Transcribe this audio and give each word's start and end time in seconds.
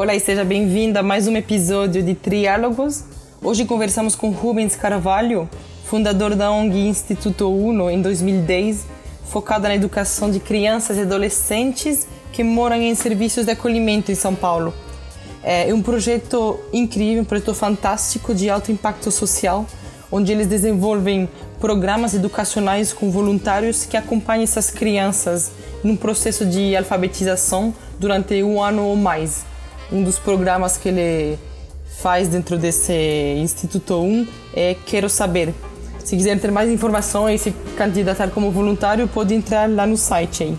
Olá 0.00 0.14
e 0.14 0.20
seja 0.20 0.46
bem-vindo 0.46 0.98
a 0.98 1.02
mais 1.02 1.28
um 1.28 1.36
episódio 1.36 2.02
de 2.02 2.14
Triálogos. 2.14 3.04
Hoje 3.42 3.66
conversamos 3.66 4.14
com 4.14 4.30
Rubens 4.30 4.74
Carvalho, 4.74 5.46
fundador 5.84 6.34
da 6.34 6.50
ONG 6.50 6.88
Instituto 6.88 7.54
Uno 7.54 7.90
em 7.90 8.00
2010, 8.00 8.86
focada 9.26 9.68
na 9.68 9.74
educação 9.74 10.30
de 10.30 10.40
crianças 10.40 10.96
e 10.96 11.02
adolescentes 11.02 12.08
que 12.32 12.42
moram 12.42 12.76
em 12.76 12.94
serviços 12.94 13.44
de 13.44 13.50
acolhimento 13.50 14.10
em 14.10 14.14
São 14.14 14.34
Paulo. 14.34 14.72
É 15.42 15.70
um 15.74 15.82
projeto 15.82 16.58
incrível, 16.72 17.20
um 17.20 17.26
projeto 17.26 17.52
fantástico 17.52 18.34
de 18.34 18.48
alto 18.48 18.72
impacto 18.72 19.10
social, 19.10 19.66
onde 20.10 20.32
eles 20.32 20.46
desenvolvem 20.46 21.28
programas 21.60 22.14
educacionais 22.14 22.90
com 22.90 23.10
voluntários 23.10 23.84
que 23.84 23.98
acompanham 23.98 24.44
essas 24.44 24.70
crianças 24.70 25.52
num 25.84 25.94
processo 25.94 26.46
de 26.46 26.74
alfabetização 26.74 27.74
durante 27.98 28.42
um 28.42 28.62
ano 28.62 28.84
ou 28.84 28.96
mais. 28.96 29.49
Um 29.92 30.04
dos 30.04 30.18
programas 30.20 30.76
que 30.76 30.88
ele 30.88 31.38
faz 31.98 32.28
dentro 32.28 32.56
desse 32.56 32.92
Instituto 33.38 34.00
1 34.00 34.26
é 34.54 34.76
Quero 34.86 35.08
Saber. 35.08 35.52
Se 36.04 36.16
quiser 36.16 36.38
ter 36.40 36.52
mais 36.52 36.70
informações 36.70 37.40
e 37.40 37.44
se 37.44 37.50
candidatar 37.76 38.30
como 38.30 38.52
voluntário, 38.52 39.08
pode 39.08 39.34
entrar 39.34 39.68
lá 39.68 39.86
no 39.86 39.96
site 39.96 40.44
aí. 40.44 40.58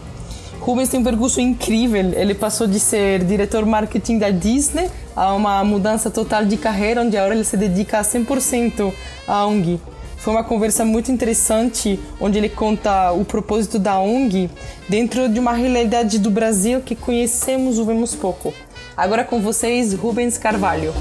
Rubens 0.60 0.90
tem 0.90 1.00
um 1.00 1.04
percurso 1.04 1.40
incrível. 1.40 2.12
Ele 2.14 2.36
passou 2.36 2.68
de 2.68 2.80
ser 2.80 3.24
diretor 3.24 3.66
marketing 3.66 4.20
da 4.20 4.30
Disney 4.30 4.90
a 5.16 5.34
uma 5.34 5.64
mudança 5.64 6.12
total 6.12 6.46
de 6.46 6.58
carreira, 6.58 7.02
onde 7.02 7.18
agora 7.18 7.34
ele 7.34 7.46
se 7.46 7.56
dedica 7.56 8.00
a 8.00 8.02
100% 8.04 8.94
à 9.28 9.46
ONG. 9.48 9.80
Foi 10.18 10.34
uma 10.34 10.44
conversa 10.44 10.86
muito 10.86 11.12
interessante, 11.12 12.00
onde 12.20 12.38
ele 12.38 12.50
conta 12.50 13.12
o 13.12 13.26
propósito 13.26 13.80
da 13.80 13.98
ONG 13.98 14.52
dentro 14.88 15.28
de 15.28 15.40
uma 15.40 15.54
realidade 15.54 16.20
do 16.20 16.30
Brasil 16.30 16.82
que 16.82 16.96
conhecemos 16.96 17.80
ou 17.80 17.86
vemos 17.86 18.14
pouco. 18.14 18.54
Agora 18.96 19.24
com 19.24 19.40
vocês, 19.42 19.94
Rubens 19.94 20.38
Carvalho. 20.38 20.94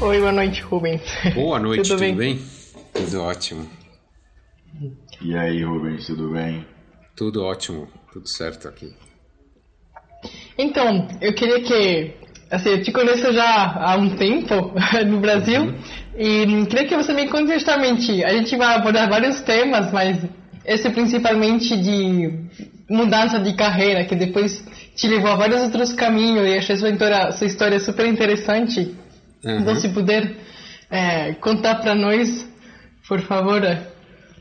Oi, 0.00 0.18
boa 0.20 0.32
noite, 0.32 0.62
Rubens. 0.62 1.02
Boa 1.34 1.58
noite, 1.60 1.82
tudo, 1.82 1.98
tudo 1.98 2.00
bem? 2.00 2.16
bem? 2.16 2.40
Tudo 2.94 3.22
ótimo. 3.22 3.68
E 5.20 5.36
aí, 5.36 5.62
Rubens, 5.62 6.06
tudo 6.06 6.30
bem? 6.30 6.66
Tudo 7.14 7.44
ótimo, 7.44 7.88
tudo 8.12 8.26
certo 8.26 8.66
aqui. 8.66 8.94
Então, 10.56 11.06
eu 11.20 11.34
queria 11.34 11.60
que. 11.60 12.14
Assim, 12.50 12.70
eu 12.70 12.82
te 12.82 12.90
conheço 12.90 13.30
já 13.30 13.74
há 13.76 13.96
um 13.96 14.16
tempo 14.16 14.72
no 15.06 15.20
Brasil 15.20 15.64
uhum. 15.64 15.74
e 16.16 16.66
queria 16.66 16.88
que 16.88 16.96
você 16.96 17.12
me 17.12 17.28
conte 17.28 17.52
justamente. 17.52 18.24
A 18.24 18.32
gente 18.32 18.56
vai 18.56 18.74
abordar 18.74 19.10
vários 19.10 19.42
temas, 19.42 19.92
mas 19.92 20.18
esse 20.64 20.88
principalmente 20.88 21.76
de 21.76 22.77
mudança 22.88 23.38
de 23.38 23.54
carreira, 23.54 24.04
que 24.04 24.14
depois 24.14 24.64
te 24.94 25.06
levou 25.06 25.30
a 25.30 25.36
vários 25.36 25.62
outros 25.62 25.92
caminhos 25.92 26.46
e 26.46 26.56
achei 26.56 26.76
sua 26.76 26.90
história, 26.90 27.32
sua 27.32 27.46
história 27.46 27.80
super 27.80 28.06
interessante. 28.06 28.96
Uhum. 29.44 29.58
Então, 29.60 29.74
se 29.76 29.88
puder 29.90 30.36
é, 30.90 31.34
contar 31.34 31.76
para 31.76 31.94
nós, 31.94 32.48
por 33.06 33.20
favor 33.20 33.62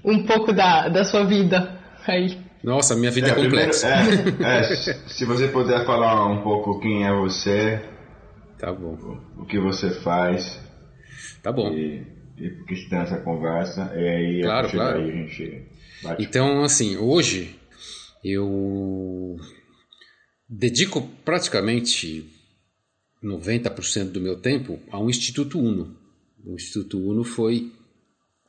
um 0.04 0.24
pouco 0.24 0.54
da, 0.54 0.88
da 0.88 1.04
sua 1.04 1.26
vida 1.26 1.78
aí. 2.08 2.38
Nossa, 2.64 2.96
minha 2.96 3.12
vida 3.12 3.28
é, 3.28 3.32
é 3.32 3.36
complexa. 3.36 3.88
Primeiro, 3.88 4.44
é, 4.44 4.60
é, 4.60 4.64
se 4.64 5.26
você 5.26 5.48
puder 5.50 5.86
falar 5.86 6.26
um 6.26 6.42
pouco 6.42 6.80
quem 6.80 7.06
é 7.06 7.14
você. 7.14 7.82
Tá 8.58 8.74
bom. 8.74 8.98
O, 9.38 9.44
o 9.44 9.46
que 9.46 9.60
você 9.60 9.92
faz. 9.92 10.60
Tá 11.44 11.52
bom. 11.52 11.72
E, 11.72 12.04
e 12.38 12.50
porque 12.50 12.76
tem 12.90 13.00
essa 13.00 13.18
conversa. 13.18 13.92
E 13.96 14.08
aí, 14.08 14.42
claro, 14.42 14.70
claro. 14.70 15.00
Aí 15.00 15.10
a 15.10 15.14
gente 15.14 15.64
bate. 16.04 16.24
Então, 16.24 16.64
assim, 16.64 16.98
hoje 16.98 17.56
eu 18.24 19.38
dedico 20.48 21.02
praticamente 21.24 22.26
90% 23.24 24.12
do 24.12 24.22
meu 24.22 24.40
tempo 24.40 24.80
a 24.92 25.00
um 25.00 25.10
Instituto 25.10 25.60
Uno. 25.60 25.98
O 26.46 26.56
Instituto 26.56 27.00
Uno 27.00 27.24
foi 27.24 27.72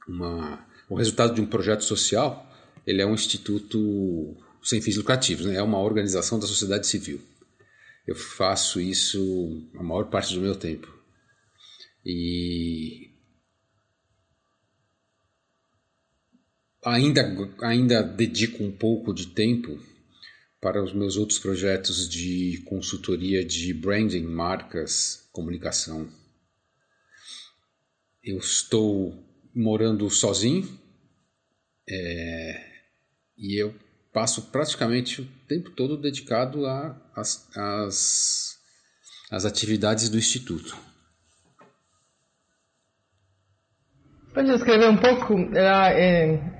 uma 0.06 0.66
o 0.88 0.94
resultado 0.94 1.34
de 1.34 1.40
um 1.40 1.46
projeto 1.46 1.84
social, 1.84 2.50
ele 2.86 3.02
é 3.02 3.06
um 3.06 3.14
instituto 3.14 4.36
sem 4.62 4.80
fins 4.80 4.96
lucrativos, 4.96 5.44
né? 5.44 5.56
é 5.56 5.62
uma 5.62 5.78
organização 5.78 6.38
da 6.38 6.46
sociedade 6.46 6.86
civil. 6.86 7.20
Eu 8.06 8.16
faço 8.16 8.80
isso 8.80 9.68
a 9.74 9.82
maior 9.82 10.04
parte 10.04 10.34
do 10.34 10.40
meu 10.40 10.56
tempo. 10.56 10.92
E 12.04 13.07
ainda, 16.84 17.22
ainda 17.62 18.02
dedico 18.02 18.62
um 18.62 18.72
pouco 18.72 19.12
de 19.12 19.28
tempo 19.28 19.78
para 20.60 20.82
os 20.82 20.92
meus 20.92 21.16
outros 21.16 21.38
projetos 21.38 22.08
de 22.08 22.62
consultoria 22.66 23.44
de 23.44 23.72
branding, 23.72 24.24
marcas, 24.24 25.28
comunicação. 25.32 26.08
Eu 28.22 28.38
estou 28.38 29.24
morando 29.54 30.08
sozinho 30.10 30.68
é, 31.88 32.64
e 33.36 33.60
eu 33.60 33.74
passo 34.12 34.50
praticamente 34.50 35.20
o 35.20 35.28
tempo 35.46 35.70
todo 35.70 35.96
dedicado 35.96 36.66
às 37.14 37.48
as, 37.56 38.58
as 39.30 39.44
atividades 39.44 40.08
do 40.08 40.18
Instituto. 40.18 40.76
Pode 44.34 44.52
descrever 44.52 44.88
um 44.88 44.96
pouco 44.96 45.34
é, 45.56 46.57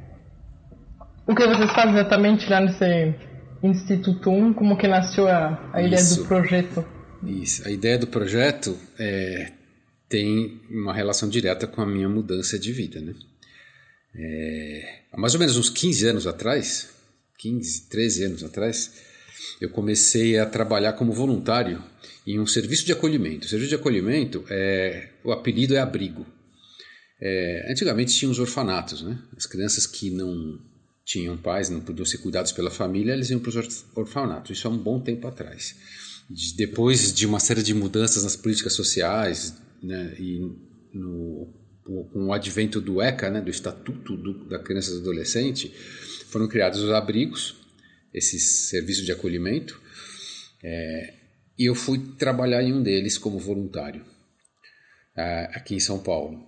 o 1.28 1.34
que 1.34 1.46
vocês 1.46 1.70
fazem 1.72 1.92
exatamente 1.92 2.48
lá 2.48 2.58
nesse 2.58 3.14
Instituto 3.62 4.30
1? 4.30 4.54
Como 4.54 4.78
que 4.78 4.88
nasceu 4.88 5.28
a, 5.28 5.70
a 5.74 5.82
ideia 5.82 6.02
do 6.02 6.24
projeto? 6.24 6.84
Isso, 7.22 7.68
a 7.68 7.70
ideia 7.70 7.98
do 7.98 8.06
projeto 8.06 8.78
é, 8.98 9.52
tem 10.08 10.58
uma 10.70 10.94
relação 10.94 11.28
direta 11.28 11.66
com 11.66 11.82
a 11.82 11.86
minha 11.86 12.08
mudança 12.08 12.58
de 12.58 12.72
vida, 12.72 13.00
né? 13.00 13.14
É, 14.16 15.00
há 15.12 15.20
mais 15.20 15.34
ou 15.34 15.40
menos 15.40 15.58
uns 15.58 15.68
15 15.68 16.06
anos 16.06 16.26
atrás, 16.26 16.88
15, 17.36 17.90
13 17.90 18.24
anos 18.24 18.42
atrás, 18.42 18.90
eu 19.60 19.68
comecei 19.68 20.38
a 20.38 20.46
trabalhar 20.46 20.94
como 20.94 21.12
voluntário 21.12 21.82
em 22.26 22.40
um 22.40 22.46
serviço 22.46 22.86
de 22.86 22.92
acolhimento. 22.92 23.46
O 23.46 23.50
serviço 23.50 23.68
de 23.68 23.74
acolhimento, 23.74 24.44
é, 24.48 25.10
o 25.22 25.30
apelido 25.30 25.74
é 25.74 25.78
abrigo. 25.78 26.26
É, 27.20 27.66
antigamente 27.70 28.16
tinha 28.16 28.30
os 28.30 28.38
orfanatos, 28.38 29.02
né? 29.02 29.18
As 29.36 29.44
crianças 29.44 29.86
que 29.86 30.10
não 30.10 30.58
tinham 31.08 31.38
pais, 31.38 31.70
não 31.70 31.80
podiam 31.80 32.04
ser 32.04 32.18
cuidados 32.18 32.52
pela 32.52 32.70
família, 32.70 33.14
eles 33.14 33.30
iam 33.30 33.40
para 33.40 33.48
os 33.48 33.86
orfanatos. 33.96 34.50
Isso 34.50 34.68
há 34.68 34.70
um 34.70 34.76
bom 34.76 35.00
tempo 35.00 35.26
atrás. 35.26 35.74
Depois 36.54 37.14
de 37.14 37.26
uma 37.26 37.40
série 37.40 37.62
de 37.62 37.72
mudanças 37.72 38.24
nas 38.24 38.36
políticas 38.36 38.74
sociais, 38.74 39.56
né, 39.82 40.14
e 40.18 40.38
no, 40.92 41.50
com 41.82 42.26
o 42.26 42.32
advento 42.34 42.78
do 42.78 43.00
ECA, 43.00 43.30
né, 43.30 43.40
do 43.40 43.50
Estatuto 43.50 44.18
do, 44.18 44.46
da 44.50 44.58
Criança 44.58 44.90
e 44.90 44.94
do 44.94 45.00
Adolescente, 45.00 45.72
foram 46.26 46.46
criados 46.46 46.80
os 46.80 46.90
abrigos, 46.90 47.56
esses 48.12 48.68
serviços 48.68 49.06
de 49.06 49.12
acolhimento, 49.12 49.80
é, 50.62 51.14
e 51.58 51.64
eu 51.64 51.74
fui 51.74 51.98
trabalhar 52.18 52.62
em 52.62 52.74
um 52.74 52.82
deles 52.82 53.16
como 53.16 53.38
voluntário, 53.38 54.04
aqui 55.54 55.74
em 55.74 55.80
São 55.80 55.98
Paulo. 56.00 56.46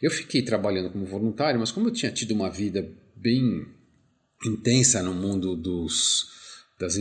Eu 0.00 0.10
fiquei 0.10 0.40
trabalhando 0.40 0.90
como 0.90 1.04
voluntário, 1.04 1.60
mas 1.60 1.70
como 1.70 1.88
eu 1.88 1.92
tinha 1.92 2.10
tido 2.10 2.32
uma 2.32 2.50
vida 2.50 2.90
bem 3.14 3.64
intensa 4.44 5.02
no 5.02 5.14
mundo 5.14 5.56
dos, 5.56 6.26
das, 6.78 6.98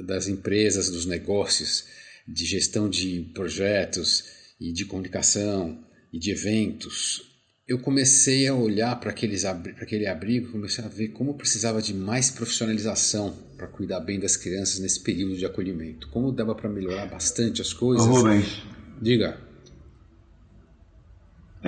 das 0.00 0.28
empresas, 0.28 0.90
dos 0.90 1.06
negócios, 1.06 1.84
de 2.26 2.44
gestão 2.44 2.88
de 2.88 3.30
projetos, 3.34 4.36
e 4.60 4.72
de 4.72 4.84
comunicação 4.84 5.78
e 6.12 6.18
de 6.18 6.30
eventos, 6.30 7.22
eu 7.68 7.78
comecei 7.80 8.46
a 8.46 8.54
olhar 8.54 8.98
para 9.00 9.10
aquele 9.10 10.06
abrigo, 10.06 10.52
comecei 10.52 10.84
a 10.84 10.88
ver 10.88 11.08
como 11.08 11.34
precisava 11.34 11.82
de 11.82 11.92
mais 11.92 12.30
profissionalização 12.30 13.36
para 13.56 13.66
cuidar 13.66 14.00
bem 14.00 14.20
das 14.20 14.36
crianças 14.36 14.78
nesse 14.78 15.02
período 15.02 15.36
de 15.36 15.44
acolhimento. 15.44 16.08
Como 16.10 16.30
dava 16.30 16.54
para 16.54 16.70
melhorar 16.70 17.06
bastante 17.06 17.60
as 17.60 17.72
coisas. 17.72 18.06
Ô, 18.06 18.10
Rubens. 18.10 18.62
Diga. 19.02 19.45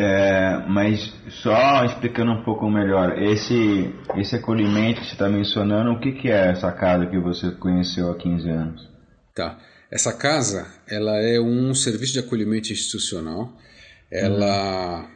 É, 0.01 0.65
mas 0.69 1.13
só 1.43 1.85
explicando 1.85 2.31
um 2.31 2.45
pouco 2.45 2.71
melhor, 2.71 3.21
esse, 3.21 3.93
esse 4.17 4.37
acolhimento 4.37 5.01
que 5.01 5.07
você 5.07 5.13
está 5.13 5.29
mencionando, 5.29 5.91
o 5.91 5.99
que, 5.99 6.13
que 6.13 6.29
é 6.31 6.53
essa 6.53 6.71
casa 6.71 7.07
que 7.07 7.19
você 7.19 7.51
conheceu 7.51 8.09
há 8.09 8.17
15 8.17 8.49
anos? 8.49 8.89
Tá. 9.35 9.59
Essa 9.91 10.13
casa, 10.13 10.73
ela 10.87 11.17
é 11.19 11.41
um 11.41 11.75
serviço 11.75 12.13
de 12.13 12.21
acolhimento 12.21 12.73
institucional. 12.73 13.57
Ela 14.09 15.11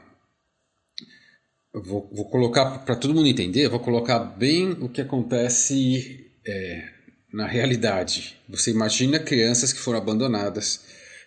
uhum. 1.74 1.82
vou, 1.82 2.10
vou, 2.12 2.30
colocar 2.30 2.78
para 2.84 2.96
todo 2.96 3.14
mundo 3.14 3.28
entender, 3.28 3.68
vou 3.68 3.78
colocar 3.78 4.18
bem 4.18 4.72
o 4.80 4.88
que 4.88 5.00
acontece 5.00 6.26
é, 6.44 6.88
na 7.32 7.46
realidade. 7.46 8.36
Você 8.48 8.72
imagina 8.72 9.20
crianças 9.20 9.72
que 9.72 9.78
foram 9.78 9.98
abandonadas, 9.98 10.84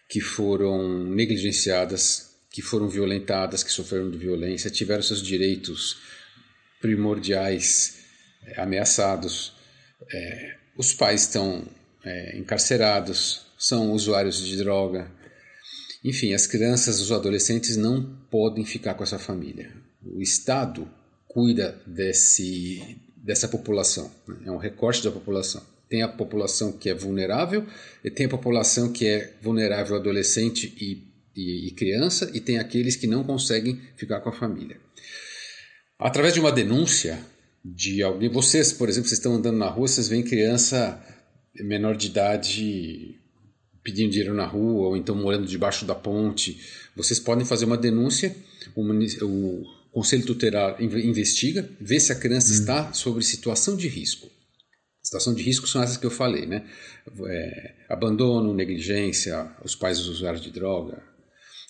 que 0.10 0.19
foram 0.19 1.06
negligenciadas, 1.06 2.25
que 2.56 2.62
foram 2.62 2.88
violentadas, 2.88 3.66
que 3.66 3.72
sofreram 3.72 4.10
de 4.10 4.18
violência, 4.18 4.72
tiveram 4.72 5.04
seus 5.04 5.22
direitos 5.22 5.98
primordiais 6.80 7.98
é, 8.46 8.62
ameaçados. 8.62 9.52
É, 10.10 10.56
os 10.78 10.94
pais 10.94 11.24
estão 11.24 11.68
é, 12.02 12.38
encarcerados, 12.38 13.48
são 13.60 13.92
usuários 13.92 14.38
de 14.38 14.56
droga. 14.56 15.12
Enfim, 16.02 16.34
as 16.34 16.48
crianças, 16.48 17.02
os 17.02 17.12
adolescentes 17.12 17.75
não 17.75 18.02
podem 18.31 18.63
ficar 18.63 18.94
com 18.94 19.04
essa 19.04 19.19
família. 19.19 19.74
O 20.01 20.22
Estado 20.22 20.90
cuida 21.28 21.78
desse, 21.86 23.01
dessa 23.18 23.50
população, 23.50 24.10
né? 24.25 24.38
é 24.46 24.51
um 24.51 24.58
recorte 24.58 25.04
da 25.04 25.12
população. 25.12 25.62
Tem 25.90 26.04
a 26.04 26.08
população 26.08 26.72
que 26.72 26.90
é 26.90 26.94
vulnerável 26.94 27.68
e 28.01 28.10
tem 28.10 28.28
a 28.28 28.30
população 28.30 28.94
que 28.94 29.06
é 29.06 29.34
vulnerável 29.42 29.98
adolescente 29.98 30.74
e, 30.80 31.15
e, 31.36 31.68
e 31.68 31.72
criança 31.72 32.32
e 32.34 32.40
tem 32.40 32.58
aqueles 32.58 32.96
que 32.96 33.08
não 33.08 33.24
conseguem 33.24 33.82
ficar 33.96 34.22
com 34.22 34.30
a 34.30 34.34
família. 34.34 34.80
Através 36.00 36.34
de 36.34 36.40
uma 36.40 36.52
denúncia 36.52 37.20
de 37.64 38.04
alguém, 38.04 38.30
vocês, 38.30 38.72
por 38.72 38.90
exemplo, 38.90 39.10
vocês 39.10 39.20
estão 39.20 39.36
andando 39.36 39.58
na 39.58 39.70
rua, 39.70 39.88
vocês 39.88 40.08
veem 40.08 40.24
criança 40.24 41.02
menor 41.56 41.96
de 41.96 42.08
idade 42.08 43.20
pedindo 43.84 44.10
dinheiro 44.10 44.34
na 44.34 44.46
rua 44.46 44.90
ou 44.90 44.98
então 44.98 45.16
morando 45.16 45.46
debaixo 45.46 45.86
da 45.86 45.94
ponte, 45.94 46.60
vocês 46.96 47.20
podem 47.20 47.46
fazer 47.46 47.66
uma 47.66 47.78
denúncia, 47.78 48.36
o, 48.76 48.82
o 49.24 49.66
Conselho 49.92 50.26
Tutelar 50.26 50.82
investiga, 50.82 51.70
vê 51.80 52.00
se 52.00 52.12
a 52.12 52.16
criança 52.16 52.52
hum. 52.52 52.56
está 52.56 52.94
sob 52.94 53.24
situação 53.24 53.78
de 53.78 53.88
risco. 53.88 54.30
Situação 55.04 55.36
de 55.36 55.44
risco 55.44 55.68
são 55.68 55.84
essas 55.84 55.98
que 55.98 56.06
eu 56.06 56.12
falei, 56.12 56.48
né? 56.48 56.68
É, 57.28 57.76
abandono, 57.88 58.56
negligência, 58.56 59.52
os 59.64 59.76
pais 59.76 60.00
usuários 60.00 60.42
de 60.42 60.50
droga, 60.50 61.04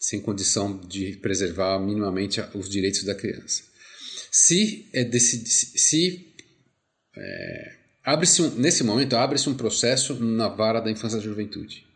sem 0.06 0.22
condição 0.22 0.78
de 0.78 1.18
preservar 1.18 1.80
minimamente 1.80 2.40
os 2.54 2.70
direitos 2.70 3.04
da 3.04 3.16
criança. 3.16 3.64
Se 4.32 4.88
é 4.94 5.04
desse, 5.04 5.44
se 5.48 6.32
é, 7.18 7.76
abre-se 8.04 8.40
um, 8.44 8.56
nesse 8.56 8.84
momento 8.84 9.16
abre-se 9.16 9.50
um 9.50 9.56
processo 9.56 10.14
na 10.24 10.48
vara 10.48 10.80
da 10.80 10.92
infância 10.92 11.18
e 11.18 11.22
juventude. 11.22 11.88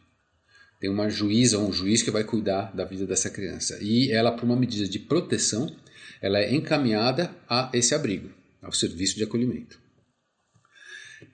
Tem 0.79 0.89
uma 0.89 1.07
juíza 1.07 1.59
ou 1.59 1.69
um 1.69 1.71
juiz 1.71 2.01
que 2.01 2.09
vai 2.09 2.23
cuidar 2.23 2.75
da 2.75 2.83
vida 2.83 3.05
dessa 3.05 3.29
criança 3.29 3.77
e 3.79 4.11
ela, 4.11 4.31
por 4.31 4.45
uma 4.45 4.55
medida 4.55 4.87
de 4.87 4.97
proteção, 4.97 5.69
ela 6.19 6.39
é 6.39 6.51
encaminhada 6.51 7.35
a 7.47 7.69
esse 7.75 7.93
abrigo, 7.93 8.31
ao 8.59 8.71
serviço 8.71 9.17
de 9.17 9.23
acolhimento. 9.23 9.79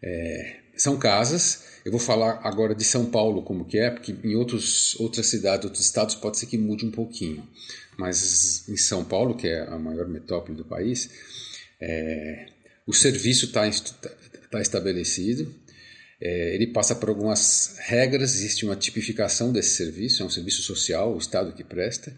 É, 0.03 0.64
são 0.77 0.97
casas. 0.97 1.63
Eu 1.83 1.91
vou 1.91 1.99
falar 1.99 2.39
agora 2.43 2.73
de 2.73 2.83
São 2.83 3.05
Paulo 3.05 3.43
como 3.43 3.65
que 3.65 3.77
é, 3.77 3.91
porque 3.91 4.15
em 4.23 4.35
outros, 4.35 4.99
outras 4.99 5.27
cidades, 5.27 5.65
outros 5.65 5.85
estados 5.85 6.15
pode 6.15 6.39
ser 6.39 6.47
que 6.47 6.57
mude 6.57 6.85
um 6.85 6.91
pouquinho. 6.91 7.47
Mas 7.97 8.67
em 8.67 8.75
São 8.77 9.03
Paulo, 9.03 9.35
que 9.35 9.47
é 9.47 9.61
a 9.67 9.77
maior 9.77 10.07
metrópole 10.07 10.57
do 10.57 10.65
país, 10.65 11.09
é, 11.79 12.47
o 12.87 12.93
serviço 12.93 13.45
está 13.45 13.69
tá 14.49 14.61
estabelecido. 14.61 15.53
É, 16.19 16.55
ele 16.55 16.67
passa 16.67 16.95
por 16.95 17.09
algumas 17.09 17.75
regras, 17.79 18.35
existe 18.35 18.65
uma 18.65 18.75
tipificação 18.75 19.51
desse 19.51 19.75
serviço, 19.75 20.23
é 20.23 20.25
um 20.25 20.29
serviço 20.29 20.61
social, 20.61 21.13
o 21.13 21.17
Estado 21.17 21.53
que 21.53 21.63
presta. 21.63 22.15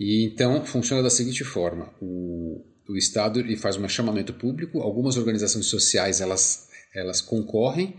E 0.00 0.24
então 0.24 0.64
funciona 0.64 1.02
da 1.02 1.10
seguinte 1.10 1.44
forma: 1.44 1.92
o, 2.00 2.64
o 2.88 2.96
Estado 2.96 3.40
ele 3.40 3.56
faz 3.56 3.76
um 3.76 3.88
chamamento 3.88 4.34
público, 4.34 4.80
algumas 4.80 5.16
organizações 5.16 5.66
sociais 5.66 6.20
elas 6.20 6.65
elas 6.96 7.20
concorrem 7.20 7.94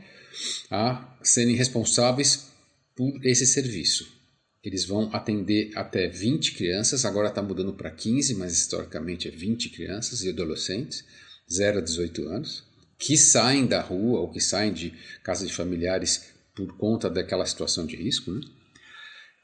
a 0.70 1.18
serem 1.24 1.56
responsáveis 1.56 2.48
por 2.96 3.24
esse 3.26 3.46
serviço. 3.46 4.18
Eles 4.64 4.86
vão 4.86 5.10
atender 5.14 5.72
até 5.76 6.08
20 6.08 6.54
crianças, 6.54 7.06
agora 7.06 7.30
está 7.30 7.42
mudando 7.42 7.74
para 7.74 7.92
15, 7.92 8.36
mas 8.36 8.54
historicamente 8.54 9.28
é 9.28 9.32
20 9.32 9.70
crianças 9.70 10.24
e 10.24 10.30
adolescentes, 10.30 11.06
0 11.50 11.78
a 11.78 11.82
18 11.82 12.24
anos, 12.28 12.64
que 12.98 13.16
saem 13.16 13.68
da 13.68 13.82
rua 13.82 14.20
ou 14.20 14.32
que 14.32 14.42
saem 14.42 14.74
de 14.74 14.94
casas 15.24 15.48
de 15.48 15.54
familiares 15.54 16.34
por 16.56 16.76
conta 16.76 17.10
daquela 17.10 17.46
situação 17.46 17.86
de 17.86 17.96
risco. 17.96 18.32
Né? 18.32 18.42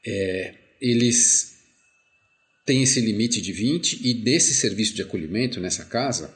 É, 0.04 0.54
eles 0.80 1.54
têm 2.66 2.82
esse 2.82 3.00
limite 3.00 3.40
de 3.40 3.52
20 3.52 4.06
e 4.06 4.14
desse 4.14 4.52
serviço 4.52 4.94
de 4.94 5.02
acolhimento 5.02 5.60
nessa 5.60 5.84
casa, 5.84 6.34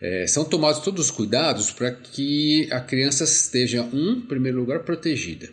é, 0.00 0.26
são 0.26 0.44
tomados 0.44 0.80
todos 0.80 1.06
os 1.06 1.10
cuidados 1.10 1.70
para 1.70 1.90
que 1.92 2.68
a 2.70 2.80
criança 2.80 3.24
esteja, 3.24 3.82
um, 3.82 4.18
em 4.18 4.20
primeiro 4.20 4.58
lugar, 4.58 4.84
protegida. 4.84 5.48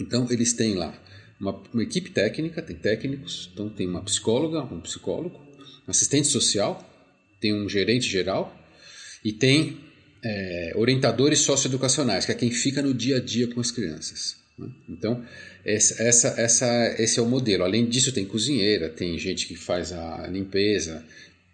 Então, 0.00 0.26
eles 0.30 0.52
têm 0.52 0.74
lá 0.74 0.98
uma, 1.40 1.62
uma, 1.72 1.82
equipe 1.82 2.10
técnica, 2.10 2.62
tem 2.62 2.76
técnicos, 2.76 3.50
então 3.52 3.68
tem 3.68 3.86
uma 3.86 4.02
psicóloga, 4.02 4.62
um 4.62 4.80
psicólogo, 4.80 5.40
assistente 5.86 6.28
social, 6.28 6.88
tem 7.40 7.54
um 7.54 7.68
gerente 7.68 8.08
geral 8.08 8.56
e 9.24 9.32
tem 9.32 9.78
é, 10.24 10.72
orientadores 10.76 11.40
socioeducacionais, 11.40 12.24
que 12.24 12.32
é 12.32 12.34
quem 12.34 12.50
fica 12.50 12.80
no 12.80 12.94
dia 12.94 13.16
a 13.16 13.20
dia 13.20 13.48
com 13.48 13.60
as 13.60 13.70
crianças. 13.70 14.36
Né? 14.58 14.68
Então, 14.88 15.24
essa, 15.64 16.02
essa, 16.02 16.28
essa, 16.40 16.94
esse 16.98 17.18
é 17.18 17.22
o 17.22 17.26
modelo. 17.26 17.64
Além 17.64 17.88
disso, 17.88 18.12
tem 18.12 18.24
cozinheira, 18.24 18.88
tem 18.88 19.18
gente 19.18 19.46
que 19.46 19.56
faz 19.56 19.92
a 19.92 20.26
limpeza, 20.28 21.04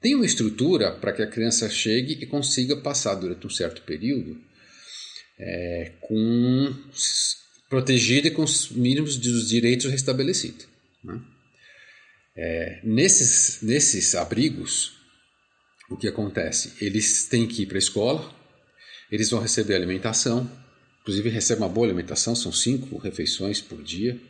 tem 0.00 0.14
uma 0.14 0.26
estrutura 0.26 0.92
para 0.92 1.12
que 1.12 1.22
a 1.22 1.26
criança 1.26 1.68
chegue 1.68 2.18
e 2.20 2.26
consiga 2.26 2.76
passar 2.76 3.14
durante 3.14 3.46
um 3.46 3.50
certo 3.50 3.82
período 3.82 4.40
é, 5.38 5.92
com 6.00 6.74
protegida 7.68 8.28
e 8.28 8.30
com 8.30 8.42
os 8.42 8.70
mínimos 8.70 9.16
dos 9.16 9.48
direitos 9.48 9.90
restabelecidos. 9.90 10.66
Né? 11.04 11.20
É, 12.36 12.80
nesses, 12.84 13.62
nesses 13.62 14.14
abrigos, 14.14 14.96
o 15.90 15.96
que 15.96 16.08
acontece? 16.08 16.72
Eles 16.80 17.24
têm 17.24 17.46
que 17.46 17.62
ir 17.62 17.66
para 17.66 17.76
a 17.76 17.80
escola, 17.80 18.34
eles 19.10 19.30
vão 19.30 19.40
receber 19.40 19.74
alimentação, 19.74 20.50
inclusive 21.00 21.28
recebem 21.30 21.64
uma 21.64 21.68
boa 21.68 21.86
alimentação, 21.86 22.34
são 22.36 22.52
cinco 22.52 22.98
refeições 22.98 23.60
por 23.60 23.82
dia, 23.82 24.20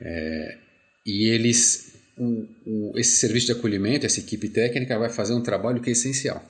é, 0.00 0.58
e 1.04 1.28
eles 1.28 1.89
o, 2.16 2.46
o, 2.66 2.98
esse 2.98 3.16
serviço 3.16 3.46
de 3.46 3.52
acolhimento, 3.52 4.06
essa 4.06 4.20
equipe 4.20 4.48
técnica 4.48 4.98
vai 4.98 5.08
fazer 5.08 5.34
um 5.34 5.42
trabalho 5.42 5.80
que 5.80 5.90
é 5.90 5.92
essencial. 5.92 6.44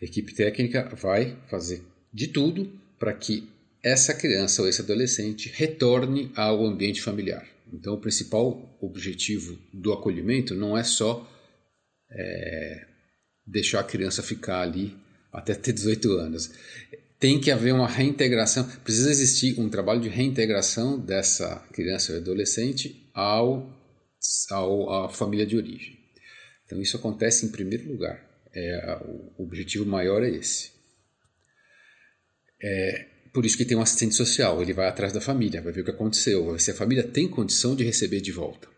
A 0.00 0.04
equipe 0.04 0.34
técnica 0.34 0.88
vai 0.94 1.36
fazer 1.48 1.82
de 2.12 2.28
tudo 2.28 2.70
para 2.98 3.12
que 3.12 3.48
essa 3.82 4.12
criança 4.14 4.62
ou 4.62 4.68
esse 4.68 4.80
adolescente 4.80 5.50
retorne 5.54 6.32
ao 6.34 6.64
ambiente 6.66 7.00
familiar. 7.00 7.46
Então, 7.72 7.94
o 7.94 8.00
principal 8.00 8.76
objetivo 8.80 9.58
do 9.72 9.92
acolhimento 9.92 10.54
não 10.54 10.76
é 10.76 10.82
só 10.82 11.28
é, 12.10 12.86
deixar 13.46 13.80
a 13.80 13.84
criança 13.84 14.22
ficar 14.22 14.62
ali 14.62 14.96
até 15.32 15.54
ter 15.54 15.72
18 15.72 16.10
anos. 16.12 16.50
Tem 17.18 17.40
que 17.40 17.50
haver 17.50 17.72
uma 17.72 17.88
reintegração, 17.88 18.68
precisa 18.84 19.10
existir 19.10 19.58
um 19.58 19.68
trabalho 19.68 20.00
de 20.00 20.08
reintegração 20.08 20.98
dessa 20.98 21.64
criança 21.72 22.12
ou 22.12 22.18
adolescente 22.18 23.08
ao 23.14 23.75
à 24.90 25.08
família 25.08 25.46
de 25.46 25.56
origem. 25.56 25.98
Então 26.64 26.80
isso 26.80 26.96
acontece 26.96 27.46
em 27.46 27.50
primeiro 27.50 27.88
lugar. 27.88 28.24
É, 28.54 28.98
o 29.36 29.44
objetivo 29.44 29.84
maior 29.86 30.22
é 30.22 30.30
esse. 30.30 30.72
É, 32.62 33.06
por 33.32 33.44
isso 33.44 33.56
que 33.56 33.64
tem 33.64 33.76
um 33.76 33.82
assistente 33.82 34.14
social, 34.14 34.62
ele 34.62 34.72
vai 34.72 34.88
atrás 34.88 35.12
da 35.12 35.20
família, 35.20 35.60
vai 35.60 35.72
ver 35.72 35.82
o 35.82 35.84
que 35.84 35.90
aconteceu, 35.90 36.58
se 36.58 36.70
a 36.70 36.74
família 36.74 37.04
tem 37.04 37.28
condição 37.28 37.76
de 37.76 37.84
receber 37.84 38.20
de 38.20 38.32
volta. 38.32 38.68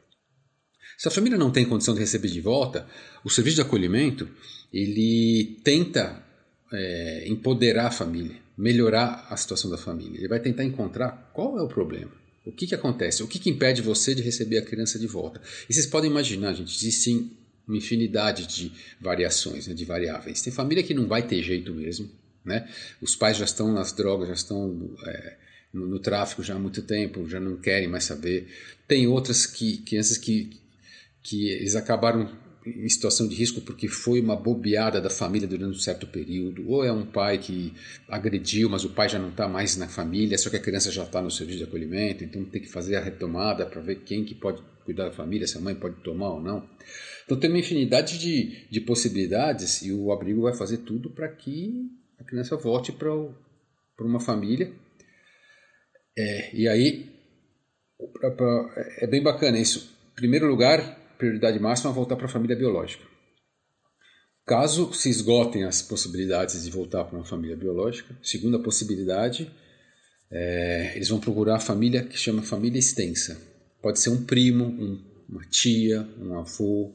Se 0.98 1.06
a 1.06 1.12
família 1.12 1.38
não 1.38 1.52
tem 1.52 1.64
condição 1.64 1.94
de 1.94 2.00
receber 2.00 2.26
de 2.26 2.40
volta, 2.40 2.84
o 3.24 3.30
serviço 3.30 3.54
de 3.56 3.62
acolhimento 3.62 4.28
ele 4.72 5.60
tenta 5.62 6.24
é, 6.72 7.28
empoderar 7.28 7.86
a 7.86 7.90
família, 7.92 8.36
melhorar 8.56 9.28
a 9.30 9.36
situação 9.36 9.70
da 9.70 9.78
família. 9.78 10.18
Ele 10.18 10.28
vai 10.28 10.40
tentar 10.40 10.64
encontrar 10.64 11.30
qual 11.32 11.56
é 11.56 11.62
o 11.62 11.68
problema. 11.68 12.17
O 12.48 12.52
que, 12.52 12.66
que 12.66 12.74
acontece? 12.74 13.22
O 13.22 13.28
que, 13.28 13.38
que 13.38 13.50
impede 13.50 13.82
você 13.82 14.14
de 14.14 14.22
receber 14.22 14.56
a 14.56 14.62
criança 14.62 14.98
de 14.98 15.06
volta? 15.06 15.40
E 15.68 15.74
vocês 15.74 15.86
podem 15.86 16.10
imaginar, 16.10 16.54
gente, 16.54 16.74
existem 16.74 17.30
uma 17.66 17.76
infinidade 17.76 18.46
de 18.46 18.72
variações, 18.98 19.66
né, 19.66 19.74
de 19.74 19.84
variáveis. 19.84 20.40
Tem 20.40 20.50
família 20.50 20.82
que 20.82 20.94
não 20.94 21.06
vai 21.06 21.26
ter 21.26 21.42
jeito 21.42 21.74
mesmo, 21.74 22.10
né? 22.42 22.66
Os 23.02 23.14
pais 23.14 23.36
já 23.36 23.44
estão 23.44 23.70
nas 23.70 23.92
drogas, 23.92 24.28
já 24.28 24.34
estão 24.34 24.96
é, 25.04 25.36
no, 25.74 25.86
no, 25.86 25.98
tráfico 25.98 26.42
já 26.42 26.54
há 26.54 26.58
muito 26.58 26.80
tempo, 26.80 27.28
já 27.28 27.38
não 27.38 27.58
querem 27.58 27.86
mais 27.86 28.04
saber. 28.04 28.48
Tem 28.86 29.06
outras 29.06 29.44
que 29.44 29.78
crianças 29.78 30.16
que 30.16 30.58
que 31.22 31.50
eles 31.50 31.76
acabaram 31.76 32.30
em 32.76 32.88
situação 32.88 33.26
de 33.28 33.34
risco 33.34 33.60
porque 33.60 33.88
foi 33.88 34.20
uma 34.20 34.36
bobeada 34.36 35.00
da 35.00 35.10
família 35.10 35.46
durante 35.48 35.76
um 35.76 35.80
certo 35.80 36.06
período, 36.06 36.68
ou 36.68 36.84
é 36.84 36.92
um 36.92 37.06
pai 37.06 37.38
que 37.38 37.72
agrediu, 38.08 38.68
mas 38.68 38.84
o 38.84 38.90
pai 38.90 39.08
já 39.08 39.18
não 39.18 39.30
está 39.30 39.48
mais 39.48 39.76
na 39.76 39.88
família, 39.88 40.36
só 40.38 40.50
que 40.50 40.56
a 40.56 40.60
criança 40.60 40.90
já 40.90 41.04
está 41.04 41.22
no 41.22 41.30
serviço 41.30 41.58
de 41.58 41.64
acolhimento, 41.64 42.24
então 42.24 42.44
tem 42.44 42.60
que 42.60 42.68
fazer 42.68 42.96
a 42.96 43.00
retomada 43.00 43.66
para 43.66 43.80
ver 43.80 44.00
quem 44.00 44.24
que 44.24 44.34
pode 44.34 44.62
cuidar 44.84 45.04
da 45.04 45.12
família, 45.12 45.46
se 45.46 45.56
a 45.58 45.60
mãe 45.60 45.74
pode 45.74 45.96
tomar 45.96 46.30
ou 46.30 46.40
não. 46.40 46.68
Então 47.24 47.38
tem 47.38 47.50
uma 47.50 47.58
infinidade 47.58 48.18
de, 48.18 48.66
de 48.70 48.80
possibilidades 48.80 49.82
e 49.82 49.92
o 49.92 50.10
abrigo 50.12 50.42
vai 50.42 50.54
fazer 50.54 50.78
tudo 50.78 51.10
para 51.10 51.28
que 51.28 51.90
a 52.18 52.24
criança 52.24 52.56
volte 52.56 52.92
para 52.92 53.12
uma 54.00 54.18
família. 54.18 54.72
É, 56.16 56.56
e 56.56 56.66
aí 56.66 57.18
pra, 58.12 58.30
pra, 58.30 58.74
é 58.98 59.06
bem 59.06 59.22
bacana 59.22 59.58
isso. 59.58 59.94
Em 60.12 60.14
primeiro 60.14 60.46
lugar, 60.46 60.97
prioridade 61.18 61.58
máxima 61.58 61.90
é 61.90 61.94
voltar 61.94 62.16
para 62.16 62.26
a 62.26 62.30
família 62.30 62.56
biológica. 62.56 63.04
Caso 64.46 64.94
se 64.94 65.10
esgotem 65.10 65.64
as 65.64 65.82
possibilidades 65.82 66.62
de 66.62 66.70
voltar 66.70 67.04
para 67.04 67.18
uma 67.18 67.24
família 67.24 67.54
biológica, 67.56 68.16
segunda 68.22 68.58
possibilidade, 68.58 69.50
é, 70.30 70.92
eles 70.94 71.08
vão 71.08 71.20
procurar 71.20 71.56
a 71.56 71.60
família 71.60 72.02
que 72.02 72.16
chama 72.16 72.42
família 72.42 72.78
extensa. 72.78 73.38
Pode 73.82 74.00
ser 74.00 74.10
um 74.10 74.24
primo, 74.24 74.64
um, 74.64 75.04
uma 75.28 75.44
tia, 75.44 76.08
um 76.18 76.38
avô. 76.38 76.94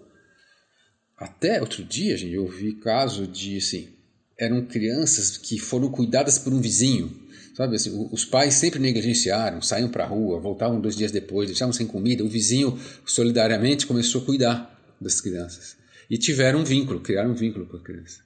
Até 1.18 1.62
outro 1.62 1.84
dia, 1.84 2.18
gente, 2.18 2.34
eu 2.34 2.44
ouvi 2.44 2.74
caso 2.74 3.28
de 3.28 3.58
assim, 3.58 3.90
eram 4.38 4.66
crianças 4.66 5.38
que 5.38 5.60
foram 5.60 5.92
cuidadas 5.92 6.40
por 6.40 6.54
um 6.54 6.60
vizinho. 6.60 7.23
Sabe, 7.54 7.76
assim, 7.76 8.10
os 8.12 8.26
pais 8.26 8.56
sempre 8.56 8.80
negligenciaram, 8.80 9.62
saíam 9.62 9.88
para 9.88 10.04
a 10.04 10.08
rua, 10.08 10.40
voltavam 10.40 10.82
dois 10.82 10.96
dias 10.96 11.12
depois, 11.12 11.48
deixavam 11.48 11.72
sem 11.72 11.86
comida. 11.86 12.24
O 12.24 12.30
vizinho 12.30 12.80
solidariamente 13.06 13.86
começou 13.86 14.22
a 14.22 14.26
cuidar 14.26 14.96
das 15.00 15.22
crianças 15.22 15.78
e 16.10 16.18
tiveram 16.18 16.62
um 16.62 16.64
vínculo, 16.64 17.00
criaram 17.00 17.32
um 17.32 17.36
vínculo 17.36 17.68
com 17.68 17.78
a 17.78 17.84
criança. 17.84 18.22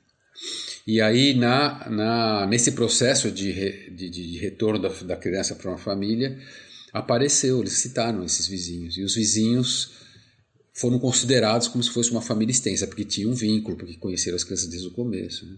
E 0.86 1.02
aí, 1.02 1.34
na, 1.34 1.90
na, 1.90 2.48
nesse 2.48 2.72
processo 2.72 3.30
de, 3.30 3.52
re, 3.52 3.92
de, 3.92 4.10
de, 4.10 4.38
retorno 4.38 4.80
da, 4.80 4.90
da 4.90 5.16
criança 5.18 5.56
para 5.56 5.72
uma 5.72 5.78
família, 5.78 6.40
apareceu, 6.94 7.60
eles 7.60 7.74
citaram 7.74 8.24
esses 8.24 8.48
vizinhos. 8.48 8.98
E 8.98 9.04
os 9.04 9.16
vizinhos 9.16 9.92
foram 10.78 11.00
considerados 11.00 11.68
como 11.68 11.84
se 11.84 11.92
fosse 11.92 12.12
uma 12.12 12.22
família 12.22 12.52
extensa, 12.52 12.88
porque 12.88 13.04
tinham 13.04 13.32
um 13.32 13.36
vínculo, 13.36 13.78
porque 13.78 13.96
conheceram 13.96 14.36
as 14.36 14.44
crianças 14.44 14.68
desde 14.68 14.88
o 14.88 14.92
começo. 14.92 15.46
Né? 15.46 15.58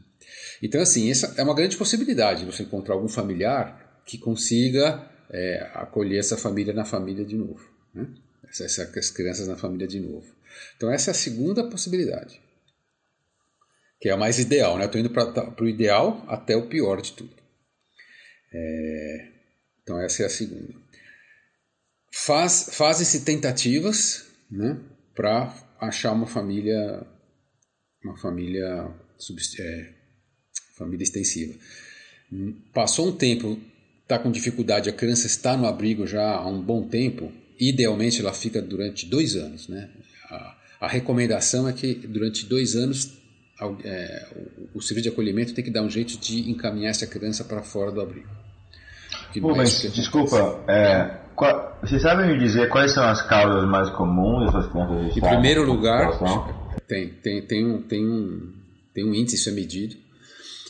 Então, 0.62 0.82
assim, 0.82 1.10
essa 1.12 1.34
é 1.38 1.44
uma 1.44 1.54
grande 1.54 1.78
possibilidade 1.78 2.46
você 2.46 2.64
encontrar 2.64 2.96
algum 2.96 3.08
familiar 3.08 4.02
que 4.06 4.18
consiga 4.18 5.10
é, 5.30 5.70
acolher 5.74 6.20
essa 6.20 6.38
família 6.38 6.74
na 6.74 6.86
família 6.86 7.26
de 7.26 7.36
novo. 7.36 7.70
Né? 7.94 8.08
Essas 8.50 9.12
crianças 9.12 9.48
na 9.48 9.56
família 9.56 9.88
de 9.88 10.00
novo. 10.00 10.26
Então, 10.76 10.92
essa 10.92 11.10
é 11.10 11.14
a 11.14 11.16
segunda 11.16 11.64
possibilidade 11.70 12.40
que 14.00 14.08
é 14.08 14.14
a 14.14 14.18
mais 14.18 14.40
ideal, 14.40 14.78
né? 14.78 14.86
Estou 14.86 15.00
indo 15.00 15.10
para 15.10 15.32
tá, 15.32 15.54
o 15.60 15.68
ideal 15.68 16.24
até 16.28 16.56
o 16.56 16.68
pior 16.68 17.02
de 17.02 17.12
tudo. 17.12 17.36
É, 18.52 19.28
então 19.84 20.00
essa 20.00 20.24
é 20.24 20.26
a 20.26 20.30
segunda. 20.30 20.74
Faz, 22.12 22.70
fazem-se 22.72 23.22
tentativas, 23.22 24.26
né, 24.50 24.80
para 25.20 25.54
achar 25.82 26.14
uma 26.14 26.26
família, 26.26 27.06
uma 28.06 28.16
família, 28.16 28.90
é, 29.60 29.90
família 30.78 31.04
extensiva. 31.04 31.60
Passou 32.74 33.10
um 33.10 33.12
tempo, 33.12 33.60
está 34.02 34.18
com 34.18 34.32
dificuldade, 34.32 34.90
a 34.90 34.94
criança 34.94 35.28
está 35.28 35.58
no 35.58 35.68
abrigo 35.68 36.08
já 36.08 36.38
há 36.38 36.48
um 36.48 36.62
bom 36.62 36.88
tempo. 36.88 37.34
Idealmente 37.60 38.22
ela 38.22 38.32
fica 38.32 38.62
durante 38.62 39.06
dois 39.08 39.36
anos, 39.36 39.68
né? 39.68 39.90
A, 40.30 40.58
a 40.80 40.88
recomendação 40.88 41.68
é 41.68 41.74
que 41.74 41.96
durante 41.96 42.46
dois 42.46 42.78
anos 42.78 43.12
é, 43.84 44.26
o, 44.74 44.82
serviço 44.82 45.04
de 45.04 45.10
acolhimento 45.10 45.54
tem 45.54 45.66
que 45.66 45.70
dar 45.70 45.82
um 45.82 45.90
jeito 45.90 46.18
de 46.18 46.50
encaminhar 46.50 46.92
essa 46.92 47.06
criança 47.06 47.44
para 47.44 47.62
fora 47.62 47.92
do 47.92 48.00
abrigo. 48.00 48.30
Pô, 49.42 49.54
mas, 49.54 49.82
desculpa, 49.82 50.64
é, 50.70 51.29
qual, 51.40 51.80
você 51.82 51.98
sabe 51.98 52.28
me 52.28 52.38
dizer 52.38 52.68
quais 52.68 52.92
são 52.92 53.04
as 53.06 53.22
causas 53.22 53.66
mais 53.68 53.90
comuns 53.92 54.52
dessas 54.52 54.70
crianças 54.70 55.16
Em 55.16 55.22
primeiro 55.22 55.64
lugar, 55.64 56.20
tem, 56.86 57.14
tem, 57.14 57.42
tem, 57.42 57.66
um, 57.66 57.82
tem, 57.82 58.06
um, 58.06 58.54
tem 58.94 59.06
um 59.06 59.16
índice, 59.16 59.38
isso 59.38 59.50
é 59.50 59.54
medido. 59.54 59.96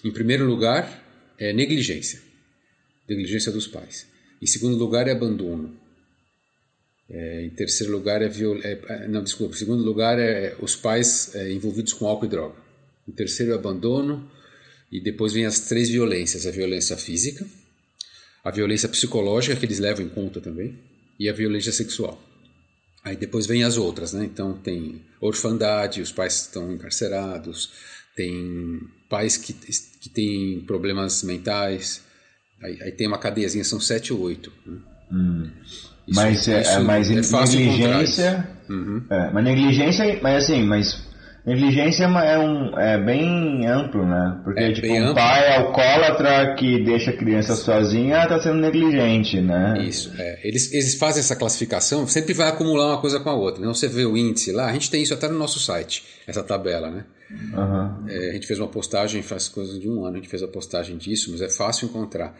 Em 0.05 0.11
primeiro 0.11 0.45
lugar, 0.45 0.87
é 1.39 1.51
negligência. 1.51 2.21
Negligência 3.09 3.51
dos 3.51 3.67
pais. 3.67 4.07
Em 4.39 4.45
segundo 4.45 4.77
lugar, 4.77 5.07
é 5.07 5.11
abandono. 5.11 5.75
É, 7.09 7.45
em 7.45 7.49
terceiro 7.49 7.91
lugar, 7.91 8.21
é, 8.21 8.29
viol... 8.29 8.59
É, 8.63 9.07
não, 9.07 9.23
desculpa. 9.23 9.55
Em 9.55 9.57
segundo 9.57 9.83
lugar, 9.83 10.19
é 10.19 10.55
os 10.61 10.75
pais 10.75 11.33
é, 11.33 11.51
envolvidos 11.51 11.93
com 11.93 12.07
álcool 12.07 12.25
e 12.25 12.29
droga. 12.29 12.55
O 13.07 13.11
terceiro 13.11 13.53
é 13.53 13.55
abandono. 13.55 14.29
E 14.91 15.01
depois 15.01 15.33
vem 15.33 15.47
as 15.47 15.61
três 15.61 15.89
violências: 15.89 16.45
a 16.45 16.51
violência 16.51 16.95
física, 16.95 17.45
a 18.43 18.51
violência 18.51 18.89
psicológica, 18.89 19.55
que 19.55 19.65
eles 19.65 19.79
levam 19.79 20.05
em 20.05 20.09
conta 20.09 20.39
também, 20.39 20.77
e 21.19 21.29
a 21.29 21.33
violência 21.33 21.71
sexual. 21.71 22.21
Aí 23.03 23.15
depois 23.15 23.45
vem 23.45 23.63
as 23.63 23.77
outras, 23.77 24.13
né? 24.13 24.25
Então 24.25 24.53
tem 24.53 25.01
orfandade, 25.21 26.01
os 26.01 26.11
pais 26.11 26.41
estão 26.41 26.71
encarcerados, 26.71 27.71
tem 28.15 28.81
pais 29.09 29.37
que, 29.37 29.53
que 29.53 30.09
têm 30.09 30.61
problemas 30.61 31.23
mentais, 31.23 32.01
aí, 32.61 32.81
aí 32.81 32.91
tem 32.91 33.07
uma 33.07 33.17
cadeiazinha, 33.17 33.63
são 33.63 33.79
sete 33.79 34.13
ou 34.13 34.19
oito. 34.21 34.51
Né? 34.65 34.77
Hum. 35.11 35.49
Isso, 36.07 36.15
mas, 36.15 36.47
é, 36.47 36.61
isso 36.61 36.71
é, 36.71 36.79
mas 36.79 37.11
é 37.11 37.15
negligência. 37.15 38.49
Uhum. 38.69 39.03
É, 39.09 39.31
mas 39.31 39.43
negligência, 39.43 40.19
mas 40.21 40.43
assim, 40.43 40.63
mas 40.63 41.08
Negligência 41.49 42.03
é, 42.03 42.37
um, 42.37 42.79
é 42.79 43.03
bem 43.03 43.65
amplo, 43.65 44.05
né? 44.05 44.39
Porque, 44.43 44.59
é 44.59 44.71
tipo, 44.71 44.87
um 44.87 45.01
amplo. 45.01 45.15
pai 45.15 45.55
alcoólatra 45.55 46.53
que 46.53 46.83
deixa 46.83 47.09
a 47.09 47.17
criança 47.17 47.55
sozinha 47.55 48.21
está 48.21 48.39
sendo 48.39 48.59
negligente, 48.59 49.41
né? 49.41 49.83
Isso, 49.83 50.13
é. 50.19 50.39
Eles, 50.43 50.71
eles 50.71 50.93
fazem 50.93 51.21
essa 51.21 51.35
classificação, 51.35 52.05
sempre 52.05 52.35
vai 52.35 52.47
acumular 52.47 52.89
uma 52.89 53.01
coisa 53.01 53.19
com 53.19 53.31
a 53.31 53.33
outra. 53.33 53.61
Então, 53.61 53.73
você 53.73 53.87
vê 53.87 54.05
o 54.05 54.15
índice 54.15 54.51
lá, 54.51 54.67
a 54.67 54.73
gente 54.73 54.91
tem 54.91 55.01
isso 55.01 55.11
até 55.15 55.27
no 55.27 55.39
nosso 55.39 55.59
site, 55.59 56.03
essa 56.27 56.43
tabela, 56.43 56.91
né? 56.91 57.03
Uhum. 57.31 58.07
É, 58.07 58.29
a 58.29 58.33
gente 58.33 58.45
fez 58.45 58.59
uma 58.59 58.67
postagem 58.67 59.23
faz 59.23 59.47
coisa 59.47 59.79
de 59.79 59.89
um 59.89 60.05
ano, 60.05 60.17
a 60.17 60.19
gente 60.19 60.29
fez 60.29 60.43
a 60.43 60.47
postagem 60.47 60.97
disso, 60.97 61.31
mas 61.31 61.41
é 61.41 61.49
fácil 61.49 61.87
encontrar. 61.87 62.35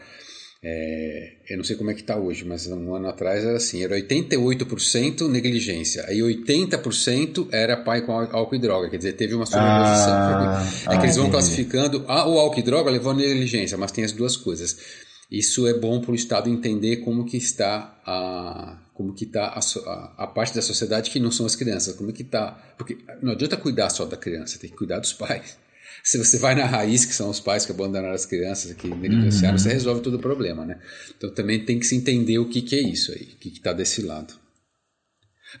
É, 0.62 1.36
eu 1.48 1.56
não 1.56 1.64
sei 1.64 1.74
como 1.74 1.90
é 1.90 1.94
que 1.94 2.02
está 2.02 2.16
hoje, 2.16 2.44
mas 2.44 2.66
um 2.66 2.94
ano 2.94 3.08
atrás 3.08 3.42
era 3.42 3.56
assim, 3.56 3.82
era 3.82 3.96
88% 3.96 5.26
negligência, 5.26 6.04
aí 6.06 6.18
80% 6.18 7.48
era 7.50 7.78
pai 7.78 8.02
com 8.02 8.12
álcool 8.12 8.54
e 8.54 8.58
droga, 8.58 8.90
quer 8.90 8.98
dizer, 8.98 9.14
teve 9.14 9.34
uma 9.34 9.46
sobreposição. 9.46 10.12
Ah, 10.12 10.94
é 10.94 10.98
que 10.98 11.04
eles 11.04 11.16
vão 11.16 11.30
classificando, 11.30 12.04
ah, 12.06 12.28
o 12.28 12.38
álcool 12.38 12.60
e 12.60 12.62
droga 12.62 12.90
levou 12.90 13.12
a 13.12 13.14
negligência, 13.14 13.78
mas 13.78 13.90
tem 13.90 14.04
as 14.04 14.12
duas 14.12 14.36
coisas. 14.36 14.76
Isso 15.30 15.66
é 15.66 15.72
bom 15.72 15.98
para 16.00 16.12
o 16.12 16.14
Estado 16.14 16.50
entender 16.50 16.98
como 16.98 17.24
que 17.24 17.38
está 17.38 17.98
a 18.04 18.76
como 18.92 19.14
que 19.14 19.24
está 19.24 19.46
a, 19.46 19.58
a, 19.58 20.24
a, 20.24 20.26
parte 20.26 20.54
da 20.54 20.60
sociedade 20.60 21.10
que 21.10 21.18
não 21.18 21.32
são 21.32 21.46
as 21.46 21.56
crianças, 21.56 21.96
como 21.96 22.12
que 22.12 22.20
está, 22.20 22.74
porque 22.76 22.98
não 23.22 23.32
adianta 23.32 23.56
cuidar 23.56 23.88
só 23.88 24.04
da 24.04 24.14
criança, 24.14 24.58
tem 24.58 24.68
que 24.68 24.76
cuidar 24.76 24.98
dos 24.98 25.14
pais. 25.14 25.56
Se 26.02 26.18
você 26.18 26.38
vai 26.38 26.54
na 26.54 26.64
raiz, 26.64 27.04
que 27.04 27.14
são 27.14 27.30
os 27.30 27.40
pais 27.40 27.66
que 27.66 27.72
abandonaram 27.72 28.14
as 28.14 28.26
crianças, 28.26 28.72
que 28.72 28.88
negligenciaram, 28.88 29.56
uhum. 29.56 29.62
você 29.62 29.72
resolve 29.72 30.00
todo 30.00 30.14
o 30.14 30.20
problema, 30.20 30.64
né? 30.64 30.80
Então 31.16 31.32
também 31.32 31.64
tem 31.64 31.78
que 31.78 31.86
se 31.86 31.96
entender 31.96 32.38
o 32.38 32.48
que, 32.48 32.62
que 32.62 32.76
é 32.76 32.80
isso 32.80 33.12
aí, 33.12 33.34
o 33.34 33.36
que 33.38 33.48
está 33.48 33.72
desse 33.72 34.02
lado. 34.02 34.34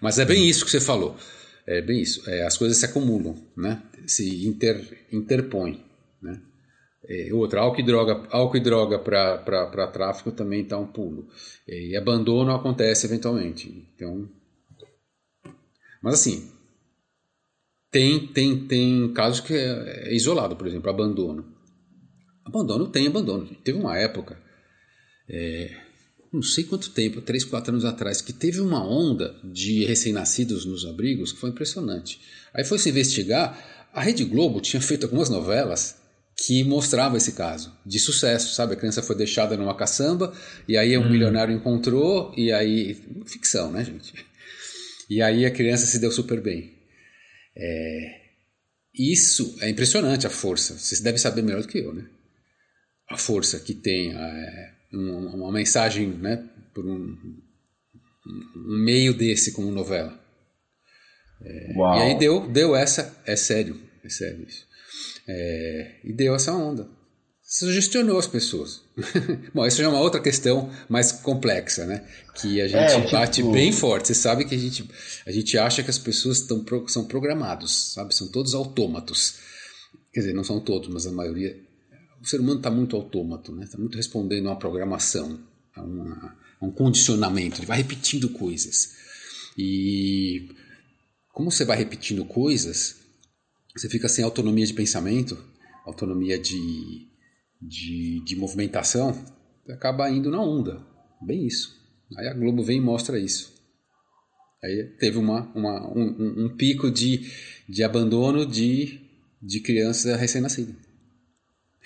Mas 0.00 0.18
é 0.18 0.24
bem 0.24 0.48
isso 0.48 0.64
que 0.64 0.70
você 0.70 0.80
falou. 0.80 1.16
É 1.66 1.80
bem 1.82 2.00
isso. 2.00 2.28
É, 2.28 2.46
as 2.46 2.56
coisas 2.56 2.78
se 2.78 2.84
acumulam, 2.84 3.36
né? 3.56 3.82
Se 4.06 4.46
inter, 4.46 5.06
interpõem, 5.12 5.84
né? 6.22 6.40
É, 7.08 7.32
outra, 7.32 7.60
álcool 7.60 7.80
e 7.80 7.84
droga, 7.84 8.28
álcool 8.30 8.56
e 8.56 8.60
droga 8.60 8.98
para 8.98 9.86
tráfico 9.88 10.30
também 10.30 10.62
está 10.62 10.78
um 10.78 10.86
pulo. 10.86 11.28
É, 11.68 11.88
e 11.88 11.96
abandono 11.96 12.54
acontece 12.54 13.06
eventualmente. 13.06 13.68
Então, 13.94 14.28
mas 16.02 16.14
assim, 16.14 16.50
tem, 17.90 18.26
tem, 18.28 18.66
tem 18.66 19.12
casos 19.12 19.40
que 19.40 19.52
é, 19.52 20.08
é 20.08 20.14
isolado, 20.14 20.56
por 20.56 20.66
exemplo, 20.66 20.88
abandono. 20.88 21.44
Abandono 22.44 22.88
tem 22.88 23.06
abandono. 23.06 23.46
Teve 23.64 23.78
uma 23.78 23.98
época, 23.98 24.40
é, 25.28 25.76
não 26.32 26.42
sei 26.42 26.64
quanto 26.64 26.90
tempo, 26.90 27.20
três, 27.20 27.44
quatro 27.44 27.72
anos 27.72 27.84
atrás, 27.84 28.20
que 28.20 28.32
teve 28.32 28.60
uma 28.60 28.84
onda 28.84 29.36
de 29.42 29.84
recém-nascidos 29.84 30.64
nos 30.64 30.86
abrigos 30.86 31.32
que 31.32 31.40
foi 31.40 31.50
impressionante. 31.50 32.20
Aí 32.54 32.64
foi 32.64 32.78
se 32.78 32.88
investigar, 32.88 33.88
a 33.92 34.00
Rede 34.00 34.24
Globo 34.24 34.60
tinha 34.60 34.80
feito 34.80 35.04
algumas 35.04 35.28
novelas 35.28 35.96
que 36.36 36.64
mostravam 36.64 37.18
esse 37.18 37.32
caso 37.32 37.72
de 37.84 37.98
sucesso, 37.98 38.54
sabe? 38.54 38.72
A 38.72 38.76
criança 38.76 39.02
foi 39.02 39.16
deixada 39.16 39.56
numa 39.56 39.74
caçamba 39.74 40.32
e 40.66 40.76
aí 40.76 40.96
um 40.96 41.02
hum. 41.02 41.10
milionário 41.10 41.54
encontrou 41.54 42.32
e 42.36 42.50
aí 42.52 42.94
ficção, 43.26 43.70
né, 43.70 43.84
gente? 43.84 44.14
E 45.08 45.20
aí 45.20 45.44
a 45.44 45.50
criança 45.50 45.86
se 45.86 45.98
deu 45.98 46.10
super 46.10 46.40
bem. 46.40 46.79
É, 47.56 48.20
isso 48.94 49.56
é 49.60 49.68
impressionante 49.68 50.26
a 50.26 50.30
força. 50.30 50.78
Você 50.78 51.02
deve 51.02 51.18
saber 51.18 51.42
melhor 51.42 51.62
do 51.62 51.68
que 51.68 51.78
eu, 51.78 51.92
né? 51.92 52.06
A 53.08 53.16
força 53.16 53.58
que 53.60 53.74
tem 53.74 54.12
é, 54.14 54.74
uma, 54.92 55.34
uma, 55.34 55.52
mensagem, 55.52 56.08
né? 56.08 56.48
Por 56.74 56.86
um, 56.86 57.16
um, 58.56 58.84
meio 58.84 59.14
desse 59.14 59.52
como 59.52 59.70
novela. 59.70 60.18
É, 61.42 61.72
e 61.72 62.02
aí 62.02 62.18
deu, 62.18 62.48
deu 62.48 62.76
essa, 62.76 63.20
é 63.26 63.34
sério, 63.34 63.80
é 64.04 64.08
sério 64.08 64.46
isso. 64.46 64.66
É, 65.26 66.00
e 66.04 66.12
deu 66.12 66.34
essa 66.34 66.52
onda 66.52 66.99
sugestionou 67.50 68.16
as 68.16 68.28
pessoas. 68.28 68.80
Bom, 69.52 69.66
isso 69.66 69.78
já 69.78 69.84
é 69.84 69.88
uma 69.88 70.00
outra 70.00 70.20
questão 70.20 70.70
mais 70.88 71.10
complexa, 71.10 71.84
né? 71.84 72.06
Que 72.36 72.60
a 72.60 72.68
gente 72.68 72.92
é, 72.92 73.00
tipo... 73.00 73.10
bate 73.10 73.42
bem 73.42 73.72
forte. 73.72 74.06
Você 74.06 74.14
sabe 74.14 74.44
que 74.44 74.54
a 74.54 74.58
gente, 74.58 74.88
a 75.26 75.32
gente 75.32 75.58
acha 75.58 75.82
que 75.82 75.90
as 75.90 75.98
pessoas 75.98 76.38
estão, 76.38 76.64
são 76.86 77.04
programados, 77.06 77.92
sabe? 77.94 78.14
São 78.14 78.28
todos 78.28 78.54
autômatos. 78.54 79.40
Quer 80.12 80.20
dizer, 80.20 80.32
não 80.32 80.44
são 80.44 80.60
todos, 80.60 80.88
mas 80.88 81.08
a 81.08 81.12
maioria. 81.12 81.60
O 82.22 82.26
ser 82.26 82.38
humano 82.38 82.58
está 82.58 82.70
muito 82.70 82.94
autômato, 82.94 83.50
né? 83.50 83.64
Está 83.64 83.78
muito 83.78 83.96
respondendo 83.96 84.46
a 84.46 84.52
uma 84.52 84.58
programação, 84.58 85.40
a, 85.74 85.82
uma, 85.82 86.36
a 86.60 86.64
um 86.64 86.70
condicionamento. 86.70 87.58
Ele 87.58 87.66
vai 87.66 87.78
repetindo 87.78 88.28
coisas. 88.28 88.92
E 89.58 90.48
como 91.32 91.50
você 91.50 91.64
vai 91.64 91.76
repetindo 91.76 92.24
coisas, 92.24 92.98
você 93.76 93.88
fica 93.88 94.08
sem 94.08 94.24
autonomia 94.24 94.66
de 94.66 94.74
pensamento, 94.74 95.36
autonomia 95.84 96.38
de, 96.38 97.09
de, 97.60 98.22
de 98.24 98.36
movimentação, 98.36 99.14
acaba 99.68 100.10
indo 100.10 100.30
na 100.30 100.40
onda. 100.40 100.84
Bem 101.20 101.46
isso. 101.46 101.78
Aí 102.16 102.26
a 102.26 102.34
Globo 102.34 102.62
vem 102.62 102.78
e 102.78 102.80
mostra 102.80 103.18
isso. 103.18 103.52
Aí 104.62 104.84
teve 104.98 105.18
uma, 105.18 105.50
uma 105.54 105.88
um, 105.96 106.44
um, 106.44 106.56
pico 106.56 106.90
de, 106.90 107.30
de 107.68 107.82
abandono 107.82 108.44
de, 108.44 109.00
de 109.40 109.60
crianças 109.60 110.18
recém-nascidas. 110.18 110.74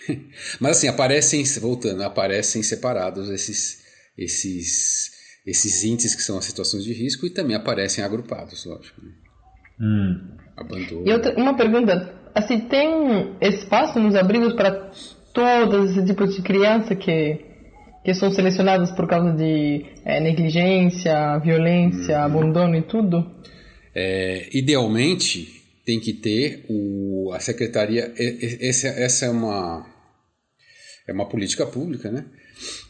Mas 0.61 0.78
assim, 0.78 0.88
aparecem, 0.88 1.45
voltando, 1.61 2.02
aparecem 2.02 2.62
separados 2.62 3.28
esses, 3.31 3.85
esses, 4.19 5.12
esses 5.47 5.85
índices 5.85 6.14
que 6.14 6.23
são 6.23 6.38
as 6.38 6.45
situações 6.45 6.85
de 6.85 6.93
risco 6.93 7.26
e 7.26 7.31
também 7.31 7.54
aparecem 7.54 8.02
agrupados, 8.02 8.64
lógico. 8.64 9.00
Né? 9.02 9.12
Hum. 9.81 10.37
Abandono. 10.57 11.07
E 11.07 11.12
outra, 11.12 11.35
uma 11.37 11.57
pergunta, 11.57 12.14
assim, 12.35 12.61
tem 12.61 13.37
espaço 13.40 13.99
nos 13.99 14.14
abrigos 14.14 14.52
para 14.54 14.93
todos 15.35 15.91
esses 15.91 16.05
tipos 16.07 16.35
de 16.35 16.43
criança 16.43 16.95
que 16.95 17.53
que 18.05 18.12
são 18.12 18.31
selecionadas 18.31 18.91
por 18.91 19.09
causa 19.09 19.33
de 19.33 19.87
é, 20.05 20.21
negligência, 20.21 21.38
violência, 21.38 22.19
hum. 22.19 22.23
abandono 22.23 22.76
e 22.76 22.83
tudo? 22.83 23.25
É, 23.95 24.47
idealmente 24.53 25.62
tem 25.87 25.99
que 25.99 26.12
ter 26.12 26.67
o, 26.69 27.33
a 27.33 27.41
secretaria. 27.41 28.12
Essa, 28.61 28.88
essa 28.88 29.26
é 29.26 29.31
uma 29.31 29.87
é 31.07 31.12
uma 31.12 31.29
política 31.29 31.67
pública, 31.67 32.11
né? 32.11 32.26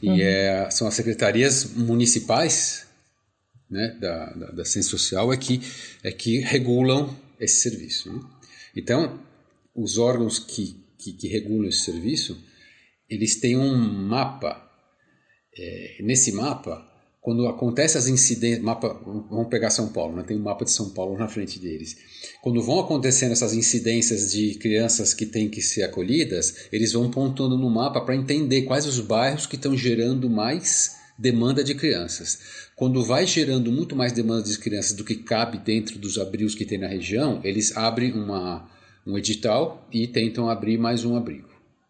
E 0.02 0.08
uhum. 0.08 0.18
é, 0.20 0.70
são 0.70 0.86
as 0.86 0.94
secretarias 0.94 1.72
municipais 1.74 2.86
né, 3.70 3.96
da, 4.00 4.26
da, 4.34 4.46
da 4.50 4.64
ciência 4.64 4.90
social 4.90 5.32
é 5.32 5.36
que, 5.36 5.60
é 6.02 6.12
que 6.12 6.38
regulam 6.38 7.16
esse 7.40 7.68
serviço. 7.68 8.12
Né? 8.12 8.20
Então, 8.76 9.20
os 9.74 9.98
órgãos 9.98 10.38
que, 10.38 10.76
que, 11.04 11.12
que, 11.12 11.28
regulam 11.28 11.68
esse 11.68 11.80
serviço, 11.80 12.42
eles 13.08 13.38
têm 13.38 13.56
um 13.56 13.76
mapa. 13.76 14.62
É, 15.56 15.98
nesse 16.02 16.32
mapa, 16.32 16.84
quando 17.20 17.46
acontece 17.46 17.96
as 17.96 18.06
incidências, 18.06 18.62
mapa, 18.62 19.00
vamos 19.30 19.48
pegar 19.48 19.70
São 19.70 19.92
Paulo, 19.92 20.16
né? 20.16 20.24
tem 20.24 20.36
um 20.36 20.42
mapa 20.42 20.64
de 20.64 20.72
São 20.72 20.90
Paulo 20.90 21.16
na 21.16 21.28
frente 21.28 21.58
deles. 21.58 21.96
Quando 22.42 22.62
vão 22.62 22.80
acontecendo 22.80 23.32
essas 23.32 23.54
incidências 23.54 24.32
de 24.32 24.56
crianças 24.56 25.14
que 25.14 25.24
têm 25.24 25.48
que 25.48 25.62
ser 25.62 25.84
acolhidas, 25.84 26.68
eles 26.70 26.92
vão 26.92 27.10
pontuando 27.10 27.56
no 27.56 27.70
mapa 27.70 28.00
para 28.00 28.16
entender 28.16 28.62
quais 28.62 28.84
os 28.84 29.00
bairros 29.00 29.46
que 29.46 29.56
estão 29.56 29.76
gerando 29.76 30.28
mais 30.28 30.96
demanda 31.18 31.62
de 31.62 31.74
crianças. 31.74 32.38
Quando 32.76 33.04
vai 33.04 33.26
gerando 33.26 33.70
muito 33.70 33.94
mais 33.94 34.12
demanda 34.12 34.42
de 34.42 34.58
crianças 34.58 34.92
do 34.92 35.04
que 35.04 35.14
cabe 35.14 35.58
dentro 35.58 35.98
dos 35.98 36.18
abrigos 36.18 36.54
que 36.54 36.66
tem 36.66 36.78
na 36.78 36.88
região, 36.88 37.40
eles 37.44 37.76
abrem 37.76 38.12
uma, 38.12 38.68
um 39.06 39.18
edital 39.18 39.86
e 39.92 40.06
tentam 40.06 40.48
abrir 40.48 40.78
mais 40.78 41.04
um 41.04 41.16
abrigo. 41.16 41.48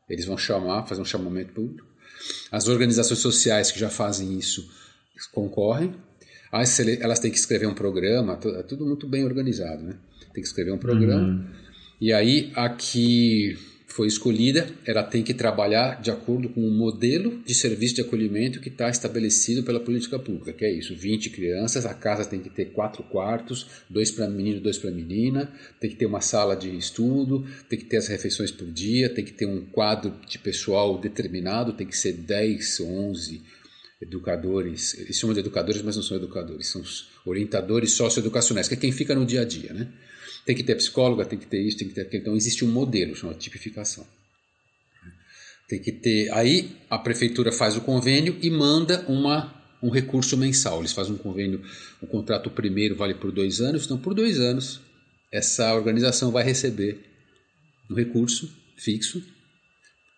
Eles 0.09 0.25
vão 0.25 0.37
chamar, 0.37 0.87
fazer 0.87 1.01
um 1.01 1.05
chamamento 1.05 1.53
público. 1.53 1.87
As 2.51 2.69
organizações 2.69 3.21
sociais 3.21 3.71
que 3.71 3.79
já 3.79 3.89
fazem 3.89 4.39
isso 4.39 4.69
concorrem. 5.33 5.95
Elas 7.01 7.19
têm 7.19 7.31
que 7.31 7.39
escrever 7.39 7.67
um 7.67 7.75
programa, 7.75 8.39
é 8.45 8.63
tudo 8.63 8.87
muito 8.87 9.09
bem 9.09 9.25
organizado, 9.25 9.83
né? 9.83 9.97
Tem 10.33 10.43
que 10.43 10.49
escrever 10.49 10.73
um 10.73 10.79
programa. 10.79 11.27
Uhum. 11.29 11.47
E 12.01 12.13
aí, 12.13 12.53
a 12.55 12.69
que 12.69 13.59
foi 13.95 14.09
escolhida, 14.09 14.67
ela 14.85 15.05
tem 15.05 15.23
que 15.23 15.33
trabalhar 15.33 16.03
de 16.03 16.11
acordo 16.11 16.49
com 16.49 16.67
o 16.67 16.71
modelo 16.71 17.41
de 17.47 17.55
serviço 17.55 17.95
de 17.95 18.01
acolhimento 18.01 18.61
que 18.61 18.69
está 18.69 18.91
estabelecido 18.91 19.63
pela 19.63 19.79
política 19.79 20.19
pública, 20.19 20.53
que 20.53 20.65
é 20.65 20.73
isso, 20.73 20.97
20 20.97 21.31
crianças, 21.31 21.87
a 21.87 21.95
casa 21.95 22.25
tem 22.25 22.41
que 22.41 22.51
ter 22.51 22.73
quatro 22.73 23.05
quartos, 23.05 23.69
dois 23.89 24.11
para 24.11 24.29
menino, 24.29 24.61
dois 24.61 24.79
para 24.79 24.91
menina, 24.91 25.49
tem 25.79 25.89
que 25.89 25.95
ter 25.95 26.07
uma 26.07 26.21
sala 26.21 26.57
de 26.57 26.77
estudo, 26.77 27.47
tem 27.69 27.79
que 27.79 27.85
ter 27.85 27.99
as 27.99 28.09
refeições 28.09 28.51
por 28.51 28.69
dia, 28.69 29.09
tem 29.09 29.25
que 29.25 29.33
ter 29.33 29.47
um 29.47 29.65
quadro 29.65 30.13
de 30.29 30.41
pessoal 30.41 30.99
determinado, 30.99 31.73
tem 31.73 31.87
que 31.87 31.97
ser 31.97 32.15
10, 32.15 32.81
11 32.81 33.43
educadores, 34.03 34.99
eles 34.99 35.17
chamam 35.17 35.35
de 35.35 35.41
educadores, 35.41 35.83
mas 35.83 35.95
não 35.95 36.03
são 36.03 36.17
educadores, 36.17 36.67
são 36.67 36.83
orientadores 37.25 37.93
socioeducacionais, 37.93 38.67
que 38.67 38.75
é 38.75 38.77
quem 38.77 38.91
fica 38.91 39.15
no 39.15 39.25
dia 39.25 39.43
a 39.43 39.45
dia, 39.45 39.73
né? 39.73 39.89
Tem 40.45 40.55
que 40.55 40.63
ter 40.63 40.75
psicóloga, 40.77 41.25
tem 41.25 41.39
que 41.39 41.47
ter 41.47 41.61
isso, 41.61 41.79
tem 41.79 41.89
que 41.89 41.95
ter 41.95 42.03
aquilo. 42.03 42.23
Então 42.23 42.37
existe 42.37 42.65
um 42.65 42.69
modelo, 42.71 43.17
chama 43.17 43.35
tipificação. 43.35 44.07
Tem 45.69 45.81
que 45.81 45.91
ter. 45.91 46.31
Aí 46.33 46.77
a 46.91 46.99
prefeitura 46.99 47.51
faz 47.51 47.77
o 47.77 47.81
convênio 47.81 48.37
e 48.43 48.51
manda 48.51 49.05
uma, 49.09 49.55
um 49.83 49.89
recurso 49.89 50.37
mensal. 50.37 50.81
Eles 50.81 50.93
fazem 50.93 51.15
um 51.15 51.19
convênio, 51.19 51.63
o 52.01 52.07
contrato 52.07 52.51
primeiro 52.51 52.95
vale 52.95 53.15
por 53.15 53.33
dois 53.33 53.61
anos, 53.61 53.85
então 53.85 53.99
por 53.99 54.13
dois 54.15 54.39
anos 54.39 54.81
essa 55.33 55.75
organização 55.75 56.31
vai 56.31 56.45
receber 56.45 57.01
um 57.91 57.95
recurso 57.95 58.55
fixo 58.77 59.23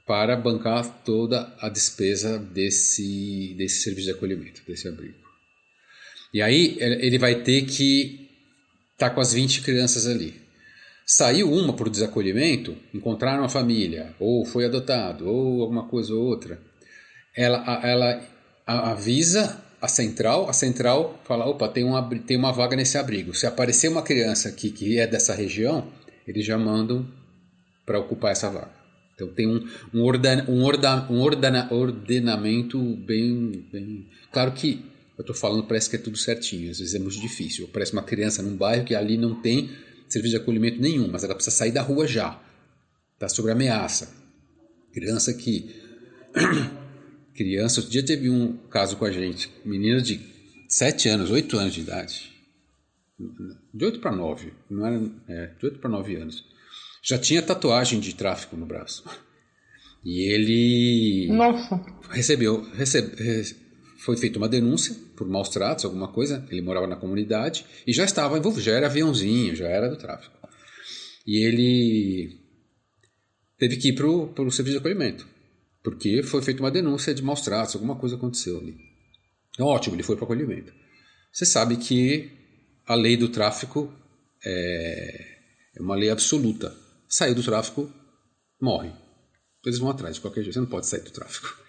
para 0.06 0.36
bancar 0.36 1.02
toda 1.04 1.52
a 1.58 1.68
despesa 1.68 2.38
desse, 2.38 3.54
desse 3.56 3.82
serviço 3.82 4.06
de 4.06 4.12
acolhimento, 4.12 4.62
desse 4.66 4.86
abrigo. 4.86 5.26
E 6.32 6.42
aí 6.42 6.76
ele 6.80 7.18
vai 7.18 7.42
ter 7.42 7.62
que 7.62 8.25
estar 8.96 9.11
tá 9.11 9.14
com 9.14 9.20
as 9.20 9.32
20 9.32 9.61
crianças 9.61 10.06
ali. 10.06 10.35
Saiu 11.04 11.52
uma 11.52 11.72
por 11.72 11.88
desacolhimento, 11.88 12.76
encontraram 12.92 13.44
a 13.44 13.48
família, 13.48 14.14
ou 14.18 14.44
foi 14.44 14.64
adotado, 14.64 15.28
ou 15.28 15.62
alguma 15.62 15.87
coisa 15.87 16.12
ou 16.12 16.24
outra. 16.24 16.61
Ela, 17.37 17.80
ela 17.85 18.22
avisa 18.66 19.62
a 19.80 19.87
central, 19.87 20.48
a 20.48 20.52
central 20.52 21.20
fala, 21.24 21.46
opa, 21.46 21.68
tem 21.68 21.85
uma, 21.85 22.02
tem 22.26 22.37
uma 22.37 22.50
vaga 22.50 22.74
nesse 22.74 22.98
abrigo. 22.98 23.35
Se 23.35 23.46
aparecer 23.46 23.88
uma 23.88 24.02
criança 24.02 24.48
aqui 24.48 24.70
que 24.70 24.98
é 24.98 25.06
dessa 25.06 25.35
região, 25.35 25.87
eles 26.26 26.44
já 26.44 26.59
mandam 26.59 27.06
para 27.85 28.00
ocupar 28.00 28.32
essa 28.32 28.50
vaga. 28.50 28.74
Então 29.14 29.28
tem 29.28 29.46
um, 29.46 29.64
um, 29.94 30.02
ordan, 30.02 30.44
um, 30.48 30.62
orda, 30.62 31.06
um 31.09 31.20
ordena, 31.20 31.72
ordenamento 31.72 32.78
bem, 32.80 33.64
bem. 33.70 34.09
Claro 34.32 34.52
que 34.52 34.85
eu 35.16 35.22
estou 35.22 35.35
falando, 35.35 35.64
parece 35.66 35.88
que 35.88 35.96
é 35.96 35.98
tudo 35.98 36.16
certinho, 36.16 36.70
às 36.70 36.79
vezes 36.79 36.94
é 36.94 36.98
muito 36.98 37.20
difícil. 37.20 37.68
Parece 37.72 37.92
uma 37.92 38.02
criança 38.02 38.42
num 38.42 38.57
bairro 38.57 38.85
que 38.85 38.94
ali 38.94 39.16
não 39.16 39.40
tem 39.40 39.70
serviço 40.09 40.37
de 40.37 40.42
acolhimento 40.42 40.81
nenhum, 40.81 41.09
mas 41.09 41.24
ela 41.24 41.35
precisa 41.35 41.57
sair 41.57 41.72
da 41.72 41.83
rua 41.83 42.07
já. 42.07 42.40
Está 43.14 43.29
sob 43.29 43.50
ameaça. 43.50 44.14
Criança 44.92 45.33
que. 45.33 45.74
criança, 47.35 47.81
outro 47.81 47.92
dia 47.92 48.05
teve 48.05 48.31
um 48.31 48.57
caso 48.68 48.96
com 48.96 49.05
a 49.05 49.11
gente, 49.11 49.50
menina 49.64 50.00
de 50.00 50.20
7 50.68 51.09
anos, 51.09 51.31
8 51.31 51.59
anos 51.59 51.74
de 51.74 51.81
idade. 51.81 52.33
De 53.72 53.85
8 53.85 54.00
para 54.00 54.12
9, 54.14 54.52
não 54.70 54.87
era, 54.87 55.11
é, 55.29 55.46
de 55.59 55.66
8 55.66 55.79
para 55.79 55.90
9 55.90 56.16
anos 56.16 56.57
já 57.07 57.16
tinha 57.16 57.40
tatuagem 57.40 58.00
de 58.00 58.16
tráfico 58.16 58.57
no 58.57 58.66
braço. 58.66 59.05
E 60.05 60.29
ele. 60.29 61.29
Nossa! 61.33 61.81
Recebeu. 62.11 62.62
Recebe, 62.72 63.14
foi 64.07 64.16
feita 64.16 64.38
uma 64.38 64.49
denúncia 64.49 64.95
por 65.16 65.29
maus 65.29 65.49
tratos, 65.49 65.85
alguma 65.85 66.07
coisa. 66.07 66.47
Ele 66.49 66.62
morava 66.62 66.87
na 66.87 66.95
comunidade 66.95 67.66
e 67.85 67.92
já 67.92 68.05
estava 68.05 68.38
envolvido, 68.38 68.62
já 68.62 68.73
era 68.73 68.87
aviãozinho, 68.87 69.57
já 69.57 69.66
era 69.66 69.88
do 69.88 69.97
tráfico. 69.97 70.37
E 71.27 71.45
ele 71.45 72.38
teve 73.59 73.77
que 73.77 73.88
ir 73.88 73.95
para 73.95 74.07
o 74.07 74.51
serviço 74.53 74.75
de 74.75 74.79
acolhimento, 74.79 75.27
porque 75.83 76.23
foi 76.23 76.40
feita 76.40 76.62
uma 76.62 76.71
denúncia 76.71 77.12
de 77.12 77.21
maus 77.21 77.40
tratos, 77.40 77.75
alguma 77.75 77.97
coisa 77.97 78.14
aconteceu 78.14 78.61
ali. 78.61 78.77
Então, 79.53 79.66
ótimo, 79.66 79.97
ele 79.97 80.05
foi 80.05 80.14
para 80.14 80.23
o 80.23 80.27
acolhimento. 80.27 80.73
Você 81.33 81.45
sabe 81.45 81.77
que 81.77 82.31
a 82.87 82.95
lei 82.95 83.16
do 83.16 83.29
tráfico 83.29 83.92
é, 84.45 85.38
é 85.77 85.83
uma 85.83 85.97
lei 85.97 86.11
absoluta 86.11 86.73
saiu 87.09 87.35
do 87.35 87.42
tráfico, 87.42 87.92
morre. 88.61 88.92
Eles 89.64 89.81
vão 89.81 89.90
atrás 89.90 90.14
de 90.14 90.21
qualquer 90.21 90.42
jeito, 90.42 90.55
você 90.55 90.61
não 90.61 90.66
pode 90.69 90.87
sair 90.87 91.03
do 91.03 91.11
tráfico. 91.11 91.65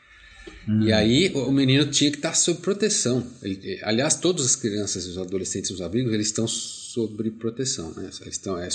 Hum. 0.68 0.84
E 0.84 0.92
aí 0.92 1.32
o 1.34 1.52
menino 1.52 1.90
tinha 1.90 2.12
que 2.12 2.18
estar 2.18 2.34
sob 2.34 2.62
proteção. 2.62 3.26
Ele, 3.42 3.80
aliás, 3.84 4.16
todas 4.16 4.46
as 4.46 4.56
crianças 4.56 5.06
os 5.06 5.18
adolescentes 5.18 5.72
nos 5.72 5.82
abrigos, 5.82 6.14
eles 6.14 6.28
estão 6.28 6.48
sob 6.48 7.32
proteção. 7.32 7.94
Né? 7.94 8.10
Eles 8.22 8.36
estão, 8.36 8.60
é, 8.60 8.68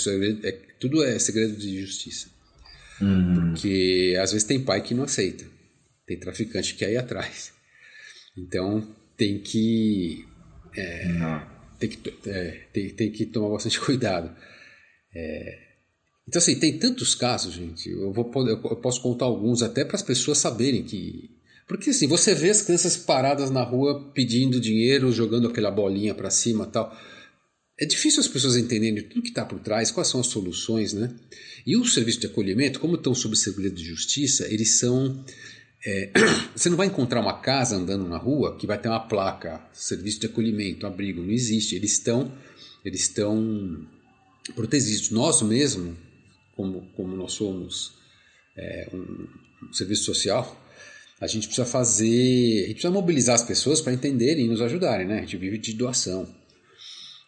é, 0.43 0.51
tudo 0.79 1.03
é 1.03 1.17
segredo 1.19 1.55
de 1.55 1.81
justiça. 1.81 2.27
Hum. 3.01 3.51
Porque 3.51 4.15
às 4.19 4.31
vezes 4.31 4.47
tem 4.47 4.63
pai 4.63 4.81
que 4.81 4.93
não 4.93 5.03
aceita. 5.03 5.45
Tem 6.05 6.19
traficante 6.19 6.73
que 6.73 6.79
quer 6.79 6.91
ir 6.91 6.97
atrás. 6.97 7.53
Então 8.37 8.87
tem 9.15 9.39
que... 9.39 10.25
É, 10.75 11.41
tem, 11.79 11.89
que 11.89 12.29
é, 12.29 12.67
tem, 12.73 12.89
tem 12.89 13.11
que 13.11 13.25
tomar 13.25 13.49
bastante 13.49 13.79
cuidado. 13.81 14.35
É, 15.15 15.63
então, 16.27 16.39
assim, 16.39 16.57
tem 16.57 16.77
tantos 16.77 17.15
casos, 17.15 17.53
gente. 17.53 17.89
Eu, 17.89 18.11
vou, 18.13 18.31
eu 18.47 18.75
posso 18.77 19.01
contar 19.01 19.25
alguns 19.25 19.61
até 19.61 19.83
para 19.83 19.95
as 19.95 20.01
pessoas 20.01 20.37
saberem 20.37 20.83
que. 20.83 21.29
Porque, 21.73 21.89
assim, 21.89 22.05
você 22.05 22.35
vê 22.35 22.51
as 22.51 22.61
crianças 22.61 22.95
paradas 22.95 23.49
na 23.49 23.63
rua 23.63 24.11
pedindo 24.13 24.59
dinheiro, 24.59 25.11
jogando 25.11 25.47
aquela 25.47 25.71
bolinha 25.71 26.13
para 26.13 26.29
cima 26.29 26.67
tal. 26.67 26.95
É 27.79 27.83
difícil 27.87 28.19
as 28.19 28.27
pessoas 28.27 28.55
entenderem 28.55 29.01
tudo 29.01 29.23
que 29.23 29.29
está 29.29 29.43
por 29.43 29.59
trás, 29.59 29.89
quais 29.89 30.07
são 30.07 30.19
as 30.19 30.27
soluções, 30.27 30.93
né? 30.93 31.15
E 31.65 31.75
o 31.75 31.83
serviço 31.83 32.19
de 32.19 32.27
acolhimento, 32.27 32.79
como 32.79 32.93
estão 32.93 33.15
sob 33.15 33.35
segredo 33.35 33.73
de 33.73 33.83
justiça, 33.83 34.47
eles 34.53 34.77
são. 34.77 35.25
É, 35.83 36.11
você 36.55 36.69
não 36.69 36.77
vai 36.77 36.85
encontrar 36.85 37.21
uma 37.21 37.39
casa 37.39 37.75
andando 37.75 38.07
na 38.07 38.17
rua 38.17 38.55
que 38.55 38.67
vai 38.67 38.79
ter 38.79 38.87
uma 38.87 39.07
placa, 39.07 39.59
serviço 39.73 40.19
de 40.19 40.27
acolhimento, 40.27 40.85
abrigo, 40.85 41.23
não 41.23 41.31
existe. 41.31 41.75
Eles 41.75 41.93
estão, 41.93 42.31
eles 42.85 43.01
estão 43.01 43.83
protegidos. 44.53 45.09
Nós 45.09 45.41
mesmo, 45.41 45.97
como, 46.55 46.87
como 46.95 47.17
nós 47.17 47.33
somos 47.33 47.93
é, 48.55 48.89
um, 48.93 49.27
um 49.67 49.73
serviço 49.73 50.03
social, 50.03 50.62
a 51.23 51.27
gente 51.27 51.47
precisa 51.47 51.65
fazer, 51.65 52.05
a 52.05 52.67
gente 52.67 52.73
precisa 52.73 52.91
mobilizar 52.91 53.35
as 53.35 53.43
pessoas 53.43 53.79
para 53.79 53.93
entenderem 53.93 54.45
e 54.45 54.49
nos 54.49 54.61
ajudarem, 54.61 55.07
né? 55.07 55.19
A 55.19 55.21
gente 55.21 55.37
vive 55.37 55.57
de 55.57 55.73
doação. 55.73 56.27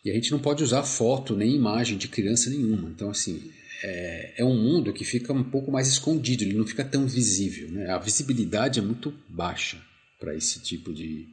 E 0.04 0.12
a 0.12 0.14
gente 0.14 0.32
não 0.32 0.40
pode 0.40 0.62
usar 0.62 0.84
foto 0.84 1.34
nem 1.34 1.56
imagem 1.56 1.98
de 1.98 2.10
criança 2.10 2.50
nenhuma. 2.50 2.90
Então, 2.90 3.10
assim, 3.10 3.50
é, 3.82 4.34
é 4.40 4.44
um 4.44 4.54
mundo 4.54 4.92
que 4.92 5.06
fica 5.06 5.32
um 5.32 5.46
pouco 5.46 5.72
mais 5.72 5.88
escondido, 5.88 6.44
ele 6.44 6.58
não 6.58 6.68
fica 6.68 6.84
tão 6.84 7.08
visível. 7.08 7.72
Né? 7.72 7.90
A 7.90 7.98
visibilidade 7.98 8.80
é 8.80 8.84
muito 8.84 9.14
baixa 9.30 9.82
para 10.20 10.36
esse 10.36 10.60
tipo 10.60 10.94
de. 10.94 11.26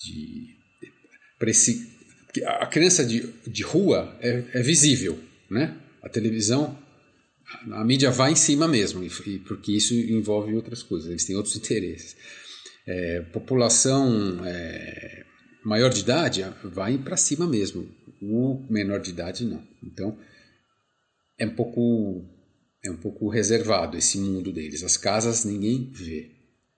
de 0.00 0.56
para 1.36 1.50
esse, 1.50 1.90
a 2.46 2.66
criança 2.66 3.04
de, 3.04 3.26
de 3.44 3.64
rua 3.64 4.16
é, 4.20 4.44
é 4.54 4.62
visível, 4.62 5.18
né? 5.50 5.76
A 6.00 6.08
televisão 6.08 6.78
a 7.72 7.84
mídia 7.84 8.10
vai 8.10 8.32
em 8.32 8.36
cima 8.36 8.66
mesmo, 8.68 9.02
e, 9.02 9.38
porque 9.40 9.72
isso 9.72 9.94
envolve 9.94 10.54
outras 10.54 10.82
coisas, 10.82 11.10
eles 11.10 11.24
têm 11.24 11.36
outros 11.36 11.56
interesses. 11.56 12.16
É, 12.86 13.20
população 13.32 14.44
é, 14.44 15.24
maior 15.64 15.90
de 15.90 16.00
idade 16.00 16.44
vai 16.64 16.98
para 16.98 17.16
cima 17.16 17.46
mesmo, 17.46 17.88
o 18.22 18.66
menor 18.70 19.00
de 19.00 19.10
idade 19.10 19.44
não. 19.44 19.62
Então 19.82 20.18
é 21.38 21.46
um 21.46 21.54
pouco 21.54 22.24
é 22.82 22.90
um 22.90 22.96
pouco 22.96 23.28
reservado 23.28 23.96
esse 23.96 24.18
mundo 24.18 24.52
deles. 24.52 24.82
As 24.82 24.96
casas 24.96 25.44
ninguém 25.44 25.90
vê, 25.92 26.30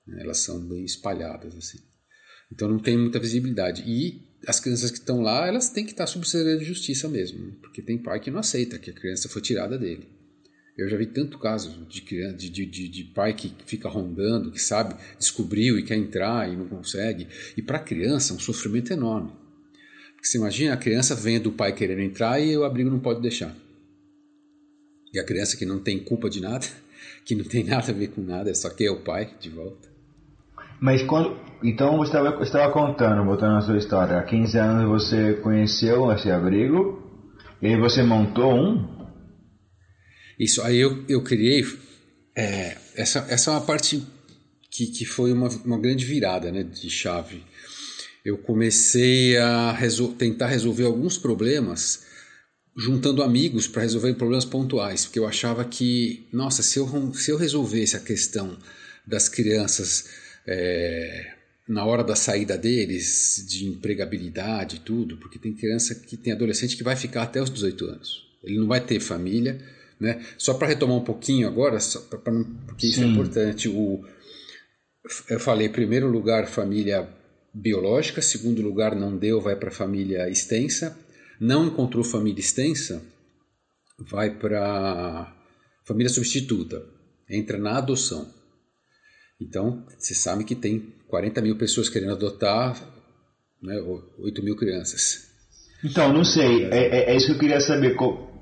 né? 0.07 0.23
elas 0.23 0.39
são 0.39 0.61
bem 0.69 0.85
espalhadas 0.85 1.57
assim. 1.57 1.79
Então 2.53 2.69
não 2.69 2.79
tem 2.79 2.99
muita 2.99 3.21
visibilidade 3.21 3.83
e 3.87 4.21
as 4.47 4.59
crianças 4.59 4.91
que 4.91 4.99
estão 4.99 5.23
lá 5.23 5.47
elas 5.47 5.71
têm 5.71 5.85
que 5.85 5.93
estar 5.93 6.07
sob 6.07 6.29
segredo 6.29 6.59
de 6.59 6.65
justiça 6.65 7.09
mesmo, 7.09 7.53
porque 7.61 7.81
tem 7.81 8.03
pai 8.03 8.21
que 8.21 8.31
não 8.31 8.41
aceita 8.41 8.79
que 8.79 8.91
a 8.91 8.95
criança 8.95 9.29
foi 9.29 9.41
tirada 9.41 9.79
dele. 9.79 10.22
Eu 10.77 10.89
já 10.89 10.97
vi 10.97 11.07
tanto 11.07 11.39
caso 11.39 11.85
de, 11.87 12.01
criança, 12.01 12.37
de, 12.37 12.49
de, 12.49 12.89
de, 12.89 13.05
pai 13.05 13.35
que 13.35 13.55
fica 13.67 13.89
rondando, 13.89 14.51
que 14.51 14.61
sabe, 14.61 14.95
descobriu 15.19 15.79
e 15.79 15.83
quer 15.83 15.97
entrar 15.97 16.51
e 16.51 16.57
não 16.57 16.67
consegue. 16.67 17.29
E 17.57 17.61
para 17.61 17.77
a 17.77 17.83
criança 17.83 18.33
é 18.33 18.37
um 18.37 18.41
sofrimento 18.41 18.91
enorme. 18.91 19.31
Porque 20.15 20.27
você 20.27 20.39
imagina 20.39 20.73
a 20.73 20.79
criança 20.79 21.15
vendo 21.15 21.49
o 21.49 21.53
pai 21.53 21.75
querendo 21.75 22.01
entrar 22.01 22.41
e 22.41 22.57
o 22.57 22.65
abrigo 22.65 22.89
não 22.89 23.01
pode 23.01 23.21
deixar. 23.21 23.55
E 25.13 25.21
a 25.21 25.25
criança 25.25 25.59
que 25.59 25.67
não 25.67 25.79
tem 25.79 25.99
culpa 25.99 26.31
de 26.31 26.41
nada, 26.41 26.67
que 27.25 27.35
não 27.35 27.45
tem 27.45 27.65
nada 27.65 27.91
a 27.91 27.95
ver 27.95 28.09
com 28.09 28.23
nada, 28.23 28.55
só 28.55 28.71
quer 28.71 28.91
o 28.91 29.03
pai 29.03 29.35
de 29.39 29.51
volta. 29.51 29.93
Mas 30.81 31.03
quando. 31.03 31.37
Então 31.63 31.99
você 31.99 32.17
estava, 32.43 32.73
contando, 32.73 33.25
voltando 33.25 33.53
na 33.53 33.61
sua 33.61 33.77
história, 33.77 34.19
há 34.19 34.23
15 34.23 34.59
anos 34.59 34.89
você 34.89 35.35
conheceu 35.35 36.11
esse 36.11 36.29
abrigo 36.29 37.01
e 37.61 37.69
aí 37.69 37.79
você 37.79 38.03
montou 38.03 38.53
um? 38.53 39.02
Isso, 40.43 40.61
aí 40.63 40.79
eu, 40.79 41.05
eu 41.09 41.23
criei. 41.23 41.65
É, 42.35 42.77
essa, 42.97 43.25
essa 43.29 43.51
é 43.51 43.55
uma 43.55 43.61
parte 43.61 44.03
que, 44.69 44.89
que 44.89 45.05
foi 45.05 45.33
uma, 45.33 45.49
uma 45.65 45.79
grande 45.79 46.05
virada 46.05 46.51
né, 46.51 46.65
de 46.65 46.91
chave. 46.91 47.45
Eu 48.25 48.37
comecei 48.37 49.37
a 49.37 49.71
resol 49.71 50.15
tentar 50.15 50.49
resolver 50.49 50.85
alguns 50.85 51.17
problemas 51.17 52.05
juntando 52.77 53.23
amigos 53.23 53.69
para 53.69 53.83
resolver 53.83 54.15
problemas 54.15 54.45
pontuais, 54.45 55.05
porque 55.05 55.21
eu 55.21 55.29
achava 55.29 55.65
que, 55.65 56.27
nossa, 56.33 56.61
se 56.61 56.77
eu, 56.77 57.15
se 57.15 57.31
eu 57.31 57.37
resolvesse 57.37 57.97
a 57.97 58.01
questão 58.01 58.59
das 59.07 59.29
crianças 59.29 60.09
é, 60.45 61.35
na 61.69 61.85
hora 61.85 62.03
da 62.03 62.17
saída 62.17 62.59
deles, 62.59 63.47
de 63.49 63.67
empregabilidade 63.67 64.77
e 64.77 64.81
tudo, 64.81 65.19
porque 65.19 65.39
tem 65.39 65.55
criança 65.55 65.95
que 65.95 66.17
tem 66.17 66.33
adolescente 66.33 66.77
que 66.77 66.83
vai 66.83 66.97
ficar 66.97 67.23
até 67.23 67.41
os 67.41 67.51
18 67.51 67.85
anos. 67.85 68.29
Ele 68.43 68.59
não 68.59 68.67
vai 68.67 68.81
ter 68.81 68.99
família, 68.99 69.61
né? 70.03 70.21
Só 70.37 70.55
para 70.55 70.67
retomar 70.67 70.97
um 70.97 71.05
pouquinho 71.05 71.47
agora, 71.47 71.79
pra, 72.11 72.19
pra, 72.19 72.33
porque 72.67 72.89
isso 72.89 73.01
é 73.03 73.07
importante. 73.07 73.69
O, 73.69 74.05
eu 75.31 75.39
falei, 75.39 75.69
primeiro 75.69 76.09
lugar, 76.09 76.47
família 76.49 77.09
biológica, 77.55 78.21
segundo 78.21 78.61
lugar, 78.61 78.97
não 78.97 79.17
deu, 79.17 79.41
vai 79.41 79.55
para 79.55 79.71
família 79.71 80.29
extensa. 80.29 80.99
Não 81.41 81.67
encontrou 81.67 82.03
família 82.05 82.41
extensa, 82.41 83.03
vai 84.11 84.37
para 84.37 85.35
família 85.87 86.09
substituta, 86.09 86.85
entra 87.31 87.59
na 87.59 87.79
adoção. 87.79 88.29
Então, 89.41 89.85
você 89.99 90.15
sabe 90.15 90.45
que 90.45 90.55
tem 90.55 90.95
40 91.09 91.41
mil 91.43 91.57
pessoas 91.57 91.89
querendo 91.89 92.13
adotar 92.13 92.81
né, 93.61 93.81
8 94.19 94.43
mil 94.43 94.57
crianças. 94.57 95.29
Então, 95.85 96.13
não 96.13 96.25
sei, 96.25 96.67
é, 96.67 97.11
é, 97.11 97.13
é 97.13 97.17
isso 97.17 97.27
que 97.27 97.33
eu 97.33 97.39
queria 97.39 97.61
saber. 97.61 97.97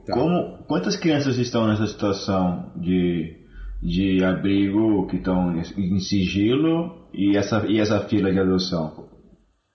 Tá. 0.06 0.14
Como, 0.14 0.64
quantas 0.64 0.96
crianças 0.96 1.36
estão 1.38 1.66
nessa 1.66 1.86
situação 1.86 2.72
de, 2.76 3.36
de 3.82 4.24
abrigo 4.24 5.06
que 5.08 5.16
estão 5.16 5.56
em 5.58 6.00
sigilo 6.00 7.08
e 7.12 7.36
essa, 7.36 7.66
e 7.66 7.78
essa 7.78 8.00
fila 8.08 8.32
de 8.32 8.38
adoção? 8.38 9.08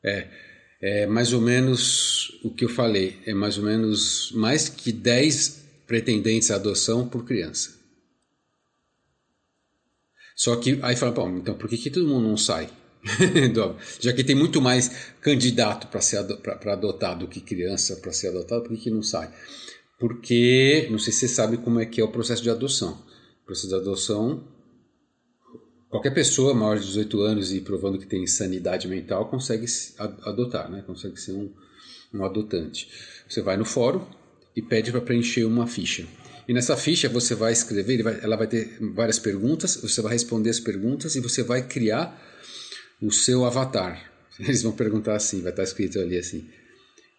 É, 0.04 0.28
é 0.82 1.08
mais 1.08 1.34
ou 1.34 1.42
menos 1.42 2.40
o 2.44 2.54
que 2.54 2.66
eu 2.66 2.70
falei, 2.70 3.18
é 3.26 3.34
mais 3.34 3.58
ou 3.58 3.64
menos 3.64 4.32
mais 4.34 4.70
que 4.70 4.92
10 4.92 5.84
pretendentes 5.88 6.52
à 6.52 6.56
adoção 6.56 7.08
por 7.08 7.26
criança. 7.26 7.76
Só 10.36 10.58
que 10.58 10.80
aí 10.82 10.96
fala, 10.96 11.14
bom, 11.14 11.38
então 11.38 11.56
por 11.56 11.70
que, 11.70 11.78
que 11.78 11.90
todo 11.90 12.08
mundo 12.08 12.28
não 12.28 12.38
sai? 12.38 12.70
Já 14.02 14.12
que 14.14 14.24
tem 14.24 14.36
muito 14.36 14.62
mais 14.62 15.14
candidato 15.22 15.88
para 15.88 16.02
ser 16.02 16.24
para 16.42 16.74
adotar 16.74 17.18
do 17.18 17.28
que 17.28 17.40
criança 17.40 17.96
para 17.98 18.12
ser 18.12 18.30
adotado, 18.30 18.64
por 18.64 18.76
que, 18.76 18.84
que 18.84 18.92
não 18.92 19.04
sai? 19.04 19.32
Porque 20.00 20.88
não 20.92 21.00
sei 21.00 21.14
se 21.14 21.20
você 21.20 21.28
sabe 21.28 21.58
como 21.58 21.80
é 21.80 21.86
que 21.86 22.02
é 22.02 22.04
o 22.04 22.12
processo 22.12 22.44
de 22.44 22.50
adoção. 22.50 23.04
O 23.44 23.46
processo 23.46 23.70
de 23.70 23.76
adoção, 23.76 24.48
qualquer 25.90 26.14
pessoa 26.14 26.54
maior 26.54 26.78
de 26.78 26.86
18 26.86 27.22
anos 27.22 27.54
e 27.54 27.62
provando 27.62 28.00
que 28.00 28.08
tem 28.08 28.26
sanidade 28.28 28.88
mental 28.88 29.30
consegue 29.30 29.66
adotar, 30.24 30.70
né? 30.70 30.84
consegue 30.86 31.20
ser 31.20 31.32
um, 31.32 31.54
um 32.14 32.26
adotante. 32.26 32.90
Você 33.28 33.42
vai 33.42 33.56
no 33.56 33.66
fórum 33.66 34.06
e 34.56 34.62
pede 34.62 34.92
para 34.92 35.02
preencher 35.02 35.46
uma 35.46 35.68
ficha. 35.68 36.06
E 36.48 36.54
nessa 36.54 36.78
ficha 36.78 37.10
você 37.10 37.34
vai 37.34 37.54
escrever, 37.54 38.00
ela 38.22 38.36
vai 38.36 38.48
ter 38.48 38.78
várias 38.94 39.18
perguntas, 39.18 39.78
você 39.78 40.02
vai 40.02 40.14
responder 40.14 40.50
as 40.50 40.60
perguntas 40.60 41.16
e 41.16 41.20
você 41.20 41.42
vai 41.42 41.68
criar 41.68 42.22
o 43.02 43.12
seu 43.12 43.46
avatar. 43.46 44.12
Eles 44.40 44.62
vão 44.62 44.72
perguntar 44.74 45.16
assim, 45.16 45.42
vai 45.42 45.52
estar 45.52 45.64
escrito 45.64 46.00
ali 46.00 46.18
assim: 46.18 46.48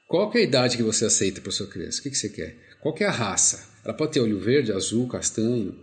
qual 0.06 0.30
é 0.34 0.38
a 0.38 0.42
idade 0.42 0.76
que 0.76 0.82
você 0.82 1.04
aceita 1.04 1.40
para 1.40 1.50
sua 1.50 1.66
criança? 1.66 1.98
O 1.98 2.02
que, 2.02 2.10
que 2.10 2.18
você 2.18 2.28
quer? 2.28 2.65
Qual 2.86 2.94
é 3.00 3.04
a 3.04 3.10
raça? 3.10 3.68
Ela 3.84 3.94
pode 3.94 4.12
ter 4.12 4.20
olho 4.20 4.38
verde, 4.38 4.70
azul, 4.70 5.08
castanho, 5.08 5.74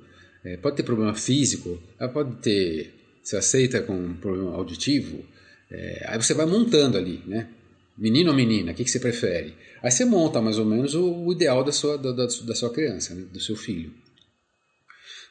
é, 0.42 0.56
pode 0.56 0.78
ter 0.78 0.84
problema 0.84 1.14
físico, 1.14 1.78
ela 2.00 2.10
pode 2.10 2.38
ter. 2.38 2.94
Você 3.22 3.36
aceita 3.36 3.82
com 3.82 3.94
um 3.94 4.14
problema 4.14 4.54
auditivo? 4.56 5.22
É, 5.70 6.06
aí 6.08 6.22
você 6.22 6.34
vai 6.34 6.46
montando 6.46 6.98
ali, 6.98 7.22
né? 7.28 7.50
Menino 7.98 8.30
ou 8.30 8.36
menina, 8.36 8.72
o 8.72 8.76
que, 8.76 8.86
que 8.86 8.90
você 8.90 9.02
prefere? 9.02 9.54
Aí 9.82 9.92
você 9.92 10.06
monta 10.06 10.42
mais 10.42 10.58
ou 10.58 10.64
menos 10.64 10.96
o, 10.96 11.26
o 11.26 11.34
ideal 11.34 11.62
da 11.62 11.74
sua, 11.74 11.98
da, 11.98 12.14
da, 12.14 12.26
da 12.26 12.56
sua 12.56 12.72
criança, 12.72 13.14
né? 13.14 13.24
do 13.24 13.40
seu 13.42 13.58
filho. 13.58 13.94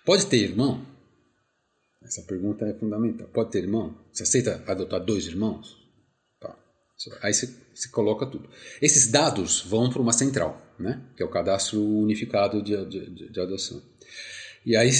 Pode 0.04 0.26
ter 0.26 0.42
irmão? 0.42 0.87
Essa 2.02 2.20
pergunta 2.20 2.66
é 2.66 2.74
fundamental. 2.74 3.28
Pode 3.28 3.50
ter 3.50 3.61
irmão? 3.61 3.96
Você 4.12 4.24
aceita 4.24 4.62
adotar 4.66 5.00
dois 5.00 5.26
irmãos? 5.26 5.80
Aí 7.22 7.32
você, 7.32 7.52
você 7.74 7.88
coloca 7.88 8.26
tudo. 8.26 8.48
Esses 8.80 9.08
dados 9.08 9.62
vão 9.62 9.90
para 9.90 10.02
uma 10.02 10.12
central, 10.12 10.61
né? 10.78 11.00
que 11.16 11.22
é 11.22 11.26
o 11.26 11.30
cadastro 11.30 11.82
unificado 11.82 12.62
de, 12.62 12.85
de, 12.87 13.30
de 13.30 13.40
adoção. 13.40 13.82
E 14.64 14.76
aí 14.76 14.90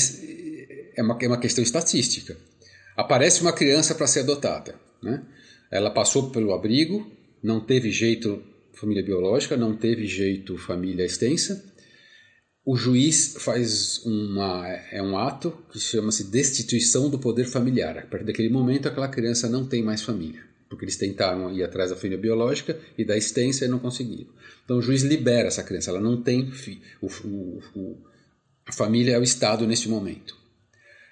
é 0.97 1.03
uma, 1.03 1.19
é 1.21 1.29
uma 1.29 1.39
questão 1.39 1.63
estatística. 1.63 2.37
Aparece 2.97 3.43
uma 3.43 3.53
criança 3.53 3.95
para 3.95 4.07
ser 4.07 4.21
adotada. 4.21 4.75
Né? 5.03 5.23
Ela 5.71 5.91
passou 5.91 6.31
pelo 6.31 6.53
abrigo, 6.53 7.11
não 7.43 7.61
teve 7.61 7.91
jeito 7.91 8.43
família 8.75 9.03
biológica, 9.03 9.57
não 9.57 9.77
teve 9.77 10.07
jeito 10.07 10.57
família 10.57 11.05
extensa. 11.05 11.65
O 12.65 12.77
juiz 12.77 13.35
faz 13.39 14.05
uma, 14.05 14.69
é 14.91 15.03
um 15.03 15.17
ato 15.17 15.53
que 15.71 15.81
chama-se 15.81 16.31
destituição 16.31 17.11
do 17.11 17.19
poder 17.19 17.45
familiar. 17.45 17.99
A 17.99 18.07
partir 18.07 18.25
daquele 18.25 18.49
momento, 18.49 18.89
aquela 18.89 19.09
criança 19.09 19.49
não 19.49 19.67
tem 19.67 19.83
mais 19.83 20.03
família 20.03 20.52
porque 20.73 20.87
eles 20.87 20.97
tentaram 20.97 21.53
ir 21.53 21.63
atrás 21.63 21.91
da 21.91 21.97
família 21.97 22.17
biológica 22.17 22.79
e 22.97 23.05
da 23.05 23.15
extensa 23.15 23.67
e 23.67 23.69
não 23.69 23.79
conseguiram. 23.79 24.31
Então 24.65 24.79
o 24.79 24.83
juiz 24.83 25.03
libera 25.03 25.49
essa 25.49 25.63
criança, 25.63 25.91
ela 25.91 26.01
não 26.01 26.23
tem 26.23 26.51
o, 27.03 27.07
o, 27.07 27.63
o, 27.75 27.99
a 28.67 28.73
família 28.73 29.17
é 29.17 29.19
o 29.19 29.23
Estado 29.23 29.67
neste 29.67 29.87
momento. 29.87 30.35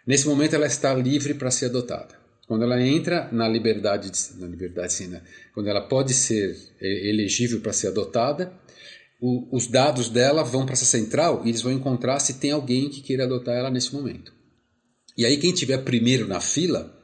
Nesse 0.07 0.27
momento 0.27 0.55
ela 0.55 0.65
está 0.65 0.95
livre 0.95 1.35
para 1.35 1.51
ser 1.51 1.67
adotada. 1.67 2.19
Quando 2.49 2.65
ela 2.65 2.81
entra 2.81 3.29
na 3.31 3.47
liberdade, 3.47 4.11
na 4.39 4.47
liberdade 4.47 4.95
sim, 4.95 5.09
né? 5.09 5.21
quando 5.53 5.69
ela 5.69 5.83
pode 5.83 6.15
ser 6.15 6.57
elegível 6.81 7.61
para 7.61 7.75
ser 7.75 7.89
adotada, 7.89 8.51
os 9.21 9.67
dados 9.67 10.09
dela 10.09 10.43
vão 10.43 10.65
para 10.65 10.73
essa 10.73 10.87
central 10.87 11.43
e 11.45 11.51
eles 11.51 11.61
vão 11.61 11.71
encontrar 11.71 12.19
se 12.19 12.41
tem 12.41 12.53
alguém 12.53 12.89
que 12.89 13.03
queira 13.03 13.25
adotar 13.25 13.55
ela 13.55 13.71
nesse 13.71 13.93
momento. 13.93 14.33
E 15.19 15.27
aí 15.27 15.37
quem 15.37 15.53
tiver 15.53 15.85
primeiro 15.85 16.27
na 16.27 16.41
fila 16.41 16.99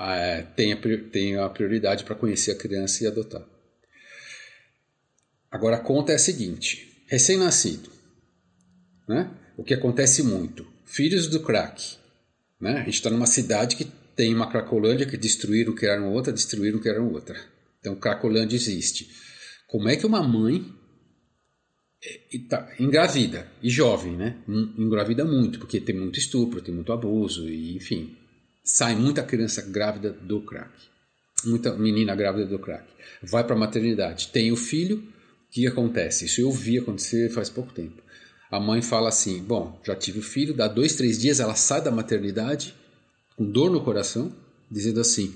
é, 0.00 0.42
tem, 0.42 0.72
a, 0.72 0.76
tem 1.10 1.36
a 1.36 1.48
prioridade 1.48 2.04
para 2.04 2.14
conhecer 2.14 2.52
a 2.52 2.58
criança 2.58 3.04
e 3.04 3.06
adotar. 3.06 3.44
Agora 5.50 5.76
a 5.76 5.80
conta 5.80 6.12
é 6.12 6.14
a 6.14 6.18
seguinte: 6.18 7.04
recém-nascido, 7.06 7.90
né? 9.08 9.30
O 9.56 9.64
que 9.64 9.74
acontece 9.74 10.22
muito. 10.22 10.66
Filhos 10.84 11.28
do 11.28 11.40
crack. 11.40 11.96
Né? 12.60 12.78
A 12.78 12.84
gente 12.84 12.94
está 12.94 13.10
numa 13.10 13.26
cidade 13.26 13.76
que 13.76 13.84
tem 14.16 14.34
uma 14.34 14.50
Cracolândia 14.50 15.06
que 15.06 15.16
destruíram, 15.16 15.74
criaram 15.74 16.12
outra, 16.12 16.32
destruíram, 16.32 16.78
criaram 16.78 17.12
outra. 17.12 17.38
Então, 17.80 17.96
Cracolândia 17.96 18.56
existe. 18.56 19.10
Como 19.66 19.88
é 19.88 19.96
que 19.96 20.06
uma 20.06 20.22
mãe 20.22 20.64
é, 22.04 22.38
tá, 22.48 22.74
engravida, 22.78 23.50
e 23.62 23.70
jovem, 23.70 24.16
né? 24.16 24.42
Engravida 24.48 25.24
muito, 25.24 25.58
porque 25.58 25.80
tem 25.80 25.94
muito 25.94 26.18
estupro, 26.18 26.62
tem 26.62 26.74
muito 26.74 26.92
abuso, 26.92 27.48
e 27.48 27.76
enfim. 27.76 28.16
Sai 28.74 28.96
muita 28.96 29.22
criança 29.22 29.60
grávida 29.60 30.16
do 30.22 30.40
crack. 30.40 30.70
Muita 31.44 31.76
menina 31.76 32.16
grávida 32.16 32.46
do 32.46 32.58
crack. 32.58 32.86
Vai 33.22 33.44
para 33.44 33.54
a 33.54 33.58
maternidade, 33.58 34.28
tem 34.28 34.50
o 34.50 34.56
filho, 34.56 34.96
o 34.96 35.50
que 35.50 35.66
acontece? 35.66 36.24
Isso 36.24 36.40
eu 36.40 36.50
vi 36.50 36.78
acontecer 36.78 37.28
faz 37.28 37.50
pouco 37.50 37.70
tempo. 37.70 38.02
A 38.50 38.58
mãe 38.58 38.80
fala 38.80 39.10
assim: 39.10 39.42
Bom, 39.42 39.78
já 39.84 39.94
tive 39.94 40.20
o 40.20 40.22
filho, 40.22 40.54
dá 40.54 40.68
dois, 40.68 40.96
três 40.96 41.18
dias, 41.18 41.38
ela 41.38 41.54
sai 41.54 41.82
da 41.82 41.90
maternidade 41.90 42.74
com 43.36 43.44
dor 43.44 43.70
no 43.70 43.84
coração, 43.84 44.34
dizendo 44.70 45.00
assim: 45.00 45.34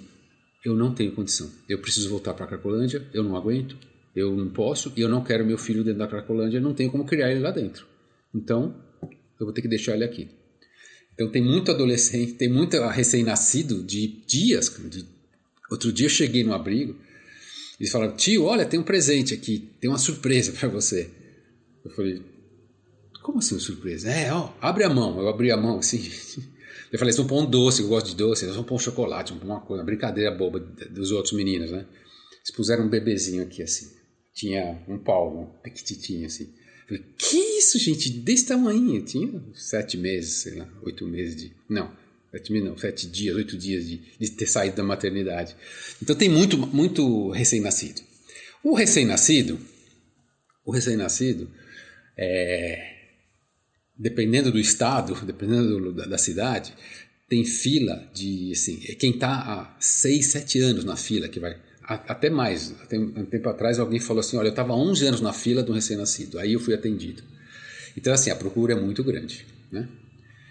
Eu 0.64 0.74
não 0.74 0.94
tenho 0.94 1.12
condição, 1.12 1.50
eu 1.68 1.78
preciso 1.78 2.08
voltar 2.08 2.32
para 2.32 2.46
a 2.46 2.48
Cracolândia, 2.48 3.06
eu 3.12 3.22
não 3.22 3.36
aguento, 3.36 3.76
eu 4.14 4.34
não 4.34 4.48
posso 4.48 4.94
e 4.96 5.02
eu 5.02 5.10
não 5.10 5.22
quero 5.22 5.44
meu 5.44 5.58
filho 5.58 5.84
dentro 5.84 5.98
da 5.98 6.08
Cracolândia, 6.08 6.58
não 6.58 6.72
tenho 6.72 6.90
como 6.90 7.04
criar 7.04 7.30
ele 7.30 7.40
lá 7.40 7.50
dentro. 7.50 7.86
Então, 8.34 8.74
eu 9.38 9.44
vou 9.44 9.52
ter 9.52 9.60
que 9.60 9.68
deixar 9.68 9.92
ele 9.92 10.04
aqui. 10.04 10.26
Então, 11.16 11.30
tem 11.30 11.42
muito 11.42 11.70
adolescente, 11.70 12.34
tem 12.34 12.48
muito 12.48 12.78
recém-nascido 12.88 13.82
de 13.82 14.06
dias. 14.26 14.70
De... 14.90 15.04
Outro 15.70 15.90
dia 15.90 16.06
eu 16.06 16.10
cheguei 16.10 16.44
no 16.44 16.52
abrigo, 16.52 16.94
eles 17.80 17.90
falaram: 17.90 18.14
Tio, 18.14 18.44
olha, 18.44 18.66
tem 18.66 18.78
um 18.78 18.84
presente 18.84 19.32
aqui, 19.32 19.70
tem 19.80 19.90
uma 19.90 19.98
surpresa 19.98 20.52
para 20.60 20.68
você. 20.68 21.10
Eu 21.84 21.90
falei: 21.90 22.22
como 23.26 23.38
assim 23.38 23.58
surpresa? 23.58 24.08
É, 24.08 24.32
ó, 24.32 24.52
abre 24.60 24.84
a 24.84 24.88
mão. 24.88 25.18
Eu 25.18 25.28
abri 25.28 25.50
a 25.50 25.56
mão 25.56 25.78
assim. 25.78 25.98
Eu 26.92 27.00
falei, 27.00 27.10
eles 27.10 27.16
vão 27.16 27.26
pôr 27.26 27.42
um 27.42 27.50
doce, 27.50 27.82
eu 27.82 27.88
gosto 27.88 28.10
de 28.10 28.14
doce, 28.14 28.44
eles 28.44 28.54
vão 28.54 28.64
pôr 28.64 28.76
um 28.76 28.78
chocolate, 28.78 29.32
vão 29.32 29.40
pôr 29.40 29.48
uma 29.48 29.60
coisa, 29.60 29.82
uma 29.82 29.86
brincadeira 29.86 30.30
boba 30.30 30.60
dos 30.60 31.10
outros 31.10 31.32
meninos, 31.32 31.72
né? 31.72 31.78
Eles 31.78 32.50
puseram 32.54 32.84
um 32.84 32.88
bebezinho 32.88 33.42
aqui 33.42 33.60
assim. 33.60 33.90
Tinha 34.32 34.80
um 34.86 34.96
pau, 34.96 35.36
um 35.36 35.46
pequititinho 35.62 36.26
assim. 36.26 36.44
Eu 36.44 36.86
falei, 36.96 37.04
que 37.18 37.45
isso, 37.58 37.78
gente? 37.78 38.10
Desse 38.10 38.46
tamanho. 38.46 39.02
Tinha 39.02 39.42
sete 39.54 39.96
meses, 39.96 40.34
sei 40.34 40.54
lá, 40.56 40.68
oito 40.82 41.06
meses 41.06 41.36
de. 41.36 41.52
Não, 41.68 41.90
sete 42.30 42.52
meses 42.52 42.68
não, 42.68 42.76
sete 42.76 43.06
dias, 43.06 43.36
oito 43.36 43.56
dias 43.56 43.86
de, 43.86 44.02
de 44.18 44.30
ter 44.30 44.46
saído 44.46 44.76
da 44.76 44.84
maternidade. 44.84 45.56
Então 46.02 46.14
tem 46.16 46.28
muito, 46.28 46.56
muito 46.58 47.30
recém-nascido. 47.30 48.02
O 48.62 48.74
recém-nascido, 48.74 49.58
o 50.64 50.72
recém-nascido, 50.72 51.50
é, 52.16 52.96
dependendo 53.96 54.50
do 54.50 54.58
estado, 54.58 55.14
dependendo 55.24 55.92
da, 55.92 56.06
da 56.06 56.18
cidade, 56.18 56.74
tem 57.28 57.44
fila 57.44 58.08
de, 58.14 58.52
assim, 58.52 58.80
é 58.88 58.94
quem 58.94 59.10
está 59.10 59.34
há 59.34 59.76
6, 59.80 60.26
7 60.26 60.60
anos 60.60 60.84
na 60.84 60.96
fila 60.96 61.28
que 61.28 61.40
vai, 61.40 61.56
até 61.82 62.28
mais. 62.28 62.74
Até 62.82 62.98
um 62.98 63.24
tempo 63.24 63.48
atrás 63.48 63.78
alguém 63.78 64.00
falou 64.00 64.20
assim, 64.20 64.36
olha, 64.36 64.48
eu 64.48 64.50
estava 64.50 64.74
11 64.74 65.06
anos 65.06 65.20
na 65.20 65.32
fila 65.32 65.62
do 65.62 65.72
recém-nascido, 65.72 66.38
aí 66.38 66.52
eu 66.52 66.60
fui 66.60 66.74
atendido. 66.74 67.22
Então, 67.96 68.12
assim, 68.12 68.30
a 68.30 68.36
procura 68.36 68.74
é 68.74 68.76
muito 68.76 69.02
grande, 69.02 69.46
né? 69.70 69.88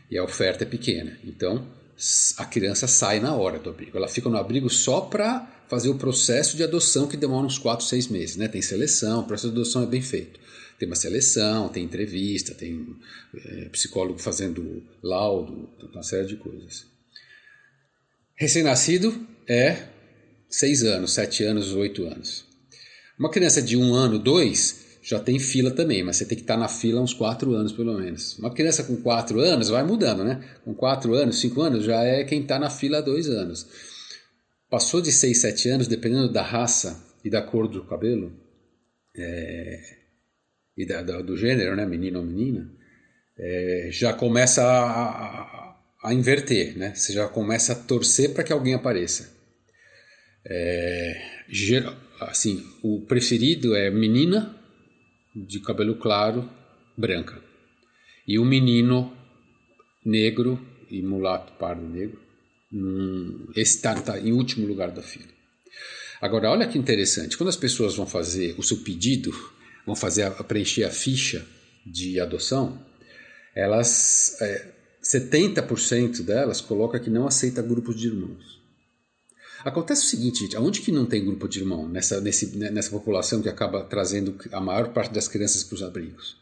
E 0.10 0.18
a 0.18 0.24
oferta 0.24 0.64
é 0.64 0.68
pequena. 0.68 1.18
Então, 1.24 1.68
a 2.38 2.46
criança 2.46 2.88
sai 2.88 3.20
na 3.20 3.36
hora 3.36 3.60
do 3.60 3.70
abrigo. 3.70 3.98
Ela 3.98 4.08
fica 4.08 4.30
no 4.30 4.38
abrigo 4.38 4.70
só 4.70 5.02
para 5.02 5.52
fazer 5.68 5.90
o 5.90 5.96
processo 5.96 6.58
de 6.58 6.64
adoção 6.64 7.08
que 7.08 7.18
demora 7.18 7.46
uns 7.46 7.58
4, 7.58 7.86
6 7.86 8.08
meses, 8.08 8.36
né? 8.36 8.48
Tem 8.48 8.62
seleção, 8.62 9.22
o 9.22 9.24
processo 9.24 9.52
de 9.54 9.60
adoção 9.60 9.84
é 9.84 9.88
bem 9.88 10.02
feito 10.02 10.40
tem 10.78 10.88
uma 10.88 10.96
seleção, 10.96 11.70
tem 11.70 11.84
entrevista, 11.84 12.54
tem 12.54 12.96
é, 13.34 13.70
psicólogo 13.70 14.20
fazendo 14.20 14.84
laudo, 15.02 15.70
uma 15.94 16.04
série 16.04 16.28
de 16.28 16.36
coisas. 16.36 16.86
Recém-nascido 18.36 19.26
é 19.48 19.88
seis 20.50 20.84
anos, 20.84 21.14
sete 21.14 21.44
anos, 21.44 21.74
oito 21.74 22.06
anos. 22.06 22.46
Uma 23.18 23.32
criança 23.32 23.62
de 23.62 23.78
um 23.78 23.94
ano, 23.94 24.20
dois, 24.20 24.85
já 25.06 25.20
tem 25.20 25.38
fila 25.38 25.70
também, 25.70 26.02
mas 26.04 26.18
você 26.18 26.26
tem 26.26 26.36
que 26.36 26.44
estar 26.44 26.58
na 26.58 26.68
fila 26.68 27.00
uns 27.00 27.14
quatro 27.14 27.54
anos 27.54 27.72
pelo 27.72 27.96
menos. 27.96 28.40
Uma 28.40 28.52
criança 28.52 28.84
com 28.84 28.96
quatro 28.96 29.40
anos 29.40 29.70
vai 29.70 29.84
mudando, 29.84 30.24
né? 30.24 30.44
Com 30.64 30.74
quatro 30.74 31.14
anos, 31.14 31.40
cinco 31.40 31.62
anos, 31.62 31.84
já 31.84 32.04
é 32.04 32.24
quem 32.24 32.42
está 32.42 32.58
na 32.58 32.72
fila 32.72 32.98
há 32.98 33.02
dois 33.02 33.30
anos. 33.30 33.68
Passou 34.68 35.00
de 35.00 35.12
seis, 35.12 35.42
sete 35.42 35.70
anos, 35.70 35.88
dependendo 35.88 36.28
da 36.28 36.42
raça 36.42 37.06
e 37.24 37.30
da 37.30 37.40
cor 37.44 37.68
do 37.68 37.84
cabelo, 37.86 38.34
é, 39.16 39.80
e 40.76 40.88
da, 40.88 41.04
da, 41.04 41.22
do 41.22 41.38
gênero, 41.38 41.76
né, 41.76 41.86
menino 41.86 42.18
ou 42.18 42.26
menina, 42.26 42.68
é, 43.38 43.90
já 43.92 44.12
começa 44.12 44.64
a, 44.64 44.86
a, 44.86 45.78
a, 46.04 46.14
inverter, 46.16 46.76
né? 46.76 46.96
Você 46.96 47.14
já 47.14 47.28
começa 47.28 47.74
a 47.74 47.76
torcer 47.76 48.34
para 48.34 48.44
que 48.44 48.52
alguém 48.52 48.74
apareça. 48.74 49.32
É, 50.44 51.22
assim, 52.22 52.66
o 52.82 53.02
preferido 53.02 53.76
é 53.76 53.92
menina 53.92 54.55
de 55.36 55.60
cabelo 55.60 55.96
claro, 55.96 56.50
branca, 56.98 57.42
e 58.28 58.40
o 58.40 58.46
menino 58.46 59.12
negro 60.04 60.60
e 60.90 61.02
mulato 61.02 61.54
pardo 61.54 61.88
negro. 61.88 62.20
Hum, 62.72 63.48
esse 63.56 63.78
está 63.78 63.94
tá 63.96 64.20
em 64.20 64.32
último 64.32 64.66
lugar 64.66 64.92
da 64.92 65.02
fila. 65.02 65.34
Agora, 66.22 66.50
olha 66.50 66.68
que 66.68 66.78
interessante, 66.78 67.38
quando 67.38 67.50
as 67.50 67.58
pessoas 67.58 67.96
vão 67.96 68.08
fazer 68.08 68.56
o 68.58 68.64
seu 68.64 68.78
pedido 68.78 69.32
vão 69.86 69.96
fazer 69.96 70.24
a, 70.24 70.32
preencher 70.44 70.84
a 70.84 70.90
ficha 70.90 71.46
de 71.86 72.20
adoção, 72.20 72.84
elas 73.54 74.36
é, 74.42 74.74
70% 75.04 76.24
delas 76.24 76.60
coloca 76.60 77.00
que 77.00 77.10
não 77.10 77.28
aceita 77.28 77.62
grupos 77.62 77.96
de 77.96 78.08
irmãos. 78.08 78.55
Acontece 79.66 80.04
o 80.04 80.08
seguinte, 80.08 80.42
gente, 80.42 80.56
aonde 80.56 80.80
que 80.82 80.92
não 80.92 81.08
tem 81.08 81.26
grupo 81.26 81.48
de 81.48 81.60
irmão 81.60 81.90
nessa, 81.90 82.22
nesse, 82.22 82.56
né, 82.56 82.70
nessa 82.70 82.92
população 82.92 83.42
que 83.42 83.50
acaba 83.50 83.84
trazendo 83.84 84.38
a 84.52 84.62
maior 84.62 84.94
parte 84.94 85.12
das 85.12 85.28
crianças 85.28 85.64
para 85.64 85.74
os 85.74 85.82
abrigos? 85.82 86.38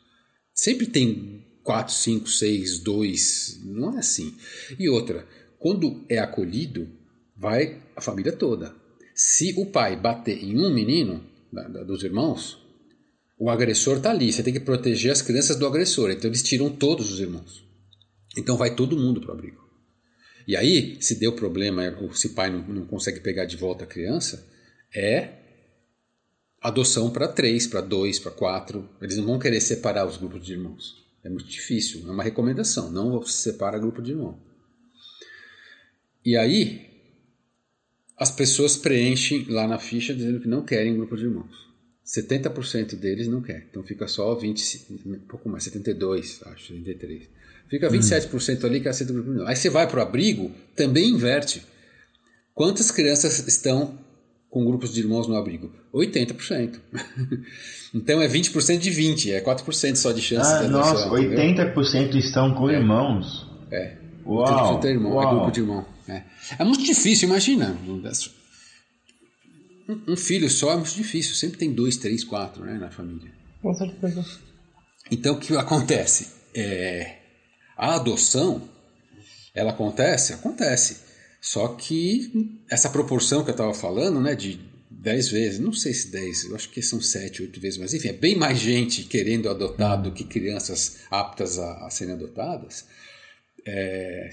Sempre 0.53 0.88
tem 0.88 1.41
4, 1.63 1.93
5, 1.93 2.27
6, 2.27 2.79
2, 2.79 3.62
não 3.63 3.95
é 3.95 3.99
assim. 3.99 4.36
E 4.77 4.89
outra, 4.89 5.25
quando 5.57 6.03
é 6.09 6.19
acolhido, 6.19 6.89
vai 7.38 7.81
a 7.95 8.01
família 8.01 8.33
toda. 8.33 8.75
Se 9.15 9.53
o 9.57 9.67
pai 9.67 9.95
bater 9.95 10.43
em 10.43 10.59
um 10.59 10.73
menino 10.73 11.23
da, 11.49 11.65
da, 11.69 11.83
dos 11.86 12.03
irmãos, 12.03 12.57
o 13.39 13.49
agressor 13.49 13.97
está 13.97 14.12
ali, 14.12 14.33
você 14.33 14.43
tem 14.43 14.51
que 14.51 14.59
proteger 14.59 15.13
as 15.13 15.21
crianças 15.21 15.55
do 15.55 15.65
agressor, 15.65 16.12
então 16.12 16.29
eles 16.29 16.43
tiram 16.43 16.69
todos 16.69 17.09
os 17.09 17.21
irmãos. 17.21 17.63
Então 18.38 18.57
vai 18.57 18.75
todo 18.75 18.97
mundo 18.97 19.21
para 19.21 19.29
o 19.29 19.33
abrigo. 19.33 19.62
E 20.47 20.56
aí, 20.56 20.97
se 21.01 21.15
deu 21.15 21.34
problema, 21.34 21.84
se 22.13 22.27
o 22.27 22.34
pai 22.34 22.49
não, 22.49 22.60
não 22.67 22.86
consegue 22.86 23.19
pegar 23.19 23.45
de 23.45 23.58
volta 23.58 23.84
a 23.84 23.88
criança, 23.88 24.45
é 24.93 25.29
adoção 26.62 27.12
para 27.12 27.27
três, 27.27 27.67
para 27.67 27.82
dois, 27.82 28.19
para 28.19 28.32
quatro. 28.32 28.89
Eles 29.01 29.17
não 29.17 29.25
vão 29.25 29.39
querer 29.39 29.62
separar 29.62 30.06
os 30.06 30.17
grupos 30.17 30.45
de 30.45 30.53
irmãos. 30.53 31.03
É 31.23 31.29
muito 31.29 31.47
difícil, 31.47 32.08
é 32.08 32.12
uma 32.12 32.23
recomendação, 32.23 32.91
não 32.91 33.21
se 33.23 33.43
separa 33.43 33.79
grupo 33.79 34.01
de 34.01 34.12
irmão. 34.12 34.38
E 36.25 36.36
aí, 36.36 36.89
as 38.17 38.32
pessoas 38.32 38.75
preenchem 38.77 39.45
lá 39.49 39.67
na 39.67 39.79
ficha 39.79 40.13
dizendo 40.13 40.39
que 40.39 40.47
não 40.47 40.63
querem 40.63 40.95
grupo 40.95 41.15
de 41.15 41.23
irmãos. 41.23 41.63
70% 42.06 42.95
deles 42.95 43.27
não 43.27 43.41
quer. 43.41 43.65
Então 43.69 43.84
fica 43.84 44.08
só 44.08 44.36
20, 44.36 45.01
um 45.06 45.19
pouco 45.19 45.49
mais, 45.49 45.63
72, 45.63 46.41
acho, 46.45 46.67
73. 46.67 47.29
Fica 47.73 47.89
27% 47.89 48.63
hum. 48.63 48.67
ali 48.67 48.81
que 48.81 48.88
aceita 48.88 49.12
o 49.12 49.15
grupo. 49.15 49.47
Aí 49.47 49.55
você 49.55 49.67
vai 49.67 49.88
para 49.88 49.99
o 49.99 50.03
abrigo, 50.03 50.51
também 50.75 51.09
inverte. 51.09 51.63
Quantas 52.53 52.91
crianças 52.91 53.39
estão 53.47 53.97
com 54.47 54.63
grupos 54.63 54.93
de 54.93 54.99
irmãos 54.99 55.27
no 55.27 55.36
abrigo? 55.36 55.73
80%. 55.91 56.79
então 57.95 58.21
é 58.21 58.27
20% 58.27 58.77
de 58.77 58.91
20, 58.91 59.31
é 59.31 59.41
4% 59.41 59.95
só 59.95 60.12
de 60.12 60.21
chance 60.21 60.53
ah, 60.53 60.62
de 60.62 60.67
Nossa, 60.67 61.09
80% 61.09 61.95
entendeu? 61.95 62.19
estão 62.19 62.53
com 62.53 62.69
é. 62.69 62.75
irmãos. 62.75 63.49
É. 63.71 63.97
Uau, 64.23 64.79
80% 64.79 64.86
é 64.86 64.89
irmão, 64.91 65.13
uau. 65.13 65.23
é 65.23 65.36
grupo 65.36 65.51
de 65.51 65.59
irmão. 65.62 65.86
É. 66.07 66.21
é 66.59 66.63
muito 66.63 66.83
difícil, 66.83 67.27
imagina 67.27 67.75
um, 70.07 70.15
filho 70.15 70.47
só 70.47 70.73
é 70.73 70.75
muito 70.75 70.93
difícil, 70.93 71.33
sempre 71.33 71.57
tem 71.57 71.73
dois, 71.73 71.97
três, 71.97 72.23
quatro 72.23 72.63
né, 72.63 72.77
na 72.77 72.91
família. 72.91 73.31
Com 73.63 73.73
certeza. 73.73 74.23
Então 75.09 75.33
o 75.33 75.39
que 75.39 75.55
acontece? 75.55 76.33
É, 76.53 77.22
a 77.77 77.95
adoção, 77.95 78.69
ela 79.53 79.71
acontece? 79.71 80.33
Acontece. 80.33 81.01
Só 81.41 81.69
que 81.69 82.62
essa 82.69 82.89
proporção 82.89 83.43
que 83.43 83.49
eu 83.49 83.53
estava 83.53 83.73
falando, 83.73 84.21
né, 84.21 84.36
de 84.36 84.59
10 84.89 85.29
vezes, 85.29 85.59
não 85.59 85.73
sei 85.73 85.93
se 85.93 86.09
10, 86.12 86.45
eu 86.45 86.55
acho 86.55 86.69
que 86.69 86.81
são 86.81 87.01
7, 87.01 87.41
8 87.41 87.59
vezes, 87.59 87.77
mas 87.77 87.93
enfim, 87.93 88.09
é 88.09 88.13
bem 88.13 88.38
mais 88.38 88.59
gente 88.59 89.03
querendo 89.03 89.49
adotar 89.49 90.01
do 90.01 90.13
que 90.13 90.23
crianças 90.23 90.99
aptas 91.12 91.59
a, 91.59 91.86
a 91.86 91.89
serem 91.89 92.13
adotadas. 92.13 92.86
É, 93.65 94.29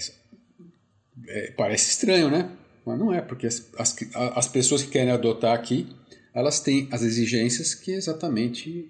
é, 1.27 1.51
parece 1.51 1.89
estranho, 1.89 2.29
né? 2.29 2.49
Mas 2.85 2.97
não 2.97 3.13
é, 3.13 3.21
porque 3.21 3.47
as, 3.47 3.69
as, 3.77 3.95
as 4.13 4.47
pessoas 4.47 4.81
que 4.81 4.89
querem 4.89 5.11
adotar 5.11 5.53
aqui, 5.53 5.87
elas 6.33 6.59
têm 6.61 6.87
as 6.91 7.01
exigências 7.01 7.75
que 7.75 7.91
exatamente 7.91 8.89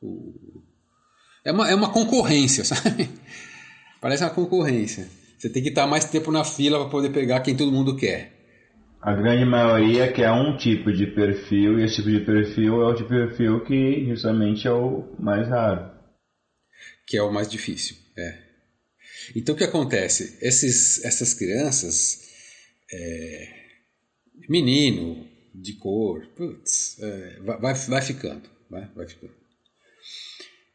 o... 0.00 0.62
É 1.44 1.52
uma, 1.52 1.70
é 1.70 1.74
uma 1.74 1.92
concorrência, 1.92 2.64
sabe? 2.64 3.10
Parece 4.00 4.24
uma 4.24 4.30
concorrência. 4.30 5.08
Você 5.38 5.48
tem 5.48 5.62
que 5.62 5.68
estar 5.68 5.86
mais 5.86 6.04
tempo 6.04 6.30
na 6.30 6.44
fila 6.44 6.80
para 6.80 6.90
poder 6.90 7.10
pegar 7.10 7.40
quem 7.40 7.56
todo 7.56 7.72
mundo 7.72 7.96
quer. 7.96 8.32
A 9.00 9.14
grande 9.14 9.44
maioria 9.44 10.12
quer 10.12 10.30
um 10.32 10.56
tipo 10.56 10.92
de 10.92 11.06
perfil 11.06 11.78
e 11.78 11.84
esse 11.84 11.96
tipo 11.96 12.10
de 12.10 12.20
perfil 12.20 12.82
é 12.82 12.86
o 12.86 12.94
tipo 12.94 13.08
de 13.08 13.26
perfil 13.28 13.64
que 13.64 14.06
justamente 14.08 14.66
é 14.66 14.72
o 14.72 15.14
mais 15.18 15.48
raro. 15.48 15.92
Que 17.06 17.16
é 17.16 17.22
o 17.22 17.32
mais 17.32 17.48
difícil, 17.48 17.96
é. 18.16 18.38
Então 19.36 19.54
o 19.54 19.58
que 19.58 19.64
acontece? 19.64 20.36
Esses, 20.42 21.04
essas 21.04 21.32
crianças, 21.32 22.28
é, 22.92 23.48
menino, 24.48 25.26
de 25.54 25.74
cor, 25.74 26.26
putz, 26.36 26.98
é, 27.00 27.40
vai, 27.40 27.74
vai 27.74 28.02
ficando, 28.02 28.48
vai, 28.68 28.88
vai 28.94 29.06
ficando. 29.06 29.32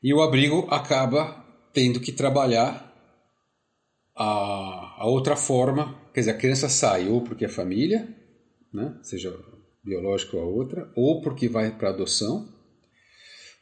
E 0.02 0.14
o 0.14 0.22
abrigo 0.22 0.68
acaba 0.70 1.46
tendo 1.74 2.00
que 2.00 2.12
trabalhar 2.12 2.93
a, 4.16 4.96
a 5.00 5.08
outra 5.08 5.36
forma, 5.36 6.00
quer 6.14 6.22
dizer, 6.22 6.32
a 6.32 6.38
criança 6.38 6.70
sai 6.70 7.08
ou 7.08 7.22
porque 7.22 7.46
é 7.46 7.50
família, 7.50 8.08
né, 8.74 8.98
seja 9.02 9.38
biológica 9.84 10.38
ou 10.38 10.44
a 10.44 10.46
outra, 10.46 10.92
ou 10.96 11.22
porque 11.22 11.48
vai 11.48 11.72
para 11.72 11.90
adoção. 11.90 12.52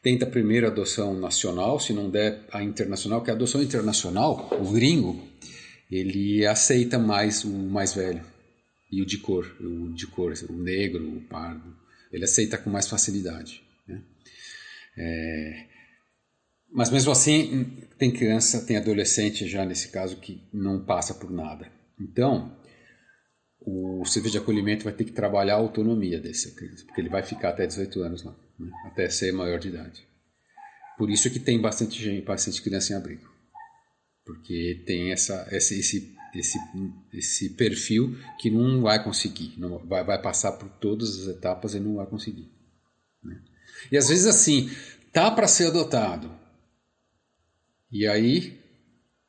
Tenta 0.02 0.26
primeiro 0.26 0.66
a 0.66 0.70
adoção 0.70 1.20
nacional, 1.20 1.80
se 1.80 1.94
não 1.94 2.10
der 2.10 2.46
a 2.52 2.64
internacional, 2.64 3.24
que 3.24 3.30
a 3.30 3.34
adoção 3.34 3.62
internacional, 3.62 4.50
o 4.60 4.72
gringo, 4.72 5.22
ele 5.92 6.46
aceita 6.46 6.98
mais 6.98 7.44
o 7.44 7.52
mais 7.52 7.94
velho 7.94 8.24
e 8.92 9.02
o 9.02 9.06
de 9.06 9.18
cor, 9.18 9.46
o 9.60 9.94
de 9.94 10.08
cor, 10.08 10.34
o 10.50 10.54
negro, 10.54 11.18
o 11.18 11.22
pardo, 11.22 11.76
ele 12.12 12.26
aceita 12.26 12.58
com 12.58 12.70
mais 12.70 12.88
facilidade. 12.88 13.64
Né? 13.88 14.04
É, 14.98 15.68
mas 16.72 16.90
mesmo 16.90 17.12
assim, 17.12 17.78
tem 17.98 18.12
criança, 18.12 18.66
tem 18.66 18.78
adolescente 18.78 19.48
já 19.48 19.66
nesse 19.66 19.90
caso 19.90 20.18
que 20.18 20.42
não 20.54 20.84
passa 20.84 21.14
por 21.14 21.30
nada. 21.30 21.72
Então, 22.00 22.58
o 23.60 24.04
serviço 24.06 24.34
de 24.34 24.38
acolhimento 24.40 24.84
vai 24.84 24.94
ter 24.94 25.04
que 25.04 25.12
trabalhar 25.12 25.56
a 25.56 25.60
autonomia 25.60 26.20
dessa 26.20 26.50
criança, 26.52 26.86
porque 26.86 27.00
ele 27.00 27.10
vai 27.10 27.22
ficar 27.22 27.50
até 27.50 27.68
18 27.68 28.02
anos 28.02 28.24
lá, 28.24 28.36
né? 28.58 28.72
até 28.86 29.10
ser 29.10 29.32
maior 29.32 29.60
de 29.60 29.68
idade. 29.68 30.08
Por 30.98 31.10
isso 31.10 31.30
que 31.30 31.40
tem 31.40 31.60
bastante 31.62 32.02
gente, 32.02 32.26
bastante 32.26 32.62
criança 32.62 32.94
em 32.94 32.96
abrigo, 32.96 33.30
porque 34.26 34.84
tem 34.86 35.12
essa, 35.12 35.48
esse, 35.52 35.80
esse, 35.80 36.16
esse, 36.34 36.58
esse 37.14 37.50
perfil 37.52 38.18
que 38.40 38.50
não 38.50 38.82
vai 38.82 39.04
conseguir, 39.04 39.54
não 39.60 39.78
vai, 39.80 40.04
vai 40.04 40.22
passar 40.22 40.54
por 40.54 40.70
todas 40.70 41.20
as 41.20 41.36
etapas 41.36 41.76
e 41.76 41.80
não 41.80 41.96
vai 41.96 42.08
conseguir. 42.08 42.52
Né? 43.24 43.40
E 43.92 43.98
às 43.98 44.10
vezes 44.10 44.26
assim, 44.26 44.72
tá 45.12 45.30
para 45.30 45.48
ser 45.48 45.68
adotado, 45.68 46.41
e 47.92 48.08
aí 48.08 48.60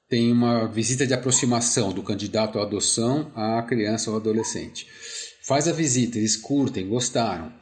tem 0.08 0.30
uma 0.30 0.68
visita 0.68 1.06
de 1.06 1.14
aproximação 1.14 1.90
do 1.90 2.02
candidato 2.02 2.58
à 2.58 2.62
adoção 2.62 3.32
à 3.34 3.62
criança 3.62 4.10
ou 4.10 4.16
adolescente. 4.16 4.86
Faz 5.42 5.66
a 5.66 5.72
visita, 5.72 6.18
eles 6.18 6.36
curtem, 6.36 6.86
gostaram. 6.86 7.52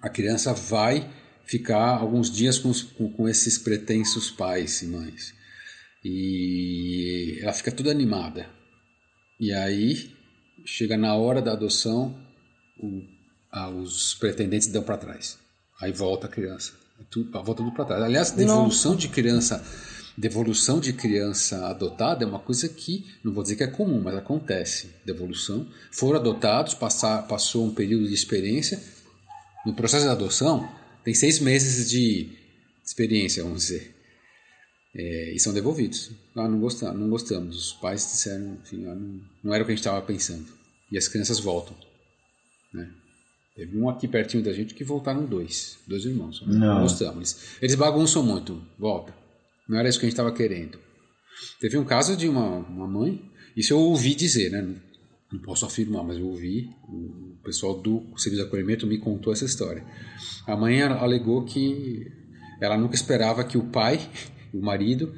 A 0.00 0.08
criança 0.08 0.52
vai 0.52 1.08
ficar 1.46 1.96
alguns 1.96 2.30
dias 2.30 2.58
com, 2.58 2.72
com, 3.10 3.28
esses 3.28 3.56
pretensos 3.56 4.30
pais 4.30 4.82
e 4.82 4.86
mães. 4.86 5.32
E 6.04 7.38
ela 7.40 7.52
fica 7.52 7.70
toda 7.70 7.90
animada. 7.90 8.50
E 9.38 9.52
aí 9.52 10.12
chega 10.64 10.96
na 10.96 11.14
hora 11.14 11.40
da 11.40 11.52
adoção, 11.52 12.20
o, 12.82 13.02
ah, 13.52 13.70
os 13.70 14.14
pretendentes 14.14 14.68
dão 14.68 14.82
para 14.82 14.98
trás. 14.98 15.38
Aí 15.80 15.92
volta 15.92 16.26
a 16.26 16.30
criança. 16.30 16.72
Tudo, 17.10 17.30
volta 17.30 17.62
tudo 17.62 17.72
para 17.72 17.84
trás. 17.84 18.02
Aliás, 18.02 18.30
devolução 18.32 18.96
de 18.96 19.08
criança 19.08 19.64
Devolução 20.16 20.80
de 20.80 20.94
criança 20.94 21.66
adotada 21.66 22.24
é 22.24 22.26
uma 22.26 22.38
coisa 22.38 22.68
que, 22.70 23.04
não 23.22 23.34
vou 23.34 23.42
dizer 23.42 23.56
que 23.56 23.64
é 23.64 23.66
comum, 23.66 24.00
mas 24.00 24.14
acontece. 24.14 24.88
Devolução. 25.04 25.68
Foram 25.92 26.18
adotados, 26.18 26.72
passar, 26.72 27.26
passou 27.28 27.66
um 27.66 27.74
período 27.74 28.08
de 28.08 28.14
experiência. 28.14 28.82
No 29.66 29.74
processo 29.74 30.04
de 30.04 30.10
adoção, 30.10 30.66
tem 31.04 31.12
seis 31.12 31.38
meses 31.38 31.90
de 31.90 32.30
experiência, 32.82 33.42
vamos 33.42 33.66
dizer. 33.66 33.94
É, 34.94 35.32
e 35.34 35.38
são 35.38 35.52
devolvidos. 35.52 36.10
Ah, 36.34 36.48
não 36.48 36.60
gostamos, 36.60 36.98
não 36.98 37.10
gostamos. 37.10 37.56
Os 37.56 37.72
pais 37.74 38.00
disseram, 38.00 38.56
enfim, 38.62 38.86
ah, 38.86 38.94
não, 38.94 39.20
não 39.44 39.54
era 39.54 39.62
o 39.62 39.66
que 39.66 39.72
a 39.72 39.74
gente 39.74 39.84
estava 39.84 40.00
pensando. 40.00 40.46
E 40.90 40.96
as 40.96 41.08
crianças 41.08 41.38
voltam. 41.38 41.76
Né? 42.72 42.90
Teve 43.54 43.76
um 43.76 43.90
aqui 43.90 44.08
pertinho 44.08 44.42
da 44.42 44.52
gente 44.52 44.72
que 44.72 44.82
voltaram 44.82 45.26
dois, 45.26 45.76
dois 45.86 46.06
irmãos. 46.06 46.42
Não, 46.46 46.58
não 46.58 46.82
gostamos. 46.82 47.16
Eles, 47.16 47.58
eles 47.60 47.74
bagunçam 47.74 48.22
muito. 48.22 48.62
Volta. 48.78 49.25
Não 49.68 49.78
era 49.78 49.88
isso 49.88 49.98
que 49.98 50.06
a 50.06 50.08
gente 50.08 50.14
estava 50.14 50.32
querendo. 50.32 50.78
Teve 51.60 51.76
um 51.76 51.84
caso 51.84 52.16
de 52.16 52.28
uma, 52.28 52.58
uma 52.58 52.86
mãe, 52.86 53.30
isso 53.56 53.72
eu 53.72 53.78
ouvi 53.78 54.14
dizer, 54.14 54.50
né? 54.50 54.62
Não, 54.62 54.76
não 55.32 55.40
posso 55.40 55.66
afirmar, 55.66 56.04
mas 56.04 56.18
eu 56.18 56.26
ouvi, 56.26 56.70
o 56.88 57.36
pessoal 57.42 57.80
do 57.80 58.02
serviço 58.16 58.42
de 58.42 58.48
acolhimento 58.48 58.86
me 58.86 58.98
contou 58.98 59.32
essa 59.32 59.44
história. 59.44 59.84
A 60.46 60.56
mãe 60.56 60.82
alegou 60.82 61.44
que 61.44 62.06
ela 62.60 62.76
nunca 62.76 62.94
esperava 62.94 63.44
que 63.44 63.58
o 63.58 63.64
pai, 63.64 64.00
o 64.54 64.60
marido, 64.60 65.14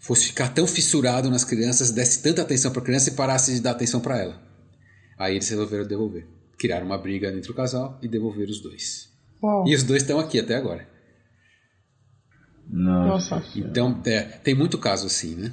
fosse 0.00 0.26
ficar 0.26 0.48
tão 0.48 0.66
fissurado 0.66 1.30
nas 1.30 1.44
crianças, 1.44 1.90
desse 1.90 2.22
tanta 2.22 2.42
atenção 2.42 2.72
para 2.72 2.80
a 2.80 2.84
criança 2.84 3.10
e 3.10 3.14
parasse 3.14 3.52
de 3.52 3.60
dar 3.60 3.72
atenção 3.72 4.00
para 4.00 4.18
ela. 4.18 4.42
Aí 5.18 5.34
eles 5.34 5.48
resolveram 5.48 5.86
devolver. 5.86 6.26
Criaram 6.58 6.86
uma 6.86 6.98
briga 6.98 7.30
entre 7.32 7.50
o 7.50 7.54
casal 7.54 7.98
e 8.02 8.08
devolveram 8.08 8.50
os 8.50 8.60
dois. 8.60 9.10
Uau. 9.42 9.66
E 9.68 9.74
os 9.74 9.82
dois 9.82 10.02
estão 10.02 10.18
aqui 10.18 10.38
até 10.38 10.56
agora. 10.56 10.88
Nossa. 12.72 13.42
Então, 13.56 14.00
é, 14.06 14.20
tem 14.20 14.54
muito 14.54 14.78
caso 14.78 15.06
assim, 15.06 15.34
né? 15.34 15.52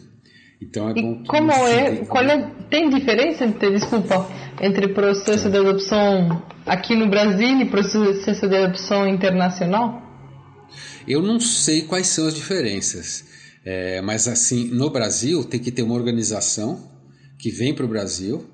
Então 0.62 0.90
é 0.90 0.94
bom 0.94 1.22
que 1.22 1.28
como 1.28 1.52
é, 1.52 2.06
qual 2.06 2.24
é, 2.24 2.52
tem 2.70 2.90
diferença 2.90 3.46
entre, 3.46 3.72
desculpa, 3.72 4.28
entre 4.62 4.88
processo 4.90 5.48
é. 5.48 5.52
de 5.52 5.58
adopção 5.58 6.44
aqui 6.66 6.96
no 6.96 7.08
Brasil 7.08 7.62
e 7.62 7.66
processo 7.66 8.48
de 8.48 8.56
adopção 8.56 9.08
internacional? 9.08 10.02
Eu 11.08 11.22
não 11.22 11.40
sei 11.40 11.84
quais 11.84 12.08
são 12.08 12.28
as 12.28 12.34
diferenças, 12.34 13.26
é, 13.64 14.02
mas 14.02 14.28
assim, 14.28 14.70
no 14.70 14.90
Brasil 14.90 15.44
tem 15.44 15.60
que 15.60 15.72
ter 15.72 15.84
uma 15.84 15.96
organização 15.96 16.92
que 17.38 17.52
vem 17.52 17.74
para 17.74 17.86
o 17.86 17.90
Brasil, 17.90 18.46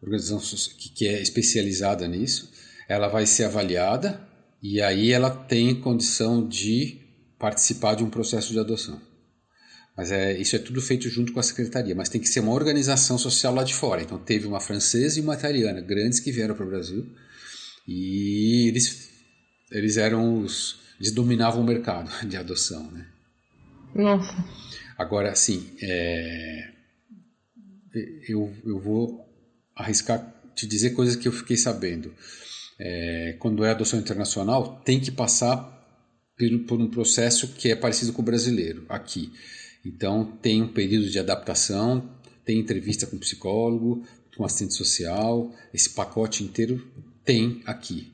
organização 0.00 0.38
que, 0.78 0.88
que 0.90 1.08
é 1.08 1.20
especializada 1.20 2.06
nisso, 2.06 2.50
ela 2.88 3.08
vai 3.08 3.26
ser 3.26 3.44
avaliada 3.44 4.20
e 4.62 4.80
aí 4.80 5.12
ela 5.12 5.30
tem 5.30 5.74
condição 5.74 6.46
de 6.46 7.03
participar 7.44 7.94
de 7.94 8.02
um 8.02 8.08
processo 8.08 8.54
de 8.54 8.58
adoção. 8.58 8.98
Mas 9.94 10.10
é, 10.10 10.32
isso 10.40 10.56
é 10.56 10.58
tudo 10.58 10.80
feito 10.80 11.10
junto 11.10 11.30
com 11.30 11.38
a 11.38 11.42
secretaria, 11.42 11.94
mas 11.94 12.08
tem 12.08 12.18
que 12.18 12.26
ser 12.26 12.40
uma 12.40 12.54
organização 12.54 13.18
social 13.18 13.54
lá 13.54 13.62
de 13.62 13.74
fora. 13.74 14.00
Então 14.00 14.18
teve 14.18 14.46
uma 14.46 14.60
francesa 14.60 15.18
e 15.18 15.22
uma 15.22 15.34
italiana, 15.34 15.82
grandes 15.82 16.20
que 16.20 16.32
vieram 16.32 16.54
para 16.54 16.64
o 16.64 16.70
Brasil, 16.70 17.06
e 17.86 18.66
eles, 18.66 19.10
eles 19.70 19.98
eram 19.98 20.38
os. 20.38 20.80
Eles 20.98 21.12
dominavam 21.12 21.60
o 21.60 21.66
mercado 21.66 22.10
de 22.26 22.34
adoção. 22.34 22.90
Né? 22.90 23.06
Nossa. 23.94 24.34
Agora, 24.96 25.30
assim, 25.30 25.70
é, 25.82 26.70
eu, 28.26 28.50
eu 28.64 28.80
vou 28.80 29.20
arriscar 29.76 30.34
te 30.54 30.66
dizer 30.66 30.94
coisas 30.94 31.14
que 31.14 31.28
eu 31.28 31.32
fiquei 31.32 31.58
sabendo. 31.58 32.10
É, 32.80 33.36
quando 33.38 33.66
é 33.66 33.70
adoção 33.70 34.00
internacional, 34.00 34.80
tem 34.82 34.98
que 34.98 35.10
passar 35.10 35.73
por 36.66 36.80
um 36.80 36.88
processo 36.88 37.48
que 37.54 37.70
é 37.70 37.76
parecido 37.76 38.12
com 38.12 38.22
o 38.22 38.24
brasileiro 38.24 38.84
aqui. 38.88 39.32
Então 39.84 40.24
tem 40.42 40.62
um 40.62 40.72
período 40.72 41.08
de 41.08 41.18
adaptação, 41.18 42.10
tem 42.44 42.58
entrevista 42.58 43.06
com 43.06 43.18
psicólogo, 43.18 44.04
com 44.36 44.44
assistente 44.44 44.74
social, 44.74 45.52
esse 45.72 45.90
pacote 45.90 46.42
inteiro 46.42 46.84
tem 47.24 47.62
aqui, 47.64 48.12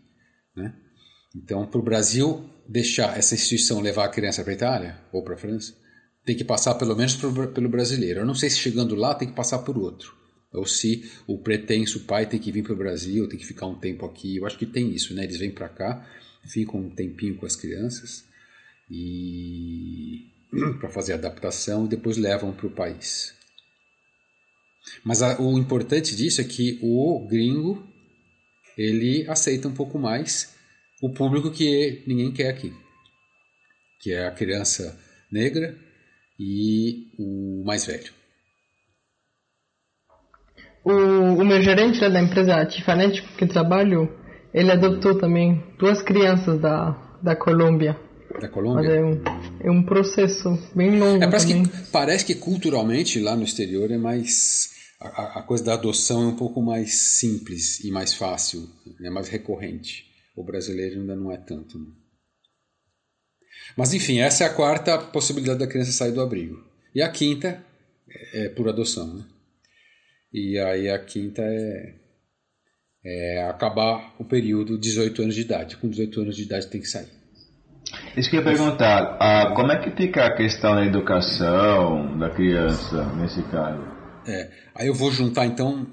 né? 0.54 0.74
Então 1.34 1.66
para 1.66 1.80
o 1.80 1.84
Brasil 1.84 2.44
deixar 2.68 3.18
essa 3.18 3.34
instituição 3.34 3.80
levar 3.80 4.04
a 4.04 4.10
criança 4.10 4.42
para 4.42 4.52
a 4.52 4.56
Itália 4.56 5.00
ou 5.12 5.22
para 5.22 5.34
a 5.34 5.38
França, 5.38 5.74
tem 6.24 6.36
que 6.36 6.44
passar 6.44 6.74
pelo 6.74 6.94
menos 6.94 7.16
pelo 7.16 7.68
brasileiro. 7.68 8.20
Eu 8.20 8.26
não 8.26 8.34
sei 8.34 8.50
se 8.50 8.58
chegando 8.58 8.94
lá 8.94 9.14
tem 9.14 9.28
que 9.28 9.34
passar 9.34 9.60
por 9.60 9.78
outro 9.78 10.20
ou 10.52 10.66
se 10.66 11.08
o 11.26 11.38
pretenso 11.38 12.00
pai 12.00 12.26
tem 12.26 12.40
que 12.40 12.50
vir 12.50 12.62
para 12.62 12.72
o 12.72 12.76
Brasil, 12.76 13.28
tem 13.28 13.38
que 13.38 13.46
ficar 13.46 13.66
um 13.66 13.78
tempo 13.78 14.04
aqui. 14.04 14.36
Eu 14.36 14.46
acho 14.46 14.58
que 14.58 14.66
tem 14.66 14.90
isso, 14.90 15.14
né? 15.14 15.24
Eles 15.24 15.38
vêm 15.38 15.50
para 15.50 15.68
cá 15.68 16.06
ficam 16.48 16.80
um 16.80 16.90
tempinho 16.90 17.36
com 17.36 17.46
as 17.46 17.56
crianças 17.56 18.24
e 18.90 20.26
para 20.80 20.88
fazer 20.88 21.14
adaptação 21.14 21.84
e 21.84 21.88
depois 21.88 22.16
levam 22.16 22.52
para 22.52 22.66
o 22.66 22.70
país. 22.70 23.34
Mas 25.04 25.22
a, 25.22 25.40
o 25.40 25.58
importante 25.58 26.16
disso 26.16 26.40
é 26.40 26.44
que 26.44 26.78
o 26.82 27.26
gringo 27.28 27.86
ele 28.76 29.26
aceita 29.28 29.68
um 29.68 29.74
pouco 29.74 29.98
mais 29.98 30.54
o 31.02 31.10
público 31.12 31.50
que 31.50 32.02
ninguém 32.06 32.32
quer 32.32 32.48
aqui, 32.48 32.72
que 34.00 34.12
é 34.12 34.26
a 34.26 34.30
criança 34.30 34.98
negra 35.30 35.78
e 36.38 37.08
o 37.18 37.62
mais 37.64 37.86
velho. 37.86 38.12
O, 40.82 40.92
o 40.92 41.44
meu 41.44 41.62
gerente 41.62 42.00
da 42.00 42.20
empresa 42.20 42.64
Tifanet 42.64 43.22
que 43.36 43.46
trabalho 43.46 44.19
ele 44.52 44.70
adotou 44.70 45.18
também 45.18 45.62
duas 45.78 46.02
crianças 46.02 46.60
da, 46.60 46.90
da 47.22 47.36
Colômbia. 47.36 47.96
Da 48.40 48.48
Colômbia? 48.48 48.88
É 48.88 49.04
um, 49.04 49.22
é 49.60 49.70
um 49.70 49.82
processo 49.82 50.58
bem 50.74 50.98
longo. 50.98 51.22
É, 51.22 51.26
parece, 51.26 51.48
também. 51.48 51.64
que, 51.64 51.90
parece 51.90 52.24
que 52.24 52.34
culturalmente 52.34 53.20
lá 53.20 53.36
no 53.36 53.44
exterior 53.44 53.90
é 53.90 53.98
mais. 53.98 54.70
A, 55.00 55.38
a, 55.38 55.42
coisa 55.42 55.64
da 55.64 55.74
adoção 55.74 56.24
é 56.24 56.26
um 56.26 56.36
pouco 56.36 56.60
mais 56.60 56.94
simples 56.94 57.80
e 57.80 57.90
mais 57.90 58.12
fácil, 58.12 58.68
é 59.02 59.08
mais 59.08 59.28
recorrente. 59.28 60.04
O 60.36 60.44
brasileiro 60.44 61.00
ainda 61.00 61.16
não 61.16 61.32
é 61.32 61.38
tanto. 61.38 61.78
Né? 61.78 61.86
Mas 63.76 63.94
enfim, 63.94 64.20
essa 64.20 64.44
é 64.44 64.46
a 64.46 64.52
quarta 64.52 64.98
possibilidade 64.98 65.60
da 65.60 65.66
criança 65.66 65.92
sair 65.92 66.12
do 66.12 66.20
abrigo. 66.20 66.62
E 66.94 67.00
a 67.00 67.10
quinta 67.10 67.64
é, 68.08 68.44
é 68.44 68.48
por 68.50 68.68
adoção. 68.68 69.14
Né? 69.14 69.24
E 70.32 70.58
aí 70.58 70.88
a 70.90 70.98
quinta 70.98 71.42
é, 71.42 71.94
é 73.04 73.42
acabar 73.48 74.14
o 74.18 74.24
período 74.24 74.78
18 74.78 75.22
anos 75.22 75.34
de 75.34 75.40
idade. 75.40 75.76
Com 75.76 75.88
18 75.88 76.20
anos 76.20 76.36
de 76.36 76.42
idade 76.42 76.66
tem 76.66 76.80
que 76.80 76.88
sair. 76.88 77.08
Isso 78.16 78.30
que 78.30 78.36
eu 78.36 78.40
ia 78.40 78.46
perguntar, 78.46 79.16
ah, 79.20 79.52
como 79.54 79.72
é 79.72 79.78
que 79.78 79.90
fica 79.90 80.26
a 80.26 80.36
questão 80.36 80.74
da 80.74 80.84
educação 80.84 82.18
da 82.18 82.30
criança 82.30 83.04
nesse 83.14 83.42
caso? 83.44 83.82
É, 84.26 84.50
aí 84.74 84.86
eu 84.86 84.94
vou 84.94 85.10
juntar 85.10 85.46
então 85.46 85.86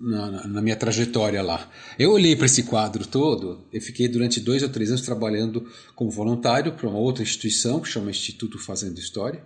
na, 0.00 0.48
na 0.48 0.62
minha 0.62 0.76
trajetória 0.76 1.42
lá. 1.42 1.70
Eu 1.98 2.12
olhei 2.12 2.34
para 2.34 2.46
esse 2.46 2.64
quadro 2.64 3.06
todo, 3.06 3.64
eu 3.72 3.80
fiquei 3.80 4.08
durante 4.08 4.40
dois 4.40 4.62
ou 4.62 4.68
três 4.68 4.90
anos 4.90 5.02
trabalhando 5.02 5.66
como 5.94 6.10
voluntário 6.10 6.72
para 6.72 6.88
uma 6.88 6.98
outra 6.98 7.22
instituição 7.22 7.80
que 7.80 7.88
chama 7.88 8.10
Instituto 8.10 8.58
Fazendo 8.58 8.98
História, 8.98 9.42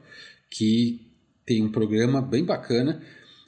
que 0.50 1.00
tem 1.44 1.62
um 1.62 1.70
programa 1.70 2.22
bem 2.22 2.44
bacana. 2.44 3.02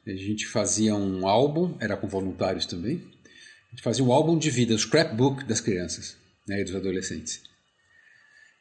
A 0.06 0.10
gente 0.10 0.46
fazia 0.46 0.94
um 0.94 1.26
álbum, 1.26 1.74
era 1.80 1.96
com 1.96 2.06
voluntários 2.06 2.66
também. 2.66 3.02
Gente 3.76 3.82
fazia 3.82 4.02
um 4.02 4.10
álbum 4.10 4.38
de 4.38 4.48
vida, 4.48 4.74
o 4.74 4.78
scrapbook 4.78 5.44
das 5.44 5.60
crianças 5.60 6.16
né, 6.48 6.62
e 6.62 6.64
dos 6.64 6.74
adolescentes. 6.74 7.42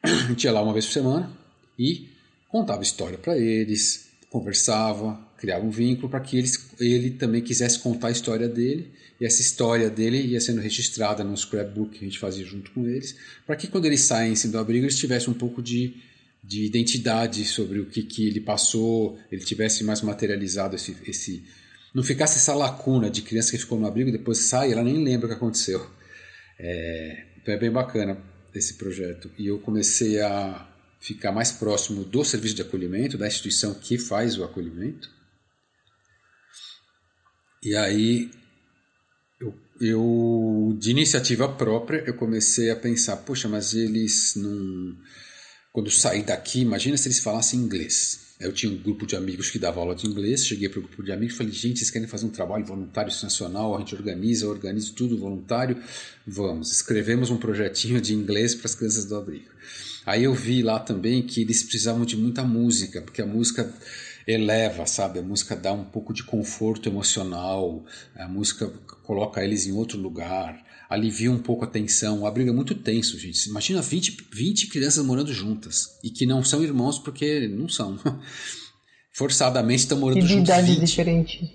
A 0.02 0.28
gente 0.28 0.44
ia 0.44 0.52
lá 0.52 0.62
uma 0.62 0.74
vez 0.74 0.84
por 0.84 0.92
semana 0.92 1.34
e 1.78 2.10
contava 2.50 2.82
história 2.82 3.16
para 3.16 3.34
eles, 3.38 4.10
conversava, 4.28 5.18
criava 5.38 5.64
um 5.64 5.70
vínculo 5.70 6.10
para 6.10 6.20
que 6.20 6.36
eles, 6.36 6.68
ele 6.78 7.12
também 7.12 7.40
quisesse 7.40 7.78
contar 7.78 8.08
a 8.08 8.10
história 8.10 8.46
dele 8.46 8.92
e 9.18 9.24
essa 9.24 9.40
história 9.40 9.88
dele 9.88 10.20
ia 10.20 10.38
sendo 10.38 10.60
registrada 10.60 11.24
no 11.24 11.34
scrapbook 11.34 11.92
que 11.98 12.04
a 12.04 12.08
gente 12.08 12.18
fazia 12.18 12.44
junto 12.44 12.70
com 12.72 12.86
eles, 12.86 13.16
para 13.46 13.56
que 13.56 13.68
quando 13.68 13.86
eles 13.86 14.02
saíssem 14.02 14.50
do 14.50 14.58
abrigo 14.58 14.84
eles 14.84 14.98
tivessem 14.98 15.30
um 15.30 15.38
pouco 15.38 15.62
de, 15.62 15.94
de 16.44 16.66
identidade 16.66 17.42
sobre 17.46 17.80
o 17.80 17.86
que, 17.86 18.02
que 18.02 18.28
ele 18.28 18.42
passou, 18.42 19.18
ele 19.32 19.42
tivesse 19.42 19.82
mais 19.82 20.02
materializado 20.02 20.76
esse, 20.76 20.94
esse 21.06 21.42
não 21.96 22.02
ficasse 22.02 22.36
essa 22.36 22.54
lacuna 22.54 23.08
de 23.08 23.22
criança 23.22 23.52
que 23.52 23.56
ficou 23.56 23.80
no 23.80 23.86
abrigo 23.86 24.12
depois 24.12 24.40
sai 24.40 24.70
ela 24.70 24.84
nem 24.84 25.02
lembra 25.02 25.24
o 25.24 25.30
que 25.30 25.34
aconteceu. 25.34 25.90
É, 26.58 27.26
então 27.38 27.54
é 27.54 27.58
bem 27.58 27.70
bacana 27.70 28.22
esse 28.54 28.74
projeto 28.74 29.30
e 29.38 29.46
eu 29.46 29.58
comecei 29.60 30.20
a 30.20 30.68
ficar 31.00 31.32
mais 31.32 31.52
próximo 31.52 32.04
do 32.04 32.22
serviço 32.22 32.54
de 32.54 32.60
acolhimento, 32.60 33.16
da 33.16 33.26
instituição 33.26 33.72
que 33.72 33.96
faz 33.96 34.36
o 34.36 34.44
acolhimento. 34.44 35.08
E 37.62 37.74
aí, 37.74 38.30
eu, 39.40 39.54
eu, 39.80 40.76
de 40.78 40.90
iniciativa 40.90 41.48
própria, 41.48 42.04
eu 42.06 42.12
comecei 42.12 42.70
a 42.70 42.76
pensar, 42.76 43.16
poxa, 43.18 43.48
mas 43.48 43.72
eles 43.72 44.34
não... 44.36 44.98
Quando 45.72 45.90
saí 45.90 46.22
daqui, 46.22 46.60
imagina 46.60 46.98
se 46.98 47.08
eles 47.08 47.20
falassem 47.20 47.58
inglês. 47.58 48.25
Eu 48.38 48.52
tinha 48.52 48.70
um 48.70 48.76
grupo 48.76 49.06
de 49.06 49.16
amigos 49.16 49.48
que 49.48 49.58
dava 49.58 49.80
aula 49.80 49.94
de 49.94 50.06
inglês, 50.06 50.46
cheguei 50.46 50.68
para 50.68 50.78
o 50.78 50.82
grupo 50.82 51.02
de 51.02 51.10
amigos 51.10 51.34
e 51.34 51.38
falei, 51.38 51.52
gente, 51.52 51.78
vocês 51.78 51.90
querem 51.90 52.06
fazer 52.06 52.26
um 52.26 52.30
trabalho 52.30 52.66
voluntário 52.66 53.10
nacional, 53.22 53.74
a 53.74 53.78
gente 53.78 53.94
organiza, 53.94 54.46
organiza 54.46 54.92
tudo 54.94 55.16
voluntário, 55.16 55.82
vamos. 56.26 56.70
Escrevemos 56.70 57.30
um 57.30 57.38
projetinho 57.38 57.98
de 57.98 58.14
inglês 58.14 58.54
para 58.54 58.66
as 58.66 58.74
crianças 58.74 59.06
do 59.06 59.16
abrigo. 59.16 59.48
Aí 60.04 60.24
eu 60.24 60.34
vi 60.34 60.62
lá 60.62 60.78
também 60.78 61.22
que 61.22 61.40
eles 61.40 61.62
precisavam 61.62 62.04
de 62.04 62.16
muita 62.16 62.44
música, 62.44 63.00
porque 63.00 63.22
a 63.22 63.26
música 63.26 63.72
eleva, 64.26 64.84
sabe? 64.86 65.20
A 65.20 65.22
música 65.22 65.56
dá 65.56 65.72
um 65.72 65.84
pouco 65.84 66.12
de 66.12 66.22
conforto 66.22 66.88
emocional, 66.88 67.84
a 68.14 68.28
música 68.28 68.66
coloca 69.02 69.42
eles 69.42 69.66
em 69.66 69.72
outro 69.72 69.98
lugar, 69.98 70.62
alivia 70.88 71.30
um 71.30 71.38
pouco 71.38 71.64
a 71.64 71.68
tensão. 71.68 72.20
O 72.20 72.26
abrigo 72.26 72.50
é 72.50 72.52
muito 72.52 72.74
tenso, 72.74 73.18
gente. 73.18 73.48
Imagina 73.48 73.82
20, 73.82 74.28
20 74.32 74.66
crianças 74.68 75.04
morando 75.04 75.32
juntas 75.32 75.98
e 76.02 76.10
que 76.10 76.26
não 76.26 76.42
são 76.42 76.62
irmãos 76.62 76.98
porque 76.98 77.48
não 77.48 77.68
são. 77.68 77.98
Forçadamente 79.12 79.80
estão 79.80 79.98
morando 79.98 80.26
juntos. 80.26 80.44
idades 80.44 80.78
diferentes. 80.78 81.48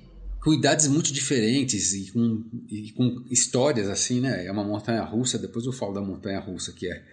Com 0.44 0.54
idades 0.54 0.88
muito 0.88 1.14
diferentes 1.14 1.94
e 1.94 2.12
com, 2.12 2.44
e 2.68 2.92
com 2.94 3.24
histórias 3.30 3.88
assim, 3.88 4.20
né? 4.20 4.46
É 4.46 4.52
uma 4.52 4.64
montanha 4.64 5.04
russa, 5.04 5.38
depois 5.38 5.66
eu 5.66 5.72
falo 5.72 5.94
da 5.94 6.02
montanha 6.02 6.40
russa 6.40 6.72
que 6.72 6.88
é 6.88 7.04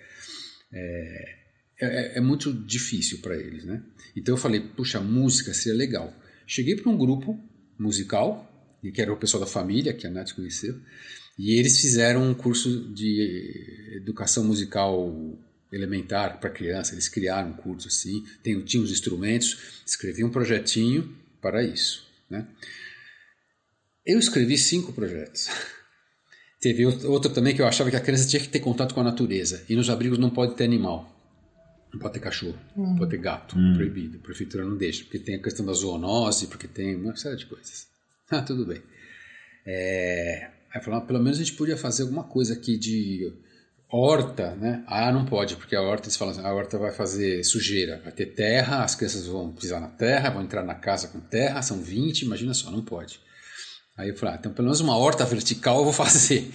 é, 0.73 1.39
é, 1.81 2.19
é 2.19 2.21
muito 2.21 2.53
difícil 2.53 3.19
para 3.19 3.37
eles, 3.37 3.65
né? 3.65 3.83
Então 4.17 4.35
eu 4.35 4.39
falei, 4.39 4.61
puxa, 4.61 5.01
música 5.01 5.55
seria 5.55 5.79
legal. 5.79 6.13
Cheguei 6.47 6.77
para 6.77 6.91
um 6.91 6.97
grupo 6.97 7.39
musical, 7.79 8.45
que 8.83 9.01
era 9.01 9.13
o 9.13 9.17
pessoal 9.17 9.43
da 9.43 9.47
família, 9.47 9.93
que 9.93 10.07
a 10.07 10.11
Nath 10.11 10.33
conheceu, 10.33 10.81
e 11.39 11.59
eles 11.59 11.81
fizeram 11.81 12.29
um 12.29 12.35
curso 12.35 12.93
de 12.93 13.95
educação 13.95 14.43
musical 14.43 15.39
elementar 15.73 16.41
para 16.41 16.51
criança. 16.51 16.95
Eles 16.95 17.09
criaram 17.09 17.51
um 17.51 17.53
curso 17.53 17.89
assim, 17.89 18.25
tem, 18.43 18.61
tinham 18.63 18.85
os 18.85 18.91
instrumentos, 18.91 19.83
escrevi 19.87 20.25
um 20.25 20.31
projetinho 20.31 21.17
para 21.41 21.63
isso, 21.63 22.07
né? 22.29 22.47
Eu 24.05 24.19
escrevi 24.19 24.59
cinco 24.59 24.93
projetos. 24.93 25.49
Teve 26.61 26.85
outro 26.87 27.33
também 27.33 27.55
que 27.55 27.63
eu 27.63 27.69
achava 27.69 27.89
que 27.89 27.97
a 27.97 28.01
criança 28.01 28.27
tinha 28.29 28.41
que 28.41 28.49
ter 28.49 28.59
contato 28.59 28.93
com 28.93 29.01
a 29.01 29.05
natureza. 29.05 29.65
E 29.69 29.77
nos 29.77 29.89
abrigos 29.89 30.19
não 30.19 30.31
pode 30.31 30.57
ter 30.57 30.65
animal. 30.65 31.15
Não 31.93 32.01
pode 32.01 32.15
ter 32.15 32.21
cachorro, 32.21 32.59
hum. 32.77 32.89
não 32.89 32.97
pode 32.97 33.13
ter 33.13 33.19
gato, 33.19 33.57
hum. 33.57 33.75
proibido. 33.75 34.19
A 34.19 34.21
prefeitura 34.21 34.65
não 34.65 34.77
deixa, 34.77 35.05
porque 35.05 35.19
tem 35.19 35.37
a 35.37 35.43
questão 35.43 35.65
da 35.65 35.73
zoonose, 35.73 36.49
porque 36.49 36.67
tem 36.67 36.97
uma 36.97 37.15
série 37.17 37.37
de 37.37 37.47
coisas. 37.47 37.87
Ah, 38.31 38.43
tudo 38.43 38.67
bem. 38.67 38.83
É... 39.65 40.51
Aí 40.75 40.83
falaram, 40.83 41.07
pelo 41.07 41.19
menos 41.19 41.39
a 41.39 41.43
gente 41.43 41.57
podia 41.57 41.77
fazer 41.77 42.03
alguma 42.03 42.25
coisa 42.25 42.55
aqui 42.55 42.77
de 42.77 43.33
horta, 43.91 44.55
né? 44.55 44.85
Ah, 44.87 45.11
não 45.11 45.25
pode, 45.25 45.57
porque 45.57 45.75
a 45.75 45.81
horta, 45.81 46.07
eles 46.07 46.17
falam 46.17 46.35
assim, 46.35 46.45
a 46.45 46.53
horta 46.53 46.79
vai 46.79 46.93
fazer 46.93 47.43
sujeira, 47.43 48.01
vai 48.03 48.13
ter 48.13 48.27
terra, 48.27 48.85
as 48.85 48.95
crianças 48.95 49.27
vão 49.27 49.51
pisar 49.53 49.81
na 49.81 49.89
terra, 49.89 50.31
vão 50.31 50.43
entrar 50.43 50.63
na 50.63 50.75
casa 50.75 51.09
com 51.09 51.21
terra, 51.21 51.63
são 51.63 51.81
20, 51.81 52.23
imagina 52.23 52.53
só, 52.53 52.71
não 52.71 52.83
pode. 52.83 53.19
Aí 53.97 54.11
eu 54.11 54.17
falei, 54.17 54.35
ah, 54.35 54.39
então 54.39 54.53
pelo 54.53 54.67
menos 54.67 54.81
uma 54.81 54.97
horta 54.97 55.25
vertical 55.25 55.79
eu 55.79 55.85
vou 55.85 55.93
fazer. 55.95 56.53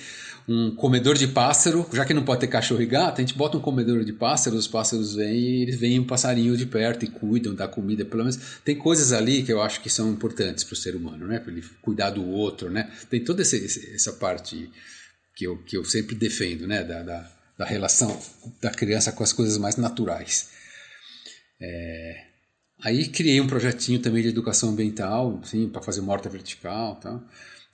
Um 0.48 0.76
comedor 0.76 1.16
de 1.16 1.28
pássaro, 1.28 1.88
já 1.94 2.04
que 2.04 2.14
não 2.14 2.24
pode 2.24 2.42
ter 2.42 2.48
cachorro 2.48 2.82
e 2.82 2.86
gato, 2.86 3.20
a 3.20 3.22
gente 3.22 3.34
bota 3.38 3.58
um 3.58 3.62
comedor 3.62 4.04
de 4.04 4.12
pássaro, 4.12 4.58
os 4.58 4.68
pássaros 4.68 5.16
vêm 5.16 5.34
e 5.34 5.62
eles 5.64 5.80
veem 5.80 6.00
um 6.00 6.06
passarinho 6.06 6.58
de 6.58 6.66
perto 6.66 7.06
e 7.06 7.08
cuidam 7.08 7.56
da 7.56 7.68
comida. 7.68 8.04
Pelo 8.04 8.24
menos 8.24 8.38
tem 8.64 8.76
coisas 8.76 9.14
ali 9.14 9.44
que 9.44 9.54
eu 9.54 9.62
acho 9.62 9.82
que 9.82 9.90
são 9.90 10.12
importantes 10.12 10.64
para 10.64 10.74
o 10.74 10.78
ser 10.78 10.96
humano, 10.96 11.28
né? 11.28 11.40
Para 11.40 11.52
ele 11.52 11.64
cuidar 11.82 12.10
do 12.10 12.28
outro, 12.28 12.70
né? 12.70 12.92
Tem 13.10 13.24
toda 13.24 13.42
esse, 13.42 13.94
essa 13.96 14.14
parte 14.14 14.70
que 15.36 15.46
eu, 15.46 15.58
que 15.64 15.78
eu 15.78 15.86
sempre 15.86 16.16
defendo, 16.16 16.68
né? 16.68 16.84
Da, 16.84 17.04
da, 17.04 17.32
da 17.58 17.66
relação 17.66 18.20
da 18.62 18.70
criança 18.70 19.12
com 19.12 19.24
as 19.24 19.32
coisas 19.32 19.58
mais 19.58 19.78
naturais. 19.78 20.50
É, 21.62 22.34
Aí 22.84 23.08
criei 23.08 23.40
um 23.40 23.48
projetinho 23.48 24.00
também 24.00 24.22
de 24.22 24.28
educação 24.28 24.70
ambiental, 24.70 25.40
sim, 25.46 25.70
para 25.70 25.82
fazer 25.82 26.02
morta 26.02 26.28
vertical, 26.28 26.98
tá? 26.98 27.18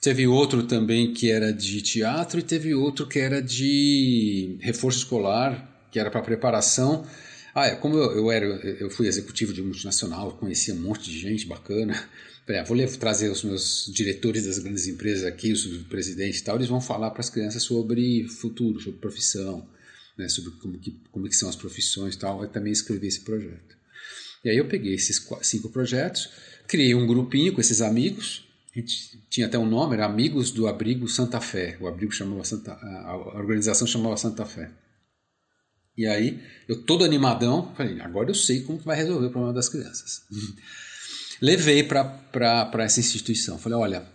Teve 0.00 0.26
outro 0.26 0.62
também 0.62 1.12
que 1.12 1.30
era 1.30 1.52
de 1.52 1.82
teatro 1.82 2.40
e 2.40 2.42
teve 2.42 2.74
outro 2.74 3.06
que 3.06 3.18
era 3.18 3.42
de 3.42 4.56
reforço 4.60 4.98
escolar, 4.98 5.86
que 5.92 5.98
era 5.98 6.10
para 6.10 6.22
preparação. 6.22 7.06
Ah, 7.54 7.66
é, 7.66 7.74
como 7.74 7.96
eu, 7.96 8.12
eu, 8.12 8.30
era, 8.30 8.46
eu 8.46 8.88
fui 8.88 9.06
executivo 9.06 9.52
de 9.52 9.60
multinacional, 9.60 10.32
conhecia 10.38 10.72
um 10.72 10.80
monte 10.80 11.10
de 11.10 11.18
gente 11.18 11.46
bacana. 11.46 11.92
Falei, 12.46 12.84
ah, 12.84 12.88
vou 12.88 12.98
trazer 12.98 13.28
os 13.30 13.44
meus 13.44 13.90
diretores 13.94 14.46
das 14.46 14.58
grandes 14.58 14.86
empresas 14.86 15.24
aqui, 15.24 15.52
os 15.52 15.66
presidentes 15.84 16.40
e 16.40 16.44
tal, 16.44 16.56
eles 16.56 16.68
vão 16.68 16.80
falar 16.80 17.10
para 17.10 17.20
as 17.20 17.28
crianças 17.28 17.62
sobre 17.62 18.26
futuro, 18.26 18.80
sobre 18.80 18.98
profissão, 18.98 19.68
né, 20.16 20.28
sobre 20.28 20.52
como 20.52 20.78
que, 20.78 20.98
como 21.12 21.28
que 21.28 21.36
são 21.36 21.48
as 21.48 21.56
profissões 21.56 22.14
e 22.14 22.18
tal. 22.18 22.42
Eu 22.42 22.48
também 22.48 22.72
escrevi 22.72 23.06
esse 23.06 23.20
projeto. 23.20 23.76
E 24.42 24.48
aí 24.48 24.56
eu 24.56 24.66
peguei 24.66 24.94
esses 24.94 25.24
cinco 25.42 25.68
projetos, 25.68 26.30
criei 26.66 26.94
um 26.94 27.06
grupinho 27.06 27.52
com 27.52 27.60
esses 27.60 27.82
amigos, 27.82 28.48
a 28.74 28.78
gente 28.78 29.20
tinha 29.28 29.46
até 29.46 29.58
um 29.58 29.66
nome, 29.66 29.94
era 29.94 30.06
Amigos 30.06 30.50
do 30.50 30.68
Abrigo 30.68 31.08
Santa 31.08 31.40
Fé. 31.40 31.76
O 31.80 31.88
abrigo 31.88 32.12
chamava 32.12 32.44
Santa, 32.44 32.72
a 32.72 33.16
organização 33.36 33.86
chamava 33.86 34.16
Santa 34.16 34.44
Fé. 34.44 34.70
E 35.96 36.06
aí, 36.06 36.40
eu 36.68 36.82
todo 36.82 37.04
animadão, 37.04 37.74
falei, 37.74 38.00
agora 38.00 38.30
eu 38.30 38.34
sei 38.34 38.62
como 38.62 38.78
vai 38.78 38.96
resolver 38.96 39.26
o 39.26 39.30
problema 39.30 39.52
das 39.52 39.68
crianças. 39.68 40.22
Levei 41.42 41.82
para 41.82 42.70
essa 42.78 43.00
instituição. 43.00 43.58
Falei, 43.58 43.78
olha, 43.78 44.06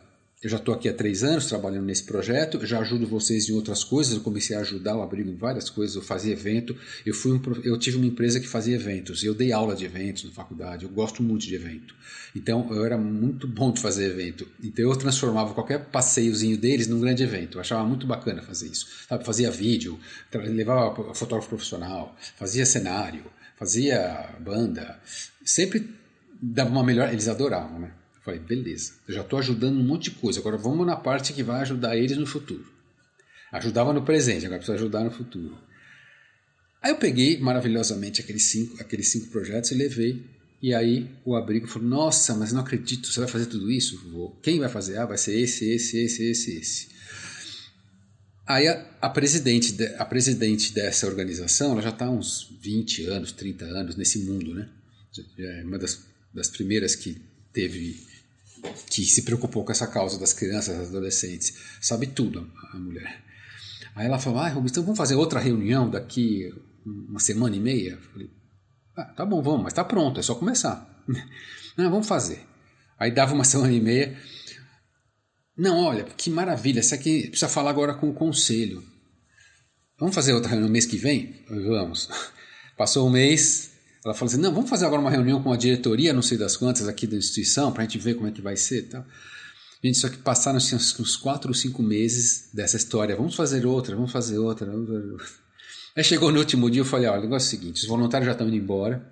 eu 0.46 0.50
já 0.50 0.58
estou 0.58 0.76
aqui 0.76 0.88
há 0.88 0.94
três 0.94 1.24
anos 1.24 1.48
trabalhando 1.48 1.86
nesse 1.86 2.04
projeto, 2.04 2.64
já 2.68 2.78
ajudo 2.78 3.08
vocês 3.08 3.50
em 3.50 3.54
outras 3.54 3.84
coisas. 3.84 4.14
Eu 4.14 4.22
comecei 4.22 4.56
a 4.56 4.60
ajudar 4.60 4.96
o 4.96 5.02
abrigo 5.02 5.28
em 5.28 5.36
várias 5.36 5.72
coisas. 5.72 5.96
Eu 5.96 6.04
fazia 6.04 6.34
evento. 6.34 6.78
Eu 7.04 7.16
fui 7.16 7.32
um, 7.32 7.42
eu 7.64 7.80
tive 7.80 7.98
uma 7.98 8.06
empresa 8.06 8.40
que 8.40 8.48
fazia 8.48 8.76
eventos. 8.76 9.24
Eu 9.24 9.34
dei 9.34 9.52
aula 9.52 9.76
de 9.76 9.86
eventos 9.86 10.24
na 10.24 10.30
faculdade. 10.30 10.86
Eu 10.86 10.92
gosto 10.92 11.24
muito 11.24 11.48
de 11.48 11.56
evento. 11.56 11.96
Então 12.36 12.72
eu 12.72 12.86
era 12.86 12.96
muito 12.96 13.48
bom 13.48 13.72
de 13.72 13.82
fazer 13.82 14.06
evento. 14.06 14.48
Então 14.64 14.86
eu 14.86 14.96
transformava 14.96 15.52
qualquer 15.56 15.86
passeiozinho 15.86 16.60
deles 16.60 16.88
num 16.88 17.00
grande 17.00 17.24
evento. 17.24 17.58
Eu 17.58 17.62
achava 17.62 17.84
muito 17.84 18.06
bacana 18.06 18.44
fazer 18.44 18.68
isso. 18.68 18.86
Sabe, 19.10 19.26
fazia 19.26 19.50
vídeo, 19.50 20.00
levava 20.32 21.12
fotógrafo 21.16 21.50
profissional, 21.50 22.16
fazia 22.38 22.68
cenário, 22.68 23.24
fazia 23.58 24.36
banda, 24.40 25.00
sempre 25.44 25.90
dava 26.40 26.70
uma 26.70 26.84
melhor. 26.84 27.12
Eles 27.12 27.28
adoravam, 27.28 27.80
né? 27.80 27.92
Falei, 28.26 28.40
beleza, 28.40 28.94
já 29.08 29.22
estou 29.22 29.38
ajudando 29.38 29.78
um 29.78 29.84
monte 29.84 30.10
de 30.10 30.12
coisa, 30.18 30.40
agora 30.40 30.58
vamos 30.58 30.84
na 30.88 30.96
parte 30.96 31.32
que 31.32 31.44
vai 31.44 31.62
ajudar 31.62 31.96
eles 31.96 32.18
no 32.18 32.26
futuro. 32.26 32.66
Ajudava 33.52 33.94
no 33.94 34.04
presente, 34.04 34.48
agora 34.48 34.58
precisa 34.58 34.76
ajudar 34.76 35.04
no 35.04 35.12
futuro. 35.12 35.56
Aí 36.82 36.92
eu 36.92 36.98
peguei 36.98 37.40
maravilhosamente 37.40 38.22
aqueles 38.22 38.44
cinco, 38.44 38.82
aqueles 38.82 39.10
cinco 39.10 39.28
projetos 39.28 39.70
e 39.70 39.76
levei. 39.76 40.26
E 40.60 40.74
aí 40.74 41.08
o 41.24 41.36
abrigo 41.36 41.68
falou: 41.68 41.88
Nossa, 41.88 42.34
mas 42.34 42.52
não 42.52 42.62
acredito, 42.62 43.08
você 43.08 43.20
vai 43.20 43.30
fazer 43.30 43.46
tudo 43.46 43.72
isso? 43.72 44.10
Vou. 44.10 44.32
Quem 44.42 44.60
vai 44.60 44.70
fazer? 44.70 44.98
Ah, 44.98 45.06
vai 45.06 45.18
ser 45.20 45.40
esse, 45.40 45.70
esse, 45.70 45.98
esse, 46.00 46.24
esse, 46.24 46.58
esse. 46.58 46.88
Aí 48.48 48.68
a, 48.68 48.98
a, 49.02 49.10
presidente 49.10 49.72
de, 49.74 49.86
a 49.96 50.06
presidente 50.06 50.74
dessa 50.74 51.06
organização, 51.06 51.74
ela 51.74 51.82
já 51.82 51.90
está 51.90 52.06
há 52.06 52.12
uns 52.12 52.56
20 52.60 53.06
anos, 53.06 53.32
30 53.32 53.66
anos 53.66 53.96
nesse 53.96 54.20
mundo, 54.20 54.54
né? 54.54 54.70
É 55.38 55.64
uma 55.64 55.78
das, 55.78 56.04
das 56.34 56.50
primeiras 56.50 56.96
que 56.96 57.22
teve, 57.52 58.06
que 58.90 59.04
se 59.06 59.24
preocupou 59.24 59.64
com 59.64 59.72
essa 59.72 59.88
causa 59.88 60.20
das 60.20 60.34
crianças, 60.34 60.78
das 60.78 60.88
adolescentes. 60.90 61.56
Sabe 61.82 62.08
tudo 62.08 62.52
a, 62.74 62.78
mulher. 62.78 63.24
Aí 63.96 64.06
ela 64.06 64.20
falou, 64.20 64.40
ah, 64.40 64.50
Rubens, 64.50 64.72
então 64.72 64.84
vamos 64.84 64.98
fazer 64.98 65.16
outra 65.16 65.40
reunião 65.40 65.90
daqui 65.90 66.50
uma 66.86 67.20
semana 67.20 67.56
e 67.56 67.60
meia? 67.60 67.92
Eu 67.92 68.02
falei, 68.12 68.30
ah, 68.98 69.14
tá 69.16 69.26
bom, 69.26 69.42
vamos, 69.42 69.64
mas 69.64 69.74
tá 69.74 69.84
pronto, 69.84 70.20
é 70.20 70.24
só 70.24 70.36
começar. 70.36 71.04
Não, 71.78 71.90
vamos 71.92 72.08
fazer. 72.08 72.46
Aí 73.00 73.12
dava 73.12 73.34
uma 73.34 73.44
semana 73.46 73.74
e 73.74 73.82
meia, 73.82 74.18
não, 75.58 75.86
olha, 75.86 76.04
que 76.04 76.30
maravilha, 76.30 76.82
isso 76.82 76.94
aqui 76.94 77.28
precisa 77.30 77.48
falar 77.48 77.70
agora 77.70 77.94
com 77.94 78.10
o 78.10 78.14
conselho. 78.14 78.84
Vamos 79.98 80.14
fazer 80.14 80.34
outra 80.34 80.50
reunião 80.50 80.68
no 80.68 80.74
mês 80.74 80.86
que 80.86 80.98
vem? 80.98 81.46
Vamos. 81.48 82.10
Passou 82.78 83.08
um 83.08 83.10
mês, 83.10 83.72
ela 84.06 84.14
falou 84.14 84.32
assim: 84.32 84.40
não, 84.40 84.54
vamos 84.54 84.70
fazer 84.70 84.86
agora 84.86 85.02
uma 85.02 85.10
reunião 85.10 85.42
com 85.42 85.52
a 85.52 85.58
diretoria, 85.58 86.14
não 86.14 86.22
sei 86.22 86.38
das 86.38 86.56
quantas, 86.56 86.88
aqui 86.88 87.08
da 87.08 87.18
instituição, 87.18 87.72
para 87.72 87.82
a 87.82 87.86
gente 87.86 87.98
ver 87.98 88.14
como 88.14 88.28
é 88.28 88.32
que 88.32 88.42
vai 88.42 88.56
ser 88.56 88.84
tal. 88.84 89.04
Gente, 89.84 89.98
só 89.98 90.10
que 90.10 90.18
passaram 90.18 90.58
assim, 90.58 90.76
uns 90.76 91.16
quatro 91.18 91.50
ou 91.50 91.56
cinco 91.56 91.82
meses 91.82 92.50
dessa 92.54 92.78
história. 92.78 93.16
Vamos 93.16 93.36
fazer 93.36 93.66
outra, 93.66 93.96
vamos 93.96 94.12
fazer 94.12 94.38
outra, 94.38 94.66
vamos 94.68 94.88
fazer 94.88 95.12
outra. 95.12 95.28
Aí 95.96 96.04
chegou 96.04 96.32
no 96.32 96.38
último 96.38 96.70
dia, 96.70 96.82
eu 96.82 96.86
falei: 96.86 97.08
olha, 97.08 97.20
o 97.20 97.24
negócio 97.24 97.48
é 97.48 97.48
o 97.48 97.60
seguinte: 97.60 97.82
os 97.82 97.88
voluntários 97.88 98.28
já 98.28 98.34
estão 98.34 98.48
indo 98.48 98.56
embora, 98.56 99.12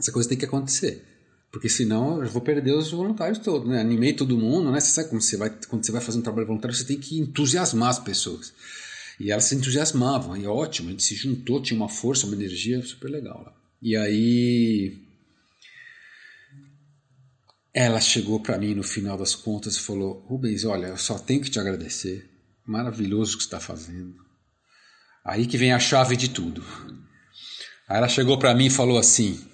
essa 0.00 0.10
coisa 0.10 0.28
tem 0.28 0.38
que 0.38 0.46
acontecer. 0.46 1.04
Porque 1.52 1.68
senão 1.68 2.22
eu 2.22 2.28
vou 2.28 2.42
perder 2.42 2.72
os 2.72 2.90
voluntários 2.90 3.38
todos, 3.38 3.68
né? 3.68 3.80
Animei 3.80 4.14
todo 4.14 4.36
mundo, 4.36 4.70
né? 4.70 4.80
Você 4.80 4.90
sabe 4.90 5.10
como 5.10 5.20
você 5.20 5.36
vai, 5.36 5.50
quando 5.68 5.84
você 5.84 5.92
vai 5.92 6.00
fazer 6.00 6.18
um 6.18 6.22
trabalho 6.22 6.46
voluntário, 6.46 6.74
você 6.74 6.84
tem 6.84 6.98
que 6.98 7.18
entusiasmar 7.18 7.90
as 7.90 7.98
pessoas. 7.98 8.52
E 9.20 9.30
elas 9.30 9.44
se 9.44 9.54
entusiasmavam, 9.54 10.36
e 10.36 10.46
ótimo, 10.46 10.88
a 10.88 10.90
gente 10.90 11.02
se 11.02 11.14
juntou, 11.14 11.62
tinha 11.62 11.78
uma 11.78 11.88
força, 11.88 12.26
uma 12.26 12.34
energia 12.34 12.82
super 12.82 13.10
legal 13.10 13.42
lá. 13.42 13.65
E 13.80 13.96
aí 13.96 15.06
ela 17.74 18.00
chegou 18.00 18.40
para 18.40 18.56
mim 18.56 18.74
no 18.74 18.82
final 18.82 19.18
das 19.18 19.34
contas 19.34 19.76
e 19.76 19.80
falou: 19.80 20.24
Rubens, 20.26 20.64
olha, 20.64 20.86
eu 20.86 20.96
só 20.96 21.18
tenho 21.18 21.42
que 21.42 21.50
te 21.50 21.58
agradecer. 21.58 22.30
Maravilhoso 22.64 23.34
o 23.34 23.38
que 23.38 23.44
está 23.44 23.60
fazendo. 23.60 24.14
Aí 25.24 25.46
que 25.46 25.58
vem 25.58 25.72
a 25.72 25.78
chave 25.78 26.16
de 26.16 26.30
tudo. 26.30 26.64
Aí 27.88 27.98
ela 27.98 28.08
chegou 28.08 28.38
para 28.38 28.54
mim 28.54 28.66
e 28.66 28.70
falou 28.70 28.98
assim: 28.98 29.46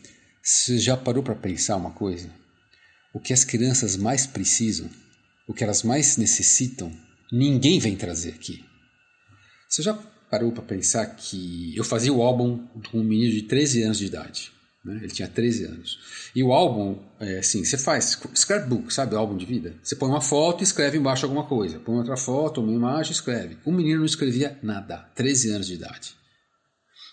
você 0.42 0.78
já 0.78 0.96
parou 0.96 1.22
para 1.22 1.34
pensar 1.34 1.76
uma 1.76 1.92
coisa? 1.92 2.30
O 3.14 3.20
que 3.20 3.32
as 3.32 3.44
crianças 3.44 3.96
mais 3.96 4.26
precisam, 4.26 4.88
o 5.46 5.52
que 5.52 5.62
elas 5.62 5.82
mais 5.82 6.16
necessitam, 6.16 6.92
ninguém 7.30 7.78
vem 7.78 7.96
trazer 7.96 8.30
aqui. 8.30 8.64
Você 9.68 9.82
já 9.82 9.94
parou 10.32 10.50
para 10.50 10.62
pensar 10.62 11.04
que 11.14 11.76
eu 11.76 11.84
fazia 11.84 12.10
o 12.10 12.22
álbum 12.22 12.66
com 12.90 13.00
um 13.00 13.04
menino 13.04 13.30
de 13.30 13.42
13 13.42 13.82
anos 13.82 13.98
de 13.98 14.06
idade? 14.06 14.50
Né? 14.82 15.00
Ele 15.02 15.12
tinha 15.12 15.28
13 15.28 15.66
anos. 15.66 15.98
E 16.34 16.42
o 16.42 16.54
álbum, 16.54 16.98
é 17.20 17.40
assim, 17.40 17.62
você 17.62 17.76
faz 17.76 18.18
scrapbook, 18.34 18.92
sabe? 18.94 19.14
Álbum 19.14 19.36
de 19.36 19.44
vida. 19.44 19.74
Você 19.82 19.94
põe 19.94 20.08
uma 20.08 20.22
foto 20.22 20.62
e 20.62 20.64
escreve 20.64 20.96
embaixo 20.96 21.26
alguma 21.26 21.44
coisa. 21.44 21.78
Põe 21.80 21.96
outra 21.96 22.16
foto, 22.16 22.62
uma 22.62 22.72
imagem, 22.72 23.12
escreve. 23.12 23.58
O 23.62 23.70
menino 23.70 23.98
não 23.98 24.06
escrevia 24.06 24.58
nada, 24.62 25.00
13 25.14 25.50
anos 25.50 25.66
de 25.66 25.74
idade. 25.74 26.14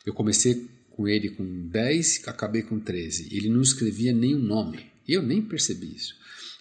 Eu 0.06 0.14
comecei 0.14 0.70
com 0.92 1.06
ele 1.06 1.32
com 1.32 1.68
10, 1.68 2.24
acabei 2.26 2.62
com 2.62 2.80
13. 2.80 3.36
Ele 3.36 3.50
não 3.50 3.62
escrevia 3.62 4.14
nenhum 4.14 4.40
nome. 4.40 4.94
Eu 5.06 5.22
nem 5.22 5.42
percebi 5.42 5.94
isso. 5.94 6.14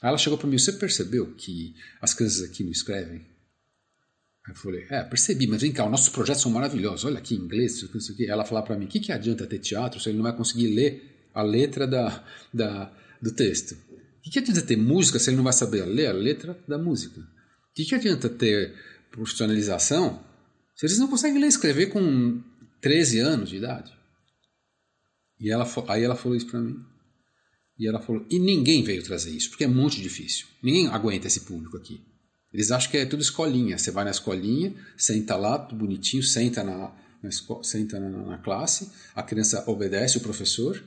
Aí 0.03 0.09
ela 0.09 0.19
chegou 0.19 0.37
para 0.37 0.49
mim: 0.49 0.59
Você 0.59 0.73
percebeu 0.73 1.33
que 1.37 1.77
as 2.03 2.15
crianças 2.15 2.43
aqui 2.43 2.65
não 2.65 2.73
escrevem? 2.73 3.38
Eu 4.49 4.55
falei: 4.55 4.87
É, 4.89 5.03
percebi, 5.03 5.47
mas 5.47 5.61
vem 5.61 5.73
cá, 5.73 5.85
os 5.85 5.91
nossos 5.91 6.09
projetos 6.09 6.43
são 6.43 6.51
maravilhosos. 6.51 7.05
Olha 7.05 7.19
aqui 7.19 7.35
inglês, 7.35 7.83
isso 7.83 8.13
aqui. 8.13 8.29
Ela 8.29 8.45
falou 8.45 8.65
para 8.65 8.77
mim: 8.77 8.87
O 8.87 8.89
que, 8.89 9.01
que 9.01 9.13
adianta 9.13 9.47
ter 9.47 9.59
teatro 9.59 10.01
se 10.01 10.09
ele 10.09 10.17
não 10.17 10.25
vai 10.25 10.37
conseguir 10.37 10.69
ler 10.69 11.29
a 11.35 11.43
letra 11.43 11.87
da, 11.87 12.25
da, 12.53 12.93
do 13.21 13.33
texto? 13.33 13.73
O 13.73 14.21
que, 14.23 14.31
que 14.31 14.39
adianta 14.39 14.63
ter 14.63 14.77
música 14.77 15.19
se 15.19 15.31
ele 15.31 15.37
não 15.37 15.45
vai 15.45 15.53
saber 15.53 15.85
ler 15.85 16.07
a 16.07 16.13
letra 16.13 16.59
da 16.67 16.79
música? 16.79 17.21
O 17.21 17.75
que, 17.75 17.85
que 17.85 17.95
adianta 17.95 18.29
ter 18.29 18.75
profissionalização 19.11 20.25
se 20.75 20.87
eles 20.87 20.99
não 20.99 21.09
conseguem 21.09 21.41
ler 21.41 21.47
e 21.47 21.51
escrever 21.51 21.87
com 21.87 22.43
13 22.81 23.21
anos 23.21 23.51
de 23.51 23.57
idade? 23.57 23.93
E 25.41 25.51
ela, 25.51 25.67
aí 25.89 26.03
ela 26.03 26.17
falou 26.17 26.37
isso 26.37 26.47
para 26.47 26.61
mim. 26.61 26.77
E 27.79 27.87
ela 27.87 28.01
falou: 28.01 28.27
e 28.29 28.39
ninguém 28.39 28.83
veio 28.83 29.03
trazer 29.03 29.31
isso, 29.31 29.51
porque 29.51 29.65
é 29.65 29.69
muito 29.69 29.97
difícil. 30.01 30.47
Ninguém 30.63 30.89
aguenta 30.89 31.27
esse 31.27 31.41
público 31.41 31.77
aqui. 31.77 32.01
Eles 32.53 32.71
acham 32.71 32.91
que 32.91 32.97
é 32.97 33.07
tudo 33.07 33.23
escolinha. 33.23 33.77
Você 33.79 33.91
vai 33.91 34.05
na 34.05 34.11
escolinha, 34.11 34.75
senta 34.97 35.37
lá, 35.37 35.59
tudo 35.59 35.85
bonitinho, 35.85 36.23
senta 36.23 36.65
na, 36.65 36.95
na, 37.23 37.31
senta 37.63 38.01
na, 38.01 38.09
na 38.09 38.39
classe, 38.39 38.91
a 39.15 39.23
criança 39.23 39.65
obedece 39.67 40.19
o 40.19 40.21
professor 40.21 40.83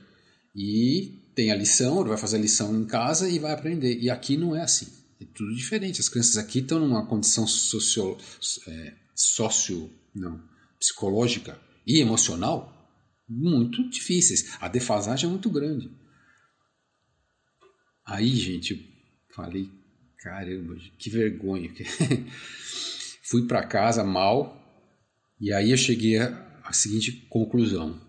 e 0.54 1.22
tem 1.34 1.50
a 1.50 1.56
lição, 1.56 2.04
vai 2.04 2.18
fazer 2.18 2.36
a 2.36 2.40
lição 2.40 2.78
em 2.78 2.84
casa 2.84 3.28
e 3.28 3.38
vai 3.38 3.52
aprender. 3.52 3.98
E 4.00 4.10
aqui 4.10 4.36
não 4.36 4.54
é 4.54 4.62
assim. 4.62 4.88
É 5.20 5.24
tudo 5.34 5.54
diferente. 5.54 6.00
As 6.00 6.08
crianças 6.08 6.36
aqui 6.36 6.58
estão 6.58 6.80
numa 6.80 7.06
condição 7.06 7.46
socio, 7.46 8.18
é, 8.66 8.94
socio 9.14 9.90
não, 10.14 10.42
psicológica 10.78 11.58
e 11.86 12.00
emocional 12.00 12.82
muito 13.28 13.88
difíceis. 13.88 14.56
A 14.60 14.68
defasagem 14.68 15.26
é 15.26 15.30
muito 15.30 15.48
grande. 15.48 15.90
Aí, 18.04 18.34
gente, 18.34 18.92
falei, 19.34 19.70
caramba, 20.22 20.76
que 20.96 21.10
vergonha. 21.10 21.70
Fui 23.22 23.46
para 23.46 23.66
casa 23.66 24.04
mal 24.04 24.58
e 25.40 25.52
aí 25.52 25.72
eu 25.72 25.76
cheguei 25.76 26.18
à 26.18 26.72
seguinte 26.72 27.26
conclusão: 27.28 28.00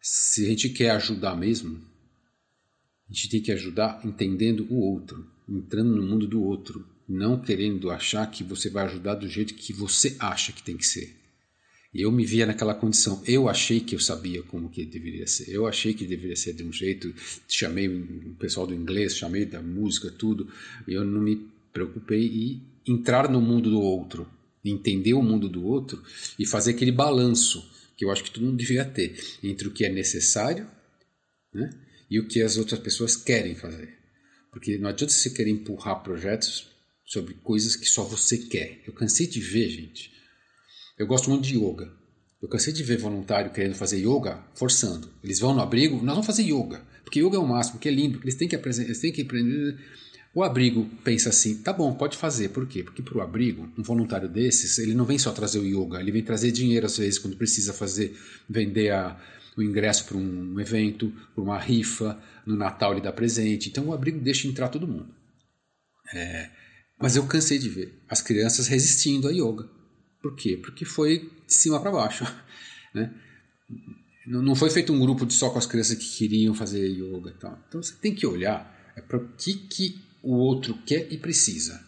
se 0.00 0.44
a 0.44 0.48
gente 0.48 0.70
quer 0.70 0.90
ajudar 0.90 1.36
mesmo, 1.36 1.80
a 3.08 3.12
gente 3.12 3.30
tem 3.30 3.40
que 3.40 3.52
ajudar 3.52 4.00
entendendo 4.04 4.66
o 4.68 4.80
outro, 4.80 5.24
entrando 5.48 5.94
no 5.94 6.02
mundo 6.02 6.26
do 6.26 6.42
outro, 6.42 6.84
não 7.08 7.40
querendo 7.40 7.90
achar 7.90 8.28
que 8.30 8.42
você 8.42 8.68
vai 8.68 8.84
ajudar 8.84 9.14
do 9.14 9.28
jeito 9.28 9.54
que 9.54 9.72
você 9.72 10.16
acha 10.18 10.52
que 10.52 10.62
tem 10.62 10.76
que 10.76 10.86
ser. 10.86 11.17
Eu 11.92 12.12
me 12.12 12.24
via 12.24 12.44
naquela 12.44 12.74
condição. 12.74 13.22
Eu 13.26 13.48
achei 13.48 13.80
que 13.80 13.94
eu 13.94 14.00
sabia 14.00 14.42
como 14.42 14.68
que 14.68 14.84
deveria 14.84 15.26
ser. 15.26 15.50
Eu 15.50 15.66
achei 15.66 15.94
que 15.94 16.04
deveria 16.04 16.36
ser 16.36 16.52
de 16.52 16.62
um 16.62 16.72
jeito. 16.72 17.14
Chamei 17.48 17.88
o 17.88 18.34
pessoal 18.38 18.66
do 18.66 18.74
inglês, 18.74 19.16
chamei 19.16 19.46
da 19.46 19.62
música, 19.62 20.10
tudo. 20.10 20.52
Eu 20.86 21.02
não 21.02 21.20
me 21.20 21.48
preocupei 21.72 22.26
em 22.26 22.62
entrar 22.86 23.30
no 23.30 23.40
mundo 23.40 23.70
do 23.70 23.80
outro, 23.80 24.28
entender 24.64 25.14
o 25.14 25.22
mundo 25.22 25.48
do 25.48 25.64
outro 25.64 26.02
e 26.38 26.46
fazer 26.46 26.72
aquele 26.72 26.92
balanço 26.92 27.70
que 27.96 28.04
eu 28.04 28.10
acho 28.10 28.22
que 28.22 28.30
todo 28.30 28.44
mundo 28.44 28.58
devia 28.58 28.84
ter 28.84 29.18
entre 29.42 29.66
o 29.66 29.70
que 29.70 29.84
é 29.84 29.88
necessário 29.90 30.68
né, 31.52 31.70
e 32.10 32.20
o 32.20 32.28
que 32.28 32.42
as 32.42 32.56
outras 32.56 32.80
pessoas 32.80 33.16
querem 33.16 33.54
fazer. 33.54 33.96
Porque 34.52 34.78
não 34.78 34.88
adianta 34.88 35.12
você 35.12 35.30
querer 35.30 35.50
empurrar 35.50 36.02
projetos 36.02 36.68
sobre 37.04 37.34
coisas 37.34 37.74
que 37.74 37.86
só 37.86 38.04
você 38.04 38.38
quer. 38.38 38.82
Eu 38.86 38.92
cansei 38.92 39.26
de 39.26 39.40
ver, 39.40 39.70
gente 39.70 40.17
eu 40.98 41.06
gosto 41.06 41.30
muito 41.30 41.44
de 41.44 41.56
yoga. 41.56 41.90
Eu 42.40 42.48
cansei 42.48 42.72
de 42.72 42.82
ver 42.82 42.98
voluntário 42.98 43.50
querendo 43.50 43.74
fazer 43.74 43.98
yoga 43.98 44.42
forçando. 44.54 45.10
Eles 45.22 45.40
vão 45.40 45.54
no 45.54 45.60
abrigo, 45.60 45.96
nós 45.96 46.14
vamos 46.14 46.26
fazer 46.26 46.42
yoga. 46.42 46.82
Porque 47.02 47.20
yoga 47.20 47.36
é 47.36 47.40
o 47.40 47.46
máximo, 47.46 47.76
porque 47.76 47.88
é 47.88 47.92
lindo, 47.92 48.20
eles 48.22 48.34
têm 48.34 48.48
que, 48.48 48.54
eles 48.54 49.00
têm 49.00 49.12
que 49.12 49.22
aprender. 49.22 49.76
O 50.34 50.42
abrigo 50.42 50.88
pensa 51.02 51.30
assim, 51.30 51.62
tá 51.62 51.72
bom, 51.72 51.94
pode 51.94 52.16
fazer. 52.16 52.50
Por 52.50 52.66
quê? 52.66 52.82
Porque 52.82 53.02
para 53.02 53.18
o 53.18 53.20
abrigo, 53.20 53.72
um 53.76 53.82
voluntário 53.82 54.28
desses, 54.28 54.78
ele 54.78 54.94
não 54.94 55.04
vem 55.04 55.18
só 55.18 55.32
trazer 55.32 55.58
o 55.58 55.64
yoga, 55.64 56.00
ele 56.00 56.12
vem 56.12 56.22
trazer 56.22 56.52
dinheiro 56.52 56.86
às 56.86 56.96
vezes 56.98 57.18
quando 57.18 57.36
precisa 57.36 57.72
fazer, 57.72 58.16
vender 58.48 58.90
a, 58.90 59.18
o 59.56 59.62
ingresso 59.62 60.04
para 60.04 60.16
um 60.16 60.60
evento, 60.60 61.12
para 61.34 61.42
uma 61.42 61.58
rifa, 61.58 62.20
no 62.46 62.56
Natal 62.56 62.92
ele 62.92 63.00
dá 63.00 63.12
presente. 63.12 63.68
Então 63.68 63.86
o 63.86 63.92
abrigo 63.92 64.20
deixa 64.20 64.46
entrar 64.46 64.68
todo 64.68 64.86
mundo. 64.86 65.12
É, 66.14 66.50
mas 67.00 67.16
eu 67.16 67.26
cansei 67.26 67.58
de 67.58 67.68
ver 67.68 68.00
as 68.08 68.20
crianças 68.20 68.66
resistindo 68.68 69.28
a 69.28 69.32
yoga. 69.32 69.77
Por 70.20 70.34
quê? 70.34 70.56
Porque 70.56 70.84
foi 70.84 71.30
de 71.46 71.54
cima 71.54 71.80
para 71.80 71.90
baixo. 71.90 72.24
Né? 72.94 73.12
Não 74.26 74.54
foi 74.54 74.70
feito 74.70 74.94
um 74.94 74.98
grupo 74.98 75.26
de 75.26 75.34
só 75.34 75.50
com 75.50 75.58
as 75.58 75.66
crianças 75.66 75.98
que 75.98 76.16
queriam 76.16 76.54
fazer 76.54 76.88
yoga. 76.88 77.34
Tal. 77.38 77.62
Então 77.68 77.82
você 77.82 77.94
tem 77.96 78.14
que 78.14 78.26
olhar 78.26 78.74
é 78.96 79.02
para 79.02 79.18
o 79.18 79.28
que, 79.36 79.54
que 79.54 80.00
o 80.22 80.34
outro 80.34 80.74
quer 80.86 81.06
e 81.12 81.18
precisa. 81.18 81.86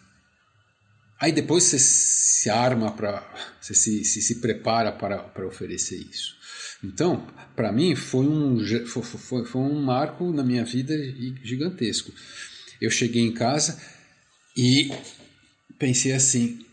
Aí 1.19 1.31
depois 1.31 1.65
você 1.65 1.77
se 1.77 2.49
arma 2.49 2.91
para. 2.91 3.21
Você 3.61 3.75
se, 3.75 4.03
se, 4.03 4.21
se 4.23 4.41
prepara 4.41 4.91
para, 4.91 5.19
para 5.19 5.45
oferecer 5.45 5.95
isso. 5.95 6.35
Então, 6.83 7.27
para 7.55 7.71
mim, 7.71 7.95
foi 7.95 8.25
um, 8.25 8.57
foi, 8.87 9.03
foi, 9.03 9.45
foi 9.45 9.61
um 9.61 9.83
marco 9.83 10.33
na 10.33 10.43
minha 10.43 10.65
vida 10.65 10.97
gigantesco. 11.43 12.11
Eu 12.81 12.89
cheguei 12.89 13.21
em 13.21 13.31
casa 13.31 13.79
e 14.57 14.91
pensei 15.77 16.11
assim: 16.11 16.65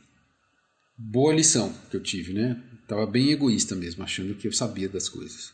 boa 0.98 1.32
lição 1.32 1.72
que 1.88 1.96
eu 1.96 2.02
tive, 2.02 2.32
né? 2.34 2.60
Tava 2.88 3.06
bem 3.06 3.30
egoísta 3.30 3.76
mesmo, 3.76 4.02
achando 4.02 4.34
que 4.34 4.48
eu 4.48 4.52
sabia 4.52 4.88
das 4.88 5.08
coisas. 5.08 5.52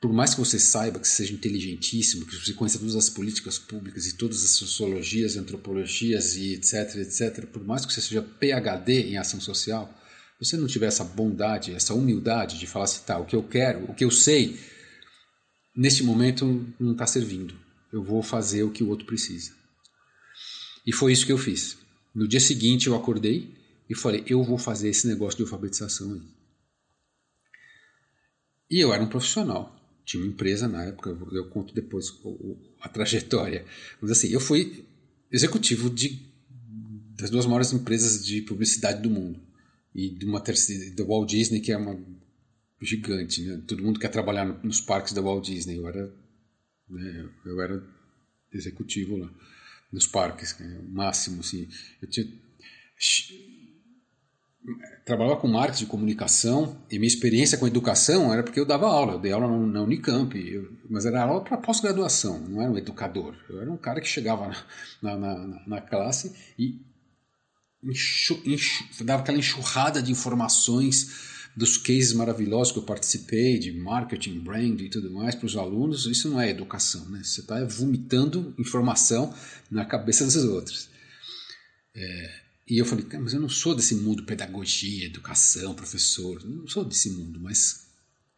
Por 0.00 0.12
mais 0.12 0.34
que 0.34 0.40
você 0.40 0.58
saiba, 0.58 0.98
que 0.98 1.06
você 1.06 1.16
seja 1.16 1.34
inteligentíssimo, 1.34 2.26
que 2.26 2.34
você 2.34 2.52
conheça 2.52 2.78
todas 2.78 2.96
as 2.96 3.10
políticas 3.10 3.58
públicas 3.58 4.06
e 4.06 4.16
todas 4.16 4.42
as 4.42 4.50
sociologias, 4.50 5.36
antropologias 5.36 6.36
e 6.36 6.54
etc, 6.54 6.96
etc, 6.96 7.46
por 7.46 7.64
mais 7.64 7.84
que 7.84 7.92
você 7.92 8.00
seja 8.00 8.22
PhD 8.22 9.10
em 9.10 9.16
ação 9.16 9.40
social, 9.40 9.92
você 10.40 10.56
não 10.56 10.68
tiver 10.68 10.86
essa 10.86 11.04
bondade, 11.04 11.74
essa 11.74 11.94
humildade 11.94 12.58
de 12.58 12.66
falar 12.66 12.84
assim, 12.84 13.02
tá, 13.04 13.18
o 13.18 13.26
que 13.26 13.34
eu 13.34 13.42
quero, 13.42 13.90
o 13.90 13.94
que 13.94 14.04
eu 14.04 14.10
sei, 14.10 14.58
neste 15.76 16.02
momento 16.04 16.66
não 16.78 16.92
está 16.92 17.06
servindo. 17.06 17.54
Eu 17.92 18.02
vou 18.02 18.22
fazer 18.22 18.62
o 18.62 18.70
que 18.70 18.84
o 18.84 18.88
outro 18.88 19.04
precisa. 19.04 19.52
E 20.86 20.92
foi 20.92 21.12
isso 21.12 21.26
que 21.26 21.32
eu 21.32 21.38
fiz. 21.38 21.76
No 22.14 22.28
dia 22.28 22.40
seguinte 22.40 22.86
eu 22.86 22.94
acordei 22.94 23.57
e 23.88 23.94
falei, 23.94 24.22
eu 24.26 24.42
vou 24.42 24.58
fazer 24.58 24.88
esse 24.88 25.06
negócio 25.06 25.38
de 25.38 25.44
alfabetização 25.44 26.12
aí. 26.12 26.22
E 28.70 28.80
eu 28.84 28.92
era 28.92 29.02
um 29.02 29.08
profissional. 29.08 29.74
Tinha 30.04 30.22
uma 30.22 30.30
empresa 30.30 30.68
na 30.68 30.84
época, 30.84 31.10
eu 31.32 31.48
conto 31.48 31.74
depois 31.74 32.06
a 32.80 32.88
trajetória. 32.88 33.64
Mas 34.00 34.10
assim, 34.10 34.28
eu 34.28 34.40
fui 34.40 34.84
executivo 35.30 35.88
de, 35.88 36.20
das 37.16 37.30
duas 37.30 37.46
maiores 37.46 37.72
empresas 37.72 38.24
de 38.24 38.42
publicidade 38.42 39.02
do 39.02 39.10
mundo. 39.10 39.40
E 39.94 40.10
de 40.10 40.26
uma 40.26 40.40
terceira, 40.40 40.94
da 40.94 41.04
Walt 41.04 41.30
Disney, 41.30 41.60
que 41.60 41.72
é 41.72 41.76
uma 41.76 41.98
gigante. 42.80 43.42
Né? 43.42 43.62
Todo 43.66 43.82
mundo 43.82 43.98
quer 43.98 44.08
trabalhar 44.08 44.44
nos 44.62 44.80
parques 44.80 45.14
da 45.14 45.22
Walt 45.22 45.46
Disney. 45.46 45.78
Eu 45.78 45.88
era, 45.88 46.14
né, 46.88 47.28
eu 47.46 47.60
era 47.60 47.82
executivo 48.52 49.16
lá, 49.16 49.30
nos 49.90 50.06
parques, 50.06 50.58
né? 50.58 50.78
o 50.86 50.90
máximo. 50.90 51.40
Assim. 51.40 51.68
Eu 52.02 52.08
tinha 52.08 52.26
trabalhava 55.04 55.40
com 55.40 55.48
marketing 55.48 55.84
de 55.84 55.90
comunicação 55.90 56.76
e 56.90 56.98
minha 56.98 57.08
experiência 57.08 57.56
com 57.58 57.66
educação 57.66 58.32
era 58.32 58.42
porque 58.42 58.60
eu 58.60 58.66
dava 58.66 58.86
aula, 58.86 59.14
eu 59.14 59.18
dei 59.18 59.32
aula 59.32 59.48
na 59.66 59.82
Unicamp, 59.82 60.36
eu, 60.38 60.70
mas 60.88 61.06
era 61.06 61.22
aula 61.22 61.42
para 61.42 61.56
pós-graduação, 61.56 62.38
não 62.40 62.60
era 62.60 62.70
um 62.70 62.78
educador. 62.78 63.34
Eu 63.48 63.60
era 63.60 63.70
um 63.70 63.76
cara 63.76 64.00
que 64.00 64.08
chegava 64.08 64.48
na, 65.02 65.16
na, 65.16 65.38
na, 65.46 65.62
na 65.66 65.80
classe 65.80 66.34
e 66.58 66.80
enxu, 67.82 68.40
enxu, 68.44 69.04
dava 69.04 69.22
aquela 69.22 69.38
enxurrada 69.38 70.02
de 70.02 70.12
informações 70.12 71.38
dos 71.56 71.76
cases 71.76 72.12
maravilhosos 72.12 72.72
que 72.72 72.78
eu 72.78 72.84
participei, 72.84 73.58
de 73.58 73.72
marketing, 73.72 74.38
brand 74.38 74.80
e 74.80 74.88
tudo 74.88 75.10
mais 75.10 75.34
para 75.34 75.46
os 75.46 75.56
alunos. 75.56 76.06
Isso 76.06 76.28
não 76.28 76.40
é 76.40 76.50
educação, 76.50 77.08
né? 77.08 77.20
Você 77.24 77.40
está 77.40 77.64
vomitando 77.64 78.54
informação 78.56 79.34
na 79.70 79.84
cabeça 79.84 80.24
dos 80.24 80.36
outros. 80.36 80.88
É, 81.96 82.47
e 82.68 82.78
eu 82.78 82.84
falei, 82.84 83.06
mas 83.14 83.32
eu 83.32 83.40
não 83.40 83.48
sou 83.48 83.74
desse 83.74 83.94
mundo 83.94 84.24
pedagogia, 84.24 85.06
educação, 85.06 85.74
professor, 85.74 86.44
não 86.44 86.66
sou 86.68 86.84
desse 86.84 87.10
mundo, 87.10 87.40
mas 87.40 87.86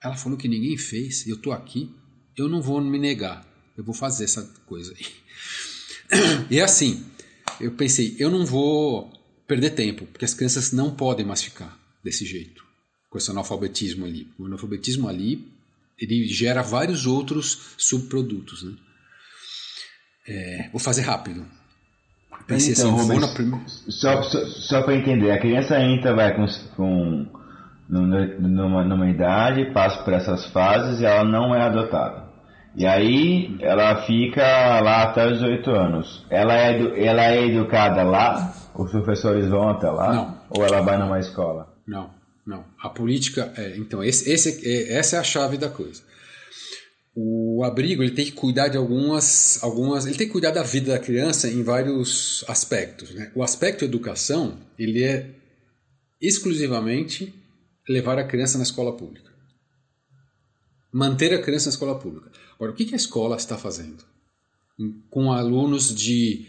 ela 0.03 0.17
falou 0.17 0.39
que 0.39 0.47
ninguém 0.47 0.77
fez, 0.77 1.27
eu 1.27 1.37
estou 1.37 1.53
aqui, 1.53 1.93
eu 2.37 2.49
não 2.49 2.63
vou 2.63 2.81
me 2.81 2.99
negar, 2.99 3.47
eu 3.77 3.83
vou 3.83 3.95
fazer 3.95 4.25
essa 4.25 4.43
coisa 4.67 4.95
aí. 4.97 5.07
E 6.51 6.59
é 6.59 6.63
assim, 6.63 7.05
eu 7.61 7.73
pensei, 7.73 8.17
eu 8.19 8.31
não 8.31 8.45
vou 8.45 9.13
perder 9.47 9.71
tempo, 9.71 10.07
porque 10.07 10.25
as 10.25 10.35
crianças 10.35 10.73
não 10.73 10.95
podem 10.95 11.27
mais 11.27 11.43
ficar 11.43 11.79
desse 12.03 12.25
jeito, 12.25 12.65
com 13.09 13.19
esse 13.19 13.31
analfabetismo 13.31 14.05
ali. 14.05 14.29
O 14.39 14.47
analfabetismo 14.47 15.09
ali, 15.09 15.47
ele 15.99 16.27
gera 16.27 16.63
vários 16.63 17.07
outros 17.07 17.75
subprodutos, 17.77 18.63
né? 18.63 18.77
É, 20.27 20.69
vou 20.71 20.81
fazer 20.81 21.03
rápido. 21.03 21.47
Pensei 22.47 22.73
então, 22.73 22.97
assim, 22.97 23.53
só, 23.89 24.23
só, 24.23 24.45
só 24.45 24.83
para 24.83 24.95
entender, 24.95 25.31
a 25.31 25.39
criança 25.39 25.81
entra, 25.81 26.15
vai 26.15 26.35
com, 26.35 26.47
com 26.77 27.27
numa, 27.89 28.85
numa 28.85 29.09
idade, 29.09 29.73
passa 29.73 30.03
por 30.03 30.13
essas 30.13 30.47
fases 30.47 31.01
e 31.01 31.05
ela 31.05 31.25
não 31.25 31.55
é 31.55 31.63
adotada. 31.63 32.31
E 32.75 32.87
aí 32.87 33.57
ela 33.61 34.03
fica 34.03 34.81
lá 34.81 35.03
até 35.03 35.27
os 35.27 35.41
18 35.41 35.71
anos. 35.71 36.27
Ela 36.31 36.55
é, 36.55 37.07
ela 37.07 37.25
é 37.25 37.47
educada 37.47 38.03
lá? 38.03 38.53
Os 38.75 38.91
professores 38.91 39.49
vão 39.49 39.71
até 39.71 39.91
lá? 39.91 40.13
Não. 40.13 40.39
Ou 40.51 40.65
ela 40.65 40.81
vai 40.81 40.97
numa 40.97 41.19
escola? 41.19 41.69
Não, 41.87 42.11
não. 42.47 42.65
A 42.81 42.89
política, 42.89 43.53
é, 43.57 43.77
então, 43.77 44.05
esse, 44.05 44.31
esse, 44.31 44.67
é, 44.67 44.99
essa 44.99 45.17
é 45.17 45.19
a 45.19 45.25
chave 45.25 45.57
da 45.57 45.69
coisa 45.69 46.10
o 47.23 47.63
abrigo 47.65 48.03
ele 48.03 48.15
tem 48.15 48.25
que 48.25 48.33
cuidar 48.33 48.69
de 48.69 48.77
algumas, 48.77 49.63
algumas, 49.63 50.07
ele 50.07 50.17
tem 50.17 50.27
que 50.27 50.33
cuidar 50.33 50.51
da 50.51 50.63
vida 50.63 50.93
da 50.93 50.99
criança 50.99 51.49
em 51.49 51.63
vários 51.63 52.45
aspectos. 52.49 53.11
Né? 53.11 53.31
O 53.35 53.43
aspecto 53.43 53.85
educação 53.85 54.59
ele 54.79 55.05
é 55.05 55.35
exclusivamente 56.21 57.35
levar 57.89 58.19
a 58.19 58.25
criança 58.25 58.57
na 58.57 58.65
escola 58.65 58.97
pública, 58.97 59.31
manter 60.93 61.35
a 61.35 61.43
criança 61.43 61.67
na 61.67 61.75
escola 61.75 61.99
pública. 61.99 62.31
Agora, 62.55 62.73
o 62.73 62.75
que 62.75 62.93
a 62.95 62.97
escola 62.97 63.37
está 63.37 63.59
fazendo 63.59 64.05
com 65.11 65.31
alunos 65.31 65.95
de 65.95 66.47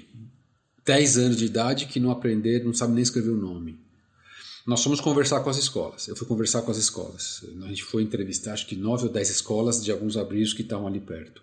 10 0.86 1.18
anos 1.18 1.38
de 1.38 1.46
idade 1.46 1.88
que 1.88 2.00
não 2.00 2.12
aprenderam, 2.12 2.68
não 2.68 2.74
sabem 2.74 2.96
nem 2.96 3.04
escrever 3.04 3.32
o 3.32 3.38
nome? 3.38 3.78
Nós 4.72 4.82
fomos 4.82 5.02
conversar 5.02 5.42
com 5.42 5.50
as 5.50 5.58
escolas. 5.58 6.08
Eu 6.08 6.16
fui 6.16 6.26
conversar 6.26 6.62
com 6.62 6.72
as 6.72 6.78
escolas. 6.78 7.44
A 7.62 7.68
gente 7.68 7.84
foi 7.84 8.04
entrevistar 8.04 8.54
acho 8.54 8.66
que 8.66 8.74
nove 8.74 9.06
ou 9.06 9.12
dez 9.12 9.30
escolas 9.30 9.84
de 9.84 9.92
alguns 9.92 10.16
abrigos 10.16 10.54
que 10.54 10.62
estavam 10.62 10.88
ali 10.88 11.02
perto. 11.02 11.42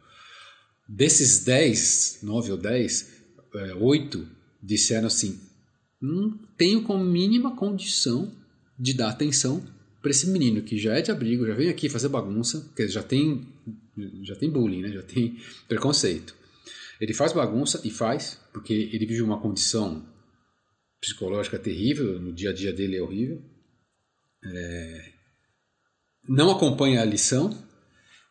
Desses 0.89 1.45
dez, 1.45 2.20
nove 2.22 2.51
ou 2.51 2.57
dez, 2.57 3.12
é, 3.55 3.74
oito 3.74 4.26
disseram 4.62 5.09
assim: 5.09 5.39
não 6.01 6.39
tenho 6.57 6.83
como 6.85 7.05
mínima 7.05 7.55
condição 7.55 8.33
de 8.79 8.95
dar 8.95 9.11
atenção 9.11 9.62
para 10.01 10.11
esse 10.11 10.26
menino 10.31 10.62
que 10.62 10.79
já 10.79 10.95
é 10.95 11.03
de 11.03 11.11
abrigo, 11.11 11.47
já 11.47 11.55
vem 11.55 11.68
aqui 11.68 11.91
fazer 11.91 12.09
bagunça, 12.09 12.61
porque 12.61 12.89
já 12.89 13.03
tem 13.03 13.47
já 14.22 14.37
tem 14.37 14.49
bullying, 14.49 14.81
né? 14.81 14.89
já 14.91 15.03
tem 15.03 15.37
preconceito. 15.68 16.35
Ele 16.99 17.12
faz 17.12 17.35
bagunça 17.35 17.79
e 17.85 17.91
faz 17.91 18.39
porque 18.55 18.72
ele 18.72 19.05
vive 19.05 19.20
uma 19.20 19.39
condição 19.39 20.03
psicológica 21.01 21.59
terrível, 21.59 22.21
no 22.21 22.33
dia 22.33 22.51
a 22.51 22.53
dia 22.55 22.73
dele 22.73 22.97
é 22.97 23.03
horrível. 23.03 23.43
É, 24.45 25.13
não 26.29 26.51
acompanha 26.51 27.01
a 27.01 27.05
lição. 27.05 27.57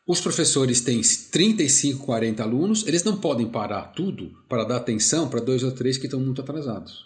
Os 0.07 0.21
professores 0.21 0.79
têm 0.79 1.01
35, 1.01 2.05
40 2.05 2.41
alunos, 2.41 2.87
eles 2.87 3.03
não 3.03 3.17
podem 3.19 3.49
parar 3.49 3.87
tudo 3.87 4.31
para 4.47 4.63
dar 4.63 4.77
atenção 4.77 5.27
para 5.29 5.41
dois 5.41 5.63
ou 5.63 5.71
três 5.71 5.97
que 5.97 6.05
estão 6.05 6.19
muito 6.19 6.41
atrasados. 6.41 7.05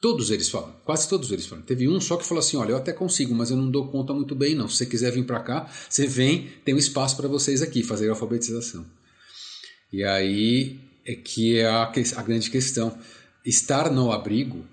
Todos 0.00 0.30
eles 0.30 0.48
falam, 0.48 0.74
quase 0.84 1.08
todos 1.08 1.30
eles 1.30 1.46
falam. 1.46 1.62
Teve 1.62 1.86
um 1.86 2.00
só 2.00 2.16
que 2.16 2.24
falou 2.24 2.40
assim: 2.40 2.56
Olha, 2.56 2.72
eu 2.72 2.78
até 2.78 2.92
consigo, 2.92 3.34
mas 3.34 3.50
eu 3.50 3.56
não 3.56 3.70
dou 3.70 3.88
conta 3.88 4.14
muito 4.14 4.34
bem, 4.34 4.54
não. 4.54 4.66
Se 4.66 4.78
você 4.78 4.86
quiser 4.86 5.12
vir 5.12 5.26
para 5.26 5.40
cá, 5.40 5.70
você 5.88 6.06
vem, 6.06 6.48
tem 6.64 6.74
um 6.74 6.78
espaço 6.78 7.16
para 7.16 7.28
vocês 7.28 7.60
aqui 7.60 7.82
fazer 7.82 8.08
a 8.08 8.12
alfabetização. 8.12 8.84
E 9.92 10.02
aí 10.02 10.80
é 11.04 11.14
que 11.14 11.58
é 11.58 11.66
a, 11.66 11.82
a 11.82 12.22
grande 12.22 12.50
questão 12.50 12.98
estar 13.44 13.90
no 13.90 14.12
abrigo 14.12 14.64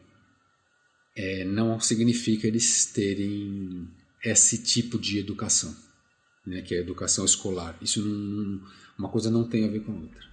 é, 1.15 1.43
não 1.45 1.79
significa 1.79 2.47
eles 2.47 2.85
terem 2.93 3.87
esse 4.23 4.63
tipo 4.63 4.99
de 4.99 5.19
educação, 5.19 5.73
né, 6.45 6.61
que 6.61 6.75
é 6.75 6.77
a 6.77 6.81
educação 6.81 7.25
escolar. 7.25 7.75
Isso 7.81 8.05
não, 8.05 8.59
uma 8.97 9.09
coisa 9.09 9.31
não 9.31 9.43
tem 9.43 9.65
a 9.65 9.71
ver 9.71 9.79
com 9.81 9.91
a 9.91 9.95
outra. 9.95 10.27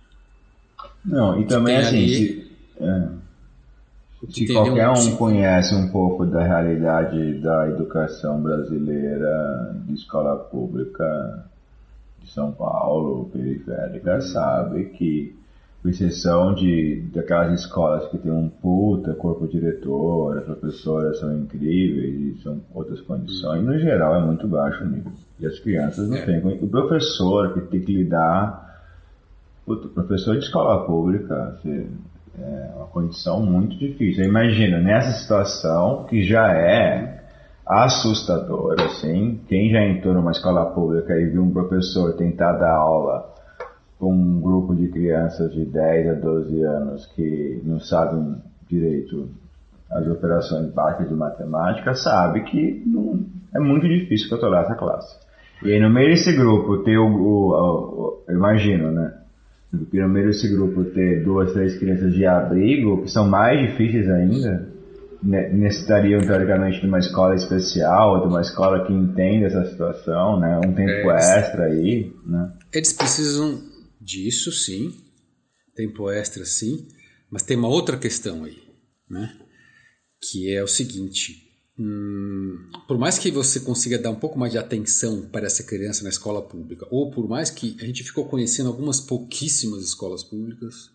Não, 1.05 1.41
e 1.41 1.47
também 1.47 1.77
assim, 1.77 1.97
ali, 1.97 2.15
se, 2.15 2.53
é, 2.81 3.09
se 4.29 4.53
qualquer 4.53 4.89
um 4.91 5.17
conhece 5.17 5.75
um 5.75 5.91
pouco 5.91 6.27
da 6.27 6.43
realidade 6.43 7.41
da 7.41 7.69
educação 7.69 8.43
brasileira 8.43 9.75
de 9.87 9.95
escola 9.95 10.37
pública 10.37 11.47
de 12.23 12.31
São 12.31 12.53
Paulo, 12.53 13.31
periférica, 13.31 14.21
sabe 14.21 14.87
que 14.91 15.37
com 15.85 15.91
exceção 15.91 16.55
de 16.55 17.03
daquelas 17.13 17.61
escolas 17.61 18.09
que 18.09 18.17
tem 18.17 18.33
um 18.33 18.49
puta 18.49 19.13
corpo 19.13 19.47
diretor, 19.47 20.39
as 20.39 20.45
professoras 20.45 21.21
são 21.21 21.37
incríveis 21.37 22.39
e 22.39 22.43
são 22.43 22.59
outras 22.73 23.03
condições, 23.03 23.63
no 23.63 23.79
geral 23.79 24.17
é 24.17 24.25
muito 24.25 24.49
baixo 24.49 24.83
o 24.83 24.89
nível. 24.89 25.13
E 25.39 25.47
as 25.47 25.61
crianças 25.61 26.09
não 26.09 26.17
é. 26.17 26.25
têm. 26.25 26.39
O 26.63 26.69
professor 26.69 27.53
que 27.53 27.61
tem 27.69 27.83
que 27.83 27.93
lidar, 27.93 28.81
o 29.67 29.77
professor 29.77 30.39
de 30.39 30.45
escola 30.47 30.87
pública, 30.87 31.61
é 31.67 32.71
uma 32.77 32.87
condição 32.87 33.43
muito 33.43 33.77
difícil. 33.77 34.25
Imagina, 34.25 34.79
nessa 34.79 35.21
situação 35.21 36.07
que 36.09 36.23
já 36.23 36.51
é 36.51 37.25
assustadora, 37.67 38.87
assim, 38.87 39.39
quem 39.49 39.71
já 39.71 39.85
entrou 39.85 40.15
numa 40.15 40.31
escola 40.31 40.65
pública 40.65 41.15
e 41.21 41.27
viu 41.27 41.43
um 41.43 41.53
professor 41.53 42.15
tentar 42.15 42.53
dar 42.53 42.75
aula 42.75 43.34
um 44.01 44.41
grupo 44.41 44.75
de 44.75 44.89
crianças 44.89 45.53
de 45.53 45.65
10 45.65 46.09
a 46.09 46.13
12 46.15 46.63
anos 46.63 47.07
que 47.15 47.61
não 47.65 47.81
sabem 47.81 48.37
direito 48.69 49.29
as 49.91 50.07
operações 50.09 50.73
básicas 50.73 51.09
de 51.09 51.15
matemática, 51.15 51.95
sabe 51.95 52.43
que 52.43 52.83
não, 52.87 53.25
é 53.55 53.61
muito 53.61 53.87
difícil 53.87 54.29
controlar 54.29 54.63
essa 54.63 54.75
classe. 54.75 55.17
E 55.63 55.73
aí 55.73 55.81
no 55.81 55.91
meio 55.91 56.11
desse 56.11 56.33
grupo 56.33 56.79
ter 56.79 56.99
o, 56.99 57.07
o, 57.07 58.23
o, 58.29 58.33
imagino, 58.33 58.91
né? 58.91 59.15
no 59.73 60.09
meio 60.09 60.27
desse 60.29 60.49
grupo 60.49 60.85
ter 60.85 61.23
duas, 61.25 61.53
três 61.53 61.77
crianças 61.79 62.13
de 62.13 62.27
abrigo, 62.27 63.03
que 63.03 63.11
são 63.11 63.29
mais 63.29 63.71
difíceis 63.71 64.09
ainda, 64.09 64.69
necessitariam 65.23 66.21
teoricamente 66.21 66.81
de 66.81 66.87
uma 66.87 66.99
escola 66.99 67.35
especial, 67.35 68.21
de 68.23 68.29
uma 68.29 68.41
escola 68.41 68.85
que 68.87 68.93
entenda 68.93 69.47
essa 69.47 69.65
situação, 69.65 70.39
né? 70.39 70.59
Um 70.59 70.73
tempo 70.73 71.11
é, 71.11 71.39
extra 71.39 71.65
aí, 71.65 72.13
né? 72.27 72.51
Eles 72.73 72.93
precisam 72.93 73.59
disso, 74.05 74.53
sim. 74.53 74.95
Tempo 75.75 76.11
extra, 76.11 76.45
sim. 76.45 76.89
Mas 77.31 77.43
tem 77.43 77.57
uma 77.57 77.69
outra 77.69 77.99
questão 77.99 78.45
aí, 78.45 78.63
né? 79.09 79.37
Que 80.21 80.55
é 80.55 80.63
o 80.63 80.69
seguinte: 80.69 81.45
Hum, 81.77 82.71
por 82.87 82.97
mais 82.97 83.19
que 83.19 83.33
você 83.33 83.59
consiga 83.59 83.99
dar 83.99 84.11
um 84.11 84.19
pouco 84.19 84.39
mais 84.39 84.53
de 84.53 84.59
atenção 84.59 85.29
para 85.29 85.47
essa 85.47 85.65
criança 85.65 86.05
na 86.05 86.09
escola 86.09 86.41
pública, 86.41 86.87
ou 86.89 87.11
por 87.11 87.29
mais 87.29 87.51
que 87.51 87.77
a 87.81 87.85
gente 87.85 88.05
ficou 88.05 88.29
conhecendo 88.29 88.69
algumas 88.69 89.01
pouquíssimas 89.01 89.83
escolas 89.83 90.23
públicas 90.23 90.91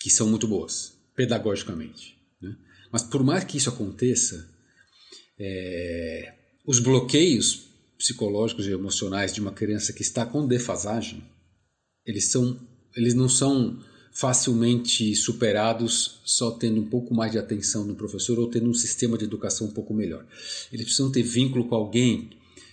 que 0.00 0.08
são 0.08 0.26
muito 0.26 0.48
boas, 0.48 0.94
pedagogicamente, 1.14 2.16
né? 2.40 2.56
mas 2.90 3.02
por 3.02 3.22
mais 3.22 3.44
que 3.44 3.58
isso 3.58 3.68
aconteça, 3.68 4.48
é, 5.38 6.34
os 6.66 6.78
bloqueios 6.78 7.68
psicológicos 7.98 8.66
e 8.66 8.72
emocionais 8.72 9.32
de 9.32 9.42
uma 9.42 9.52
criança 9.52 9.92
que 9.92 10.02
está 10.02 10.24
com 10.24 10.46
defasagem, 10.46 11.22
eles 12.06 12.30
são, 12.30 12.58
eles 12.96 13.14
não 13.14 13.28
são 13.28 13.78
facilmente 14.12 15.14
superados 15.16 16.20
só 16.24 16.50
tendo 16.50 16.80
um 16.80 16.86
pouco 16.86 17.14
mais 17.14 17.32
de 17.32 17.38
atenção 17.38 17.86
do 17.86 17.94
professor 17.94 18.38
ou 18.38 18.48
tendo 18.48 18.68
um 18.68 18.74
sistema 18.74 19.16
de 19.16 19.24
educação 19.24 19.68
um 19.68 19.72
pouco 19.72 19.94
melhor. 19.94 20.26
Eles 20.70 20.84
precisam 20.84 21.10
ter 21.10 21.22
vínculo 21.22 21.66
com 21.66 21.74
alguém 21.74 22.30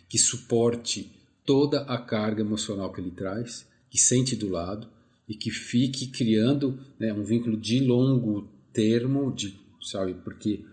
que 0.09 0.17
suporte 0.17 1.11
toda 1.45 1.81
a 1.81 1.97
carga 1.97 2.41
emocional 2.41 2.91
que 2.91 2.99
ele 2.99 3.11
traz, 3.11 3.65
que 3.89 3.97
sente 3.97 4.35
do 4.35 4.49
lado 4.49 4.87
e 5.27 5.35
que 5.35 5.49
fique 5.49 6.07
criando 6.07 6.79
né, 6.99 7.13
um 7.13 7.23
vínculo 7.23 7.55
de 7.55 7.79
longo 7.79 8.49
termo, 8.73 9.33
de, 9.33 9.57
sabe? 9.81 10.15
Porque 10.15 10.65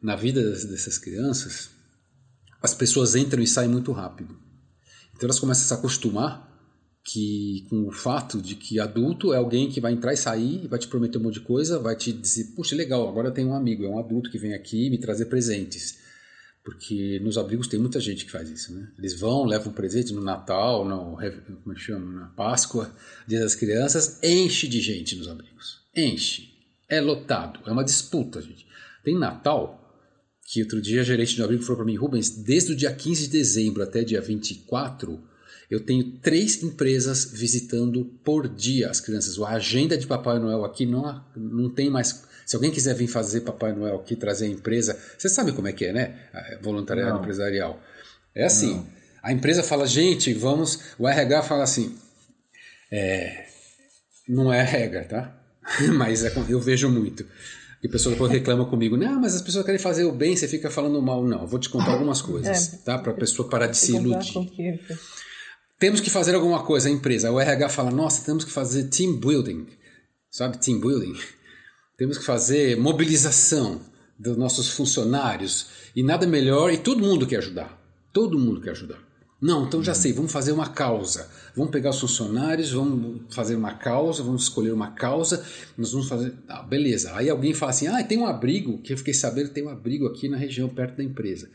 na 0.00 0.16
vida 0.16 0.42
dessas 0.42 0.96
crianças 0.96 1.70
as 2.62 2.72
pessoas 2.72 3.14
entram 3.14 3.42
e 3.42 3.46
saem 3.46 3.68
muito 3.68 3.92
rápido. 3.92 4.36
Então 5.10 5.26
elas 5.26 5.38
começam 5.38 5.64
a 5.64 5.66
se 5.66 5.74
acostumar 5.74 6.53
que 7.04 7.66
com 7.68 7.86
o 7.86 7.92
fato 7.92 8.40
de 8.40 8.54
que 8.54 8.80
adulto 8.80 9.34
é 9.34 9.36
alguém 9.36 9.68
que 9.68 9.80
vai 9.80 9.92
entrar 9.92 10.14
e 10.14 10.16
sair, 10.16 10.66
vai 10.66 10.78
te 10.78 10.88
prometer 10.88 11.18
um 11.18 11.22
monte 11.24 11.34
de 11.34 11.40
coisa, 11.40 11.78
vai 11.78 11.94
te 11.94 12.10
dizer, 12.10 12.54
puxa, 12.56 12.74
legal, 12.74 13.06
agora 13.06 13.28
eu 13.28 13.32
tenho 13.32 13.48
um 13.48 13.54
amigo, 13.54 13.84
é 13.84 13.88
um 13.88 13.98
adulto 13.98 14.30
que 14.30 14.38
vem 14.38 14.54
aqui 14.54 14.88
me 14.88 14.96
trazer 14.96 15.26
presentes. 15.26 16.02
Porque 16.64 17.20
nos 17.22 17.36
abrigos 17.36 17.68
tem 17.68 17.78
muita 17.78 18.00
gente 18.00 18.24
que 18.24 18.30
faz 18.30 18.48
isso, 18.48 18.74
né? 18.74 18.90
Eles 18.96 19.20
vão, 19.20 19.44
levam 19.44 19.70
um 19.70 19.74
presente 19.74 20.14
no 20.14 20.22
Natal, 20.22 20.82
no, 20.88 21.18
como 21.62 21.76
é 21.76 21.78
chama, 21.78 22.20
na 22.20 22.26
Páscoa, 22.28 22.90
Dia 23.26 23.40
das 23.40 23.54
Crianças, 23.54 24.18
enche 24.22 24.66
de 24.66 24.80
gente 24.80 25.14
nos 25.14 25.28
abrigos. 25.28 25.82
Enche. 25.94 26.54
É 26.88 27.02
lotado, 27.02 27.60
é 27.66 27.70
uma 27.70 27.84
disputa, 27.84 28.40
gente. 28.40 28.66
Tem 29.04 29.18
Natal, 29.18 29.94
que 30.46 30.62
outro 30.62 30.80
dia 30.80 31.02
a 31.02 31.04
gerente 31.04 31.36
do 31.36 31.44
abrigo 31.44 31.62
falou 31.62 31.76
para 31.76 31.86
mim, 31.86 31.96
Rubens, 31.96 32.30
desde 32.30 32.72
o 32.72 32.76
dia 32.76 32.94
15 32.94 33.26
de 33.26 33.32
dezembro 33.32 33.82
até 33.82 34.02
dia 34.02 34.22
24, 34.22 35.22
eu 35.74 35.80
tenho 35.80 36.04
três 36.22 36.62
empresas 36.62 37.24
visitando 37.32 38.04
por 38.22 38.48
dia 38.48 38.88
as 38.88 39.00
crianças. 39.00 39.36
A 39.40 39.48
agenda 39.50 39.98
de 39.98 40.06
Papai 40.06 40.38
Noel 40.38 40.64
aqui 40.64 40.86
não, 40.86 41.20
não 41.36 41.68
tem 41.68 41.90
mais. 41.90 42.22
Se 42.46 42.54
alguém 42.54 42.70
quiser 42.70 42.94
vir 42.94 43.08
fazer 43.08 43.40
Papai 43.40 43.72
Noel 43.72 43.96
aqui, 43.96 44.14
trazer 44.14 44.46
a 44.46 44.48
empresa, 44.48 44.96
você 45.18 45.28
sabe 45.28 45.50
como 45.50 45.66
é 45.66 45.72
que 45.72 45.86
é, 45.86 45.92
né? 45.92 46.14
Voluntariado 46.62 47.14
não. 47.14 47.20
empresarial. 47.20 47.82
É 48.34 48.44
assim. 48.44 48.74
Não. 48.74 48.86
A 49.20 49.32
empresa 49.32 49.64
fala, 49.64 49.84
gente, 49.84 50.32
vamos. 50.32 50.78
O 50.96 51.08
RH 51.08 51.42
fala 51.42 51.64
assim. 51.64 51.98
É, 52.92 53.46
não 54.28 54.52
é 54.52 54.62
regra, 54.62 55.04
tá? 55.04 55.36
mas 55.96 56.24
é, 56.24 56.32
eu 56.48 56.60
vejo 56.60 56.88
muito. 56.88 57.26
E 57.82 57.88
a 57.88 57.90
pessoa 57.90 58.12
depois 58.12 58.30
reclama 58.30 58.64
comigo, 58.66 58.96
não, 58.96 59.20
mas 59.20 59.34
as 59.34 59.42
pessoas 59.42 59.64
querem 59.64 59.80
fazer 59.80 60.04
o 60.04 60.12
bem, 60.12 60.36
você 60.36 60.46
fica 60.46 60.70
falando 60.70 61.02
mal. 61.02 61.24
Não, 61.24 61.42
eu 61.42 61.48
vou 61.48 61.58
te 61.58 61.68
contar 61.68 61.92
algumas 61.94 62.22
coisas, 62.22 62.74
é, 62.74 62.76
tá? 62.84 62.96
Para 62.96 63.10
a 63.10 63.14
pessoa 63.16 63.48
parar 63.48 63.66
de 63.66 63.76
se 63.76 63.96
iludir 63.96 64.32
temos 65.78 66.00
que 66.00 66.10
fazer 66.10 66.34
alguma 66.34 66.62
coisa, 66.64 66.88
a 66.88 66.92
empresa. 66.92 67.30
O 67.30 67.40
RH 67.40 67.68
fala, 67.68 67.90
nossa, 67.90 68.24
temos 68.24 68.44
que 68.44 68.50
fazer 68.50 68.84
team 68.84 69.16
building. 69.16 69.66
Sabe, 70.30 70.58
team 70.58 70.80
building? 70.80 71.14
Temos 71.96 72.18
que 72.18 72.24
fazer 72.24 72.76
mobilização 72.76 73.80
dos 74.18 74.36
nossos 74.36 74.70
funcionários. 74.70 75.66
E 75.94 76.02
nada 76.02 76.26
melhor, 76.26 76.72
e 76.72 76.78
todo 76.78 77.00
mundo 77.00 77.24
quer 77.24 77.36
ajudar. 77.36 77.80
Todo 78.12 78.36
mundo 78.36 78.60
quer 78.60 78.70
ajudar. 78.70 78.98
Não, 79.40 79.66
então 79.66 79.84
já 79.84 79.92
sei, 79.92 80.12
vamos 80.12 80.32
fazer 80.32 80.52
uma 80.52 80.70
causa. 80.70 81.28
Vamos 81.54 81.70
pegar 81.70 81.90
os 81.90 82.00
funcionários, 82.00 82.72
vamos 82.72 83.22
fazer 83.34 83.56
uma 83.56 83.74
causa, 83.74 84.22
vamos 84.22 84.44
escolher 84.44 84.72
uma 84.72 84.92
causa, 84.92 85.44
nós 85.76 85.92
vamos 85.92 86.08
fazer. 86.08 86.32
Ah, 86.48 86.62
beleza. 86.62 87.14
Aí 87.14 87.28
alguém 87.28 87.52
fala 87.52 87.70
assim: 87.70 87.86
ah, 87.86 88.02
tem 88.02 88.16
um 88.16 88.26
abrigo, 88.26 88.78
que 88.78 88.92
eu 88.92 88.96
fiquei 88.96 89.12
sabendo 89.12 89.50
tem 89.50 89.64
um 89.64 89.68
abrigo 89.68 90.06
aqui 90.06 90.28
na 90.28 90.36
região 90.36 90.68
perto 90.68 90.96
da 90.96 91.04
empresa. 91.04 91.50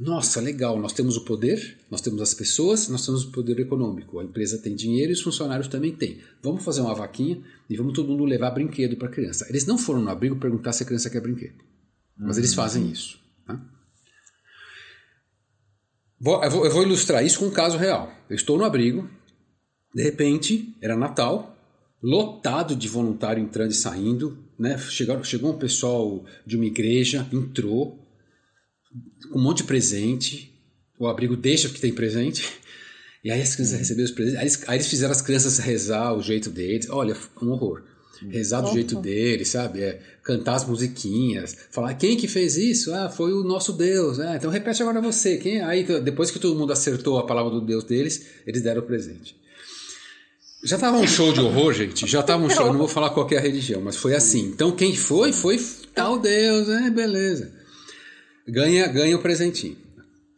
Nossa, 0.00 0.40
legal, 0.40 0.80
nós 0.80 0.94
temos 0.94 1.18
o 1.18 1.26
poder, 1.26 1.76
nós 1.90 2.00
temos 2.00 2.22
as 2.22 2.32
pessoas, 2.32 2.88
nós 2.88 3.04
temos 3.04 3.22
o 3.22 3.30
poder 3.30 3.60
econômico. 3.60 4.18
A 4.18 4.24
empresa 4.24 4.56
tem 4.56 4.74
dinheiro 4.74 5.12
e 5.12 5.14
os 5.14 5.20
funcionários 5.20 5.68
também 5.68 5.94
têm. 5.94 6.22
Vamos 6.42 6.64
fazer 6.64 6.80
uma 6.80 6.94
vaquinha 6.94 7.44
e 7.68 7.76
vamos 7.76 7.92
todo 7.92 8.08
mundo 8.08 8.24
levar 8.24 8.50
brinquedo 8.52 8.96
para 8.96 9.08
a 9.08 9.10
criança. 9.10 9.46
Eles 9.50 9.66
não 9.66 9.76
foram 9.76 10.00
no 10.00 10.08
abrigo 10.08 10.36
perguntar 10.36 10.72
se 10.72 10.82
a 10.82 10.86
criança 10.86 11.10
quer 11.10 11.20
brinquedo, 11.20 11.62
mas 12.16 12.38
eles 12.38 12.54
fazem 12.54 12.90
isso. 12.90 13.20
Tá? 13.46 13.60
Vou, 16.18 16.42
eu, 16.42 16.50
vou, 16.50 16.64
eu 16.64 16.72
vou 16.72 16.82
ilustrar 16.82 17.22
isso 17.22 17.38
com 17.38 17.46
um 17.48 17.50
caso 17.50 17.76
real. 17.76 18.10
Eu 18.30 18.36
estou 18.36 18.56
no 18.56 18.64
abrigo, 18.64 19.06
de 19.94 20.02
repente, 20.02 20.74
era 20.80 20.96
Natal, 20.96 21.54
lotado 22.02 22.74
de 22.74 22.88
voluntário 22.88 23.42
entrando 23.42 23.72
e 23.72 23.74
saindo. 23.74 24.38
Né? 24.58 24.78
Chegou, 24.78 25.22
chegou 25.24 25.52
um 25.52 25.58
pessoal 25.58 26.24
de 26.46 26.56
uma 26.56 26.64
igreja, 26.64 27.28
entrou, 27.30 28.00
com 29.30 29.38
um 29.38 29.42
monte 29.42 29.58
de 29.58 29.64
presente. 29.64 30.52
O 30.98 31.06
abrigo 31.06 31.36
deixa 31.36 31.68
porque 31.68 31.80
tem 31.80 31.92
presente. 31.92 32.46
E 33.22 33.30
aí 33.30 33.42
as 33.42 33.54
crianças 33.54 33.74
uhum. 33.74 33.80
receberam 33.80 34.04
os 34.06 34.12
presentes. 34.12 34.38
Aí 34.38 34.44
eles, 34.44 34.64
aí 34.66 34.76
eles, 34.78 34.86
fizeram 34.86 35.12
as 35.12 35.20
crianças 35.20 35.58
rezar 35.58 36.14
o 36.14 36.22
jeito 36.22 36.48
deles. 36.48 36.88
Olha, 36.88 37.14
um 37.42 37.50
horror. 37.50 37.82
Rezar 38.30 38.62
do 38.62 38.72
jeito 38.72 38.96
deles, 38.98 39.48
sabe? 39.48 39.82
É, 39.82 40.00
cantar 40.22 40.54
as 40.54 40.64
musiquinhas. 40.64 41.54
Falar, 41.70 41.92
quem 41.92 42.16
que 42.16 42.26
fez 42.26 42.56
isso? 42.56 42.94
Ah, 42.94 43.10
foi 43.10 43.34
o 43.34 43.44
nosso 43.44 43.74
Deus. 43.74 44.18
Ah, 44.18 44.36
então 44.36 44.50
repete 44.50 44.80
agora 44.80 45.02
você. 45.02 45.36
Quem? 45.36 45.60
Aí 45.60 45.84
depois 46.00 46.30
que 46.30 46.38
todo 46.38 46.58
mundo 46.58 46.72
acertou 46.72 47.18
a 47.18 47.26
palavra 47.26 47.50
do 47.50 47.60
Deus 47.60 47.84
deles, 47.84 48.24
eles 48.46 48.62
deram 48.62 48.80
o 48.80 48.86
presente. 48.86 49.36
Já 50.64 50.78
tava 50.78 50.96
um 50.96 51.06
show 51.06 51.30
de 51.30 51.40
horror, 51.40 51.74
gente. 51.74 52.06
Já 52.06 52.22
tava 52.22 52.42
um 52.42 52.48
show. 52.48 52.68
Eu 52.68 52.72
não 52.72 52.78
vou 52.78 52.88
falar 52.88 53.10
qual 53.10 53.28
é 53.32 53.36
a 53.36 53.40
religião, 53.42 53.82
mas 53.82 53.96
foi 53.96 54.14
assim. 54.14 54.46
Então 54.46 54.72
quem 54.72 54.96
foi, 54.96 55.30
foi 55.30 55.60
tal 55.94 56.18
Deus. 56.18 56.70
É, 56.70 56.88
beleza 56.88 57.59
ganha, 58.50 58.86
ganha 58.88 59.16
o 59.16 59.22
presentinho. 59.22 59.76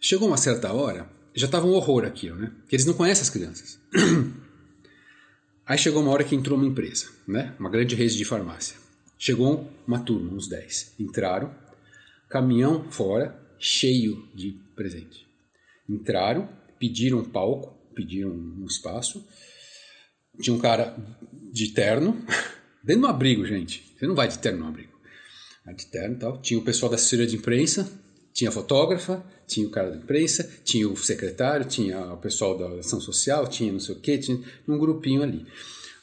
Chegou 0.01 0.29
uma 0.29 0.37
certa 0.37 0.73
hora, 0.73 1.09
já 1.35 1.47
estava 1.47 1.67
um 1.67 1.73
horror 1.73 2.05
aquilo, 2.05 2.37
né? 2.37 2.53
Porque 2.61 2.77
eles 2.77 2.87
não 2.87 2.95
conhecem 2.95 3.23
as 3.23 3.31
crianças. 3.31 3.81
Aí 5.67 5.79
chegou 5.79 6.03
uma 6.03 6.11
hora 6.11 6.25
que 6.25 6.35
entrou 6.35 6.59
uma 6.59 6.67
empresa, 6.67 7.09
né? 7.27 7.55
Uma 7.59 7.71
grande 7.71 7.95
rede 7.95 8.17
de 8.17 8.25
farmácia. 8.25 8.77
Chegou 9.19 9.71
uma 9.87 10.01
turma, 10.01 10.33
uns 10.33 10.49
10. 10.49 10.97
Entraram, 10.99 11.55
caminhão 12.29 12.91
fora, 12.91 13.41
cheio 13.59 14.29
de 14.35 14.53
presente. 14.75 15.27
Entraram, 15.89 16.49
pediram 16.79 17.19
um 17.19 17.25
palco, 17.25 17.73
pediram 17.95 18.31
um 18.31 18.67
espaço. 18.67 19.25
Tinha 20.41 20.55
um 20.55 20.59
cara 20.59 20.97
de 21.53 21.69
terno, 21.69 22.21
dentro 22.83 23.03
do 23.03 23.09
abrigo, 23.09 23.47
gente. 23.47 23.95
Você 23.97 24.07
não 24.07 24.15
vai 24.17 24.27
de 24.27 24.39
terno 24.39 24.61
no 24.61 24.67
abrigo 24.67 24.93
de 25.71 25.87
terno 25.87 26.17
e 26.17 26.19
tal. 26.19 26.41
Tinha 26.41 26.59
o 26.59 26.65
pessoal 26.65 26.91
da 26.91 26.97
assessoria 26.97 27.27
de 27.27 27.37
imprensa, 27.37 27.89
tinha 28.33 28.51
a 28.51 28.53
fotógrafa, 28.53 29.25
tinha 29.47 29.67
o 29.67 29.71
cara 29.71 29.91
da 29.91 29.97
imprensa, 29.97 30.49
tinha 30.65 30.89
o 30.89 30.97
secretário, 30.97 31.67
tinha 31.67 32.13
o 32.13 32.17
pessoal 32.17 32.57
da 32.57 32.81
ação 32.81 33.01
social, 33.01 33.47
tinha 33.47 33.73
não 33.73 33.81
sei 33.81 33.95
o 33.95 33.99
quê, 33.99 34.19
tinha 34.19 34.41
um 34.67 34.79
grupinho 34.79 35.23
ali. 35.23 35.47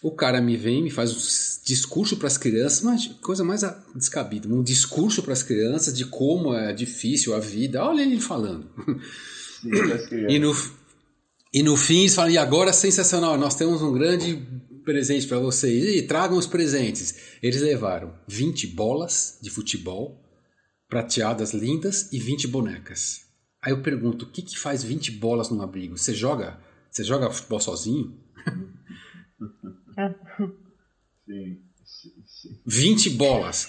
O 0.01 0.11
cara 0.11 0.39
me 0.39 0.55
vem, 0.55 0.82
me 0.82 0.89
faz 0.89 1.11
um 1.11 1.65
discurso 1.65 2.15
para 2.15 2.27
as 2.27 2.38
crianças, 2.38 2.82
mas 2.82 3.07
coisa 3.21 3.43
mais 3.43 3.61
descabida, 3.93 4.47
um 4.47 4.63
discurso 4.63 5.21
para 5.21 5.34
as 5.34 5.43
crianças 5.43 5.93
de 5.93 6.05
como 6.05 6.53
é 6.53 6.71
difícil 6.71 7.36
a 7.36 7.39
vida. 7.39 7.84
Olha 7.84 8.01
ele 8.01 8.19
falando. 8.19 8.69
e, 10.30 10.39
no, 10.39 10.55
e 11.53 11.63
no 11.63 11.75
fim 11.75 12.01
eles 12.01 12.15
falam, 12.15 12.32
e 12.32 12.38
agora 12.38 12.71
sensacional, 12.71 13.38
nós 13.38 13.55
temos 13.55 13.82
um 13.82 13.91
grande 13.91 14.41
presente 14.86 15.27
para 15.27 15.38
vocês. 15.38 15.84
E 15.95 16.01
tragam 16.03 16.38
os 16.38 16.47
presentes. 16.47 17.15
Eles 17.43 17.61
levaram 17.61 18.13
20 18.27 18.67
bolas 18.67 19.38
de 19.41 19.49
futebol, 19.49 20.19
prateadas 20.90 21.54
lindas 21.54 22.12
e 22.12 22.20
20 22.20 22.48
bonecas. 22.48 23.30
Aí 23.62 23.72
eu 23.72 23.82
pergunto, 23.82 24.26
o 24.26 24.30
que, 24.30 24.42
que 24.42 24.58
faz 24.58 24.84
20 24.84 25.12
bolas 25.12 25.50
num 25.50 25.62
abrigo? 25.62 25.98
Você 25.98 26.14
joga, 26.14 26.60
você 26.90 27.04
joga 27.04 27.30
futebol 27.30 27.60
sozinho? 27.60 28.20
Sim, 31.26 31.62
sim, 31.86 32.24
sim. 32.26 32.62
20 32.66 33.12
bolas. 33.12 33.68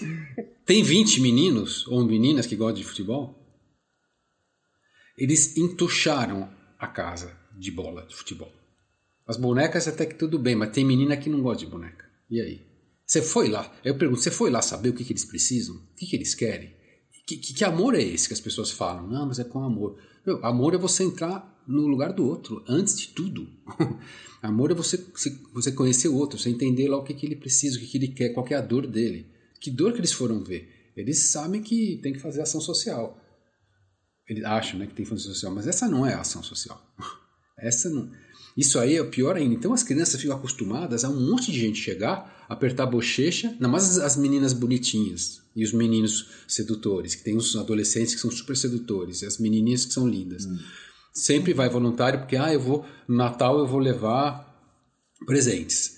Tem 0.65 0.81
20 0.81 1.21
meninos 1.21 1.85
ou 1.87 2.03
meninas 2.03 2.47
que 2.47 2.55
gostam 2.55 2.81
de 2.81 2.87
futebol? 2.87 3.37
Eles 5.17 5.55
entucharam 5.57 6.51
a 6.79 6.87
casa 6.87 7.37
de 7.55 7.69
bola, 7.69 8.07
de 8.07 8.15
futebol. 8.15 8.51
As 9.27 9.37
bonecas 9.37 9.87
até 9.87 10.05
que 10.05 10.15
tudo 10.15 10.39
bem, 10.39 10.55
mas 10.55 10.71
tem 10.71 10.83
menina 10.83 11.15
que 11.17 11.29
não 11.29 11.41
gosta 11.41 11.65
de 11.65 11.71
boneca. 11.71 12.09
E 12.29 12.41
aí? 12.41 12.65
Você 13.05 13.21
foi 13.21 13.49
lá? 13.49 13.71
Eu 13.83 13.97
pergunto, 13.97 14.21
você 14.21 14.31
foi 14.31 14.49
lá 14.49 14.61
saber 14.61 14.89
o 14.89 14.93
que, 14.93 15.03
que 15.03 15.11
eles 15.11 15.25
precisam? 15.25 15.75
O 15.75 15.95
que, 15.95 16.07
que 16.07 16.15
eles 16.15 16.33
querem? 16.33 16.73
Que, 17.31 17.37
que, 17.37 17.53
que, 17.53 17.63
amor 17.63 17.95
é 17.95 18.01
esse 18.01 18.27
que 18.27 18.33
as 18.33 18.41
pessoas 18.41 18.71
falam? 18.71 19.07
Não, 19.07 19.25
mas 19.25 19.39
é 19.39 19.45
com 19.45 19.63
amor. 19.63 19.97
Meu, 20.25 20.45
amor 20.45 20.73
é 20.73 20.77
você 20.77 21.03
entrar 21.03 21.63
no 21.65 21.87
lugar 21.87 22.11
do 22.11 22.27
outro, 22.27 22.61
antes 22.67 22.97
de 22.97 23.07
tudo. 23.07 23.47
amor 24.43 24.71
é 24.71 24.73
você, 24.73 24.97
você 25.53 25.71
conhecer 25.71 26.09
o 26.09 26.15
outro, 26.15 26.37
você 26.37 26.49
entender 26.49 26.89
lá 26.89 26.97
o 26.97 27.03
que, 27.03 27.13
que 27.13 27.25
ele 27.25 27.37
precisa, 27.37 27.77
o 27.77 27.79
que, 27.79 27.87
que 27.87 27.97
ele 27.97 28.09
quer, 28.09 28.29
qual 28.29 28.45
é 28.49 28.55
a 28.55 28.61
dor 28.61 28.85
dele. 28.85 29.31
Que 29.61 29.71
dor 29.71 29.93
que 29.93 29.99
eles 29.99 30.11
foram 30.11 30.43
ver? 30.43 30.91
Eles 30.93 31.31
sabem 31.31 31.61
que 31.61 32.01
tem 32.03 32.11
que 32.11 32.19
fazer 32.19 32.41
ação 32.41 32.59
social. 32.59 33.17
Eles 34.27 34.43
acham 34.43 34.77
né, 34.79 34.85
que 34.85 34.93
tem 34.93 35.05
que 35.05 35.09
fazer 35.09 35.23
social, 35.23 35.53
mas 35.53 35.67
essa 35.67 35.87
não 35.87 36.05
é 36.05 36.13
ação 36.13 36.43
social. 36.43 36.81
Essa 37.57 37.91
não. 37.91 38.09
Isso 38.55 38.79
aí 38.79 38.95
é 38.95 39.01
o 39.01 39.09
pior 39.09 39.35
ainda. 39.35 39.53
Então 39.53 39.73
as 39.73 39.83
crianças 39.83 40.19
ficam 40.19 40.35
acostumadas 40.35 41.03
a 41.03 41.09
um 41.09 41.29
monte 41.29 41.51
de 41.51 41.59
gente 41.59 41.79
chegar, 41.79 42.45
apertar 42.49 42.83
a 42.83 42.87
bochecha, 42.87 43.49
ainda 43.49 43.67
mais 43.67 43.97
as 43.97 44.17
meninas 44.17 44.53
bonitinhas 44.53 45.41
e 45.55 45.63
os 45.63 45.73
meninos 45.73 46.27
sedutores, 46.47 47.15
que 47.15 47.23
tem 47.23 47.35
os 47.35 47.55
adolescentes 47.55 48.13
que 48.13 48.21
são 48.21 48.31
super 48.31 48.55
sedutores, 48.55 49.21
e 49.21 49.25
as 49.25 49.37
menininhas 49.37 49.85
que 49.85 49.93
são 49.93 50.07
lindas. 50.07 50.45
Hum. 50.45 50.57
Sempre 51.13 51.53
vai 51.53 51.69
voluntário 51.69 52.19
porque, 52.19 52.37
ah, 52.37 52.53
eu 52.53 52.59
vou, 52.59 52.85
no 53.07 53.15
Natal 53.15 53.59
eu 53.59 53.67
vou 53.67 53.79
levar 53.79 54.49
presentes. 55.25 55.97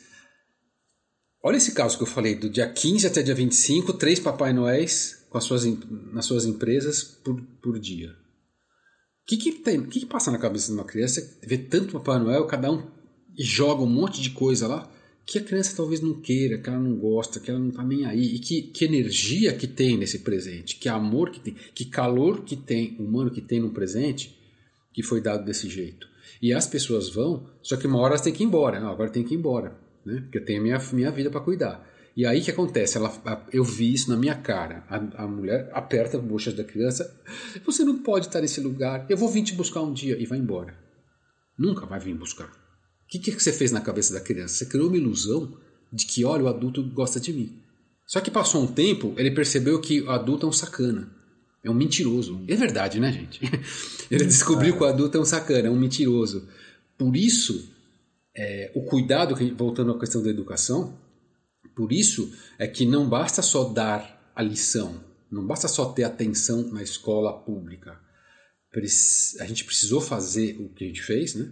Olha 1.43 1.57
esse 1.57 1.73
caso 1.73 1.97
que 1.97 2.03
eu 2.03 2.07
falei, 2.07 2.35
do 2.35 2.49
dia 2.49 2.67
15 2.67 3.05
até 3.05 3.21
dia 3.21 3.35
25, 3.35 3.93
três 3.93 4.19
Papai 4.19 4.53
Noéis 4.53 5.23
com 5.29 5.37
as 5.37 5.43
suas, 5.43 5.65
nas 6.13 6.25
suas 6.25 6.45
empresas 6.45 7.03
por, 7.03 7.41
por 7.61 7.79
dia. 7.79 8.15
O 9.23 9.25
que 9.25 9.37
que, 9.37 9.51
tem, 9.53 9.81
que 9.83 10.01
que 10.01 10.05
passa 10.05 10.29
na 10.29 10.37
cabeça 10.37 10.67
de 10.67 10.73
uma 10.73 10.83
criança 10.83 11.37
ver 11.41 11.69
tanto 11.69 11.93
Papai 11.93 12.19
Noel, 12.19 12.45
cada 12.45 12.69
um 12.69 12.83
joga 13.37 13.81
um 13.81 13.89
monte 13.89 14.21
de 14.21 14.31
coisa 14.31 14.67
lá, 14.67 14.91
que 15.25 15.39
a 15.39 15.43
criança 15.43 15.75
talvez 15.75 16.01
não 16.01 16.19
queira, 16.19 16.57
que 16.57 16.69
ela 16.69 16.79
não 16.79 16.97
gosta, 16.97 17.39
que 17.39 17.49
ela 17.49 17.59
não 17.59 17.69
está 17.69 17.83
nem 17.83 18.05
aí. 18.05 18.35
E 18.35 18.39
que, 18.39 18.61
que 18.61 18.83
energia 18.83 19.53
que 19.53 19.65
tem 19.65 19.97
nesse 19.97 20.19
presente, 20.19 20.75
que 20.75 20.89
amor 20.89 21.31
que 21.31 21.39
tem, 21.39 21.55
que 21.73 21.85
calor 21.85 22.43
que 22.43 22.57
tem, 22.57 22.97
humano 22.99 23.31
que 23.31 23.41
tem 23.41 23.61
num 23.61 23.69
presente 23.69 24.37
que 24.91 25.01
foi 25.01 25.21
dado 25.21 25.45
desse 25.45 25.69
jeito. 25.69 26.07
E 26.41 26.53
as 26.53 26.67
pessoas 26.67 27.09
vão, 27.09 27.47
só 27.61 27.77
que 27.77 27.87
uma 27.87 27.99
hora 27.99 28.15
elas 28.15 28.21
têm 28.21 28.33
que 28.33 28.43
ir 28.43 28.47
embora. 28.47 28.79
Não, 28.79 28.89
agora 28.89 29.09
tem 29.09 29.23
que 29.23 29.33
ir 29.33 29.37
embora, 29.37 29.79
né? 30.05 30.19
porque 30.21 30.39
eu 30.39 30.45
tenho 30.45 30.59
a 30.59 30.63
minha, 30.63 30.79
minha 30.91 31.11
vida 31.11 31.29
para 31.29 31.39
cuidar. 31.39 31.89
E 32.15 32.25
aí 32.25 32.41
que 32.41 32.51
acontece? 32.51 32.97
Ela, 32.97 33.11
eu 33.51 33.63
vi 33.63 33.91
isso 33.91 34.09
na 34.09 34.15
minha 34.15 34.35
cara. 34.35 34.85
A, 34.87 35.23
a 35.23 35.27
mulher 35.27 35.69
aperta 35.73 36.17
a 36.17 36.21
bocha 36.21 36.51
da 36.51 36.63
criança. 36.63 37.19
Você 37.65 37.83
não 37.83 37.99
pode 37.99 38.27
estar 38.27 38.41
nesse 38.41 38.61
lugar. 38.61 39.05
Eu 39.09 39.17
vou 39.17 39.29
vir 39.29 39.43
te 39.43 39.53
buscar 39.53 39.81
um 39.81 39.93
dia 39.93 40.15
e 40.19 40.25
vai 40.25 40.37
embora. 40.37 40.77
Nunca 41.57 41.85
vai 41.85 41.99
vir 41.99 42.15
buscar. 42.15 42.45
O 42.45 43.07
que, 43.07 43.19
que 43.19 43.31
você 43.31 43.51
fez 43.51 43.71
na 43.71 43.81
cabeça 43.81 44.13
da 44.13 44.21
criança? 44.21 44.55
Você 44.55 44.65
criou 44.65 44.87
uma 44.87 44.97
ilusão 44.97 45.57
de 45.91 46.05
que, 46.05 46.23
olha, 46.23 46.43
o 46.43 46.47
adulto 46.47 46.83
gosta 46.83 47.19
de 47.19 47.33
mim. 47.33 47.59
Só 48.05 48.19
que 48.21 48.31
passou 48.31 48.63
um 48.63 48.67
tempo, 48.67 49.13
ele 49.17 49.31
percebeu 49.31 49.79
que 49.79 50.01
o 50.01 50.09
adulto 50.11 50.45
é 50.45 50.49
um 50.49 50.53
sacana. 50.53 51.09
É 51.63 51.69
um 51.69 51.73
mentiroso. 51.73 52.43
É 52.47 52.55
verdade, 52.55 52.99
né, 52.99 53.11
gente? 53.11 53.39
Ele 54.11 54.25
descobriu 54.25 54.75
que 54.75 54.83
o 54.83 54.85
adulto 54.85 55.17
é 55.17 55.21
um 55.21 55.25
sacana, 55.25 55.69
é 55.69 55.71
um 55.71 55.79
mentiroso. 55.79 56.45
Por 56.97 57.15
isso, 57.15 57.71
é, 58.35 58.69
o 58.75 58.83
cuidado, 58.83 59.33
voltando 59.55 59.93
à 59.93 59.97
questão 59.97 60.21
da 60.21 60.29
educação, 60.29 60.99
por 61.75 61.91
isso 61.91 62.31
é 62.57 62.67
que 62.67 62.85
não 62.85 63.07
basta 63.07 63.41
só 63.41 63.65
dar 63.65 64.31
a 64.35 64.41
lição, 64.41 65.03
não 65.31 65.45
basta 65.45 65.67
só 65.67 65.91
ter 65.91 66.03
atenção 66.03 66.71
na 66.71 66.83
escola 66.83 67.43
pública. 67.43 67.99
A 69.39 69.45
gente 69.45 69.65
precisou 69.65 70.01
fazer 70.01 70.59
o 70.59 70.69
que 70.73 70.83
a 70.83 70.87
gente 70.87 71.03
fez, 71.03 71.35
né? 71.35 71.51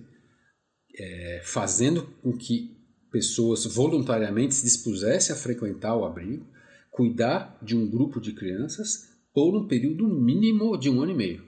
É, 0.98 1.42
fazendo 1.46 2.04
com 2.22 2.36
que 2.36 2.78
pessoas 3.12 3.66
voluntariamente 3.66 4.56
se 4.56 4.64
dispusessem 4.64 5.36
a 5.36 5.40
frequentar 5.40 5.96
o 5.96 6.06
abrigo, 6.06 6.48
cuidar 6.90 7.58
de 7.62 7.76
um 7.76 7.90
grupo 7.90 8.20
de 8.20 8.34
crianças 8.34 9.10
por 9.34 9.56
um 9.56 9.68
período 9.68 10.08
mínimo 10.08 10.78
de 10.78 10.90
um 10.90 11.02
ano 11.02 11.12
e 11.12 11.16
meio. 11.16 11.44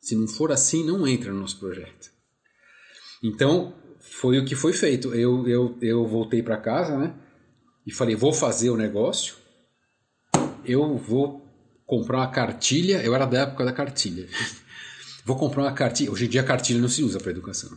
Se 0.00 0.14
não 0.14 0.28
for 0.28 0.52
assim, 0.52 0.84
não 0.84 1.06
entra 1.06 1.32
no 1.32 1.40
nosso 1.40 1.58
projeto. 1.58 2.10
Então, 3.22 3.74
foi 4.00 4.38
o 4.38 4.44
que 4.44 4.54
foi 4.54 4.72
feito. 4.72 5.14
Eu, 5.14 5.46
eu, 5.46 5.78
eu 5.80 6.06
voltei 6.06 6.42
para 6.42 6.60
casa, 6.60 6.96
né? 6.96 7.14
E 7.86 7.92
falei: 7.92 8.14
vou 8.14 8.32
fazer 8.32 8.70
o 8.70 8.76
negócio, 8.76 9.34
eu 10.64 10.96
vou 10.96 11.46
comprar 11.86 12.18
uma 12.18 12.30
cartilha. 12.30 13.02
Eu 13.02 13.14
era 13.14 13.26
da 13.26 13.40
época 13.40 13.64
da 13.64 13.72
cartilha. 13.72 14.28
vou 15.24 15.36
comprar 15.36 15.62
uma 15.62 15.72
cartilha. 15.72 16.10
Hoje 16.10 16.26
em 16.26 16.28
dia 16.28 16.40
a 16.40 16.44
cartilha 16.44 16.80
não 16.80 16.88
se 16.88 17.02
usa 17.02 17.18
para 17.18 17.30
educação. 17.30 17.70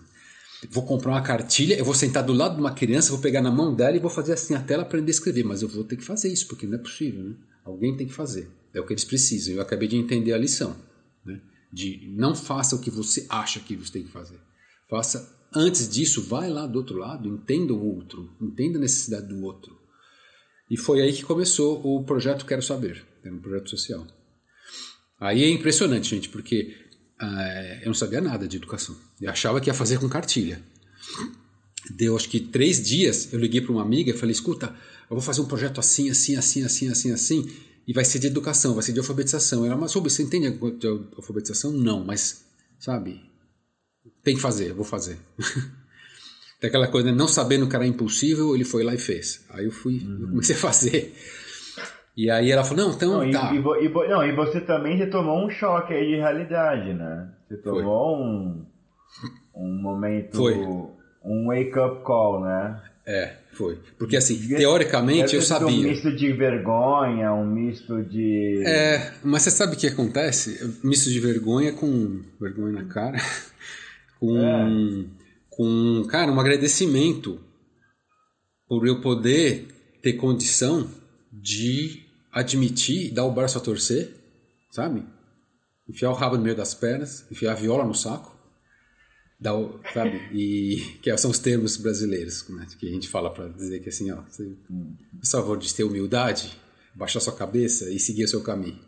Vou 0.69 0.85
comprar 0.85 1.11
uma 1.11 1.21
cartilha, 1.21 1.77
eu 1.77 1.83
vou 1.83 1.93
sentar 1.93 2.23
do 2.23 2.31
lado 2.31 2.55
de 2.55 2.61
uma 2.61 2.73
criança, 2.73 3.11
vou 3.11 3.19
pegar 3.19 3.41
na 3.41 3.51
mão 3.51 3.75
dela 3.75 3.97
e 3.97 3.99
vou 3.99 4.09
fazer 4.09 4.33
assim 4.33 4.53
até 4.53 4.75
ela 4.75 4.83
aprender 4.83 5.09
a 5.09 5.15
escrever. 5.15 5.43
Mas 5.43 5.61
eu 5.61 5.67
vou 5.67 5.83
ter 5.83 5.97
que 5.97 6.03
fazer 6.03 6.31
isso, 6.31 6.47
porque 6.47 6.65
não 6.65 6.75
é 6.75 6.81
possível. 6.81 7.23
Né? 7.23 7.35
Alguém 7.65 7.97
tem 7.97 8.07
que 8.07 8.13
fazer. 8.13 8.49
É 8.73 8.79
o 8.79 8.85
que 8.85 8.93
eles 8.93 9.03
precisam. 9.03 9.55
Eu 9.55 9.61
acabei 9.61 9.87
de 9.87 9.97
entender 9.97 10.31
a 10.31 10.37
lição. 10.37 10.75
Né? 11.25 11.41
De 11.71 12.13
não 12.15 12.33
faça 12.33 12.75
o 12.75 12.79
que 12.79 12.89
você 12.89 13.25
acha 13.29 13.59
que 13.59 13.75
você 13.75 13.91
tem 13.91 14.03
que 14.03 14.11
fazer. 14.11 14.39
Faça 14.89 15.35
antes 15.53 15.89
disso, 15.89 16.23
vai 16.23 16.49
lá 16.49 16.65
do 16.65 16.77
outro 16.77 16.97
lado, 16.97 17.29
entenda 17.29 17.73
o 17.73 17.95
outro, 17.95 18.29
entenda 18.41 18.77
a 18.77 18.81
necessidade 18.81 19.27
do 19.27 19.43
outro. 19.43 19.77
E 20.73 20.77
foi 20.77 21.01
aí 21.01 21.13
que 21.13 21.23
começou 21.23 21.79
o 21.85 22.03
projeto 22.03 22.47
Quero 22.47 22.63
Saber, 22.63 23.05
era 23.23 23.31
um 23.31 23.37
projeto 23.37 23.69
social. 23.69 24.07
Aí 25.19 25.43
é 25.43 25.49
impressionante, 25.51 26.09
gente, 26.09 26.29
porque 26.29 26.75
uh, 27.21 27.81
eu 27.81 27.85
não 27.85 27.93
sabia 27.93 28.19
nada 28.19 28.47
de 28.47 28.57
educação. 28.57 28.95
Eu 29.21 29.29
achava 29.29 29.61
que 29.61 29.69
ia 29.69 29.73
fazer 29.75 29.99
com 29.99 30.09
cartilha. 30.09 30.59
Deu 31.91 32.15
acho 32.15 32.27
que 32.27 32.39
três 32.39 32.81
dias, 32.81 33.31
eu 33.31 33.39
liguei 33.39 33.61
para 33.61 33.71
uma 33.71 33.83
amiga 33.83 34.09
e 34.09 34.17
falei: 34.17 34.31
escuta, 34.31 34.75
eu 35.07 35.15
vou 35.15 35.21
fazer 35.21 35.41
um 35.41 35.45
projeto 35.45 35.79
assim, 35.79 36.09
assim, 36.09 36.35
assim, 36.35 36.63
assim, 36.63 36.89
assim, 36.89 37.11
assim, 37.11 37.55
e 37.87 37.93
vai 37.93 38.03
ser 38.03 38.17
de 38.17 38.25
educação, 38.25 38.73
vai 38.73 38.81
ser 38.81 38.93
de 38.93 38.99
alfabetização. 38.99 39.63
Ela, 39.63 39.77
mas 39.77 39.91
sobre, 39.91 40.09
você 40.09 40.23
entende 40.23 40.49
de 40.49 40.87
alfabetização? 41.15 41.71
Não, 41.71 42.03
mas, 42.03 42.45
sabe, 42.79 43.21
tem 44.23 44.33
que 44.33 44.41
fazer, 44.41 44.71
eu 44.71 44.75
vou 44.75 44.85
fazer. 44.85 45.19
Daquela 46.63 46.87
coisa, 46.87 47.11
né? 47.11 47.17
não 47.17 47.27
sabendo 47.27 47.67
que 47.67 47.75
era 47.75 47.85
impossível, 47.85 48.55
ele 48.55 48.63
foi 48.63 48.85
lá 48.85 48.93
e 48.93 48.97
fez. 48.97 49.45
Aí 49.49 49.65
eu 49.65 49.71
fui, 49.71 49.97
uhum. 49.97 50.19
eu 50.21 50.27
comecei 50.29 50.55
a 50.55 50.59
fazer. 50.59 51.13
E 52.15 52.31
aí 52.31 52.49
ela 52.49 52.63
falou, 52.63 52.85
não, 52.85 52.93
então 52.93 53.19
não, 53.19 53.31
tá. 53.31 53.51
E, 53.53 53.57
e, 53.57 53.85
e, 53.85 54.07
não, 54.07 54.25
e 54.25 54.31
você 54.33 54.61
também 54.61 54.97
já 54.97 55.09
tomou 55.09 55.45
um 55.45 55.49
choque 55.49 55.93
aí 55.93 56.07
de 56.07 56.15
realidade, 56.15 56.93
né? 56.93 57.27
Você 57.49 57.57
tomou 57.57 58.17
um, 58.17 58.65
um 59.53 59.81
momento... 59.81 60.37
Foi. 60.37 60.55
Um 61.25 61.47
wake-up 61.47 62.01
call, 62.03 62.41
né? 62.45 62.81
É, 63.05 63.33
foi. 63.51 63.79
Porque 63.99 64.15
assim, 64.15 64.39
teoricamente 64.47 65.35
eu 65.35 65.41
sabia. 65.41 65.67
Um 65.67 65.89
misto 65.89 66.15
de 66.15 66.31
vergonha, 66.31 67.33
um 67.33 67.45
misto 67.45 68.01
de. 68.03 68.63
É, 68.65 69.13
mas 69.23 69.41
você 69.41 69.51
sabe 69.51 69.75
o 69.75 69.77
que 69.77 69.87
acontece? 69.87 70.79
Misto 70.83 71.09
de 71.09 71.19
vergonha 71.19 71.73
com 71.73 72.21
vergonha 72.39 72.73
na 72.73 72.85
cara, 72.85 73.17
com 74.19 74.37
é 74.37 75.05
com, 75.55 76.03
cara, 76.09 76.31
um 76.31 76.39
agradecimento 76.39 77.39
por 78.67 78.87
eu 78.87 79.01
poder 79.01 79.67
ter 80.01 80.13
condição 80.13 80.89
de 81.31 82.03
admitir, 82.31 83.13
dar 83.13 83.25
o 83.25 83.31
braço 83.31 83.57
a 83.57 83.61
torcer, 83.61 84.09
sabe? 84.71 85.05
Enfiar 85.87 86.09
o 86.09 86.13
rabo 86.13 86.37
no 86.37 86.43
meio 86.43 86.55
das 86.55 86.73
pernas, 86.73 87.25
enfiar 87.31 87.51
a 87.51 87.55
viola 87.55 87.85
no 87.85 87.93
saco, 87.93 88.35
dar 89.39 89.55
o, 89.55 89.79
sabe? 89.93 90.17
E 90.33 90.97
que 91.01 91.15
são 91.17 91.29
os 91.29 91.39
termos 91.39 91.77
brasileiros 91.77 92.47
né? 92.49 92.65
que 92.79 92.87
a 92.87 92.91
gente 92.91 93.07
fala 93.07 93.31
para 93.31 93.49
dizer 93.49 93.79
que 93.79 93.89
assim, 93.89 94.11
ó, 94.11 94.21
você, 94.21 94.43
por 94.43 95.27
favor, 95.29 95.57
de 95.57 95.73
ter 95.73 95.83
humildade, 95.83 96.57
baixar 96.95 97.19
sua 97.19 97.35
cabeça 97.35 97.89
e 97.91 97.99
seguir 97.99 98.23
o 98.23 98.27
seu 98.27 98.41
caminho. 98.41 98.79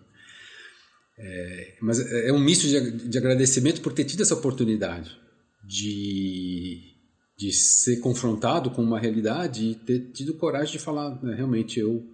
É, 1.18 1.78
mas 1.82 1.99
é 1.99 2.32
um 2.34 2.39
misto 2.39 2.68
de, 2.68 3.07
de 3.07 3.18
agradecimento 3.18 3.82
por 3.82 3.93
ter 3.93 4.03
tido 4.03 4.22
essa 4.22 4.34
oportunidade 4.34 5.24
de, 5.66 6.93
de 7.38 7.51
ser 7.51 7.99
confrontado 7.99 8.70
com 8.72 8.82
uma 8.82 8.99
realidade 8.99 9.66
e 9.66 9.76
ter 9.76 10.11
tido 10.11 10.36
coragem 10.36 10.74
de 10.74 10.80
falar, 10.80 11.22
né, 11.24 11.36
realmente 11.36 11.80
eu 11.80 12.05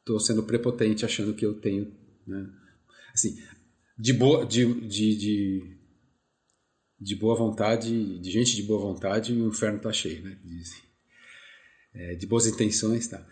estou 0.00 0.20
sendo 0.20 0.42
prepotente 0.42 1.04
achando 1.04 1.34
que 1.34 1.44
eu 1.44 1.54
tenho, 1.54 1.92
né, 2.26 2.48
assim, 3.14 3.36
de 3.98 4.12
boa, 4.12 4.44
de, 4.44 4.64
de, 4.86 5.16
de, 5.16 5.76
de, 7.00 7.16
boa 7.16 7.36
vontade, 7.36 8.18
de 8.18 8.30
gente 8.30 8.54
de 8.54 8.62
boa 8.62 8.80
vontade, 8.80 9.32
o 9.32 9.48
inferno 9.48 9.78
está 9.78 9.92
cheio, 9.92 10.22
né. 10.22 10.38
É, 11.94 12.14
de 12.14 12.26
boas 12.26 12.46
intenções, 12.46 13.08
tá. 13.08 13.26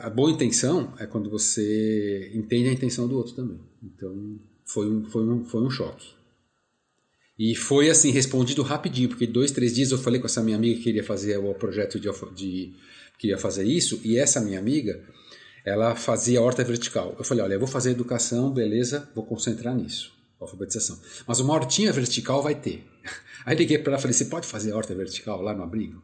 A 0.00 0.10
boa 0.10 0.30
intenção 0.30 0.94
é 0.96 1.06
quando 1.06 1.28
você 1.28 2.30
entende 2.34 2.68
a 2.68 2.72
intenção 2.72 3.08
do 3.08 3.16
outro 3.16 3.34
também. 3.34 3.60
Então, 3.82 4.38
foi 4.64 4.88
um, 4.88 5.04
foi 5.10 5.28
um, 5.28 5.44
foi 5.44 5.60
um 5.60 5.70
choque. 5.70 6.13
E 7.38 7.54
foi 7.54 7.90
assim, 7.90 8.10
respondido 8.10 8.62
rapidinho, 8.62 9.08
porque 9.08 9.26
dois, 9.26 9.50
três 9.50 9.74
dias 9.74 9.90
eu 9.90 9.98
falei 9.98 10.20
com 10.20 10.26
essa 10.26 10.42
minha 10.42 10.56
amiga 10.56 10.76
que 10.76 10.84
queria 10.84 11.02
fazer 11.02 11.36
o 11.36 11.52
projeto 11.54 11.98
de, 11.98 12.08
de 12.34 12.74
queria 13.18 13.36
fazer 13.36 13.64
isso, 13.64 14.00
e 14.04 14.16
essa 14.16 14.40
minha 14.40 14.58
amiga, 14.58 15.02
ela 15.64 15.96
fazia 15.96 16.40
horta 16.40 16.62
vertical. 16.62 17.16
Eu 17.18 17.24
falei, 17.24 17.42
olha, 17.42 17.54
eu 17.54 17.58
vou 17.58 17.68
fazer 17.68 17.90
educação, 17.90 18.52
beleza, 18.52 19.10
vou 19.14 19.24
concentrar 19.24 19.74
nisso. 19.74 20.12
alfabetização. 20.40 20.98
Mas 21.26 21.40
uma 21.40 21.54
hortinha 21.54 21.92
vertical 21.92 22.42
vai 22.42 22.54
ter. 22.54 22.86
Aí 23.44 23.56
liguei 23.56 23.78
para 23.78 23.92
ela 23.92 23.98
e 23.98 24.02
falei: 24.02 24.14
Você 24.14 24.26
pode 24.26 24.46
fazer 24.46 24.72
horta 24.72 24.94
vertical 24.94 25.42
lá 25.42 25.54
no 25.54 25.62
abrigo? 25.62 26.02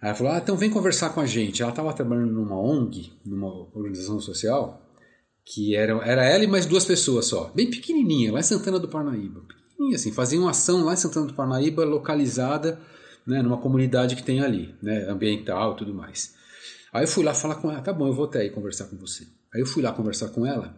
Aí 0.00 0.08
ela 0.08 0.14
falou: 0.14 0.32
Ah, 0.32 0.38
então 0.38 0.56
vem 0.56 0.70
conversar 0.70 1.10
com 1.10 1.20
a 1.20 1.26
gente. 1.26 1.62
Ela 1.62 1.72
estava 1.72 1.92
trabalhando 1.92 2.32
numa 2.32 2.60
ONG, 2.60 3.12
numa 3.24 3.48
organização 3.74 4.20
social, 4.20 4.80
que 5.44 5.74
era, 5.74 5.92
era 6.04 6.24
ela 6.24 6.44
e 6.44 6.46
mais 6.46 6.66
duas 6.66 6.84
pessoas 6.84 7.26
só, 7.26 7.50
bem 7.54 7.68
pequenininha, 7.68 8.32
lá 8.32 8.40
em 8.40 8.44
Santana 8.44 8.78
do 8.78 8.88
Parnaíba. 8.88 9.42
Pequenininha 9.80 9.96
assim, 9.96 10.12
faziam 10.12 10.42
uma 10.42 10.50
ação 10.50 10.84
lá 10.84 10.92
em 10.92 10.96
Santana 10.96 11.26
do 11.26 11.34
Parnaíba, 11.34 11.84
localizada 11.84 12.78
né, 13.26 13.40
numa 13.42 13.58
comunidade 13.58 14.14
que 14.14 14.22
tem 14.22 14.40
ali, 14.40 14.74
né, 14.82 15.08
ambiental 15.08 15.72
e 15.72 15.76
tudo 15.76 15.94
mais. 15.94 16.34
Aí 16.92 17.04
eu 17.04 17.08
fui 17.08 17.24
lá 17.24 17.32
falar 17.32 17.56
com 17.56 17.70
ela: 17.70 17.80
Tá 17.80 17.92
bom, 17.92 18.06
eu 18.06 18.12
vou 18.12 18.26
até 18.26 18.40
aí 18.40 18.50
conversar 18.50 18.86
com 18.86 18.96
você. 18.96 19.26
Aí 19.54 19.60
eu 19.60 19.66
fui 19.66 19.82
lá 19.82 19.92
conversar 19.92 20.28
com 20.28 20.44
ela. 20.44 20.76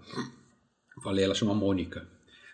Falei, 1.03 1.25
ela 1.25 1.35
chama 1.35 1.55
Mônica. 1.55 2.07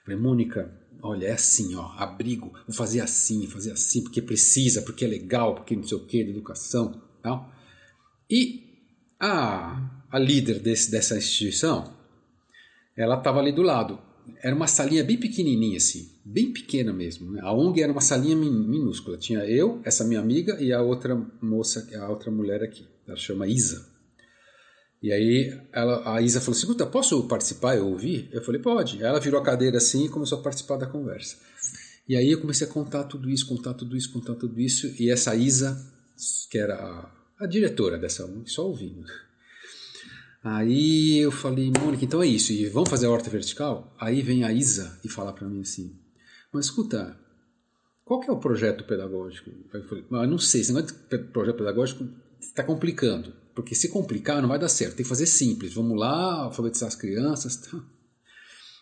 Falei, 0.05 0.19
Mônica, 0.19 0.73
olha, 1.03 1.27
é 1.27 1.33
assim, 1.33 1.75
ó, 1.75 1.93
abrigo, 1.99 2.53
vou 2.67 2.75
fazer 2.75 3.01
assim, 3.01 3.47
fazer 3.47 3.73
assim, 3.73 4.03
porque 4.03 4.23
precisa, 4.23 4.81
porque 4.83 5.05
é 5.05 5.09
legal, 5.09 5.55
porque 5.55 5.77
não 5.77 5.83
sei 5.83 5.99
o 5.99 6.07
que, 6.07 6.25
de 6.25 6.31
educação, 6.31 7.03
tal. 7.23 7.53
E 8.31 8.65
a, 9.21 10.07
a 10.11 10.19
líder 10.19 10.61
desse, 10.61 10.91
dessa 10.91 11.19
instituição, 11.19 11.93
ela 12.97 13.19
estava 13.19 13.39
ali 13.39 13.53
do 13.53 13.63
lado. 13.63 14.08
Era 14.43 14.55
uma 14.55 14.67
salinha 14.67 15.03
bem 15.05 15.17
pequenininha, 15.17 15.77
assim, 15.77 16.11
bem 16.25 16.53
pequena 16.53 16.93
mesmo. 16.93 17.33
Né? 17.33 17.41
A 17.43 17.53
ONG 17.53 17.83
era 17.83 17.93
uma 17.93 18.01
salinha 18.01 18.37
minúscula. 18.37 19.17
Tinha 19.17 19.41
eu, 19.41 19.81
essa 19.85 20.05
minha 20.05 20.21
amiga 20.21 20.61
e 20.61 20.73
a 20.73 20.83
outra 20.83 21.15
moça, 21.41 21.89
a 21.97 22.09
outra 22.09 22.31
mulher 22.31 22.63
aqui. 22.63 22.87
Ela 23.07 23.17
chama 23.17 23.47
Isa. 23.47 23.87
E 25.03 25.13
aí 25.13 25.57
ela, 25.73 26.15
a 26.15 26.21
Isa 26.21 26.41
falou 26.41 26.59
assim, 26.59 26.91
posso 26.91 27.23
participar 27.29 27.77
e 27.77 27.81
ouvir? 27.81 28.29
Eu 28.33 28.43
falei, 28.43 28.61
pode. 28.61 29.03
Ela 29.03 29.21
virou 29.21 29.41
a 29.41 29.45
cadeira 29.45 29.79
assim 29.79 30.07
e 30.07 30.09
começou 30.09 30.39
a 30.39 30.43
participar 30.43 30.77
da 30.77 30.87
conversa. 30.87 31.37
E 32.09 32.17
aí 32.17 32.31
eu 32.31 32.41
comecei 32.41 32.67
a 32.67 32.71
contar 32.71 33.05
tudo 33.05 33.31
isso, 33.31 33.47
contar 33.47 33.75
tudo 33.75 33.97
isso, 33.97 34.13
contar 34.13 34.35
tudo 34.35 34.61
isso. 34.61 34.93
E 35.01 35.11
essa 35.11 35.37
Isa, 35.37 35.77
que 36.51 36.59
era 36.59 36.75
a, 36.75 37.45
a 37.45 37.47
diretora 37.47 37.99
dessa 37.99 38.25
ONG, 38.25 38.51
só 38.51 38.67
ouvindo. 38.67 39.05
Aí 40.43 41.19
eu 41.19 41.33
falei, 41.33 41.73
Mônica, 41.81 42.05
então 42.05 42.23
é 42.23 42.27
isso. 42.27 42.53
E 42.53 42.67
vamos 42.69 42.89
fazer 42.89 43.07
a 43.07 43.11
horta 43.11 43.29
vertical? 43.29 43.95
Aí 43.99 44.23
vem 44.23 44.45
a 44.45 44.53
Isa 44.53 44.99
e 45.05 45.09
fala 45.09 45.33
para 45.33 45.49
mim 45.49 45.61
assim, 45.61 45.99
mas 46.53 46.67
escuta, 46.67 47.19
qual 48.05 48.21
que 48.21 48.31
é 48.31 48.33
o 48.33 48.39
projeto 48.39 48.85
pedagógico? 48.85 49.51
Eu 49.73 49.85
falei, 49.85 50.05
ah, 50.13 50.27
não 50.27 50.39
sei, 50.39 50.63
esse 50.63 50.73
negócio 50.73 50.97
de 51.11 51.19
projeto 51.19 51.57
pedagógico 51.57 52.09
está 52.41 52.63
complicando. 52.63 53.33
Porque 53.55 53.75
se 53.75 53.89
complicar 53.89 54.41
não 54.41 54.49
vai 54.49 54.59
dar 54.59 54.69
certo. 54.69 54.95
Tem 54.97 55.03
que 55.03 55.09
fazer 55.09 55.27
simples. 55.27 55.75
Vamos 55.75 55.99
lá, 55.99 56.45
alfabetizar 56.45 56.87
as 56.87 56.95
crianças. 56.95 57.57
Tá? 57.57 57.85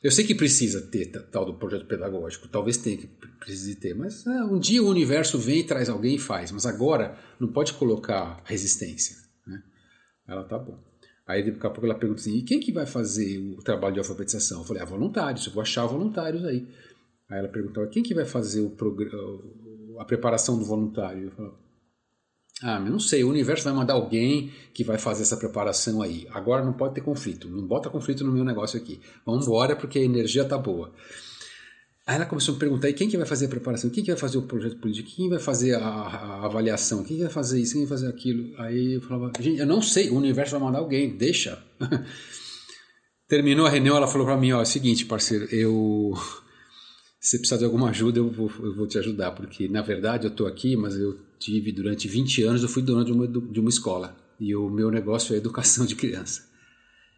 Eu 0.02 0.10
sei 0.10 0.24
que 0.24 0.34
precisa 0.34 0.82
ter 0.82 1.06
tal 1.30 1.46
do 1.46 1.54
projeto 1.54 1.86
pedagógico. 1.86 2.46
Talvez 2.46 2.76
tenha 2.76 2.98
que 2.98 3.06
precise 3.40 3.74
ter. 3.76 3.94
Mas 3.94 4.26
é, 4.26 4.44
um 4.44 4.58
dia 4.58 4.82
o 4.82 4.88
universo 4.88 5.38
vem, 5.38 5.64
traz 5.66 5.88
alguém 5.88 6.16
e 6.16 6.18
faz. 6.18 6.52
Mas 6.52 6.66
agora 6.66 7.18
não 7.40 7.50
pode 7.50 7.72
colocar 7.72 8.42
resistência. 8.44 9.16
Né? 9.46 9.62
Ela 10.28 10.44
tá 10.44 10.58
bom. 10.58 10.78
Aí 11.26 11.42
daqui 11.42 11.66
a 11.66 11.70
pouco 11.70 11.84
ela 11.84 11.94
pergunta 11.94 12.20
assim, 12.20 12.36
e 12.36 12.42
quem 12.42 12.60
que 12.60 12.70
vai 12.70 12.86
fazer 12.86 13.38
o 13.58 13.62
trabalho 13.62 13.94
de 13.94 13.98
alfabetização? 13.98 14.60
Eu 14.60 14.64
falei, 14.64 14.82
ah, 14.82 14.86
voluntários, 14.86 15.46
eu 15.46 15.52
vou 15.52 15.60
achar 15.60 15.84
voluntários 15.84 16.44
aí. 16.44 16.68
Aí 17.28 17.38
ela 17.38 17.48
perguntou, 17.48 17.86
quem 17.88 18.02
que 18.02 18.14
vai 18.14 18.24
fazer 18.24 18.60
o 18.60 18.76
a 19.98 20.04
preparação 20.04 20.56
do 20.56 20.64
voluntário? 20.64 21.24
Eu 21.24 21.30
falei, 21.32 21.52
ah, 22.62 22.78
eu 22.78 22.92
não 22.92 23.00
sei, 23.00 23.24
o 23.24 23.28
universo 23.28 23.64
vai 23.64 23.72
mandar 23.72 23.94
alguém 23.94 24.52
que 24.72 24.84
vai 24.84 24.98
fazer 24.98 25.22
essa 25.22 25.36
preparação 25.36 26.00
aí. 26.00 26.26
Agora 26.30 26.64
não 26.64 26.72
pode 26.72 26.94
ter 26.94 27.00
conflito, 27.00 27.48
não 27.48 27.66
bota 27.66 27.90
conflito 27.90 28.24
no 28.24 28.32
meu 28.32 28.44
negócio 28.44 28.78
aqui. 28.78 29.00
Vamos 29.26 29.46
embora 29.46 29.74
porque 29.74 29.98
a 29.98 30.02
energia 30.02 30.44
tá 30.44 30.56
boa. 30.56 30.92
Aí 32.06 32.14
ela 32.14 32.24
começou 32.24 32.52
a 32.52 32.54
me 32.54 32.60
perguntar, 32.60 32.88
e 32.88 32.92
quem 32.92 33.08
que 33.08 33.16
vai 33.16 33.26
fazer 33.26 33.46
a 33.46 33.48
preparação? 33.48 33.90
Quem 33.90 34.04
que 34.04 34.12
vai 34.12 34.20
fazer 34.20 34.38
o 34.38 34.42
projeto 34.42 34.76
político? 34.76 35.10
Quem 35.10 35.28
vai 35.28 35.40
fazer 35.40 35.74
a, 35.74 35.80
a 35.80 36.44
avaliação? 36.46 37.02
Quem 37.02 37.18
vai 37.18 37.28
fazer 37.28 37.60
isso? 37.60 37.72
Quem 37.72 37.82
vai 37.82 37.98
fazer 37.98 38.08
aquilo? 38.08 38.54
Aí 38.60 38.94
eu 38.94 39.02
falava, 39.02 39.32
gente, 39.40 39.58
eu 39.58 39.66
não 39.66 39.82
sei, 39.82 40.08
o 40.10 40.14
universo 40.14 40.52
vai 40.52 40.60
mandar 40.60 40.78
alguém, 40.78 41.16
deixa. 41.16 41.60
Terminou 43.28 43.66
a 43.66 43.70
reunião, 43.70 43.96
ela 43.96 44.06
falou 44.06 44.24
para 44.24 44.36
mim, 44.36 44.52
ó, 44.52 44.60
é 44.60 44.62
o 44.62 44.66
seguinte, 44.66 45.04
parceiro, 45.04 45.46
eu 45.46 46.14
se 47.20 47.38
precisar 47.38 47.56
de 47.56 47.64
alguma 47.64 47.90
ajuda, 47.90 48.20
eu 48.20 48.30
vou, 48.30 48.48
eu 48.60 48.72
vou 48.72 48.86
te 48.86 48.98
ajudar, 48.98 49.32
porque 49.32 49.66
na 49.66 49.82
verdade 49.82 50.26
eu 50.26 50.30
estou 50.30 50.46
aqui, 50.46 50.76
mas 50.76 50.94
eu 50.96 51.18
tive 51.40 51.72
durante 51.72 52.06
20 52.06 52.44
anos, 52.44 52.62
eu 52.62 52.68
fui 52.68 52.82
dono 52.84 53.04
de 53.04 53.10
uma, 53.10 53.26
de 53.26 53.58
uma 53.58 53.68
escola 53.68 54.16
e 54.38 54.54
o 54.54 54.70
meu 54.70 54.92
negócio 54.92 55.34
é 55.34 55.38
educação 55.38 55.84
de 55.84 55.96
criança. 55.96 56.44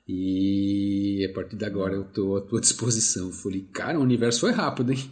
E 0.08 1.26
a 1.30 1.34
partir 1.34 1.56
de 1.56 1.64
agora 1.66 1.94
eu 1.94 2.02
estou 2.02 2.36
à 2.38 2.40
tua 2.40 2.60
disposição. 2.62 3.26
Eu 3.26 3.32
falei, 3.32 3.66
cara, 3.72 3.98
o 3.98 4.02
universo 4.02 4.40
foi 4.40 4.52
rápido, 4.52 4.92
hein? 4.92 5.10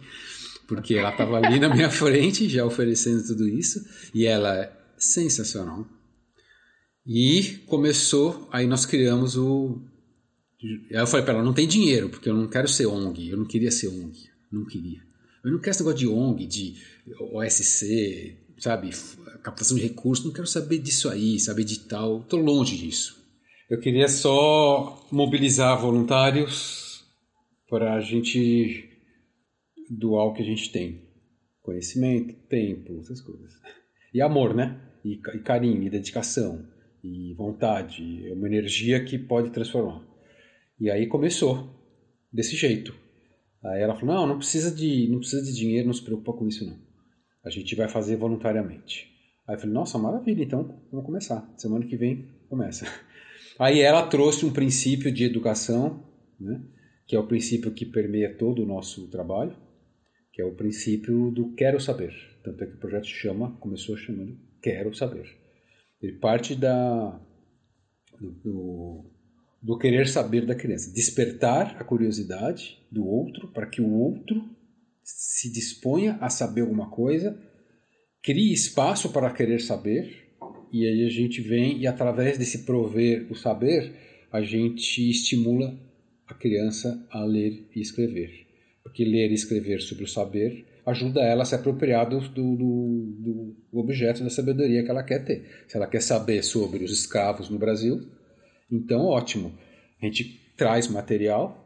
Porque 0.67 0.95
ela 0.95 1.11
estava 1.11 1.37
ali 1.37 1.59
na 1.59 1.73
minha 1.73 1.89
frente, 1.91 2.49
já 2.49 2.65
oferecendo 2.65 3.25
tudo 3.27 3.47
isso, 3.47 3.85
e 4.13 4.25
ela 4.25 4.55
é 4.55 4.71
sensacional. 4.97 5.87
E 7.05 7.59
começou, 7.67 8.49
aí 8.51 8.67
nós 8.67 8.85
criamos 8.85 9.37
o. 9.37 9.81
Aí 10.61 10.97
eu 10.97 11.07
falei 11.07 11.23
para 11.23 11.35
ela: 11.35 11.43
não 11.43 11.53
tem 11.53 11.67
dinheiro, 11.67 12.09
porque 12.09 12.29
eu 12.29 12.35
não 12.35 12.47
quero 12.47 12.67
ser 12.67 12.87
ONG, 12.87 13.29
eu 13.29 13.37
não 13.37 13.45
queria 13.45 13.71
ser 13.71 13.87
ONG. 13.87 14.29
Não 14.51 14.65
queria. 14.65 14.99
Eu 15.43 15.51
não 15.51 15.59
quero 15.59 15.71
esse 15.71 15.79
negócio 15.79 15.99
de 15.99 16.07
ONG, 16.07 16.45
de 16.45 16.75
OSC, 17.31 18.35
sabe, 18.57 18.89
captação 19.41 19.77
de 19.77 19.83
recursos, 19.83 20.25
não 20.25 20.33
quero 20.33 20.47
saber 20.47 20.79
disso 20.79 21.07
aí, 21.07 21.39
saber 21.39 21.63
de 21.63 21.79
tal, 21.79 22.19
estou 22.21 22.41
longe 22.41 22.75
disso. 22.75 23.16
Eu 23.69 23.81
queria 23.81 24.07
só 24.07 25.05
mobilizar 25.11 25.77
voluntários 25.81 27.05
para 27.69 27.95
a 27.95 27.99
gente 27.99 28.89
doar 29.89 30.27
o 30.27 30.33
que 30.33 30.41
a 30.41 30.45
gente 30.45 30.71
tem. 30.71 31.01
Conhecimento, 31.61 32.33
tempo, 32.47 32.97
essas 33.01 33.19
coisas. 33.19 33.51
E 34.13 34.21
amor, 34.21 34.55
né? 34.55 34.79
E, 35.03 35.15
e 35.15 35.39
carinho, 35.39 35.83
e 35.83 35.89
dedicação, 35.89 36.65
e 37.03 37.33
vontade, 37.33 38.25
é 38.29 38.33
uma 38.33 38.47
energia 38.47 39.03
que 39.03 39.17
pode 39.17 39.49
transformar. 39.49 40.01
E 40.79 40.89
aí 40.89 41.05
começou 41.05 41.69
desse 42.31 42.55
jeito. 42.55 42.95
Aí 43.61 43.81
ela 43.81 43.95
falou: 43.95 44.15
não, 44.15 44.27
não 44.27 44.37
precisa 44.37 44.73
de, 44.73 45.09
não 45.09 45.19
precisa 45.19 45.43
de 45.43 45.53
dinheiro, 45.53 45.87
não 45.87 45.93
se 45.93 46.03
preocupa 46.03 46.31
com 46.31 46.47
isso 46.47 46.65
não. 46.65 46.79
A 47.43 47.49
gente 47.49 47.75
vai 47.75 47.89
fazer 47.89 48.15
voluntariamente. 48.15 49.11
Aí 49.45 49.55
eu 49.55 49.59
falei: 49.59 49.73
nossa, 49.73 49.97
maravilha, 49.97 50.41
então 50.41 50.81
vamos 50.89 51.05
começar. 51.05 51.53
Semana 51.57 51.85
que 51.85 51.97
vem 51.97 52.29
começa. 52.47 52.85
Aí 53.59 53.81
ela 53.81 54.07
trouxe 54.07 54.45
um 54.45 54.53
princípio 54.53 55.11
de 55.11 55.23
educação, 55.23 56.03
né, 56.39 56.61
que 57.07 57.15
é 57.15 57.19
o 57.19 57.27
princípio 57.27 57.71
que 57.71 57.85
permeia 57.85 58.35
todo 58.37 58.63
o 58.63 58.65
nosso 58.65 59.07
trabalho, 59.09 59.55
que 60.31 60.41
é 60.41 60.45
o 60.45 60.55
princípio 60.55 61.31
do 61.31 61.53
quero 61.53 61.79
saber. 61.79 62.13
Tanto 62.43 62.63
é 62.63 62.67
que 62.67 62.75
o 62.75 62.79
projeto 62.79 63.07
chama, 63.07 63.57
começou 63.59 63.97
chamando 63.97 64.37
Quero 64.61 64.93
Saber. 64.93 65.27
Ele 66.01 66.13
parte 66.13 66.55
da, 66.55 67.19
do, 68.19 68.31
do 68.31 69.17
do 69.61 69.77
querer 69.77 70.07
saber 70.07 70.45
da 70.45 70.55
criança. 70.55 70.93
Despertar 70.93 71.75
a 71.79 71.83
curiosidade 71.83 72.81
do 72.91 73.05
outro 73.05 73.47
para 73.49 73.67
que 73.67 73.81
o 73.81 73.91
outro 73.91 74.43
se 75.03 75.51
disponha 75.51 76.17
a 76.21 76.29
saber 76.29 76.61
alguma 76.61 76.89
coisa, 76.89 77.37
crie 78.21 78.53
espaço 78.53 79.11
para 79.11 79.31
querer 79.31 79.59
saber, 79.59 80.26
e 80.71 80.85
aí 80.85 81.05
a 81.05 81.09
gente 81.09 81.41
vem 81.41 81.79
e 81.79 81.87
através 81.87 82.37
desse 82.37 82.65
prover 82.65 83.27
o 83.29 83.35
saber, 83.35 83.93
a 84.31 84.41
gente 84.41 85.09
estimula 85.09 85.77
a 86.27 86.33
criança 86.33 87.05
a 87.09 87.23
ler 87.23 87.67
e 87.75 87.79
escrever. 87.79 88.45
Porque 88.83 89.03
ler 89.03 89.31
e 89.31 89.33
escrever 89.33 89.81
sobre 89.81 90.03
o 90.03 90.07
saber 90.07 90.65
ajuda 90.85 91.19
ela 91.21 91.43
a 91.43 91.45
se 91.45 91.53
apropriar 91.53 92.09
do, 92.09 92.19
do, 92.29 92.55
do, 92.55 93.55
objeto 93.73 94.23
da 94.23 94.29
sabedoria 94.29 94.83
que 94.83 94.89
ela 94.89 95.03
quer 95.03 95.25
ter. 95.25 95.45
Se 95.67 95.75
ela 95.75 95.85
quer 95.85 96.01
saber 96.01 96.41
sobre 96.43 96.83
os 96.83 96.91
escravos 96.91 97.49
no 97.49 97.59
Brasil, 97.59 98.07
então, 98.71 99.05
ótimo. 99.05 99.57
A 100.01 100.05
gente 100.05 100.53
traz 100.55 100.87
material 100.87 101.65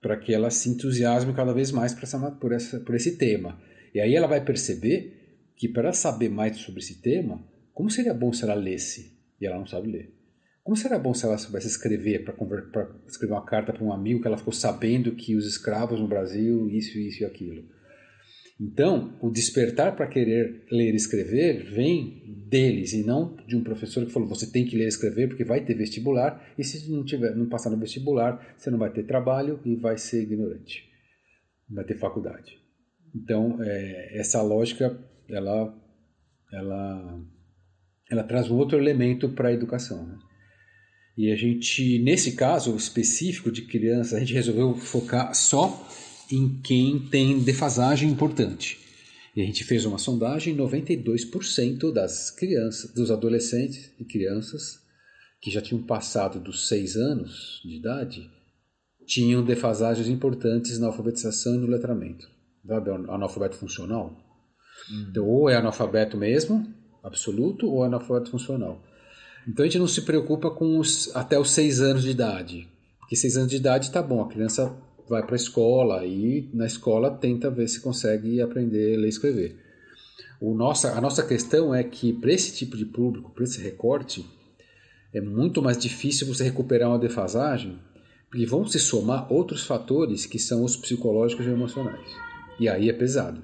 para 0.00 0.16
que 0.16 0.32
ela 0.32 0.50
se 0.50 0.68
entusiasme 0.68 1.32
cada 1.34 1.52
vez 1.52 1.70
mais 1.70 1.94
por, 1.94 2.02
essa, 2.04 2.30
por, 2.30 2.52
essa, 2.52 2.80
por 2.80 2.94
esse 2.94 3.16
tema. 3.16 3.60
E 3.94 4.00
aí 4.00 4.14
ela 4.14 4.26
vai 4.26 4.42
perceber 4.42 5.52
que 5.56 5.68
para 5.68 5.92
saber 5.92 6.28
mais 6.28 6.56
sobre 6.58 6.80
esse 6.80 7.00
tema, 7.00 7.42
como 7.74 7.90
seria 7.90 8.14
bom 8.14 8.32
se 8.32 8.44
ela 8.44 8.54
lesse 8.54 9.18
e 9.40 9.46
ela 9.46 9.58
não 9.58 9.66
sabe 9.66 9.90
ler? 9.90 10.14
Como 10.62 10.76
seria 10.76 10.98
bom 10.98 11.12
se 11.12 11.26
ela 11.26 11.36
soubesse 11.36 11.66
escrever 11.66 12.24
para 12.24 12.88
escrever 13.06 13.34
uma 13.34 13.44
carta 13.44 13.72
para 13.72 13.84
um 13.84 13.92
amigo 13.92 14.22
que 14.22 14.26
ela 14.26 14.38
ficou 14.38 14.52
sabendo 14.52 15.14
que 15.14 15.36
os 15.36 15.44
escravos 15.44 16.00
no 16.00 16.08
Brasil, 16.08 16.70
isso, 16.70 16.98
isso 16.98 17.22
e 17.22 17.26
aquilo? 17.26 17.68
Então, 18.58 19.18
o 19.20 19.30
despertar 19.30 19.96
para 19.96 20.06
querer 20.06 20.64
ler 20.70 20.92
e 20.92 20.96
escrever 20.96 21.64
vem 21.74 22.46
deles 22.48 22.92
e 22.92 23.04
não 23.04 23.36
de 23.46 23.56
um 23.56 23.64
professor 23.64 24.06
que 24.06 24.12
falou 24.12 24.28
você 24.28 24.50
tem 24.50 24.64
que 24.64 24.76
ler 24.76 24.84
e 24.84 24.88
escrever 24.88 25.28
porque 25.28 25.44
vai 25.44 25.64
ter 25.64 25.74
vestibular 25.74 26.54
e 26.56 26.62
se 26.62 26.88
não 26.90 27.04
tiver 27.04 27.34
não 27.34 27.48
passar 27.48 27.68
no 27.68 27.78
vestibular 27.78 28.54
você 28.56 28.70
não 28.70 28.78
vai 28.78 28.92
ter 28.92 29.02
trabalho 29.04 29.60
e 29.64 29.74
vai 29.74 29.98
ser 29.98 30.22
ignorante, 30.22 30.88
não 31.68 31.76
vai 31.76 31.84
ter 31.84 31.98
faculdade. 31.98 32.56
Então, 33.14 33.58
é, 33.60 34.18
essa 34.18 34.40
lógica 34.40 34.96
ela 35.28 35.76
ela 36.52 37.20
ela 38.10 38.22
traz 38.22 38.50
um 38.50 38.56
outro 38.56 38.78
elemento 38.78 39.28
para 39.28 39.48
a 39.48 39.52
educação. 39.52 40.06
Né? 40.06 40.18
E 41.16 41.30
a 41.30 41.36
gente, 41.36 41.98
nesse 42.00 42.32
caso 42.32 42.74
específico 42.76 43.50
de 43.50 43.62
criança, 43.62 44.16
a 44.16 44.20
gente 44.20 44.34
resolveu 44.34 44.74
focar 44.74 45.34
só 45.34 45.88
em 46.30 46.60
quem 46.60 46.98
tem 46.98 47.38
defasagem 47.40 48.10
importante. 48.10 48.78
E 49.36 49.42
a 49.42 49.44
gente 49.44 49.64
fez 49.64 49.84
uma 49.84 49.98
sondagem, 49.98 50.56
92% 50.56 51.92
das 51.92 52.30
crianças, 52.30 52.92
dos 52.92 53.10
adolescentes 53.10 53.92
e 53.98 54.04
crianças 54.04 54.78
que 55.40 55.50
já 55.50 55.60
tinham 55.60 55.82
passado 55.82 56.40
dos 56.40 56.68
6 56.68 56.96
anos 56.96 57.60
de 57.64 57.76
idade, 57.76 58.30
tinham 59.06 59.44
defasagens 59.44 60.08
importantes 60.08 60.78
na 60.78 60.86
alfabetização 60.86 61.54
e 61.54 61.58
no 61.58 61.66
letramento. 61.66 62.26
Sabe, 62.66 62.90
analfabeto 62.90 63.56
funcional? 63.56 64.16
Hum. 64.90 65.06
Então, 65.10 65.26
ou 65.26 65.50
é 65.50 65.56
analfabeto 65.56 66.16
mesmo, 66.16 66.66
absoluto, 67.04 67.70
ou 67.70 67.84
é 67.84 67.86
analfabeto 67.86 68.30
funcional. 68.30 68.82
Então 69.46 69.62
a 69.62 69.68
gente 69.68 69.78
não 69.78 69.86
se 69.86 70.02
preocupa 70.02 70.50
com 70.50 70.78
os, 70.78 71.14
até 71.14 71.38
os 71.38 71.50
6 71.50 71.80
anos 71.80 72.02
de 72.02 72.10
idade. 72.10 72.66
Porque 72.98 73.14
6 73.14 73.36
anos 73.36 73.50
de 73.50 73.56
idade 73.56 73.90
tá 73.90 74.02
bom, 74.02 74.22
a 74.22 74.28
criança 74.28 74.74
vai 75.08 75.22
para 75.22 75.34
a 75.34 75.36
escola 75.36 76.04
e 76.06 76.48
na 76.54 76.66
escola 76.66 77.10
tenta 77.10 77.50
ver 77.50 77.68
se 77.68 77.80
consegue 77.80 78.40
aprender 78.40 78.96
a 78.96 79.00
ler 79.00 79.06
e 79.06 79.10
escrever. 79.10 79.56
O 80.40 80.54
nossa, 80.54 80.92
a 80.92 81.00
nossa 81.00 81.24
questão 81.24 81.74
é 81.74 81.84
que 81.84 82.12
para 82.12 82.32
esse 82.32 82.54
tipo 82.54 82.76
de 82.76 82.86
público, 82.86 83.30
para 83.30 83.44
esse 83.44 83.60
recorte, 83.60 84.24
é 85.12 85.20
muito 85.20 85.62
mais 85.62 85.78
difícil 85.78 86.26
você 86.26 86.42
recuperar 86.42 86.88
uma 86.88 86.98
defasagem, 86.98 87.78
porque 88.28 88.46
vão 88.46 88.66
se 88.66 88.80
somar 88.80 89.32
outros 89.32 89.64
fatores 89.64 90.26
que 90.26 90.38
são 90.38 90.64
os 90.64 90.74
psicológicos 90.74 91.46
e 91.46 91.50
emocionais. 91.50 92.08
E 92.58 92.68
aí 92.68 92.88
é 92.88 92.92
pesado. 92.92 93.42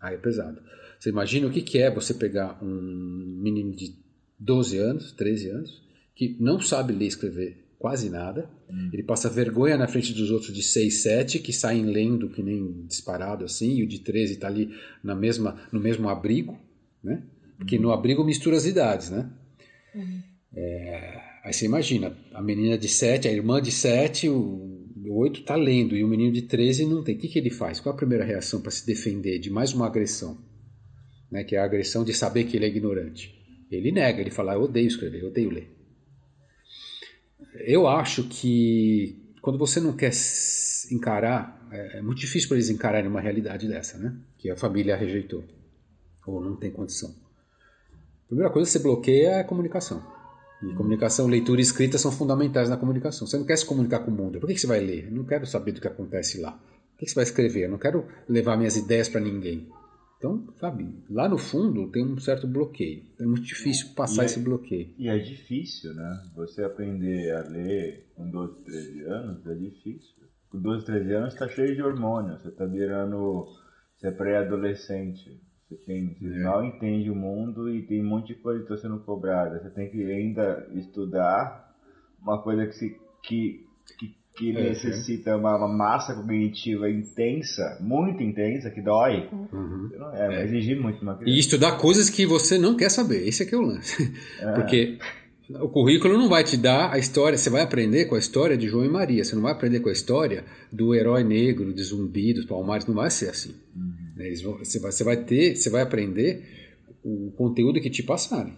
Aí 0.00 0.14
é 0.14 0.18
pesado. 0.18 0.60
Você 0.98 1.10
imagina 1.10 1.46
o 1.46 1.50
que 1.50 1.78
é 1.78 1.90
você 1.90 2.14
pegar 2.14 2.58
um 2.62 3.40
menino 3.42 3.74
de 3.74 3.94
12 4.38 4.78
anos, 4.78 5.12
13 5.12 5.50
anos, 5.50 5.82
que 6.14 6.36
não 6.40 6.60
sabe 6.60 6.92
ler 6.92 7.04
e 7.04 7.08
escrever 7.08 7.66
quase 7.78 8.10
nada. 8.10 8.48
Hum. 8.70 8.90
Ele 8.92 9.02
passa 9.02 9.28
vergonha 9.28 9.76
na 9.76 9.86
frente 9.86 10.12
dos 10.12 10.30
outros 10.30 10.52
de 10.52 10.62
6, 10.62 11.02
7, 11.02 11.38
que 11.38 11.52
saem 11.52 11.84
lendo 11.86 12.30
que 12.30 12.42
nem 12.42 12.84
disparado 12.86 13.44
assim, 13.44 13.76
e 13.76 13.82
o 13.82 13.86
de 13.86 14.00
13 14.00 14.34
está 14.34 14.48
ali 14.48 14.70
na 15.02 15.14
mesma, 15.14 15.60
no 15.70 15.80
mesmo 15.80 16.08
abrigo, 16.08 16.58
né? 17.02 17.22
Porque 17.56 17.78
hum. 17.78 17.82
no 17.82 17.92
abrigo 17.92 18.24
mistura 18.24 18.56
as 18.56 18.64
idades, 18.64 19.10
né? 19.10 19.30
Uhum. 19.94 20.22
É, 20.54 21.20
aí 21.44 21.52
você 21.52 21.64
imagina, 21.64 22.16
a 22.32 22.42
menina 22.42 22.76
de 22.78 22.88
7, 22.88 23.28
a 23.28 23.32
irmã 23.32 23.60
de 23.60 23.70
7, 23.70 24.28
o 24.28 24.76
8 25.08 25.40
está 25.40 25.54
lendo, 25.54 25.96
e 25.96 26.04
o 26.04 26.08
menino 26.08 26.32
de 26.32 26.42
13 26.42 26.86
não 26.86 27.02
tem. 27.02 27.16
O 27.16 27.18
que, 27.18 27.28
que 27.28 27.38
ele 27.38 27.50
faz? 27.50 27.80
Qual 27.80 27.94
a 27.94 27.96
primeira 27.96 28.24
reação 28.24 28.60
para 28.60 28.70
se 28.70 28.86
defender 28.86 29.38
de 29.38 29.50
mais 29.50 29.72
uma 29.72 29.86
agressão? 29.86 30.38
Né? 31.30 31.44
Que 31.44 31.56
é 31.56 31.58
a 31.58 31.64
agressão 31.64 32.04
de 32.04 32.14
saber 32.14 32.44
que 32.44 32.56
ele 32.56 32.66
é 32.66 32.68
ignorante. 32.68 33.34
Ele 33.70 33.90
nega, 33.90 34.20
ele 34.20 34.30
fala, 34.30 34.54
eu 34.54 34.62
odeio 34.62 34.86
escrever, 34.86 35.22
eu 35.22 35.28
odeio 35.28 35.50
ler. 35.50 35.70
Eu 37.60 37.86
acho 37.86 38.24
que 38.28 39.34
quando 39.40 39.58
você 39.58 39.80
não 39.80 39.92
quer 39.94 40.12
encarar, 40.90 41.68
é, 41.70 41.98
é 41.98 42.02
muito 42.02 42.18
difícil 42.18 42.48
para 42.48 42.56
eles 42.56 42.70
encararem 42.70 43.08
uma 43.08 43.20
realidade 43.20 43.66
dessa, 43.68 43.98
né? 43.98 44.16
Que 44.38 44.50
a 44.50 44.56
família 44.56 44.96
rejeitou 44.96 45.44
ou 46.26 46.40
não 46.40 46.56
tem 46.56 46.70
condição. 46.70 47.14
A 48.24 48.26
primeira 48.26 48.50
coisa 48.52 48.66
que 48.66 48.72
você 48.72 48.78
bloqueia 48.80 49.28
é 49.28 49.40
a 49.40 49.44
comunicação. 49.44 50.02
E 50.62 50.74
comunicação, 50.74 51.26
leitura 51.26 51.60
e 51.60 51.62
escrita 51.62 51.98
são 51.98 52.10
fundamentais 52.10 52.68
na 52.68 52.76
comunicação. 52.76 53.26
Você 53.26 53.36
não 53.36 53.44
quer 53.44 53.56
se 53.56 53.64
comunicar 53.64 54.00
com 54.00 54.10
o 54.10 54.14
mundo. 54.14 54.40
Por 54.40 54.48
que 54.48 54.58
você 54.58 54.66
vai 54.66 54.80
ler? 54.80 55.04
Eu 55.04 55.12
não 55.12 55.24
quero 55.24 55.46
saber 55.46 55.72
do 55.72 55.80
que 55.80 55.86
acontece 55.86 56.40
lá. 56.40 56.52
Por 56.52 56.98
que 56.98 57.08
você 57.08 57.14
vai 57.14 57.24
escrever? 57.24 57.64
Eu 57.64 57.70
não 57.70 57.78
quero 57.78 58.06
levar 58.28 58.56
minhas 58.56 58.76
ideias 58.76 59.08
para 59.08 59.20
ninguém. 59.20 59.68
Então, 60.18 60.46
sabe, 60.56 61.04
lá 61.10 61.28
no 61.28 61.36
fundo 61.36 61.90
tem 61.90 62.04
um 62.04 62.18
certo 62.18 62.46
bloqueio. 62.46 63.04
É 63.20 63.24
muito 63.24 63.42
difícil 63.42 63.94
passar 63.94 64.22
é, 64.22 64.26
esse 64.26 64.40
bloqueio. 64.40 64.94
E 64.98 65.08
é 65.08 65.18
difícil, 65.18 65.94
né? 65.94 66.30
Você 66.34 66.64
aprender 66.64 67.32
a 67.32 67.42
ler 67.42 68.06
com 68.14 68.30
12, 68.30 68.64
13 68.64 69.04
anos 69.04 69.46
é 69.46 69.54
difícil. 69.54 70.14
Com 70.50 70.60
12, 70.60 70.86
13 70.86 71.12
anos 71.12 71.34
está 71.34 71.48
cheio 71.48 71.74
de 71.74 71.82
hormônios. 71.82 72.40
Você 72.42 72.48
está 72.48 72.64
virando. 72.64 73.46
Você 73.94 74.08
é 74.08 74.10
pré-adolescente. 74.10 75.38
Você, 75.68 75.76
tem, 75.84 76.14
você 76.14 76.34
é. 76.34 76.44
mal 76.44 76.64
entende 76.64 77.10
o 77.10 77.14
mundo 77.14 77.68
e 77.68 77.82
tem 77.82 78.02
um 78.02 78.08
monte 78.08 78.28
de 78.28 78.36
coisa 78.36 78.64
que 78.64 78.72
está 78.72 78.88
sendo 78.88 79.00
cobrada. 79.00 79.60
Você 79.60 79.70
tem 79.70 79.90
que 79.90 80.02
ainda 80.10 80.66
estudar 80.72 81.74
uma 82.20 82.40
coisa 82.42 82.66
que, 82.66 82.74
se, 82.74 82.96
que, 83.22 83.66
que 83.98 84.16
que 84.36 84.50
é, 84.50 84.68
necessita 84.68 85.36
uma, 85.36 85.56
uma, 85.56 85.68
massa 85.68 86.14
cognitiva 86.14 86.90
intensa, 86.90 87.78
muito 87.80 88.22
intensa, 88.22 88.70
que 88.70 88.82
dói. 88.82 89.28
Uhum. 89.32 89.90
É, 90.12 90.26
vai 90.26 90.42
é. 90.42 90.44
exigir 90.44 90.78
muito 90.78 91.00
uma 91.02 91.16
criança. 91.16 91.34
E 91.34 91.40
estudar 91.40 91.78
coisas 91.78 92.10
que 92.10 92.26
você 92.26 92.58
não 92.58 92.76
quer 92.76 92.90
saber. 92.90 93.26
Esse 93.26 93.42
é 93.42 93.46
que 93.46 93.54
é 93.54 93.58
o 93.58 93.62
lance. 93.62 94.12
É. 94.38 94.52
Porque 94.52 94.98
o 95.48 95.68
currículo 95.68 96.18
não 96.18 96.28
vai 96.28 96.44
te 96.44 96.56
dar 96.56 96.92
a 96.92 96.98
história, 96.98 97.38
você 97.38 97.48
vai 97.48 97.62
aprender 97.62 98.04
com 98.06 98.14
a 98.14 98.18
história 98.18 98.56
de 98.56 98.68
João 98.68 98.84
e 98.84 98.88
Maria, 98.88 99.24
você 99.24 99.34
não 99.34 99.42
vai 99.42 99.52
aprender 99.52 99.80
com 99.80 99.88
a 99.88 99.92
história 99.92 100.44
do 100.70 100.94
herói 100.94 101.24
negro, 101.24 101.72
de 101.72 101.82
zumbi, 101.82 102.34
dos 102.34 102.44
palmares, 102.44 102.86
não 102.86 102.94
vai 102.94 103.10
ser 103.10 103.30
assim. 103.30 103.54
Uhum. 103.74 104.34
Vão, 104.42 104.58
você, 104.58 104.78
vai, 104.78 104.92
você 104.92 105.04
vai 105.04 105.16
ter, 105.16 105.56
você 105.56 105.70
vai 105.70 105.82
aprender 105.82 106.42
o 107.02 107.32
conteúdo 107.36 107.80
que 107.80 107.88
te 107.88 108.02
passarem. 108.02 108.54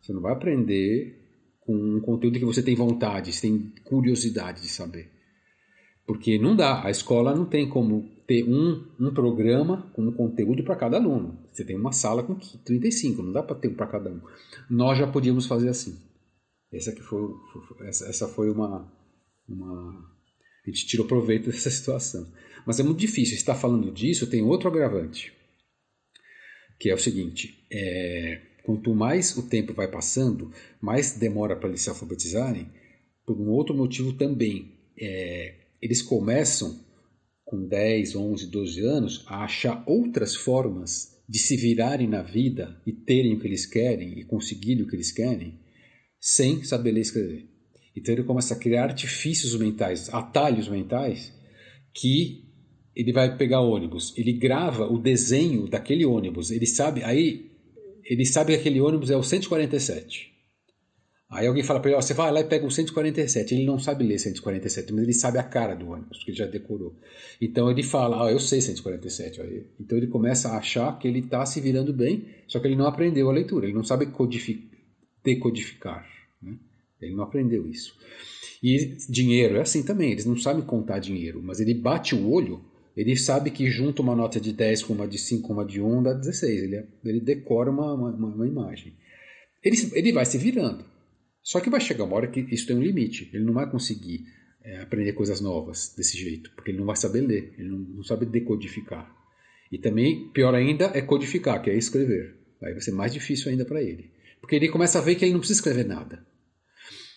Você 0.00 0.12
não 0.12 0.20
vai 0.20 0.32
aprender 0.32 1.22
com 1.60 1.74
um 1.74 2.00
conteúdo 2.00 2.38
que 2.38 2.44
você 2.44 2.62
tem 2.62 2.74
vontade, 2.74 3.32
você 3.32 3.42
tem 3.42 3.72
curiosidade 3.84 4.62
de 4.62 4.68
saber. 4.68 5.08
Porque 6.06 6.38
não 6.38 6.56
dá, 6.56 6.84
a 6.84 6.90
escola 6.90 7.34
não 7.34 7.44
tem 7.44 7.68
como 7.68 8.08
ter 8.26 8.44
um, 8.44 8.84
um 8.98 9.12
programa 9.12 9.90
com 9.92 10.02
um 10.02 10.12
conteúdo 10.12 10.64
para 10.64 10.76
cada 10.76 10.96
aluno. 10.96 11.38
Você 11.52 11.64
tem 11.64 11.76
uma 11.76 11.92
sala 11.92 12.22
com 12.22 12.34
35, 12.34 13.22
não 13.22 13.32
dá 13.32 13.42
para 13.42 13.56
ter 13.56 13.68
um 13.68 13.74
para 13.74 13.86
cada 13.86 14.10
um. 14.10 14.20
Nós 14.70 14.98
já 14.98 15.06
podíamos 15.06 15.46
fazer 15.46 15.68
assim. 15.68 15.98
Essa, 16.72 16.92
que 16.92 17.02
foi, 17.02 17.28
essa, 17.86 18.26
foi 18.26 18.50
uma, 18.50 18.90
uma. 19.46 20.10
A 20.66 20.70
gente 20.70 20.86
tirou 20.86 21.06
proveito 21.06 21.46
dessa 21.50 21.70
situação. 21.70 22.26
Mas 22.66 22.80
é 22.80 22.82
muito 22.82 22.98
difícil. 22.98 23.36
Está 23.36 23.54
falando 23.54 23.92
disso, 23.92 24.30
tem 24.30 24.42
outro 24.42 24.68
agravante. 24.68 25.32
Que 26.80 26.90
é 26.90 26.94
o 26.94 26.98
seguinte: 26.98 27.66
é, 27.70 28.40
quanto 28.64 28.94
mais 28.94 29.36
o 29.36 29.48
tempo 29.48 29.74
vai 29.74 29.88
passando, 29.88 30.50
mais 30.80 31.12
demora 31.12 31.54
para 31.54 31.68
eles 31.68 31.82
se 31.82 31.90
alfabetizarem, 31.90 32.68
por 33.26 33.38
um 33.38 33.50
outro 33.50 33.74
motivo 33.74 34.14
também. 34.14 34.78
É, 34.98 35.61
eles 35.82 36.00
começam, 36.00 36.80
com 37.44 37.66
10, 37.66 38.14
11, 38.14 38.46
12 38.46 38.80
anos, 38.86 39.24
a 39.26 39.42
achar 39.44 39.82
outras 39.86 40.36
formas 40.36 41.20
de 41.28 41.38
se 41.38 41.56
virarem 41.56 42.08
na 42.08 42.22
vida 42.22 42.80
e 42.86 42.92
terem 42.92 43.34
o 43.34 43.40
que 43.40 43.46
eles 43.46 43.66
querem 43.66 44.18
e 44.18 44.24
conseguirem 44.24 44.84
o 44.84 44.86
que 44.86 44.94
eles 44.94 45.10
querem, 45.10 45.58
sem 46.20 46.62
saber 46.62 46.92
ler 46.92 47.00
e 47.00 47.02
escrever. 47.02 47.48
Então 47.96 48.14
ele 48.14 48.22
começa 48.22 48.54
a 48.54 48.58
criar 48.58 48.84
artifícios 48.84 49.58
mentais, 49.58 50.08
atalhos 50.14 50.68
mentais, 50.68 51.32
que 51.92 52.44
ele 52.94 53.12
vai 53.12 53.36
pegar 53.36 53.60
ônibus, 53.60 54.16
ele 54.16 54.32
grava 54.32 54.86
o 54.86 54.98
desenho 54.98 55.66
daquele 55.66 56.04
ônibus, 56.04 56.50
ele 56.50 56.66
sabe, 56.66 57.02
aí 57.02 57.50
ele 58.04 58.24
sabe 58.24 58.52
que 58.52 58.60
aquele 58.60 58.80
ônibus 58.80 59.10
é 59.10 59.16
o 59.16 59.22
147. 59.22 60.31
Aí 61.32 61.46
alguém 61.46 61.62
fala 61.62 61.80
para 61.80 61.90
ele, 61.90 61.96
ó, 61.96 62.02
você 62.02 62.12
vai 62.12 62.30
lá 62.30 62.40
e 62.40 62.44
pega 62.44 62.66
o 62.66 62.70
147. 62.70 63.54
Ele 63.54 63.64
não 63.64 63.78
sabe 63.78 64.04
ler 64.04 64.18
147, 64.18 64.92
mas 64.92 65.04
ele 65.04 65.14
sabe 65.14 65.38
a 65.38 65.42
cara 65.42 65.74
do 65.74 65.88
ônibus, 65.88 66.18
porque 66.18 66.32
ele 66.32 66.38
já 66.38 66.44
decorou. 66.44 66.94
Então 67.40 67.70
ele 67.70 67.82
fala, 67.82 68.24
ó, 68.24 68.28
eu 68.28 68.38
sei 68.38 68.60
147. 68.60 69.40
Ó. 69.40 69.44
Então 69.80 69.96
ele 69.96 70.08
começa 70.08 70.50
a 70.50 70.58
achar 70.58 70.98
que 70.98 71.08
ele 71.08 71.20
está 71.20 71.46
se 71.46 71.58
virando 71.58 71.90
bem, 71.90 72.26
só 72.46 72.60
que 72.60 72.66
ele 72.66 72.76
não 72.76 72.86
aprendeu 72.86 73.30
a 73.30 73.32
leitura, 73.32 73.64
ele 73.64 73.74
não 73.74 73.82
sabe 73.82 74.08
decodificar. 75.24 76.06
Né? 76.42 76.54
Ele 77.00 77.14
não 77.14 77.24
aprendeu 77.24 77.66
isso. 77.66 77.96
E 78.62 78.94
dinheiro 79.08 79.56
é 79.56 79.62
assim 79.62 79.82
também, 79.82 80.12
eles 80.12 80.26
não 80.26 80.36
sabem 80.36 80.62
contar 80.62 80.98
dinheiro, 80.98 81.42
mas 81.42 81.60
ele 81.60 81.72
bate 81.72 82.14
o 82.14 82.30
olho, 82.30 82.62
ele 82.94 83.16
sabe 83.16 83.50
que 83.50 83.70
junta 83.70 84.02
uma 84.02 84.14
nota 84.14 84.38
de 84.38 84.52
10 84.52 84.82
com 84.82 84.92
uma 84.92 85.08
de 85.08 85.16
5 85.16 85.48
com 85.48 85.54
uma 85.54 85.64
de 85.64 85.80
1 85.80 86.02
dá 86.02 86.12
16. 86.12 86.62
Ele, 86.62 86.84
ele 87.02 87.20
decora 87.20 87.70
uma, 87.70 87.94
uma, 87.94 88.10
uma 88.10 88.46
imagem. 88.46 88.92
Ele, 89.64 89.76
ele 89.94 90.12
vai 90.12 90.26
se 90.26 90.36
virando. 90.36 90.91
Só 91.42 91.60
que 91.60 91.70
vai 91.70 91.80
chegar 91.80 92.04
uma 92.04 92.16
hora 92.16 92.28
que 92.28 92.40
isso 92.40 92.66
tem 92.66 92.76
um 92.76 92.82
limite. 92.82 93.30
Ele 93.32 93.44
não 93.44 93.52
vai 93.52 93.68
conseguir 93.70 94.24
é, 94.62 94.80
aprender 94.80 95.12
coisas 95.12 95.40
novas 95.40 95.92
desse 95.96 96.16
jeito, 96.16 96.50
porque 96.54 96.70
ele 96.70 96.78
não 96.78 96.86
vai 96.86 96.96
saber 96.96 97.20
ler, 97.22 97.54
ele 97.58 97.68
não, 97.68 97.78
não 97.78 98.02
sabe 98.04 98.26
decodificar. 98.26 99.10
E 99.70 99.78
também, 99.78 100.28
pior 100.30 100.54
ainda, 100.54 100.92
é 100.94 101.00
codificar, 101.00 101.62
que 101.62 101.70
é 101.70 101.76
escrever. 101.76 102.36
Aí 102.62 102.72
vai 102.72 102.80
ser 102.80 102.92
mais 102.92 103.12
difícil 103.12 103.50
ainda 103.50 103.64
para 103.64 103.82
ele. 103.82 104.12
Porque 104.40 104.54
ele 104.54 104.68
começa 104.68 104.98
a 104.98 105.02
ver 105.02 105.14
que 105.14 105.24
ele 105.24 105.32
não 105.32 105.40
precisa 105.40 105.58
escrever 105.58 105.84
nada. 105.84 106.24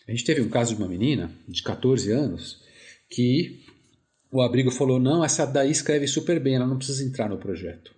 A 0.08 0.12
gente 0.12 0.24
teve 0.24 0.42
um 0.42 0.50
caso 0.50 0.76
de 0.76 0.82
uma 0.82 0.88
menina 0.88 1.32
de 1.48 1.62
14 1.64 2.12
anos 2.12 2.64
que 3.10 3.64
o 4.32 4.42
abrigo 4.42 4.72
falou: 4.72 5.00
não, 5.00 5.24
essa 5.24 5.46
daí 5.46 5.72
escreve 5.72 6.08
super 6.08 6.40
bem, 6.40 6.56
ela 6.56 6.68
não 6.68 6.78
precisa 6.78 7.04
entrar 7.04 7.30
no 7.30 7.38
projeto. 7.38 7.94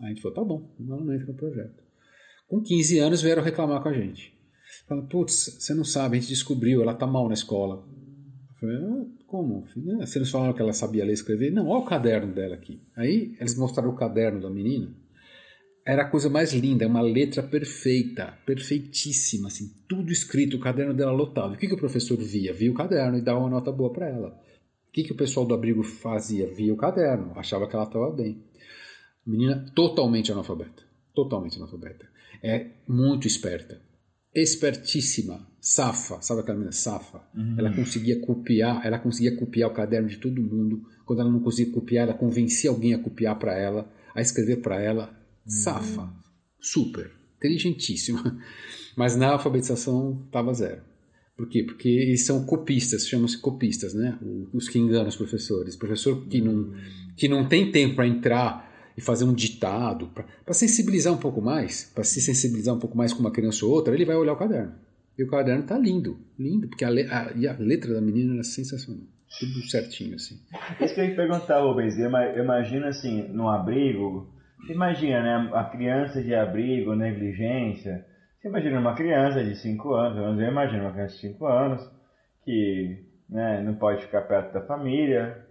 Aí 0.00 0.06
a 0.06 0.08
gente 0.08 0.22
falou: 0.22 0.34
tá 0.34 0.44
bom, 0.44 0.76
ela 0.80 1.04
não 1.04 1.14
entra 1.14 1.26
no 1.26 1.34
projeto. 1.34 1.82
Com 2.48 2.60
15 2.60 2.98
anos 2.98 3.22
vieram 3.22 3.42
reclamar 3.42 3.82
com 3.82 3.88
a 3.88 3.92
gente. 3.92 4.32
Fala, 4.90 5.02
putz, 5.02 5.56
você 5.60 5.72
não 5.72 5.84
sabe, 5.84 6.16
a 6.16 6.20
gente 6.20 6.30
descobriu, 6.30 6.82
ela 6.82 6.92
tá 6.92 7.06
mal 7.06 7.28
na 7.28 7.34
escola. 7.34 7.86
Eu 8.50 8.58
falei, 8.58 8.76
ah, 8.76 9.06
como? 9.28 9.64
Ah, 10.00 10.04
você 10.04 10.18
eles 10.18 10.30
falaram 10.30 10.52
que 10.52 10.60
ela 10.60 10.72
sabia 10.72 11.04
ler 11.04 11.12
e 11.12 11.14
escrever? 11.14 11.52
Não, 11.52 11.68
olha 11.68 11.84
o 11.84 11.86
caderno 11.86 12.34
dela 12.34 12.56
aqui. 12.56 12.82
Aí 12.96 13.36
eles 13.38 13.56
mostraram 13.56 13.90
o 13.90 13.94
caderno 13.94 14.40
da 14.40 14.50
menina. 14.50 14.92
Era 15.86 16.02
a 16.02 16.10
coisa 16.10 16.28
mais 16.28 16.52
linda, 16.52 16.88
uma 16.88 17.00
letra 17.00 17.40
perfeita, 17.40 18.36
perfeitíssima, 18.44 19.46
assim, 19.46 19.72
tudo 19.88 20.10
escrito, 20.10 20.56
o 20.56 20.60
caderno 20.60 20.92
dela 20.92 21.12
lotado. 21.12 21.54
O 21.54 21.56
que, 21.56 21.68
que 21.68 21.74
o 21.74 21.78
professor 21.78 22.18
via? 22.18 22.52
Via 22.52 22.72
o 22.72 22.74
caderno 22.74 23.16
e 23.16 23.22
dava 23.22 23.38
uma 23.38 23.48
nota 23.48 23.70
boa 23.70 23.92
para 23.92 24.08
ela. 24.08 24.30
O 24.88 24.92
que, 24.92 25.04
que 25.04 25.12
o 25.12 25.16
pessoal 25.16 25.46
do 25.46 25.54
abrigo 25.54 25.84
fazia? 25.84 26.52
Via 26.52 26.74
o 26.74 26.76
caderno, 26.76 27.30
achava 27.36 27.68
que 27.68 27.76
ela 27.76 27.84
estava 27.84 28.10
bem. 28.10 28.42
Menina 29.24 29.64
totalmente 29.72 30.32
analfabeta. 30.32 30.82
Totalmente 31.14 31.58
analfabeta. 31.58 32.08
É 32.42 32.70
muito 32.88 33.28
esperta. 33.28 33.88
Espertíssima. 34.34 35.46
Safa. 35.60 36.22
Sabe 36.22 36.40
aquela 36.40 36.56
menina 36.56 36.72
safa? 36.72 37.22
Uhum. 37.34 37.56
Ela 37.58 37.74
conseguia 37.74 38.18
copiar, 38.20 38.84
ela 38.84 38.98
conseguia 38.98 39.36
copiar 39.36 39.70
o 39.70 39.74
caderno 39.74 40.08
de 40.08 40.16
todo 40.16 40.40
mundo. 40.40 40.82
Quando 41.04 41.20
ela 41.20 41.30
não 41.30 41.40
conseguia 41.40 41.72
copiar, 41.72 42.08
ela 42.08 42.16
convencia 42.16 42.70
alguém 42.70 42.94
a 42.94 42.98
copiar 42.98 43.38
para 43.38 43.56
ela, 43.56 43.92
a 44.14 44.20
escrever 44.20 44.56
para 44.56 44.80
ela. 44.80 45.08
Uhum. 45.44 45.50
Safa. 45.50 46.12
Super. 46.60 47.10
Inteligentíssima. 47.36 48.38
Mas 48.96 49.16
na 49.16 49.32
alfabetização 49.32 50.22
estava 50.26 50.52
zero. 50.54 50.82
Por 51.36 51.48
quê? 51.48 51.62
Porque 51.62 51.88
eles 51.88 52.26
são 52.26 52.44
copistas, 52.44 53.08
chamam-se 53.08 53.38
copistas, 53.38 53.94
né? 53.94 54.18
Os 54.52 54.68
que 54.68 54.78
enganam 54.78 55.08
os 55.08 55.16
professores. 55.16 55.74
Professor 55.74 56.26
que 56.26 56.38
não, 56.40 56.74
que 57.16 57.28
não 57.28 57.48
tem 57.48 57.72
tempo 57.72 57.96
para 57.96 58.06
entrar 58.06 58.69
e 59.00 59.02
fazer 59.02 59.24
um 59.24 59.32
ditado, 59.32 60.08
para 60.08 60.52
sensibilizar 60.52 61.10
um 61.10 61.16
pouco 61.16 61.40
mais, 61.40 61.90
para 61.94 62.04
se 62.04 62.20
sensibilizar 62.20 62.74
um 62.74 62.78
pouco 62.78 62.96
mais 62.96 63.14
com 63.14 63.20
uma 63.20 63.32
criança 63.32 63.64
ou 63.64 63.72
outra, 63.72 63.94
ele 63.94 64.04
vai 64.04 64.14
olhar 64.14 64.34
o 64.34 64.36
caderno. 64.36 64.74
E 65.18 65.24
o 65.24 65.26
caderno 65.26 65.62
tá 65.62 65.78
lindo, 65.78 66.18
lindo, 66.38 66.68
porque 66.68 66.84
a, 66.84 66.88
a, 66.88 67.32
e 67.34 67.48
a 67.48 67.56
letra 67.58 67.94
da 67.94 68.00
menina 68.00 68.34
era 68.34 68.42
sensacional. 68.42 69.02
Tudo 69.38 69.70
certinho, 69.70 70.16
assim. 70.16 70.38
Isso 70.84 70.94
que 70.94 71.00
eu 71.00 71.06
ia 71.06 71.16
perguntar, 71.16 71.60
Rubens, 71.60 71.96
imagina 71.96 72.88
assim, 72.88 73.26
num 73.28 73.48
abrigo, 73.48 74.28
imagina, 74.68 75.22
né, 75.22 75.50
a 75.54 75.64
criança 75.64 76.22
de 76.22 76.34
abrigo, 76.34 76.94
negligência, 76.94 78.04
você 78.38 78.48
imagina 78.48 78.80
uma 78.80 78.94
criança 78.94 79.42
de 79.42 79.56
5 79.56 79.94
anos, 79.94 80.40
eu 80.40 80.48
imagino 80.48 80.82
uma 80.82 80.92
criança 80.92 81.14
de 81.14 81.20
5 81.20 81.46
anos, 81.46 81.90
que 82.44 83.02
né, 83.30 83.62
não 83.62 83.76
pode 83.76 84.02
ficar 84.04 84.22
perto 84.22 84.52
da 84.52 84.66
família, 84.66 85.46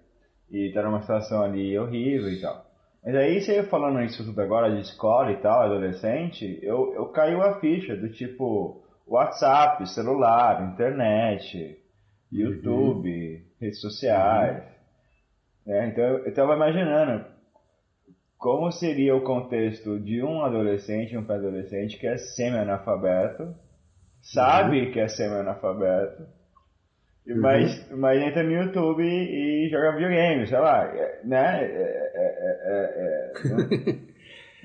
e 0.52 0.68
está 0.68 0.84
numa 0.84 1.02
situação 1.02 1.42
ali 1.42 1.78
horrível 1.78 2.32
e 2.32 2.42
tal. 2.42 2.69
Mas 3.04 3.16
aí 3.16 3.42
você 3.42 3.64
falando 3.64 4.02
isso 4.02 4.26
tudo 4.26 4.42
agora 4.42 4.72
de 4.72 4.82
escola 4.82 5.32
e 5.32 5.38
tal, 5.38 5.62
adolescente, 5.62 6.60
eu, 6.62 6.94
eu 6.94 7.06
caiu 7.08 7.42
a 7.42 7.60
ficha 7.60 7.96
do 7.96 8.10
tipo 8.10 8.84
WhatsApp, 9.08 9.88
celular, 9.90 10.74
internet, 10.74 11.78
YouTube, 12.32 13.10
uhum. 13.10 13.42
redes 13.60 13.80
sociais. 13.80 14.64
Uhum. 15.66 15.74
É, 15.74 15.88
então 15.88 16.04
eu 16.04 16.28
estava 16.28 16.56
imaginando 16.56 17.26
como 18.38 18.72
seria 18.72 19.16
o 19.16 19.24
contexto 19.24 20.00
de 20.00 20.24
um 20.24 20.44
adolescente, 20.44 21.18
um 21.18 21.26
pré-adolescente 21.26 21.98
que 21.98 22.08
é 22.08 22.18
semi-analfabeto, 22.18 23.54
sabe 24.22 24.86
uhum. 24.86 24.92
que 24.92 25.00
é 25.00 25.08
semi-analfabeto, 25.08 26.24
Uhum. 27.30 27.42
Mas, 27.42 27.86
mas 27.92 28.22
entra 28.22 28.42
no 28.42 28.52
YouTube 28.52 29.04
e, 29.04 29.70
joga 29.70 29.92
videogame, 29.92 30.48
sei 30.48 30.58
lá, 30.58 30.84
é, 30.86 31.22
né? 31.24 31.64
É, 31.64 32.12
é, 32.16 33.34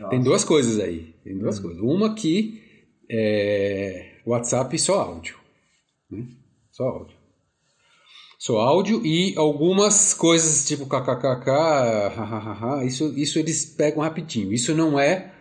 é 0.00 0.08
tem 0.08 0.22
duas 0.22 0.44
coisas 0.44 0.80
aí. 0.80 1.14
Tem 1.22 1.36
duas 1.36 1.58
uhum. 1.58 1.62
coisas. 1.62 1.82
Uma 1.82 2.14
que 2.14 2.62
é 3.10 4.12
WhatsApp 4.24 4.78
só 4.78 5.00
áudio. 5.00 5.36
Né? 6.10 6.24
Só 6.72 6.84
áudio. 6.84 7.16
Só 8.38 8.58
áudio 8.58 9.04
e 9.04 9.34
algumas 9.36 10.14
coisas 10.14 10.66
tipo 10.66 10.86
kkkk, 10.86 11.50
isso, 12.86 13.12
isso 13.16 13.38
eles 13.38 13.64
pegam 13.64 14.02
rapidinho. 14.02 14.52
Isso 14.52 14.74
não 14.74 14.98
é 14.98 15.32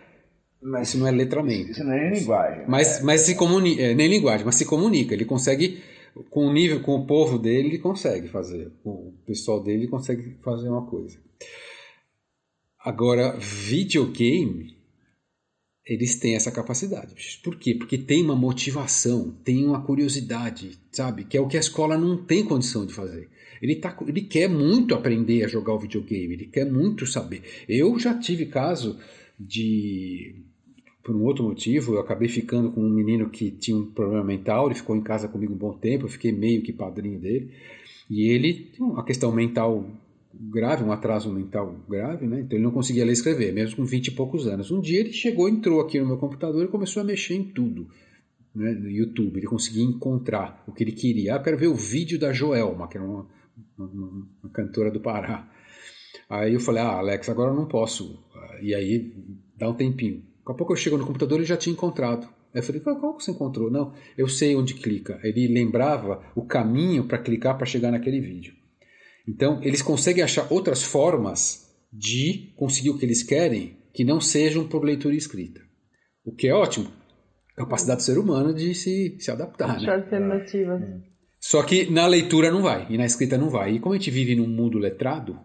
mas, 0.62 0.90
isso 0.90 0.98
não 0.98 1.08
é 1.08 1.12
letramento. 1.12 1.72
Isso 1.72 1.84
não 1.84 1.94
é 1.94 2.10
nem 2.10 2.20
linguagem. 2.20 2.64
Mas, 2.68 3.02
mas 3.02 3.22
se 3.22 3.36
comunica, 3.36 3.82
é, 3.82 3.94
nem 3.94 4.08
linguagem, 4.08 4.46
mas 4.46 4.56
se 4.56 4.66
comunica. 4.66 5.14
Ele 5.14 5.26
consegue 5.26 5.84
com 6.30 6.48
o 6.48 6.54
nível, 6.54 6.82
com 6.82 6.96
o 6.96 7.06
povo 7.06 7.38
dele, 7.38 7.70
ele 7.70 7.80
consegue 7.80 8.28
fazer. 8.28 8.72
O 8.84 9.14
pessoal 9.26 9.62
dele, 9.62 9.84
ele 9.84 9.88
consegue 9.88 10.38
fazer 10.44 10.70
uma 10.70 10.86
coisa. 10.86 11.18
Agora, 12.80 13.38
videogame, 13.38 14.76
eles 15.86 16.18
têm 16.18 16.36
essa 16.36 16.52
capacidade. 16.52 17.40
Por 17.44 17.58
quê? 17.58 17.76
Porque 17.76 17.98
tem 17.98 18.24
uma 18.24 18.36
motivação, 18.36 19.32
tem 19.44 19.66
uma 19.66 19.82
curiosidade, 19.82 20.78
sabe? 20.92 21.24
Que 21.26 21.38
é 21.38 21.42
o 21.42 21.48
que 21.48 21.58
a 21.58 21.62
escola 21.62 21.98
não 21.98 22.18
tem 22.18 22.46
condição 22.46 22.86
de 22.86 22.94
fazer. 22.94 23.30
Ele, 23.62 23.76
tá, 23.78 23.98
ele 24.08 24.22
quer 24.22 24.50
muito 24.50 24.94
aprender 24.94 25.44
a 25.44 25.48
jogar 25.48 25.74
o 25.74 25.80
videogame, 25.80 26.34
ele 26.34 26.48
quer 26.48 26.66
muito 26.66 27.08
saber. 27.08 27.42
Eu 27.68 27.98
já 27.98 28.18
tive 28.18 28.46
caso 28.46 29.00
de 29.40 30.43
por 31.04 31.16
um 31.16 31.24
outro 31.24 31.44
motivo, 31.44 31.96
eu 31.96 32.00
acabei 32.00 32.30
ficando 32.30 32.72
com 32.72 32.82
um 32.82 32.90
menino 32.90 33.30
que 33.30 33.52
tinha 33.52 33.76
um 33.76 33.86
problema 33.86 34.24
mental, 34.24 34.68
ele 34.68 34.76
ficou 34.76 34.96
em 34.96 35.02
casa 35.02 35.28
comigo 35.28 35.54
um 35.54 35.58
bom 35.58 35.74
tempo, 35.74 36.06
eu 36.06 36.10
fiquei 36.10 36.32
meio 36.32 36.62
que 36.62 36.72
padrinho 36.72 37.20
dele, 37.20 37.52
e 38.10 38.30
ele 38.30 38.54
tinha 38.74 38.88
uma 38.88 39.04
questão 39.04 39.32
mental 39.32 39.86
grave, 40.34 40.84
um 40.84 40.92
atraso 40.92 41.32
mental 41.32 41.76
grave, 41.90 42.26
né? 42.26 42.40
Então 42.40 42.58
ele 42.58 42.64
não 42.64 42.72
conseguia 42.72 43.04
ler 43.04 43.12
e 43.12 43.14
escrever, 43.14 43.54
mesmo 43.54 43.76
com 43.76 43.86
20 43.86 44.08
e 44.08 44.12
poucos 44.12 44.48
anos. 44.48 44.72
Um 44.72 44.80
dia 44.80 45.02
ele 45.02 45.12
chegou, 45.12 45.50
entrou 45.50 45.82
aqui 45.82 46.00
no 46.00 46.08
meu 46.08 46.18
computador 46.18 46.64
e 46.64 46.70
começou 46.70 47.02
a 47.02 47.06
mexer 47.06 47.36
em 47.36 47.44
tudo. 47.44 47.88
Né, 48.56 48.72
no 48.72 48.90
YouTube, 48.90 49.38
ele 49.38 49.48
conseguia 49.48 49.84
encontrar 49.84 50.64
o 50.68 50.72
que 50.72 50.84
ele 50.84 50.92
queria. 50.92 51.34
Ah, 51.34 51.38
eu 51.38 51.44
quero 51.44 51.58
ver 51.58 51.68
o 51.68 51.76
vídeo 51.76 52.20
da 52.20 52.32
Joelma, 52.32 52.88
que 52.88 52.98
era 52.98 53.06
uma, 53.06 53.28
uma, 53.78 54.28
uma 54.44 54.52
cantora 54.54 54.92
do 54.92 55.00
Pará. 55.00 55.50
Aí 56.30 56.54
eu 56.54 56.60
falei, 56.60 56.82
ah, 56.82 56.98
Alex, 57.00 57.30
agora 57.30 57.52
eu 57.52 57.56
não 57.56 57.68
posso. 57.68 58.24
E 58.62 58.74
aí, 58.74 59.12
dá 59.58 59.70
um 59.70 59.74
tempinho 59.74 60.24
Daqui 60.44 60.52
a 60.52 60.54
pouco 60.56 60.74
eu 60.74 60.78
chego 60.78 60.98
no 60.98 61.06
computador 61.06 61.40
e 61.40 61.46
já 61.46 61.56
tinha 61.56 61.72
encontrado. 61.72 62.28
Aí 62.54 62.60
eu 62.60 62.64
falei, 62.64 62.82
qual, 62.82 63.16
que 63.16 63.24
você 63.24 63.32
encontrou? 63.32 63.72
Não, 63.72 63.94
eu 64.18 64.28
sei 64.28 64.56
onde 64.56 64.74
clica. 64.76 65.20
Ele 65.24 65.48
lembrava 65.48 66.22
o 66.36 66.46
caminho 66.46 67.06
para 67.06 67.18
clicar 67.18 67.58
para 67.58 67.66
chegar 67.66 67.92
naquele 67.92 68.20
vídeo. 68.20 68.54
Então, 69.28 69.62
eles 69.64 69.82
conseguem 69.82 70.22
achar 70.22 70.52
outras 70.52 70.84
formas 70.84 71.74
de 71.92 72.54
conseguir 72.58 72.90
o 72.90 72.98
que 72.98 73.06
eles 73.06 73.24
querem 73.24 73.78
que 73.94 74.04
não 74.04 74.20
sejam 74.20 74.68
por 74.68 74.84
leitura 74.84 75.16
escrita. 75.16 75.62
O 76.26 76.36
que 76.36 76.48
é 76.48 76.54
ótimo. 76.54 76.92
Capacidade 77.56 78.02
do 78.02 78.04
ser 78.04 78.18
humano 78.18 78.54
de 78.54 78.76
se, 78.76 79.16
se 79.20 79.32
adaptar. 79.32 79.80
Né? 79.80 79.94
alternativas. 79.94 80.82
É. 80.82 81.14
Só 81.40 81.64
que 81.64 81.90
na 81.90 82.06
leitura 82.08 82.52
não 82.52 82.62
vai, 82.62 82.88
e 82.90 82.98
na 82.98 83.06
escrita 83.06 83.38
não 83.38 83.50
vai. 83.50 83.76
E 83.76 83.80
como 83.80 83.94
a 83.94 83.98
gente 83.98 84.10
vive 84.12 84.36
num 84.36 84.48
mundo 84.48 84.78
letrado, 84.78 85.40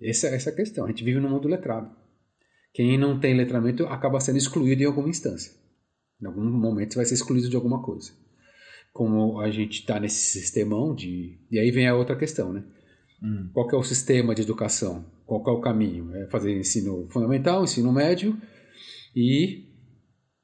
essa, 0.00 0.28
essa 0.28 0.50
é 0.50 0.52
a 0.52 0.56
questão. 0.56 0.84
A 0.84 0.88
gente 0.88 1.04
vive 1.04 1.20
num 1.20 1.30
mundo 1.30 1.48
letrado. 1.48 2.03
Quem 2.74 2.98
não 2.98 3.20
tem 3.20 3.34
letramento 3.34 3.86
acaba 3.86 4.18
sendo 4.18 4.36
excluído 4.36 4.82
em 4.82 4.86
alguma 4.86 5.08
instância. 5.08 5.52
Em 6.20 6.26
algum 6.26 6.44
momento 6.44 6.92
você 6.92 6.96
vai 6.96 7.06
ser 7.06 7.14
excluído 7.14 7.48
de 7.48 7.54
alguma 7.54 7.80
coisa. 7.80 8.10
Como 8.92 9.40
a 9.40 9.48
gente 9.48 9.80
está 9.80 10.00
nesse 10.00 10.40
sistemão 10.40 10.92
de. 10.92 11.38
E 11.50 11.58
aí 11.58 11.70
vem 11.70 11.86
a 11.86 11.94
outra 11.94 12.16
questão, 12.16 12.52
né? 12.52 12.64
Hum. 13.22 13.48
Qual 13.54 13.70
é 13.70 13.76
o 13.76 13.82
sistema 13.84 14.34
de 14.34 14.42
educação? 14.42 15.04
Qual 15.24 15.42
é 15.46 15.50
o 15.52 15.60
caminho? 15.60 16.14
É 16.16 16.26
fazer 16.26 16.58
ensino 16.58 17.06
fundamental, 17.10 17.62
ensino 17.62 17.92
médio 17.92 18.36
e 19.14 19.68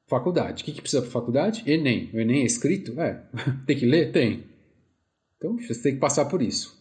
faculdade. 0.08 0.62
O 0.62 0.66
que, 0.66 0.72
que 0.72 0.80
precisa 0.80 1.02
para 1.02 1.10
faculdade? 1.10 1.64
Enem. 1.66 2.10
O 2.14 2.20
Enem 2.20 2.42
é 2.42 2.46
escrito? 2.46 3.00
É. 3.00 3.24
tem 3.66 3.76
que 3.76 3.86
ler? 3.86 4.12
Tem. 4.12 4.44
Então 5.36 5.56
você 5.58 5.82
tem 5.82 5.94
que 5.94 6.00
passar 6.00 6.26
por 6.26 6.40
isso. 6.40 6.78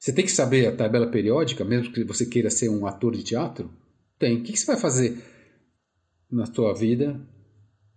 Você 0.00 0.10
tem 0.10 0.24
que 0.24 0.32
saber 0.32 0.66
a 0.66 0.74
tabela 0.74 1.06
periódica, 1.06 1.64
mesmo 1.64 1.92
que 1.92 2.02
você 2.04 2.24
queira 2.24 2.48
ser 2.48 2.70
um 2.70 2.86
ator 2.86 3.14
de 3.14 3.22
teatro? 3.22 3.70
Tem. 4.18 4.38
O 4.38 4.42
que 4.42 4.56
você 4.56 4.66
vai 4.66 4.76
fazer 4.76 5.22
na 6.30 6.46
tua 6.46 6.74
vida 6.74 7.20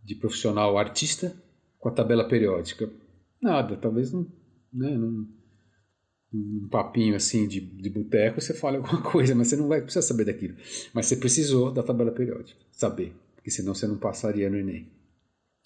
de 0.03 0.15
profissional 0.15 0.77
artista 0.77 1.35
com 1.77 1.89
a 1.89 1.93
tabela 1.93 2.27
periódica? 2.27 2.89
Nada, 3.41 3.77
talvez 3.77 4.11
não, 4.11 4.27
né, 4.73 4.97
um 6.33 6.67
papinho 6.69 7.15
assim 7.15 7.47
de, 7.47 7.59
de 7.59 7.89
boteco 7.89 8.39
você 8.39 8.53
fale 8.53 8.77
alguma 8.77 9.01
coisa, 9.01 9.33
mas 9.33 9.47
você 9.47 9.55
não 9.55 9.67
vai 9.67 9.81
precisar 9.81 10.01
saber 10.01 10.25
daquilo. 10.25 10.55
Mas 10.93 11.05
você 11.05 11.15
precisou 11.15 11.71
da 11.71 11.83
tabela 11.83 12.11
periódica, 12.11 12.59
saber, 12.71 13.13
porque 13.35 13.49
senão 13.49 13.73
você 13.73 13.87
não 13.87 13.97
passaria 13.97 14.49
no 14.49 14.57
Enem. 14.57 14.91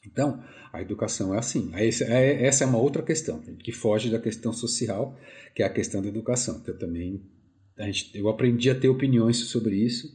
Então, 0.06 0.44
a 0.72 0.82
educação 0.82 1.34
é 1.34 1.38
assim. 1.38 1.72
É, 1.74 2.46
essa 2.46 2.66
é 2.66 2.68
uma 2.68 2.78
outra 2.78 3.02
questão, 3.02 3.40
que 3.40 3.72
foge 3.72 4.10
da 4.10 4.20
questão 4.20 4.52
social, 4.52 5.18
que 5.56 5.64
é 5.64 5.66
a 5.66 5.74
questão 5.74 6.02
da 6.02 6.10
educação. 6.10 6.62
Eu 6.68 6.78
também 6.78 7.24
a 7.78 7.86
gente, 7.86 8.16
eu 8.18 8.30
aprendi 8.30 8.70
a 8.70 8.80
ter 8.80 8.90
opiniões 8.90 9.38
sobre 9.38 9.76
isso 9.78 10.14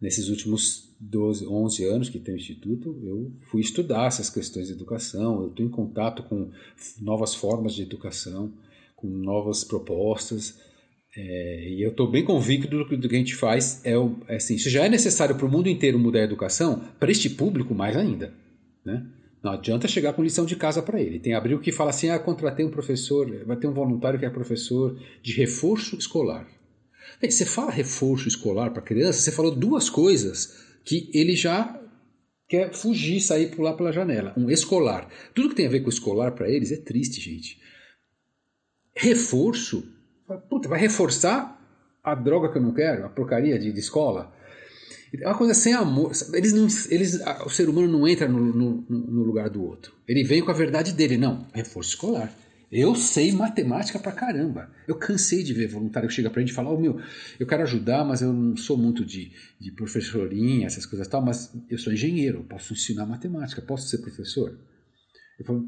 nesses 0.00 0.28
últimos 0.28 0.94
12, 1.00 1.46
11 1.46 1.84
anos 1.84 2.08
que 2.08 2.18
tem 2.18 2.34
o 2.34 2.38
Instituto, 2.38 2.96
eu 3.02 3.32
fui 3.50 3.60
estudar 3.60 4.06
essas 4.06 4.30
questões 4.30 4.68
de 4.68 4.72
educação, 4.72 5.42
eu 5.42 5.48
estou 5.48 5.64
em 5.64 5.70
contato 5.70 6.22
com 6.24 6.50
novas 7.00 7.34
formas 7.34 7.74
de 7.74 7.82
educação, 7.82 8.52
com 8.96 9.08
novas 9.08 9.64
propostas, 9.64 10.58
é, 11.16 11.68
e 11.70 11.82
eu 11.82 11.90
estou 11.90 12.08
bem 12.08 12.24
convicto 12.24 12.68
do 12.68 13.08
que, 13.08 13.16
a 13.16 13.18
gente 13.18 13.34
faz. 13.34 13.84
É, 13.84 13.94
é 14.28 14.36
assim, 14.36 14.54
isso 14.54 14.70
já 14.70 14.84
é 14.84 14.88
necessário 14.88 15.34
para 15.34 15.46
o 15.46 15.50
mundo 15.50 15.68
inteiro 15.68 15.98
mudar 15.98 16.20
a 16.20 16.24
educação, 16.24 16.82
para 16.98 17.10
este 17.10 17.30
público 17.30 17.74
mais 17.74 17.96
ainda. 17.96 18.32
Né? 18.84 19.04
Não 19.42 19.52
adianta 19.52 19.88
chegar 19.88 20.12
com 20.12 20.22
lição 20.22 20.44
de 20.44 20.56
casa 20.56 20.82
para 20.82 21.00
ele. 21.00 21.18
Tem 21.18 21.34
abril 21.34 21.60
que 21.60 21.72
fala 21.72 21.90
assim: 21.90 22.08
ah, 22.08 22.18
contratei 22.18 22.64
um 22.64 22.70
professor, 22.70 23.28
vai 23.44 23.56
ter 23.56 23.66
um 23.66 23.72
voluntário 23.72 24.18
que 24.18 24.26
é 24.26 24.30
professor 24.30 24.98
de 25.22 25.32
reforço 25.32 25.96
escolar. 25.96 26.46
Bem, 27.20 27.30
você 27.30 27.44
fala 27.44 27.70
reforço 27.70 28.28
escolar 28.28 28.70
para 28.70 28.82
criança, 28.82 29.20
você 29.20 29.32
falou 29.32 29.54
duas 29.54 29.90
coisas 29.90 30.58
que 30.84 31.10
ele 31.12 31.34
já 31.34 31.80
quer 32.48 32.72
fugir, 32.72 33.20
sair 33.20 33.54
pular 33.54 33.74
pela 33.74 33.92
janela. 33.92 34.32
Um 34.36 34.50
escolar. 34.50 35.08
Tudo 35.34 35.50
que 35.50 35.56
tem 35.56 35.66
a 35.66 35.70
ver 35.70 35.80
com 35.80 35.88
escolar 35.88 36.32
para 36.32 36.48
eles 36.48 36.72
é 36.72 36.76
triste, 36.76 37.20
gente. 37.20 37.60
Reforço. 38.96 39.84
Puta, 40.48 40.68
vai 40.68 40.80
reforçar 40.80 41.58
a 42.02 42.14
droga 42.14 42.50
que 42.50 42.58
eu 42.58 42.62
não 42.62 42.72
quero, 42.72 43.04
a 43.04 43.08
porcaria 43.08 43.58
de, 43.58 43.72
de 43.72 43.80
escola. 43.80 44.34
É 45.14 45.26
uma 45.26 45.36
coisa 45.36 45.54
sem 45.54 45.72
amor. 45.72 46.12
Eles 46.34 46.52
não, 46.52 46.66
eles, 46.90 47.20
o 47.44 47.50
ser 47.50 47.68
humano 47.68 47.88
não 47.88 48.06
entra 48.06 48.28
no, 48.28 48.40
no, 48.40 48.84
no, 48.88 49.22
lugar 49.22 49.48
do 49.48 49.62
outro. 49.62 49.94
Ele 50.06 50.22
vem 50.22 50.42
com 50.42 50.50
a 50.50 50.54
verdade 50.54 50.92
dele. 50.92 51.16
Não, 51.16 51.46
reforço 51.52 51.90
escolar. 51.90 52.32
Eu 52.70 52.94
sei 52.94 53.32
matemática 53.32 53.98
pra 53.98 54.12
caramba. 54.12 54.70
Eu 54.86 54.96
cansei 54.96 55.42
de 55.42 55.54
ver 55.54 55.68
voluntário 55.68 56.08
que 56.08 56.14
chega 56.14 56.28
pra 56.28 56.40
gente 56.40 56.50
e 56.50 56.54
fala: 56.54 56.70
oh, 56.70 56.78
meu, 56.78 57.00
eu 57.40 57.46
quero 57.46 57.62
ajudar, 57.62 58.04
mas 58.04 58.20
eu 58.20 58.32
não 58.32 58.56
sou 58.56 58.76
muito 58.76 59.04
de, 59.04 59.32
de 59.58 59.72
professorinha, 59.72 60.66
essas 60.66 60.84
coisas 60.84 61.06
e 61.06 61.10
tal, 61.10 61.24
mas 61.24 61.50
eu 61.70 61.78
sou 61.78 61.92
engenheiro, 61.92 62.44
posso 62.44 62.74
ensinar 62.74 63.06
matemática, 63.06 63.62
posso 63.62 63.88
ser 63.88 63.98
professor. 63.98 64.58
Eu 65.38 65.46
falo: 65.46 65.66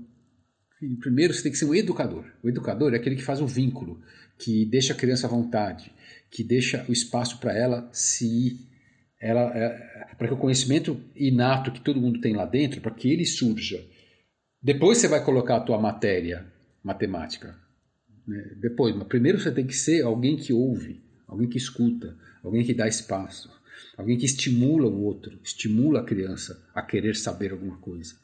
primeiro 1.00 1.32
você 1.32 1.42
tem 1.42 1.52
que 1.52 1.58
ser 1.58 1.64
um 1.64 1.74
educador. 1.74 2.26
O 2.42 2.48
educador 2.50 2.92
é 2.92 2.96
aquele 2.96 3.16
que 3.16 3.22
faz 3.22 3.40
o 3.40 3.46
vínculo, 3.46 4.02
que 4.38 4.66
deixa 4.66 4.92
a 4.92 4.96
criança 4.96 5.26
à 5.26 5.30
vontade, 5.30 5.90
que 6.30 6.44
deixa 6.44 6.84
o 6.86 6.92
espaço 6.92 7.40
para 7.40 7.56
ela 7.56 7.88
se 7.92 8.68
ela 9.18 9.52
é, 9.56 10.14
para 10.18 10.28
que 10.28 10.34
o 10.34 10.38
conhecimento 10.38 11.00
inato 11.16 11.72
que 11.72 11.80
todo 11.80 12.00
mundo 12.00 12.20
tem 12.20 12.34
lá 12.34 12.44
dentro, 12.44 12.82
para 12.82 12.94
que 12.94 13.10
ele 13.10 13.24
surja. 13.24 13.82
Depois 14.62 14.98
você 14.98 15.08
vai 15.08 15.24
colocar 15.24 15.56
a 15.56 15.60
tua 15.60 15.80
matéria 15.80 16.59
matemática. 16.82 17.56
Né? 18.26 18.56
Depois, 18.56 18.94
mas 18.94 19.08
primeiro 19.08 19.38
você 19.38 19.50
tem 19.50 19.66
que 19.66 19.74
ser 19.74 20.02
alguém 20.02 20.36
que 20.36 20.52
ouve, 20.52 21.02
alguém 21.26 21.48
que 21.48 21.58
escuta, 21.58 22.16
alguém 22.42 22.64
que 22.64 22.74
dá 22.74 22.88
espaço, 22.88 23.50
alguém 23.96 24.16
que 24.16 24.26
estimula 24.26 24.88
o 24.88 25.02
outro, 25.02 25.38
estimula 25.42 26.00
a 26.00 26.04
criança 26.04 26.66
a 26.74 26.82
querer 26.82 27.16
saber 27.16 27.52
alguma 27.52 27.76
coisa. 27.78 28.14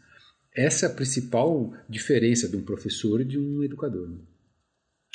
Essa 0.54 0.86
é 0.86 0.88
a 0.88 0.94
principal 0.94 1.74
diferença 1.88 2.48
de 2.48 2.56
um 2.56 2.62
professor 2.62 3.20
e 3.20 3.24
de 3.24 3.38
um 3.38 3.62
educador. 3.62 4.08
Né? 4.08 4.18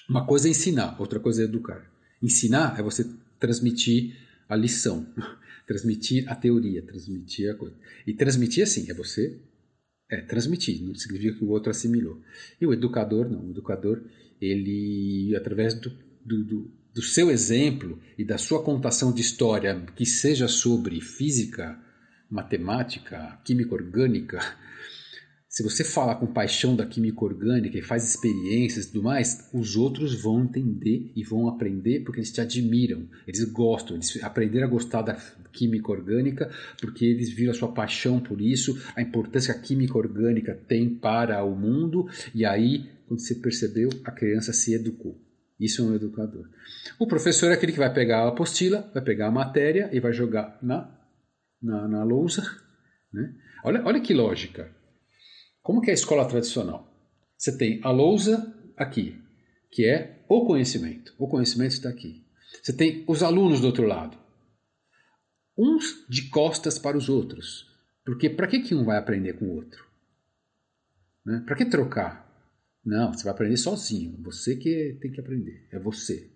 Uma 0.08 0.26
coisa 0.26 0.48
é 0.48 0.52
ensinar, 0.52 1.00
outra 1.00 1.20
coisa 1.20 1.42
é 1.42 1.46
educar. 1.46 1.90
Ensinar 2.22 2.80
é 2.80 2.84
você 2.84 3.10
transmitir 3.40 4.16
a 4.48 4.56
lição, 4.56 5.08
transmitir 5.66 6.30
a 6.30 6.36
teoria, 6.36 6.84
transmitir 6.84 7.50
a 7.50 7.56
coisa. 7.56 7.76
E 8.06 8.14
transmitir 8.14 8.64
assim, 8.64 8.90
é 8.90 8.94
você 8.94 9.40
é 10.12 10.20
transmitir, 10.22 10.84
não 10.84 10.94
significa 10.94 11.38
que 11.38 11.44
o 11.46 11.50
outro 11.50 11.72
assimilou. 11.72 12.22
E 12.60 12.68
o 12.68 12.74
educador 12.74 13.30
não, 13.30 13.48
o 13.48 13.50
educador, 13.52 14.04
ele, 14.42 15.34
através 15.38 15.74
do, 15.74 15.90
do, 16.24 16.44
do, 16.44 16.72
do 16.94 17.02
seu 17.02 17.32
exemplo 17.32 17.98
e 18.18 18.26
da 18.26 18.38
sua 18.38 18.62
contação 18.62 19.14
de 19.14 19.22
história, 19.22 19.82
que 19.96 20.06
seja 20.06 20.50
sobre 20.50 21.00
física, 21.00 21.80
matemática, 22.30 23.40
química 23.46 23.74
orgânica, 23.74 24.40
se 25.52 25.62
você 25.64 25.84
falar 25.84 26.16
com 26.16 26.26
paixão 26.26 26.78
da 26.78 26.86
química 26.86 27.26
orgânica 27.26 27.78
e 27.78 27.82
faz 27.82 28.06
experiências 28.06 28.86
e 28.86 28.92
tudo 28.94 29.04
mais, 29.04 29.50
os 29.54 29.76
outros 29.76 30.16
vão 30.16 30.46
entender 30.46 31.12
e 31.14 31.26
vão 31.26 31.50
aprender 31.50 32.06
porque 32.06 32.22
eles 32.22 32.32
te 32.32 32.40
admiram, 32.40 33.06
eles 33.28 33.44
gostam, 33.44 33.98
eles 33.98 34.24
aprenderam 34.24 34.66
a 34.66 34.70
gostar 34.70 35.02
da 35.02 35.14
química 35.52 35.92
orgânica 35.92 36.50
porque 36.80 37.04
eles 37.04 37.30
viram 37.34 37.52
a 37.52 37.54
sua 37.54 37.74
paixão 37.74 38.18
por 38.18 38.40
isso, 38.40 38.82
a 38.96 39.02
importância 39.02 39.54
que 39.54 39.60
a 39.60 39.62
química 39.62 39.98
orgânica 39.98 40.56
tem 40.56 40.88
para 40.96 41.44
o 41.44 41.54
mundo, 41.54 42.08
e 42.34 42.46
aí, 42.46 42.90
quando 43.06 43.20
você 43.20 43.36
percebeu, 43.36 43.90
a 44.06 44.12
criança 44.12 44.54
se 44.54 44.74
educou. 44.74 45.20
Isso 45.60 45.82
é 45.82 45.86
um 45.86 45.96
educador. 45.96 46.48
O 46.98 47.06
professor 47.06 47.52
é 47.52 47.56
aquele 47.56 47.74
que 47.74 47.78
vai 47.78 47.94
pegar 47.94 48.24
a 48.24 48.30
apostila, 48.30 48.90
vai 48.94 49.04
pegar 49.04 49.28
a 49.28 49.32
matéria 49.32 49.90
e 49.92 50.00
vai 50.00 50.14
jogar 50.14 50.58
na, 50.62 50.90
na, 51.62 51.90
na 51.90 52.04
lousa. 52.06 52.42
Né? 53.14 53.36
Olha, 53.66 53.84
olha 53.84 54.00
que 54.00 54.14
lógica. 54.14 54.80
Como 55.62 55.82
que 55.82 55.90
é 55.90 55.92
a 55.92 55.96
escola 55.96 56.28
tradicional? 56.28 56.92
Você 57.38 57.58
tem 57.58 57.80
a 57.84 57.92
lousa 57.92 58.56
aqui, 58.76 59.20
que 59.72 59.86
é 59.86 60.24
o 60.28 60.46
conhecimento. 60.46 61.14
O 61.18 61.28
conhecimento 61.28 61.74
está 61.74 61.90
aqui. 61.90 62.24
Você 62.62 62.74
tem 62.74 63.04
os 63.08 63.24
alunos 63.24 63.62
do 63.62 63.68
outro 63.68 63.86
lado. 63.86 64.18
Uns 65.58 66.06
de 66.10 66.30
costas 66.30 66.80
para 66.80 66.98
os 66.98 67.10
outros. 67.10 67.70
Porque 68.06 68.30
para 68.30 68.48
que, 68.48 68.62
que 68.62 68.76
um 68.76 68.84
vai 68.84 68.98
aprender 68.98 69.34
com 69.34 69.46
o 69.46 69.56
outro? 69.56 69.86
Né? 71.26 71.44
Para 71.46 71.56
que 71.56 71.66
trocar? 71.66 72.28
Não, 72.84 73.14
você 73.14 73.24
vai 73.24 73.34
aprender 73.34 73.58
sozinho. 73.58 74.18
Você 74.24 74.56
que 74.56 74.98
tem 75.00 75.12
que 75.12 75.20
aprender. 75.20 75.68
É 75.72 75.80
você. 75.80 76.32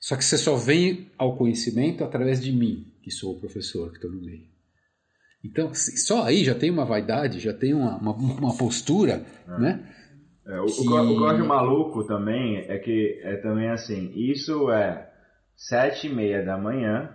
Só 0.00 0.16
que 0.16 0.24
você 0.24 0.38
só 0.38 0.56
vem 0.56 1.10
ao 1.16 1.36
conhecimento 1.36 2.02
através 2.02 2.42
de 2.42 2.50
mim, 2.50 2.92
que 3.02 3.10
sou 3.10 3.36
o 3.36 3.40
professor 3.40 3.90
que 3.90 3.96
estou 3.96 4.10
no 4.10 4.20
meio. 4.20 4.48
Então, 5.44 5.72
só 5.74 6.24
aí 6.24 6.44
já 6.44 6.54
tem 6.54 6.70
uma 6.70 6.84
vaidade, 6.84 7.40
já 7.40 7.52
tem 7.52 7.72
uma, 7.72 7.96
uma, 7.96 8.12
uma 8.12 8.56
postura, 8.56 9.22
é. 9.48 9.58
né? 9.58 9.80
É, 10.46 10.60
o, 10.60 10.66
que... 10.66 10.80
o, 10.80 10.86
que 10.86 11.22
eu 11.22 11.28
acho 11.28 11.44
maluco 11.44 12.04
também 12.04 12.58
é 12.68 12.78
que 12.78 13.20
é 13.22 13.36
também 13.36 13.70
assim, 13.70 14.12
isso 14.14 14.70
é 14.70 15.10
sete 15.56 16.08
e 16.08 16.14
meia 16.14 16.44
da 16.44 16.58
manhã, 16.58 17.10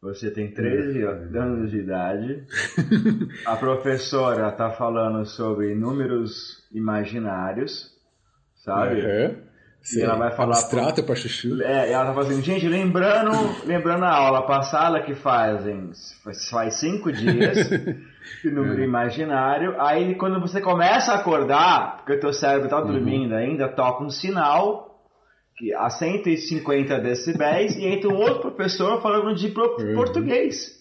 você 0.00 0.30
tem 0.30 0.52
13 0.52 1.02
é. 1.02 1.06
anos 1.06 1.70
de 1.70 1.78
idade, 1.78 2.44
a 3.46 3.56
professora 3.56 4.48
está 4.48 4.70
falando 4.72 5.24
sobre 5.24 5.74
números 5.74 6.66
imaginários, 6.72 7.90
sabe? 8.56 9.00
Uhum. 9.00 9.45
Sim, 9.86 10.02
ela 10.02 10.16
vai 10.16 10.32
falar. 10.32 10.56
Abstrato 10.56 11.04
para 11.04 11.14
chuchu. 11.14 11.62
É, 11.62 11.92
ela 11.92 12.06
tá 12.06 12.14
fazendo, 12.14 12.42
gente, 12.42 12.66
lembrando, 12.66 13.30
lembrando 13.64 14.04
a 14.04 14.12
aula 14.12 14.42
passada 14.44 15.00
que 15.00 15.14
fazem 15.14 15.92
faz 16.50 16.74
cinco 16.74 17.12
dias, 17.12 17.68
que 18.42 18.50
número 18.50 18.80
é. 18.80 18.84
imaginário. 18.84 19.80
Aí 19.80 20.16
quando 20.16 20.40
você 20.40 20.60
começa 20.60 21.12
a 21.12 21.14
acordar, 21.14 21.98
porque 21.98 22.14
o 22.14 22.20
teu 22.20 22.32
cérebro 22.32 22.68
tá 22.68 22.80
dormindo 22.80 23.30
uhum. 23.30 23.38
ainda, 23.38 23.68
toca 23.68 24.02
um 24.02 24.10
sinal 24.10 25.04
que 25.56 25.72
a 25.72 25.88
150 25.88 26.98
decibéis 26.98 27.76
e 27.76 27.86
entra 27.86 28.10
um 28.10 28.16
outro 28.16 28.40
professor 28.40 29.00
falando 29.00 29.36
de 29.36 29.46
uhum. 29.46 29.94
português. 29.94 30.75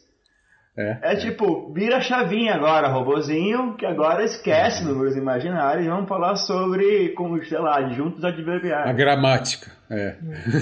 É, 0.78 1.00
é, 1.02 1.14
é, 1.14 1.16
tipo, 1.16 1.72
vira 1.74 1.98
a 1.98 2.02
chavinha 2.02 2.54
agora, 2.54 2.90
robozinho, 2.90 3.78
que 3.78 3.86
agora 3.86 4.26
esquece 4.26 4.84
uhum. 4.84 4.90
números 4.90 5.16
imaginários 5.16 5.86
e 5.86 5.90
vamos 5.90 6.10
falar 6.10 6.36
sobre, 6.36 7.10
como, 7.14 7.42
sei 7.46 7.60
lá, 7.60 7.94
juntos 7.94 8.24
adverbiais. 8.26 8.90
A 8.90 8.92
gramática, 8.92 9.72
é. 9.90 10.18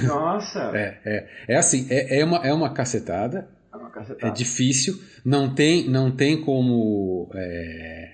Nossa! 0.05 0.71
é, 0.77 0.99
é, 1.03 1.27
é 1.47 1.55
assim, 1.55 1.87
é, 1.89 2.19
é, 2.19 2.23
uma, 2.23 2.37
é 2.45 2.53
uma 2.53 2.71
cacetada, 2.71 3.49
é, 3.73 3.75
uma 3.75 3.89
cacetada. 3.89 4.27
é 4.27 4.31
difícil, 4.31 5.01
não 5.25 5.53
tem, 5.53 5.89
não 5.89 6.11
tem 6.11 6.39
como... 6.41 7.31
É... 7.33 8.13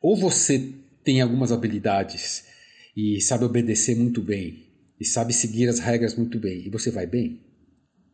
Ou 0.00 0.16
você 0.16 0.74
tem 1.02 1.20
algumas 1.20 1.50
habilidades 1.50 2.46
e 2.96 3.20
sabe 3.20 3.44
obedecer 3.44 3.96
muito 3.96 4.22
bem, 4.22 4.64
e 5.00 5.04
sabe 5.04 5.32
seguir 5.32 5.68
as 5.68 5.80
regras 5.80 6.14
muito 6.16 6.38
bem, 6.38 6.64
e 6.64 6.70
você 6.70 6.90
vai 6.90 7.06
bem, 7.06 7.40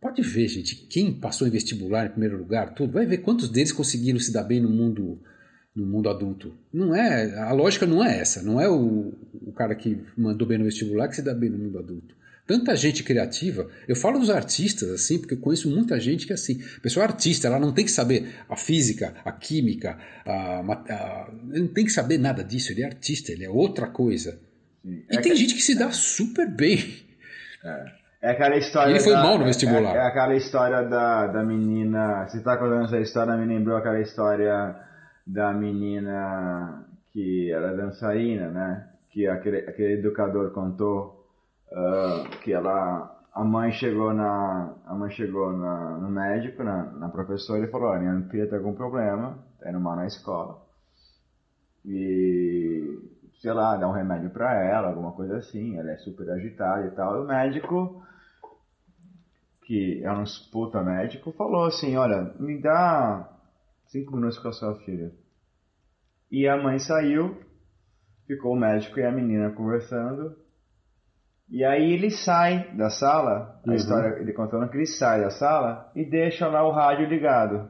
Pode 0.03 0.21
ver, 0.21 0.49
gente, 0.49 0.75
quem 0.75 1.13
passou 1.13 1.47
em 1.47 1.51
vestibular 1.51 2.07
em 2.07 2.11
primeiro 2.11 2.37
lugar, 2.37 2.75
tudo, 2.75 2.93
vai 2.93 3.07
ver 3.07 3.19
quantos 3.19 3.49
deles 3.49 3.71
conseguiram 3.71 4.19
se 4.19 4.33
dar 4.33 4.43
bem 4.43 4.61
no 4.61 4.69
mundo 4.69 5.23
no 5.75 5.87
mundo 5.87 6.11
adulto. 6.11 6.55
Não 6.73 6.95
é, 6.95 7.39
a 7.39 7.53
lógica 7.53 7.87
não 7.87 8.05
é 8.05 8.19
essa, 8.19 8.43
não 8.43 8.61
é 8.61 8.69
o, 8.69 9.15
o 9.41 9.53
cara 9.53 9.77
que 9.77 10.03
mandou 10.17 10.47
bem 10.47 10.59
no 10.59 10.65
vestibular 10.65 11.09
que 11.09 11.15
se 11.15 11.23
dá 11.23 11.33
bem 11.33 11.49
no 11.49 11.57
mundo 11.57 11.79
adulto. 11.79 12.17
Tanta 12.47 12.75
gente 12.75 13.05
criativa, 13.05 13.71
eu 13.87 13.95
falo 13.95 14.19
dos 14.19 14.29
artistas 14.29 14.91
assim, 14.91 15.19
porque 15.19 15.35
eu 15.35 15.39
conheço 15.39 15.71
muita 15.71 15.99
gente 16.01 16.27
que 16.27 16.33
é 16.33 16.35
assim. 16.35 16.61
A 16.77 16.81
pessoa 16.81 17.07
artista, 17.07 17.47
ela 17.47 17.61
não 17.61 17.73
tem 17.73 17.85
que 17.85 17.91
saber 17.93 18.35
a 18.49 18.57
física, 18.57 19.15
a 19.25 19.31
química, 19.31 19.97
a, 20.27 20.61
a, 20.61 21.33
não 21.45 21.69
tem 21.69 21.85
que 21.85 21.93
saber 21.93 22.19
nada 22.19 22.43
disso, 22.43 22.73
ele 22.73 22.83
é 22.83 22.87
artista, 22.87 23.31
ele 23.31 23.45
é 23.45 23.49
outra 23.49 23.87
coisa. 23.87 24.39
Sim. 24.83 25.05
E 25.09 25.17
é 25.17 25.21
tem 25.21 25.33
que... 25.33 25.39
gente 25.39 25.55
que 25.55 25.63
se 25.63 25.77
dá 25.77 25.93
super 25.93 26.51
bem. 26.51 26.97
É. 27.65 28.02
É 28.23 28.31
aquela 28.31 28.57
história. 28.57 28.93
E 28.93 28.95
ele 28.95 29.03
foi 29.03 29.13
da, 29.15 29.23
mal 29.23 29.37
no 29.37 29.45
vestibular. 29.45 29.97
É, 29.97 29.99
é, 29.99 30.07
aquela 30.07 30.35
história 30.37 30.83
da, 30.85 31.27
da 31.27 31.43
menina. 31.43 32.25
Você 32.29 32.39
está 32.39 32.57
contando 32.57 32.85
essa 32.85 33.01
história, 33.01 33.37
me 33.37 33.47
lembrou 33.47 33.77
aquela 33.77 34.01
história 34.01 34.77
da 35.27 35.53
menina 35.53 36.87
que 37.11 37.51
era 37.51 37.77
dançarina, 37.77 38.49
né? 38.49 38.89
Que 39.11 39.27
aquele, 39.27 39.69
aquele 39.69 39.95
educador 39.95 40.53
contou 40.53 41.27
uh, 41.73 42.29
que 42.43 42.53
ela. 42.53 43.11
A 43.35 43.43
mãe 43.43 43.73
chegou 43.73 44.15
na. 44.15 44.73
A 44.87 44.95
mãe 44.95 45.11
chegou 45.11 45.53
na, 45.53 45.99
no 45.99 46.09
médico, 46.09 46.63
na, 46.63 46.85
na 46.93 47.09
professora, 47.09 47.65
e 47.65 47.71
falou, 47.73 47.89
olha, 47.89 48.03
minha 48.03 48.29
filha 48.29 48.45
está 48.45 48.61
com 48.61 48.73
problema, 48.73 49.37
está 49.55 49.69
indo 49.69 49.81
mal 49.81 49.97
na 49.97 50.07
escola. 50.07 50.63
E 51.85 53.01
sei 53.41 53.53
lá, 53.53 53.77
dá 53.77 53.89
um 53.89 53.93
remédio 53.93 54.31
para 54.31 54.63
ela, 54.63 54.89
alguma 54.91 55.11
coisa 55.11 55.39
assim, 55.39 55.77
ela 55.77 55.91
é 55.91 55.97
super 55.97 56.31
agitada 56.31 56.87
e 56.87 56.91
tal. 56.93 57.17
E 57.17 57.25
o 57.25 57.27
médico 57.27 58.01
que 59.65 60.03
é 60.03 60.13
um 60.13 60.25
puta 60.51 60.83
médico, 60.83 61.33
falou 61.33 61.65
assim, 61.67 61.97
olha, 61.97 62.35
me 62.39 62.61
dá 62.61 63.29
cinco 63.87 64.17
minutos 64.17 64.39
com 64.39 64.49
a 64.49 64.53
sua 64.53 64.75
filha. 64.81 65.13
E 66.31 66.49
a 66.49 66.57
mãe 66.57 66.79
saiu, 66.79 67.39
ficou 68.27 68.55
o 68.55 68.59
médico 68.59 68.99
e 68.99 69.05
a 69.05 69.13
menina 69.13 69.51
conversando. 69.51 70.37
E 71.49 71.65
aí 71.65 71.93
ele 71.93 72.11
sai 72.11 72.75
da 72.75 72.89
sala, 72.89 73.61
a 73.67 73.69
uhum. 73.69 73.75
história 73.75 74.19
ele 74.19 74.33
contando 74.33 74.69
que 74.71 74.77
ele 74.77 74.87
sai 74.87 75.21
da 75.21 75.31
sala 75.31 75.91
e 75.95 76.05
deixa 76.05 76.49
lá 76.49 76.67
o 76.67 76.73
rádio 76.73 77.07
ligado. 77.07 77.69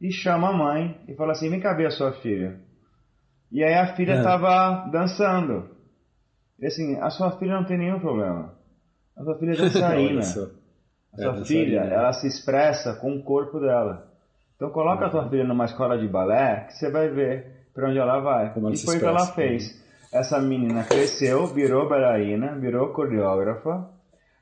E 0.00 0.12
chama 0.12 0.50
a 0.50 0.52
mãe 0.52 1.00
e 1.08 1.14
fala 1.14 1.32
assim, 1.32 1.50
vem 1.50 1.60
cá 1.60 1.74
ver 1.74 1.86
a 1.86 1.90
sua 1.90 2.12
filha. 2.12 2.60
E 3.50 3.62
aí 3.62 3.74
a 3.74 3.94
filha 3.94 4.14
estava 4.14 4.86
é. 4.86 4.90
dançando. 4.90 5.70
E 6.58 6.66
assim, 6.66 6.96
a 7.00 7.10
sua 7.10 7.32
filha 7.38 7.54
não 7.54 7.64
tem 7.64 7.78
nenhum 7.78 7.98
problema. 7.98 8.54
A 9.16 9.24
sua 9.24 9.38
filha 9.38 9.52
é 9.54 9.56
dançarina. 9.56 10.22
A 11.14 11.22
sua 11.22 11.40
é, 11.40 11.44
filha, 11.44 11.80
ela 11.80 12.12
se 12.12 12.26
expressa 12.26 12.94
com 12.94 13.14
o 13.14 13.22
corpo 13.22 13.60
dela. 13.60 14.06
Então 14.56 14.70
coloca 14.70 15.06
a 15.06 15.10
tua 15.10 15.28
filha 15.28 15.44
numa 15.44 15.64
escola 15.64 15.98
de 15.98 16.06
balé 16.08 16.66
que 16.66 16.74
você 16.74 16.90
vai 16.90 17.08
ver 17.08 17.66
para 17.74 17.88
onde 17.88 17.98
ela 17.98 18.20
vai. 18.20 18.52
Como 18.52 18.70
e 18.70 18.76
foi 18.78 18.96
o 18.96 19.00
que 19.00 19.06
ela 19.06 19.26
fez. 19.26 19.82
Essa 20.12 20.40
menina 20.40 20.84
cresceu, 20.84 21.46
virou 21.48 21.88
bailarina, 21.88 22.54
virou 22.58 22.92
coreógrafa. 22.92 23.90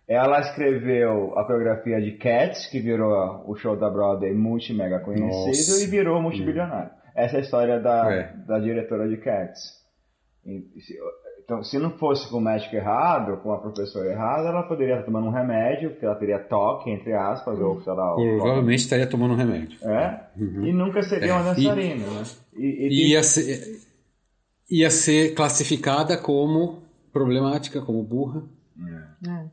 Ela 0.07 0.41
escreveu 0.41 1.33
a 1.39 1.45
coreografia 1.45 2.01
de 2.01 2.13
Cats, 2.13 2.67
que 2.67 2.81
virou 2.81 3.43
o 3.47 3.55
show 3.55 3.77
da 3.77 3.89
Broadway 3.89 4.35
multi-mega 4.35 5.01
conhecido 5.01 5.47
Nossa. 5.47 5.83
e 5.83 5.87
virou 5.87 6.21
multibilionário. 6.21 6.91
Essa 7.15 7.37
é 7.37 7.39
a 7.39 7.43
história 7.43 7.81
da, 7.81 8.13
é. 8.13 8.37
da 8.47 8.59
diretora 8.59 9.09
de 9.09 9.17
Cats. 9.17 9.81
Então, 11.45 11.63
se 11.63 11.79
não 11.79 11.91
fosse 11.91 12.29
com 12.29 12.39
o 12.39 12.41
médico 12.41 12.75
errado, 12.77 13.37
com 13.43 13.53
a 13.53 13.59
professora 13.59 14.11
errada, 14.11 14.49
ela 14.49 14.63
poderia 14.63 14.95
estar 14.95 15.07
tomando 15.07 15.27
um 15.27 15.33
remédio, 15.33 15.91
porque 15.91 16.05
ela 16.05 16.15
teria 16.15 16.39
toque, 16.39 16.91
entre 16.91 17.13
aspas, 17.13 17.59
ou 17.59 17.81
sei 17.83 17.93
lá. 17.93 18.15
Provavelmente 18.15 18.81
estaria 18.81 19.07
tomando 19.07 19.35
um 19.35 19.37
remédio. 19.37 19.79
É? 19.83 20.21
Uhum. 20.37 20.67
E 20.67 20.73
nunca 20.73 21.03
seria 21.03 21.31
é. 21.31 21.33
uma 21.33 21.43
dançarina, 21.43 22.07
e, 22.07 22.11
né? 22.11 22.23
E, 22.55 22.89
e 22.89 23.11
ia, 23.11 23.23
ser, 23.23 23.81
ia 24.71 24.91
ser 24.91 25.35
classificada 25.35 26.17
como 26.17 26.83
problemática, 27.13 27.83
como 27.83 28.03
burra. 28.03 28.45
É. 28.79 29.31
É. 29.31 29.45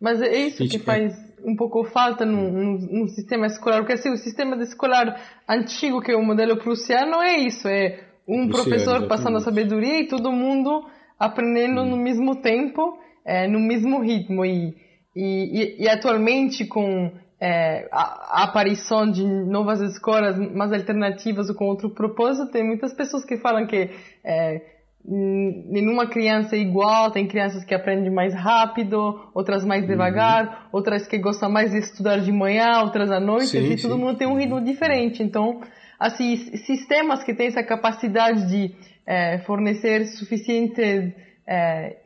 Mas 0.00 0.20
é 0.22 0.36
isso 0.36 0.68
que 0.68 0.78
faz 0.78 1.14
um 1.44 1.56
pouco 1.56 1.84
falta 1.84 2.24
no, 2.24 2.50
no, 2.50 2.78
no, 2.78 3.08
sistema 3.08 3.46
escolar, 3.46 3.78
porque 3.78 3.92
assim, 3.92 4.10
o 4.10 4.16
sistema 4.16 4.56
escolar 4.62 5.20
antigo, 5.48 6.00
que 6.00 6.12
é 6.12 6.16
o 6.16 6.24
modelo 6.24 6.56
prussiano, 6.56 7.22
é 7.22 7.38
isso, 7.38 7.68
é 7.68 8.00
um 8.26 8.48
professor 8.48 9.06
passando 9.06 9.36
a 9.36 9.40
sabedoria 9.40 10.00
e 10.00 10.08
todo 10.08 10.32
mundo 10.32 10.84
aprendendo 11.18 11.82
hum. 11.82 11.90
no 11.90 11.96
mesmo 11.96 12.36
tempo, 12.36 12.98
é, 13.24 13.46
no 13.48 13.60
mesmo 13.60 14.00
ritmo. 14.00 14.44
E, 14.44 14.74
e, 15.14 15.82
e 15.82 15.88
atualmente, 15.88 16.64
com 16.66 17.10
é, 17.40 17.88
a, 17.92 18.40
a, 18.40 18.44
aparição 18.44 19.10
de 19.10 19.24
novas 19.24 19.80
escolas 19.80 20.38
mais 20.54 20.72
alternativas 20.72 21.48
ou 21.48 21.54
com 21.54 21.66
outro 21.66 21.90
propósito, 21.90 22.50
tem 22.50 22.64
muitas 22.64 22.94
pessoas 22.94 23.24
que 23.24 23.36
falam 23.36 23.66
que 23.66 23.90
é, 24.24 24.62
nenhuma 25.08 26.08
criança 26.08 26.56
é 26.56 26.58
igual, 26.58 27.10
tem 27.10 27.28
crianças 27.28 27.64
que 27.64 27.74
aprendem 27.74 28.10
mais 28.10 28.34
rápido, 28.34 29.20
outras 29.34 29.64
mais 29.64 29.82
uhum. 29.82 29.88
devagar, 29.88 30.44
uhum. 30.44 30.68
outras 30.72 31.06
que 31.06 31.18
gostam 31.18 31.50
mais 31.50 31.70
de 31.70 31.78
estudar 31.78 32.18
de 32.18 32.32
manhã, 32.32 32.80
outras 32.82 33.10
à 33.10 33.20
noite, 33.20 33.48
sim, 33.48 33.72
e 33.72 33.78
sim. 33.78 33.88
todo 33.88 33.98
mundo 33.98 34.18
tem 34.18 34.26
um 34.26 34.36
ritmo 34.36 34.60
diferente. 34.60 35.22
Então, 35.22 35.60
assim, 35.98 36.36
sistemas 36.36 37.22
que 37.22 37.34
têm 37.34 37.46
essa 37.46 37.62
capacidade 37.62 38.48
de 38.48 38.74
é, 39.06 39.38
fornecer 39.38 40.06
suficientes 40.06 41.14
é, 41.46 41.96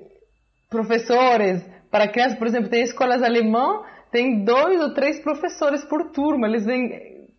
professores 0.68 1.64
para 1.90 2.08
crianças. 2.08 2.38
Por 2.38 2.46
exemplo, 2.46 2.68
tem 2.68 2.82
escolas 2.82 3.22
alemãs, 3.22 3.84
tem 4.12 4.44
dois 4.44 4.80
ou 4.80 4.92
três 4.92 5.20
professores 5.20 5.84
por 5.84 6.10
turma. 6.12 6.46
Eles 6.46 6.64
vêm 6.64 6.92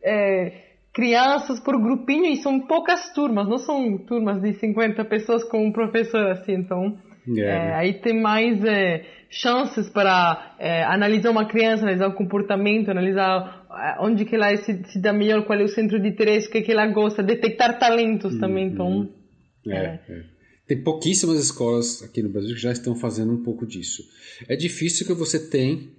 é, 0.03 0.51
crianças 0.93 1.59
por 1.59 1.79
grupinho 1.81 2.25
e 2.25 2.37
são 2.37 2.59
poucas 2.59 3.13
turmas, 3.13 3.47
não 3.47 3.57
são 3.57 3.97
turmas 3.99 4.41
de 4.41 4.53
50 4.53 5.05
pessoas 5.05 5.43
com 5.43 5.65
um 5.65 5.71
professor 5.71 6.31
assim. 6.31 6.53
Então, 6.53 6.97
yeah. 7.27 7.69
É, 7.69 7.73
aí 7.75 7.93
tem 8.01 8.19
mais 8.19 8.63
é, 8.65 9.05
chances 9.29 9.89
para 9.89 10.55
é, 10.59 10.83
analisar 10.83 11.29
uma 11.29 11.45
criança, 11.45 11.83
analisar 11.83 12.07
o 12.07 12.15
comportamento, 12.15 12.89
analisar 12.89 13.61
onde 14.01 14.25
que 14.25 14.35
ela 14.35 14.53
se, 14.57 14.83
se 14.85 15.01
dá 15.01 15.13
melhor, 15.13 15.45
qual 15.45 15.57
é 15.57 15.63
o 15.63 15.67
centro 15.67 15.99
de 15.99 16.09
interesse, 16.09 16.49
o 16.49 16.51
que, 16.51 16.61
que 16.61 16.71
ela 16.71 16.87
gosta, 16.87 17.23
detectar 17.23 17.79
talentos 17.79 18.37
também. 18.37 18.67
Então, 18.67 18.87
uhum. 18.87 19.20
É, 19.67 19.75
é. 19.75 20.01
é. 20.09 20.23
Tem 20.67 20.81
pouquíssimas 20.81 21.37
escolas 21.43 22.01
aqui 22.01 22.21
no 22.21 22.29
Brasil 22.29 22.55
que 22.55 22.61
já 22.61 22.71
estão 22.71 22.95
fazendo 22.95 23.33
um 23.33 23.43
pouco 23.43 23.65
disso. 23.65 24.07
É 24.47 24.55
difícil 24.55 25.05
que 25.05 25.13
você 25.13 25.37
tem 25.37 25.91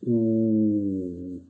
o, 0.00 1.40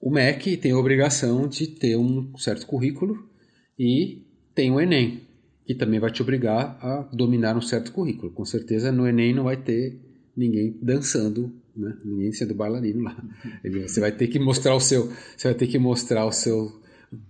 o 0.00 0.10
MEC 0.10 0.56
tem 0.56 0.72
a 0.72 0.78
obrigação 0.78 1.48
de 1.48 1.66
ter 1.66 1.96
um 1.96 2.36
certo 2.36 2.66
currículo 2.66 3.28
e 3.78 4.22
tem 4.54 4.70
o 4.70 4.80
Enem, 4.80 5.22
que 5.64 5.74
também 5.74 6.00
vai 6.00 6.10
te 6.10 6.22
obrigar 6.22 6.78
a 6.80 7.08
dominar 7.12 7.56
um 7.56 7.60
certo 7.60 7.92
currículo. 7.92 8.32
Com 8.32 8.44
certeza 8.44 8.92
no 8.92 9.06
Enem 9.06 9.34
não 9.34 9.44
vai 9.44 9.56
ter 9.56 10.00
ninguém 10.36 10.78
dançando, 10.82 11.52
né? 11.76 11.96
ninguém 12.04 12.32
sendo 12.32 12.54
bailarino 12.54 13.02
lá. 13.02 13.16
Você 13.82 14.00
vai 14.00 14.12
ter 14.12 14.28
que 14.28 14.38
mostrar 14.38 14.74
o 14.74 14.80
seu, 14.80 15.10
você 15.36 15.48
vai 15.48 15.54
ter 15.54 15.66
que 15.66 15.78
mostrar 15.78 16.24
o 16.24 16.32
seu, 16.32 16.80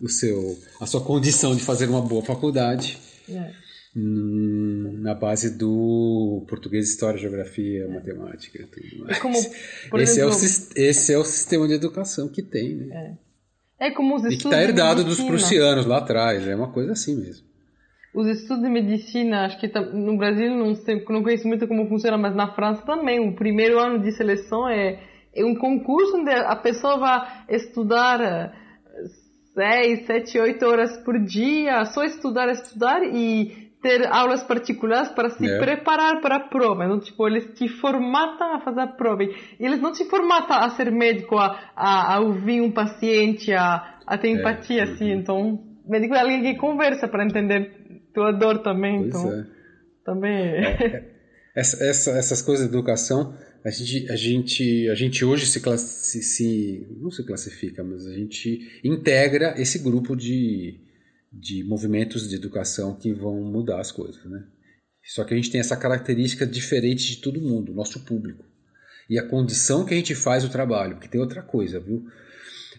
o 0.01 0.09
seu, 0.09 0.59
a 0.81 0.87
sua 0.87 1.01
condição 1.03 1.55
de 1.55 1.63
fazer 1.63 1.89
uma 1.89 2.03
boa 2.03 2.23
faculdade 2.23 2.99
é. 3.29 3.53
Hum, 3.97 4.99
na 5.01 5.15
base 5.15 5.57
do 5.57 6.45
português, 6.49 6.91
história, 6.91 7.19
geografia, 7.19 7.89
matemática 7.89 8.63
e 8.63 8.67
tudo 8.67 9.05
mais. 9.05 9.17
É 9.17 9.21
como, 9.21 9.37
esse, 9.37 10.21
exemplo, 10.21 10.33
é 10.33 10.35
o, 10.35 10.91
esse 10.91 11.13
é 11.15 11.19
o 11.19 11.25
sistema 11.25 11.67
de 11.67 11.75
educação 11.75 12.29
que 12.29 12.43
tem, 12.43 12.75
né? 12.75 13.17
É, 13.81 13.89
é 13.89 13.91
como 13.91 14.17
os 14.17 14.25
estudos. 14.25 14.39
E 14.39 14.43
que 14.43 14.49
está 14.49 14.63
herdado 14.63 15.03
dos 15.03 15.19
prussianos 15.21 15.87
lá 15.87 15.99
atrás, 15.99 16.47
é 16.47 16.55
uma 16.55 16.71
coisa 16.71 16.93
assim 16.93 17.17
mesmo. 17.17 17.47
Os 18.15 18.27
estudos 18.29 18.63
de 18.63 18.69
medicina, 18.69 19.47
acho 19.47 19.59
que 19.59 19.69
tá, 19.69 19.81
no 19.81 20.17
Brasil 20.19 20.55
não 20.55 20.75
sei, 20.75 21.03
não 21.09 21.23
conheço 21.23 21.49
muito 21.49 21.67
como 21.67 21.89
funciona, 21.89 22.19
mas 22.19 22.35
na 22.35 22.55
França 22.55 22.83
também. 22.83 23.19
O 23.21 23.35
primeiro 23.35 23.79
ano 23.79 23.99
de 23.99 24.13
seleção 24.13 24.69
é, 24.69 25.01
é 25.35 25.45
um 25.45 25.55
concurso 25.55 26.19
onde 26.19 26.31
a 26.31 26.57
pessoa 26.57 26.99
vai 26.99 27.45
estudar 27.49 28.55
6, 29.57 30.07
7, 30.07 30.39
8 30.39 30.67
horas 30.67 30.97
por 30.99 31.19
dia, 31.19 31.83
só 31.87 32.05
estudar, 32.05 32.51
estudar 32.51 33.03
e 33.03 33.67
ter 33.81 34.07
aulas 34.07 34.43
particulares 34.43 35.09
para 35.09 35.31
se 35.31 35.51
é. 35.51 35.59
preparar 35.59 36.21
para 36.21 36.37
a 36.37 36.41
prova. 36.41 36.85
Então, 36.85 37.01
tipo, 37.01 37.27
eles 37.27 37.59
te 37.59 37.67
formatam 37.67 38.55
a 38.55 38.61
fazer 38.61 38.81
a 38.81 38.87
prova. 38.87 39.23
E 39.23 39.33
eles 39.59 39.81
não 39.81 39.93
te 39.93 40.05
formatam 40.05 40.59
a 40.59 40.69
ser 40.71 40.93
médico, 40.93 41.39
a, 41.39 41.59
a, 41.75 42.17
a 42.17 42.21
ouvir 42.21 42.61
um 42.61 42.71
paciente, 42.71 43.51
a, 43.55 43.99
a 44.07 44.19
ter 44.19 44.29
é. 44.29 44.33
empatia, 44.33 44.81
é. 44.81 44.85
assim. 44.85 45.11
Então, 45.11 45.59
médico 45.89 46.15
é 46.15 46.21
alguém 46.21 46.43
que 46.43 46.55
conversa 46.57 47.09
para 47.09 47.25
entender 47.25 47.73
tua 48.13 48.33
dor 48.33 48.59
também. 48.59 48.99
Pois 48.99 49.09
então, 49.09 49.33
é. 49.33 49.47
também 50.05 50.33
é. 50.33 50.61
é 50.83 51.17
essa, 51.57 51.83
essa, 51.83 52.11
essas 52.11 52.43
coisas 52.43 52.69
de 52.69 52.75
educação 52.75 53.35
a 53.67 53.71
gente, 53.71 54.13
a 54.13 54.17
gente, 54.17 54.89
a 54.89 54.95
gente 54.95 55.25
hoje 55.25 55.45
se, 55.45 55.61
classi, 55.61 56.23
se 56.23 56.87
não 57.01 57.11
se 57.11 57.25
classifica, 57.25 57.83
mas 57.83 58.07
a 58.07 58.15
gente 58.15 58.81
integra 58.85 59.61
esse 59.61 59.81
grupo 59.81 60.15
de, 60.15 60.79
de 61.33 61.65
movimentos 61.65 62.29
de 62.29 62.37
educação 62.37 62.95
que 62.95 63.13
vão 63.13 63.43
mudar 63.43 63.81
as 63.81 63.91
coisas, 63.91 64.25
né? 64.25 64.47
Só 65.03 65.25
que 65.25 65.35
a 65.35 65.37
gente 65.37 65.51
tem 65.51 65.61
essa 65.61 65.77
característica 65.77 66.47
diferente 66.47 67.09
de 67.09 67.17
todo 67.17 67.41
mundo, 67.41 67.75
nosso 67.75 68.05
público. 68.05 68.45
E 69.11 69.19
a 69.19 69.27
condição 69.27 69.85
que 69.85 69.95
a 69.95 69.97
gente 69.97 70.15
faz 70.15 70.45
o 70.45 70.49
trabalho, 70.49 70.95
porque 70.95 71.09
tem 71.09 71.21
outra 71.21 71.43
coisa, 71.43 71.81
viu? 71.81 72.05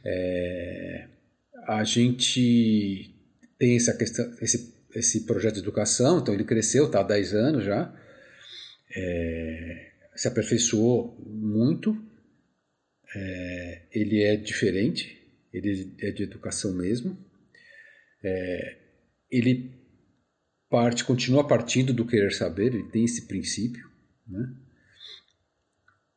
É, 0.05 1.07
a 1.67 1.83
gente 1.83 3.13
tem 3.59 3.75
essa 3.75 3.93
questão, 3.93 4.25
esse, 4.41 4.73
esse 4.95 5.25
projeto 5.25 5.55
de 5.55 5.61
educação, 5.61 6.19
então 6.19 6.33
ele 6.33 6.45
cresceu, 6.45 6.85
está 6.85 7.01
há 7.01 7.03
10 7.03 7.33
anos 7.33 7.65
já. 7.65 7.93
É, 8.95 9.86
se 10.17 10.27
aperfeiçoou 10.27 11.15
muito. 11.25 11.95
É, 13.15 13.83
ele 13.93 14.21
é 14.23 14.35
diferente, 14.35 15.17
ele 15.53 15.95
é 15.99 16.11
de 16.11 16.23
educação 16.23 16.73
mesmo. 16.73 17.17
É, 18.23 18.77
ele 19.31 19.71
parte, 20.69 21.05
continua 21.05 21.47
partindo 21.47 21.93
do 21.93 22.05
querer 22.05 22.33
saber, 22.33 22.73
ele 22.73 22.89
tem 22.89 23.05
esse 23.05 23.27
princípio, 23.27 23.89
né? 24.27 24.53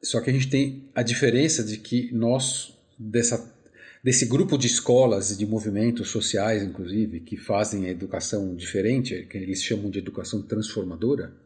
Só 0.02 0.20
que 0.20 0.30
a 0.30 0.32
gente 0.32 0.48
tem 0.48 0.90
a 0.94 1.02
diferença 1.02 1.62
de 1.62 1.76
que 1.76 2.10
nós, 2.12 2.74
dessa, 2.98 3.54
desse 4.02 4.24
grupo 4.24 4.56
de 4.56 4.66
escolas 4.66 5.30
e 5.30 5.36
de 5.36 5.44
movimentos 5.44 6.08
sociais, 6.08 6.62
inclusive, 6.62 7.20
que 7.20 7.36
fazem 7.36 7.84
a 7.84 7.90
educação 7.90 8.56
diferente, 8.56 9.26
que 9.26 9.36
eles 9.36 9.62
chamam 9.62 9.90
de 9.90 9.98
educação 9.98 10.40
transformadora, 10.40 11.36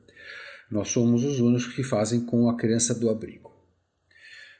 nós 0.74 0.88
somos 0.88 1.24
os 1.24 1.38
únicos 1.38 1.68
que 1.68 1.84
fazem 1.84 2.20
com 2.26 2.48
a 2.50 2.56
criança 2.56 2.92
do 2.92 3.08
abrigo. 3.08 3.52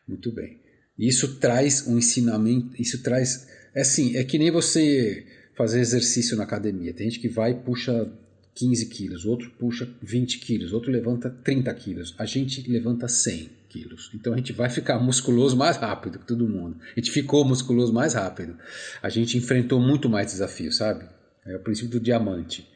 Muito 0.07 0.31
bem. 0.31 0.61
Isso 0.97 1.41
traz 1.41 1.89
um 1.89 1.99
ensinamento, 1.99 2.81
isso 2.81 3.03
traz. 3.03 3.49
É 3.74 3.81
assim, 3.81 4.16
é 4.16 4.23
que 4.23 4.39
nem 4.39 4.49
você 4.49 5.27
fazer 5.57 5.81
exercício 5.81 6.36
na 6.36 6.45
academia. 6.45 6.95
Tem 6.95 7.11
gente 7.11 7.20
que 7.20 7.28
vai 7.28 7.51
e 7.51 7.55
puxa 7.57 8.09
15 8.55 8.86
quilos, 8.86 9.24
outro 9.24 9.51
puxa 9.59 9.93
20 10.01 10.39
quilos, 10.39 10.73
outro 10.73 10.93
levanta 10.93 11.28
30 11.28 11.74
quilos. 11.74 12.15
A 12.16 12.24
gente 12.24 12.70
levanta 12.70 13.09
100 13.09 13.51
quilos. 13.69 14.12
Então 14.15 14.35
a 14.35 14.36
gente 14.36 14.53
vai 14.53 14.70
ficar 14.70 15.01
musculoso 15.01 15.57
mais 15.57 15.77
rápido 15.77 16.20
que 16.20 16.27
todo 16.27 16.49
mundo. 16.49 16.77
A 16.97 17.01
gente 17.01 17.11
ficou 17.11 17.45
musculoso 17.45 17.93
mais 17.93 18.15
rápido. 18.15 18.57
A 19.03 19.09
gente 19.09 19.36
enfrentou 19.36 19.81
muito 19.81 20.09
mais 20.09 20.31
desafios, 20.31 20.77
sabe? 20.77 21.07
É 21.45 21.57
o 21.57 21.61
princípio 21.61 21.91
do 21.91 22.01
diamante. 22.01 22.73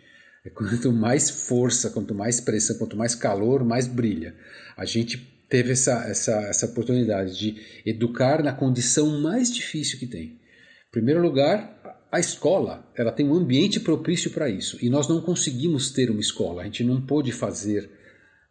É 0.49 0.51
quanto 0.51 0.91
mais 0.91 1.29
força, 1.29 1.91
quanto 1.91 2.15
mais 2.15 2.41
pressão, 2.41 2.79
quanto 2.79 2.97
mais 2.97 3.15
calor, 3.15 3.63
mais 3.63 3.87
brilha. 3.87 4.35
A 4.79 4.87
gente 4.87 5.19
teve 5.47 5.73
essa, 5.73 6.09
essa, 6.09 6.33
essa 6.49 6.67
oportunidade 6.67 7.39
de 7.39 7.57
educar 7.85 8.43
na 8.43 8.53
condição 8.53 9.21
mais 9.21 9.53
difícil 9.53 9.99
que 9.99 10.07
tem. 10.07 10.25
Em 10.25 10.91
primeiro 10.91 11.21
lugar, 11.21 12.07
a 12.11 12.19
escola 12.19 12.91
ela 12.97 13.13
tem 13.13 13.29
um 13.29 13.35
ambiente 13.35 13.79
propício 13.79 14.31
para 14.31 14.49
isso 14.49 14.79
e 14.81 14.89
nós 14.89 15.07
não 15.07 15.21
conseguimos 15.21 15.91
ter 15.91 16.11
uma 16.11 16.21
escola. 16.21 16.63
A 16.63 16.65
gente 16.65 16.83
não 16.83 16.99
pôde 16.99 17.31
fazer 17.31 17.91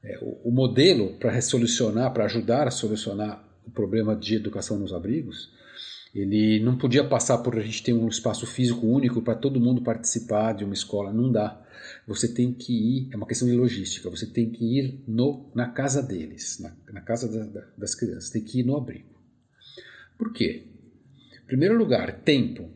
é, 0.03 0.19
o, 0.22 0.49
o 0.49 0.52
modelo 0.52 1.18
para 1.18 1.41
solucionar, 1.41 2.14
para 2.14 2.26
ajudar 2.26 2.68
a 2.68 2.72
solucionar 2.72 3.44
o 3.65 3.72
problema 3.72 4.15
de 4.15 4.36
educação 4.36 4.78
nos 4.78 4.94
abrigos, 4.94 5.52
ele 6.14 6.60
não 6.60 6.78
podia 6.78 7.03
passar 7.03 7.40
por 7.40 7.57
a 7.57 7.61
gente 7.61 7.82
ter 7.82 7.94
um 7.94 8.07
espaço 8.07 8.45
físico 8.45 8.86
único 8.86 9.22
para 9.22 9.36
todo 9.36 9.60
mundo 9.60 9.82
participar 9.82 10.53
de 10.53 10.64
uma 10.64 10.76
escola, 10.76 11.11
não 11.11 11.32
dá. 11.32 11.60
Você 12.07 12.29
tem 12.29 12.53
que 12.53 12.71
ir, 12.71 13.09
é 13.11 13.17
uma 13.17 13.27
questão 13.27 13.47
de 13.47 13.53
logística, 13.53 14.09
você 14.09 14.25
tem 14.25 14.49
que 14.49 14.63
ir 14.63 15.03
no, 15.05 15.51
na 15.53 15.69
casa 15.69 16.01
deles, 16.01 16.57
na, 16.59 16.73
na 16.93 17.01
casa 17.01 17.27
da, 17.27 17.43
da, 17.45 17.67
das 17.77 17.93
crianças, 17.93 18.29
tem 18.29 18.41
que 18.41 18.61
ir 18.61 18.63
no 18.63 18.77
abrigo. 18.77 19.13
Por 20.17 20.31
quê? 20.31 20.67
Em 21.43 21.45
primeiro 21.45 21.77
lugar, 21.77 22.21
tempo. 22.21 22.71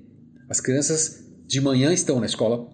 As 0.49 0.59
crianças 0.59 1.25
de 1.47 1.61
manhã 1.61 1.93
estão 1.93 2.19
na 2.19 2.25
escola, 2.25 2.69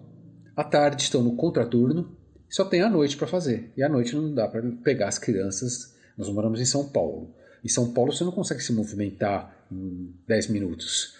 à 0.56 0.64
tarde 0.64 1.02
estão 1.02 1.22
no 1.22 1.36
contraturno, 1.36 2.18
só 2.50 2.64
tem 2.64 2.82
a 2.82 2.90
noite 2.90 3.16
para 3.16 3.28
fazer. 3.28 3.72
E 3.76 3.82
à 3.82 3.88
noite 3.88 4.16
não 4.16 4.34
dá 4.34 4.48
para 4.48 4.62
pegar 4.82 5.08
as 5.08 5.18
crianças. 5.18 5.94
Nós 6.16 6.28
moramos 6.28 6.60
em 6.60 6.64
São 6.64 6.88
Paulo. 6.88 7.34
Em 7.64 7.68
São 7.68 7.92
Paulo 7.92 8.12
você 8.12 8.24
não 8.24 8.32
consegue 8.32 8.62
se 8.62 8.72
movimentar 8.72 9.66
em 9.70 10.12
10 10.26 10.48
minutos. 10.48 11.14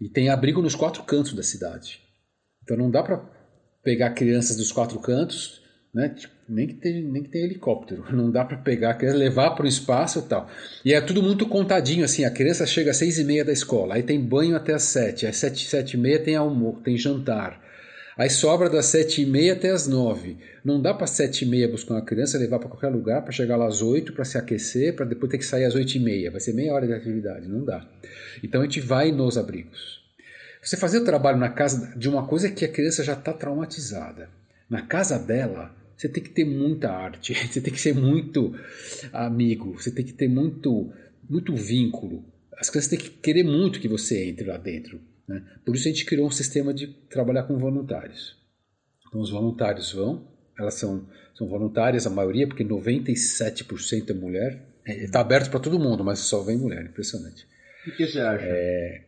E 0.00 0.08
tem 0.08 0.28
abrigo 0.28 0.62
nos 0.62 0.76
quatro 0.76 1.02
cantos 1.02 1.32
da 1.32 1.42
cidade. 1.42 2.00
Então 2.62 2.76
não 2.76 2.90
dá 2.90 3.02
para 3.02 3.39
pegar 3.82 4.10
crianças 4.10 4.56
dos 4.56 4.72
quatro 4.72 4.98
cantos, 4.98 5.60
né? 5.94 6.08
Tipo, 6.10 6.32
nem 6.48 6.66
que 6.66 6.74
tenha, 6.74 7.00
nem 7.02 7.22
que 7.22 7.28
tenha 7.28 7.44
helicóptero. 7.44 8.04
Não 8.14 8.30
dá 8.30 8.44
para 8.44 8.56
pegar, 8.56 8.98
levar 9.00 9.50
para 9.50 9.64
o 9.64 9.68
espaço 9.68 10.20
e 10.20 10.22
tal. 10.22 10.48
E 10.84 10.92
é 10.92 11.00
tudo 11.00 11.22
muito 11.22 11.46
contadinho, 11.46 12.04
assim. 12.04 12.24
A 12.24 12.30
criança 12.30 12.66
chega 12.66 12.90
às 12.90 12.96
seis 12.96 13.18
e 13.18 13.24
meia 13.24 13.44
da 13.44 13.52
escola, 13.52 13.94
aí 13.94 14.02
tem 14.02 14.20
banho 14.20 14.56
até 14.56 14.74
às 14.74 14.84
sete, 14.84 15.26
às 15.26 15.36
sete, 15.36 15.66
sete 15.66 15.94
e 15.94 15.96
meia 15.96 16.18
tem 16.18 16.36
almoço, 16.36 16.80
tem 16.80 16.96
jantar. 16.96 17.60
Aí 18.16 18.28
sobra 18.28 18.68
das 18.68 18.86
sete 18.86 19.22
e 19.22 19.26
meia 19.26 19.54
até 19.54 19.70
as 19.70 19.86
nove. 19.86 20.36
Não 20.62 20.82
dá 20.82 20.92
para 20.92 21.06
sete 21.06 21.44
e 21.44 21.48
meia 21.48 21.66
buscar 21.66 21.94
uma 21.94 22.04
criança, 22.04 22.36
levar 22.36 22.58
para 22.58 22.68
qualquer 22.68 22.88
lugar, 22.88 23.22
para 23.22 23.32
chegar 23.32 23.56
lá 23.56 23.66
às 23.66 23.80
oito, 23.80 24.12
para 24.12 24.26
se 24.26 24.36
aquecer, 24.36 24.94
para 24.94 25.06
depois 25.06 25.30
ter 25.30 25.38
que 25.38 25.44
sair 25.44 25.64
às 25.64 25.74
oito 25.74 25.94
e 25.96 26.00
meia. 26.00 26.30
Vai 26.30 26.40
ser 26.40 26.52
meia 26.52 26.74
hora 26.74 26.86
de 26.86 26.92
atividade, 26.92 27.48
não 27.48 27.64
dá. 27.64 27.88
Então 28.44 28.60
a 28.60 28.64
gente 28.64 28.80
vai 28.80 29.10
nos 29.10 29.38
abrigos. 29.38 29.99
Você 30.62 30.76
fazer 30.76 30.98
o 30.98 31.04
trabalho 31.04 31.38
na 31.38 31.48
casa 31.48 31.96
de 31.96 32.08
uma 32.08 32.26
coisa 32.26 32.50
que 32.50 32.64
a 32.64 32.68
criança 32.68 33.02
já 33.02 33.14
está 33.14 33.32
traumatizada. 33.32 34.28
Na 34.68 34.82
casa 34.82 35.18
dela, 35.18 35.74
você 35.96 36.08
tem 36.08 36.22
que 36.22 36.30
ter 36.30 36.44
muita 36.44 36.90
arte, 36.90 37.34
você 37.46 37.60
tem 37.60 37.72
que 37.72 37.80
ser 37.80 37.94
muito 37.94 38.54
amigo, 39.12 39.72
você 39.72 39.90
tem 39.90 40.04
que 40.04 40.12
ter 40.12 40.28
muito, 40.28 40.92
muito 41.28 41.54
vínculo. 41.54 42.24
As 42.58 42.68
crianças 42.68 42.90
têm 42.90 42.98
que 42.98 43.10
querer 43.10 43.42
muito 43.42 43.80
que 43.80 43.88
você 43.88 44.24
entre 44.24 44.46
lá 44.46 44.58
dentro. 44.58 45.00
Né? 45.26 45.42
Por 45.64 45.74
isso 45.74 45.88
a 45.88 45.90
gente 45.90 46.04
criou 46.04 46.26
um 46.26 46.30
sistema 46.30 46.74
de 46.74 46.86
trabalhar 46.86 47.44
com 47.44 47.58
voluntários. 47.58 48.36
Então 49.08 49.20
os 49.20 49.30
voluntários 49.30 49.92
vão, 49.92 50.28
elas 50.58 50.74
são, 50.74 51.08
são 51.34 51.48
voluntárias, 51.48 52.06
a 52.06 52.10
maioria, 52.10 52.46
porque 52.46 52.64
97% 52.64 54.10
é 54.10 54.12
mulher. 54.12 54.62
Está 54.86 55.20
aberto 55.20 55.50
para 55.50 55.60
todo 55.60 55.78
mundo, 55.78 56.04
mas 56.04 56.20
só 56.20 56.42
vem 56.42 56.56
mulher, 56.56 56.84
impressionante. 56.84 57.46
O 57.86 57.96
que 57.96 58.06
você 58.06 58.20
acha? 58.20 58.44
É, 58.44 59.04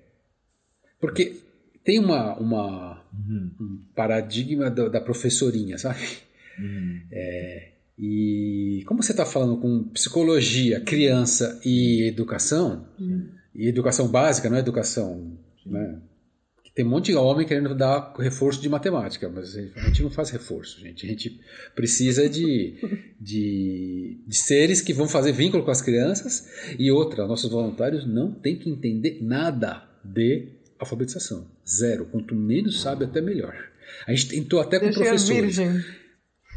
porque 1.03 1.41
tem 1.85 1.99
uma, 1.99 2.39
uma 2.39 3.05
uhum. 3.13 3.51
um 3.61 3.81
paradigma 3.93 4.71
da, 4.71 4.89
da, 4.89 5.01
professorinha, 5.01 5.77
sabe? 5.77 5.99
Uhum. 6.61 7.03
É, 7.11 7.73
e 7.99 8.85
como 8.87 9.03
você 9.03 9.11
está 9.11 9.27
falando 9.27 9.61
com 9.61 9.89
psicologia, 9.89 10.81
criança 10.81 11.61
e 11.65 12.07
educação, 12.07 12.87
uhum. 13.01 13.29
e 13.53 13.67
educação 13.67 14.07
básica, 14.07 14.49
não 14.49 14.57
é 14.57 14.61
educação 14.61 15.37
né, 15.67 16.01
tem 16.75 16.87
um 16.87 16.89
monte 16.89 17.07
de 17.07 17.17
homem 17.17 17.47
querendo 17.47 17.75
dar 17.75 18.15
reforço 18.19 18.61
de 18.61 18.69
matemática, 18.69 19.29
mas 19.29 19.57
a 19.57 19.81
gente 19.81 20.03
não 20.03 20.11
faz 20.11 20.31
reforço, 20.31 20.81
gente. 20.81 21.05
A 21.05 21.09
gente 21.09 21.39
precisa 21.75 22.29
de, 22.29 22.75
de, 23.21 24.19
de 24.27 24.37
seres 24.37 24.81
que 24.81 24.95
vão 24.95 25.07
fazer 25.07 25.33
vínculo 25.33 25.65
com 25.65 25.71
as 25.71 25.83
crianças. 25.83 26.49
E 26.79 26.91
outra, 26.91 27.27
nossos 27.27 27.51
voluntários 27.51 28.07
não 28.07 28.33
têm 28.33 28.57
que 28.57 28.71
entender 28.71 29.19
nada 29.21 29.87
de 30.03 30.49
alfabetização. 30.83 31.47
Zero. 31.67 32.07
Quanto 32.07 32.35
menos 32.35 32.81
sabe, 32.81 33.05
até 33.05 33.21
melhor. 33.21 33.55
A 34.07 34.13
gente 34.13 34.29
tentou 34.29 34.61
até 34.61 34.79
com 34.79 34.91
professores. 34.91 35.57
Virgem. 35.57 35.85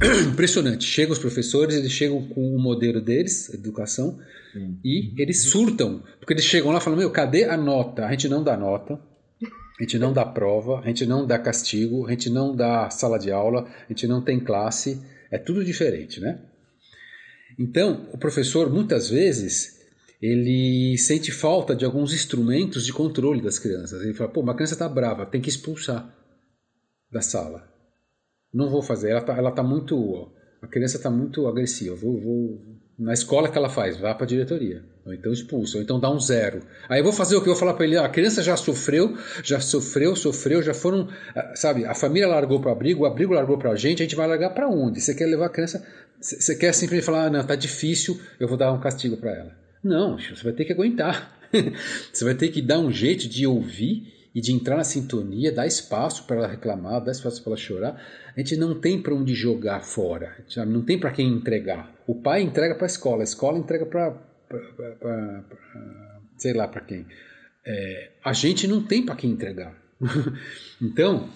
Impressionante. 0.32 0.84
Chegam 0.86 1.14
os 1.14 1.20
professores, 1.20 1.76
eles 1.76 1.92
chegam 1.92 2.28
com 2.28 2.56
o 2.56 2.60
modelo 2.60 3.02
deles, 3.02 3.54
educação, 3.54 4.20
Sim. 4.54 4.78
e 4.84 5.14
eles 5.22 5.44
surtam. 5.44 6.04
Porque 6.20 6.34
eles 6.34 6.46
chegam 6.46 6.72
lá 6.72 6.80
e 6.80 6.82
falam: 6.82 7.00
Meu, 7.00 7.10
cadê 7.12 7.46
a 7.46 7.56
nota? 7.56 8.06
A 8.06 8.12
gente 8.12 8.28
não 8.28 8.44
dá 8.44 8.58
nota 8.58 9.00
a 9.80 9.84
gente 9.84 10.00
não 10.00 10.14
dá 10.14 10.26
prova, 10.26 10.80
a 10.80 10.88
gente 10.88 11.06
não 11.06 11.28
dá 11.28 11.38
castigo, 11.38 12.08
a 12.08 12.12
gente 12.12 12.30
não 12.30 12.56
dá 12.56 12.90
sala 12.90 13.20
de 13.20 13.30
aula, 13.30 13.68
a 13.86 13.88
gente 13.90 14.08
não 14.08 14.22
tem 14.22 14.40
classe, 14.40 15.02
é 15.30 15.38
tudo 15.38 15.66
diferente, 15.66 16.22
né? 16.22 16.40
Então, 17.60 18.08
o 18.14 18.18
professor 18.18 18.70
muitas 18.70 19.10
vezes 19.10 19.75
ele 20.26 20.98
sente 20.98 21.32
falta 21.32 21.76
de 21.76 21.86
alguns 21.86 22.14
instrumentos 22.14 22.86
de 22.86 22.94
controle 22.94 23.42
das 23.42 23.60
crianças. 23.60 24.02
Ele 24.02 24.14
fala: 24.14 24.32
"Pô, 24.32 24.42
uma 24.42 24.56
criança 24.56 24.74
está 24.74 24.90
brava, 24.90 25.26
tem 25.26 25.42
que 25.42 25.50
expulsar 25.50 26.14
da 27.12 27.22
sala. 27.22 27.68
Não 28.54 28.70
vou 28.70 28.82
fazer, 28.82 29.12
ela 29.12 29.20
está 29.20 29.52
tá 29.52 29.64
muito 29.64 30.32
a 30.62 30.68
criança 30.68 30.98
está 30.98 31.12
muito 31.12 31.48
agressiva, 31.48 31.96
vou, 31.96 32.20
vou 32.20 32.60
na 32.98 33.14
escola 33.14 33.50
que 33.50 33.58
ela 33.58 33.70
faz, 33.70 33.98
vá 33.98 34.16
para 34.16 34.26
a 34.26 34.28
diretoria. 34.28 34.84
Ou 35.06 35.14
então 35.14 35.32
expulsa, 35.32 35.78
ou 35.78 35.84
então 35.84 36.00
dá 36.00 36.10
um 36.10 36.20
zero. 36.20 36.62
Aí 36.90 37.00
eu 37.00 37.04
vou 37.04 37.14
fazer 37.14 37.36
o 37.36 37.42
que? 37.42 37.48
Eu 37.48 37.54
vou 37.54 37.60
falar 37.60 37.76
para 37.76 37.86
ele: 37.86 37.98
a 37.98 38.10
criança 38.10 38.42
já 38.42 38.58
sofreu, 38.58 39.16
já 39.44 39.60
sofreu, 39.60 40.16
sofreu, 40.16 40.64
já 40.64 40.74
foram. 40.74 41.08
Sabe, 41.54 41.86
a 41.86 41.94
família 41.94 42.28
largou 42.28 42.60
para 42.60 42.70
o 42.70 42.72
abrigo, 42.72 43.04
o 43.04 43.06
abrigo 43.06 43.34
largou 43.34 43.60
para 43.60 43.72
a 43.72 43.76
gente, 43.76 44.02
a 44.02 44.06
gente 44.06 44.16
vai 44.16 44.28
largar 44.28 44.50
para 44.52 44.68
onde? 44.68 45.00
Você 45.00 45.14
quer 45.14 45.28
levar 45.28 45.46
a 45.46 45.50
criança. 45.50 45.86
Você 46.20 46.56
quer 46.56 46.74
simplesmente 46.74 47.06
falar: 47.06 47.26
ah, 47.26 47.30
não, 47.30 47.46
tá 47.46 47.56
difícil, 47.56 48.20
eu 48.40 48.48
vou 48.48 48.58
dar 48.58 48.74
um 48.74 48.80
castigo 48.80 49.18
para 49.18 49.32
ela. 49.32 49.65
Não, 49.86 50.18
você 50.18 50.44
vai 50.44 50.54
ter 50.54 50.66
que 50.66 50.74
aguentar. 50.74 51.32
você 52.12 52.26
vai 52.26 52.34
ter 52.34 52.48
que 52.48 52.60
dar 52.60 52.80
um 52.80 52.92
jeito 52.92 53.30
de 53.30 53.46
ouvir 53.46 54.12
e 54.34 54.42
de 54.42 54.52
entrar 54.52 54.78
na 54.78 54.84
sintonia, 54.84 55.52
dar 55.52 55.68
espaço 55.68 56.26
para 56.26 56.38
ela 56.38 56.48
reclamar, 56.48 57.04
dar 57.04 57.12
espaço 57.12 57.40
para 57.44 57.52
ela 57.52 57.58
chorar. 57.58 58.02
A 58.36 58.40
gente 58.40 58.58
não 58.58 58.80
tem 58.80 59.00
para 59.00 59.14
onde 59.14 59.36
jogar 59.36 59.82
fora, 59.82 60.44
não 60.68 60.82
tem 60.82 61.00
para 61.00 61.12
quem 61.12 61.32
entregar. 61.32 61.94
O 62.08 62.16
pai 62.16 62.42
entrega 62.42 62.74
para 62.74 62.86
a 62.86 62.88
escola, 62.88 63.22
a 63.22 63.24
escola 63.24 63.60
entrega 63.60 63.86
para 63.86 64.18
sei 66.36 66.54
lá 66.54 66.68
para 66.68 66.82
quem. 66.82 67.06
É, 67.64 68.12
a 68.24 68.34
gente 68.34 68.68
não 68.68 68.82
tem 68.82 69.06
para 69.06 69.16
quem 69.16 69.30
entregar. 69.30 69.80
então, 70.82 71.30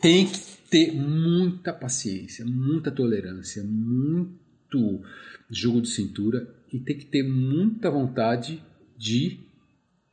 tem 0.00 0.26
que 0.26 0.40
ter 0.70 0.92
muita 0.92 1.70
paciência, 1.74 2.46
muita 2.46 2.90
tolerância, 2.90 3.62
muito 3.62 5.02
jogo 5.50 5.82
de 5.82 5.90
cintura 5.90 6.57
e 6.72 6.78
tem 6.78 6.98
que 6.98 7.06
ter 7.06 7.22
muita 7.22 7.90
vontade 7.90 8.62
de 8.96 9.40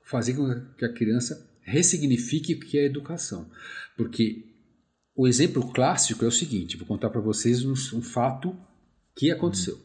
fazer 0.03 0.35
com 0.35 0.61
que 0.77 0.85
a 0.85 0.93
criança 0.93 1.49
ressignifique 1.61 2.53
o 2.53 2.59
que 2.59 2.77
é 2.77 2.85
educação. 2.85 3.49
Porque 3.97 4.45
o 5.15 5.27
exemplo 5.27 5.71
clássico 5.73 6.23
é 6.23 6.27
o 6.27 6.31
seguinte: 6.31 6.77
vou 6.77 6.87
contar 6.87 7.09
para 7.09 7.21
vocês 7.21 7.65
um, 7.65 7.73
um 7.73 8.01
fato 8.01 8.55
que 9.15 9.31
aconteceu. 9.31 9.75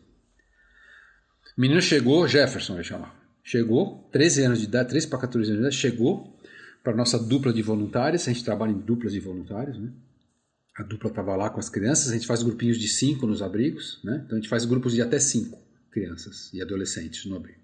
O 1.57 1.61
menino 1.61 1.81
chegou, 1.81 2.29
Jefferson 2.29 2.75
vai 2.75 2.85
chamar. 2.85 3.19
Chegou, 3.43 4.09
13 4.13 4.45
anos 4.45 4.59
de 4.61 4.67
idade, 4.67 4.91
13 4.91 5.09
para 5.09 5.19
14 5.21 5.51
anos 5.51 5.59
de 5.59 5.67
idade, 5.67 5.77
chegou 5.77 6.39
para 6.85 6.95
nossa 6.95 7.19
dupla 7.19 7.53
de 7.53 7.63
voluntários. 7.63 8.29
A 8.29 8.33
gente 8.33 8.45
trabalha 8.45 8.71
em 8.71 8.79
duplas 8.79 9.13
de 9.13 9.21
voluntários, 9.21 9.79
né? 9.79 9.91
A 10.77 10.83
dupla 10.83 11.11
estava 11.11 11.35
lá 11.37 11.51
com 11.51 11.59
as 11.59 11.69
crianças. 11.69 12.11
A 12.11 12.15
gente 12.15 12.27
faz 12.27 12.43
grupinhos 12.43 12.79
de 12.79 12.89
5 12.89 13.27
nos 13.27 13.43
abrigos, 13.43 14.01
né? 14.05 14.23
Então 14.25 14.39
a 14.39 14.41
gente 14.41 14.49
faz 14.49 14.65
grupos 14.65 14.93
de 14.93 15.03
até 15.03 15.19
5 15.19 15.70
crianças 15.91 16.53
e 16.53 16.63
adolescentes 16.63 17.25
no 17.27 17.37
abrigo. 17.37 17.61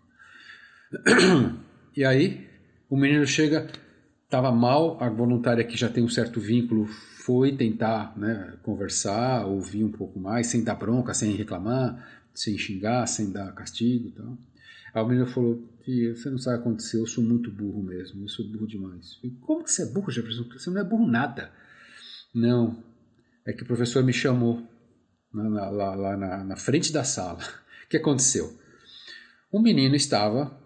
E 1.96 2.04
aí 2.04 2.46
o 2.90 2.96
menino 2.98 3.26
chega, 3.26 3.70
estava 4.22 4.52
mal, 4.52 5.02
a 5.02 5.08
voluntária 5.08 5.64
que 5.64 5.78
já 5.78 5.88
tem 5.88 6.04
um 6.04 6.10
certo 6.10 6.38
vínculo 6.38 6.86
foi 6.86 7.56
tentar 7.56 8.12
né, 8.18 8.58
conversar, 8.62 9.46
ouvir 9.46 9.82
um 9.82 9.90
pouco 9.90 10.20
mais, 10.20 10.48
sem 10.48 10.62
dar 10.62 10.74
bronca, 10.74 11.14
sem 11.14 11.34
reclamar 11.34 12.16
sem 12.36 12.56
xingar, 12.58 13.06
sem 13.06 13.32
dar 13.32 13.52
castigo 13.54 14.08
e 14.08 14.12
tal. 14.12 14.38
Aí 14.94 15.02
o 15.02 15.06
menino 15.06 15.26
falou, 15.26 15.62
você 16.14 16.30
não 16.30 16.38
sabe 16.38 16.56
o 16.56 16.62
que 16.62 16.68
aconteceu, 16.68 17.00
eu 17.00 17.06
sou 17.06 17.22
muito 17.22 17.50
burro 17.50 17.82
mesmo, 17.82 18.24
eu 18.24 18.28
sou 18.28 18.46
burro 18.46 18.66
demais. 18.66 19.16
Falei, 19.16 19.36
Como 19.40 19.64
que 19.64 19.70
você 19.70 19.82
é 19.82 19.86
burro, 19.86 20.10
Jefferson? 20.10 20.44
Você 20.44 20.70
não 20.70 20.80
é 20.80 20.84
burro 20.84 21.06
nada. 21.06 21.50
Não, 22.34 22.82
é 23.46 23.52
que 23.52 23.62
o 23.62 23.66
professor 23.66 24.04
me 24.04 24.12
chamou 24.12 24.66
lá, 25.32 25.70
lá, 25.70 25.94
lá 25.94 26.16
na, 26.16 26.44
na 26.44 26.56
frente 26.56 26.92
da 26.92 27.04
sala. 27.04 27.42
O 27.86 27.88
que 27.88 27.96
aconteceu? 27.96 28.52
Um 29.52 29.60
menino 29.62 29.94
estava 29.94 30.56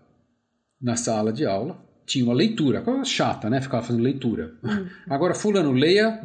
na 0.80 0.96
sala 0.96 1.32
de 1.32 1.46
aula, 1.46 1.78
tinha 2.06 2.24
uma 2.24 2.34
leitura, 2.34 2.80
coisa 2.80 3.04
chata, 3.04 3.48
né? 3.48 3.60
Ficava 3.60 3.86
fazendo 3.86 4.02
leitura. 4.02 4.54
Hum. 4.64 4.88
Agora, 5.08 5.34
fulano, 5.34 5.72
leia 5.72 6.20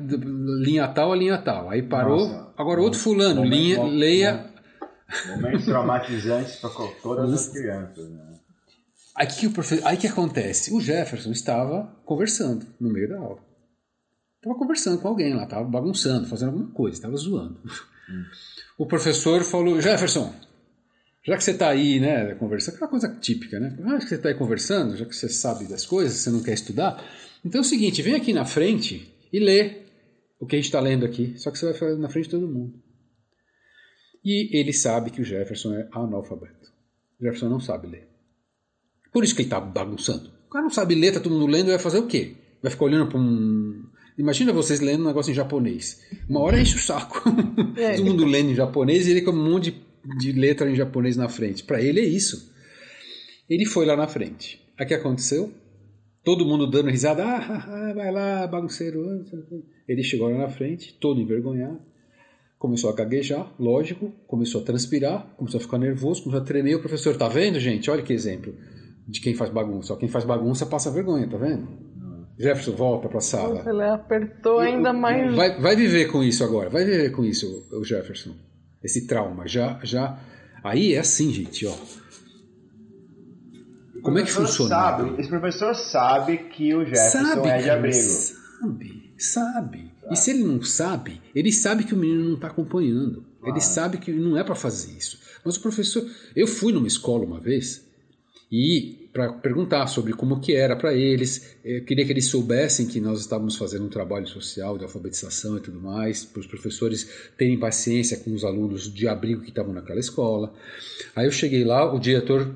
linha 0.61 0.87
tal 0.87 1.11
a 1.11 1.15
linha 1.15 1.37
tal. 1.37 1.69
Aí 1.69 1.83
parou. 1.83 2.27
Nossa, 2.27 2.53
agora, 2.57 2.81
outro 2.81 2.99
fulano, 2.99 3.43
linha, 3.43 3.83
leia 3.83 4.55
Momentos 5.27 5.65
traumatizantes 5.65 6.55
para 6.55 6.69
todas 7.01 7.33
as 7.33 7.49
crianças. 7.49 8.09
Né? 8.09 8.33
Aí 9.15 9.27
que, 9.27 9.47
o 9.47 9.51
profe... 9.51 9.81
Aí 9.83 9.97
que 9.97 10.07
acontece? 10.07 10.73
O 10.73 10.81
Jefferson 10.81 11.31
estava 11.31 11.95
conversando 12.03 12.65
no 12.79 12.91
meio 12.91 13.09
da 13.09 13.17
aula. 13.17 13.39
Tava 14.41 14.57
conversando 14.57 14.99
com 14.99 15.07
alguém 15.07 15.33
lá, 15.33 15.45
tava 15.45 15.63
bagunçando, 15.63 16.27
fazendo 16.27 16.49
alguma 16.49 16.71
coisa, 16.71 17.01
tava 17.01 17.15
zoando. 17.15 17.59
Hum. 18.09 18.25
O 18.77 18.85
professor 18.85 19.43
falou: 19.43 19.81
Jefferson, 19.81 20.33
já 21.25 21.35
que 21.35 21.43
você 21.43 21.51
está 21.51 21.69
aí, 21.69 21.99
né, 21.99 22.35
conversando, 22.35 22.75
aquela 22.75 22.89
coisa 22.89 23.09
típica, 23.19 23.59
né? 23.59 23.75
Ah, 23.83 23.97
que 23.97 24.07
você 24.07 24.15
está 24.15 24.29
aí 24.29 24.35
conversando, 24.35 24.95
já 24.95 25.05
que 25.05 25.15
você 25.15 25.27
sabe 25.27 25.65
das 25.65 25.85
coisas, 25.85 26.19
você 26.19 26.29
não 26.29 26.43
quer 26.43 26.53
estudar. 26.53 27.03
Então 27.43 27.59
é 27.59 27.61
o 27.61 27.67
seguinte, 27.67 28.01
vem 28.01 28.13
aqui 28.13 28.31
na 28.31 28.45
frente 28.45 29.11
e 29.33 29.39
lê 29.39 29.85
o 30.39 30.45
que 30.45 30.55
a 30.55 30.59
gente 30.59 30.65
está 30.65 30.79
lendo 30.79 31.03
aqui, 31.03 31.33
só 31.37 31.49
que 31.49 31.57
você 31.57 31.65
vai 31.65 31.73
fazer 31.73 31.97
na 31.97 32.09
frente 32.09 32.25
de 32.25 32.31
todo 32.31 32.47
mundo. 32.47 32.73
E 34.23 34.55
ele 34.57 34.71
sabe 34.71 35.09
que 35.09 35.21
o 35.21 35.23
Jefferson 35.23 35.73
é 35.73 35.87
analfabeto. 35.91 36.71
O 37.19 37.23
Jefferson 37.23 37.49
não 37.49 37.59
sabe 37.59 37.87
ler. 37.87 38.07
Por 39.11 39.23
isso 39.23 39.35
que 39.35 39.41
ele 39.41 39.47
está 39.47 39.59
bagunçando. 39.59 40.31
O 40.47 40.49
cara 40.49 40.63
não 40.63 40.71
sabe 40.71 40.93
ler, 40.93 41.07
está 41.07 41.19
todo 41.19 41.33
mundo 41.33 41.47
lendo, 41.47 41.67
vai 41.67 41.79
fazer 41.79 41.99
o 41.99 42.07
quê? 42.07 42.35
Vai 42.61 42.71
ficar 42.71 42.85
olhando 42.85 43.07
para 43.09 43.19
um. 43.19 43.83
Imagina 44.17 44.53
vocês 44.53 44.79
lendo 44.79 45.03
um 45.03 45.07
negócio 45.07 45.31
em 45.31 45.35
japonês. 45.35 46.01
Uma 46.27 46.39
hora 46.39 46.59
enche 46.59 46.75
o 46.75 46.79
saco. 46.79 47.21
É. 47.77 47.93
todo 47.97 48.05
mundo 48.05 48.25
lendo 48.25 48.51
em 48.51 48.55
japonês 48.55 49.07
e 49.07 49.11
ele 49.11 49.21
com 49.21 49.31
um 49.31 49.51
monte 49.51 49.71
de 49.71 49.84
de 50.17 50.31
letra 50.31 50.69
em 50.69 50.75
japonês 50.75 51.17
na 51.17 51.27
frente. 51.27 51.63
Para 51.63 51.81
ele 51.81 51.99
é 51.99 52.05
isso. 52.05 52.53
Ele 53.49 53.65
foi 53.65 53.85
lá 53.85 53.95
na 53.95 54.07
frente. 54.07 54.61
O 54.79 54.85
que 54.85 54.93
aconteceu? 54.93 55.51
Todo 56.23 56.45
mundo 56.45 56.69
dando 56.69 56.89
risada. 56.89 57.23
Ah, 57.23 57.93
vai 57.95 58.11
lá, 58.11 58.47
bagunceiro. 58.47 59.23
Ele 59.87 60.03
chegou 60.03 60.29
lá 60.29 60.39
na 60.39 60.49
frente, 60.49 60.97
todo 60.99 61.21
envergonhado. 61.21 61.79
Começou 62.57 62.89
a 62.89 62.95
gaguejar, 62.95 63.53
lógico. 63.59 64.11
Começou 64.27 64.61
a 64.61 64.63
transpirar, 64.63 65.35
começou 65.37 65.59
a 65.59 65.61
ficar 65.61 65.77
nervoso, 65.77 66.23
começou 66.23 66.41
a 66.41 66.45
tremer. 66.45 66.75
O 66.75 66.79
professor, 66.79 67.15
tá 67.15 67.27
vendo, 67.27 67.59
gente? 67.59 67.89
Olha 67.91 68.01
que 68.01 68.13
exemplo 68.13 68.55
de 69.07 69.21
quem 69.21 69.35
faz 69.35 69.51
bagunça. 69.51 69.93
Ó, 69.93 69.97
quem 69.97 70.09
faz 70.09 70.25
bagunça 70.25 70.65
passa 70.65 70.89
vergonha, 70.89 71.29
tá 71.29 71.37
vendo? 71.37 71.67
Jefferson, 72.37 72.71
volta 72.71 73.07
para 73.07 73.19
a 73.19 73.21
sala. 73.21 73.63
Ele 73.65 73.83
apertou 73.83 74.59
ainda 74.59 74.91
mais. 74.91 75.33
Vai, 75.35 75.61
vai 75.61 75.75
viver 75.75 76.11
com 76.11 76.23
isso 76.23 76.43
agora. 76.43 76.69
Vai 76.69 76.83
viver 76.83 77.11
com 77.11 77.23
isso, 77.23 77.67
o 77.71 77.83
Jefferson 77.83 78.35
esse 78.85 79.07
trauma. 79.07 79.47
Já, 79.47 79.79
já. 79.83 80.17
Aí 80.63 80.93
é 80.93 80.99
assim, 80.99 81.33
gente, 81.33 81.65
ó. 81.65 81.75
Como 84.01 84.19
é 84.19 84.23
que 84.23 84.31
funciona? 84.31 84.69
Sabe, 84.69 85.19
esse 85.19 85.29
professor 85.29 85.73
sabe 85.73 86.37
que 86.37 86.75
o 86.75 86.85
Jefferson 86.85 87.25
sabe, 87.25 87.47
é 87.49 87.61
de 87.63 87.69
abrigo. 87.71 87.97
Sabe, 87.97 89.13
sabe. 89.17 89.91
E 90.11 90.15
se 90.15 90.29
ele 90.29 90.43
não 90.43 90.61
sabe, 90.61 91.19
ele 91.33 91.51
sabe 91.51 91.83
que 91.83 91.93
o 91.95 91.97
menino 91.97 92.23
não 92.23 92.35
está 92.35 92.47
acompanhando. 92.47 93.25
Ele 93.43 93.59
sabe 93.59 93.97
que 93.97 94.11
não 94.11 94.37
é 94.37 94.43
para 94.43 94.55
fazer 94.55 94.91
isso. 94.95 95.19
Mas 95.43 95.57
o 95.57 95.61
professor. 95.61 96.03
Eu 96.35 96.47
fui 96.47 96.71
numa 96.71 96.87
escola 96.87 97.25
uma 97.25 97.39
vez 97.39 97.83
e 98.51 99.04
para 99.15 99.31
perguntar 99.31 99.87
sobre 99.87 100.11
como 100.11 100.41
que 100.41 100.53
era 100.53 100.75
para 100.75 100.93
eles. 100.93 101.55
Eu 101.63 101.85
queria 101.85 102.03
que 102.05 102.11
eles 102.11 102.27
soubessem 102.27 102.85
que 102.85 102.99
nós 102.99 103.21
estávamos 103.21 103.55
fazendo 103.55 103.85
um 103.85 103.89
trabalho 103.89 104.27
social 104.27 104.77
de 104.77 104.83
alfabetização 104.83 105.55
e 105.55 105.61
tudo 105.61 105.79
mais, 105.79 106.25
para 106.25 106.41
os 106.41 106.45
professores 106.45 107.09
terem 107.37 107.57
paciência 107.57 108.17
com 108.17 108.33
os 108.33 108.43
alunos 108.43 108.93
de 108.93 109.07
abrigo 109.07 109.41
que 109.41 109.51
estavam 109.51 109.71
naquela 109.73 110.01
escola. 110.01 110.53
Aí 111.15 111.25
eu 111.25 111.31
cheguei 111.31 111.63
lá, 111.63 111.93
o 111.93 111.97
diretor 111.97 112.53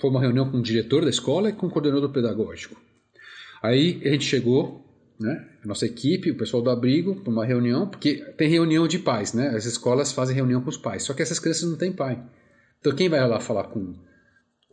foi 0.00 0.08
uma 0.08 0.20
reunião 0.20 0.48
com 0.48 0.58
o 0.58 0.62
diretor 0.62 1.02
da 1.02 1.10
escola 1.10 1.48
e 1.48 1.52
com 1.52 1.66
o 1.66 1.70
coordenador 1.70 2.10
pedagógico. 2.10 2.80
Aí 3.60 4.00
a 4.04 4.10
gente 4.10 4.24
chegou, 4.24 4.86
né, 5.18 5.48
nossa 5.64 5.84
equipe, 5.84 6.30
o 6.30 6.36
pessoal 6.36 6.62
do 6.62 6.70
abrigo, 6.70 7.16
para 7.16 7.32
uma 7.32 7.44
reunião, 7.44 7.88
porque 7.88 8.24
tem 8.36 8.48
reunião 8.48 8.86
de 8.86 9.00
pais, 9.00 9.32
né? 9.32 9.48
As 9.48 9.64
escolas 9.64 10.12
fazem 10.12 10.36
reunião 10.36 10.60
com 10.60 10.70
os 10.70 10.76
pais, 10.76 11.02
só 11.02 11.12
que 11.12 11.22
essas 11.22 11.40
crianças 11.40 11.68
não 11.68 11.76
têm 11.76 11.90
pai. 11.90 12.22
Então 12.78 12.94
quem 12.94 13.08
vai 13.08 13.26
lá 13.28 13.40
falar 13.40 13.64
com 13.64 13.94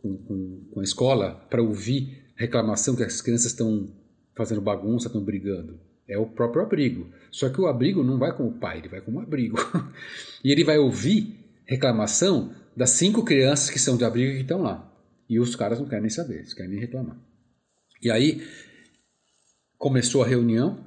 com, 0.06 0.16
com, 0.24 0.68
com 0.72 0.80
a 0.80 0.84
escola 0.84 1.34
para 1.50 1.62
ouvir 1.62 2.24
reclamação 2.36 2.94
que 2.94 3.02
as 3.02 3.20
crianças 3.20 3.52
estão 3.52 3.88
fazendo 4.36 4.60
bagunça, 4.60 5.08
estão 5.08 5.22
brigando. 5.22 5.80
É 6.08 6.16
o 6.16 6.26
próprio 6.26 6.62
abrigo. 6.62 7.10
Só 7.30 7.48
que 7.48 7.60
o 7.60 7.66
abrigo 7.66 8.04
não 8.04 8.18
vai 8.18 8.36
com 8.36 8.46
o 8.46 8.52
pai, 8.52 8.78
ele 8.78 8.88
vai 8.88 9.00
com 9.00 9.12
o 9.12 9.20
abrigo. 9.20 9.56
e 10.44 10.52
ele 10.52 10.62
vai 10.62 10.78
ouvir 10.78 11.34
reclamação 11.66 12.54
das 12.76 12.90
cinco 12.90 13.24
crianças 13.24 13.70
que 13.70 13.78
são 13.78 13.96
de 13.96 14.04
abrigo 14.04 14.34
que 14.34 14.42
estão 14.42 14.62
lá. 14.62 14.92
E 15.28 15.40
os 15.40 15.56
caras 15.56 15.80
não 15.80 15.86
querem 15.86 16.02
nem 16.02 16.10
saber, 16.10 16.36
eles 16.36 16.54
querem 16.54 16.70
nem 16.70 16.80
reclamar. 16.80 17.18
E 18.00 18.10
aí 18.10 18.46
começou 19.76 20.22
a 20.22 20.26
reunião 20.26 20.84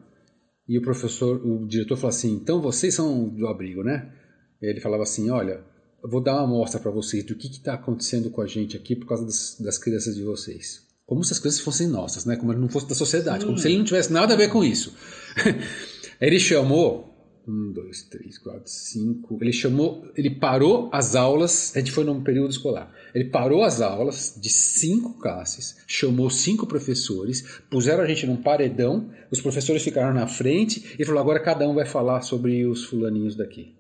e 0.68 0.78
o 0.78 0.82
professor, 0.82 1.46
o 1.46 1.68
diretor 1.68 1.98
falou 1.98 2.10
assim: 2.10 2.34
então 2.34 2.62
vocês 2.62 2.94
são 2.94 3.28
do 3.28 3.48
abrigo, 3.48 3.84
né? 3.84 4.14
Ele 4.62 4.80
falava 4.80 5.04
assim: 5.04 5.30
olha, 5.30 5.64
eu 6.04 6.10
vou 6.10 6.22
dar 6.22 6.34
uma 6.34 6.44
amostra 6.44 6.80
para 6.80 6.92
vocês 6.92 7.24
do 7.24 7.36
que 7.36 7.48
está 7.48 7.74
acontecendo 7.74 8.30
com 8.30 8.42
a 8.42 8.48
gente 8.48 8.76
aqui 8.78 8.96
por 8.96 9.08
causa 9.08 9.26
das, 9.26 9.58
das, 9.60 9.78
crianças 9.78 10.16
de 10.16 10.24
vocês. 10.24 10.88
Como 11.06 11.24
se 11.24 11.34
as 11.34 11.40
crianças 11.40 11.62
fossem 11.62 11.88
nossas, 11.88 12.26
né? 12.26 12.36
Como 12.36 12.54
se 12.54 12.60
não 12.60 12.70
fosse 12.70 12.88
da 12.88 12.96
sociedade, 12.96 13.42
Sim. 13.42 13.46
como 13.48 13.58
se 13.58 13.68
ele 13.68 13.78
não 13.78 13.86
tivesse 13.86 14.14
nada 14.14 14.34
a 14.34 14.38
ver 14.38 14.50
com 14.50 14.64
isso. 14.64 14.94
ele 16.22 16.40
chamou 16.40 17.10
um, 17.48 17.72
dois, 17.72 18.04
três, 18.04 18.38
quatro, 18.38 18.70
cinco. 18.70 19.38
Ele 19.42 19.52
chamou, 19.52 20.06
ele 20.16 20.30
parou 20.30 20.90
as 20.94 21.16
aulas. 21.16 21.74
A 21.76 21.80
gente 21.80 21.92
foi 21.92 22.04
num 22.04 22.22
período 22.22 22.52
escolar. 22.52 22.94
Ele 23.14 23.26
parou 23.26 23.64
as 23.64 23.82
aulas 23.82 24.38
de 24.40 24.50
cinco 24.50 25.20
classes, 25.20 25.78
chamou 25.88 26.30
cinco 26.30 26.68
professores, 26.68 27.60
puseram 27.70 28.04
a 28.04 28.08
gente 28.08 28.28
num 28.28 28.38
paredão. 28.38 29.10
Os 29.32 29.42
professores 29.42 29.82
ficaram 29.82 30.14
na 30.14 30.28
frente 30.28 30.96
e 31.00 31.04
falou: 31.04 31.20
agora 31.20 31.40
cada 31.40 31.68
um 31.68 31.74
vai 31.74 31.86
falar 31.86 32.22
sobre 32.22 32.66
os 32.66 32.86
fulaninhos 32.86 33.36
daqui. 33.36 33.79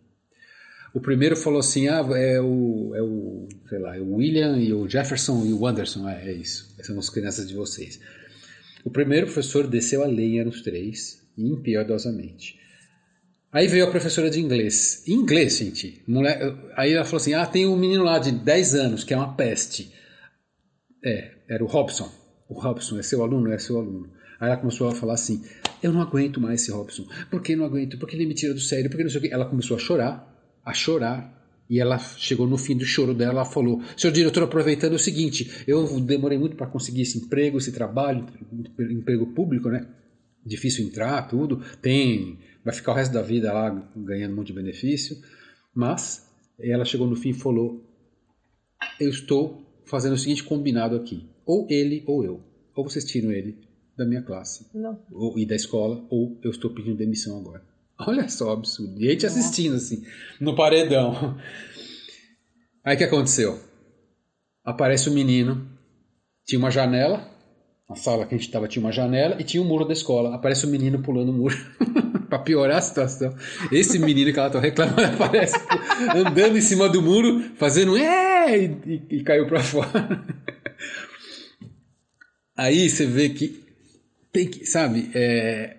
O 0.93 0.99
primeiro 0.99 1.35
falou 1.35 1.59
assim: 1.59 1.87
ah, 1.87 2.05
é 2.15 2.41
o, 2.41 2.95
é 2.95 3.01
o, 3.01 3.47
sei 3.67 3.79
lá, 3.79 3.95
é 3.95 3.99
o 3.99 4.15
William 4.15 4.57
e 4.57 4.73
o 4.73 4.87
Jefferson 4.87 5.45
e 5.45 5.53
o 5.53 5.67
Anderson. 5.67 6.07
É, 6.09 6.29
é 6.29 6.33
isso. 6.33 6.73
Essas 6.73 6.87
são 6.87 6.99
as 6.99 7.09
crianças 7.09 7.47
de 7.47 7.55
vocês. 7.55 7.99
O 8.83 8.89
primeiro 8.89 9.27
professor 9.27 9.67
desceu 9.67 10.03
a 10.03 10.07
lenha 10.07 10.43
nos 10.43 10.61
três, 10.61 11.21
impiedosamente. 11.37 12.57
Aí 13.51 13.67
veio 13.67 13.85
a 13.85 13.91
professora 13.91 14.29
de 14.29 14.39
inglês. 14.39 15.03
Inglês, 15.07 15.57
gente. 15.57 16.03
aí 16.75 16.93
ela 16.93 17.05
falou 17.05 17.17
assim: 17.17 17.33
ah, 17.33 17.45
tem 17.45 17.67
um 17.67 17.77
menino 17.77 18.03
lá 18.03 18.17
de 18.19 18.31
10 18.31 18.75
anos 18.75 19.03
que 19.03 19.13
é 19.13 19.17
uma 19.17 19.35
peste. 19.35 19.91
É, 21.03 21.31
era 21.47 21.63
o 21.63 21.67
Robson. 21.67 22.11
O 22.47 22.59
Robson 22.59 22.97
é 22.97 23.03
seu 23.03 23.21
aluno? 23.21 23.51
É 23.51 23.59
seu 23.59 23.77
aluno. 23.77 24.11
Aí 24.39 24.49
ela 24.49 24.57
começou 24.57 24.87
a 24.87 24.95
falar 24.95 25.13
assim: 25.13 25.43
eu 25.83 25.91
não 25.91 26.01
aguento 26.01 26.39
mais 26.39 26.61
esse 26.61 26.71
Robson. 26.71 27.05
Por 27.29 27.41
que 27.41 27.55
não 27.55 27.65
aguento? 27.65 27.97
Porque 27.99 28.15
ele 28.15 28.25
me 28.25 28.33
tira 28.33 28.53
do 28.53 28.59
sério, 28.59 28.89
porque 28.89 29.03
não 29.03 29.11
sei 29.11 29.19
o 29.19 29.21
quê. 29.21 29.29
Ela 29.31 29.45
começou 29.45 29.77
a 29.77 29.79
chorar 29.79 30.38
a 30.63 30.73
chorar. 30.73 31.37
E 31.69 31.79
ela 31.79 31.99
chegou 31.99 32.47
no 32.47 32.57
fim 32.57 32.75
do 32.75 32.83
choro 32.83 33.13
dela, 33.13 33.31
ela 33.33 33.45
falou: 33.45 33.81
Senhor 33.95 34.11
diretor, 34.11 34.43
aproveitando 34.43 34.93
o 34.93 34.99
seguinte, 34.99 35.63
eu 35.67 35.99
demorei 35.99 36.37
muito 36.37 36.55
para 36.55 36.65
conseguir 36.65 37.03
esse 37.03 37.19
emprego, 37.19 37.59
esse 37.59 37.71
trabalho, 37.71 38.25
emprego 38.79 39.27
público, 39.27 39.69
né? 39.69 39.87
Difícil 40.43 40.85
entrar, 40.85 41.27
tudo. 41.27 41.61
Tem, 41.79 42.39
vai 42.65 42.73
ficar 42.73 42.93
o 42.93 42.95
resto 42.95 43.13
da 43.13 43.21
vida 43.21 43.53
lá 43.53 43.69
ganhando 43.95 44.33
um 44.33 44.37
monte 44.37 44.47
de 44.47 44.53
benefício. 44.53 45.15
Mas 45.75 46.27
ela 46.59 46.85
chegou 46.85 47.07
no 47.07 47.15
fim 47.15 47.29
e 47.29 47.33
falou: 47.33 47.83
Eu 48.99 49.09
estou 49.09 49.81
fazendo 49.85 50.13
o 50.13 50.17
seguinte 50.17 50.43
combinado 50.43 50.95
aqui: 50.95 51.29
ou 51.45 51.67
ele 51.69 52.03
ou 52.07 52.23
eu. 52.23 52.43
Ou 52.75 52.89
vocês 52.89 53.05
tiram 53.05 53.31
ele 53.31 53.57
da 53.97 54.05
minha 54.05 54.21
classe 54.21 54.65
ou, 55.11 55.37
e 55.37 55.45
da 55.45 55.55
escola, 55.55 56.05
ou 56.09 56.39
eu 56.41 56.51
estou 56.51 56.73
pedindo 56.73 56.97
demissão 56.97 57.37
agora. 57.37 57.61
Olha 57.99 58.29
só, 58.29 58.51
absurdo. 58.51 59.01
E 59.01 59.07
a 59.07 59.11
gente 59.11 59.25
assistindo, 59.25 59.75
assim, 59.75 60.03
no 60.39 60.55
paredão. 60.55 61.37
Aí 62.83 62.95
o 62.95 62.97
que 62.97 63.03
aconteceu? 63.03 63.59
Aparece 64.63 65.09
o 65.09 65.11
um 65.11 65.15
menino, 65.15 65.67
tinha 66.45 66.59
uma 66.59 66.71
janela, 66.71 67.29
a 67.89 67.95
sala 67.95 68.25
que 68.25 68.35
a 68.35 68.37
gente 68.37 68.47
estava 68.47 68.67
tinha 68.67 68.83
uma 68.83 68.91
janela 68.91 69.35
e 69.39 69.43
tinha 69.43 69.61
um 69.61 69.67
muro 69.67 69.83
da 69.83 69.93
escola. 69.93 70.33
Aparece 70.33 70.65
o 70.65 70.69
um 70.69 70.71
menino 70.71 71.01
pulando 71.01 71.29
o 71.29 71.33
muro 71.33 71.55
para 72.29 72.39
piorar 72.39 72.77
a 72.77 72.81
situação. 72.81 73.35
Esse 73.71 73.99
menino 73.99 74.31
que 74.31 74.39
ela 74.39 74.49
tá 74.49 74.59
reclamando 74.59 75.01
aparece 75.01 75.57
andando 76.15 76.57
em 76.57 76.61
cima 76.61 76.87
do 76.87 77.01
muro, 77.01 77.51
fazendo 77.55 77.97
é 77.97 78.57
e, 78.57 78.65
e, 78.85 79.17
e 79.17 79.23
caiu 79.23 79.45
para 79.47 79.59
fora. 79.59 80.23
Aí 82.55 82.89
você 82.89 83.05
vê 83.05 83.29
que 83.29 83.63
tem 84.31 84.47
que, 84.47 84.65
sabe, 84.65 85.09
é, 85.13 85.78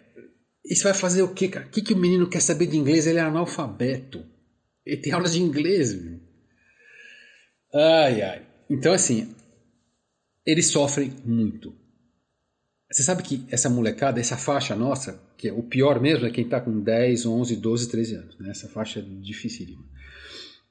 isso 0.71 0.85
vai 0.85 0.95
fazer 0.95 1.23
o 1.23 1.35
quê, 1.35 1.49
cara? 1.49 1.67
O 1.67 1.71
que, 1.71 1.83
que 1.83 1.93
o 1.93 1.97
menino 1.97 2.29
quer 2.29 2.41
saber 2.41 2.67
de 2.69 2.77
inglês? 2.77 3.07
Ele 3.07 3.19
é 3.19 3.23
analfabeto. 3.23 4.25
Ele 4.87 4.99
tem 4.99 5.13
aulas 5.13 5.33
de 5.33 5.43
inglês, 5.43 5.93
meu. 6.01 6.21
Ai, 7.75 8.23
ai. 8.23 8.47
Então, 8.71 8.93
assim, 8.93 9.35
eles 10.47 10.69
sofrem 10.69 11.13
muito. 11.25 11.75
Você 12.91 13.03
sabe 13.03 13.23
que 13.23 13.45
essa 13.51 13.69
molecada, 13.69 14.21
essa 14.21 14.37
faixa 14.37 14.75
nossa, 14.77 15.21
que 15.37 15.49
é 15.49 15.53
o 15.53 15.63
pior 15.63 16.01
mesmo 16.01 16.27
é 16.27 16.31
quem 16.31 16.45
está 16.45 16.61
com 16.61 16.81
10, 16.81 17.27
11, 17.27 17.57
12, 17.57 17.91
13 17.91 18.15
anos. 18.15 18.39
Né? 18.39 18.51
Essa 18.51 18.69
faixa 18.69 19.01
é 19.01 19.03
dificílima. 19.03 19.85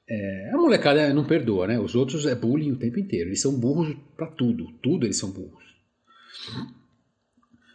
É, 0.08 0.50
a 0.52 0.56
molecada 0.56 1.12
não 1.14 1.26
perdoa, 1.26 1.66
né? 1.66 1.78
Os 1.78 1.94
outros 1.94 2.26
é 2.26 2.34
bullying 2.34 2.72
o 2.72 2.78
tempo 2.78 2.98
inteiro. 2.98 3.28
Eles 3.28 3.40
são 3.40 3.58
burros 3.58 3.96
para 4.16 4.26
tudo. 4.26 4.66
Tudo 4.82 5.06
eles 5.06 5.18
são 5.18 5.30
burros. 5.30 5.64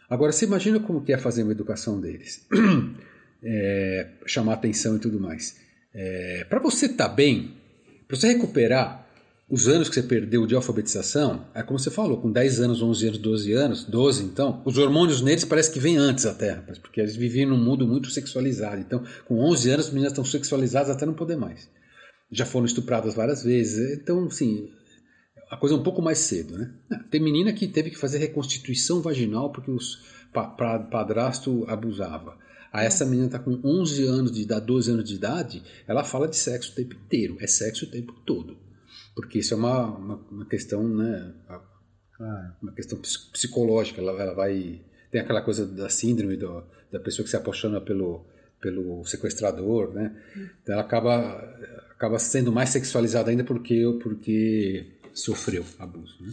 Agora, 0.08 0.32
você 0.32 0.44
imagina 0.44 0.80
como 0.80 1.02
que 1.02 1.12
é 1.12 1.18
fazer 1.18 1.42
uma 1.42 1.52
educação 1.52 2.00
deles. 2.00 2.46
É, 3.48 4.08
chamar 4.26 4.54
atenção 4.54 4.96
e 4.96 4.98
tudo 4.98 5.20
mais. 5.20 5.56
É, 5.94 6.44
para 6.48 6.58
você 6.58 6.86
estar 6.86 7.10
tá 7.10 7.14
bem, 7.14 7.54
para 8.08 8.16
você 8.16 8.28
recuperar, 8.28 9.06
os 9.48 9.68
anos 9.68 9.88
que 9.88 9.94
você 9.94 10.02
perdeu 10.02 10.44
de 10.46 10.56
alfabetização, 10.56 11.46
é 11.54 11.62
como 11.62 11.78
você 11.78 11.90
falou, 11.90 12.20
com 12.20 12.32
10 12.32 12.60
anos, 12.60 12.82
11 12.82 13.06
anos, 13.06 13.18
12 13.18 13.52
anos, 13.52 13.84
12 13.84 14.24
então, 14.24 14.60
os 14.64 14.76
hormônios 14.76 15.20
neles 15.20 15.44
parece 15.44 15.70
que 15.70 15.78
vêm 15.78 15.96
antes 15.96 16.26
até, 16.26 16.54
porque 16.82 17.00
eles 17.00 17.14
viviam 17.14 17.50
num 17.50 17.62
mundo 17.62 17.86
muito 17.86 18.10
sexualizado. 18.10 18.80
Então, 18.80 19.04
com 19.24 19.38
11 19.38 19.70
anos, 19.70 19.86
as 19.86 19.92
meninas 19.92 20.12
estão 20.12 20.24
sexualizadas 20.24 20.90
até 20.90 21.06
não 21.06 21.14
poder 21.14 21.36
mais. 21.36 21.68
Já 22.32 22.44
foram 22.44 22.66
estupradas 22.66 23.14
várias 23.14 23.44
vezes. 23.44 24.00
Então, 24.00 24.26
assim, 24.26 24.68
a 25.50 25.56
coisa 25.56 25.74
é 25.74 25.78
um 25.78 25.82
pouco 25.82 26.02
mais 26.02 26.18
cedo, 26.18 26.56
né? 26.58 26.74
Tem 27.10 27.20
menina 27.20 27.52
que 27.52 27.68
teve 27.68 27.90
que 27.90 27.98
fazer 27.98 28.18
reconstituição 28.18 29.00
vaginal 29.00 29.50
porque 29.50 29.70
os 29.70 30.04
padrasto 30.90 31.64
abusava. 31.68 32.36
Aí 32.72 32.86
essa 32.86 33.06
menina 33.06 33.26
está 33.26 33.38
com 33.38 33.58
11 33.64 34.06
anos 34.06 34.32
de 34.32 34.42
idade, 34.42 34.66
12 34.66 34.90
anos 34.90 35.04
de 35.04 35.14
idade, 35.14 35.62
ela 35.86 36.04
fala 36.04 36.28
de 36.28 36.36
sexo 36.36 36.72
o 36.72 36.74
tempo 36.74 36.94
inteiro, 36.94 37.36
é 37.40 37.46
sexo 37.46 37.86
o 37.86 37.90
tempo 37.90 38.12
todo. 38.26 38.58
Porque 39.14 39.38
isso 39.38 39.54
é 39.54 39.56
uma, 39.56 39.96
uma, 39.96 40.16
uma 40.30 40.44
questão, 40.44 40.86
né? 40.86 41.32
Uma 42.60 42.72
questão 42.72 42.98
psicológica. 43.32 44.00
Ela, 44.00 44.12
ela, 44.20 44.34
vai. 44.34 44.82
Tem 45.10 45.20
aquela 45.20 45.40
coisa 45.40 45.66
da 45.66 45.88
síndrome 45.88 46.36
do, 46.36 46.62
da 46.92 47.00
pessoa 47.00 47.24
que 47.24 47.30
se 47.30 47.36
apaixona 47.36 47.80
pelo, 47.80 48.26
pelo 48.60 49.04
sequestrador, 49.06 49.94
né? 49.94 50.14
Então 50.62 50.74
ela 50.74 50.82
acaba, 50.82 51.38
acaba 51.90 52.18
sendo 52.18 52.52
mais 52.52 52.68
sexualizada 52.68 53.30
ainda 53.30 53.42
porque, 53.42 53.82
porque 54.02 54.95
sofreu 55.18 55.64
abuso. 55.78 56.16
Né? 56.22 56.32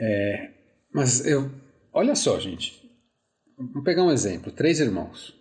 É, 0.00 0.50
mas 0.92 1.26
eu, 1.26 1.50
olha 1.92 2.14
só, 2.14 2.38
gente. 2.38 2.88
Vamos 3.56 3.84
pegar 3.84 4.04
um 4.04 4.12
exemplo: 4.12 4.52
três 4.52 4.80
irmãos. 4.80 5.34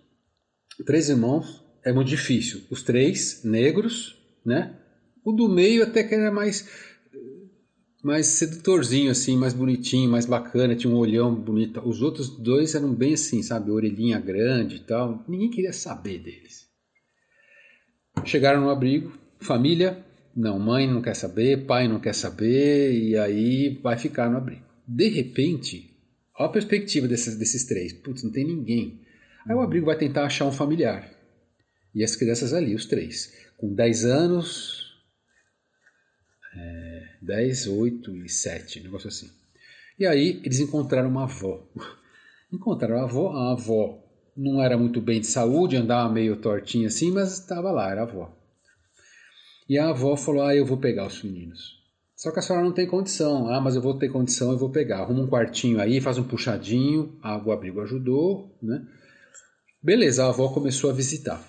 Três 0.85 1.09
irmãos 1.09 1.63
é 1.83 1.93
muito 1.93 2.07
difícil. 2.07 2.63
Os 2.69 2.83
três 2.83 3.43
negros, 3.43 4.17
né? 4.45 4.75
O 5.23 5.31
do 5.31 5.47
meio 5.47 5.83
até 5.83 6.03
que 6.03 6.15
era 6.15 6.31
mais 6.31 6.67
mais 8.03 8.27
sedutorzinho, 8.27 9.11
assim, 9.11 9.35
mais 9.35 9.53
bonitinho, 9.53 10.09
mais 10.09 10.25
bacana, 10.25 10.75
tinha 10.75 10.93
um 10.93 10.97
olhão 10.97 11.35
bonito. 11.35 11.81
Os 11.85 12.01
outros 12.01 12.29
dois 12.29 12.73
eram 12.73 12.93
bem 12.93 13.15
assim, 13.15 13.43
sabe, 13.43 13.69
orelhinha 13.69 14.19
grande 14.19 14.77
e 14.77 14.79
tal. 14.79 15.25
Ninguém 15.27 15.49
queria 15.49 15.73
saber 15.73 16.19
deles. 16.19 16.67
Chegaram 18.23 18.61
no 18.61 18.69
abrigo, 18.69 19.11
família, 19.39 20.05
não, 20.37 20.59
mãe 20.59 20.85
não 20.87 21.01
quer 21.01 21.15
saber, 21.15 21.65
pai 21.65 21.87
não 21.87 21.99
quer 21.99 22.13
saber, 22.13 22.93
e 22.93 23.17
aí 23.17 23.79
vai 23.81 23.97
ficar 23.97 24.29
no 24.29 24.37
abrigo. 24.37 24.63
De 24.87 25.09
repente, 25.09 25.97
olha 26.37 26.47
a 26.47 26.53
perspectiva 26.53 27.07
desses, 27.07 27.35
desses 27.35 27.65
três. 27.65 27.91
Putz, 27.91 28.21
não 28.21 28.31
tem 28.31 28.45
ninguém. 28.45 29.01
Aí 29.47 29.55
o 29.55 29.61
abrigo 29.61 29.87
vai 29.87 29.97
tentar 29.97 30.25
achar 30.25 30.45
um 30.45 30.51
familiar. 30.51 31.11
E 31.93 32.03
as 32.03 32.15
crianças 32.15 32.53
ali, 32.53 32.75
os 32.75 32.85
três, 32.85 33.33
com 33.57 33.73
10 33.73 34.05
anos, 34.05 34.93
é, 36.55 37.15
10, 37.19 37.65
8 37.65 38.15
e 38.17 38.29
7, 38.29 38.81
um 38.81 38.83
negócio 38.83 39.07
assim. 39.07 39.31
E 39.97 40.05
aí 40.05 40.39
eles 40.43 40.59
encontraram 40.59 41.09
uma 41.09 41.23
avó. 41.23 41.67
Encontraram 42.53 42.99
a 42.99 43.03
avó, 43.05 43.31
a 43.31 43.51
avó 43.53 44.03
não 44.37 44.61
era 44.61 44.77
muito 44.77 45.01
bem 45.01 45.19
de 45.19 45.27
saúde, 45.27 45.75
andava 45.75 46.13
meio 46.13 46.37
tortinha 46.37 46.87
assim, 46.87 47.11
mas 47.11 47.39
estava 47.39 47.71
lá, 47.71 47.89
era 47.89 48.01
a 48.01 48.03
avó. 48.03 48.37
E 49.69 49.77
a 49.77 49.89
avó 49.89 50.15
falou: 50.15 50.43
Ah, 50.43 50.55
eu 50.55 50.65
vou 50.65 50.77
pegar 50.77 51.07
os 51.07 51.23
meninos. 51.23 51.77
Só 52.15 52.31
que 52.31 52.39
a 52.39 52.41
senhora 52.41 52.65
não 52.65 52.73
tem 52.73 52.87
condição. 52.87 53.47
Ah, 53.49 53.61
mas 53.61 53.75
eu 53.75 53.81
vou 53.81 53.97
ter 53.97 54.09
condição, 54.09 54.51
eu 54.51 54.57
vou 54.57 54.71
pegar. 54.71 54.99
Arruma 54.99 55.21
um 55.21 55.27
quartinho 55.27 55.79
aí, 55.79 56.01
faz 56.01 56.17
um 56.17 56.23
puxadinho. 56.23 57.19
O 57.45 57.51
abrigo 57.51 57.81
ajudou, 57.81 58.57
né? 58.61 58.83
Beleza, 59.81 60.25
a 60.25 60.29
avó 60.29 60.49
começou 60.49 60.89
a 60.89 60.93
visitar 60.93 61.41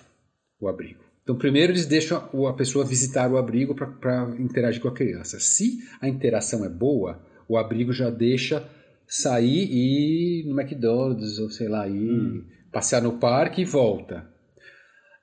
o 0.59 0.67
abrigo. 0.67 1.03
Então, 1.23 1.37
primeiro 1.37 1.71
eles 1.71 1.85
deixam 1.85 2.47
a 2.47 2.53
pessoa 2.53 2.85
visitar 2.85 3.31
o 3.31 3.37
abrigo 3.37 3.75
para 3.75 4.35
interagir 4.39 4.81
com 4.81 4.87
a 4.87 4.93
criança. 4.93 5.39
Se 5.39 5.79
a 6.01 6.07
interação 6.07 6.63
é 6.65 6.69
boa, 6.69 7.19
o 7.47 7.57
abrigo 7.57 7.91
já 7.91 8.09
deixa 8.09 8.67
sair 9.07 9.67
e 9.71 10.41
ir 10.41 10.45
no 10.45 10.59
McDonald's, 10.59 11.39
ou 11.39 11.49
sei 11.49 11.67
lá, 11.67 11.87
ir 11.87 12.11
hum. 12.11 12.45
passear 12.71 13.01
no 13.01 13.13
parque 13.19 13.61
e 13.61 13.65
volta. 13.65 14.27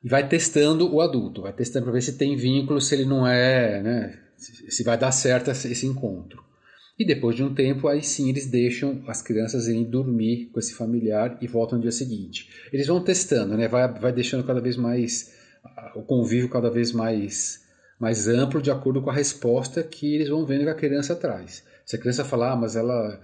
E 0.03 0.09
vai 0.09 0.29
testando 0.29 0.93
o 0.93 1.01
adulto, 1.01 1.43
vai 1.43 1.53
testando 1.53 1.85
para 1.85 1.95
ver 1.95 2.03
se 2.03 2.17
tem 2.17 2.37
vínculo, 2.37 2.81
se 2.81 2.95
ele 2.95 3.05
não 3.05 3.27
é, 3.27 3.83
né, 3.83 4.19
se 4.37 4.85
vai 4.85 4.97
dar 4.97 5.13
certo 5.13 5.51
esse 5.51 5.87
encontro. 5.87 6.45
E 6.99 7.05
depois 7.05 7.37
de 7.37 7.43
um 7.43 7.55
tempo, 7.55 7.89
aí 7.89 8.03
sim 8.03 8.31
eles 8.31 8.47
deixam 8.47 9.03
as 9.07 9.21
crianças 9.21 9.69
irem 9.69 9.85
dormir 9.85 10.47
com 10.53 10.59
esse 10.59 10.75
familiar 10.75 11.37
e 11.43 11.47
voltam 11.47 11.77
no 11.77 11.83
dia 11.83 11.93
seguinte. 11.93 12.49
Eles 12.73 12.87
vão 12.87 13.03
testando, 13.03 13.57
né? 13.57 13.69
vai, 13.69 13.93
vai 13.93 14.13
deixando 14.13 14.45
cada 14.45 14.61
vez 14.61 14.77
mais 14.77 15.35
o 15.95 16.03
convívio 16.03 16.49
cada 16.49 16.71
vez 16.71 16.93
mais, 16.93 17.65
mais 17.99 18.29
amplo 18.29 18.63
de 18.63 18.71
acordo 18.71 19.03
com 19.03 19.11
a 19.11 19.15
resposta 19.15 19.83
que 19.83 20.15
eles 20.15 20.29
vão 20.29 20.47
vendo 20.47 20.65
que 20.65 20.71
a 20.71 20.75
criança 20.75 21.15
traz. 21.15 21.65
Se 21.85 21.97
a 21.97 21.99
criança 21.99 22.25
falar, 22.25 22.53
ah, 22.53 22.57
mas 22.57 22.77
ela 22.77 23.21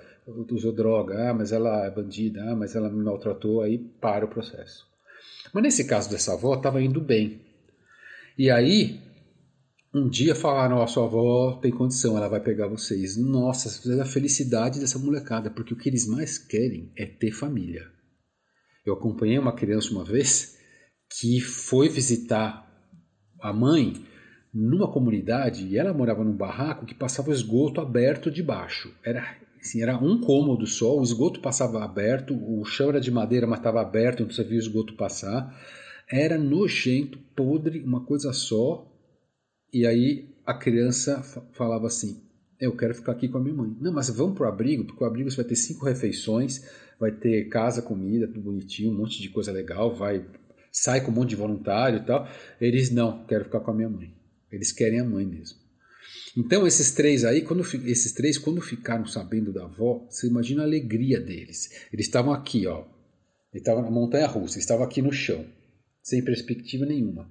usou 0.51 0.73
droga, 0.73 1.31
ah, 1.31 1.35
mas 1.35 1.53
ela 1.53 1.87
é 1.87 1.91
bandida, 1.91 2.43
ah, 2.45 2.57
mas 2.57 2.77
ela 2.77 2.89
me 2.89 3.03
maltratou, 3.03 3.63
aí 3.63 3.79
para 3.79 4.25
o 4.25 4.29
processo. 4.29 4.87
Mas 5.53 5.63
nesse 5.63 5.85
caso 5.85 6.11
dessa 6.11 6.33
avó, 6.33 6.55
estava 6.55 6.83
indo 6.83 7.01
bem. 7.01 7.41
E 8.39 8.51
aí, 8.51 9.01
um 9.95 10.09
dia 10.09 10.35
falaram, 10.35 10.77
ó, 10.77 10.87
sua 10.87 11.05
avó 11.05 11.59
tem 11.61 11.71
condição, 11.71 12.17
ela 12.17 12.29
vai 12.29 12.41
pegar 12.41 12.67
vocês. 12.67 13.17
Nossa, 13.17 13.69
a 14.01 14.05
felicidade 14.07 14.81
dessa 14.81 14.99
molecada, 14.99 15.51
porque 15.51 15.75
o 15.75 15.77
que 15.77 15.89
eles 15.89 16.07
mais 16.07 16.39
querem 16.39 16.91
é 16.97 17.05
ter 17.05 17.33
família. 17.33 17.91
Eu 18.85 18.95
acompanhei 18.95 19.39
uma 19.39 19.55
criança 19.55 19.91
uma 19.91 20.05
vez 20.05 20.59
que 21.21 21.41
foi 21.41 21.89
visitar 21.89 22.67
a 23.41 23.53
mãe 23.53 24.05
numa 24.53 24.91
comunidade 24.91 25.67
e 25.67 25.79
ela 25.79 25.93
morava 25.93 26.25
num 26.25 26.37
barraco 26.37 26.87
que 26.87 26.95
passava 26.95 27.31
o 27.31 27.33
esgoto 27.33 27.81
aberto 27.81 28.31
de 28.31 28.43
baixo. 28.43 28.95
Era, 29.05 29.37
assim, 29.63 29.81
era 29.83 29.97
um 29.97 30.21
cômodo 30.21 30.67
só, 30.67 30.99
o 30.99 31.03
esgoto 31.03 31.41
passava 31.41 31.83
aberto, 31.85 32.35
o 32.35 32.65
chão 32.65 32.89
era 32.89 33.01
de 33.01 33.11
madeira, 33.11 33.47
mas 33.47 33.61
estava 33.61 33.81
aberto, 33.81 34.23
então 34.23 34.35
você 34.35 34.43
via 34.43 34.59
o 34.59 34.61
esgoto 34.61 34.95
passar. 34.95 35.57
Era 36.11 36.37
nojento, 36.37 37.19
podre, 37.37 37.81
uma 37.81 38.05
coisa 38.05 38.33
só. 38.33 38.87
E 39.73 39.87
aí 39.87 40.29
a 40.45 40.53
criança 40.53 41.23
falava 41.53 41.87
assim: 41.87 42.23
Eu 42.61 42.77
quero 42.77 42.95
ficar 42.95 43.13
aqui 43.13 43.29
com 43.29 43.39
a 43.39 43.41
minha 43.41 43.55
mãe. 43.55 43.75
Não, 43.81 43.93
mas 43.93 44.11
vamos 44.11 44.37
para 44.37 44.47
o 44.47 44.49
abrigo, 44.49 44.85
porque 44.85 45.03
o 45.03 45.07
abrigo 45.07 45.31
você 45.31 45.37
vai 45.37 45.47
ter 45.47 45.57
cinco 45.57 45.87
refeições, 45.87 46.69
vai 46.99 47.13
ter 47.13 47.49
casa, 47.49 47.81
comida, 47.81 48.27
tudo 48.27 48.41
bonitinho, 48.41 48.93
um 48.93 48.99
monte 48.99 49.23
de 49.23 49.31
coisa 49.31 49.53
legal, 49.53 49.95
vai 49.95 50.27
sai 50.73 51.03
com 51.03 51.11
um 51.11 51.15
monte 51.15 51.31
de 51.31 51.37
voluntário 51.37 51.99
e 51.99 52.05
tal. 52.05 52.27
Eles 52.61 52.91
não, 52.91 53.25
quero 53.27 53.45
ficar 53.45 53.61
com 53.61 53.71
a 53.71 53.75
minha 53.75 53.89
mãe. 53.89 54.13
Eles 54.51 54.73
querem 54.73 55.01
a 55.01 55.05
mãe 55.05 55.25
mesmo. 55.25 55.62
Então 56.37 56.67
esses 56.67 56.93
três 56.93 57.25
aí, 57.25 57.43
quando 57.43 57.61
esses 57.61 58.13
três 58.13 58.39
quando 58.39 58.61
ficaram 58.61 59.05
sabendo 59.07 59.53
da 59.53 59.65
avó, 59.65 60.07
você 60.09 60.27
imagina 60.27 60.63
a 60.63 60.67
alegria 60.67 61.21
deles. 61.21 61.71
Eles 61.93 62.07
estavam 62.07 62.33
aqui, 62.33 62.67
ó. 62.67 62.85
Eles 63.53 63.63
estavam 63.63 63.83
na 63.83 63.91
montanha 63.91 64.27
russa, 64.27 64.55
eles 64.55 64.65
estavam 64.65 64.85
aqui 64.85 65.03
no 65.03 65.13
chão, 65.13 65.45
sem 66.03 66.25
perspectiva 66.25 66.87
nenhuma. 66.87 67.29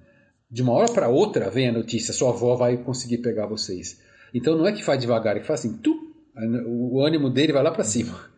De 0.48 0.62
uma 0.62 0.72
hora 0.72 0.92
para 0.92 1.08
outra 1.08 1.50
vem 1.50 1.68
a 1.68 1.72
notícia, 1.72 2.14
sua 2.14 2.30
avó 2.30 2.54
vai 2.54 2.76
conseguir 2.76 3.18
pegar 3.18 3.46
vocês. 3.46 4.00
Então 4.32 4.56
não 4.56 4.66
é 4.66 4.72
que 4.72 4.84
faz 4.84 5.00
devagar, 5.00 5.36
é 5.36 5.40
que 5.40 5.46
faz 5.46 5.60
assim, 5.60 5.78
tu, 5.78 6.14
o 6.66 7.00
ânimo 7.00 7.28
dele 7.28 7.52
vai 7.52 7.62
lá 7.62 7.72
para 7.72 7.84
cima. 7.84 8.30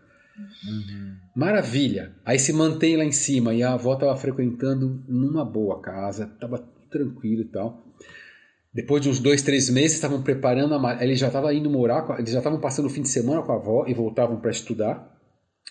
Uhum. 0.66 1.16
Maravilha. 1.36 2.12
Aí 2.24 2.38
se 2.38 2.52
mantém 2.52 2.96
lá 2.96 3.04
em 3.04 3.12
cima 3.12 3.54
e 3.54 3.62
a 3.62 3.74
avó 3.74 3.94
estava 3.94 4.16
frequentando 4.16 5.02
numa 5.08 5.44
boa 5.44 5.80
casa, 5.80 6.30
estava 6.32 6.58
tranquilo 6.90 7.42
e 7.42 7.46
tal. 7.46 7.84
Depois 8.74 9.00
de 9.00 9.08
uns 9.08 9.20
dois, 9.20 9.40
três 9.40 9.70
meses, 9.70 9.92
estavam 9.92 10.20
preparando 10.20 10.74
a 10.74 11.00
Ele 11.00 11.14
já 11.14 11.28
estava 11.28 11.54
indo 11.54 11.70
morar, 11.70 12.18
eles 12.18 12.32
já 12.32 12.38
estavam 12.38 12.60
passando 12.60 12.86
o 12.86 12.90
fim 12.90 13.02
de 13.02 13.08
semana 13.08 13.40
com 13.40 13.52
a 13.52 13.54
avó 13.54 13.86
e 13.86 13.94
voltavam 13.94 14.40
para 14.40 14.50
estudar. 14.50 15.14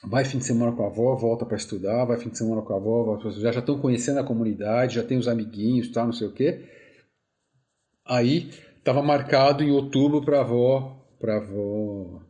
Vai 0.06 0.24
fim 0.24 0.38
de 0.38 0.46
semana 0.46 0.72
com 0.72 0.84
a 0.84 0.88
avó, 0.88 1.14
volta 1.16 1.46
para 1.46 1.58
estudar, 1.58 2.06
vai 2.06 2.18
fim 2.18 2.30
de 2.30 2.38
semana 2.38 2.62
com 2.62 2.74
a 2.74 2.78
avó, 2.78 3.04
volta 3.04 3.24
para 3.24 3.30
estudar. 3.32 3.52
Já 3.52 3.60
estão 3.60 3.78
conhecendo 3.78 4.22
a 4.22 4.24
comunidade, 4.24 4.96
já 4.96 5.04
tem 5.04 5.18
os 5.18 5.28
amiguinhos, 5.28 5.90
tal, 5.92 6.06
não 6.06 6.14
sei 6.14 6.28
o 6.28 6.32
quê. 6.32 6.66
Aí 8.06 8.50
estava 8.78 9.04
marcado 9.04 9.64
em 9.64 9.72
outubro 9.72 10.24
para 10.24 10.38
a 10.38 10.42
avó, 10.42 11.06
para 11.20 11.38
avó 11.38 12.22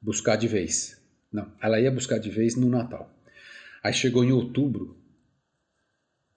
buscar 0.00 0.36
de 0.36 0.48
vez. 0.48 0.98
Não, 1.30 1.52
ela 1.62 1.78
ia 1.78 1.90
buscar 1.90 2.18
de 2.18 2.30
vez 2.30 2.56
no 2.56 2.68
Natal. 2.70 3.10
Aí 3.82 3.92
chegou 3.92 4.24
em 4.24 4.32
outubro, 4.32 4.96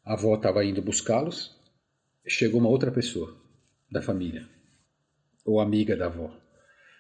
a 0.04 0.14
avó 0.14 0.36
estava 0.36 0.66
indo 0.66 0.82
buscá-los, 0.82 1.58
chegou 2.28 2.60
uma 2.60 2.70
outra 2.70 2.92
pessoa 2.92 3.43
da 3.94 4.02
família, 4.02 4.50
ou 5.46 5.62
amiga 5.62 5.96
da 5.96 6.08
avó. 6.08 6.36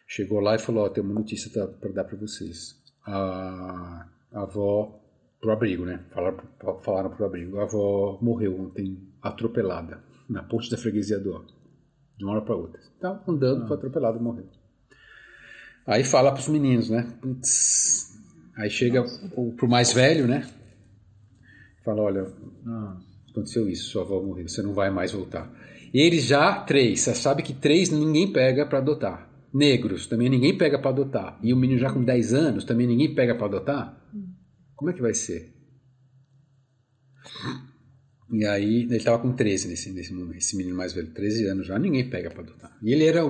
Chegou 0.08 0.40
lá 0.40 0.56
e 0.56 0.60
falou: 0.60 0.86
oh, 0.86 0.90
tem 0.90 1.04
uma 1.04 1.14
notícia 1.14 1.50
para 1.52 1.92
dar 1.92 2.04
para 2.04 2.18
vocês. 2.18 2.82
A, 3.06 4.08
a 4.32 4.42
avó, 4.44 5.02
pro 5.42 5.52
abrigo, 5.52 5.86
né? 5.86 6.06
Falaram, 6.14 6.38
falaram 6.84 7.10
pro 7.10 7.26
abrigo. 7.26 7.60
A 7.60 7.64
avó 7.64 8.20
morreu 8.22 8.62
ontem, 8.62 9.12
atropelada, 9.22 10.04
na 10.30 10.44
ponte 10.44 10.70
da 10.70 10.78
freguesia 10.78 11.20
do 11.20 11.34
ó, 11.34 11.44
de 12.18 12.24
uma 12.24 12.34
hora 12.34 12.46
para 12.46 12.56
outra. 12.56 12.80
Estava 12.80 13.24
andando, 13.30 13.68
foi 13.68 13.76
atropelada 13.76 14.20
e 14.20 14.22
morreu. 14.22 14.48
Aí 15.86 16.04
fala 16.04 16.32
para 16.32 16.40
os 16.40 16.48
meninos, 16.48 16.90
né? 16.90 17.12
Aí 18.56 18.70
chega 18.70 19.04
o, 19.36 19.52
pro 19.54 19.68
mais 19.68 19.92
velho, 19.92 20.28
né? 20.28 20.48
Fala, 21.84 22.04
olha, 22.04 22.34
aconteceu 23.32 23.68
isso, 23.68 23.90
sua 23.90 24.04
avó 24.04 24.22
morreu, 24.22 24.48
você 24.48 24.62
não 24.62 24.74
vai 24.74 24.90
mais 24.90 25.12
voltar. 25.12 25.52
Eles 25.94 26.24
já, 26.26 26.60
três, 26.62 27.02
você 27.02 27.14
sabe 27.14 27.44
que 27.44 27.54
três 27.54 27.90
ninguém 27.90 28.32
pega 28.32 28.66
para 28.66 28.80
adotar. 28.80 29.30
Negros, 29.54 30.08
também 30.08 30.28
ninguém 30.28 30.58
pega 30.58 30.80
para 30.80 30.90
adotar. 30.90 31.40
E 31.44 31.54
o 31.54 31.58
menino 31.58 31.80
já 31.80 31.94
com 31.94 32.04
10 32.04 32.34
anos, 32.34 32.64
também 32.64 32.88
ninguém 32.88 33.14
pega 33.14 33.36
para 33.36 33.46
adotar. 33.46 34.04
Como 34.76 34.90
é 34.90 34.94
que 34.94 35.02
vai 35.02 35.14
ser? 35.14 35.54
E 38.32 38.44
aí, 38.48 38.82
ele 38.84 38.96
estava 38.96 39.20
com 39.20 39.32
13 39.32 39.68
nesse, 39.68 39.92
nesse 39.92 40.12
momento, 40.12 40.38
esse 40.38 40.58
menino 40.58 40.76
mais 40.76 40.92
velho, 40.92 41.14
13 41.14 41.46
anos 41.46 41.68
já, 41.68 41.78
ninguém 41.78 42.10
pega 42.10 42.32
para 42.32 42.42
adotar. 42.42 42.76
E 42.82 42.92
ele 42.92 43.06
era, 43.06 43.22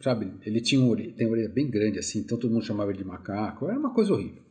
sabe, 0.00 0.32
ele 0.46 0.62
tinha 0.62 0.80
um, 0.80 0.96
tem 0.96 1.26
uma 1.26 1.32
orelha 1.32 1.50
bem 1.50 1.68
grande 1.68 1.98
assim, 1.98 2.20
então 2.20 2.38
todo 2.38 2.50
mundo 2.50 2.64
chamava 2.64 2.90
ele 2.90 2.98
de 2.98 3.04
macaco, 3.04 3.68
era 3.68 3.78
uma 3.78 3.92
coisa 3.92 4.14
horrível. 4.14 4.42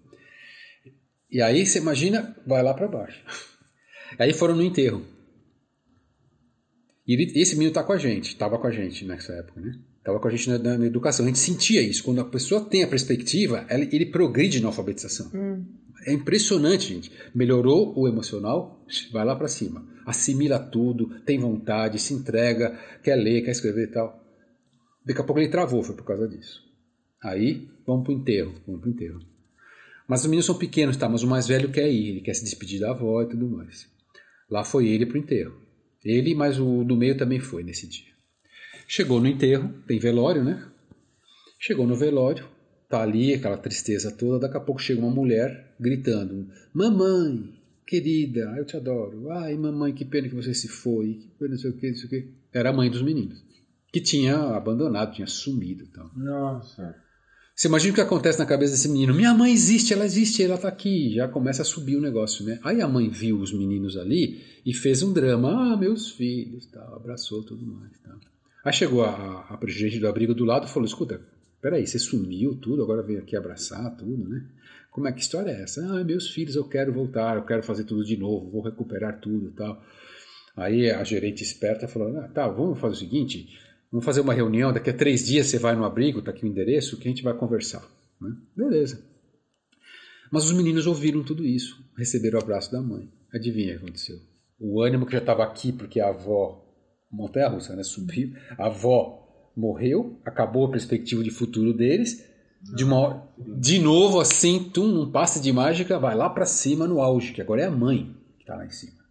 E 1.31 1.41
aí, 1.41 1.65
você 1.65 1.79
imagina, 1.79 2.35
vai 2.45 2.61
lá 2.61 2.75
para 2.75 2.87
baixo. 2.87 3.23
Aí 4.19 4.31
foram 4.31 4.55
no 4.55 4.61
enterro. 4.61 5.03
E 7.07 7.13
ele, 7.13 7.39
esse 7.39 7.53
menino 7.55 7.69
está 7.69 7.83
com 7.83 7.93
a 7.93 7.97
gente, 7.97 8.29
estava 8.29 8.57
com 8.57 8.67
a 8.67 8.71
gente 8.71 9.05
nessa 9.05 9.33
época, 9.33 9.61
né? 9.61 9.79
Estava 9.99 10.19
com 10.19 10.27
a 10.27 10.31
gente 10.31 10.49
na, 10.49 10.57
na, 10.57 10.77
na, 10.77 10.85
educação. 10.85 11.25
A 11.25 11.27
gente 11.27 11.39
sentia 11.39 11.81
isso. 11.81 12.03
Quando 12.03 12.21
a 12.21 12.25
pessoa 12.25 12.61
tem 12.61 12.83
a 12.83 12.87
perspectiva, 12.87 13.65
ela, 13.67 13.83
ele 13.83 14.05
progride 14.05 14.61
na 14.61 14.67
alfabetização. 14.67 15.31
Hum. 15.33 15.65
É 16.05 16.13
impressionante, 16.13 16.93
gente. 16.93 17.11
Melhorou 17.33 17.93
o 17.97 18.07
emocional, 18.07 18.85
vai 19.11 19.25
lá 19.25 19.35
para 19.35 19.47
cima. 19.47 19.83
Assimila 20.05 20.59
tudo, 20.59 21.19
tem 21.21 21.39
vontade, 21.39 21.99
se 21.99 22.13
entrega, 22.13 22.79
quer 23.03 23.15
ler, 23.15 23.41
quer 23.43 23.51
escrever 23.51 23.87
e 23.87 23.91
tal. 23.91 24.23
Daqui 25.03 25.21
a 25.21 25.23
pouco 25.23 25.39
ele 25.39 25.49
travou, 25.49 25.81
foi 25.81 25.95
por 25.95 26.05
causa 26.05 26.27
disso. 26.27 26.61
Aí, 27.23 27.67
vamos 27.87 28.03
pro 28.03 28.13
enterro, 28.13 28.53
vamos 28.67 28.81
pro 28.81 28.89
enterro. 28.91 29.19
Mas 30.07 30.21
os 30.21 30.27
meninos 30.27 30.45
são 30.45 30.55
pequenos, 30.55 30.97
tá? 30.97 31.09
Mas 31.09 31.23
o 31.23 31.27
mais 31.27 31.47
velho 31.47 31.71
quer 31.71 31.89
ir, 31.89 32.09
ele 32.09 32.21
quer 32.21 32.35
se 32.35 32.43
despedir 32.43 32.79
da 32.79 32.91
avó 32.91 33.23
e 33.23 33.29
tudo 33.29 33.49
mais. 33.49 33.87
Lá 34.49 34.63
foi 34.63 34.87
ele 34.87 35.07
pro 35.07 35.17
enterro. 35.17 35.64
Ele, 36.05 36.35
mas 36.35 36.59
o 36.59 36.83
do 36.83 36.95
meio 36.95 37.17
também 37.17 37.39
foi 37.39 37.63
nesse 37.63 37.87
dia. 37.87 38.13
Chegou 38.87 39.19
no 39.19 39.27
enterro, 39.27 39.73
tem 39.87 39.97
velório, 39.97 40.43
né? 40.43 40.63
Chegou 41.59 41.87
no 41.87 41.95
velório, 41.95 42.47
tá 42.87 43.01
ali 43.01 43.33
aquela 43.33 43.57
tristeza 43.57 44.11
toda, 44.11 44.41
daqui 44.41 44.57
a 44.57 44.59
pouco 44.59 44.79
chega 44.79 45.01
uma 45.01 45.09
mulher 45.09 45.73
gritando: 45.79 46.47
Mamãe, 46.71 47.51
querida, 47.87 48.53
eu 48.55 48.65
te 48.65 48.77
adoro. 48.77 49.31
Ai, 49.31 49.55
mamãe, 49.55 49.93
que 49.93 50.05
pena 50.05 50.29
que 50.29 50.35
você 50.35 50.53
se 50.53 50.67
foi, 50.67 51.15
que 51.15 51.27
pena, 51.39 51.51
não 51.51 51.57
sei 51.57 51.71
o 51.71 51.73
que, 51.73 51.89
não 51.89 51.95
sei 51.95 52.05
o 52.05 52.09
que. 52.09 52.29
Era 52.53 52.69
a 52.69 52.73
mãe 52.73 52.91
dos 52.91 53.01
meninos, 53.01 53.43
que 53.91 53.99
tinha 53.99 54.37
abandonado, 54.37 55.15
tinha 55.15 55.27
sumido. 55.27 55.87
Tal. 55.87 56.11
Nossa. 56.15 56.95
Você 57.55 57.69
imagina 57.69 57.93
o 57.93 57.95
que 57.95 58.01
acontece 58.01 58.37
na 58.37 58.45
cabeça 58.45 58.73
desse 58.73 58.89
menino? 58.89 59.13
Minha 59.13 59.33
mãe 59.33 59.53
existe, 59.53 59.93
ela 59.93 60.03
existe, 60.03 60.43
ela 60.43 60.57
tá 60.57 60.67
aqui. 60.67 61.15
Já 61.15 61.25
começa 61.25 61.61
a 61.61 61.65
subir 61.65 61.95
o 61.95 62.01
negócio, 62.01 62.43
né? 62.43 62.59
Aí 62.61 62.81
a 62.81 62.87
mãe 62.87 63.07
viu 63.07 63.39
os 63.39 63.53
meninos 63.53 63.95
ali 63.95 64.43
e 64.65 64.73
fez 64.73 65.01
um 65.01 65.13
drama. 65.13 65.73
Ah, 65.73 65.77
meus 65.77 66.11
filhos, 66.11 66.65
tal, 66.65 66.95
abraçou 66.95 67.43
tudo 67.43 67.65
mais. 67.65 67.97
Tal. 67.99 68.19
Aí 68.65 68.73
chegou 68.73 69.05
a, 69.05 69.45
a 69.49 69.55
presidente 69.55 69.99
do 69.99 70.07
abrigo 70.09 70.33
do 70.33 70.43
lado 70.43 70.67
e 70.67 70.69
falou: 70.69 70.85
escuta, 70.85 71.21
peraí, 71.61 71.87
você 71.87 71.97
sumiu 71.97 72.57
tudo, 72.57 72.83
agora 72.83 73.01
veio 73.01 73.19
aqui 73.19 73.37
abraçar 73.37 73.95
tudo, 73.95 74.27
né? 74.27 74.45
Como 74.91 75.07
é 75.07 75.13
que 75.13 75.21
história 75.21 75.51
é 75.51 75.61
essa? 75.61 75.81
Ah, 75.81 76.03
meus 76.03 76.29
filhos, 76.29 76.57
eu 76.57 76.67
quero 76.67 76.91
voltar, 76.91 77.37
eu 77.37 77.45
quero 77.45 77.63
fazer 77.63 77.85
tudo 77.85 78.03
de 78.03 78.17
novo, 78.17 78.51
vou 78.51 78.63
recuperar 78.63 79.21
tudo 79.21 79.51
tal. 79.51 79.81
Aí 80.57 80.91
a 80.91 81.05
gerente 81.05 81.41
esperta 81.41 81.87
falou: 81.87 82.17
ah, 82.17 82.27
tá, 82.27 82.49
vamos 82.49 82.79
fazer 82.79 82.95
o 82.95 82.99
seguinte 82.99 83.47
Vamos 83.95 84.03
fazer 84.03 84.19
uma 84.19 84.33
reunião, 84.33 84.73
daqui 84.73 84.89
a 84.89 84.93
três 84.93 85.25
dias 85.25 85.47
você 85.47 85.57
vai 85.57 85.73
no 85.73 85.85
abrigo, 85.85 86.19
está 86.19 86.29
aqui 86.29 86.43
o 86.43 86.49
endereço, 86.49 86.97
que 86.97 87.07
a 87.07 87.11
gente 87.11 87.23
vai 87.23 87.33
conversar. 87.33 87.81
Né? 88.19 88.35
Beleza. 88.53 89.01
Mas 90.29 90.43
os 90.43 90.51
meninos 90.51 90.85
ouviram 90.85 91.23
tudo 91.23 91.45
isso, 91.45 91.81
receberam 91.97 92.37
o 92.37 92.43
abraço 92.43 92.69
da 92.69 92.81
mãe. 92.81 93.09
Adivinha 93.33 93.67
o 93.67 93.77
que 93.77 93.83
aconteceu? 93.85 94.17
O 94.59 94.81
ânimo 94.81 95.05
que 95.05 95.13
já 95.13 95.19
estava 95.19 95.45
aqui, 95.45 95.71
porque 95.71 96.01
a 96.01 96.09
avó, 96.09 96.61
montanha 97.09 97.47
russa, 97.47 97.73
né? 97.73 97.83
Subiu, 97.83 98.33
a 98.57 98.65
avó 98.65 99.51
morreu, 99.55 100.19
acabou 100.25 100.65
a 100.65 100.71
perspectiva 100.71 101.23
de 101.23 101.29
futuro 101.29 101.73
deles. 101.73 102.21
De, 102.75 102.83
uma, 102.83 103.25
de 103.37 103.79
novo, 103.79 104.19
assim, 104.19 104.71
tum, 104.73 105.03
um 105.03 105.09
passe 105.09 105.41
de 105.41 105.53
mágica, 105.53 105.97
vai 105.97 106.17
lá 106.17 106.29
para 106.29 106.45
cima 106.45 106.85
no 106.85 106.99
auge, 106.99 107.31
que 107.31 107.41
agora 107.41 107.61
é 107.61 107.65
a 107.65 107.71
mãe 107.71 108.13
que 108.35 108.43
está 108.43 108.57
lá 108.57 108.65
em 108.65 108.71
cima. 108.71 109.05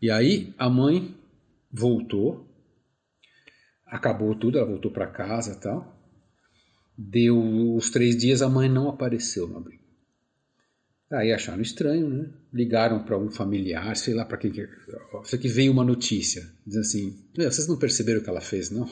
E 0.00 0.10
aí 0.10 0.54
a 0.56 0.70
mãe 0.70 1.14
voltou, 1.70 2.53
acabou 3.86 4.34
tudo, 4.34 4.58
ela 4.58 4.66
voltou 4.66 4.90
para 4.90 5.06
casa 5.06 5.52
e 5.52 5.60
tal. 5.60 5.94
Deu 6.96 7.74
os 7.74 7.90
três 7.90 8.16
dias, 8.16 8.42
a 8.42 8.48
mãe 8.48 8.68
não 8.68 8.88
apareceu 8.88 9.46
no 9.48 9.56
abrigo. 9.56 9.82
Aí 11.12 11.32
acharam 11.32 11.62
estranho, 11.62 12.08
né? 12.08 12.30
Ligaram 12.52 13.04
para 13.04 13.18
um 13.18 13.30
familiar, 13.30 13.94
sei 13.96 14.14
lá 14.14 14.24
para 14.24 14.38
quem 14.38 14.50
que. 14.50 14.66
Isso 15.22 15.34
aqui 15.34 15.48
veio 15.48 15.72
uma 15.72 15.84
notícia, 15.84 16.42
dizendo 16.66 16.82
assim: 16.82 17.28
vocês 17.36 17.68
não 17.68 17.78
perceberam 17.78 18.20
o 18.20 18.24
que 18.24 18.30
ela 18.30 18.40
fez, 18.40 18.70
não? 18.70 18.88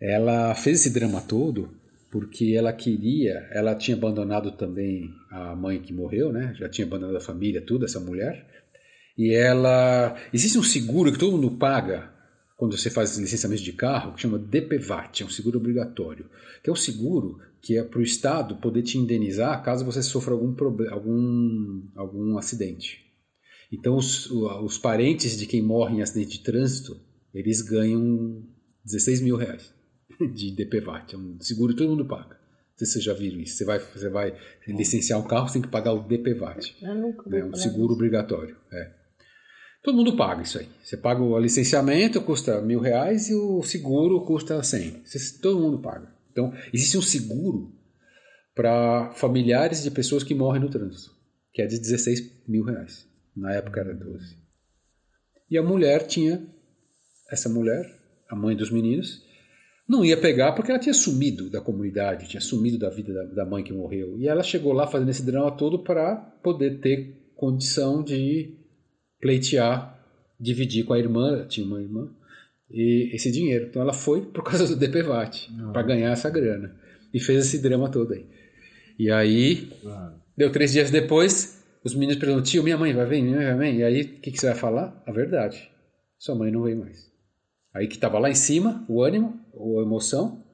Ela 0.00 0.54
fez 0.54 0.80
esse 0.80 0.90
drama 0.90 1.20
todo 1.20 1.76
porque 2.10 2.54
ela 2.56 2.72
queria, 2.72 3.48
ela 3.50 3.74
tinha 3.74 3.96
abandonado 3.96 4.52
também 4.52 5.10
a 5.30 5.54
mãe 5.54 5.80
que 5.80 5.92
morreu, 5.92 6.32
né? 6.32 6.54
Já 6.58 6.68
tinha 6.68 6.86
abandonado 6.86 7.16
a 7.16 7.20
família, 7.20 7.60
tudo, 7.60 7.84
essa 7.84 8.00
mulher. 8.00 8.46
E 9.16 9.34
ela. 9.34 10.16
Existe 10.32 10.58
um 10.58 10.62
seguro 10.62 11.12
que 11.12 11.18
todo 11.18 11.32
mundo 11.32 11.58
paga 11.58 12.17
quando 12.58 12.76
você 12.76 12.90
faz 12.90 13.16
licenciamento 13.16 13.62
de 13.62 13.72
carro, 13.72 14.12
que 14.14 14.20
chama 14.20 14.36
DPVAT, 14.36 15.22
é 15.22 15.24
um 15.24 15.30
seguro 15.30 15.58
obrigatório, 15.58 16.28
que 16.60 16.68
é 16.68 16.72
um 16.72 16.76
seguro 16.76 17.38
que 17.62 17.78
é 17.78 17.84
para 17.84 18.00
o 18.00 18.02
Estado 18.02 18.56
poder 18.56 18.82
te 18.82 18.98
indenizar 18.98 19.62
caso 19.62 19.84
você 19.84 20.02
sofra 20.02 20.34
algum, 20.34 20.52
algum, 20.90 21.82
algum 21.94 22.36
acidente. 22.36 23.06
Então, 23.70 23.96
os, 23.96 24.28
os 24.28 24.76
parentes 24.76 25.38
de 25.38 25.46
quem 25.46 25.62
morre 25.62 25.98
em 25.98 26.02
acidente 26.02 26.38
de 26.38 26.42
trânsito, 26.42 27.00
eles 27.32 27.62
ganham 27.62 28.42
16 28.84 29.20
mil 29.20 29.36
reais 29.36 29.72
de 30.34 30.50
DPVAT, 30.50 31.14
é 31.14 31.16
um 31.16 31.40
seguro 31.40 31.72
que 31.72 31.78
todo 31.78 31.90
mundo 31.90 32.06
paga. 32.06 32.36
Não 32.36 32.78
sei 32.78 32.86
se 32.86 32.92
vocês 32.94 33.04
já 33.04 33.14
viram 33.14 33.40
isso. 33.40 33.56
Você 33.56 33.64
vai, 33.64 33.78
você 33.78 34.08
vai 34.08 34.36
licenciar 34.66 35.20
um 35.20 35.26
carro, 35.28 35.46
você 35.46 35.54
tem 35.54 35.62
que 35.62 35.68
pagar 35.68 35.92
o 35.92 36.02
DPVAT. 36.02 36.76
Eu 36.82 36.94
nunca 36.96 37.30
né? 37.30 37.44
um 37.44 37.54
seguro 37.54 37.94
obrigatório. 37.94 38.56
É. 38.72 38.97
Todo 39.82 39.96
mundo 39.96 40.16
paga 40.16 40.42
isso 40.42 40.58
aí. 40.58 40.68
Você 40.82 40.96
paga 40.96 41.22
o 41.22 41.38
licenciamento, 41.38 42.20
custa 42.20 42.60
mil 42.60 42.80
reais, 42.80 43.28
e 43.28 43.34
o 43.34 43.62
seguro 43.62 44.24
custa 44.24 44.62
cem. 44.62 45.02
Todo 45.40 45.60
mundo 45.60 45.78
paga. 45.80 46.12
Então, 46.30 46.52
existe 46.72 46.98
um 46.98 47.02
seguro 47.02 47.72
para 48.54 49.12
familiares 49.14 49.82
de 49.82 49.90
pessoas 49.90 50.24
que 50.24 50.34
morrem 50.34 50.60
no 50.60 50.68
trânsito, 50.68 51.12
que 51.52 51.62
é 51.62 51.66
de 51.66 51.78
16 51.78 52.42
mil 52.48 52.64
reais. 52.64 53.08
Na 53.36 53.52
época 53.52 53.80
era 53.80 53.94
12. 53.94 54.36
E 55.50 55.56
a 55.56 55.62
mulher 55.62 56.06
tinha, 56.06 56.44
essa 57.30 57.48
mulher, 57.48 57.86
a 58.28 58.34
mãe 58.34 58.56
dos 58.56 58.70
meninos, 58.70 59.22
não 59.88 60.04
ia 60.04 60.20
pegar 60.20 60.52
porque 60.52 60.70
ela 60.70 60.80
tinha 60.80 60.92
sumido 60.92 61.48
da 61.48 61.60
comunidade, 61.60 62.28
tinha 62.28 62.40
sumido 62.40 62.78
da 62.78 62.90
vida 62.90 63.14
da, 63.14 63.24
da 63.36 63.46
mãe 63.46 63.64
que 63.64 63.72
morreu. 63.72 64.18
E 64.18 64.28
ela 64.28 64.42
chegou 64.42 64.72
lá 64.72 64.86
fazendo 64.86 65.10
esse 65.10 65.24
drama 65.24 65.56
todo 65.56 65.82
para 65.82 66.16
poder 66.42 66.80
ter 66.80 67.32
condição 67.34 68.02
de 68.02 68.57
pleitear, 69.20 69.98
dividir 70.38 70.84
com 70.84 70.92
a 70.92 70.98
irmã, 70.98 71.46
tinha 71.46 71.66
uma 71.66 71.80
irmã, 71.80 72.08
e 72.70 73.10
esse 73.12 73.30
dinheiro. 73.30 73.66
Então 73.66 73.82
ela 73.82 73.92
foi 73.92 74.22
por 74.22 74.44
causa 74.44 74.66
do 74.66 74.76
DPVAT, 74.76 75.50
para 75.72 75.82
ganhar 75.82 76.10
essa 76.10 76.30
grana. 76.30 76.76
E 77.12 77.18
fez 77.18 77.46
esse 77.46 77.62
drama 77.62 77.90
todo 77.90 78.12
aí. 78.12 78.26
E 78.98 79.10
aí, 79.10 79.70
deu 80.36 80.50
três 80.52 80.72
dias 80.72 80.90
depois, 80.90 81.64
os 81.84 81.94
meninos 81.94 82.16
perguntam, 82.16 82.42
tio, 82.42 82.62
minha 82.62 82.76
mãe 82.76 82.92
vai 82.92 83.06
vir? 83.06 83.22
Minha 83.22 83.36
mãe 83.36 83.46
vai 83.56 83.72
vir? 83.72 83.78
E 83.78 83.84
aí, 83.84 84.02
o 84.02 84.20
que, 84.20 84.30
que 84.30 84.38
você 84.38 84.46
vai 84.48 84.56
falar? 84.56 85.02
A 85.06 85.12
verdade. 85.12 85.70
Sua 86.18 86.34
mãe 86.34 86.50
não 86.50 86.62
veio 86.62 86.78
mais. 86.78 87.08
Aí 87.72 87.86
que 87.86 87.94
estava 87.94 88.18
lá 88.18 88.28
em 88.28 88.34
cima, 88.34 88.84
o 88.88 89.02
ânimo, 89.02 89.40
ou 89.52 89.78
a 89.78 89.82
emoção, 89.82 90.44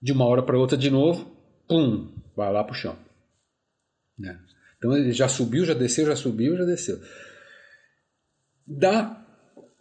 de 0.00 0.12
uma 0.12 0.26
hora 0.26 0.42
para 0.42 0.58
outra 0.58 0.76
de 0.76 0.90
novo, 0.90 1.30
pum, 1.66 2.08
vai 2.36 2.52
lá 2.52 2.62
pro 2.62 2.74
chão. 2.74 2.96
Né? 4.18 4.38
Então 4.76 4.96
ele 4.96 5.12
já 5.12 5.28
subiu, 5.28 5.64
já 5.64 5.74
desceu, 5.74 6.06
já 6.06 6.16
subiu, 6.16 6.56
já 6.56 6.64
desceu. 6.64 6.98
Dá 8.66 9.26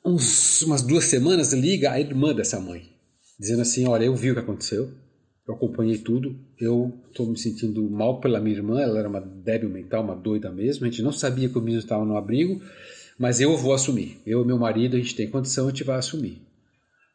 uns, 0.03 0.61
umas 0.61 0.81
duas 0.81 1.06
semanas, 1.06 1.53
liga 1.53 1.91
a 1.91 1.99
irmã 1.99 2.34
dessa 2.34 2.60
mãe, 2.60 2.89
dizendo 3.39 3.61
assim: 3.61 3.88
Olha, 3.88 4.06
eu 4.06 4.15
vi 4.15 4.31
o 4.31 4.34
que 4.34 4.39
aconteceu, 4.39 4.91
eu 5.47 5.56
acompanhei 5.56 5.97
tudo, 5.97 6.35
eu 6.60 6.93
estou 7.07 7.27
me 7.27 7.38
sentindo 7.38 7.89
mal 7.89 8.19
pela 8.19 8.39
minha 8.39 8.56
irmã, 8.56 8.80
ela 8.80 8.99
era 8.99 9.10
uma 9.10 9.19
débil 9.19 9.69
mental, 9.69 10.03
uma 10.03 10.15
doida 10.15 10.51
mesmo, 10.51 10.85
a 10.85 10.89
gente 10.89 11.01
não 11.01 11.11
sabia 11.11 11.49
que 11.49 11.57
o 11.57 11.61
menino 11.61 11.80
estava 11.80 12.06
no 12.06 12.15
abrigo, 12.15 12.61
mas 13.18 13.41
eu 13.41 13.57
vou 13.57 13.73
assumir. 13.73 14.18
Eu 14.26 14.43
e 14.43 14.45
meu 14.45 14.57
marido, 14.57 14.95
a 14.95 14.99
gente 14.99 15.15
tem 15.15 15.30
condição, 15.30 15.65
a 15.65 15.69
gente 15.69 15.84
vai 15.84 15.97
assumir. 15.97 16.41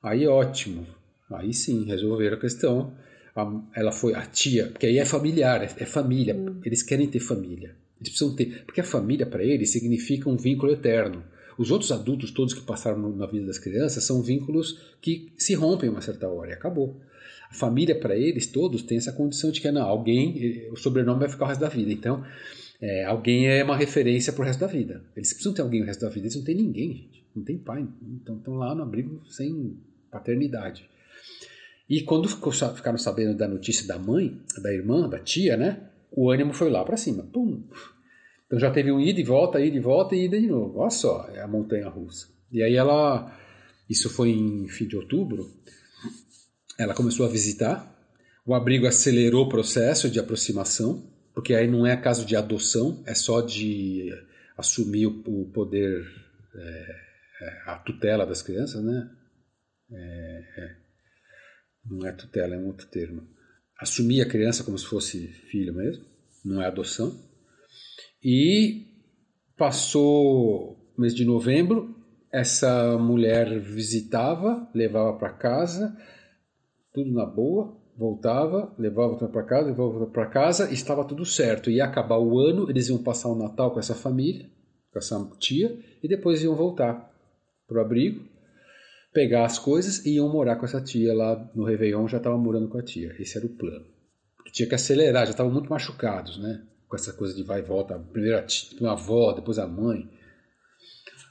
Aí 0.02 0.26
ótimo, 0.26 0.86
aí 1.32 1.54
sim, 1.54 1.84
resolveram 1.84 2.36
a 2.36 2.40
questão. 2.40 2.92
ela 3.74 3.90
foi 3.90 4.14
a 4.14 4.26
tia, 4.26 4.66
porque 4.66 4.86
aí 4.86 4.98
é 4.98 5.04
familiar, 5.04 5.62
é, 5.62 5.70
é 5.78 5.86
família, 5.86 6.36
hum. 6.36 6.60
eles 6.64 6.82
querem 6.82 7.08
ter 7.08 7.20
família. 7.20 7.76
Eles 7.98 8.10
precisam 8.10 8.34
ter, 8.34 8.64
porque 8.66 8.80
a 8.80 8.84
família 8.84 9.24
para 9.24 9.42
eles 9.42 9.70
significa 9.70 10.28
um 10.28 10.36
vínculo 10.36 10.72
eterno. 10.72 11.24
Os 11.59 11.70
outros 11.70 11.90
adultos 11.93 12.31
todos 12.31 12.55
que 12.55 12.60
passaram 12.62 13.10
na 13.16 13.26
vida 13.26 13.47
das 13.47 13.59
crianças 13.59 14.05
são 14.05 14.22
vínculos 14.22 14.94
que 15.01 15.32
se 15.39 15.55
rompem 15.55 15.89
uma 15.89 16.01
certa 16.01 16.28
hora 16.28 16.51
e 16.51 16.55
acabou. 16.55 17.01
A 17.51 17.55
família, 17.55 17.98
para 17.98 18.16
eles 18.16 18.47
todos, 18.47 18.82
tem 18.82 18.98
essa 18.98 19.12
condição 19.12 19.51
de 19.51 19.60
que 19.60 19.70
não, 19.70 19.82
alguém, 19.82 20.68
o 20.70 20.76
sobrenome 20.76 21.20
vai 21.20 21.28
ficar 21.28 21.44
o 21.44 21.48
resto 21.48 21.60
da 21.60 21.68
vida. 21.68 21.93
Então, 21.93 22.24
É, 22.81 23.05
alguém 23.05 23.47
é 23.47 23.64
uma 23.64 23.76
referência 23.76 24.32
pro 24.32 24.44
resto 24.44 24.60
da 24.60 24.66
vida. 24.66 25.02
Eles 25.16 25.32
precisam 25.32 25.55
ter 25.55 25.62
alguém 25.62 25.81
o 25.81 25.86
resto 25.86 26.01
da 26.01 26.10
vida. 26.10 26.26
Eles 26.26 26.36
não 26.36 26.44
têm 26.44 26.56
ninguém, 26.56 26.93
gente. 26.93 27.24
Não 27.35 27.43
tem 27.43 27.56
pai. 27.56 27.86
Então 28.20 28.36
estão 28.36 28.55
lá 28.56 28.74
no 28.74 28.82
abrigo 28.82 29.22
sem 29.26 29.78
paternidade. 30.10 30.86
E 31.89 32.02
quando 32.02 32.28
ficaram 32.28 32.98
sabendo 32.98 33.39
da 33.39 33.48
notícia 33.48 33.86
da 33.86 33.98
mãe, 33.98 34.39
da 34.60 34.70
irmã, 34.72 35.09
da 35.09 35.18
tia, 35.18 35.56
né? 35.56 35.89
O 36.10 36.31
ânimo 36.31 36.52
foi 36.52 36.68
lá 36.68 36.85
para 36.85 36.97
cima. 36.97 37.22
Pum! 37.22 37.62
Então 38.46 38.58
já 38.58 38.70
teve 38.70 38.92
um 38.92 39.00
ida 39.00 39.20
e 39.20 39.24
volta, 39.24 39.60
ida 39.60 39.76
e 39.76 39.80
volta 39.80 40.14
e 40.14 40.26
ida 40.26 40.40
de 40.40 40.46
novo. 40.46 40.78
Olha 40.78 40.90
só, 40.90 41.28
é 41.32 41.40
a 41.40 41.48
montanha 41.48 41.88
russa. 41.88 42.28
E 42.50 42.62
aí 42.62 42.74
ela, 42.74 43.36
isso 43.88 44.08
foi 44.10 44.30
em 44.30 44.68
fim 44.68 44.86
de 44.86 44.96
outubro, 44.96 45.50
ela 46.78 46.94
começou 46.94 47.26
a 47.26 47.28
visitar. 47.28 47.92
O 48.46 48.54
abrigo 48.54 48.86
acelerou 48.86 49.46
o 49.46 49.48
processo 49.48 50.10
de 50.10 50.20
aproximação, 50.20 51.10
porque 51.34 51.54
aí 51.54 51.66
não 51.66 51.86
é 51.86 51.96
caso 51.96 52.26
de 52.26 52.36
adoção, 52.36 53.02
é 53.06 53.14
só 53.14 53.40
de 53.40 54.10
assumir 54.56 55.06
o 55.06 55.50
poder, 55.52 56.04
é, 56.54 56.96
é, 57.40 57.62
a 57.66 57.78
tutela 57.78 58.26
das 58.26 58.42
crianças, 58.42 58.82
né? 58.84 59.10
É, 59.90 60.44
é, 60.56 60.76
não 61.86 62.06
é 62.06 62.12
tutela, 62.12 62.54
é 62.54 62.58
um 62.58 62.66
outro 62.66 62.86
termo. 62.86 63.26
Assumir 63.78 64.20
a 64.20 64.28
criança 64.28 64.62
como 64.62 64.78
se 64.78 64.86
fosse 64.86 65.26
filho 65.50 65.74
mesmo, 65.74 66.04
não 66.44 66.62
é 66.62 66.66
adoção. 66.66 67.23
E 68.24 68.86
passou 69.55 70.78
mês 70.96 71.14
de 71.14 71.26
novembro, 71.26 71.94
essa 72.32 72.96
mulher 72.96 73.60
visitava, 73.60 74.66
levava 74.74 75.12
para 75.18 75.30
casa, 75.30 75.94
tudo 76.92 77.12
na 77.12 77.26
boa, 77.26 77.76
voltava, 77.96 78.74
levava 78.78 79.16
para 79.28 79.42
casa, 79.42 79.66
levava 79.66 80.06
para 80.06 80.26
casa, 80.26 80.72
estava 80.72 81.05
tudo 81.05 81.26
certo. 81.26 81.70
Ia 81.70 81.84
acabar 81.84 82.18
o 82.18 82.38
ano, 82.38 82.70
eles 82.70 82.88
iam 82.88 83.02
passar 83.02 83.28
o 83.28 83.36
Natal 83.36 83.72
com 83.72 83.78
essa 83.78 83.94
família, 83.94 84.48
com 84.90 84.98
essa 84.98 85.30
tia, 85.38 85.78
e 86.02 86.09
depois 86.09 86.42
iam 86.42 86.56
voltar 86.56 87.12
para 87.68 87.78
o 87.78 87.80
abrigo, 87.80 88.24
pegar 89.12 89.44
as 89.44 89.59
coisas 89.59 90.05
e 90.06 90.14
iam 90.14 90.32
morar 90.32 90.56
com 90.56 90.64
essa 90.64 90.80
tia 90.80 91.14
lá 91.14 91.51
no 91.55 91.64
Réveillon, 91.64 92.09
já 92.09 92.18
estava 92.18 92.38
morando 92.38 92.68
com 92.68 92.78
a 92.78 92.82
tia. 92.82 93.14
Esse 93.18 93.36
era 93.36 93.46
o 93.46 93.51
plano. 93.51 93.84
Tinha 94.51 94.68
que 94.68 94.74
acelerar, 94.74 95.26
já 95.26 95.32
estavam 95.32 95.52
muito 95.52 95.70
machucados, 95.70 96.38
né? 96.38 96.62
Com 96.89 96.97
essa 96.97 97.12
coisa 97.12 97.35
de 97.35 97.43
vai 97.43 97.61
e 97.61 97.65
volta, 97.65 97.98
primeiro 97.98 98.39
a, 98.39 98.93
avó, 98.93 99.32
depois 99.32 99.59
a 99.59 99.66
mãe. 99.66 100.09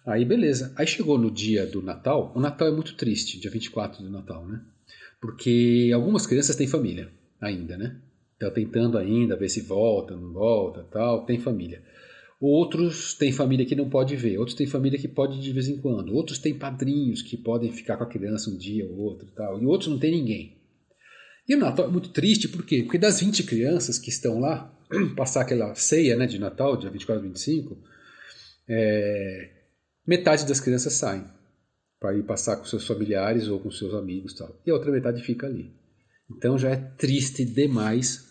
Aí 0.06 0.26
beleza. 0.26 0.74
Aí 0.76 0.86
chegou 0.86 1.18
no 1.18 1.32
dia 1.32 1.66
do 1.66 1.82
Natal. 1.82 2.32
O 2.36 2.40
Natal 2.40 2.68
é 2.68 2.72
muito 2.72 2.96
triste, 2.96 3.40
dia 3.40 3.52
24 3.52 4.04
do 4.04 4.10
Natal, 4.10 4.46
né? 4.46 4.62
Porque 5.22 5.92
algumas 5.94 6.28
crianças 6.28 6.56
têm 6.56 6.68
família 6.68 7.10
ainda, 7.40 7.78
né? 7.78 8.02
Estão 8.34 8.52
tentando 8.52 8.98
ainda 8.98 9.38
ver 9.38 9.48
se 9.48 9.62
volta, 9.62 10.16
não 10.16 10.34
volta, 10.34 10.84
tal, 10.92 11.26
tem 11.26 11.40
família. 11.40 11.82
Outros 12.42 13.14
têm 13.14 13.32
família 13.32 13.66
que 13.66 13.76
não 13.76 13.90
pode 13.90 14.18
ver, 14.18 14.38
outros 14.38 14.58
têm 14.58 14.68
família 14.68 15.00
que 15.00 15.08
pode 15.08 15.40
de 15.40 15.54
vez 15.54 15.70
em 15.70 15.78
quando, 15.78 16.14
outros 16.14 16.38
têm 16.40 16.54
padrinhos 16.54 17.22
que 17.22 17.38
podem 17.38 17.72
ficar 17.72 17.96
com 17.96 18.04
a 18.04 18.10
criança 18.10 18.50
um 18.50 18.58
dia 18.58 18.86
ou 18.86 18.98
outro, 18.98 19.32
tal, 19.34 19.64
e 19.64 19.66
outros 19.66 19.90
não 19.90 19.98
tem 19.98 20.12
ninguém. 20.12 20.58
E 21.48 21.56
o 21.56 21.60
Natal 21.60 21.86
é 21.86 21.92
muito 21.92 22.10
triste, 22.10 22.48
por 22.48 22.66
quê? 22.66 22.84
Porque 22.84 22.98
das 22.98 23.20
20 23.20 23.44
crianças 23.44 24.00
que 24.00 24.10
estão 24.10 24.40
lá, 24.40 24.74
passar 25.16 25.42
aquela 25.42 25.76
ceia 25.76 26.16
né, 26.16 26.26
de 26.26 26.40
Natal, 26.40 26.78
dia 26.78 26.90
24 26.90 27.24
e 27.24 27.28
25, 27.28 27.78
é, 28.68 29.52
metade 30.08 30.46
das 30.46 30.60
crianças 30.60 30.94
saem 30.94 31.26
para 32.00 32.18
ir 32.18 32.24
passar 32.24 32.58
com 32.58 32.66
seus 32.66 32.86
familiares 32.86 33.48
ou 33.48 33.60
com 33.60 33.72
seus 33.72 33.94
amigos 33.94 34.34
tal. 34.34 34.62
E 34.66 34.72
a 34.72 34.74
outra 34.74 34.92
metade 34.92 35.22
fica 35.22 35.48
ali. 35.48 35.74
Então 36.30 36.58
já 36.58 36.72
é 36.72 36.76
triste 36.76 37.46
demais 37.46 38.28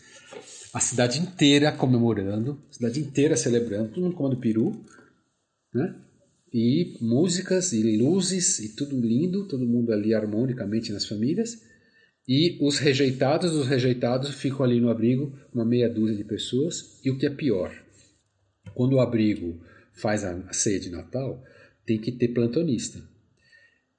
a 0.72 0.80
cidade 0.80 1.20
inteira 1.20 1.70
comemorando, 1.70 2.62
a 2.70 2.72
cidade 2.72 3.00
inteira 3.00 3.36
celebrando, 3.36 3.90
todo 3.90 4.04
mundo 4.04 4.16
comendo 4.16 4.40
peru, 4.40 4.84
né? 5.74 5.94
E 6.52 6.98
músicas 7.00 7.72
e 7.72 7.96
luzes 7.96 8.58
e 8.58 8.74
tudo 8.74 9.00
lindo, 9.00 9.48
todo 9.48 9.66
mundo 9.66 9.92
ali 9.92 10.14
harmonicamente 10.14 10.92
nas 10.92 11.06
famílias. 11.06 11.62
E 12.26 12.56
os 12.60 12.78
rejeitados 12.78 13.52
os 13.52 13.66
rejeitados 13.66 14.30
ficam 14.30 14.64
ali 14.64 14.80
no 14.80 14.90
abrigo, 14.90 15.36
uma 15.52 15.64
meia 15.64 15.88
dúzia 15.88 16.16
de 16.16 16.24
pessoas. 16.24 17.00
E 17.04 17.10
o 17.10 17.18
que 17.18 17.26
é 17.26 17.30
pior, 17.30 17.74
quando 18.74 18.94
o 18.94 19.00
abrigo 19.00 19.60
faz 19.92 20.24
a 20.24 20.52
ceia 20.52 20.80
de 20.80 20.90
Natal, 20.90 21.42
tem 21.84 21.98
que 21.98 22.12
ter 22.12 22.28
plantonista, 22.28 23.00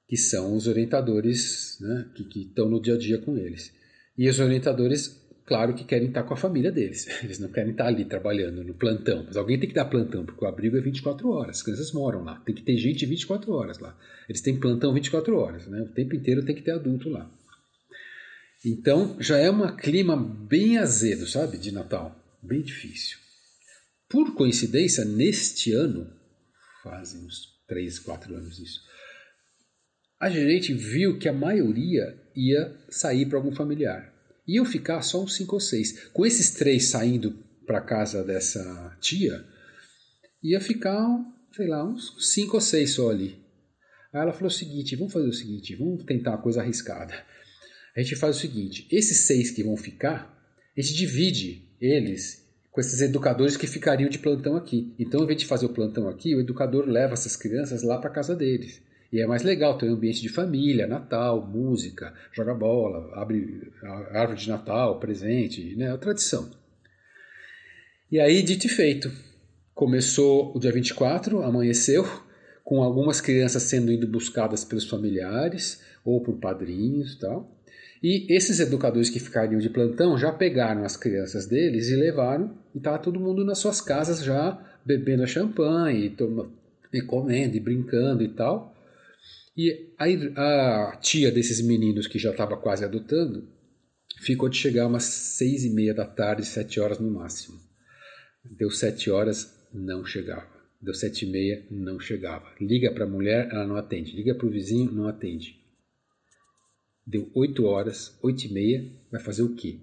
que 0.07 0.17
são 0.17 0.55
os 0.55 0.67
orientadores 0.67 1.77
né, 1.81 2.09
que, 2.15 2.23
que 2.23 2.41
estão 2.43 2.69
no 2.69 2.81
dia 2.81 2.95
a 2.95 2.97
dia 2.97 3.17
com 3.17 3.37
eles. 3.37 3.73
E 4.17 4.29
os 4.29 4.39
orientadores, 4.39 5.21
claro 5.45 5.73
que 5.73 5.83
querem 5.83 6.07
estar 6.07 6.23
com 6.23 6.33
a 6.33 6.37
família 6.37 6.71
deles, 6.71 7.07
eles 7.23 7.39
não 7.39 7.49
querem 7.49 7.71
estar 7.71 7.87
ali 7.87 8.05
trabalhando 8.05 8.63
no 8.63 8.73
plantão, 8.73 9.23
mas 9.25 9.35
alguém 9.35 9.59
tem 9.59 9.67
que 9.67 9.75
dar 9.75 9.85
plantão, 9.85 10.25
porque 10.25 10.43
o 10.43 10.47
abrigo 10.47 10.77
é 10.77 10.81
24 10.81 11.29
horas, 11.29 11.57
as 11.57 11.63
crianças 11.63 11.91
moram 11.91 12.23
lá, 12.23 12.39
tem 12.45 12.55
que 12.55 12.63
ter 12.63 12.77
gente 12.77 13.05
24 13.05 13.51
horas 13.51 13.79
lá. 13.79 13.97
Eles 14.29 14.41
têm 14.41 14.57
plantão 14.57 14.93
24 14.93 15.35
horas, 15.35 15.67
né? 15.67 15.81
o 15.81 15.89
tempo 15.89 16.15
inteiro 16.15 16.45
tem 16.45 16.55
que 16.55 16.61
ter 16.61 16.71
adulto 16.71 17.09
lá. 17.09 17.29
Então 18.65 19.17
já 19.19 19.37
é 19.37 19.51
um 19.51 19.75
clima 19.75 20.15
bem 20.15 20.77
azedo, 20.77 21.27
sabe, 21.27 21.57
de 21.57 21.71
Natal, 21.71 22.15
bem 22.41 22.61
difícil. 22.61 23.17
Por 24.09 24.35
coincidência, 24.35 25.03
neste 25.03 25.73
ano, 25.73 26.09
fazem 26.81 27.25
uns 27.25 27.61
3, 27.67 27.99
4 27.99 28.35
anos 28.35 28.59
isso, 28.59 28.79
a 30.19 30.29
gerente 30.29 30.73
viu 30.73 31.19
que 31.19 31.27
a 31.27 31.33
maioria 31.33 32.17
ia 32.33 32.73
sair 32.89 33.25
para 33.25 33.37
algum 33.37 33.53
familiar. 33.53 34.13
Iam 34.47 34.63
ficar 34.63 35.01
só 35.01 35.21
uns 35.21 35.35
5 35.35 35.55
ou 35.55 35.59
6. 35.59 36.09
Com 36.09 36.25
esses 36.25 36.51
três 36.51 36.85
saindo 36.85 37.31
para 37.65 37.81
casa 37.81 38.23
dessa 38.23 38.97
tia, 39.01 39.43
ia 40.41 40.61
ficar, 40.61 41.05
sei 41.53 41.67
lá, 41.67 41.83
uns 41.83 42.31
5 42.33 42.55
ou 42.55 42.61
6 42.61 42.91
só 42.91 43.09
ali. 43.09 43.43
Aí 44.13 44.21
ela 44.21 44.31
falou 44.31 44.47
o 44.47 44.51
seguinte: 44.51 44.95
vamos 44.95 45.11
fazer 45.11 45.27
o 45.27 45.33
seguinte, 45.33 45.75
vamos 45.75 46.05
tentar 46.05 46.31
uma 46.31 46.41
coisa 46.41 46.61
arriscada 46.61 47.13
a 47.95 48.01
gente 48.01 48.15
faz 48.15 48.37
o 48.37 48.39
seguinte: 48.39 48.87
esses 48.91 49.25
seis 49.27 49.51
que 49.51 49.63
vão 49.63 49.77
ficar, 49.77 50.33
a 50.75 50.81
gente 50.81 50.93
divide 50.93 51.67
eles 51.79 52.43
com 52.71 52.81
esses 52.81 53.01
educadores 53.01 53.55
que 53.55 53.67
ficariam 53.67 54.09
de 54.09 54.17
plantão 54.17 54.55
aqui. 54.55 54.93
Então, 54.97 55.19
ao 55.19 55.25
invés 55.25 55.39
de 55.39 55.45
fazer 55.45 55.67
o 55.67 55.73
plantão 55.73 56.07
aqui, 56.07 56.35
o 56.35 56.39
educador 56.39 56.87
leva 56.87 57.13
essas 57.13 57.35
crianças 57.35 57.83
lá 57.83 57.99
para 57.99 58.09
casa 58.09 58.35
deles. 58.35 58.81
E 59.11 59.21
é 59.21 59.27
mais 59.27 59.43
legal 59.43 59.77
ter 59.77 59.87
um 59.87 59.93
ambiente 59.93 60.23
de 60.23 60.29
família, 60.29 60.87
Natal, 60.87 61.45
música, 61.47 62.11
joga 62.31 62.55
bola, 62.55 63.13
abre 63.13 63.71
árvore 64.11 64.39
de 64.39 64.49
Natal, 64.49 64.99
presente, 64.99 65.75
né? 65.75 65.85
É 65.85 65.91
a 65.91 65.97
tradição. 65.99 66.49
E 68.11 68.19
aí, 68.19 68.41
dito 68.41 68.65
e 68.65 68.69
feito, 68.69 69.11
começou 69.75 70.51
o 70.55 70.59
dia 70.59 70.71
24, 70.71 71.43
amanheceu, 71.43 72.03
com 72.63 72.81
algumas 72.81 73.21
crianças 73.21 73.61
sendo 73.63 73.91
indo 73.91 74.07
buscadas 74.07 74.65
pelos 74.65 74.89
familiares 74.89 75.83
ou 76.03 76.19
por 76.23 76.39
padrinhos 76.39 77.13
e 77.13 77.19
tal. 77.19 77.62
E 78.03 78.27
esses 78.35 78.59
educadores 78.59 79.09
que 79.09 79.19
ficariam 79.19 79.61
de 79.61 79.69
plantão 79.69 80.17
já 80.17 80.29
pegaram 80.29 80.83
as 80.83 80.97
crianças 80.97 81.47
deles 81.47 81.87
e 81.87 81.95
levaram, 81.95 82.53
e 82.75 82.77
estava 82.77 82.99
todo 82.99 83.17
mundo 83.17 83.45
nas 83.45 83.59
suas 83.59 83.79
casas 83.79 84.21
já 84.21 84.61
bebendo 84.85 85.25
champanhe, 85.25 86.07
e, 86.07 86.09
toma, 86.09 86.51
e 86.93 87.01
comendo 87.01 87.55
e 87.55 87.61
brincando 87.61 88.21
e 88.21 88.27
tal. 88.27 88.75
E 89.55 89.93
aí 89.97 90.33
a 90.35 90.97
tia 91.01 91.31
desses 91.31 91.61
meninos 91.61 92.05
que 92.05 92.19
já 92.19 92.31
estava 92.31 92.57
quase 92.57 92.83
adotando 92.83 93.47
ficou 94.19 94.49
de 94.49 94.57
chegar 94.57 94.87
umas 94.87 95.03
seis 95.03 95.63
e 95.63 95.69
meia 95.69 95.93
da 95.93 96.05
tarde, 96.05 96.45
sete 96.45 96.81
horas 96.81 96.99
no 96.99 97.09
máximo. 97.09 97.57
Deu 98.43 98.69
sete 98.69 99.09
horas, 99.09 99.57
não 99.73 100.05
chegava. 100.05 100.51
Deu 100.81 100.93
sete 100.93 101.25
e 101.25 101.31
meia, 101.31 101.65
não 101.71 101.97
chegava. 101.99 102.51
Liga 102.59 102.91
para 102.91 103.05
a 103.05 103.09
mulher, 103.09 103.47
ela 103.49 103.65
não 103.65 103.77
atende. 103.77 104.13
Liga 104.13 104.35
para 104.35 104.45
o 104.45 104.51
vizinho, 104.51 104.91
não 104.91 105.07
atende. 105.07 105.62
Deu 107.05 107.29
8 107.33 107.65
horas, 107.65 108.17
8 108.21 108.45
e 108.45 108.53
meia, 108.53 108.85
vai 109.11 109.21
fazer 109.21 109.43
o 109.43 109.55
quê? 109.55 109.79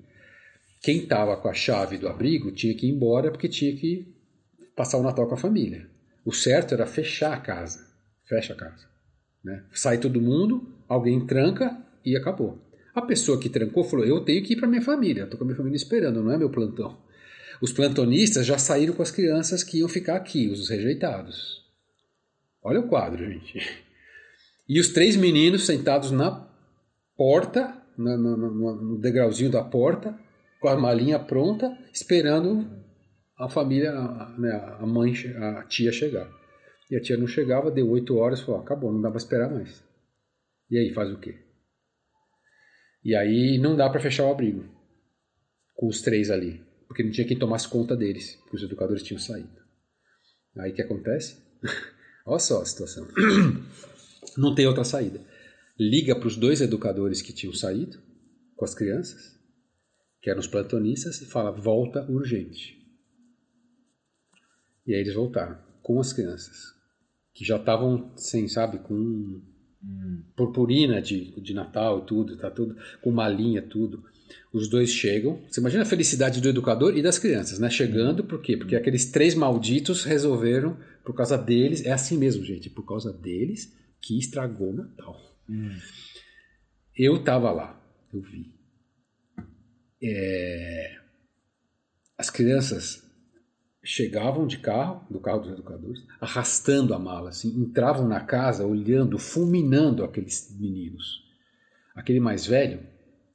Quem 0.82 0.98
estava 0.98 1.36
com 1.36 1.48
a 1.48 1.54
chave 1.54 1.98
do 1.98 2.08
abrigo 2.08 2.50
tinha 2.50 2.74
que 2.74 2.86
ir 2.86 2.90
embora 2.90 3.30
porque 3.30 3.48
tinha 3.48 3.76
que 3.76 4.14
passar 4.74 4.96
o 4.96 5.02
Natal 5.02 5.28
com 5.28 5.34
a 5.34 5.38
família. 5.38 5.86
O 6.24 6.32
certo 6.32 6.72
era 6.72 6.86
fechar 6.86 7.34
a 7.34 7.40
casa. 7.40 7.86
Fecha 8.24 8.54
a 8.54 8.56
casa. 8.56 8.88
Né? 9.44 9.62
Sai 9.72 9.98
todo 9.98 10.20
mundo, 10.20 10.66
alguém 10.88 11.26
tranca 11.26 11.76
e 12.04 12.16
acabou. 12.16 12.58
A 12.94 13.02
pessoa 13.02 13.38
que 13.38 13.48
trancou 13.48 13.84
falou: 13.84 14.06
Eu 14.06 14.20
tenho 14.20 14.42
que 14.42 14.54
ir 14.54 14.56
para 14.56 14.68
minha 14.68 14.82
família, 14.82 15.24
estou 15.24 15.38
com 15.38 15.44
a 15.44 15.46
minha 15.46 15.56
família 15.56 15.76
esperando, 15.76 16.22
não 16.22 16.32
é 16.32 16.38
meu 16.38 16.50
plantão. 16.50 16.98
Os 17.60 17.72
plantonistas 17.72 18.46
já 18.46 18.56
saíram 18.56 18.94
com 18.94 19.02
as 19.02 19.10
crianças 19.10 19.62
que 19.62 19.78
iam 19.78 19.88
ficar 19.88 20.16
aqui, 20.16 20.48
os 20.48 20.68
rejeitados. 20.68 21.62
Olha 22.62 22.80
o 22.80 22.88
quadro, 22.88 23.24
gente. 23.26 23.84
E 24.68 24.80
os 24.80 24.88
três 24.88 25.16
meninos 25.16 25.66
sentados 25.66 26.10
na 26.10 26.30
porta, 27.20 27.76
no, 27.98 28.16
no, 28.16 28.74
no, 28.76 28.98
degrauzinho 28.98 29.50
da 29.50 29.62
porta, 29.62 30.18
com 30.58 30.68
a 30.68 30.80
malinha 30.80 31.18
pronta, 31.18 31.76
esperando 31.92 32.66
a 33.36 33.46
família, 33.46 33.92
a, 33.92 34.34
né, 34.38 34.50
a 34.80 34.86
mãe, 34.86 35.12
a 35.36 35.64
tia 35.64 35.92
chegar. 35.92 36.26
E 36.90 36.96
a 36.96 37.00
tia 37.02 37.18
não 37.18 37.26
chegava, 37.26 37.70
deu 37.70 37.90
oito 37.90 38.16
horas, 38.16 38.40
falou, 38.40 38.62
acabou, 38.62 38.90
não 38.90 39.02
dá 39.02 39.10
para 39.10 39.18
esperar 39.18 39.50
mais. 39.50 39.84
E 40.70 40.78
aí, 40.78 40.94
faz 40.94 41.12
o 41.12 41.18
quê? 41.18 41.34
E 43.04 43.14
aí 43.14 43.58
não 43.58 43.76
dá 43.76 43.90
para 43.90 44.00
fechar 44.00 44.24
o 44.24 44.30
abrigo 44.30 44.64
com 45.76 45.88
os 45.88 46.00
três 46.00 46.30
ali. 46.30 46.64
porque 46.88 47.02
não 47.02 47.10
tinha 47.10 47.26
quem 47.26 47.38
tomasse 47.38 47.68
conta 47.68 47.94
deles, 47.94 48.36
porque 48.36 48.56
os 48.56 48.62
educadores 48.62 49.02
tinham 49.02 49.20
saído. 49.20 49.60
Aí 50.56 50.70
o 50.72 50.74
que 50.74 50.80
acontece? 50.80 51.36
Olha 52.24 52.38
só 52.38 52.62
a 52.62 52.64
situação. 52.64 53.06
Não 54.36 54.54
tem 54.54 54.66
outra 54.66 54.84
saída. 54.84 55.20
Liga 55.80 56.14
para 56.14 56.28
os 56.28 56.36
dois 56.36 56.60
educadores 56.60 57.22
que 57.22 57.32
tinham 57.32 57.54
saído 57.54 57.98
com 58.54 58.66
as 58.66 58.74
crianças, 58.74 59.34
que 60.20 60.28
eram 60.28 60.38
os 60.38 60.46
plantonistas, 60.46 61.22
e 61.22 61.24
fala: 61.24 61.50
volta 61.50 62.04
urgente. 62.06 62.78
E 64.86 64.94
aí 64.94 65.00
eles 65.00 65.14
voltaram 65.14 65.56
com 65.82 65.98
as 65.98 66.12
crianças, 66.12 66.74
que 67.32 67.46
já 67.46 67.56
estavam 67.56 68.12
sem, 68.14 68.46
sabe, 68.46 68.80
com 68.80 68.92
hum. 68.94 70.22
purpurina 70.36 71.00
de, 71.00 71.40
de 71.40 71.54
Natal 71.54 72.00
e 72.00 72.06
tudo, 72.06 72.36
tá 72.36 72.50
tudo 72.50 72.76
com 73.00 73.10
malinha, 73.10 73.62
tudo. 73.62 74.04
Os 74.52 74.68
dois 74.68 74.90
chegam. 74.90 75.42
Você 75.50 75.60
imagina 75.60 75.84
a 75.84 75.86
felicidade 75.86 76.42
do 76.42 76.48
educador 76.50 76.94
e 76.94 77.00
das 77.00 77.18
crianças, 77.18 77.58
né? 77.58 77.70
Chegando, 77.70 78.22
por 78.22 78.42
quê? 78.42 78.54
Porque 78.54 78.76
aqueles 78.76 79.06
três 79.06 79.34
malditos 79.34 80.04
resolveram, 80.04 80.76
por 81.02 81.14
causa 81.14 81.38
deles, 81.38 81.86
é 81.86 81.90
assim 81.90 82.18
mesmo, 82.18 82.44
gente, 82.44 82.68
por 82.68 82.86
causa 82.86 83.10
deles 83.10 83.74
que 83.98 84.18
estragou 84.18 84.72
o 84.72 84.76
Natal. 84.76 85.29
Hum. 85.50 85.76
Eu 86.96 87.24
tava 87.24 87.50
lá, 87.50 87.82
eu 88.14 88.20
vi. 88.20 88.54
É... 90.00 90.96
As 92.16 92.30
crianças 92.30 93.02
chegavam 93.82 94.46
de 94.46 94.58
carro, 94.58 95.04
do 95.10 95.18
carro 95.18 95.40
dos 95.40 95.52
educadores, 95.52 96.04
arrastando 96.20 96.94
a 96.94 96.98
mala, 96.98 97.30
assim, 97.30 97.48
entravam 97.48 98.06
na 98.06 98.20
casa 98.20 98.64
olhando, 98.64 99.18
fulminando 99.18 100.04
aqueles 100.04 100.54
meninos. 100.58 101.24
Aquele 101.94 102.20
mais 102.20 102.46
velho, 102.46 102.80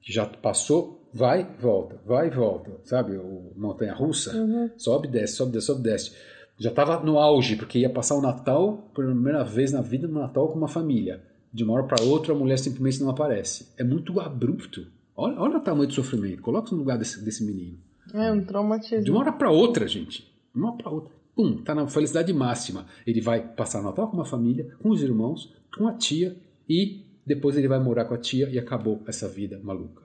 que 0.01 0.13
já 0.13 0.25
passou, 0.25 1.09
vai, 1.13 1.43
volta, 1.59 1.99
vai, 2.05 2.29
volta, 2.29 2.79
sabe? 2.83 3.17
O 3.17 3.51
montanha 3.57 3.93
russa, 3.93 4.35
uhum. 4.37 4.69
sobe, 4.77 5.07
desce, 5.07 5.35
sobe, 5.35 5.51
desce, 5.51 5.67
sobe, 5.67 5.81
desce. 5.81 6.15
Já 6.57 6.69
estava 6.69 7.03
no 7.03 7.19
auge, 7.19 7.55
porque 7.57 7.79
ia 7.79 7.89
passar 7.89 8.15
o 8.15 8.21
Natal, 8.21 8.89
pela 8.95 9.11
primeira 9.11 9.43
vez 9.43 9.71
na 9.71 9.81
vida, 9.81 10.07
no 10.07 10.19
Natal 10.19 10.47
com 10.47 10.57
uma 10.57 10.67
família. 10.67 11.21
De 11.55 11.63
uma 11.63 11.71
hora 11.75 11.83
para 11.83 12.03
outra, 12.03 12.33
a 12.33 12.37
mulher 12.37 12.59
simplesmente 12.59 13.01
não 13.01 13.09
aparece. 13.09 13.71
É 13.77 13.83
muito 13.83 14.19
abrupto. 14.19 14.87
Olha, 15.15 15.39
olha 15.39 15.57
o 15.57 15.61
tamanho 15.61 15.87
do 15.87 15.93
sofrimento. 15.93 16.41
Coloca 16.41 16.69
no 16.71 16.77
lugar 16.79 16.97
desse, 16.97 17.23
desse 17.23 17.45
menino. 17.45 17.77
É 18.13 18.29
um 18.29 18.43
traumatismo. 18.43 19.05
De 19.05 19.09
uma 19.09 19.21
hora 19.21 19.31
para 19.31 19.49
outra, 19.49 19.87
gente. 19.87 20.29
De 20.53 20.59
uma 20.59 20.73
hora 20.73 20.83
para 20.83 20.91
outra. 20.91 21.13
Pum, 21.33 21.63
tá 21.63 21.73
na 21.73 21.87
felicidade 21.87 22.33
máxima. 22.33 22.85
Ele 23.07 23.21
vai 23.21 23.39
passar 23.39 23.79
o 23.79 23.83
Natal 23.83 24.09
com 24.09 24.17
uma 24.17 24.25
família, 24.25 24.75
com 24.83 24.89
os 24.89 25.01
irmãos, 25.01 25.55
com 25.77 25.87
a 25.87 25.93
tia 25.93 26.35
e 26.67 27.05
depois 27.25 27.55
ele 27.55 27.69
vai 27.69 27.79
morar 27.79 28.03
com 28.03 28.13
a 28.13 28.17
tia 28.17 28.49
e 28.49 28.59
acabou 28.59 29.01
essa 29.07 29.29
vida 29.29 29.57
maluca. 29.63 30.03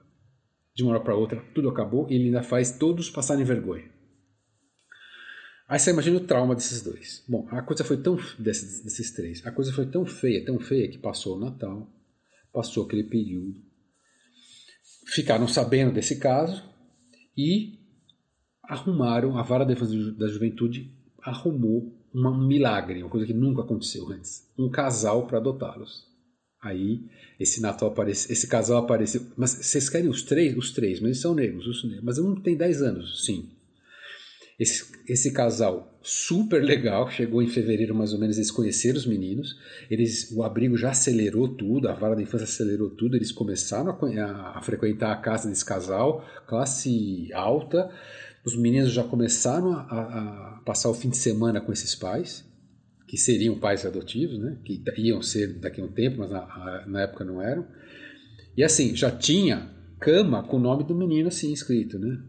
De 0.73 0.85
uma 0.85 0.93
hora 0.93 1.01
para 1.01 1.17
outra, 1.17 1.43
tudo 1.53 1.69
acabou 1.69 2.07
e 2.09 2.15
ele 2.15 2.27
ainda 2.27 2.45
faz 2.45 2.79
todos 2.79 3.11
passarem 3.11 3.45
vergonha. 3.45 3.91
Aí 5.71 5.79
você 5.79 5.91
imagina 5.91 6.17
o 6.17 6.27
trauma 6.27 6.57
desses 6.57 6.83
dois. 6.83 7.23
Bom, 7.29 7.47
a 7.49 7.63
coisa 7.63 7.85
foi 7.85 7.97
tão. 7.97 8.19
Desses, 8.37 8.81
desses 8.83 9.13
três. 9.13 9.47
A 9.47 9.53
coisa 9.53 9.73
foi 9.73 9.87
tão 9.87 10.05
feia, 10.05 10.45
tão 10.45 10.59
feia, 10.59 10.89
que 10.89 10.99
passou 10.99 11.37
o 11.37 11.39
Natal, 11.39 11.89
passou 12.53 12.85
aquele 12.85 13.05
período. 13.05 13.55
Ficaram 15.07 15.47
sabendo 15.47 15.93
desse 15.93 16.19
caso 16.19 16.69
e 17.39 17.79
arrumaram, 18.65 19.39
a 19.39 19.45
vara 19.45 19.65
da 19.65 19.73
defesa 19.73 20.11
da 20.13 20.27
juventude 20.27 20.93
arrumou 21.23 21.97
um 22.13 22.47
milagre, 22.49 23.05
uma 23.05 23.11
coisa 23.11 23.25
que 23.25 23.33
nunca 23.33 23.63
aconteceu 23.63 24.11
antes. 24.11 24.51
Um 24.59 24.69
casal 24.69 25.29
para 25.29 25.39
adotá-los. 25.39 26.05
Aí 26.61 27.09
esse 27.39 27.61
Natal 27.61 27.91
aparece, 27.91 28.33
esse 28.33 28.49
casal 28.49 28.79
apareceu. 28.79 29.23
Mas 29.37 29.53
vocês 29.53 29.89
querem 29.89 30.09
os 30.09 30.25
três? 30.25 30.57
Os 30.57 30.73
três, 30.73 30.99
mas 30.99 31.11
eles 31.11 31.21
são 31.21 31.33
negros, 31.33 31.65
os 31.69 31.85
negros. 31.85 32.03
Mas 32.03 32.19
um 32.19 32.35
tem 32.35 32.57
10 32.57 32.83
anos, 32.83 33.25
sim. 33.25 33.49
Esse, 34.61 34.93
esse 35.09 35.33
casal 35.33 35.99
super 36.03 36.63
legal, 36.63 37.11
chegou 37.11 37.43
em 37.43 37.47
fevereiro 37.47 37.95
mais 37.95 38.13
ou 38.13 38.19
menos, 38.19 38.37
eles 38.37 38.51
conheceram 38.51 38.99
os 38.99 39.07
meninos, 39.07 39.59
eles, 39.91 40.31
o 40.33 40.43
abrigo 40.43 40.77
já 40.77 40.91
acelerou 40.91 41.49
tudo, 41.49 41.89
a 41.89 41.95
vara 41.95 42.15
da 42.15 42.21
infância 42.21 42.45
acelerou 42.45 42.91
tudo, 42.91 43.17
eles 43.17 43.33
começaram 43.33 43.91
a, 43.91 44.59
a, 44.59 44.63
frequentar 44.63 45.13
a 45.13 45.17
casa 45.17 45.49
desse 45.49 45.65
casal, 45.65 46.23
classe 46.47 47.33
alta, 47.33 47.91
os 48.45 48.55
meninos 48.55 48.93
já 48.93 49.03
começaram 49.03 49.73
a, 49.73 49.79
a, 49.79 50.63
passar 50.65 50.91
o 50.91 50.95
fim 50.95 51.09
de 51.09 51.17
semana 51.17 51.59
com 51.59 51.73
esses 51.73 51.95
pais, 51.95 52.45
que 53.09 53.17
seriam 53.17 53.59
pais 53.59 53.87
adotivos, 53.87 54.39
né? 54.39 54.59
que 54.63 54.83
iam 54.99 55.23
ser 55.23 55.59
daqui 55.59 55.81
a 55.81 55.85
um 55.85 55.89
tempo, 55.89 56.19
mas 56.19 56.31
na, 56.31 56.85
na 56.87 57.01
época 57.03 57.25
não 57.25 57.41
eram. 57.41 57.67
E 58.55 58.63
assim, 58.63 58.95
já 58.95 59.11
tinha 59.11 59.71
cama 59.99 60.43
com 60.43 60.59
o 60.59 60.61
nome 60.61 60.85
do 60.85 60.95
menino 60.95 61.29
assim 61.29 61.51
escrito, 61.51 61.99
né? 61.99 62.23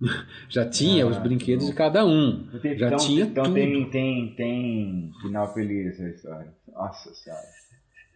Já 0.48 0.68
tinha 0.68 1.04
ah, 1.04 1.08
os 1.08 1.18
brinquedos 1.18 1.66
de 1.66 1.72
cada 1.72 2.04
um. 2.04 2.46
Tem, 2.60 2.76
já 2.76 2.86
então, 2.86 2.98
tinha 2.98 3.24
então 3.24 3.44
tudo. 3.44 3.54
tem, 3.54 3.90
tem, 3.90 4.34
tem 4.34 5.10
final 5.22 5.52
feliz 5.52 5.94
essa 5.94 6.08
história. 6.08 6.54
Nossa 6.72 7.12
senhora. 7.14 7.42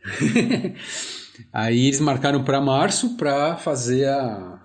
Aí 1.53 1.87
eles 1.87 2.01
marcaram 2.01 2.43
para 2.43 2.61
março 2.61 3.17
para 3.17 3.57
fazer 3.57 4.09
a, 4.09 4.61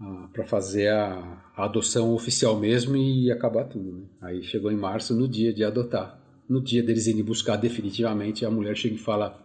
a 0.00 0.28
para 0.32 0.44
fazer 0.44 0.88
a, 0.88 1.42
a, 1.56 1.64
adoção 1.64 2.12
oficial 2.14 2.58
mesmo 2.58 2.96
e 2.96 3.30
acabar 3.30 3.64
tudo. 3.64 3.92
Né? 3.92 4.06
Aí 4.22 4.42
chegou 4.42 4.70
em 4.70 4.76
março 4.76 5.14
no 5.14 5.28
dia 5.28 5.52
de 5.52 5.64
adotar. 5.64 6.18
No 6.48 6.62
dia 6.62 6.82
deles 6.82 7.06
irem 7.06 7.24
buscar 7.24 7.56
definitivamente, 7.56 8.44
a 8.44 8.50
mulher 8.50 8.76
chega 8.76 8.94
e 8.94 8.98
fala: 8.98 9.40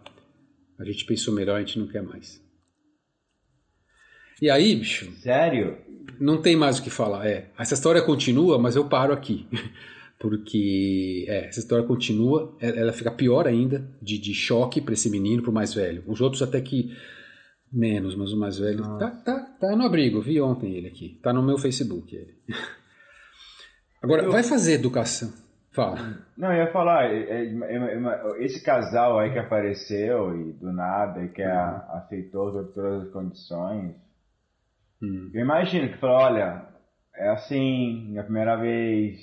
a 0.78 0.84
gente 0.84 1.04
pensou 1.04 1.32
melhor, 1.34 1.56
a 1.56 1.60
gente 1.60 1.78
não 1.78 1.86
quer 1.86 2.02
mais. 2.02 2.40
E 4.40 4.48
aí, 4.48 4.76
bicho. 4.76 5.10
Sério? 5.20 5.78
Não 6.20 6.40
tem 6.40 6.56
mais 6.56 6.78
o 6.78 6.82
que 6.82 6.90
falar. 6.90 7.26
É. 7.26 7.50
Essa 7.58 7.74
história 7.74 8.02
continua, 8.02 8.58
mas 8.58 8.76
eu 8.76 8.88
paro 8.88 9.12
aqui. 9.12 9.46
Porque 10.18 11.24
é, 11.28 11.46
essa 11.46 11.60
história 11.60 11.86
continua, 11.86 12.56
ela 12.60 12.92
fica 12.92 13.10
pior 13.10 13.46
ainda, 13.46 13.88
de, 14.02 14.18
de 14.18 14.34
choque 14.34 14.80
para 14.80 14.94
esse 14.94 15.08
menino, 15.08 15.42
para 15.42 15.50
o 15.50 15.54
mais 15.54 15.72
velho. 15.72 16.02
Os 16.08 16.20
outros 16.20 16.42
até 16.42 16.60
que 16.60 16.92
menos, 17.72 18.16
mas 18.16 18.32
o 18.32 18.36
mais 18.36 18.58
velho 18.58 18.82
tá, 18.98 19.10
tá, 19.10 19.56
tá 19.60 19.76
no 19.76 19.84
abrigo. 19.84 20.20
Vi 20.20 20.40
ontem 20.40 20.74
ele 20.74 20.88
aqui. 20.88 21.20
Tá 21.22 21.32
no 21.32 21.42
meu 21.42 21.56
Facebook 21.56 22.16
ele. 22.16 22.34
Agora, 24.02 24.24
eu... 24.24 24.32
vai 24.32 24.42
fazer 24.42 24.74
educação. 24.74 25.32
Fala. 25.70 26.18
Não, 26.36 26.52
eu 26.52 26.64
ia 26.64 26.72
falar, 26.72 27.04
é, 27.04 27.22
é, 27.22 27.44
é, 27.44 28.44
esse 28.44 28.60
casal 28.64 29.18
aí 29.18 29.32
que 29.32 29.38
apareceu 29.38 30.34
e 30.34 30.52
do 30.54 30.72
nada 30.72 31.22
e 31.22 31.28
que 31.28 31.42
uhum. 31.42 31.80
aceitou 31.92 32.64
todas 32.64 33.04
as 33.04 33.12
condições, 33.12 33.94
Hum. 35.02 35.30
Eu 35.32 35.42
imagino 35.42 35.88
que 35.88 35.98
falou, 35.98 36.16
olha, 36.16 36.66
é 37.14 37.28
assim, 37.30 38.08
minha 38.10 38.22
primeira 38.22 38.56
vez, 38.56 39.18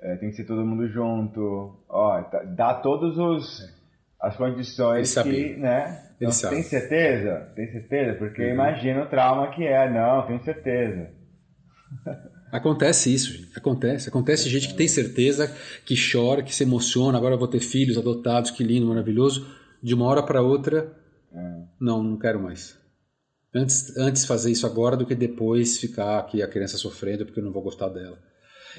é, 0.00 0.16
tem 0.16 0.30
que 0.30 0.36
ser 0.36 0.44
todo 0.44 0.64
mundo 0.64 0.88
junto, 0.88 1.84
ó, 1.88 2.22
tá, 2.22 2.42
dá 2.44 2.74
todos 2.74 3.18
os 3.18 3.76
as 4.20 4.36
condições 4.36 5.14
que, 5.14 5.56
né? 5.56 6.02
Então, 6.16 6.50
tem 6.50 6.62
certeza? 6.62 7.52
Tem 7.54 7.70
certeza? 7.70 8.18
Porque 8.18 8.42
uhum. 8.42 8.54
imagina 8.54 9.02
o 9.02 9.08
trauma 9.08 9.50
que 9.54 9.64
é, 9.64 9.90
não, 9.90 10.26
tenho 10.26 10.42
certeza. 10.42 11.10
Acontece 12.50 13.12
isso, 13.12 13.32
gente. 13.32 13.58
Acontece. 13.58 14.08
Acontece 14.08 14.48
gente 14.48 14.68
que 14.68 14.74
tem 14.74 14.88
certeza, 14.88 15.54
que 15.84 15.94
chora, 15.94 16.42
que 16.42 16.54
se 16.54 16.62
emociona. 16.62 17.18
Agora 17.18 17.36
vou 17.36 17.48
ter 17.48 17.60
filhos 17.60 17.98
adotados, 17.98 18.50
que 18.50 18.64
lindo, 18.64 18.86
maravilhoso. 18.86 19.46
De 19.82 19.94
uma 19.94 20.06
hora 20.06 20.22
para 20.22 20.40
outra, 20.40 20.92
é. 21.34 21.62
não, 21.78 22.02
não 22.02 22.16
quero 22.16 22.40
mais. 22.40 22.78
Antes, 23.56 23.96
antes 23.96 24.26
fazer 24.26 24.50
isso 24.50 24.66
agora 24.66 24.98
do 24.98 25.06
que 25.06 25.14
depois 25.14 25.78
ficar 25.78 26.18
aqui 26.18 26.42
a 26.42 26.48
criança 26.48 26.76
sofrendo 26.76 27.24
porque 27.24 27.40
eu 27.40 27.44
não 27.44 27.52
vou 27.52 27.62
gostar 27.62 27.88
dela. 27.88 28.18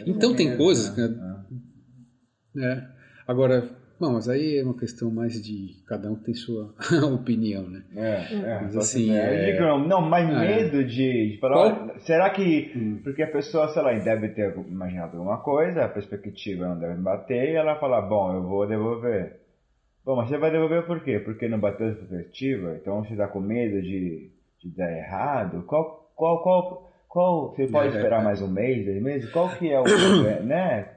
Então 0.05 0.35
tem 0.35 0.55
coisas. 0.55 0.95
Né? 0.95 1.43
É. 2.59 2.83
Agora, 3.27 3.67
bom, 3.99 4.13
mas 4.13 4.29
aí 4.29 4.59
é 4.59 4.63
uma 4.63 4.77
questão 4.77 5.09
mais 5.09 5.41
de 5.41 5.83
cada 5.87 6.11
um 6.11 6.15
tem 6.15 6.35
sua 6.35 6.75
opinião, 7.11 7.67
né? 7.67 7.83
É, 7.95 8.33
é. 8.35 8.61
Mas 8.61 8.77
assim. 8.77 9.11
É, 9.11 9.49
é... 9.49 9.59
não, 9.59 9.99
mas 10.01 10.29
é. 10.29 10.33
medo 10.33 10.83
de, 10.83 11.31
de 11.31 11.37
falar. 11.39 11.99
será 12.01 12.29
que. 12.29 12.71
Hum. 12.75 12.99
Porque 13.03 13.23
a 13.23 13.31
pessoa, 13.31 13.69
sei 13.69 13.81
lá, 13.81 13.93
deve 13.93 14.29
ter 14.29 14.55
imaginado 14.67 15.17
alguma 15.17 15.39
coisa, 15.39 15.85
a 15.85 15.89
perspectiva 15.89 16.67
não 16.67 16.79
deve 16.79 17.01
bater, 17.01 17.49
e 17.49 17.55
ela 17.55 17.79
fala, 17.79 17.99
bom, 18.01 18.35
eu 18.35 18.43
vou 18.43 18.67
devolver. 18.67 19.39
Bom, 20.05 20.15
mas 20.15 20.29
você 20.29 20.37
vai 20.37 20.51
devolver 20.51 20.85
por 20.85 21.03
quê? 21.03 21.19
Porque 21.19 21.47
não 21.47 21.59
bateu 21.59 21.89
a 21.89 21.95
perspectiva? 21.95 22.77
Então 22.79 23.03
você 23.03 23.13
está 23.13 23.27
com 23.27 23.41
medo 23.41 23.81
de 23.81 24.36
de 24.61 24.75
dar 24.75 24.91
errado, 24.91 25.63
qual, 25.65 26.11
qual, 26.15 26.41
qual, 26.41 26.91
qual 27.07 27.55
você 27.55 27.67
pode 27.67 27.93
é, 27.93 27.97
esperar 27.97 28.21
é. 28.21 28.23
mais 28.23 28.41
um 28.41 28.47
mês, 28.47 28.85
dois 28.85 29.01
meses? 29.01 29.31
Qual 29.31 29.49
que 29.57 29.71
é 29.71 29.79
o, 29.79 29.83
né? 30.43 30.93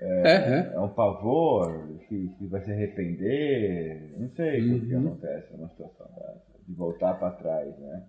É, 0.00 0.30
é, 0.30 0.72
é, 0.74 0.80
um 0.80 0.90
favor, 0.90 1.98
se, 2.08 2.28
se 2.38 2.46
vai 2.46 2.60
se 2.62 2.70
arrepender, 2.70 4.14
não 4.16 4.30
sei 4.30 4.60
uhum. 4.62 4.76
o 4.76 4.86
que 4.86 4.94
acontece 4.94 5.56
numa 5.56 5.68
situação 5.70 6.06
dessa, 6.14 6.58
de 6.68 6.74
voltar 6.74 7.14
para 7.14 7.32
trás, 7.32 7.76
né? 7.78 8.04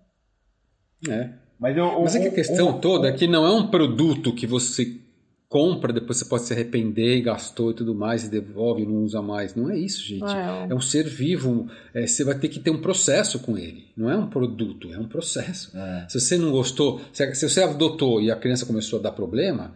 É. 1.08 1.30
Mas, 1.58 1.76
eu, 1.76 2.00
Mas 2.00 2.14
é 2.14 2.20
que 2.20 2.28
a 2.28 2.34
questão 2.34 2.80
toda 2.80 3.08
é 3.08 3.12
que 3.12 3.26
não 3.26 3.44
é 3.44 3.50
um 3.50 3.68
produto 3.68 4.34
que 4.34 4.46
você 4.46 4.84
compra, 5.50 5.92
depois 5.92 6.16
você 6.16 6.24
pode 6.24 6.44
se 6.44 6.52
arrepender 6.52 7.16
e 7.16 7.22
gastou 7.22 7.72
e 7.72 7.74
tudo 7.74 7.92
mais, 7.92 8.24
e 8.24 8.30
devolve 8.30 8.82
e 8.82 8.86
não 8.86 9.02
usa 9.02 9.20
mais. 9.20 9.52
Não 9.56 9.68
é 9.68 9.76
isso, 9.76 10.00
gente. 10.00 10.32
É, 10.32 10.68
é 10.70 10.74
um 10.74 10.80
ser 10.80 11.02
vivo. 11.02 11.66
É, 11.92 12.06
você 12.06 12.22
vai 12.22 12.38
ter 12.38 12.48
que 12.48 12.60
ter 12.60 12.70
um 12.70 12.80
processo 12.80 13.40
com 13.40 13.58
ele. 13.58 13.88
Não 13.96 14.08
é 14.08 14.16
um 14.16 14.28
produto, 14.28 14.92
é 14.94 14.98
um 14.98 15.08
processo. 15.08 15.76
É. 15.76 16.06
Se 16.08 16.20
você 16.20 16.38
não 16.38 16.52
gostou, 16.52 17.00
se, 17.12 17.34
se 17.34 17.48
você 17.48 17.64
adotou 17.64 18.22
e 18.22 18.30
a 18.30 18.36
criança 18.36 18.64
começou 18.64 19.00
a 19.00 19.02
dar 19.02 19.10
problema, 19.10 19.74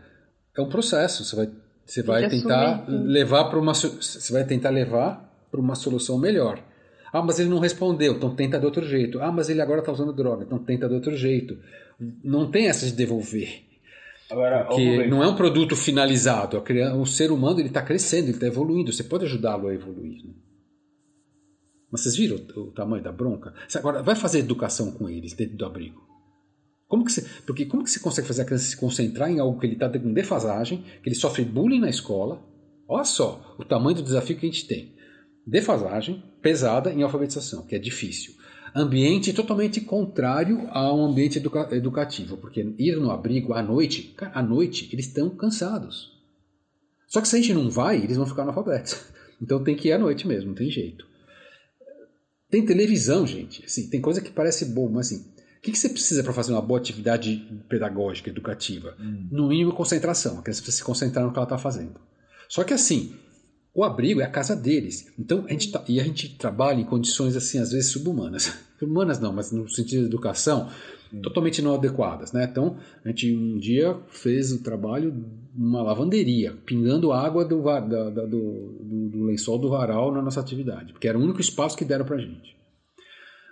é 0.56 0.62
um 0.62 0.68
processo. 0.68 1.24
Você 1.24 1.34
vai, 1.34 1.50
você 1.84 2.02
vai 2.04 2.28
tentar 2.28 2.82
assumir. 2.82 3.08
levar 3.08 3.44
para 3.46 3.58
uma. 3.58 3.74
Você 3.74 4.32
vai 4.32 4.44
tentar 4.44 4.70
levar 4.70 5.28
para 5.50 5.60
uma 5.60 5.74
solução 5.74 6.16
melhor. 6.16 6.62
Ah, 7.12 7.22
mas 7.22 7.40
ele 7.40 7.48
não 7.48 7.58
respondeu, 7.58 8.14
então 8.14 8.34
tenta 8.34 8.60
de 8.60 8.64
outro 8.64 8.86
jeito. 8.86 9.20
Ah, 9.20 9.30
mas 9.30 9.48
ele 9.48 9.60
agora 9.60 9.80
está 9.80 9.90
usando 9.90 10.12
droga, 10.12 10.44
então 10.44 10.58
tenta 10.58 10.88
de 10.88 10.94
outro 10.94 11.16
jeito. 11.16 11.58
Não 12.22 12.48
tem 12.48 12.68
essa 12.68 12.86
de 12.86 12.92
devolver. 12.92 13.63
Agora, 14.34 14.66
que 14.74 15.06
não 15.06 15.22
é 15.22 15.28
um 15.28 15.36
produto 15.36 15.76
finalizado. 15.76 16.62
O 17.00 17.06
ser 17.06 17.30
humano 17.30 17.60
ele 17.60 17.68
está 17.68 17.80
crescendo, 17.80 18.24
ele 18.24 18.32
está 18.32 18.46
evoluindo. 18.46 18.92
Você 18.92 19.04
pode 19.04 19.24
ajudá-lo 19.24 19.68
a 19.68 19.74
evoluir. 19.74 20.24
Né? 20.24 20.34
Mas 21.90 22.00
vocês 22.00 22.16
viram 22.16 22.36
o, 22.36 22.60
o, 22.60 22.72
tamanho 22.72 23.02
da 23.02 23.12
bronca? 23.12 23.54
Você 23.68 23.78
agora 23.78 24.02
vai 24.02 24.16
fazer 24.16 24.40
educação 24.40 24.90
com 24.90 25.08
eles 25.08 25.32
dentro 25.32 25.56
do 25.56 25.64
abrigo. 25.64 26.02
Como 26.88 27.04
que 27.04 27.12
você, 27.12 27.24
porque 27.46 27.64
como 27.64 27.84
que 27.84 27.90
você 27.90 28.00
consegue 28.00 28.26
fazer 28.26 28.42
a 28.42 28.44
criança 28.44 28.66
se 28.66 28.76
concentrar 28.76 29.30
em 29.30 29.38
algo 29.38 29.58
que 29.58 29.66
ele 29.66 29.74
está 29.74 29.88
com 29.88 30.12
defasagem, 30.12 30.84
que 31.02 31.08
ele 31.08 31.14
sofre 31.14 31.44
bullying 31.44 31.80
na 31.80 31.88
escola? 31.88 32.42
Olha 32.88 33.04
só 33.04 33.56
o 33.58 33.64
tamanho 33.64 33.96
do 33.96 34.02
desafio 34.02 34.36
que 34.36 34.46
a 34.46 34.50
gente 34.50 34.66
tem. 34.66 34.94
Defasagem 35.46 36.22
pesada 36.42 36.92
em 36.92 37.02
alfabetização, 37.02 37.64
que 37.64 37.74
é 37.74 37.78
difícil 37.78 38.34
ambiente 38.74 39.32
totalmente 39.32 39.80
contrário 39.80 40.66
a 40.70 40.92
um 40.92 41.04
ambiente 41.04 41.38
educa 41.38 41.68
educativo, 41.72 42.36
porque 42.36 42.74
ir 42.78 42.96
no 42.96 43.10
abrigo 43.10 43.52
à 43.52 43.62
noite, 43.62 44.14
cara, 44.16 44.32
à 44.34 44.42
noite 44.42 44.88
eles 44.92 45.06
estão 45.06 45.30
cansados. 45.30 46.12
Só 47.06 47.20
que 47.20 47.28
se 47.28 47.36
a 47.36 47.40
gente 47.40 47.54
não 47.54 47.70
vai, 47.70 48.02
eles 48.02 48.16
vão 48.16 48.26
ficar 48.26 48.42
analfabetos. 48.42 49.00
Então 49.42 49.62
tem 49.62 49.74
que 49.74 49.88
ir 49.88 49.92
à 49.92 49.98
noite 49.98 50.28
mesmo, 50.28 50.50
não 50.50 50.54
tem 50.54 50.70
jeito. 50.70 51.04
Tem 52.48 52.64
televisão, 52.64 53.26
gente. 53.26 53.64
Assim, 53.64 53.90
tem 53.90 54.00
coisa 54.00 54.20
que 54.20 54.30
parece 54.30 54.64
bom, 54.66 54.88
mas 54.88 55.08
assim, 55.08 55.26
o 55.58 55.60
que, 55.60 55.72
que 55.72 55.76
você 55.76 55.88
precisa 55.88 56.22
para 56.22 56.32
fazer 56.32 56.52
uma 56.52 56.62
boa 56.62 56.78
atividade 56.78 57.44
pedagógica, 57.68 58.30
educativa? 58.30 58.96
Hum. 58.98 59.28
No 59.32 59.48
mínimo, 59.48 59.74
concentração. 59.74 60.38
A 60.38 60.42
criança 60.42 60.62
precisa 60.62 60.78
se 60.78 60.84
concentrar 60.84 61.24
no 61.26 61.32
que 61.32 61.36
ela 61.36 61.44
está 61.44 61.58
fazendo. 61.58 62.00
Só 62.48 62.62
que 62.62 62.72
assim, 62.72 63.16
o 63.74 63.82
abrigo 63.82 64.20
é 64.20 64.24
a 64.24 64.30
casa 64.30 64.54
deles. 64.54 65.12
Então, 65.18 65.44
a 65.46 65.50
gente 65.50 65.72
tá, 65.72 65.82
e 65.88 66.00
a 66.00 66.04
gente 66.04 66.36
trabalha 66.36 66.80
em 66.80 66.84
condições, 66.84 67.34
assim, 67.34 67.58
às 67.58 67.72
vezes 67.72 67.90
subhumanas. 67.90 68.56
Humanas 68.80 69.18
não, 69.18 69.32
mas 69.32 69.50
no 69.50 69.66
sentido 69.68 70.00
de 70.00 70.06
educação, 70.06 70.68
totalmente 71.22 71.62
não 71.62 71.74
adequadas, 71.74 72.32
né? 72.32 72.44
Então, 72.44 72.76
a 73.04 73.08
gente 73.08 73.34
um 73.34 73.58
dia 73.58 73.96
fez 74.10 74.52
o 74.52 74.62
trabalho 74.62 75.24
numa 75.54 75.82
lavanderia, 75.82 76.52
pingando 76.66 77.12
água 77.12 77.44
do, 77.44 77.62
da, 77.62 77.80
da, 77.80 78.10
do, 78.10 78.78
do, 78.80 79.08
do, 79.08 79.24
lençol 79.24 79.58
do 79.58 79.70
varal 79.70 80.12
na 80.12 80.20
nossa 80.20 80.40
atividade, 80.40 80.92
porque 80.92 81.08
era 81.08 81.18
o 81.18 81.22
único 81.22 81.40
espaço 81.40 81.76
que 81.76 81.84
deram 81.84 82.04
pra 82.04 82.18
gente. 82.18 82.54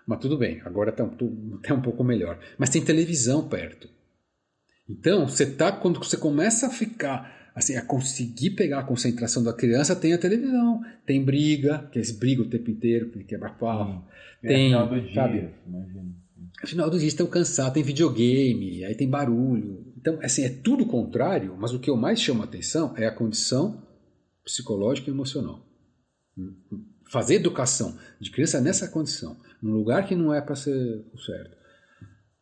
Mas 0.07 0.19
tudo 0.19 0.37
bem, 0.37 0.61
agora 0.65 0.91
está 0.91 1.05
até 1.05 1.73
um 1.73 1.81
pouco 1.81 2.05
melhor. 2.05 2.39
Mas 2.59 2.71
tem 2.71 2.85
televisão 2.85 3.49
perto. 3.49 3.89
Então, 4.89 5.27
você 5.27 5.47
tá, 5.47 5.73
quando 5.73 5.99
você 5.99 6.17
começa 6.17 6.67
a 6.67 6.71
ficar 6.71 7.42
assim, 7.55 7.77
a 7.77 7.85
conseguir 7.85 8.51
pegar 8.51 8.81
a 8.81 8.85
concentração 8.85 9.43
da 9.43 9.53
criança, 9.53 9.95
tem 9.95 10.13
a 10.13 10.19
televisão, 10.19 10.81
tem 11.07 11.23
briga, 11.25 11.89
que 11.93 11.99
eles 11.99 12.11
brigam 12.11 12.45
o 12.45 12.49
tempo 12.49 12.71
inteiro, 12.71 13.09
porque 13.09 13.25
quebra 13.25 13.51
pau. 13.51 13.89
Hum. 13.89 14.03
Tem, 14.43 14.73
do 14.73 15.01
dia, 15.01 15.15
sabe? 15.15 15.51
No 15.67 16.69
final 16.69 16.91
do 16.91 16.99
dia 16.99 17.09
estão 17.09 17.27
cansados, 17.27 17.75
tem 17.75 17.83
videogame, 17.83 18.85
aí 18.85 18.95
tem 18.95 19.09
barulho. 19.09 19.93
Então, 19.97 20.19
assim, 20.21 20.43
é 20.43 20.49
tudo 20.49 20.85
contrário, 20.87 21.57
mas 21.57 21.73
o 21.73 21.79
que 21.79 21.89
eu 21.89 21.97
mais 21.97 22.21
chamo 22.21 22.43
a 22.43 22.45
atenção 22.45 22.93
é 22.97 23.07
a 23.07 23.15
condição 23.15 23.83
psicológica 24.45 25.09
e 25.09 25.13
emocional. 25.13 25.65
Fazer 27.09 27.35
educação 27.35 27.97
de 28.21 28.31
criança 28.31 28.61
nessa 28.61 28.89
condição, 28.89 29.37
num 29.63 29.73
lugar 29.73 30.07
que 30.07 30.17
não 30.17 30.35
é 30.35 30.41
para 30.41 30.57
ser 30.57 31.05
o 31.13 31.19
certo. 31.19 31.57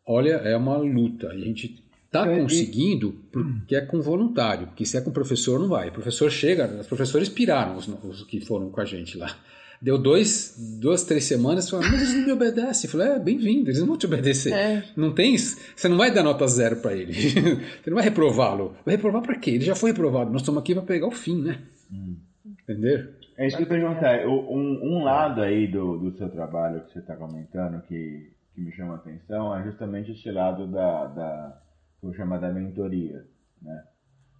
Olha, 0.06 0.36
é 0.36 0.56
uma 0.56 0.78
luta. 0.78 1.34
E 1.34 1.42
a 1.42 1.46
gente 1.46 1.84
Está 2.10 2.26
conseguindo 2.26 3.12
porque 3.30 3.76
é 3.76 3.82
com 3.82 4.02
voluntário, 4.02 4.66
porque 4.66 4.84
se 4.84 4.96
é 4.96 5.00
com 5.00 5.12
professor 5.12 5.60
não 5.60 5.68
vai. 5.68 5.90
O 5.90 5.92
professor 5.92 6.28
chega, 6.28 6.66
os 6.80 6.88
professores 6.88 7.28
piraram 7.28 7.76
os, 7.76 7.86
os 7.86 8.24
que 8.24 8.40
foram 8.40 8.68
com 8.68 8.80
a 8.80 8.84
gente 8.84 9.16
lá. 9.16 9.32
Deu 9.80 9.96
dois, 9.96 10.56
duas, 10.80 11.04
três 11.04 11.22
semanas, 11.24 11.70
falaram, 11.70 11.92
mas 11.92 12.02
eles 12.02 12.14
não 12.16 12.26
me 12.26 12.32
obedecem. 12.32 12.88
Eu 12.88 12.90
falei, 12.90 13.12
é, 13.12 13.18
bem-vindo, 13.20 13.70
eles 13.70 13.78
não 13.78 13.86
vão 13.86 13.96
te 13.96 14.06
obedecer. 14.06 14.52
É. 14.52 14.84
Não 14.96 15.14
tem, 15.14 15.38
você 15.38 15.88
não 15.88 15.96
vai 15.96 16.12
dar 16.12 16.24
nota 16.24 16.48
zero 16.48 16.76
para 16.82 16.94
ele. 16.94 17.12
você 17.80 17.88
não 17.88 17.94
vai 17.94 18.02
reprová-lo. 18.02 18.74
Vai 18.84 18.96
reprovar 18.96 19.22
para 19.22 19.38
quê? 19.38 19.52
Ele 19.52 19.64
já 19.64 19.76
foi 19.76 19.92
reprovado. 19.92 20.32
Nós 20.32 20.42
estamos 20.42 20.60
aqui 20.60 20.74
para 20.74 20.82
pegar 20.82 21.06
o 21.06 21.12
fim, 21.12 21.40
né? 21.40 21.62
Hum. 21.92 22.16
Entendeu? 22.44 23.06
É 23.38 23.46
isso 23.46 23.56
que 23.56 23.62
eu 23.62 23.68
perguntar. 23.68 24.26
Um, 24.26 24.80
um 24.82 25.04
lado 25.04 25.42
aí 25.42 25.68
do, 25.68 25.96
do 25.96 26.18
seu 26.18 26.28
trabalho 26.28 26.80
que 26.80 26.92
você 26.92 26.98
está 26.98 27.14
comentando 27.14 27.80
que, 27.82 28.32
que 28.52 28.60
me 28.60 28.72
chama 28.72 28.94
a 28.94 28.96
atenção 28.96 29.56
é 29.56 29.62
justamente 29.62 30.10
esse 30.10 30.30
lado 30.30 30.66
da, 30.66 31.06
da 31.06 31.62
por 32.00 32.14
chamada 32.14 32.52
mentoria, 32.52 33.24
né? 33.60 33.84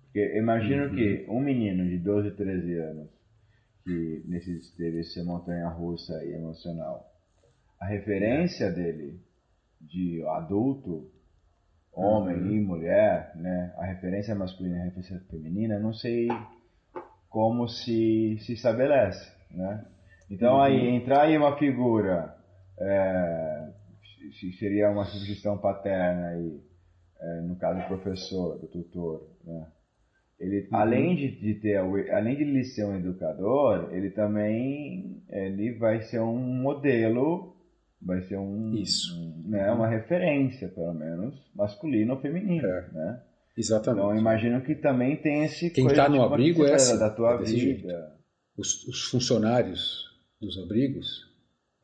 Porque 0.02 0.36
imagino 0.36 0.86
uhum. 0.86 0.94
que 0.94 1.26
um 1.28 1.40
menino 1.40 1.86
de 1.88 1.98
12, 1.98 2.32
13 2.32 2.78
anos 2.78 3.08
que 3.84 4.22
nesse 4.26 4.76
teve 4.76 5.00
essa 5.00 5.22
montanha 5.24 5.68
russa 5.68 6.24
e 6.24 6.32
emocional, 6.32 7.06
a 7.80 7.86
referência 7.86 8.70
dele 8.70 9.20
de 9.80 10.22
adulto, 10.26 11.10
homem 11.92 12.36
uhum. 12.36 12.50
e 12.50 12.60
mulher, 12.60 13.32
né? 13.36 13.72
A 13.78 13.86
referência 13.86 14.34
masculina 14.34 14.76
e 14.76 14.80
a 14.80 14.84
referência 14.84 15.20
feminina, 15.30 15.78
não 15.78 15.92
sei 15.92 16.28
como 17.28 17.68
se 17.68 18.38
se 18.40 18.52
estabelece, 18.54 19.32
né? 19.50 19.86
Então 20.30 20.54
uhum. 20.54 20.62
aí 20.62 20.88
entrar 20.88 21.22
aí 21.22 21.36
uma 21.36 21.56
figura 21.56 22.34
é, 22.78 23.68
seria 24.58 24.90
uma 24.90 25.04
sugestão 25.04 25.58
paterna 25.58 26.28
aí 26.28 26.69
é, 27.20 27.40
no 27.42 27.56
caso 27.56 27.80
do 27.80 27.86
professor, 27.86 28.58
do 28.58 28.66
tutor, 28.66 29.28
né? 29.44 29.66
ele 30.40 30.60
uhum. 30.62 30.68
além 30.76 31.14
de, 31.14 31.30
de, 31.30 31.54
ter 31.54 31.76
além 31.76 32.36
de 32.36 32.42
ele 32.42 32.64
ser 32.64 32.84
um 32.84 32.96
educador 32.96 33.90
ele 33.92 34.10
também 34.10 35.22
ele 35.28 35.74
vai 35.74 36.00
ser 36.00 36.20
um 36.20 36.38
modelo 36.38 37.54
vai 38.00 38.22
ser 38.22 38.38
um, 38.38 38.72
Isso. 38.74 39.14
Um, 39.14 39.50
né, 39.50 39.70
uma 39.70 39.86
referência 39.86 40.68
pelo 40.68 40.94
menos 40.94 41.34
masculino 41.54 42.14
ou 42.14 42.20
feminino 42.20 42.66
é. 42.66 42.88
né 42.92 43.22
exatamente 43.56 44.02
então 44.02 44.18
imagino 44.18 44.62
que 44.62 44.74
também 44.74 45.16
tem 45.16 45.44
esse 45.44 45.70
quem 45.70 45.86
está 45.86 46.08
no 46.08 46.22
abrigo 46.22 46.64
é 46.64 46.74
assim, 46.74 46.98
da 46.98 47.10
tua 47.10 47.34
é 47.34 47.42
vida 47.42 48.16
os, 48.56 48.88
os, 48.88 49.04
funcionários 49.04 50.04
dos 50.40 50.56
abrigos 50.58 51.28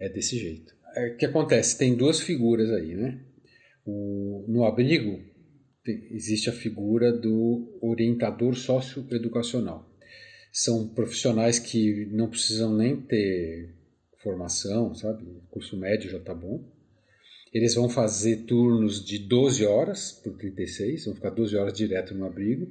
é 0.00 0.08
desse 0.08 0.38
jeito 0.38 0.74
é, 0.94 1.08
o 1.08 1.16
que 1.18 1.26
acontece 1.26 1.76
tem 1.76 1.94
duas 1.94 2.20
figuras 2.20 2.70
aí 2.70 2.94
né 2.94 3.20
o, 3.86 4.44
no 4.48 4.64
abrigo 4.64 5.22
tem, 5.84 6.08
existe 6.10 6.50
a 6.50 6.52
figura 6.52 7.12
do 7.12 7.78
orientador 7.80 8.54
socioeducacional. 8.56 9.88
São 10.52 10.88
profissionais 10.88 11.58
que 11.58 12.06
não 12.06 12.28
precisam 12.28 12.74
nem 12.74 13.00
ter 13.00 13.74
formação, 14.22 14.94
sabe? 14.94 15.24
Curso 15.50 15.76
médio 15.76 16.10
já 16.10 16.18
está 16.18 16.34
bom. 16.34 16.64
Eles 17.52 17.74
vão 17.74 17.88
fazer 17.88 18.44
turnos 18.44 19.04
de 19.04 19.18
12 19.18 19.64
horas 19.64 20.12
por 20.12 20.36
36, 20.36 21.04
vão 21.04 21.14
ficar 21.14 21.30
12 21.30 21.56
horas 21.56 21.72
direto 21.72 22.14
no 22.14 22.26
abrigo. 22.26 22.70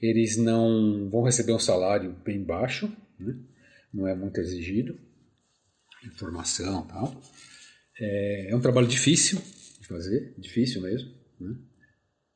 Eles 0.00 0.36
não 0.36 1.08
vão 1.08 1.22
receber 1.22 1.52
um 1.52 1.58
salário 1.58 2.12
bem 2.24 2.42
baixo, 2.42 2.92
né? 3.18 3.38
não 3.94 4.08
é 4.08 4.14
muito 4.14 4.40
exigido, 4.40 4.98
informação 6.04 6.86
tal. 6.88 7.22
É, 8.00 8.50
é 8.50 8.56
um 8.56 8.60
trabalho 8.60 8.88
difícil, 8.88 9.40
fazer, 9.86 10.34
difícil 10.38 10.82
mesmo. 10.82 11.10
Né? 11.40 11.54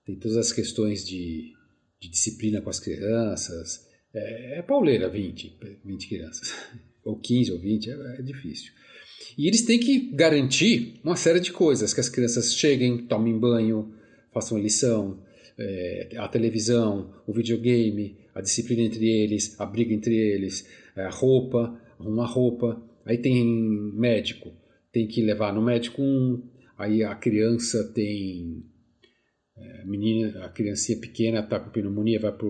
Tem 0.05 0.17
todas 0.17 0.37
as 0.37 0.53
questões 0.53 1.05
de, 1.05 1.53
de 2.01 2.09
disciplina 2.09 2.61
com 2.61 2.71
as 2.71 2.81
crianças. 2.81 3.87
É, 4.15 4.59
é 4.59 4.63
pauleira 4.63 5.09
20, 5.09 5.59
20 5.85 6.09
crianças, 6.09 6.55
ou 7.05 7.19
15 7.19 7.53
ou 7.53 7.59
20, 7.59 7.91
é, 7.91 8.17
é 8.19 8.23
difícil. 8.23 8.73
E 9.37 9.47
eles 9.47 9.63
têm 9.63 9.79
que 9.79 10.11
garantir 10.15 11.01
uma 11.05 11.17
série 11.17 11.41
de 11.41 11.53
coisas, 11.53 11.93
que 11.93 12.01
as 12.01 12.09
crianças 12.09 12.55
cheguem, 12.55 13.07
tomem 13.07 13.39
banho, 13.39 13.95
façam 14.33 14.59
lição, 14.59 15.23
é, 15.59 16.11
a 16.17 16.29
televisão, 16.29 17.15
o 17.27 17.33
videogame, 17.33 18.17
a 18.35 18.41
disciplina 18.41 18.83
entre 18.83 19.09
eles, 19.09 19.59
a 19.59 19.67
briga 19.67 19.93
entre 19.93 20.15
eles, 20.15 20.67
é, 20.95 21.03
a 21.03 21.11
roupa, 21.11 21.81
uma 21.99 22.27
roupa. 22.27 22.83
Aí 23.05 23.19
tem 23.19 23.45
médico, 23.95 24.53
tem 24.93 25.07
que 25.07 25.23
levar 25.23 25.53
no 25.53 25.63
médico 25.63 26.03
um, 26.03 26.43
aí 26.77 27.03
a 27.03 27.15
criança 27.15 27.85
tem 27.93 28.65
é, 29.57 29.85
menina, 29.85 30.45
a 30.45 30.49
criancinha 30.49 30.99
pequena 30.99 31.41
está 31.41 31.59
com 31.59 31.71
pneumonia, 31.71 32.21
vai 32.21 32.33
para 32.33 32.49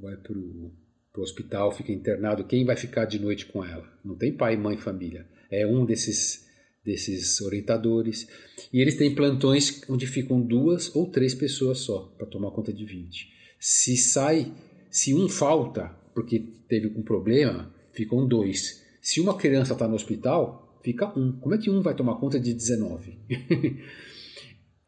vai 0.00 0.16
pro, 0.16 0.72
pro 1.12 1.22
hospital, 1.22 1.72
fica 1.72 1.92
internado. 1.92 2.44
Quem 2.44 2.64
vai 2.64 2.76
ficar 2.76 3.04
de 3.04 3.18
noite 3.18 3.46
com 3.46 3.64
ela? 3.64 3.86
Não 4.04 4.14
tem 4.14 4.32
pai, 4.32 4.56
mãe, 4.56 4.76
família. 4.76 5.26
É 5.50 5.66
um 5.66 5.84
desses 5.84 6.46
desses 6.84 7.40
orientadores. 7.40 8.28
E 8.72 8.80
eles 8.80 8.96
têm 8.96 9.12
plantões 9.12 9.82
onde 9.88 10.06
ficam 10.06 10.40
duas 10.40 10.94
ou 10.94 11.08
três 11.10 11.34
pessoas 11.34 11.78
só 11.78 12.12
para 12.16 12.26
tomar 12.26 12.52
conta 12.52 12.72
de 12.72 12.84
20. 12.84 13.28
Se 13.58 13.96
sai 13.96 14.52
Se 14.88 15.12
um 15.12 15.28
falta 15.28 15.94
porque 16.14 16.38
teve 16.68 16.86
um 16.86 17.02
problema, 17.02 17.74
ficam 17.92 18.26
dois. 18.26 18.82
Se 19.02 19.20
uma 19.20 19.36
criança 19.36 19.74
está 19.74 19.86
no 19.86 19.94
hospital, 19.94 20.65
fica 20.86 21.18
um. 21.18 21.32
Como 21.40 21.52
é 21.52 21.58
que 21.58 21.68
um 21.68 21.82
vai 21.82 21.96
tomar 21.96 22.14
conta 22.20 22.38
de 22.38 22.54
19? 22.54 23.18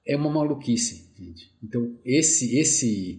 é 0.07 0.17
uma 0.17 0.31
maluquice, 0.31 1.13
gente. 1.19 1.51
Então, 1.61 1.99
esse, 2.05 2.57
esse, 2.57 3.19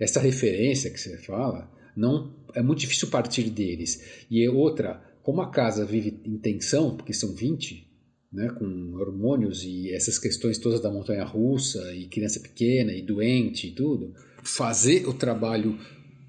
essa 0.00 0.18
referência 0.20 0.90
que 0.90 0.98
você 0.98 1.18
fala, 1.18 1.70
não 1.94 2.34
é 2.54 2.62
muito 2.62 2.78
difícil 2.78 3.08
partir 3.08 3.50
deles. 3.50 4.24
E 4.30 4.42
é 4.42 4.50
outra, 4.50 5.04
como 5.22 5.42
a 5.42 5.50
casa 5.50 5.84
vive 5.84 6.18
em 6.24 6.38
tensão, 6.38 6.96
porque 6.96 7.12
são 7.12 7.34
20, 7.34 7.86
né, 8.32 8.48
com 8.58 8.94
hormônios 8.94 9.62
e 9.62 9.92
essas 9.92 10.18
questões 10.18 10.56
todas 10.56 10.80
da 10.80 10.90
montanha 10.90 11.24
russa 11.24 11.94
e 11.94 12.08
criança 12.08 12.40
pequena 12.40 12.94
e 12.94 13.02
doente 13.02 13.68
e 13.68 13.72
tudo, 13.72 14.14
fazer 14.42 15.06
o 15.06 15.12
trabalho 15.12 15.78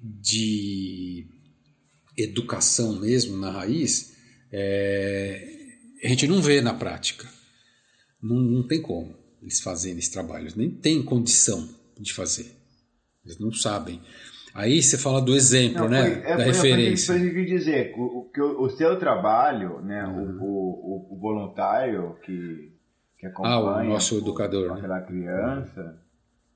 de 0.02 1.26
educação 2.18 3.00
mesmo 3.00 3.36
na 3.38 3.50
raiz, 3.50 4.14
é, 4.52 5.55
a 6.02 6.08
gente 6.08 6.26
não 6.26 6.40
vê 6.40 6.60
na 6.60 6.74
prática. 6.74 7.28
Não, 8.22 8.36
não 8.36 8.66
tem 8.66 8.80
como 8.80 9.14
eles 9.42 9.60
fazerem 9.60 9.98
esse 9.98 10.10
trabalho, 10.10 10.48
nem 10.56 10.70
tem 10.70 11.02
condição 11.02 11.68
de 11.98 12.12
fazer. 12.12 12.52
Eles 13.24 13.38
não 13.38 13.52
sabem. 13.52 14.00
Aí 14.54 14.82
você 14.82 14.96
fala 14.96 15.20
do 15.20 15.34
exemplo, 15.34 15.82
não, 15.82 15.88
né? 15.88 16.02
Foi, 16.02 16.12
é, 16.12 16.36
da 16.36 16.36
foi, 16.36 16.44
referência. 16.44 17.14
Foi, 17.14 17.22
foi, 17.22 17.34
que 17.34 17.44
dizer, 17.44 17.94
o, 17.96 18.30
o, 18.34 18.64
o 18.64 18.70
seu 18.70 18.98
trabalho, 18.98 19.80
né? 19.82 20.04
Uhum. 20.06 20.38
O, 20.40 21.08
o, 21.10 21.14
o, 21.14 21.20
voluntário 21.20 22.16
que, 22.24 22.72
que 23.18 23.26
acompanha 23.26 23.54
ah, 23.54 23.82
o 23.82 23.84
nosso 23.84 24.16
educador, 24.16 24.68
né? 24.68 24.78
aquela 24.78 25.00
criança, 25.02 25.98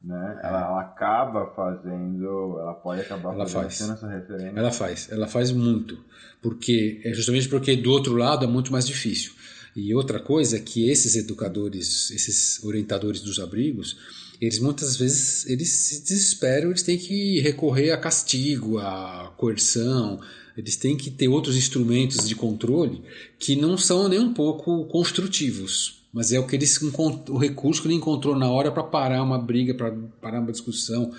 né? 0.03 0.41
Ela, 0.43 0.61
ela, 0.61 0.81
acaba 0.81 1.47
fazendo, 1.55 2.59
ela 2.59 2.75
pode 2.75 3.03
acabar 3.03 3.35
ela 3.35 3.47
fazendo 3.47 3.89
faz. 3.89 3.99
essa 3.99 4.09
referência. 4.09 4.59
Ela 4.59 4.73
faz, 4.73 5.09
ela 5.11 5.27
faz 5.27 5.53
muito, 5.53 6.03
porque 6.41 7.01
é 7.05 7.13
justamente 7.13 7.49
porque 7.49 7.77
do 7.77 7.91
outro 7.91 8.15
lado 8.15 8.45
é 8.45 8.49
muito 8.49 8.73
mais 8.73 8.87
difícil. 8.87 9.33
E 9.77 9.95
outra 9.95 10.19
coisa 10.19 10.57
é 10.57 10.61
que 10.61 10.89
esses 10.89 11.15
educadores, 11.15 12.11
esses 12.11 12.65
orientadores 12.65 13.21
dos 13.21 13.39
abrigos, 13.39 13.97
eles 14.41 14.59
muitas 14.59 14.97
vezes 14.97 15.47
eles 15.49 15.69
se 15.69 16.03
desesperam, 16.03 16.71
eles 16.71 16.83
têm 16.83 16.99
que 16.99 17.41
recorrer 17.41 17.93
a 17.93 17.99
castigo, 17.99 18.79
a 18.79 19.33
coerção, 19.37 20.19
eles 20.57 20.77
têm 20.77 20.97
que 20.97 21.11
ter 21.11 21.29
outros 21.29 21.57
instrumentos 21.57 22.27
de 22.27 22.35
controle 22.35 23.03
que 23.39 23.55
não 23.55 23.77
são 23.77 24.09
nem 24.09 24.19
um 24.19 24.33
pouco 24.33 24.87
construtivos 24.87 26.00
mas 26.13 26.33
é 26.33 26.39
o 26.39 26.47
que 26.47 26.57
eles 26.57 26.81
o 26.83 27.39
recurso 27.39 27.83
que 27.83 27.89
ele 27.89 27.95
encontrou 27.95 28.37
na 28.37 28.51
hora 28.51 28.73
para 28.73 28.83
parar 28.83 29.23
uma 29.23 29.39
briga, 29.39 29.75
para 29.75 29.93
parar 30.21 30.41
uma 30.41 30.51
discussão. 30.51 31.15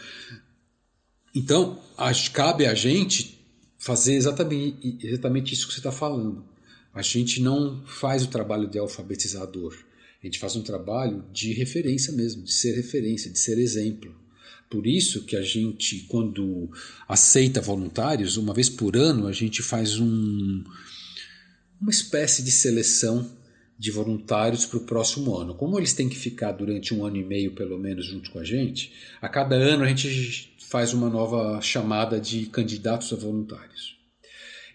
Então, 1.33 1.79
cabe 2.33 2.65
a 2.65 2.73
gente 2.73 3.39
fazer 3.77 4.15
exatamente, 4.15 4.97
exatamente 5.01 5.53
isso 5.53 5.67
que 5.67 5.73
você 5.73 5.79
está 5.79 5.91
falando. 5.91 6.43
A 6.93 7.01
gente 7.01 7.41
não 7.41 7.81
faz 7.85 8.23
o 8.23 8.27
trabalho 8.27 8.69
de 8.69 8.77
alfabetizador. 8.77 9.73
A 10.21 10.25
gente 10.25 10.37
faz 10.37 10.55
um 10.55 10.61
trabalho 10.61 11.23
de 11.31 11.53
referência 11.53 12.11
mesmo, 12.11 12.43
de 12.43 12.53
ser 12.53 12.75
referência, 12.75 13.31
de 13.31 13.39
ser 13.39 13.57
exemplo. 13.57 14.13
Por 14.69 14.85
isso 14.85 15.23
que 15.25 15.35
a 15.35 15.41
gente, 15.41 16.05
quando 16.07 16.69
aceita 17.07 17.61
voluntários, 17.61 18.37
uma 18.37 18.53
vez 18.53 18.69
por 18.69 18.95
ano, 18.95 19.27
a 19.27 19.31
gente 19.31 19.63
faz 19.63 19.99
um, 19.99 20.63
uma 21.79 21.91
espécie 21.91 22.43
de 22.43 22.51
seleção 22.51 23.29
de 23.81 23.89
voluntários 23.89 24.63
para 24.63 24.77
o 24.77 24.81
próximo 24.81 25.35
ano. 25.35 25.55
Como 25.55 25.79
eles 25.79 25.91
têm 25.91 26.07
que 26.07 26.15
ficar 26.15 26.51
durante 26.51 26.93
um 26.93 27.03
ano 27.03 27.17
e 27.17 27.23
meio, 27.23 27.55
pelo 27.55 27.79
menos, 27.79 28.05
junto 28.05 28.29
com 28.29 28.37
a 28.37 28.43
gente, 28.43 28.93
a 29.19 29.27
cada 29.27 29.55
ano 29.55 29.83
a 29.83 29.87
gente 29.87 30.53
faz 30.59 30.93
uma 30.93 31.09
nova 31.09 31.59
chamada 31.61 32.21
de 32.21 32.45
candidatos 32.45 33.11
a 33.11 33.15
voluntários. 33.15 33.97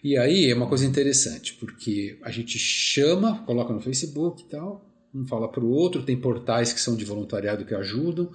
E 0.03 0.17
aí 0.17 0.51
é 0.51 0.53
uma 0.53 0.67
coisa 0.67 0.85
interessante, 0.85 1.53
porque 1.53 2.19
a 2.21 2.29
gente 2.31 2.59
chama, 2.59 3.45
coloca 3.45 3.73
no 3.73 3.79
Facebook 3.79 4.43
e 4.43 4.49
tal, 4.49 4.85
um 5.15 5.25
fala 5.25 5.49
para 5.49 5.63
o 5.63 5.71
outro, 5.71 6.03
tem 6.03 6.19
portais 6.19 6.73
que 6.73 6.81
são 6.81 6.93
de 6.93 7.05
voluntariado 7.05 7.63
que 7.63 7.73
ajudam, 7.73 8.29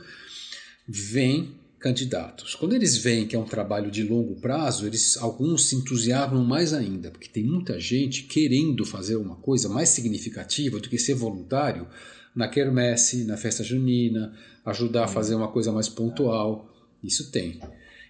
vem 0.88 1.54
candidatos. 1.82 2.54
Quando 2.54 2.74
eles 2.74 2.96
veem 2.96 3.26
que 3.26 3.34
é 3.34 3.38
um 3.38 3.44
trabalho 3.44 3.90
de 3.90 4.04
longo 4.04 4.36
prazo, 4.36 4.86
eles 4.86 5.16
alguns 5.16 5.68
se 5.68 5.74
entusiasmam 5.74 6.44
mais 6.44 6.72
ainda, 6.72 7.10
porque 7.10 7.28
tem 7.28 7.44
muita 7.44 7.78
gente 7.80 8.22
querendo 8.22 8.86
fazer 8.86 9.16
uma 9.16 9.34
coisa 9.34 9.68
mais 9.68 9.88
significativa 9.88 10.78
do 10.78 10.88
que 10.88 10.96
ser 10.96 11.14
voluntário 11.14 11.88
na 12.34 12.46
quermesse, 12.46 13.24
na 13.24 13.36
festa 13.36 13.64
junina, 13.64 14.32
ajudar 14.64 15.04
a 15.04 15.09
fazer 15.09 15.34
uma 15.34 15.48
coisa 15.48 15.72
mais 15.72 15.88
pontual. 15.88 16.72
Isso 17.02 17.32
tem. 17.32 17.60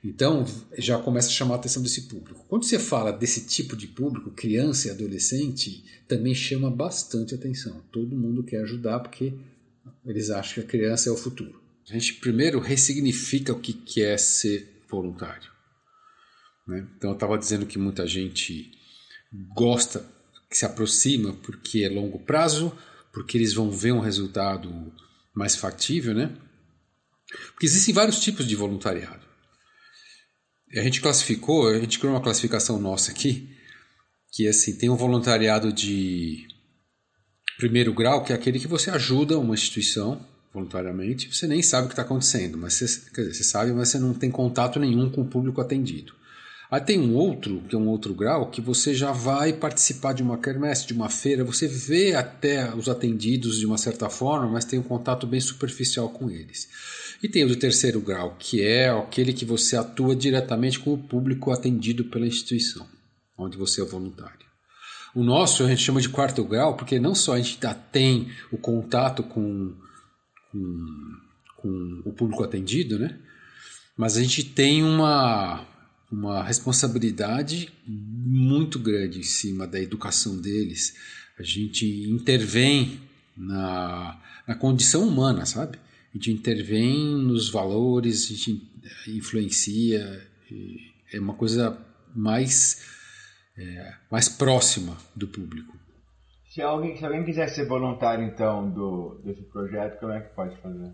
Então, 0.04 0.44
já 0.76 0.98
começa 0.98 1.28
a 1.28 1.32
chamar 1.32 1.54
a 1.54 1.56
atenção 1.56 1.82
desse 1.82 2.02
público. 2.02 2.44
Quando 2.48 2.64
você 2.64 2.78
fala 2.78 3.10
desse 3.10 3.46
tipo 3.46 3.74
de 3.74 3.86
público, 3.86 4.32
criança 4.32 4.88
e 4.88 4.90
adolescente, 4.90 5.82
também 6.06 6.34
chama 6.34 6.70
bastante 6.70 7.34
atenção. 7.34 7.80
Todo 7.90 8.16
mundo 8.16 8.42
quer 8.42 8.62
ajudar 8.64 9.00
porque 9.00 9.32
eles 10.04 10.28
acham 10.28 10.54
que 10.54 10.60
a 10.60 10.64
criança 10.64 11.08
é 11.08 11.12
o 11.12 11.16
futuro. 11.16 11.61
A 11.88 11.92
gente 11.92 12.14
primeiro 12.14 12.60
ressignifica 12.60 13.52
o 13.52 13.60
que 13.60 14.02
é 14.02 14.16
ser 14.16 14.84
voluntário. 14.88 15.50
Né? 16.66 16.86
Então 16.96 17.10
eu 17.10 17.14
estava 17.14 17.38
dizendo 17.38 17.66
que 17.66 17.78
muita 17.78 18.06
gente 18.06 18.70
gosta, 19.54 20.06
que 20.48 20.56
se 20.56 20.64
aproxima 20.64 21.32
porque 21.32 21.82
é 21.84 21.88
longo 21.88 22.18
prazo, 22.20 22.76
porque 23.12 23.36
eles 23.36 23.52
vão 23.52 23.70
ver 23.70 23.92
um 23.92 24.00
resultado 24.00 24.92
mais 25.34 25.56
factível, 25.56 26.14
né? 26.14 26.34
Porque 27.52 27.66
existem 27.66 27.94
vários 27.94 28.20
tipos 28.20 28.46
de 28.46 28.54
voluntariado. 28.54 29.26
A 30.74 30.82
gente 30.82 31.00
classificou, 31.00 31.68
a 31.68 31.78
gente 31.78 31.98
criou 31.98 32.14
uma 32.14 32.22
classificação 32.22 32.78
nossa 32.78 33.10
aqui, 33.10 33.54
que 34.30 34.46
assim, 34.48 34.76
tem 34.76 34.88
um 34.88 34.96
voluntariado 34.96 35.72
de 35.72 36.46
primeiro 37.58 37.92
grau, 37.92 38.24
que 38.24 38.32
é 38.32 38.36
aquele 38.36 38.58
que 38.58 38.66
você 38.66 38.90
ajuda 38.90 39.38
uma 39.38 39.54
instituição 39.54 40.26
voluntariamente, 40.52 41.34
você 41.34 41.46
nem 41.46 41.62
sabe 41.62 41.86
o 41.86 41.88
que 41.88 41.94
está 41.94 42.02
acontecendo, 42.02 42.58
mas 42.58 42.74
você, 42.74 42.86
dizer, 42.86 43.34
você 43.34 43.44
sabe, 43.44 43.72
mas 43.72 43.88
você 43.88 43.98
não 43.98 44.12
tem 44.12 44.30
contato 44.30 44.78
nenhum 44.78 45.10
com 45.10 45.22
o 45.22 45.26
público 45.26 45.60
atendido. 45.60 46.12
Aí 46.70 46.80
tem 46.80 46.98
um 46.98 47.14
outro, 47.14 47.62
que 47.68 47.74
é 47.74 47.78
um 47.78 47.88
outro 47.88 48.14
grau, 48.14 48.50
que 48.50 48.60
você 48.60 48.94
já 48.94 49.12
vai 49.12 49.52
participar 49.52 50.14
de 50.14 50.22
uma 50.22 50.38
quermesse, 50.38 50.86
de 50.86 50.94
uma 50.94 51.10
feira, 51.10 51.44
você 51.44 51.68
vê 51.68 52.14
até 52.14 52.74
os 52.74 52.88
atendidos 52.88 53.58
de 53.58 53.66
uma 53.66 53.76
certa 53.76 54.08
forma, 54.08 54.48
mas 54.48 54.64
tem 54.64 54.78
um 54.78 54.82
contato 54.82 55.26
bem 55.26 55.40
superficial 55.40 56.08
com 56.08 56.30
eles. 56.30 56.68
E 57.22 57.28
tem 57.28 57.44
o 57.44 57.48
do 57.48 57.56
terceiro 57.56 58.00
grau, 58.00 58.36
que 58.38 58.62
é 58.62 58.88
aquele 58.88 59.34
que 59.34 59.44
você 59.44 59.76
atua 59.76 60.16
diretamente 60.16 60.80
com 60.80 60.94
o 60.94 60.98
público 60.98 61.50
atendido 61.50 62.06
pela 62.06 62.26
instituição, 62.26 62.86
onde 63.36 63.58
você 63.58 63.82
é 63.82 63.84
voluntário. 63.84 64.46
O 65.14 65.22
nosso 65.22 65.62
a 65.62 65.68
gente 65.68 65.82
chama 65.82 66.00
de 66.00 66.08
quarto 66.08 66.42
grau, 66.42 66.74
porque 66.74 66.98
não 66.98 67.14
só 67.14 67.34
a 67.34 67.38
gente 67.38 67.58
tem 67.92 68.30
o 68.50 68.56
contato 68.56 69.22
com 69.22 69.74
com, 70.52 71.16
com 71.56 72.02
o 72.04 72.12
público 72.12 72.44
atendido, 72.44 72.98
né? 72.98 73.18
Mas 73.96 74.16
a 74.16 74.22
gente 74.22 74.44
tem 74.44 74.84
uma, 74.84 75.66
uma 76.10 76.42
responsabilidade 76.44 77.72
muito 77.86 78.78
grande 78.78 79.18
em 79.18 79.24
cima 79.24 79.66
da 79.66 79.80
educação 79.80 80.40
deles. 80.40 80.94
A 81.38 81.42
gente 81.42 81.86
intervém 82.10 83.00
na, 83.36 84.20
na 84.46 84.54
condição 84.54 85.08
humana, 85.08 85.46
sabe? 85.46 85.78
A 86.14 86.16
gente 86.16 86.30
intervém 86.30 87.16
nos 87.16 87.48
valores, 87.48 88.24
a 88.24 88.28
gente 88.28 88.62
influencia, 89.08 90.28
é 91.12 91.18
uma 91.18 91.34
coisa 91.34 91.78
mais, 92.14 92.84
é, 93.56 93.94
mais 94.10 94.28
próxima 94.28 94.96
do 95.16 95.26
público. 95.26 95.81
Se 96.52 96.60
alguém, 96.60 96.98
se 96.98 97.02
alguém 97.02 97.24
quiser 97.24 97.48
ser 97.48 97.66
voluntário, 97.66 98.26
então, 98.26 98.70
do, 98.70 99.22
desse 99.24 99.42
projeto, 99.44 99.98
como 99.98 100.12
é 100.12 100.20
que 100.20 100.34
pode 100.34 100.54
fazer? 100.60 100.92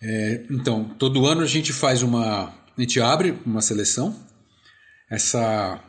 É, 0.00 0.46
então, 0.48 0.94
todo 0.94 1.26
ano 1.26 1.40
a 1.40 1.46
gente 1.46 1.72
faz 1.72 2.04
uma. 2.04 2.44
A 2.44 2.80
gente 2.80 3.00
abre 3.00 3.36
uma 3.44 3.60
seleção. 3.60 4.16
Essa 5.10 5.82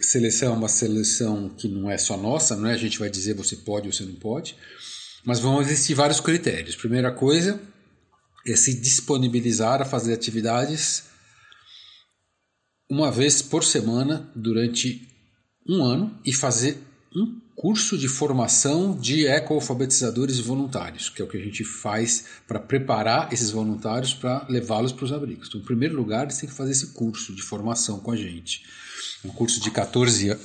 seleção 0.00 0.54
é 0.54 0.56
uma 0.56 0.68
seleção 0.68 1.50
que 1.50 1.68
não 1.68 1.90
é 1.90 1.98
só 1.98 2.16
nossa, 2.16 2.56
não 2.56 2.66
é? 2.66 2.72
A 2.72 2.78
gente 2.78 2.98
vai 2.98 3.10
dizer 3.10 3.34
você 3.34 3.56
pode 3.56 3.86
ou 3.86 3.92
você 3.92 4.06
não 4.06 4.14
pode. 4.14 4.56
Mas 5.26 5.40
vão 5.40 5.60
existir 5.60 5.92
vários 5.92 6.20
critérios. 6.20 6.74
Primeira 6.74 7.12
coisa 7.12 7.60
é 8.46 8.56
se 8.56 8.80
disponibilizar 8.80 9.82
a 9.82 9.84
fazer 9.84 10.14
atividades 10.14 11.09
uma 12.90 13.10
vez 13.10 13.40
por 13.40 13.62
semana 13.62 14.28
durante 14.34 15.08
um 15.66 15.84
ano 15.84 16.18
e 16.26 16.32
fazer 16.32 16.76
um 17.14 17.40
curso 17.54 17.96
de 17.96 18.08
formação 18.08 18.98
de 18.98 19.26
ecoalfabetizadores 19.26 20.40
voluntários, 20.40 21.08
que 21.08 21.22
é 21.22 21.24
o 21.24 21.28
que 21.28 21.36
a 21.36 21.40
gente 21.40 21.62
faz 21.62 22.24
para 22.48 22.58
preparar 22.58 23.32
esses 23.32 23.50
voluntários 23.50 24.14
para 24.14 24.46
levá-los 24.48 24.92
para 24.92 25.04
os 25.04 25.12
abrigos. 25.12 25.48
Então, 25.48 25.60
em 25.60 25.64
primeiro 25.64 25.94
lugar, 25.94 26.24
eles 26.24 26.38
têm 26.38 26.48
que 26.48 26.54
fazer 26.54 26.72
esse 26.72 26.88
curso 26.88 27.34
de 27.34 27.42
formação 27.42 28.00
com 28.00 28.10
a 28.10 28.16
gente. 28.16 28.64
É 29.22 29.28
um 29.28 29.30
curso 29.30 29.60
de 29.60 29.70
14, 29.70 30.36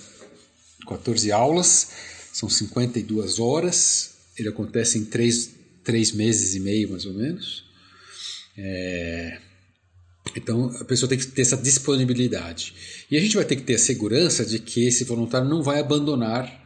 14 0.85 1.31
aulas, 1.31 1.89
são 2.33 2.49
52 2.49 3.39
horas, 3.39 4.17
ele 4.37 4.49
acontece 4.49 4.97
em 4.99 5.05
três, 5.05 5.51
três 5.83 6.11
meses 6.11 6.53
e 6.53 6.59
meio, 6.59 6.89
mais 6.89 7.05
ou 7.05 7.13
menos. 7.13 7.63
É, 8.57 9.39
então 10.35 10.69
a 10.79 10.85
pessoa 10.85 11.09
tem 11.09 11.17
que 11.17 11.27
ter 11.27 11.41
essa 11.41 11.57
disponibilidade. 11.57 12.73
E 13.11 13.17
a 13.17 13.19
gente 13.19 13.35
vai 13.35 13.45
ter 13.45 13.55
que 13.55 13.63
ter 13.63 13.75
a 13.75 13.79
segurança 13.79 14.45
de 14.45 14.59
que 14.59 14.87
esse 14.87 15.03
voluntário 15.03 15.47
não 15.47 15.61
vai 15.61 15.79
abandonar 15.79 16.63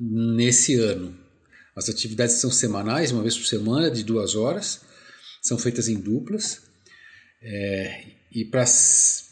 nesse 0.00 0.74
ano. 0.74 1.16
As 1.76 1.88
atividades 1.88 2.36
são 2.36 2.50
semanais, 2.50 3.12
uma 3.12 3.22
vez 3.22 3.36
por 3.36 3.46
semana, 3.46 3.90
de 3.90 4.02
duas 4.02 4.34
horas, 4.34 4.80
são 5.42 5.56
feitas 5.56 5.88
em 5.88 5.94
duplas. 5.94 6.60
É, 7.40 8.04
e 8.32 8.44
para 8.44 8.64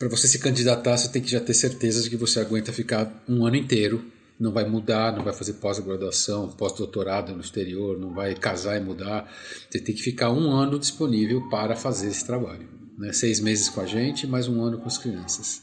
você 0.09 0.28
se 0.28 0.38
candidatar, 0.38 0.97
você 0.97 1.09
tem 1.09 1.20
que 1.20 1.30
já 1.30 1.40
ter 1.40 1.55
certeza 1.55 2.02
de 2.02 2.10
que 2.10 2.16
você 2.16 2.40
aguenta 2.40 2.72
ficar 2.72 3.24
um 3.28 3.44
ano 3.44 3.56
inteiro. 3.56 4.12
Não 4.38 4.52
vai 4.52 4.68
mudar, 4.68 5.16
não 5.16 5.24
vai 5.24 5.32
fazer 5.32 5.55
pós-graduação, 5.55 6.51
pós-doutorado 6.51 7.34
no 7.34 7.40
exterior, 7.40 7.98
não 7.98 8.14
vai 8.14 8.34
casar 8.34 8.76
e 8.76 8.84
mudar. 8.84 9.32
Você 9.68 9.80
tem 9.80 9.94
que 9.94 10.02
ficar 10.02 10.30
um 10.30 10.51
ano 10.51 10.78
disponível 10.78 11.48
para 11.48 11.74
fazer 11.74 12.09
esse 12.09 12.24
trabalho. 12.24 12.76
Né? 12.98 13.12
Seis 13.12 13.40
meses 13.40 13.68
com 13.68 13.81
a 13.81 13.86
gente, 13.86 14.27
mais 14.27 14.48
um 14.48 14.62
ano 14.62 14.78
com 14.78 14.86
as 14.86 14.98
crianças. 14.98 15.62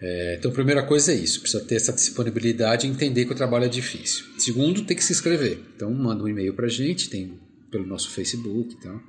É, 0.00 0.36
então, 0.38 0.50
a 0.50 0.54
primeira 0.54 0.82
coisa 0.84 1.12
é 1.12 1.14
isso: 1.16 1.40
precisa 1.40 1.64
ter 1.64 1.74
essa 1.74 1.92
disponibilidade 1.92 2.86
e 2.86 2.90
entender 2.90 3.24
que 3.24 3.32
o 3.32 3.36
trabalho 3.36 3.64
é 3.64 3.68
difícil. 3.68 4.24
Segundo, 4.38 4.84
tem 4.84 4.96
que 4.96 5.04
se 5.04 5.12
inscrever. 5.12 5.60
Então, 5.74 5.92
manda 5.92 6.22
um 6.22 6.28
e-mail 6.28 6.54
para 6.54 6.66
a 6.66 6.70
gente, 6.70 7.10
tem 7.10 7.38
pelo 7.70 7.86
nosso 7.86 8.10
Facebook 8.10 8.76
então, 8.78 9.00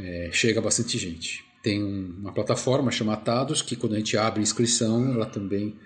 É, 0.00 0.30
chega 0.32 0.60
bastante 0.60 0.96
gente. 0.96 1.44
Tem 1.60 1.82
uma 1.82 2.32
plataforma 2.32 2.90
chamada 2.90 3.20
Atados, 3.20 3.60
que 3.60 3.74
quando 3.74 3.94
a 3.94 3.98
gente 3.98 4.16
abre 4.16 4.40
inscrição, 4.40 5.12
ela 5.12 5.26
também 5.26 5.76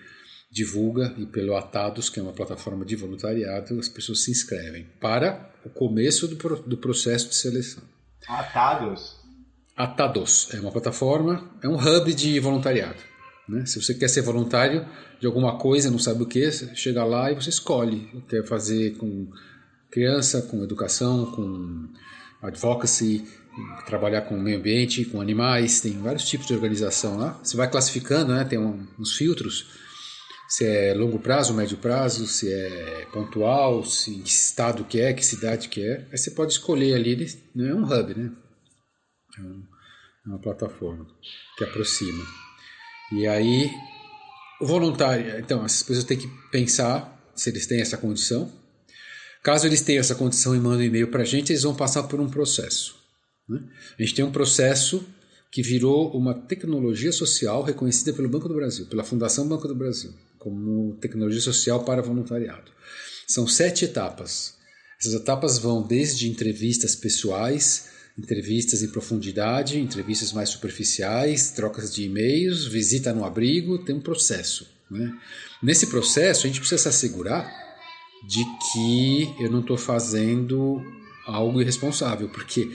divulga, 0.51 1.15
e 1.17 1.25
pelo 1.25 1.57
Atados, 1.57 2.11
que 2.11 2.21
é 2.21 2.23
uma 2.23 2.35
plataforma 2.35 2.85
de 2.85 2.95
voluntariado, 2.95 3.79
as 3.79 3.89
pessoas 3.89 4.21
se 4.21 4.31
inscrevem 4.31 4.87
para 5.01 5.51
o 5.65 5.71
começo 5.71 6.29
do, 6.29 6.37
do 6.63 6.77
processo 6.77 7.31
de 7.31 7.35
seleção. 7.37 7.83
Atados? 8.29 9.22
Atados 9.77 10.49
é 10.53 10.61
uma 10.61 10.71
plataforma, 10.71 11.51
é 11.63 11.69
um 11.69 11.77
hub 11.77 12.13
de 12.15 12.39
voluntariado. 12.39 12.99
Né? 13.49 13.65
Se 13.67 13.83
você 13.83 13.95
quer 13.95 14.09
ser 14.09 14.23
voluntário 14.23 14.87
de 15.19 15.27
alguma 15.27 15.59
coisa, 15.59 15.91
não 15.91 15.99
sabe 15.99 16.23
o 16.23 16.27
que, 16.27 16.51
chega 16.75 17.05
lá 17.05 17.31
e 17.31 17.35
você 17.35 17.51
escolhe. 17.51 18.09
Quer 18.29 18.47
fazer 18.47 18.97
com 18.97 19.29
criança, 19.91 20.43
com 20.43 20.63
educação, 20.63 21.27
com 21.33 21.89
advocacy, 22.43 23.25
trabalhar 23.87 24.23
com 24.23 24.37
o 24.37 24.41
meio 24.41 24.59
ambiente, 24.59 25.05
com 25.05 25.21
animais, 25.21 25.81
tem 25.81 25.99
vários 25.99 26.25
tipos 26.25 26.47
de 26.47 26.55
organização 26.55 27.17
lá. 27.19 27.39
Você 27.43 27.57
vai 27.57 27.71
classificando, 27.71 28.33
né? 28.33 28.45
tem 28.45 28.59
um, 28.59 28.87
uns 28.99 29.17
filtros, 29.17 29.67
se 30.49 30.67
é 30.67 30.93
longo 30.95 31.19
prazo, 31.19 31.55
médio 31.55 31.79
prazo, 31.79 32.27
se 32.27 32.53
é 32.53 33.07
pontual, 33.13 33.85
se 33.85 34.23
estado 34.23 34.85
que 34.85 35.01
é, 35.01 35.13
que 35.13 35.25
cidade 35.25 35.69
que 35.69 35.83
é. 35.83 36.07
Aí 36.11 36.19
você 36.19 36.31
pode 36.31 36.53
escolher 36.53 36.95
ali, 36.95 37.27
não 37.55 37.67
é 37.67 37.75
um 37.75 37.85
hub, 37.85 38.15
né? 38.15 38.33
É, 39.39 39.43
é 39.43 40.29
uma 40.29 40.39
plataforma 40.39 41.07
que 41.57 41.65
aproxima. 41.65 42.25
E 43.13 43.27
aí, 43.27 43.71
o 44.61 44.67
voluntário, 44.67 45.39
então, 45.39 45.65
essas 45.65 45.83
pessoas 45.83 46.05
têm 46.05 46.19
que 46.19 46.29
pensar 46.51 47.21
se 47.35 47.51
eles 47.51 47.67
têm 47.67 47.81
essa 47.81 47.97
condição. 47.97 48.51
Caso 49.43 49.67
eles 49.67 49.81
tenham 49.81 50.01
essa 50.01 50.15
condição 50.15 50.55
e 50.55 50.61
mandem 50.61 50.87
um 50.87 50.91
e-mail 50.91 51.09
para 51.09 51.23
a 51.23 51.27
gente, 51.27 51.51
eles 51.51 51.63
vão 51.63 51.75
passar 51.75 52.05
por 52.05 52.21
um 52.21 52.31
processo. 52.31 52.95
Né? 53.49 53.61
A 53.99 54.03
gente 54.03 54.15
tem 54.15 54.25
um 54.25 54.31
processo 54.31 55.05
que 55.51 55.63
virou 55.63 56.17
uma 56.17 56.33
tecnologia 56.33 57.13
social 57.13 57.63
reconhecida 57.63 58.13
pelo 58.13 58.29
Banco 58.29 58.49
do 58.49 58.55
Brasil, 58.55 58.87
pela 58.87 59.05
Fundação 59.05 59.47
Banco 59.47 59.69
do 59.69 59.75
Brasil, 59.75 60.15
como 60.39 60.97
tecnologia 60.97 61.41
social 61.41 61.85
para 61.85 62.01
voluntariado. 62.01 62.73
São 63.27 63.47
sete 63.47 63.85
etapas. 63.85 64.55
Essas 64.99 65.15
etapas 65.15 65.59
vão 65.59 65.87
desde 65.87 66.29
entrevistas 66.29 66.95
pessoais, 66.95 67.89
entrevistas 68.19 68.83
em 68.83 68.89
profundidade, 68.89 69.79
entrevistas 69.79 70.33
mais 70.33 70.51
superficiais, 70.51 71.51
trocas 71.51 71.95
de 71.95 72.05
e-mails, 72.05 72.67
visita 72.67 73.13
no 73.13 73.25
abrigo, 73.25 73.79
tem 73.79 73.95
um 73.95 74.01
processo. 74.01 74.69
Né? 74.91 75.13
Nesse 75.63 75.87
processo, 75.87 76.47
a 76.47 76.49
gente 76.49 76.61
precisa 76.61 76.83
se 76.83 76.89
assegurar 76.89 77.51
de 78.27 78.45
que 78.73 79.35
eu 79.43 79.51
não 79.51 79.61
estou 79.61 79.77
fazendo 79.77 80.81
algo 81.27 81.61
irresponsável, 81.61 82.29
porque 82.29 82.71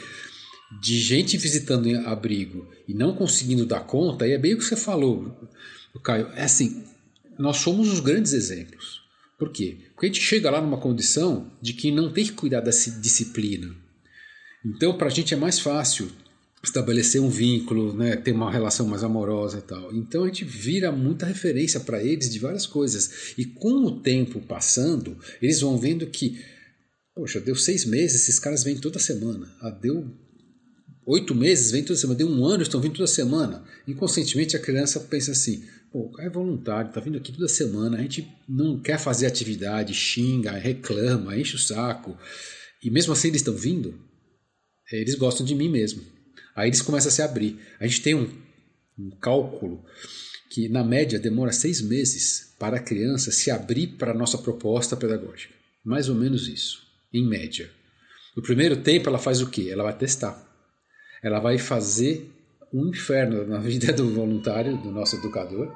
de 0.82 1.00
gente 1.00 1.38
visitando 1.38 1.90
abrigo 2.08 2.68
e 2.88 2.94
não 2.94 3.16
conseguindo 3.16 3.66
dar 3.66 3.82
conta, 3.82 4.28
e 4.28 4.32
é 4.32 4.38
bem 4.38 4.54
o 4.54 4.58
que 4.58 4.66
você 4.66 4.76
falou, 4.76 5.36
Caio, 6.04 6.28
é 6.36 6.44
assim, 6.44 6.84
nós 7.38 7.58
somos 7.58 7.92
os 7.92 8.00
grandes 8.00 8.34
exemplos. 8.34 9.02
Por 9.38 9.52
quê? 9.52 9.78
Porque 9.94 10.08
a 10.08 10.10
gente 10.10 10.22
chega 10.22 10.50
lá 10.50 10.62
numa 10.62 10.78
condição 10.78 11.52
de 11.62 11.74
que 11.74 11.92
não 11.92 12.12
tem 12.12 12.26
que 12.26 12.32
cuidar 12.34 12.62
dessa 12.62 12.92
disciplina, 13.00 13.76
então, 14.66 14.98
para 14.98 15.08
a 15.08 15.12
gente 15.12 15.34
é 15.34 15.38
mais 15.38 15.60
fácil 15.60 16.10
estabelecer 16.64 17.22
um 17.22 17.30
vínculo, 17.30 17.94
né, 17.94 18.16
ter 18.16 18.32
uma 18.32 18.52
relação 18.52 18.88
mais 18.88 19.04
amorosa 19.04 19.60
e 19.60 19.62
tal. 19.62 19.94
Então 19.94 20.24
a 20.24 20.28
gente 20.28 20.44
vira 20.44 20.92
muita 20.92 21.26
referência 21.26 21.80
para 21.80 22.04
eles 22.04 22.30
de 22.30 22.40
várias 22.40 22.66
coisas. 22.66 23.34
E 23.38 23.46
com 23.46 23.86
o 23.86 24.02
tempo 24.02 24.42
passando, 24.42 25.18
eles 25.42 25.62
vão 25.62 25.78
vendo 25.78 26.08
que, 26.08 26.40
poxa, 27.16 27.40
deu 27.40 27.56
seis 27.56 27.86
meses, 27.86 28.24
esses 28.24 28.40
caras 28.40 28.64
vêm 28.64 28.78
toda 28.78 29.00
semana. 29.00 29.48
Ah, 29.62 29.70
deu 29.70 30.12
oito 31.06 31.34
meses, 31.34 31.72
vem 31.72 31.84
toda 31.84 32.00
semana. 32.00 32.18
Deu 32.18 32.28
um 32.28 32.46
ano, 32.46 32.64
estão 32.64 32.82
vindo 32.82 32.96
toda 32.96 33.08
semana. 33.08 33.64
Inconscientemente 33.88 34.58
a 34.58 34.60
criança 34.60 35.00
pensa 35.00 35.32
assim, 35.32 35.64
pô, 35.92 36.00
o 36.00 36.12
cara 36.12 36.28
é 36.28 36.32
voluntário, 36.32 36.92
tá 36.92 37.00
vindo 37.00 37.18
aqui 37.18 37.32
toda 37.32 37.48
semana, 37.48 37.98
a 37.98 38.02
gente 38.02 38.28
não 38.48 38.80
quer 38.80 39.00
fazer 39.00 39.26
atividade, 39.26 39.94
xinga, 39.94 40.52
reclama, 40.52 41.38
enche 41.38 41.56
o 41.56 41.60
saco. 41.60 42.18
E 42.84 42.90
mesmo 42.90 43.14
assim 43.14 43.30
eles 43.30 43.42
estão 43.42 43.56
vindo, 43.56 44.07
eles 44.92 45.16
gostam 45.16 45.46
de 45.46 45.54
mim 45.54 45.70
mesmo. 45.70 46.02
Aí 46.56 46.70
eles 46.70 46.82
começam 46.82 47.10
a 47.10 47.12
se 47.12 47.22
abrir. 47.22 47.60
A 47.80 47.86
gente 47.86 48.02
tem 48.02 48.16
um, 48.16 48.30
um 48.98 49.10
cálculo 49.20 49.84
que, 50.50 50.70
na 50.70 50.84
média, 50.84 51.20
demora 51.20 51.52
seis 51.52 51.82
meses 51.82 52.56
para 52.58 52.78
a 52.78 52.82
criança 52.82 53.32
se 53.32 53.52
abrir 53.52 53.88
para 53.98 54.12
a 54.12 54.16
nossa 54.16 54.38
proposta 54.38 54.96
pedagógica. 54.96 55.54
Mais 55.84 56.10
ou 56.10 56.16
menos 56.16 56.48
isso, 56.48 56.82
em 57.14 57.28
média. 57.28 57.70
No 58.36 58.42
primeiro 58.42 58.78
tempo, 58.78 59.10
ela 59.10 59.20
faz 59.20 59.42
o 59.42 59.50
quê? 59.50 59.70
Ela 59.72 59.84
vai 59.84 59.98
testar. 59.98 60.46
Ela 61.22 61.40
vai 61.40 61.58
fazer 61.58 62.32
um 62.74 62.88
inferno 62.88 63.46
na 63.46 63.60
vida 63.62 63.94
do 63.94 64.14
voluntário, 64.14 64.78
do 64.78 64.92
nosso 64.92 65.16
educador, 65.16 65.72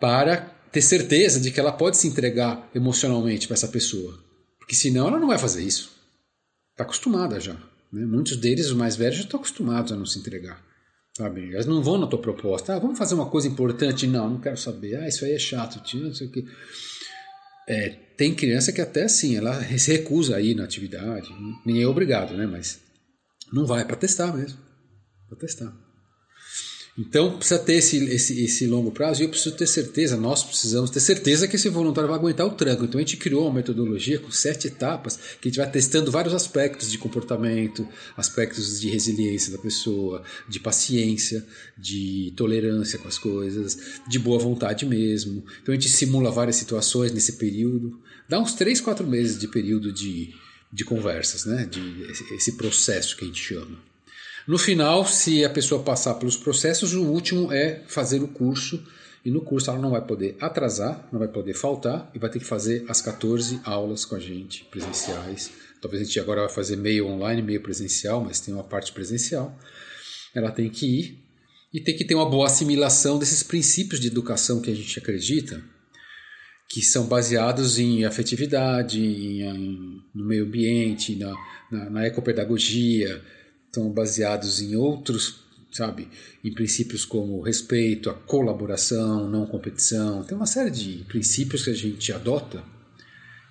para 0.00 0.36
ter 0.70 0.82
certeza 0.82 1.40
de 1.40 1.50
que 1.50 1.60
ela 1.60 1.72
pode 1.72 1.96
se 1.96 2.08
entregar 2.08 2.70
emocionalmente 2.74 3.46
para 3.46 3.54
essa 3.54 3.68
pessoa. 3.68 4.18
Porque 4.58 4.74
senão 4.74 5.08
ela 5.08 5.18
não 5.18 5.28
vai 5.28 5.38
fazer 5.38 5.62
isso. 5.62 5.92
Está 6.72 6.84
acostumada 6.84 7.38
já. 7.38 7.56
Né? 7.92 8.06
Muitos 8.06 8.36
deles, 8.36 8.66
os 8.66 8.76
mais 8.76 8.96
velhos, 8.96 9.16
já 9.16 9.22
estão 9.22 9.38
acostumados 9.38 9.92
a 9.92 9.96
não 9.96 10.06
se 10.06 10.18
entregar. 10.18 10.62
Sabe? 11.16 11.42
Eles 11.42 11.66
não 11.66 11.82
vão 11.82 11.98
na 11.98 12.06
tua 12.06 12.20
proposta. 12.20 12.74
Ah, 12.74 12.78
vamos 12.78 12.96
fazer 12.96 13.14
uma 13.14 13.28
coisa 13.28 13.46
importante. 13.46 14.06
Não, 14.06 14.30
não 14.30 14.40
quero 14.40 14.56
saber. 14.56 14.96
Ah, 14.96 15.06
isso 15.06 15.24
aí 15.24 15.32
é 15.32 15.38
chato, 15.38 15.82
tio, 15.82 16.04
não 16.04 16.14
sei 16.14 16.26
o 16.26 16.30
que. 16.30 16.46
É, 17.68 17.90
tem 18.16 18.34
criança 18.34 18.72
que 18.72 18.80
até 18.80 19.04
assim, 19.04 19.36
ela 19.36 19.62
se 19.78 19.92
recusa 19.92 20.36
a 20.36 20.40
ir 20.40 20.54
na 20.54 20.64
atividade. 20.64 21.28
Ninguém 21.66 21.82
é 21.82 21.86
obrigado, 21.86 22.34
né? 22.34 22.46
Mas 22.46 22.80
não 23.52 23.66
vai, 23.66 23.84
para 23.84 23.96
testar 23.96 24.34
mesmo. 24.34 24.58
Para 25.28 25.38
testar. 25.38 25.72
Então 26.96 27.38
precisa 27.38 27.58
ter 27.58 27.74
esse, 27.74 28.04
esse, 28.04 28.44
esse 28.44 28.66
longo 28.66 28.92
prazo 28.92 29.22
e 29.22 29.24
eu 29.24 29.30
preciso 29.30 29.56
ter 29.56 29.66
certeza, 29.66 30.14
nós 30.14 30.44
precisamos 30.44 30.90
ter 30.90 31.00
certeza 31.00 31.48
que 31.48 31.56
esse 31.56 31.70
voluntário 31.70 32.08
vai 32.08 32.18
aguentar 32.18 32.46
o 32.46 32.50
tranco. 32.50 32.84
Então 32.84 32.98
a 32.98 33.02
gente 33.02 33.16
criou 33.16 33.44
uma 33.46 33.54
metodologia 33.54 34.18
com 34.18 34.30
sete 34.30 34.66
etapas 34.66 35.16
que 35.40 35.48
a 35.48 35.50
gente 35.50 35.56
vai 35.56 35.70
testando 35.70 36.10
vários 36.10 36.34
aspectos 36.34 36.90
de 36.90 36.98
comportamento, 36.98 37.88
aspectos 38.14 38.78
de 38.78 38.90
resiliência 38.90 39.50
da 39.50 39.58
pessoa, 39.58 40.22
de 40.46 40.60
paciência, 40.60 41.46
de 41.78 42.34
tolerância 42.36 42.98
com 42.98 43.08
as 43.08 43.16
coisas, 43.16 43.78
de 44.06 44.18
boa 44.18 44.38
vontade 44.38 44.84
mesmo. 44.84 45.42
Então 45.62 45.72
a 45.72 45.76
gente 45.76 45.88
simula 45.88 46.30
várias 46.30 46.56
situações 46.56 47.10
nesse 47.10 47.34
período. 47.34 47.98
Dá 48.28 48.38
uns 48.38 48.52
três, 48.52 48.82
quatro 48.82 49.06
meses 49.06 49.38
de 49.38 49.48
período 49.48 49.90
de, 49.90 50.34
de 50.70 50.84
conversas, 50.84 51.46
né? 51.46 51.64
de 51.64 52.06
esse 52.34 52.52
processo 52.52 53.16
que 53.16 53.24
a 53.24 53.26
gente 53.26 53.42
chama. 53.42 53.91
No 54.46 54.58
final, 54.58 55.06
se 55.06 55.44
a 55.44 55.50
pessoa 55.50 55.82
passar 55.82 56.14
pelos 56.14 56.36
processos, 56.36 56.94
o 56.94 57.04
último 57.04 57.52
é 57.52 57.82
fazer 57.86 58.22
o 58.22 58.28
curso. 58.28 58.82
E 59.24 59.30
no 59.30 59.40
curso 59.40 59.70
ela 59.70 59.78
não 59.78 59.90
vai 59.90 60.04
poder 60.04 60.36
atrasar, 60.40 61.08
não 61.12 61.18
vai 61.20 61.28
poder 61.28 61.54
faltar 61.54 62.10
e 62.12 62.18
vai 62.18 62.28
ter 62.28 62.40
que 62.40 62.44
fazer 62.44 62.84
as 62.88 63.00
14 63.00 63.60
aulas 63.62 64.04
com 64.04 64.16
a 64.16 64.18
gente, 64.18 64.64
presenciais. 64.64 65.52
Talvez 65.80 66.02
a 66.02 66.04
gente 66.04 66.18
agora 66.18 66.40
vai 66.40 66.50
fazer 66.50 66.76
meio 66.76 67.06
online, 67.06 67.40
meio 67.40 67.60
presencial, 67.60 68.20
mas 68.20 68.40
tem 68.40 68.52
uma 68.52 68.64
parte 68.64 68.92
presencial. 68.92 69.56
Ela 70.34 70.50
tem 70.50 70.68
que 70.68 70.86
ir 70.86 71.18
e 71.72 71.80
tem 71.80 71.96
que 71.96 72.04
ter 72.04 72.16
uma 72.16 72.28
boa 72.28 72.46
assimilação 72.46 73.16
desses 73.16 73.44
princípios 73.44 74.00
de 74.00 74.08
educação 74.08 74.60
que 74.60 74.70
a 74.70 74.74
gente 74.74 74.98
acredita, 74.98 75.62
que 76.68 76.82
são 76.82 77.06
baseados 77.06 77.78
em 77.78 78.04
afetividade, 78.04 79.00
em, 79.00 79.42
em 79.42 80.02
no 80.12 80.24
meio 80.24 80.44
ambiente, 80.44 81.14
na, 81.14 81.32
na, 81.70 81.90
na 81.90 82.06
ecopedagogia, 82.06 83.22
estão 83.72 83.90
baseados 83.90 84.60
em 84.60 84.76
outros, 84.76 85.40
sabe, 85.72 86.06
em 86.44 86.52
princípios 86.52 87.06
como 87.06 87.40
respeito, 87.40 88.10
a 88.10 88.14
colaboração, 88.14 89.30
não 89.30 89.46
competição. 89.46 90.22
Tem 90.22 90.36
uma 90.36 90.46
série 90.46 90.70
de 90.70 91.04
princípios 91.08 91.64
que 91.64 91.70
a 91.70 91.74
gente 91.74 92.12
adota 92.12 92.62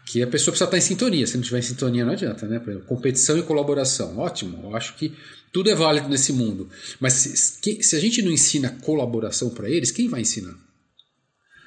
que 0.05 0.21
a 0.21 0.27
pessoa 0.27 0.51
precisa 0.51 0.65
estar 0.65 0.77
em 0.77 0.81
sintonia. 0.81 1.25
Se 1.25 1.35
não 1.35 1.43
tiver 1.43 1.59
em 1.59 1.63
sintonia, 1.63 2.05
não 2.05 2.13
adianta, 2.13 2.47
né? 2.47 2.59
competição 2.85 3.37
e 3.37 3.43
colaboração, 3.43 4.19
ótimo. 4.19 4.61
Eu 4.63 4.75
acho 4.75 4.95
que 4.95 5.15
tudo 5.51 5.69
é 5.69 5.75
válido 5.75 6.07
nesse 6.07 6.31
mundo. 6.31 6.69
Mas 6.99 7.13
se, 7.13 7.81
se 7.81 7.95
a 7.95 7.99
gente 7.99 8.21
não 8.21 8.31
ensina 8.31 8.69
colaboração 8.81 9.49
para 9.49 9.69
eles, 9.69 9.89
quem 9.89 10.07
vai 10.07 10.21
ensinar? 10.21 10.55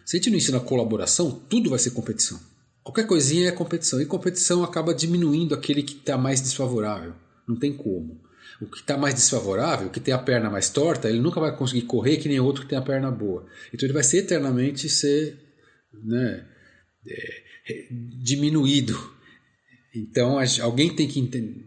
Se 0.07 0.17
a 0.17 0.19
gente 0.19 0.31
não 0.31 0.37
ensina 0.37 0.61
colaboração, 0.61 1.31
tudo 1.49 1.71
vai 1.71 1.79
ser 1.79 1.91
competição. 1.91 2.39
Qualquer 2.85 3.07
coisinha 3.07 3.49
é 3.49 3.53
competição. 3.53 4.01
E 4.01 4.07
competição 4.07 4.63
acaba 4.63 4.95
diminuindo 4.95 5.55
aquele 5.55 5.83
que 5.83 5.95
está 5.95 6.17
mais 6.17 6.41
desfavorável. 6.41 7.15
Não 7.49 7.57
tem 7.57 7.73
como. 7.73 8.21
O 8.65 8.70
que 8.70 8.78
está 8.78 8.97
mais 8.97 9.15
desfavorável, 9.15 9.89
o 9.89 9.91
que 9.91 10.01
tem 10.01 10.12
a 10.12 10.19
perna 10.19 10.51
mais 10.51 10.69
torta, 10.69 11.09
ele 11.09 11.20
nunca 11.20 11.41
vai 11.41 11.57
conseguir 11.57 11.82
correr 11.82 12.16
que 12.16 12.28
nem 12.28 12.41
outro 12.41 12.62
que 12.62 12.69
tem 12.69 12.78
a 12.78 12.82
perna 12.82 13.11
boa. 13.11 13.47
Então 13.73 13.86
ele 13.86 13.93
vai 13.93 14.03
ser 14.03 14.19
eternamente 14.19 14.89
ser 14.89 15.39
né, 15.93 16.47
é, 17.07 17.89
diminuído. 17.91 18.95
Então 19.95 20.39
alguém 20.62 20.95
tem 20.95 21.07
que 21.07 21.20
entender, 21.20 21.65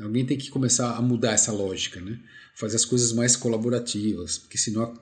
alguém 0.00 0.24
tem 0.24 0.38
que 0.38 0.50
começar 0.50 0.96
a 0.96 1.02
mudar 1.02 1.32
essa 1.32 1.52
lógica, 1.52 2.00
né? 2.00 2.18
Fazer 2.56 2.76
as 2.76 2.84
coisas 2.84 3.12
mais 3.12 3.36
colaborativas, 3.36 4.38
porque 4.38 4.56
senão 4.56 4.94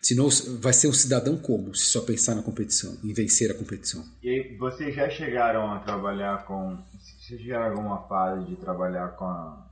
Senão 0.00 0.28
vai 0.60 0.72
ser 0.72 0.88
um 0.88 0.92
cidadão 0.92 1.36
como 1.36 1.74
se 1.74 1.86
só 1.86 2.00
pensar 2.00 2.34
na 2.34 2.42
competição, 2.42 2.96
em 3.02 3.12
vencer 3.12 3.50
a 3.50 3.54
competição. 3.54 4.04
E 4.22 4.56
vocês 4.56 4.94
já 4.94 5.10
chegaram 5.10 5.72
a 5.72 5.80
trabalhar 5.80 6.44
com. 6.46 6.78
Vocês 7.20 7.50
a 7.50 7.66
alguma 7.66 8.06
fase 8.08 8.46
de 8.46 8.56
trabalhar 8.56 9.08
com, 9.16 9.24
a, 9.24 9.67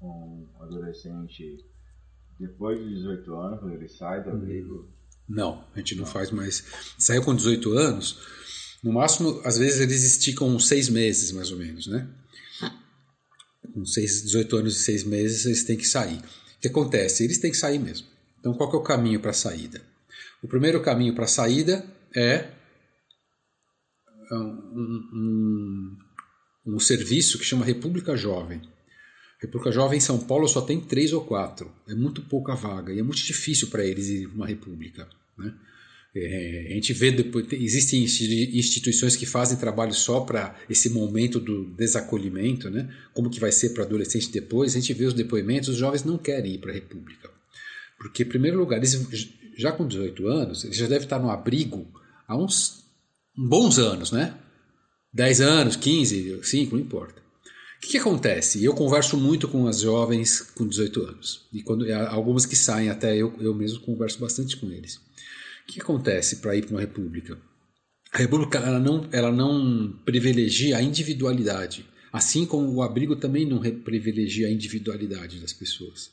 um 0.00 0.46
adolescente 0.60 1.58
depois 2.38 2.78
dos 2.80 2.98
18 2.98 3.34
anos, 3.34 3.60
quando 3.60 3.74
ele 3.74 3.88
sai 3.88 4.22
do 4.22 4.30
abrigo? 4.30 4.88
Não, 5.28 5.64
a 5.74 5.78
gente 5.78 5.94
não, 5.94 6.04
não. 6.04 6.10
faz 6.10 6.30
mais. 6.30 6.64
Saiu 6.98 7.22
com 7.22 7.34
18 7.34 7.72
anos, 7.72 8.18
no 8.82 8.92
máximo, 8.92 9.40
às 9.44 9.58
vezes 9.58 9.80
eles 9.80 10.02
esticam 10.04 10.58
seis 10.58 10.88
meses, 10.88 11.32
mais 11.32 11.52
ou 11.52 11.58
menos, 11.58 11.86
né? 11.86 12.08
Com 13.74 13.84
seis, 13.84 14.22
18 14.22 14.56
anos 14.56 14.76
e 14.76 14.84
seis 14.84 15.04
meses, 15.04 15.44
eles 15.44 15.64
têm 15.64 15.76
que 15.76 15.86
sair. 15.86 16.18
O 16.18 16.60
que 16.60 16.68
acontece? 16.68 17.22
Eles 17.22 17.38
têm 17.38 17.50
que 17.50 17.56
sair 17.56 17.78
mesmo. 17.78 18.06
Então, 18.38 18.54
qual 18.54 18.72
é 18.72 18.76
o 18.76 18.82
caminho 18.82 19.20
para 19.20 19.30
a 19.30 19.34
saída? 19.34 19.82
O 20.42 20.48
primeiro 20.48 20.82
caminho 20.82 21.14
para 21.14 21.24
a 21.24 21.28
saída 21.28 21.84
é 22.16 22.50
um, 24.32 24.36
um, 25.14 25.98
um, 26.66 26.78
serviço 26.78 27.38
que 27.38 27.44
chama 27.44 27.64
República 27.64 28.16
Jovem. 28.16 28.62
República 29.40 29.72
Jovem 29.72 29.96
em 29.96 30.00
São 30.00 30.18
Paulo 30.18 30.46
só 30.46 30.60
tem 30.60 30.80
três 30.80 31.12
ou 31.12 31.22
quatro. 31.22 31.72
É 31.88 31.94
muito 31.94 32.20
pouca 32.22 32.54
vaga 32.54 32.92
e 32.92 32.98
é 32.98 33.02
muito 33.02 33.22
difícil 33.22 33.68
para 33.68 33.84
eles 33.84 34.08
ir 34.08 34.28
para 34.28 34.36
uma 34.36 34.46
república. 34.46 35.08
Né? 35.38 35.54
É, 36.14 36.68
a 36.70 36.74
gente 36.74 36.92
vê 36.92 37.10
depois, 37.10 37.46
existem 37.52 38.02
instituições 38.02 39.16
que 39.16 39.24
fazem 39.24 39.56
trabalho 39.56 39.94
só 39.94 40.20
para 40.20 40.54
esse 40.68 40.90
momento 40.90 41.40
do 41.40 41.64
desacolhimento, 41.74 42.68
né? 42.68 42.92
como 43.14 43.30
que 43.30 43.40
vai 43.40 43.50
ser 43.50 43.70
para 43.70 43.84
adolescente 43.84 44.30
depois. 44.30 44.76
A 44.76 44.80
gente 44.80 44.92
vê 44.92 45.06
os 45.06 45.14
depoimentos, 45.14 45.70
os 45.70 45.76
jovens 45.76 46.04
não 46.04 46.18
querem 46.18 46.54
ir 46.54 46.58
para 46.58 46.72
a 46.72 46.74
república. 46.74 47.30
Porque, 47.96 48.24
em 48.24 48.26
primeiro 48.26 48.58
lugar, 48.58 48.76
eles, 48.76 49.08
já 49.56 49.72
com 49.72 49.86
18 49.86 50.26
anos, 50.26 50.64
eles 50.64 50.76
já 50.76 50.86
devem 50.86 51.04
estar 51.04 51.18
no 51.18 51.30
abrigo 51.30 51.86
há 52.28 52.36
uns 52.36 52.84
bons 53.34 53.78
anos, 53.78 54.12
né? 54.12 54.34
10 55.12 55.40
anos, 55.40 55.76
15, 55.76 56.40
5, 56.42 56.76
não 56.76 56.82
importa. 56.82 57.19
O 57.82 57.86
que, 57.90 57.96
acontece? 57.96 58.62
Eu 58.62 58.74
converso 58.74 59.16
muito 59.16 59.48
com 59.48 59.66
as 59.66 59.80
jovens 59.80 60.42
com 60.54 60.68
18 60.68 61.00
anos. 61.02 61.48
E 61.50 61.62
quando 61.62 61.90
algumas 61.92 62.44
que 62.44 62.54
saem, 62.54 62.90
até 62.90 63.16
eu, 63.16 63.34
eu 63.40 63.54
mesmo 63.54 63.80
converso 63.80 64.20
bastante 64.20 64.56
com 64.58 64.70
eles. 64.70 64.96
O 64.96 65.66
que, 65.66 65.74
que 65.74 65.80
acontece 65.80 66.36
para 66.36 66.54
ir 66.54 66.66
para 66.66 66.74
uma 66.74 66.80
república? 66.80 67.38
A 68.12 68.18
república 68.18 68.58
ela 68.58 68.78
não, 68.78 69.08
ela 69.10 69.32
não 69.32 69.98
privilegia 70.04 70.76
a 70.76 70.82
individualidade. 70.82 71.86
Assim 72.12 72.44
como 72.44 72.70
o 72.70 72.82
abrigo 72.82 73.16
também 73.16 73.46
não 73.46 73.60
privilegia 73.60 74.48
a 74.48 74.50
individualidade 74.50 75.40
das 75.40 75.54
pessoas. 75.54 76.10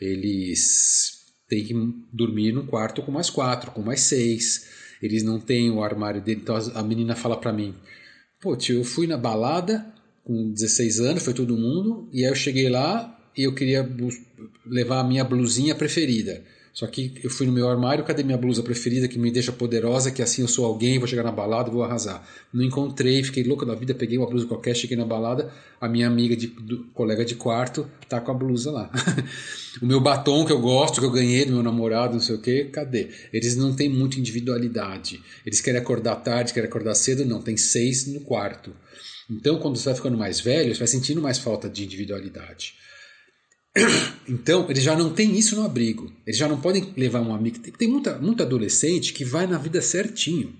Eles 0.00 1.18
tem 1.48 1.64
que 1.64 1.74
dormir 2.12 2.52
num 2.52 2.66
quarto 2.66 3.02
com 3.02 3.10
mais 3.10 3.28
quatro, 3.28 3.72
com 3.72 3.82
mais 3.82 4.00
seis. 4.02 4.68
Eles 5.02 5.24
não 5.24 5.40
têm 5.40 5.70
o 5.70 5.82
armário 5.82 6.22
dele. 6.22 6.40
Então 6.42 6.56
a 6.74 6.82
menina 6.84 7.16
fala 7.16 7.40
para 7.40 7.52
mim: 7.52 7.74
Pô, 8.40 8.56
tio, 8.56 8.76
eu 8.76 8.84
fui 8.84 9.06
na 9.06 9.16
balada 9.16 9.99
com 10.24 10.50
16 10.52 11.00
anos, 11.00 11.22
foi 11.22 11.34
todo 11.34 11.56
mundo, 11.56 12.08
e 12.12 12.24
aí 12.24 12.30
eu 12.30 12.34
cheguei 12.34 12.68
lá 12.68 13.18
e 13.36 13.44
eu 13.44 13.54
queria 13.54 13.88
levar 14.66 15.00
a 15.00 15.04
minha 15.04 15.24
blusinha 15.24 15.74
preferida. 15.74 16.42
Só 16.72 16.86
que 16.86 17.12
eu 17.22 17.28
fui 17.28 17.46
no 17.46 17.52
meu 17.52 17.68
armário, 17.68 18.04
cadê 18.04 18.22
minha 18.22 18.38
blusa 18.38 18.62
preferida 18.62 19.08
que 19.08 19.18
me 19.18 19.30
deixa 19.30 19.50
poderosa, 19.50 20.10
que 20.10 20.22
assim 20.22 20.42
eu 20.42 20.48
sou 20.48 20.64
alguém, 20.64 20.98
vou 20.98 21.08
chegar 21.08 21.24
na 21.24 21.32
balada, 21.32 21.70
vou 21.70 21.82
arrasar. 21.82 22.24
Não 22.52 22.62
encontrei, 22.62 23.22
fiquei 23.24 23.42
louco 23.42 23.66
da 23.66 23.74
vida, 23.74 23.92
peguei 23.92 24.16
uma 24.16 24.28
blusa 24.28 24.46
qualquer, 24.46 24.74
cheguei 24.76 24.96
na 24.96 25.04
balada, 25.04 25.52
a 25.80 25.88
minha 25.88 26.06
amiga, 26.06 26.36
de, 26.36 26.46
do, 26.46 26.84
colega 26.94 27.24
de 27.24 27.34
quarto, 27.34 27.90
tá 28.08 28.20
com 28.20 28.30
a 28.30 28.34
blusa 28.34 28.70
lá. 28.70 28.90
o 29.82 29.86
meu 29.86 30.00
batom 30.00 30.44
que 30.46 30.52
eu 30.52 30.60
gosto, 30.60 31.00
que 31.00 31.06
eu 31.06 31.10
ganhei 31.10 31.44
do 31.44 31.52
meu 31.52 31.62
namorado, 31.62 32.14
não 32.14 32.20
sei 32.20 32.36
o 32.36 32.40
que, 32.40 32.64
cadê? 32.66 33.08
Eles 33.32 33.56
não 33.56 33.74
têm 33.74 33.88
muita 33.88 34.20
individualidade. 34.20 35.20
Eles 35.44 35.60
querem 35.60 35.80
acordar 35.80 36.16
tarde, 36.16 36.54
querem 36.54 36.68
acordar 36.68 36.94
cedo, 36.94 37.24
não, 37.24 37.42
tem 37.42 37.56
seis 37.56 38.06
no 38.06 38.20
quarto. 38.20 38.72
Então, 39.30 39.58
quando 39.58 39.76
você 39.76 39.84
vai 39.84 39.94
ficando 39.94 40.18
mais 40.18 40.40
velho, 40.40 40.74
você 40.74 40.80
vai 40.80 40.88
sentindo 40.88 41.22
mais 41.22 41.38
falta 41.38 41.68
de 41.68 41.84
individualidade. 41.84 42.74
Então, 44.28 44.70
eles 44.70 44.84
já 44.84 44.96
não 44.96 45.12
têm 45.12 45.36
isso 45.36 45.56
no 45.56 45.64
abrigo. 45.64 46.12
Eles 46.24 46.38
já 46.38 46.46
não 46.46 46.60
podem 46.60 46.94
levar 46.96 47.20
um 47.20 47.34
amigo. 47.34 47.58
Tem, 47.58 47.88
muita, 47.88 48.16
muito 48.16 48.44
adolescente 48.44 49.12
que 49.12 49.24
vai 49.24 49.44
na 49.44 49.58
vida 49.58 49.82
certinho. 49.82 50.54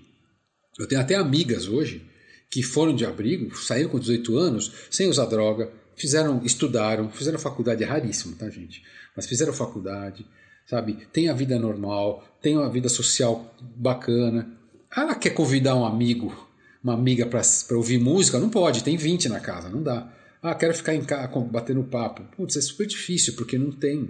Eu 0.77 0.85
tenho 0.85 0.99
até 0.99 1.15
amigas 1.15 1.69
hoje 1.69 2.05
que 2.49 2.61
foram 2.61 2.93
de 2.93 3.05
abrigo, 3.05 3.55
saíram 3.55 3.89
com 3.89 3.97
18 3.97 4.37
anos, 4.37 4.73
sem 4.89 5.07
usar 5.07 5.25
droga, 5.27 5.71
fizeram, 5.95 6.41
estudaram, 6.43 7.09
fizeram 7.09 7.39
faculdade, 7.39 7.81
é 7.81 7.87
raríssimo, 7.87 8.35
tá, 8.35 8.49
gente? 8.49 8.83
Mas 9.15 9.25
fizeram 9.25 9.53
faculdade, 9.53 10.25
sabe? 10.65 11.07
Tem 11.13 11.29
a 11.29 11.33
vida 11.33 11.57
normal, 11.57 12.21
tem 12.41 12.57
uma 12.57 12.69
vida 12.69 12.89
social 12.89 13.55
bacana. 13.61 14.51
Ela 14.93 15.15
quer 15.15 15.29
convidar 15.29 15.75
um 15.75 15.85
amigo, 15.85 16.50
uma 16.83 16.93
amiga 16.93 17.25
para 17.25 17.77
ouvir 17.77 17.99
música? 17.99 18.39
Não 18.39 18.49
pode, 18.49 18.83
tem 18.83 18.97
20 18.97 19.29
na 19.29 19.39
casa, 19.39 19.69
não 19.69 19.83
dá. 19.83 20.11
Ah, 20.41 20.55
quero 20.55 20.73
ficar 20.73 20.95
em 20.95 21.03
casa 21.03 21.27
batendo 21.51 21.83
papo. 21.83 22.23
Putz, 22.35 22.57
é 22.57 22.61
super 22.61 22.87
difícil, 22.87 23.35
porque 23.35 23.57
não 23.57 23.71
tem. 23.71 24.09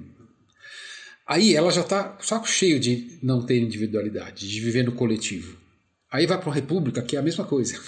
Aí 1.27 1.55
ela 1.55 1.71
já 1.71 1.81
está 1.81 2.17
saco 2.21 2.47
cheio 2.47 2.79
de 2.79 3.19
não 3.21 3.45
ter 3.45 3.59
individualidade, 3.59 4.47
de 4.47 4.59
viver 4.59 4.83
no 4.83 4.93
coletivo. 4.93 5.57
Aí 6.11 6.25
vai 6.25 6.37
para 6.37 6.47
uma 6.47 6.55
república 6.55 7.01
que 7.01 7.15
é 7.15 7.19
a 7.19 7.23
mesma 7.23 7.45
coisa. 7.45 7.79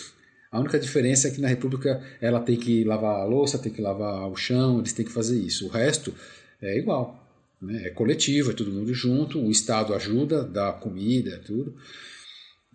A 0.51 0.59
única 0.59 0.79
diferença 0.79 1.27
é 1.27 1.31
que 1.31 1.41
na 1.41 1.47
república 1.47 2.01
ela 2.21 2.39
tem 2.39 2.55
que 2.55 2.83
lavar 2.83 3.21
a 3.21 3.25
louça, 3.25 3.57
tem 3.57 3.71
que 3.71 3.81
lavar 3.81 4.29
o 4.29 4.35
chão, 4.35 4.79
eles 4.79 4.93
têm 4.93 5.05
que 5.05 5.11
fazer 5.11 5.39
isso. 5.39 5.65
O 5.65 5.69
resto 5.69 6.13
é 6.61 6.77
igual. 6.77 7.27
Né? 7.61 7.87
É 7.87 7.89
coletivo, 7.89 8.51
é 8.51 8.53
todo 8.53 8.71
mundo 8.71 8.93
junto, 8.93 9.39
o 9.39 9.49
Estado 9.49 9.93
ajuda, 9.93 10.43
dá 10.43 10.71
comida, 10.71 11.41
tudo. 11.45 11.75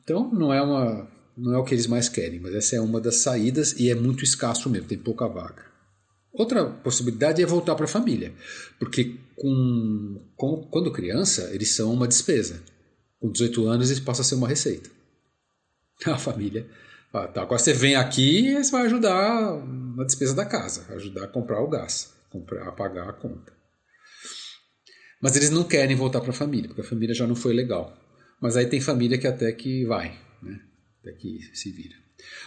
Então 0.02 0.32
não 0.32 0.52
é 0.52 0.60
uma 0.60 1.08
não 1.38 1.54
é 1.54 1.58
o 1.58 1.64
que 1.64 1.74
eles 1.74 1.86
mais 1.86 2.08
querem, 2.08 2.40
mas 2.40 2.54
essa 2.54 2.76
é 2.76 2.80
uma 2.80 3.00
das 3.00 3.16
saídas 3.16 3.72
e 3.78 3.90
é 3.90 3.94
muito 3.94 4.24
escasso 4.24 4.68
mesmo, 4.68 4.88
tem 4.88 4.98
pouca 4.98 5.28
vaga. 5.28 5.64
Outra 6.32 6.64
possibilidade 6.66 7.42
é 7.42 7.46
voltar 7.46 7.74
para 7.74 7.84
a 7.84 7.88
família, 7.88 8.32
porque 8.78 9.16
com, 9.36 10.30
com, 10.36 10.68
quando 10.70 10.92
criança 10.92 11.50
eles 11.52 11.74
são 11.74 11.92
uma 11.92 12.08
despesa. 12.08 12.62
Com 13.20 13.30
18 13.30 13.66
anos 13.66 13.90
eles 13.90 14.00
passam 14.00 14.22
a 14.22 14.24
ser 14.24 14.34
uma 14.34 14.48
receita. 14.48 14.90
A 16.06 16.16
família. 16.16 16.68
Ah, 17.12 17.26
tá, 17.26 17.42
agora 17.42 17.58
você 17.58 17.72
vem 17.72 17.96
aqui 17.96 18.48
e 18.48 18.62
você 18.62 18.70
vai 18.70 18.86
ajudar 18.86 19.66
na 19.96 20.04
despesa 20.04 20.34
da 20.34 20.44
casa, 20.44 20.86
ajudar 20.94 21.24
a 21.24 21.28
comprar 21.28 21.60
o 21.60 21.68
gás, 21.68 22.12
comprar, 22.30 22.68
a 22.68 22.72
pagar 22.72 23.08
a 23.08 23.12
conta. 23.12 23.52
Mas 25.20 25.34
eles 25.34 25.50
não 25.50 25.64
querem 25.64 25.96
voltar 25.96 26.20
para 26.20 26.30
a 26.30 26.34
família, 26.34 26.68
porque 26.68 26.82
a 26.82 26.88
família 26.88 27.14
já 27.14 27.26
não 27.26 27.34
foi 27.34 27.52
legal. 27.52 27.96
Mas 28.40 28.56
aí 28.56 28.66
tem 28.66 28.80
família 28.80 29.18
que 29.18 29.26
até 29.26 29.50
que 29.50 29.84
vai, 29.86 30.16
né? 30.40 30.67
Daqui 31.04 31.40
se 31.54 31.70
vira. 31.70 31.94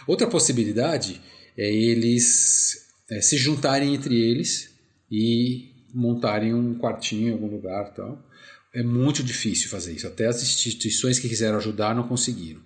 Outra 0.06 0.26
possibilidade 0.26 1.20
é 1.56 1.72
eles 1.72 2.82
é, 3.10 3.20
se 3.20 3.36
juntarem 3.36 3.94
entre 3.94 4.18
eles 4.18 4.70
e 5.10 5.70
montarem 5.94 6.54
um 6.54 6.78
quartinho 6.78 7.28
em 7.28 7.32
algum 7.32 7.48
lugar 7.48 7.92
tal. 7.94 8.26
É 8.74 8.82
muito 8.82 9.22
difícil 9.22 9.68
fazer 9.68 9.92
isso. 9.92 10.06
Até 10.06 10.26
as 10.26 10.42
instituições 10.42 11.18
que 11.18 11.28
quiseram 11.28 11.58
ajudar 11.58 11.94
não 11.94 12.08
conseguiram. 12.08 12.62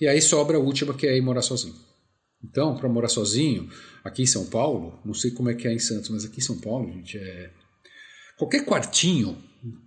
E 0.00 0.08
aí 0.08 0.20
sobra 0.20 0.56
a 0.56 0.60
última, 0.60 0.94
que 0.94 1.06
é 1.06 1.16
ir 1.16 1.20
morar 1.20 1.42
sozinho. 1.42 1.76
Então, 2.42 2.76
para 2.76 2.88
morar 2.88 3.08
sozinho, 3.08 3.70
aqui 4.02 4.22
em 4.22 4.26
São 4.26 4.46
Paulo, 4.46 5.00
não 5.04 5.14
sei 5.14 5.30
como 5.30 5.48
é 5.48 5.54
que 5.54 5.68
é 5.68 5.72
em 5.72 5.78
Santos, 5.78 6.10
mas 6.10 6.24
aqui 6.24 6.38
em 6.38 6.42
São 6.42 6.58
Paulo, 6.58 6.92
gente, 6.92 7.16
é... 7.16 7.52
qualquer 8.36 8.64
quartinho, 8.64 9.40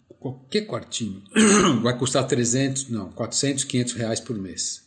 qualquer 0.08 0.62
quartinho, 0.62 1.22
vai 1.84 1.98
custar 1.98 2.26
300, 2.26 2.88
não, 2.88 3.12
400, 3.12 3.66
500 3.66 3.94
reais 3.96 4.20
por 4.22 4.38
mês 4.38 4.85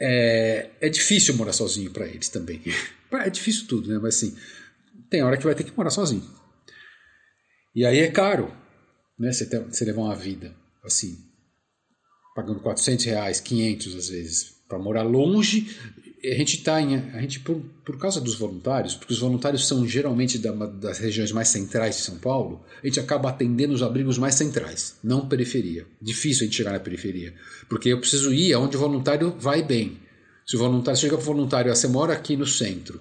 é, 0.00 0.70
é 0.80 0.88
difícil 0.88 1.34
morar 1.34 1.52
sozinho 1.52 1.90
para 1.90 2.06
eles 2.06 2.28
também. 2.28 2.62
É 3.12 3.30
difícil 3.30 3.66
tudo, 3.66 3.88
né? 3.88 3.98
Mas 4.00 4.16
assim, 4.16 4.36
tem 5.10 5.22
hora 5.22 5.36
que 5.36 5.44
vai 5.44 5.54
ter 5.54 5.64
que 5.64 5.76
morar 5.76 5.90
sozinho. 5.90 6.22
E 7.74 7.84
aí 7.84 7.98
é 8.00 8.10
caro, 8.10 8.52
né? 9.18 9.32
Você, 9.32 9.46
você 9.46 9.84
levar 9.84 10.02
uma 10.02 10.16
vida 10.16 10.54
assim. 10.84 11.18
pagando 12.34 12.60
400 12.60 13.04
reais, 13.06 13.40
500 13.40 13.94
às 13.96 14.08
vezes, 14.08 14.44
para 14.68 14.78
morar 14.78 15.02
longe. 15.02 15.76
A 16.24 16.34
gente 16.34 16.56
está 16.56 16.80
em. 16.80 16.96
A 16.96 17.20
gente, 17.20 17.40
por, 17.40 17.60
por 17.84 17.96
causa 17.96 18.20
dos 18.20 18.34
voluntários, 18.34 18.94
porque 18.94 19.12
os 19.12 19.20
voluntários 19.20 19.68
são 19.68 19.86
geralmente 19.86 20.38
da, 20.38 20.50
das 20.52 20.98
regiões 20.98 21.30
mais 21.30 21.48
centrais 21.48 21.96
de 21.96 22.02
São 22.02 22.18
Paulo, 22.18 22.64
a 22.82 22.86
gente 22.86 22.98
acaba 22.98 23.28
atendendo 23.28 23.72
os 23.72 23.82
abrigos 23.82 24.18
mais 24.18 24.34
centrais, 24.34 24.98
não 25.02 25.28
periferia. 25.28 25.86
Difícil 26.02 26.42
a 26.42 26.44
gente 26.46 26.56
chegar 26.56 26.72
na 26.72 26.80
periferia, 26.80 27.34
porque 27.68 27.90
eu 27.90 28.00
preciso 28.00 28.32
ir 28.32 28.52
aonde 28.52 28.76
o 28.76 28.80
voluntário 28.80 29.36
vai 29.38 29.62
bem. 29.62 29.98
Se 30.44 30.56
o 30.56 30.58
voluntário 30.58 30.98
chega 30.98 31.16
para 31.16 31.22
o 31.22 31.26
voluntário, 31.26 31.70
ah, 31.70 31.74
você 31.74 31.86
mora 31.86 32.12
aqui 32.14 32.36
no 32.36 32.46
centro, 32.46 33.00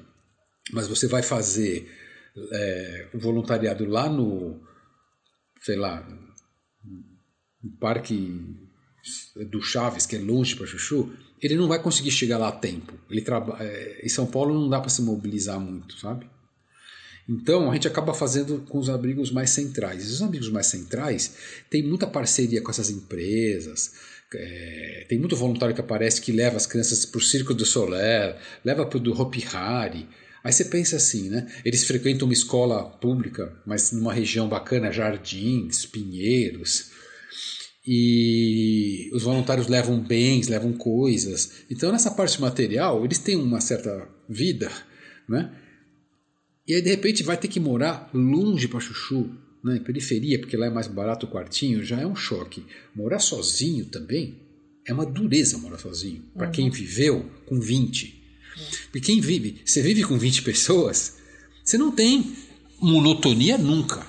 mas 0.72 0.88
você 0.88 1.08
vai 1.08 1.24
fazer 1.24 1.90
é, 2.52 3.08
o 3.14 3.20
voluntariado 3.20 3.86
lá 3.86 4.10
no, 4.10 4.62
sei 5.62 5.76
lá, 5.76 6.08
no 7.64 7.72
Parque 7.80 8.58
do 9.50 9.62
Chaves, 9.62 10.06
que 10.06 10.16
é 10.16 10.20
longe 10.20 10.56
para 10.56 10.68
Chuchu, 10.68 11.12
ele 11.42 11.56
não 11.56 11.68
vai 11.68 11.82
conseguir 11.82 12.12
chegar 12.12 12.38
lá 12.38 12.50
a 12.50 12.52
tempo. 12.52 12.94
Ele 13.10 13.22
traba... 13.22 13.58
É, 13.60 14.02
em 14.04 14.10
São 14.10 14.26
Paulo 14.26 14.54
não 14.54 14.70
dá 14.70 14.80
para 14.80 14.90
se 14.90 15.02
mobilizar 15.02 15.60
muito, 15.60 15.98
sabe? 16.00 16.28
Então 17.30 17.70
a 17.70 17.74
gente 17.74 17.88
acaba 17.88 18.14
fazendo 18.14 18.60
com 18.70 18.80
os 18.80 18.90
abrigos 18.90 19.32
mais 19.32 19.50
centrais. 19.50 20.10
Os 20.10 20.22
abrigos 20.22 20.50
mais 20.50 20.68
centrais 20.68 21.36
tem 21.70 21.84
muita 21.84 22.08
parceria 22.08 22.62
com 22.62 22.72
essas 22.72 22.90
empresas. 22.90 23.94
É, 24.34 25.06
tem 25.08 25.20
muito 25.20 25.36
voluntário 25.36 25.76
que 25.76 25.82
aparece 25.82 26.22
que 26.22 26.32
leva 26.32 26.58
as 26.58 26.66
crianças 26.66 27.06
para 27.06 27.18
o 27.20 27.22
Circo 27.22 27.54
do 27.54 27.66
Soler, 27.66 28.38
leva 28.64 28.86
para 28.86 28.98
o 28.98 29.00
do 29.00 29.20
Hopi 29.20 29.46
Hari. 29.54 30.08
Aí 30.44 30.54
você 30.54 30.66
pensa 30.66 30.96
assim, 30.96 31.30
né? 31.30 31.48
Eles 31.66 31.84
frequentam 31.84 32.28
uma 32.28 32.34
escola 32.34 32.84
pública, 32.84 33.54
mas 33.66 33.92
numa 33.92 34.14
região 34.14 34.48
bacana, 34.48 34.92
Jardins, 34.92 35.86
Pinheiros 35.86 36.92
e 37.88 39.10
os 39.14 39.24
voluntários 39.24 39.68
levam 39.68 39.98
bens, 39.98 40.50
levam 40.50 40.74
coisas. 40.74 41.64
Então, 41.72 41.90
nessa 41.90 42.12
parte 42.12 42.42
material, 42.42 43.06
eles 43.06 43.18
têm 43.18 43.38
uma 43.38 43.62
certa 43.62 44.10
vida, 44.28 44.70
né? 45.28 45.56
E 46.68 46.76
aí, 46.76 46.82
de 46.82 46.90
repente, 46.90 47.24
vai 47.24 47.38
ter 47.38 47.48
que 47.48 47.62
morar 47.62 48.10
longe 48.14 48.68
para 48.68 48.82
Chuchu, 48.82 49.32
né? 49.64 49.78
em 49.78 49.84
periferia, 49.84 50.38
porque 50.38 50.58
lá 50.58 50.66
é 50.66 50.70
mais 50.70 50.88
barato 50.88 51.26
o 51.26 51.30
quartinho, 51.30 51.82
já 51.82 52.02
é 52.02 52.06
um 52.06 52.16
choque. 52.16 52.66
Morar 52.94 53.20
sozinho 53.20 53.86
também 53.86 54.36
é 54.86 54.94
uma 54.94 55.06
dureza 55.06 55.58
morar 55.58 55.78
sozinho, 55.78 56.24
para 56.36 56.48
uhum. 56.48 56.52
quem 56.52 56.70
viveu 56.70 57.26
com 57.46 57.58
20. 57.58 58.22
Porque 58.92 59.00
quem 59.00 59.22
vive, 59.22 59.62
você 59.64 59.82
vive 59.82 60.04
com 60.04 60.18
20 60.18 60.42
pessoas, 60.42 61.18
você 61.64 61.78
não 61.78 61.92
tem 61.92 62.36
monotonia 62.82 63.58
nunca. 63.58 64.06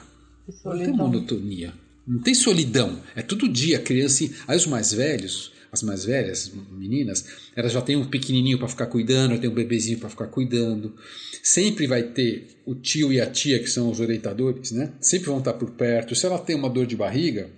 Não 0.64 0.78
tem 0.78 0.92
monotonia. 0.92 1.72
Não 2.08 2.20
tem 2.20 2.32
solidão. 2.32 2.98
É 3.14 3.20
todo 3.20 3.46
dia 3.46 3.78
criança. 3.78 4.24
Aí 4.46 4.56
os 4.56 4.66
mais 4.66 4.94
velhos, 4.94 5.52
as 5.70 5.82
mais 5.82 6.06
velhas 6.06 6.50
meninas, 6.70 7.26
elas 7.54 7.70
já 7.70 7.82
têm 7.82 7.96
um 7.96 8.06
pequenininho 8.06 8.58
para 8.58 8.66
ficar 8.66 8.86
cuidando, 8.86 9.38
tem 9.38 9.50
um 9.50 9.54
bebezinho 9.54 9.98
para 9.98 10.08
ficar 10.08 10.26
cuidando. 10.28 10.94
Sempre 11.42 11.86
vai 11.86 12.02
ter 12.02 12.48
o 12.64 12.74
tio 12.74 13.12
e 13.12 13.20
a 13.20 13.30
tia 13.30 13.58
que 13.58 13.68
são 13.68 13.90
os 13.90 14.00
orientadores, 14.00 14.72
né? 14.72 14.94
Sempre 15.02 15.26
vão 15.26 15.38
estar 15.38 15.52
por 15.52 15.70
perto. 15.72 16.14
Se 16.14 16.24
ela 16.24 16.38
tem 16.38 16.56
uma 16.56 16.70
dor 16.70 16.86
de 16.86 16.96
barriga, 16.96 17.50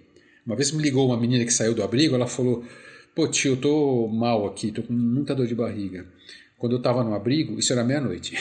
uma 0.45 0.57
vez 0.57 0.73
me 0.73 0.83
ligou 0.83 1.07
uma 1.07 1.17
menina 1.17 1.45
que 1.45 1.53
saiu 1.53 1.73
do 1.73 1.85
abrigo, 1.85 2.17
ela 2.17 2.27
falou: 2.27 2.65
"Pô, 3.15 3.29
tio, 3.29 3.53
eu 3.53 3.57
tô 3.57 4.09
mal 4.09 4.49
aqui, 4.49 4.73
tô 4.73 4.83
com 4.83 4.93
muita 4.93 5.33
dor 5.33 5.47
de 5.47 5.55
barriga". 5.55 6.07
Quando 6.59 6.73
eu 6.73 6.79
estava 6.79 7.05
no 7.05 7.15
abrigo, 7.15 7.57
isso 7.57 7.73
era 7.73 7.85
meia-noite. 7.85 8.37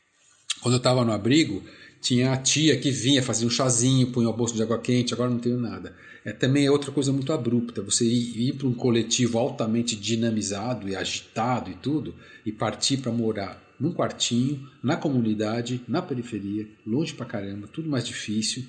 Quando 0.60 0.74
eu 0.74 0.78
estava 0.78 1.04
no 1.04 1.12
abrigo, 1.12 1.62
tinha 2.04 2.32
a 2.32 2.36
tia 2.36 2.78
que 2.78 2.90
vinha, 2.90 3.22
fazia 3.22 3.46
um 3.46 3.50
chazinho, 3.50 4.12
punha 4.12 4.28
o 4.28 4.32
bolso 4.36 4.54
de 4.54 4.62
água 4.62 4.78
quente, 4.78 5.14
agora 5.14 5.30
não 5.30 5.38
tenho 5.38 5.58
nada. 5.58 5.96
É, 6.22 6.32
também 6.32 6.66
é 6.66 6.70
outra 6.70 6.92
coisa 6.92 7.10
muito 7.10 7.32
abrupta, 7.32 7.80
você 7.80 8.04
ir, 8.04 8.48
ir 8.48 8.52
para 8.52 8.68
um 8.68 8.74
coletivo 8.74 9.38
altamente 9.38 9.96
dinamizado 9.96 10.86
e 10.86 10.94
agitado 10.94 11.70
e 11.70 11.74
tudo, 11.74 12.14
e 12.44 12.52
partir 12.52 12.98
para 12.98 13.10
morar 13.10 13.58
num 13.80 13.90
quartinho, 13.90 14.68
na 14.82 14.98
comunidade, 14.98 15.80
na 15.88 16.02
periferia, 16.02 16.68
longe 16.86 17.14
pra 17.14 17.24
caramba, 17.24 17.66
tudo 17.72 17.88
mais 17.88 18.06
difícil, 18.06 18.64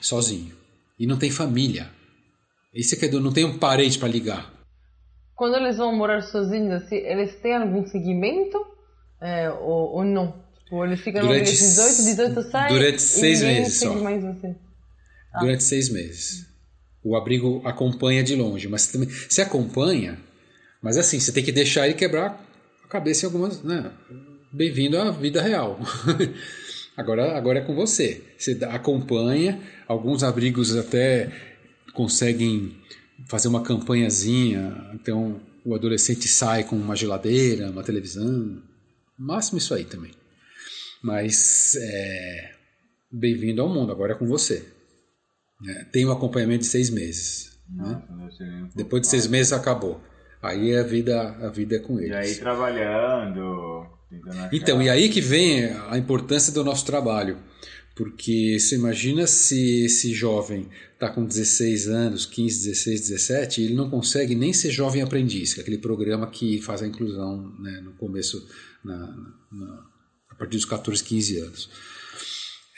sozinho. 0.00 0.52
E 0.98 1.06
não 1.06 1.16
tem 1.16 1.30
família. 1.30 1.88
Isso 2.74 2.96
é 2.96 2.98
que 2.98 3.08
não 3.08 3.32
tem 3.32 3.44
um 3.44 3.58
parente 3.58 3.96
para 3.96 4.08
ligar. 4.08 4.52
Quando 5.36 5.54
eles 5.54 5.76
vão 5.76 5.94
morar 5.94 6.20
sozinhos, 6.22 6.82
assim, 6.82 6.96
eles 6.96 7.36
têm 7.36 7.54
algum 7.54 7.86
seguimento 7.86 8.58
é, 9.20 9.48
ou, 9.50 9.94
ou 9.94 10.04
não? 10.04 10.41
Tipo, 10.72 10.86
eles 10.86 11.00
ficam 11.02 11.20
durante, 11.20 11.50
18, 11.50 11.96
18 12.02 12.50
saem. 12.50 12.74
Durante 12.74 13.02
seis 13.02 13.42
meses 13.42 13.78
só. 13.78 13.94
Mais 13.94 14.22
você. 14.22 14.56
Ah. 15.34 15.40
Durante 15.40 15.62
seis 15.62 15.90
meses. 15.90 16.46
O 17.04 17.14
abrigo 17.14 17.60
acompanha 17.62 18.22
de 18.22 18.34
longe, 18.34 18.68
mas 18.68 18.86
também 18.86 19.10
se 19.10 19.42
acompanha, 19.42 20.18
mas 20.80 20.96
assim, 20.96 21.20
você 21.20 21.30
tem 21.30 21.44
que 21.44 21.52
deixar 21.52 21.84
ele 21.84 21.94
quebrar 21.94 22.42
a 22.82 22.88
cabeça 22.88 23.26
em 23.26 23.26
algumas. 23.26 23.62
Né? 23.62 23.92
Bem-vindo 24.50 24.96
à 24.96 25.10
vida 25.10 25.42
real. 25.42 25.78
agora, 26.96 27.36
agora 27.36 27.58
é 27.58 27.62
com 27.62 27.74
você. 27.74 28.22
Você 28.38 28.58
acompanha, 28.64 29.60
alguns 29.86 30.22
abrigos 30.22 30.74
até 30.74 31.30
conseguem 31.92 32.78
fazer 33.28 33.48
uma 33.48 33.62
campanhazinha, 33.62 34.90
então 34.94 35.38
o 35.66 35.74
adolescente 35.74 36.26
sai 36.28 36.64
com 36.64 36.76
uma 36.76 36.96
geladeira, 36.96 37.70
uma 37.70 37.82
televisão. 37.82 38.62
Máximo 39.18 39.58
isso 39.58 39.74
aí 39.74 39.84
também. 39.84 40.21
Mas 41.02 41.74
é, 41.80 42.52
bem-vindo 43.10 43.60
ao 43.60 43.68
mundo, 43.68 43.90
agora 43.90 44.12
é 44.12 44.16
com 44.16 44.26
você. 44.26 44.64
É, 45.68 45.84
tem 45.86 46.06
um 46.06 46.12
acompanhamento 46.12 46.60
de 46.60 46.66
seis 46.66 46.90
meses. 46.90 47.58
Né? 47.68 48.02
Nossa, 48.08 48.44
né? 48.44 48.68
Depois 48.74 49.02
de 49.02 49.08
seis 49.08 49.26
meses 49.26 49.52
acabou. 49.52 50.00
Aí 50.40 50.76
a 50.76 50.82
vida, 50.82 51.36
a 51.40 51.48
vida 51.48 51.76
é 51.76 51.78
com 51.78 51.98
eles. 51.98 52.10
E 52.10 52.14
aí 52.14 52.34
trabalhando. 52.36 53.86
Então, 54.52 54.82
e 54.82 54.90
aí 54.90 55.08
que 55.08 55.20
vem 55.20 55.66
a 55.88 55.96
importância 55.98 56.52
do 56.52 56.62
nosso 56.62 56.84
trabalho. 56.84 57.38
Porque 57.94 58.58
você 58.58 58.76
imagina 58.76 59.26
se 59.26 59.84
esse 59.84 60.14
jovem 60.14 60.68
está 60.94 61.10
com 61.10 61.24
16 61.24 61.88
anos, 61.88 62.24
15, 62.24 62.68
16, 62.68 63.00
17, 63.08 63.62
ele 63.62 63.74
não 63.74 63.90
consegue 63.90 64.34
nem 64.34 64.52
ser 64.52 64.70
jovem 64.70 65.02
aprendiz, 65.02 65.52
que 65.52 65.60
é 65.60 65.62
aquele 65.62 65.78
programa 65.78 66.26
que 66.28 66.60
faz 66.62 66.80
a 66.82 66.86
inclusão 66.86 67.54
né, 67.58 67.80
no 67.82 67.92
começo, 67.92 68.48
na, 68.82 68.98
na, 69.52 69.91
partir 70.42 70.56
dos 70.56 70.64
14, 70.64 71.04
15 71.04 71.38
anos. 71.38 71.70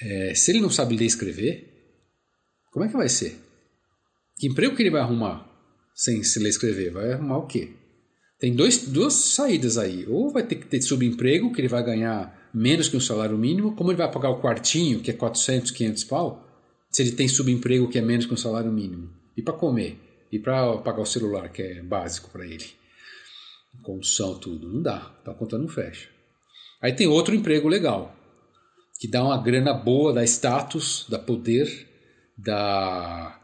É, 0.03 0.35
se 0.35 0.51
ele 0.51 0.61
não 0.61 0.69
sabe 0.69 0.97
ler 0.97 1.05
e 1.05 1.07
escrever, 1.07 1.73
como 2.71 2.85
é 2.85 2.89
que 2.89 2.97
vai 2.97 3.09
ser? 3.09 3.39
Que 4.37 4.49
emprego 4.49 4.77
que 4.77 4.83
ele 4.83 4.91
vai 4.91 5.01
arrumar 5.01 5.49
sem 5.95 6.23
se 6.23 6.39
ler 6.39 6.47
e 6.47 6.51
escrever? 6.51 6.93
Vai 6.93 7.13
arrumar 7.13 7.39
o 7.39 7.47
quê? 7.47 7.73
Tem 8.39 8.55
dois, 8.55 8.87
duas 8.89 9.15
saídas 9.15 9.79
aí. 9.79 10.05
Ou 10.07 10.31
vai 10.31 10.47
ter 10.47 10.57
que 10.57 10.67
ter 10.67 10.83
subemprego, 10.83 11.53
que 11.53 11.61
ele 11.61 11.69
vai 11.69 11.83
ganhar 11.83 12.51
menos 12.53 12.89
que 12.89 12.97
um 12.97 13.01
salário 13.01 13.39
mínimo. 13.39 13.75
Como 13.75 13.91
ele 13.91 13.99
vai 13.99 14.11
pagar 14.11 14.31
o 14.31 14.43
quartinho, 14.43 15.01
que 15.01 15.11
é 15.11 15.15
400, 15.15 15.71
500 15.71 16.05
pau? 16.05 16.47
Se 16.91 17.03
ele 17.03 17.13
tem 17.13 17.29
subemprego, 17.29 17.89
que 17.89 17.99
é 17.99 18.03
menos 18.03 18.27
que 18.27 18.35
um 18.35 18.37
salário 18.37 18.71
mínimo. 18.71 19.11
E 19.37 19.43
para 19.43 19.55
comer? 19.55 19.99
E 20.31 20.39
para 20.39 20.77
pagar 20.79 21.01
o 21.01 21.07
celular, 21.07 21.49
que 21.49 21.63
é 21.63 21.83
básico 21.83 22.29
para 22.31 22.45
ele? 22.45 22.67
Condução, 23.83 24.39
tudo. 24.39 24.71
Não 24.71 24.83
dá. 24.83 25.17
Então 25.23 25.33
a 25.33 25.37
conta 25.37 25.57
não 25.57 25.69
fecha. 25.69 26.14
Aí 26.85 26.93
tem 26.93 27.07
outro 27.07 27.35
emprego 27.35 27.67
legal, 27.67 28.15
que 29.01 29.09
dá 29.09 29.25
uma 29.25 29.43
grana 29.43 29.73
boa, 29.73 30.13
dá 30.13 30.23
status, 30.23 31.07
dá 31.09 31.19
poder, 31.19 31.89
dá 32.37 33.41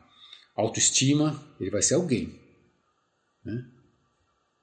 autoestima, 0.55 1.43
ele 1.59 1.71
vai 1.71 1.81
ser 1.81 1.95
alguém. 1.95 2.39
Né? 3.43 3.65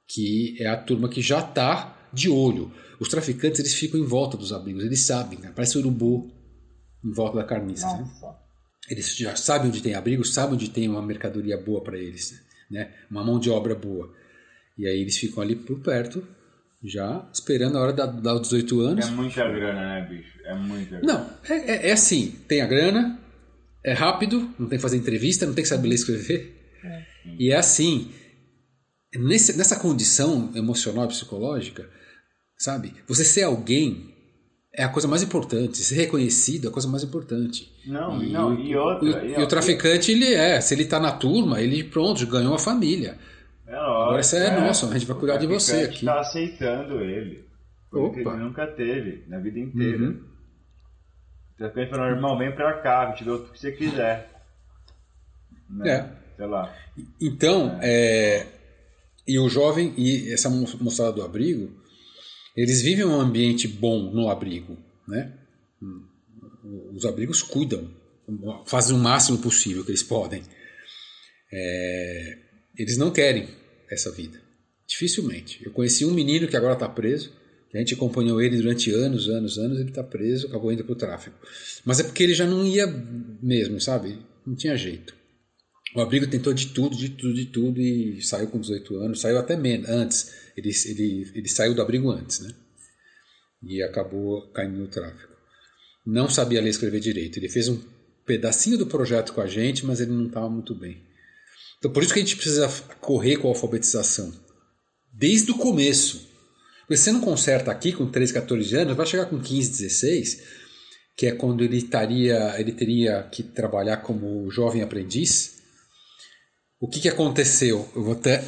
Que 0.08 0.58
é 0.60 0.68
a 0.68 0.78
turma 0.78 1.10
que 1.10 1.24
já 1.24 1.40
está 1.40 2.08
de 2.14 2.30
olho. 2.30 2.72
Os 3.00 3.10
traficantes 3.10 3.60
eles 3.60 3.74
ficam 3.74 4.00
em 4.00 4.06
volta 4.06 4.38
dos 4.38 4.54
abrigos, 4.54 4.84
eles 4.84 5.02
sabem, 5.02 5.40
né? 5.40 5.52
parece 5.56 5.80
urubu 5.80 6.32
em 7.04 7.12
volta 7.12 7.38
da 7.38 7.44
carniça. 7.44 7.88
Né? 7.88 8.08
Eles 8.92 9.18
já 9.18 9.36
sabem 9.36 9.70
onde 9.70 9.82
tem 9.82 9.96
abrigo, 9.96 10.24
sabem 10.24 10.54
onde 10.54 10.70
tem 10.70 10.88
uma 10.88 11.02
mercadoria 11.02 11.58
boa 11.58 11.84
para 11.84 11.98
eles, 11.98 12.40
né? 12.70 12.94
uma 13.10 13.24
mão 13.24 13.40
de 13.40 13.50
obra 13.50 13.74
boa. 13.74 14.14
E 14.78 14.86
aí 14.86 15.02
eles 15.02 15.18
ficam 15.18 15.42
ali 15.42 15.56
por 15.56 15.80
perto 15.80 16.37
já 16.84 17.28
esperando 17.34 17.78
a 17.78 17.82
hora 17.82 17.94
de 17.94 18.22
dar 18.22 18.36
os 18.36 18.42
18 18.42 18.80
anos. 18.82 19.08
É 19.08 19.12
muita 19.12 19.48
grana, 19.48 19.82
né, 19.82 20.08
bicho? 20.10 20.38
É 20.46 20.56
muita 20.56 21.00
grana. 21.00 21.06
Não, 21.06 21.30
é, 21.50 21.72
é, 21.72 21.90
é, 21.90 21.92
assim: 21.92 22.36
tem 22.48 22.62
a 22.62 22.68
grana, 22.68 23.20
é 23.84 23.94
rápido, 23.94 24.54
não 24.60 24.68
tem 24.68 24.78
que 24.78 24.82
fazer 24.82 24.98
entrevista, 24.98 25.46
não 25.46 25.54
tem 25.54 25.64
que 25.64 25.70
saber 25.70 25.88
ler 25.88 25.96
e 25.96 25.96
escrever. 25.96 26.56
É. 26.84 27.06
E 27.40 27.52
é 27.52 27.58
assim: 27.58 28.12
nesse, 29.16 29.58
nessa 29.58 29.80
condição 29.80 30.52
emocional 30.56 31.06
e 31.06 31.10
psicológica, 31.10 31.90
sabe? 32.58 32.94
Você 33.08 33.24
ser 33.24 33.44
alguém 33.44 34.16
é 34.74 34.84
a 34.84 34.90
coisa 34.90 35.08
mais 35.08 35.24
importante. 35.24 35.80
Ser 35.80 35.96
reconhecido 35.96 36.66
é 36.66 36.68
a 36.70 36.72
coisa 36.72 36.88
mais 36.88 37.04
importante. 37.04 37.68
Não, 37.88 38.24
e, 38.24 38.32
não, 38.32 38.60
e 38.60 38.76
outra. 38.76 39.26
E, 39.26 39.32
e 39.34 39.42
o 39.42 39.48
traficante, 39.48 40.12
ele 40.12 40.32
é, 40.34 40.62
se 40.62 40.76
ele 40.76 40.84
está 40.84 41.00
na 41.00 41.12
turma, 41.12 41.60
ele 41.60 41.84
pronto, 41.84 42.26
ganhou 42.28 42.54
a 42.54 42.60
família. 42.60 43.18
É 43.68 43.76
Agora 43.76 44.24
você 44.24 44.38
é, 44.38 44.46
é 44.48 44.60
nosso, 44.60 44.90
a 44.90 44.94
gente 44.94 45.06
vai 45.06 45.18
cuidar 45.18 45.38
de 45.38 45.46
você 45.46 45.84
aqui. 45.84 45.96
está 45.96 46.22
aceitando 46.22 47.02
ele. 47.02 47.46
Porque 47.92 48.22
Opa. 48.22 48.32
ele 48.32 48.44
nunca 48.44 48.68
teve, 48.68 49.26
na 49.28 49.40
vida 49.40 49.60
inteira. 49.60 50.04
Uhum. 50.04 50.24
Então 51.56 51.72
ele 51.76 51.90
falando, 51.90 52.16
irmão, 52.16 52.38
vem 52.38 52.54
pra 52.56 52.82
cá, 52.82 53.12
te 53.12 53.24
dou 53.24 53.38
o 53.38 53.50
que 53.50 53.60
você 53.60 53.72
quiser. 53.72 54.30
Né? 55.70 55.90
É. 55.90 56.10
Sei 56.38 56.46
lá. 56.46 56.74
Então, 57.20 57.78
é. 57.82 58.38
é 58.38 58.48
E 59.28 59.38
o 59.40 59.50
jovem 59.50 59.94
e 59.98 60.32
essa 60.32 60.50
moçada 60.50 61.12
do 61.12 61.24
abrigo, 61.24 61.70
eles 62.56 62.82
vivem 62.82 63.06
um 63.06 63.20
ambiente 63.20 63.68
bom 63.68 64.12
no 64.12 64.30
abrigo, 64.30 64.78
né? 65.08 65.34
Os 66.94 67.06
abrigos 67.06 67.42
cuidam, 67.42 67.90
fazem 68.66 68.96
o 68.96 69.00
máximo 69.00 69.38
possível 69.40 69.84
que 69.84 69.92
eles 69.92 70.04
podem. 70.04 70.44
É, 71.52 72.38
eles 72.78 72.98
não 72.98 73.12
querem 73.12 73.48
essa 73.90 74.12
vida, 74.12 74.42
dificilmente. 74.88 75.64
Eu 75.66 75.72
conheci 75.72 76.06
um 76.06 76.14
menino 76.14 76.48
que 76.48 76.56
agora 76.56 76.74
está 76.74 76.88
preso, 76.88 77.32
a 77.74 77.78
gente 77.78 77.94
acompanhou 77.94 78.42
ele 78.42 78.58
durante 78.58 78.92
anos, 78.92 79.30
anos, 79.30 79.58
anos, 79.58 79.80
ele 79.80 79.90
está 79.90 80.04
preso, 80.04 80.48
acabou 80.48 80.72
indo 80.72 80.84
para 80.84 80.94
o 80.94 80.96
tráfico. 80.96 81.38
Mas 81.86 82.00
é 82.00 82.04
porque 82.04 82.24
ele 82.24 82.34
já 82.34 82.48
não 82.48 82.66
ia 82.66 82.88
mesmo, 83.42 83.80
sabe? 83.80 84.18
Não 84.46 84.56
tinha 84.56 84.76
jeito. 84.76 85.16
O 85.96 86.02
abrigo 86.02 86.28
tentou 86.28 86.54
de 86.54 86.68
tudo, 86.68 86.96
de 86.96 87.10
tudo, 87.10 87.34
de 87.34 87.46
tudo 87.46 87.80
e 87.80 88.22
saiu 88.22 88.48
com 88.48 88.60
18 88.60 88.98
anos, 88.98 89.22
saiu 89.22 89.38
até 89.38 89.56
menos, 89.56 89.90
antes. 89.90 90.34
Ele, 90.56 90.72
ele, 90.86 91.32
ele 91.36 91.48
saiu 91.48 91.76
do 91.76 91.82
abrigo 91.82 92.10
antes, 92.10 92.40
né? 92.40 92.54
E 93.64 93.82
acabou 93.84 94.50
caindo 94.52 94.78
no 94.78 94.88
tráfico. 94.88 95.34
Não 96.06 96.30
sabia 96.30 96.62
ler 96.62 96.68
e 96.68 96.72
escrever 96.72 97.00
direito. 97.00 97.38
Ele 97.38 97.50
fez 97.50 97.68
um 97.68 97.80
pedacinho 98.26 98.78
do 98.78 98.88
projeto 98.88 99.34
com 99.34 99.42
a 99.42 99.48
gente, 99.48 99.86
mas 99.86 100.00
ele 100.00 100.12
não 100.12 100.28
estava 100.28 100.50
muito 100.50 100.74
bem. 100.74 101.07
Então 101.78 101.92
por 101.92 102.04
isso 102.04 102.14
que 102.14 102.20
a 102.20 102.24
gente 102.24 102.36
precisa 102.36 102.68
correr 103.00 103.38
com 103.38 103.48
a 103.48 103.52
alfabetização. 103.52 104.34
Desde 105.14 105.52
o 105.52 105.58
começo. 105.58 106.28
Porque 106.82 106.98
você 106.98 107.12
não 107.12 107.22
conserta 107.22 107.72
aqui 107.72 107.92
com 107.92 108.10
13, 108.10 108.34
14 108.34 108.76
anos, 108.76 108.96
vai 108.96 109.06
chegar 109.06 109.26
com 109.26 109.40
15, 109.40 109.72
16, 109.72 110.42
que 111.18 111.28
é 111.28 111.32
quando 111.32 111.64
ele, 111.64 111.78
estaria, 111.78 112.56
ele 112.60 112.72
teria 112.72 113.24
que 113.24 113.44
trabalhar 113.44 113.98
como 113.98 114.50
jovem 114.50 114.82
aprendiz 114.82 115.58
o 116.80 116.88
que, 116.88 117.00
que 117.00 117.10
aconteceu? 117.10 117.90
Eu 117.96 118.04
vou 118.04 118.14
até 118.14 118.44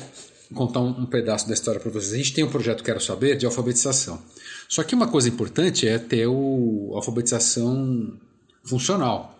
contar 0.53 0.81
um, 0.81 1.01
um 1.01 1.05
pedaço 1.05 1.47
da 1.47 1.53
história 1.53 1.79
para 1.79 1.89
vocês. 1.89 2.13
A 2.13 2.17
gente 2.17 2.33
tem 2.33 2.43
um 2.43 2.49
projeto 2.49 2.83
Quero 2.83 3.01
Saber 3.01 3.35
de 3.35 3.45
alfabetização. 3.45 4.21
Só 4.67 4.83
que 4.83 4.93
uma 4.93 5.07
coisa 5.07 5.27
importante 5.27 5.87
é 5.87 5.97
ter 5.97 6.27
o, 6.27 6.91
a 6.93 6.97
alfabetização 6.97 8.19
funcional. 8.63 9.35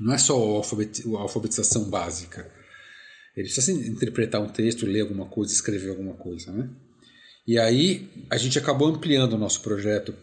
Não 0.00 0.14
é 0.14 0.18
só 0.18 0.34
a 0.34 1.20
alfabetização 1.20 1.84
básica. 1.84 2.50
Ele 3.36 3.48
precisa 3.48 3.72
interpretar 3.72 4.40
um 4.40 4.48
texto, 4.48 4.86
ler 4.86 5.02
alguma 5.02 5.26
coisa, 5.26 5.52
escrever 5.52 5.90
alguma 5.90 6.14
coisa, 6.14 6.52
né? 6.52 6.68
E 7.46 7.58
aí 7.58 8.08
a 8.28 8.36
gente 8.36 8.58
acabou 8.58 8.88
ampliando 8.88 9.34
o 9.34 9.38
nosso 9.38 9.60
projeto. 9.62 10.14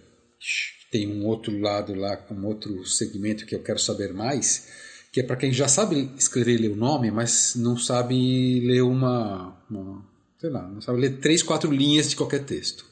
Tem 0.92 1.08
um 1.08 1.26
outro 1.26 1.58
lado 1.60 1.94
lá, 1.94 2.26
um 2.32 2.46
outro 2.46 2.86
segmento 2.86 3.46
que 3.46 3.56
eu 3.56 3.62
quero 3.62 3.80
saber 3.80 4.14
mais, 4.14 4.68
que 5.12 5.20
é 5.20 5.24
para 5.24 5.36
quem 5.36 5.52
já 5.52 5.68
sabe 5.68 6.10
escrever 6.18 6.56
e 6.56 6.58
ler 6.58 6.72
o 6.72 6.76
nome, 6.76 7.12
mas 7.12 7.56
não 7.56 7.78
sabe 7.78 8.62
ler 8.62 8.82
uma, 8.82 9.58
uma, 9.70 10.06
sei 10.40 10.50
lá, 10.50 10.68
não 10.68 10.80
sabe 10.80 11.02
ler 11.02 11.18
três, 11.18 11.44
quatro 11.44 11.72
linhas 11.72 12.10
de 12.10 12.16
qualquer 12.16 12.46
texto. 12.46 12.86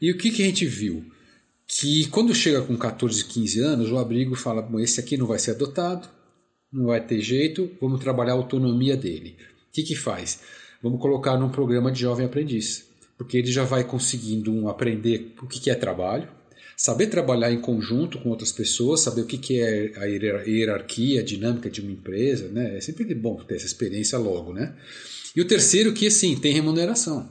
E 0.00 0.12
o 0.12 0.18
que, 0.18 0.30
que 0.30 0.42
a 0.42 0.46
gente 0.46 0.66
viu? 0.66 1.04
Que 1.66 2.06
quando 2.08 2.34
chega 2.34 2.62
com 2.62 2.76
14, 2.76 3.24
15 3.24 3.60
anos, 3.60 3.90
o 3.90 3.98
abrigo 3.98 4.36
fala: 4.36 4.62
Bom, 4.62 4.78
esse 4.78 5.00
aqui 5.00 5.16
não 5.16 5.26
vai 5.26 5.38
ser 5.38 5.52
adotado, 5.52 6.08
não 6.74 6.86
vai 6.86 7.00
ter 7.00 7.20
jeito, 7.20 7.70
vamos 7.80 8.00
trabalhar 8.00 8.32
a 8.32 8.36
autonomia 8.36 8.96
dele. 8.96 9.36
O 9.68 9.72
que, 9.72 9.82
que 9.82 9.94
faz? 9.94 10.40
Vamos 10.82 11.00
colocar 11.00 11.38
num 11.38 11.48
programa 11.48 11.90
de 11.90 12.00
jovem 12.00 12.26
aprendiz, 12.26 12.86
porque 13.16 13.38
ele 13.38 13.50
já 13.50 13.64
vai 13.64 13.84
conseguindo 13.84 14.52
um, 14.52 14.68
aprender 14.68 15.32
o 15.40 15.46
que, 15.46 15.60
que 15.60 15.70
é 15.70 15.74
trabalho, 15.74 16.28
Saber 16.76 17.06
trabalhar 17.06 17.52
em 17.52 17.60
conjunto 17.60 18.18
com 18.18 18.30
outras 18.30 18.50
pessoas, 18.50 19.00
saber 19.00 19.20
o 19.20 19.26
que 19.26 19.60
é 19.60 19.92
a 19.96 20.04
hierarquia, 20.06 21.20
a 21.20 21.24
dinâmica 21.24 21.70
de 21.70 21.80
uma 21.80 21.92
empresa, 21.92 22.48
né? 22.48 22.76
É 22.76 22.80
sempre 22.80 23.14
bom 23.14 23.36
ter 23.36 23.54
essa 23.54 23.66
experiência 23.66 24.18
logo, 24.18 24.52
né? 24.52 24.74
E 25.36 25.40
o 25.40 25.46
terceiro 25.46 25.92
que, 25.92 26.08
assim, 26.08 26.34
tem 26.36 26.52
remuneração. 26.52 27.30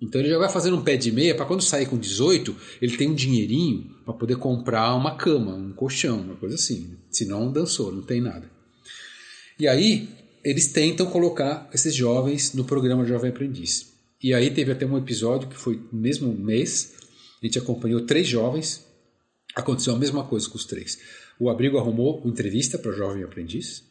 Então 0.00 0.20
ele 0.20 0.30
já 0.30 0.38
vai 0.38 0.48
fazendo 0.48 0.76
um 0.76 0.82
pé 0.82 0.96
de 0.96 1.10
meia 1.10 1.34
para 1.34 1.46
quando 1.46 1.62
sair 1.62 1.86
com 1.86 1.98
18, 1.98 2.54
ele 2.80 2.96
tem 2.96 3.10
um 3.10 3.14
dinheirinho 3.14 3.90
para 4.04 4.14
poder 4.14 4.36
comprar 4.36 4.94
uma 4.94 5.16
cama, 5.16 5.54
um 5.54 5.72
colchão, 5.72 6.20
uma 6.20 6.36
coisa 6.36 6.54
assim. 6.54 6.96
Senão 7.10 7.50
dançou, 7.50 7.90
não 7.90 8.02
tem 8.02 8.20
nada. 8.20 8.48
E 9.58 9.68
aí 9.68 10.08
eles 10.44 10.68
tentam 10.68 11.06
colocar 11.06 11.68
esses 11.72 11.94
jovens 11.94 12.52
no 12.52 12.64
programa 12.64 13.04
Jovem 13.04 13.30
Aprendiz. 13.30 13.94
E 14.22 14.34
aí 14.34 14.50
teve 14.50 14.72
até 14.72 14.84
um 14.84 14.98
episódio 14.98 15.48
que 15.48 15.56
foi 15.56 15.80
no 15.92 16.00
mesmo 16.00 16.32
mês, 16.32 16.94
a 17.42 17.46
gente 17.46 17.58
acompanhou 17.58 18.06
três 18.06 18.26
jovens, 18.26 18.86
aconteceu 19.54 19.94
a 19.94 19.98
mesma 19.98 20.24
coisa 20.24 20.48
com 20.48 20.56
os 20.56 20.64
três. 20.64 20.98
O 21.38 21.50
abrigo 21.50 21.78
arrumou 21.78 22.18
uma 22.18 22.30
entrevista 22.30 22.78
para 22.78 22.92
jovem 22.92 23.22
aprendiz. 23.22 23.84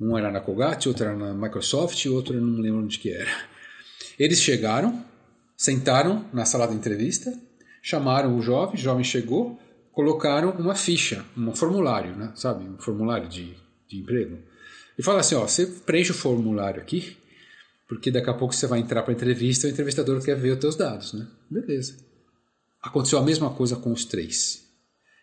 Um 0.00 0.16
era 0.16 0.30
na 0.30 0.40
Colgate, 0.40 0.88
outro 0.88 1.04
era 1.04 1.16
na 1.16 1.34
Microsoft, 1.34 2.04
outro 2.06 2.34
eu 2.34 2.40
não 2.40 2.60
lembro 2.60 2.82
onde 2.82 2.98
que 2.98 3.10
era. 3.10 3.30
Eles 4.18 4.40
chegaram, 4.40 5.04
sentaram 5.56 6.28
na 6.32 6.44
sala 6.44 6.66
da 6.66 6.74
entrevista, 6.74 7.32
chamaram 7.82 8.36
o 8.36 8.42
jovem, 8.42 8.74
o 8.74 8.78
jovem 8.78 9.04
chegou, 9.04 9.58
colocaram 9.92 10.50
uma 10.50 10.74
ficha, 10.74 11.24
um 11.36 11.54
formulário, 11.54 12.16
né? 12.16 12.32
sabe, 12.34 12.64
um 12.64 12.78
formulário 12.78 13.28
de, 13.28 13.54
de 13.88 13.98
emprego. 13.98 14.38
E 15.02 15.04
fala 15.04 15.18
assim, 15.18 15.34
ó, 15.34 15.48
você 15.48 15.66
preenche 15.66 16.12
o 16.12 16.14
formulário 16.14 16.80
aqui, 16.80 17.16
porque 17.88 18.08
daqui 18.08 18.30
a 18.30 18.34
pouco 18.34 18.54
você 18.54 18.68
vai 18.68 18.78
entrar 18.78 19.02
para 19.02 19.12
entrevista 19.12 19.66
e 19.66 19.70
o 19.70 19.72
entrevistador 19.72 20.22
quer 20.22 20.36
ver 20.36 20.52
os 20.52 20.60
teus 20.60 20.76
dados, 20.76 21.12
né? 21.12 21.26
Beleza. 21.50 21.96
Aconteceu 22.80 23.18
a 23.18 23.22
mesma 23.22 23.50
coisa 23.50 23.74
com 23.74 23.90
os 23.90 24.04
três. 24.04 24.62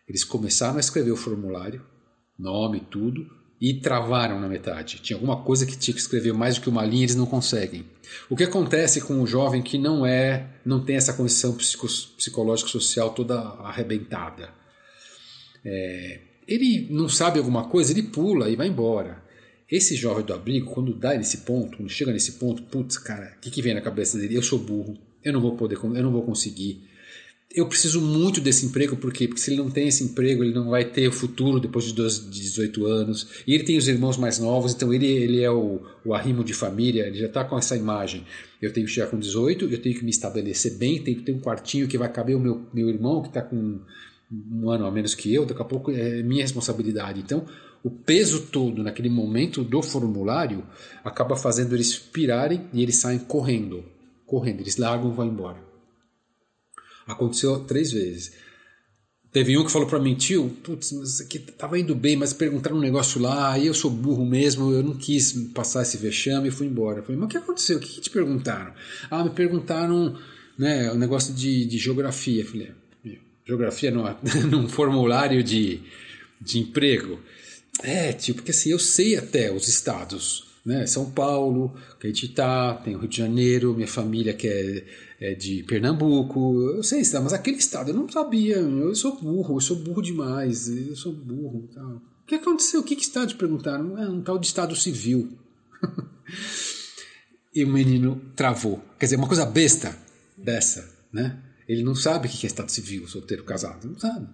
Eles 0.06 0.22
começaram 0.22 0.76
a 0.76 0.80
escrever 0.80 1.12
o 1.12 1.16
formulário, 1.16 1.82
nome, 2.38 2.80
tudo, 2.90 3.26
e 3.58 3.80
travaram 3.80 4.38
na 4.38 4.50
metade. 4.50 5.00
Tinha 5.00 5.16
alguma 5.16 5.42
coisa 5.44 5.64
que 5.64 5.78
tinha 5.78 5.94
que 5.94 6.00
escrever 6.02 6.34
mais 6.34 6.56
do 6.56 6.60
que 6.60 6.68
uma 6.68 6.84
linha, 6.84 7.04
eles 7.04 7.16
não 7.16 7.24
conseguem. 7.24 7.86
O 8.28 8.36
que 8.36 8.44
acontece 8.44 9.00
com 9.00 9.22
o 9.22 9.26
jovem 9.26 9.62
que 9.62 9.78
não 9.78 10.04
é, 10.04 10.46
não 10.62 10.84
tem 10.84 10.96
essa 10.96 11.14
condição 11.14 11.56
psicológica 11.56 12.68
social 12.68 13.14
toda 13.14 13.40
arrebentada? 13.40 14.50
É, 15.64 16.20
ele 16.46 16.86
não 16.90 17.08
sabe 17.08 17.38
alguma 17.38 17.66
coisa, 17.66 17.92
ele 17.92 18.02
pula 18.02 18.50
e 18.50 18.56
vai 18.56 18.68
embora. 18.68 19.29
Esse 19.70 19.94
jovem 19.94 20.24
do 20.24 20.34
abrigo, 20.34 20.70
quando 20.70 20.92
dá 20.92 21.16
nesse 21.16 21.38
ponto, 21.38 21.76
quando 21.76 21.88
chega 21.88 22.12
nesse 22.12 22.32
ponto, 22.32 22.62
putz, 22.64 22.98
cara, 22.98 23.34
o 23.36 23.40
que, 23.40 23.50
que 23.50 23.62
vem 23.62 23.74
na 23.74 23.80
cabeça 23.80 24.18
dele? 24.18 24.36
Eu 24.36 24.42
sou 24.42 24.58
burro, 24.58 24.98
eu 25.22 25.32
não 25.32 25.40
vou 25.40 25.56
poder, 25.56 25.76
eu 25.76 26.02
não 26.02 26.10
vou 26.10 26.22
conseguir 26.22 26.82
eu 27.52 27.66
preciso 27.66 28.00
muito 28.00 28.40
desse 28.40 28.64
emprego, 28.64 28.96
por 28.96 29.12
quê? 29.12 29.26
Porque 29.26 29.40
se 29.40 29.50
ele 29.50 29.60
não 29.60 29.70
tem 29.70 29.88
esse 29.88 30.04
emprego, 30.04 30.44
ele 30.44 30.54
não 30.54 30.70
vai 30.70 30.84
ter 30.84 31.08
o 31.08 31.12
futuro 31.12 31.58
depois 31.58 31.84
de 31.84 31.92
12, 31.92 32.30
18 32.30 32.86
anos. 32.86 33.42
E 33.44 33.52
ele 33.52 33.64
tem 33.64 33.76
os 33.76 33.88
irmãos 33.88 34.16
mais 34.16 34.38
novos, 34.38 34.72
então 34.72 34.94
ele, 34.94 35.06
ele 35.06 35.42
é 35.42 35.50
o, 35.50 35.80
o 36.04 36.14
arrimo 36.14 36.44
de 36.44 36.54
família, 36.54 37.08
ele 37.08 37.18
já 37.18 37.26
está 37.26 37.42
com 37.42 37.58
essa 37.58 37.76
imagem. 37.76 38.24
Eu 38.62 38.72
tenho 38.72 38.86
que 38.86 38.92
chegar 38.92 39.08
com 39.08 39.18
18, 39.18 39.64
eu 39.64 39.82
tenho 39.82 39.98
que 39.98 40.04
me 40.04 40.10
estabelecer 40.10 40.76
bem, 40.76 41.02
tenho 41.02 41.16
que 41.16 41.24
ter 41.24 41.32
um 41.32 41.40
quartinho 41.40 41.88
que 41.88 41.98
vai 41.98 42.10
caber 42.10 42.36
o 42.36 42.40
meu, 42.40 42.66
meu 42.72 42.88
irmão, 42.88 43.20
que 43.20 43.28
está 43.28 43.42
com 43.42 43.80
um 44.32 44.70
ano 44.70 44.86
a 44.86 44.90
menos 44.92 45.16
que 45.16 45.34
eu, 45.34 45.44
daqui 45.44 45.60
a 45.60 45.64
pouco 45.64 45.90
é 45.90 46.22
minha 46.22 46.42
responsabilidade. 46.42 47.18
Então, 47.18 47.44
o 47.82 47.90
peso 47.90 48.46
todo 48.46 48.82
naquele 48.82 49.08
momento 49.08 49.64
do 49.64 49.82
formulário 49.82 50.64
acaba 51.02 51.36
fazendo 51.36 51.74
eles 51.74 51.96
pirarem 51.96 52.68
e 52.72 52.82
eles 52.82 52.96
saem 52.96 53.18
correndo. 53.18 53.84
Correndo, 54.26 54.60
eles 54.60 54.76
largam 54.76 55.10
e 55.10 55.14
vão 55.14 55.26
embora. 55.26 55.58
Aconteceu 57.06 57.60
três 57.60 57.92
vezes. 57.92 58.32
Teve 59.32 59.56
um 59.56 59.64
que 59.64 59.70
falou 59.70 59.86
para 59.86 60.00
mim, 60.00 60.14
tio, 60.16 60.48
putz, 60.62 60.90
isso 60.90 61.22
aqui 61.22 61.38
tava 61.38 61.78
indo 61.78 61.94
bem, 61.94 62.16
mas 62.16 62.32
perguntaram 62.32 62.76
um 62.76 62.80
negócio 62.80 63.20
lá, 63.20 63.52
aí 63.52 63.68
eu 63.68 63.74
sou 63.74 63.90
burro 63.90 64.26
mesmo, 64.26 64.72
eu 64.72 64.82
não 64.82 64.94
quis 64.94 65.32
passar 65.54 65.82
esse 65.82 65.96
vexame 65.96 66.48
e 66.48 66.50
fui 66.50 66.66
embora. 66.66 66.98
Eu 66.98 67.02
falei, 67.04 67.16
mas 67.16 67.26
o 67.26 67.30
que 67.30 67.36
aconteceu? 67.36 67.78
O 67.78 67.80
que, 67.80 67.88
que 67.88 68.00
te 68.00 68.10
perguntaram? 68.10 68.74
Ah, 69.08 69.22
me 69.22 69.30
perguntaram 69.30 70.18
né, 70.58 70.90
o 70.90 70.94
um 70.94 70.98
negócio 70.98 71.32
de, 71.32 71.64
de 71.64 71.78
geografia. 71.78 72.42
Eu 72.42 72.46
falei, 72.46 72.72
geografia 73.46 73.90
numa, 73.90 74.18
num 74.50 74.68
formulário 74.68 75.42
de, 75.42 75.80
de 76.40 76.58
emprego? 76.58 77.20
É, 77.82 78.12
tio, 78.12 78.34
porque 78.34 78.50
assim, 78.50 78.70
eu 78.70 78.78
sei 78.78 79.16
até 79.16 79.52
os 79.52 79.68
estados, 79.68 80.46
né? 80.64 80.86
São 80.86 81.10
Paulo, 81.10 81.74
que 81.98 82.06
a 82.06 82.10
gente 82.10 82.28
tá, 82.28 82.74
tem 82.74 82.94
o 82.94 82.98
Rio 82.98 83.08
de 83.08 83.16
Janeiro, 83.16 83.74
minha 83.74 83.88
família 83.88 84.34
que 84.34 84.46
é 84.46 84.84
é, 85.20 85.34
de 85.34 85.62
Pernambuco, 85.64 86.58
eu 86.76 86.82
sei, 86.82 87.02
mas 87.22 87.32
aquele 87.32 87.58
estado 87.58 87.90
eu 87.90 87.94
não 87.94 88.08
sabia, 88.08 88.56
eu 88.56 88.94
sou 88.94 89.20
burro, 89.20 89.56
eu 89.56 89.60
sou 89.60 89.76
burro 89.76 90.00
demais, 90.00 90.68
eu 90.68 90.96
sou 90.96 91.12
burro. 91.12 91.68
Tal. 91.74 91.96
O 91.96 92.26
que 92.26 92.36
aconteceu? 92.36 92.80
O 92.80 92.82
que, 92.82 92.96
que 92.96 93.02
estado 93.02 93.34
perguntaram? 93.36 93.98
É 93.98 94.08
um 94.08 94.22
tal 94.22 94.38
de 94.38 94.46
estado 94.46 94.74
civil. 94.74 95.36
e 97.54 97.62
o 97.62 97.68
menino 97.68 98.20
travou. 98.34 98.82
Quer 98.98 99.06
dizer, 99.06 99.16
uma 99.16 99.28
coisa 99.28 99.44
besta 99.44 99.94
dessa, 100.38 100.90
né? 101.12 101.38
Ele 101.68 101.82
não 101.82 101.94
sabe 101.94 102.26
o 102.26 102.30
que 102.30 102.46
é 102.46 102.48
estado 102.48 102.70
civil, 102.70 103.06
solteiro 103.06 103.44
casado, 103.44 103.88
não 103.88 103.98
sabe. 103.98 104.26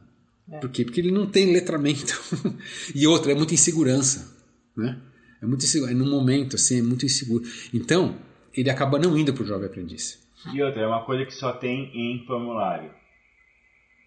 É. 0.50 0.58
Por 0.58 0.70
quê? 0.70 0.84
Porque 0.84 1.00
ele 1.00 1.10
não 1.10 1.26
tem 1.26 1.52
letramento. 1.52 2.20
e 2.94 3.06
outra, 3.06 3.32
é 3.32 3.34
muita 3.34 3.54
insegurança, 3.54 4.34
né? 4.76 5.00
É 5.42 5.46
muito 5.46 5.64
inseguro, 5.64 5.90
é 5.90 5.94
num 5.94 6.08
momento 6.08 6.56
assim, 6.56 6.78
é 6.78 6.82
muito 6.82 7.04
inseguro. 7.04 7.44
Então, 7.74 8.16
ele 8.54 8.70
acaba 8.70 8.98
não 8.98 9.16
indo 9.18 9.34
para 9.34 9.42
o 9.42 9.46
jovem 9.46 9.66
aprendiz. 9.66 10.18
E 10.52 10.62
outra, 10.62 10.82
é 10.82 10.86
uma 10.86 11.04
coisa 11.04 11.24
que 11.26 11.34
só 11.34 11.52
tem 11.52 11.90
em 11.94 12.24
formulário. 12.26 12.90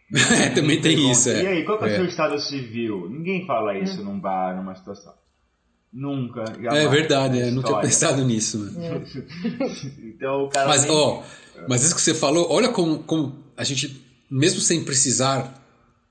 é, 0.41 0.49
também 0.49 0.81
tem 0.81 1.11
isso. 1.11 1.29
É. 1.29 1.43
E 1.43 1.47
aí, 1.47 1.65
qual 1.65 1.79
é 1.79 1.83
o 1.83 1.87
é. 1.87 1.95
seu 1.95 2.05
estado 2.05 2.39
civil? 2.39 3.09
Ninguém 3.09 3.45
fala 3.45 3.77
isso 3.77 4.03
num 4.03 4.19
bar, 4.19 4.55
numa 4.55 4.75
situação. 4.75 5.13
Nunca. 5.91 6.45
Jamais, 6.45 6.85
é 6.85 6.87
verdade, 6.87 7.39
é, 7.39 7.51
não 7.51 7.63
tinha 7.63 7.79
pensado 7.79 8.23
nisso. 8.23 8.59
Né? 8.59 9.01
então 10.03 10.45
o 10.45 10.49
cara. 10.49 10.67
Mas, 10.67 10.83
nem... 10.83 10.91
ó, 10.91 11.23
mas 11.67 11.83
isso 11.83 11.95
que 11.95 12.01
você 12.01 12.13
falou, 12.13 12.47
olha 12.51 12.69
como, 12.69 12.99
como 13.03 13.43
a 13.57 13.63
gente, 13.63 14.03
mesmo 14.29 14.61
sem 14.61 14.83
precisar 14.83 15.58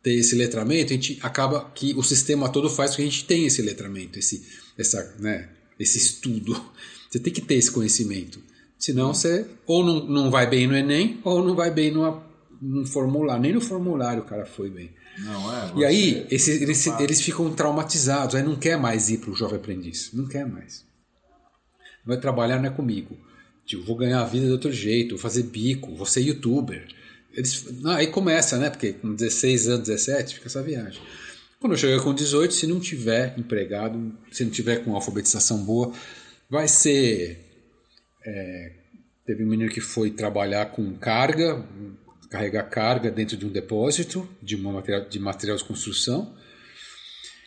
ter 0.08 0.14
esse 0.14 0.34
letramento, 0.34 0.90
a 0.90 0.96
gente 0.96 1.18
acaba 1.20 1.70
que 1.74 1.92
o 1.94 2.02
sistema 2.02 2.48
todo 2.48 2.70
faz 2.70 2.96
que 2.96 3.02
a 3.02 3.04
gente 3.04 3.24
tenha 3.24 3.46
esse 3.46 3.60
letramento, 3.60 4.18
esse, 4.18 4.42
essa, 4.78 5.14
né, 5.18 5.50
esse 5.78 5.98
estudo. 5.98 6.58
Você 7.10 7.18
tem 7.18 7.32
que 7.32 7.42
ter 7.42 7.56
esse 7.56 7.70
conhecimento. 7.70 8.42
Senão 8.78 9.14
você 9.14 9.46
ou 9.66 9.82
não, 9.82 10.06
não 10.06 10.30
vai 10.30 10.46
bem 10.46 10.66
no 10.66 10.76
Enem, 10.76 11.18
ou 11.24 11.42
não 11.42 11.56
vai 11.56 11.70
bem 11.70 11.90
numa, 11.90 12.22
num 12.60 12.84
formulário. 12.84 13.42
Nem 13.42 13.52
no 13.54 13.62
formulário 13.62 14.22
o 14.22 14.26
cara 14.26 14.44
foi 14.44 14.70
bem. 14.70 14.90
Não 15.18 15.52
é? 15.52 15.72
E 15.74 15.84
aí, 15.86 16.26
esse, 16.30 16.62
eles, 16.62 16.86
eles 16.86 17.20
ficam 17.22 17.50
traumatizados, 17.52 18.34
aí 18.34 18.42
não 18.42 18.56
quer 18.56 18.78
mais 18.78 19.08
ir 19.08 19.18
para 19.18 19.30
o 19.30 19.34
jovem 19.34 19.56
aprendiz. 19.56 20.10
Não 20.12 20.28
quer 20.28 20.46
mais. 20.46 20.84
Vai 22.04 22.20
trabalhar 22.20 22.58
não 22.58 22.66
é 22.66 22.70
comigo. 22.70 23.16
Tipo, 23.64 23.84
vou 23.84 23.96
ganhar 23.96 24.20
a 24.20 24.26
vida 24.26 24.44
de 24.44 24.52
outro 24.52 24.70
jeito, 24.70 25.16
vou 25.16 25.18
fazer 25.18 25.44
bico, 25.44 25.96
vou 25.96 26.06
ser 26.06 26.20
youtuber. 26.20 26.86
Eles, 27.38 27.64
aí 27.86 28.08
começa, 28.08 28.58
né? 28.58 28.68
Porque 28.68 28.94
com 28.94 29.14
16 29.14 29.68
anos, 29.68 29.86
17, 29.86 30.34
fica 30.34 30.48
essa 30.48 30.60
viagem. 30.60 31.00
Quando 31.60 31.72
eu 31.72 31.78
chegar 31.78 32.02
com 32.02 32.12
18, 32.12 32.52
se 32.52 32.66
não 32.66 32.80
tiver 32.80 33.38
empregado, 33.38 34.12
se 34.32 34.44
não 34.44 34.50
tiver 34.50 34.84
com 34.84 34.94
alfabetização 34.94 35.64
boa, 35.64 35.92
vai 36.50 36.66
ser. 36.66 37.38
É, 38.26 38.72
teve 39.24 39.44
um 39.44 39.48
menino 39.48 39.70
que 39.70 39.80
foi 39.80 40.10
trabalhar 40.10 40.66
com 40.66 40.94
carga, 40.94 41.64
carregar 42.28 42.64
carga 42.64 43.08
dentro 43.08 43.36
de 43.36 43.46
um 43.46 43.50
depósito 43.50 44.28
de, 44.42 44.56
uma 44.56 44.72
material, 44.72 45.08
de 45.08 45.18
material 45.20 45.56
de 45.56 45.64
construção. 45.64 46.36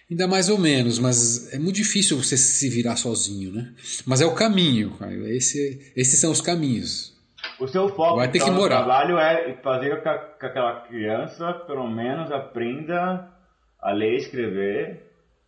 Ainda 0.10 0.26
mais 0.26 0.48
ou 0.48 0.58
menos, 0.58 1.00
mas 1.00 1.53
é 1.53 1.60
muito 1.60 1.76
difícil 1.76 2.18
você 2.18 2.38
se 2.38 2.70
virar 2.70 2.95
sozinho, 2.95 3.52
né? 3.52 3.74
Mas 4.06 4.22
é 4.22 4.26
o 4.26 4.36
caminho, 4.36 4.98
Esse, 5.28 5.92
esses 5.95 6.20
são 6.20 6.32
os 6.32 6.42
caminhos. 6.42 7.11
O 7.62 7.68
seu 7.68 7.90
foco 7.90 8.16
Vai 8.16 8.32
ter 8.32 8.40
então, 8.40 8.50
que 8.50 8.60
morar. 8.60 8.80
no 8.80 8.86
trabalho 8.86 9.18
é 9.20 9.54
fazer 9.62 10.02
com 10.02 10.10
que 10.40 10.46
aquela 10.48 10.82
criança, 10.82 11.54
pelo 11.68 11.88
menos, 11.88 12.32
aprenda 12.32 13.30
a 13.80 13.92
ler 13.92 14.14
e 14.14 14.18
escrever, 14.18 15.04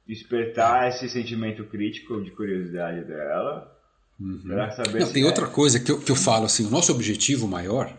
despertar 0.07 0.89
esse 0.89 1.09
sentimento 1.09 1.63
crítico 1.63 2.23
de 2.23 2.29
curiosidade 2.29 3.03
dela, 3.05 3.75
uhum. 4.19 4.41
Não, 4.43 5.11
tem 5.11 5.23
é... 5.23 5.25
outra 5.25 5.47
coisa 5.47 5.79
que 5.79 5.91
eu, 5.91 5.99
que 5.99 6.11
eu 6.11 6.15
falo 6.15 6.45
assim, 6.45 6.67
o 6.67 6.69
nosso 6.69 6.91
objetivo 6.91 7.47
maior 7.47 7.91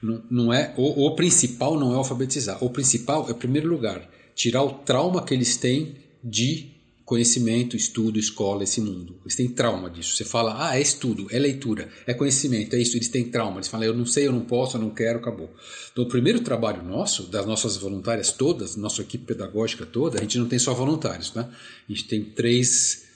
não, 0.00 0.22
não 0.30 0.52
é 0.52 0.72
o, 0.76 1.06
o 1.06 1.16
principal 1.16 1.78
não 1.78 1.92
é 1.92 1.96
alfabetizar. 1.96 2.62
O 2.62 2.70
principal 2.70 3.26
é, 3.28 3.32
em 3.32 3.34
primeiro 3.34 3.68
lugar, 3.68 4.00
tirar 4.34 4.62
o 4.62 4.70
trauma 4.70 5.24
que 5.24 5.34
eles 5.34 5.56
têm 5.56 5.96
de 6.22 6.75
conhecimento, 7.06 7.76
estudo, 7.76 8.18
escola, 8.18 8.64
esse 8.64 8.80
mundo. 8.80 9.16
Eles 9.22 9.36
têm 9.36 9.48
trauma 9.48 9.88
disso. 9.88 10.16
Você 10.16 10.24
fala, 10.24 10.68
ah, 10.68 10.76
é 10.76 10.82
estudo, 10.82 11.28
é 11.30 11.38
leitura, 11.38 11.88
é 12.06 12.12
conhecimento, 12.12 12.74
é 12.74 12.80
isso. 12.80 12.96
Eles 12.96 13.08
têm 13.08 13.30
trauma. 13.30 13.58
Eles 13.58 13.68
falam, 13.68 13.86
eu 13.86 13.94
não 13.94 14.04
sei, 14.04 14.26
eu 14.26 14.32
não 14.32 14.40
posso, 14.40 14.76
eu 14.76 14.80
não 14.80 14.90
quero, 14.90 15.20
acabou. 15.20 15.48
Então, 15.92 16.04
o 16.04 16.08
primeiro 16.08 16.40
trabalho 16.40 16.82
nosso, 16.82 17.28
das 17.28 17.46
nossas 17.46 17.76
voluntárias 17.76 18.32
todas, 18.32 18.74
nossa 18.74 19.00
equipe 19.00 19.24
pedagógica 19.24 19.86
toda, 19.86 20.18
a 20.18 20.20
gente 20.20 20.36
não 20.36 20.48
tem 20.48 20.58
só 20.58 20.74
voluntários, 20.74 21.32
né? 21.32 21.48
A 21.88 21.92
gente 21.92 22.08
tem 22.08 22.24
três 22.24 23.06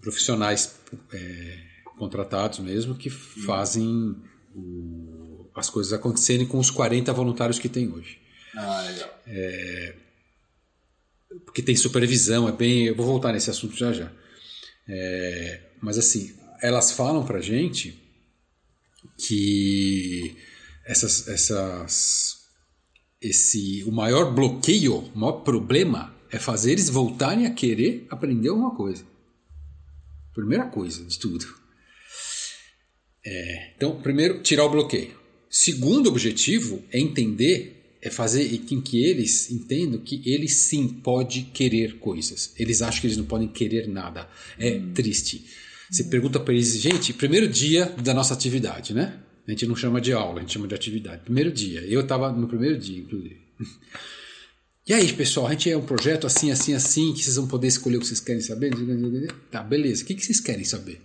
profissionais 0.00 0.74
é, 1.12 1.58
contratados 1.98 2.58
mesmo 2.58 2.94
que 2.94 3.10
fazem 3.10 4.16
o 4.56 5.14
as 5.54 5.70
coisas 5.70 5.92
acontecerem 5.92 6.46
com 6.46 6.58
os 6.58 6.70
40 6.70 7.12
voluntários 7.12 7.58
que 7.58 7.68
tem 7.68 7.88
hoje. 7.88 8.18
Ah, 8.56 8.82
legal. 8.90 9.22
É, 9.26 9.94
porque 11.44 11.62
tem 11.62 11.76
supervisão, 11.76 12.48
é 12.48 12.52
bem. 12.52 12.86
Eu 12.86 12.94
vou 12.94 13.06
voltar 13.06 13.32
nesse 13.32 13.50
assunto 13.50 13.76
já 13.76 13.92
já. 13.92 14.12
É, 14.88 15.70
mas 15.80 15.98
assim, 15.98 16.34
elas 16.62 16.92
falam 16.92 17.24
pra 17.24 17.40
gente 17.40 18.00
que 19.18 20.36
essas, 20.84 21.28
essas, 21.28 22.38
esse, 23.20 23.82
o 23.84 23.92
maior 23.92 24.34
bloqueio, 24.34 24.96
o 24.96 25.18
maior 25.18 25.40
problema 25.42 26.14
é 26.30 26.38
fazer 26.38 26.72
eles 26.72 26.88
voltarem 26.88 27.46
a 27.46 27.54
querer 27.54 28.06
aprender 28.10 28.48
alguma 28.48 28.74
coisa. 28.74 29.04
Primeira 30.34 30.66
coisa 30.66 31.04
de 31.04 31.18
tudo. 31.18 31.46
É, 33.24 33.72
então, 33.76 34.00
primeiro, 34.02 34.42
tirar 34.42 34.64
o 34.64 34.70
bloqueio. 34.70 35.16
Segundo 35.48 36.08
objetivo 36.08 36.84
é 36.90 36.98
entender, 36.98 37.83
é 38.04 38.10
fazer 38.10 38.58
com 38.68 38.82
que 38.82 39.02
eles 39.02 39.50
entendam 39.50 39.98
que 39.98 40.20
eles 40.26 40.56
sim 40.56 40.86
podem 40.86 41.44
querer 41.44 41.98
coisas. 41.98 42.52
Eles 42.58 42.82
acham 42.82 43.00
que 43.00 43.06
eles 43.06 43.16
não 43.16 43.24
podem 43.24 43.48
querer 43.48 43.88
nada. 43.88 44.28
É 44.58 44.76
hum. 44.76 44.92
triste. 44.92 45.46
Você 45.90 46.02
hum. 46.02 46.10
pergunta 46.10 46.38
para 46.38 46.52
eles, 46.52 46.78
gente, 46.78 47.14
primeiro 47.14 47.48
dia 47.48 47.86
da 47.86 48.12
nossa 48.12 48.34
atividade, 48.34 48.92
né? 48.92 49.18
A 49.48 49.50
gente 49.50 49.66
não 49.66 49.74
chama 49.74 50.02
de 50.02 50.12
aula, 50.12 50.38
a 50.38 50.40
gente 50.42 50.52
chama 50.52 50.68
de 50.68 50.74
atividade. 50.74 51.22
Primeiro 51.22 51.50
dia. 51.50 51.80
Eu 51.80 52.02
estava 52.02 52.30
no 52.30 52.46
primeiro 52.46 52.78
dia, 52.78 52.98
inclusive. 52.98 53.42
E 54.86 54.92
aí, 54.92 55.10
pessoal, 55.14 55.46
a 55.46 55.52
gente 55.52 55.70
é 55.70 55.74
um 55.74 55.86
projeto 55.86 56.26
assim, 56.26 56.50
assim, 56.50 56.74
assim, 56.74 57.14
que 57.14 57.22
vocês 57.24 57.36
vão 57.36 57.48
poder 57.48 57.68
escolher 57.68 57.96
o 57.96 58.00
que 58.00 58.06
vocês 58.06 58.20
querem 58.20 58.42
saber. 58.42 58.70
Tá, 59.50 59.62
beleza. 59.62 60.02
O 60.02 60.06
que 60.06 60.20
vocês 60.20 60.40
querem 60.40 60.62
saber? 60.62 61.00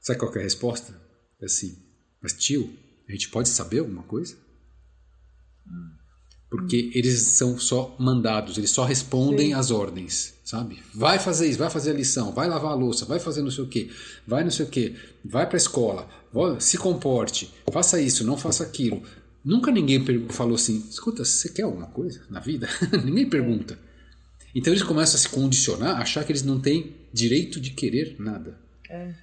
Sabe 0.00 0.18
qual 0.18 0.34
é 0.34 0.38
a 0.38 0.42
resposta? 0.42 0.98
É 1.38 1.44
assim, 1.44 1.76
mas, 2.22 2.32
tio, 2.32 2.74
a 3.08 3.12
gente 3.12 3.28
pode 3.30 3.48
saber 3.48 3.78
alguma 3.80 4.02
coisa? 4.02 4.36
Porque 6.50 6.90
eles 6.94 7.20
são 7.20 7.58
só 7.58 7.94
mandados, 7.98 8.56
eles 8.56 8.70
só 8.70 8.84
respondem 8.84 9.52
às 9.52 9.70
ordens, 9.70 10.34
sabe? 10.44 10.78
Vai 10.94 11.18
fazer 11.18 11.46
isso, 11.48 11.58
vai 11.58 11.68
fazer 11.68 11.90
a 11.90 11.94
lição, 11.94 12.32
vai 12.32 12.48
lavar 12.48 12.72
a 12.72 12.74
louça, 12.74 13.04
vai 13.04 13.20
fazer 13.20 13.42
não 13.42 13.50
sei 13.50 13.64
o 13.64 13.68
quê, 13.68 13.90
vai 14.26 14.42
não 14.42 14.50
sei 14.50 14.64
o 14.64 14.68
quê, 14.68 14.94
vai 15.24 15.46
para 15.46 15.56
a 15.56 15.58
escola, 15.58 16.08
se 16.58 16.78
comporte, 16.78 17.52
faça 17.70 18.00
isso, 18.00 18.24
não 18.24 18.36
faça 18.36 18.62
aquilo. 18.62 19.02
Nunca 19.44 19.70
ninguém 19.70 20.04
falou 20.30 20.54
assim: 20.54 20.86
escuta, 20.90 21.24
você 21.24 21.50
quer 21.50 21.62
alguma 21.62 21.86
coisa 21.86 22.22
na 22.28 22.40
vida? 22.40 22.68
ninguém 23.04 23.28
pergunta. 23.28 23.78
Então 24.54 24.72
eles 24.72 24.82
começam 24.82 25.16
a 25.16 25.18
se 25.18 25.28
condicionar, 25.28 26.00
achar 26.00 26.24
que 26.24 26.32
eles 26.32 26.42
não 26.42 26.60
têm 26.60 26.96
direito 27.12 27.60
de 27.60 27.70
querer 27.70 28.16
nada. 28.18 28.58
É. 28.90 29.14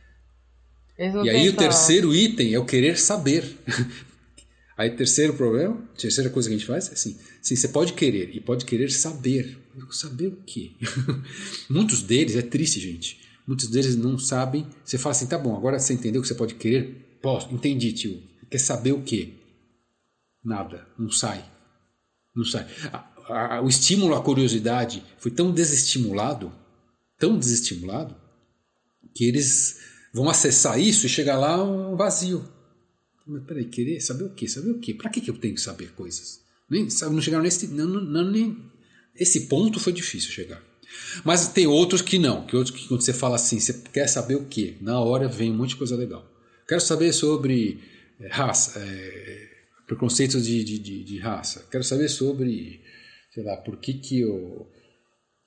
E 0.98 1.30
aí 1.30 1.50
o 1.50 1.56
terceiro 1.56 2.16
item 2.16 2.54
é 2.54 2.60
o 2.60 2.66
querer 2.66 2.98
saber. 2.98 3.58
aí 4.78 4.90
o 4.90 4.96
terceiro 4.96 5.34
problema, 5.34 5.78
terceira 5.98 6.30
coisa 6.30 6.48
que 6.48 6.56
a 6.56 6.58
gente 6.58 6.68
faz 6.68 6.90
é 6.90 6.94
assim, 6.94 7.18
sim, 7.42 7.56
você 7.56 7.68
pode 7.68 7.94
querer 7.94 8.34
e 8.34 8.40
pode 8.40 8.66
querer 8.66 8.90
saber. 8.92 9.58
Saber 9.92 10.28
o 10.28 10.38
quê? 10.46 10.72
Muitos 11.70 12.02
deles, 12.02 12.36
é 12.36 12.42
triste, 12.42 12.80
gente. 12.80 13.20
Muitos 13.46 13.68
deles 13.68 13.96
não 13.96 14.18
sabem. 14.18 14.66
Você 14.84 14.98
fala 14.98 15.12
assim, 15.12 15.28
tá 15.28 15.38
bom, 15.38 15.56
agora 15.56 15.78
você 15.78 15.94
entendeu 15.94 16.22
que 16.22 16.28
você 16.28 16.36
pode 16.36 16.56
querer? 16.56 17.18
Posso, 17.22 17.54
entendi, 17.54 17.92
tio. 17.92 18.24
Quer 18.50 18.60
saber 18.60 18.94
o 18.94 19.02
quê? 19.02 19.34
Nada, 20.44 20.88
não 20.98 21.12
sai. 21.12 21.44
Não 22.34 22.46
sai. 22.46 22.68
A, 22.92 23.58
a, 23.58 23.62
o 23.62 23.68
estímulo 23.68 24.16
à 24.16 24.22
curiosidade 24.22 25.04
foi 25.18 25.32
tão 25.32 25.52
desestimulado, 25.52 26.54
tão 27.18 27.38
desestimulado, 27.38 28.16
que 29.14 29.26
eles 29.26 29.80
vão 30.16 30.30
acessar 30.30 30.80
isso 30.80 31.06
e 31.06 31.10
chegar 31.10 31.38
lá 31.38 31.62
um 31.62 31.98
vazio. 31.98 32.48
Mas 33.28 33.44
peraí, 33.44 33.66
querer 33.66 34.00
saber 34.00 34.24
o 34.24 34.30
quê? 34.30 34.48
Saber 34.48 34.72
o 34.72 34.80
quê? 34.80 34.94
Para 34.94 35.10
que, 35.10 35.20
que 35.20 35.30
eu 35.30 35.38
tenho 35.38 35.56
que 35.56 35.60
saber 35.62 35.92
coisas? 35.92 36.40
Nem, 36.70 36.88
não 37.12 37.22
chegaram 37.22 37.44
nesse. 37.44 37.68
Não, 37.68 37.86
não, 37.86 38.32
nem, 38.32 38.58
esse 39.14 39.42
ponto 39.42 39.78
foi 39.78 39.92
difícil 39.92 40.32
chegar. 40.32 40.64
Mas 41.26 41.50
tem 41.50 41.68
outros 41.68 42.02
que 42.02 42.18
não, 42.18 42.46
que 42.46 42.56
outros 42.56 42.74
que 42.74 42.88
quando 42.88 43.02
você 43.02 43.12
fala 43.12 43.36
assim, 43.36 43.60
você 43.60 43.74
quer 43.92 44.08
saber 44.08 44.36
o 44.36 44.46
quê? 44.46 44.76
Na 44.80 45.02
hora 45.02 45.28
vem 45.28 45.52
um 45.52 45.58
monte 45.58 45.72
de 45.72 45.76
coisa 45.76 45.98
legal. 45.98 46.26
Quero 46.66 46.80
saber 46.80 47.12
sobre 47.12 47.82
é, 48.18 48.30
raça, 48.30 48.80
é, 48.80 49.50
preconceitos 49.86 50.46
de, 50.46 50.64
de, 50.64 50.80
de, 50.80 51.04
de, 51.04 51.20
raça. 51.20 51.68
Quero 51.70 51.84
saber 51.84 52.08
sobre, 52.08 52.82
sei 53.34 53.44
lá, 53.44 53.58
por 53.58 53.78
que 53.78 53.96
que 53.96 54.22
eu 54.22 54.72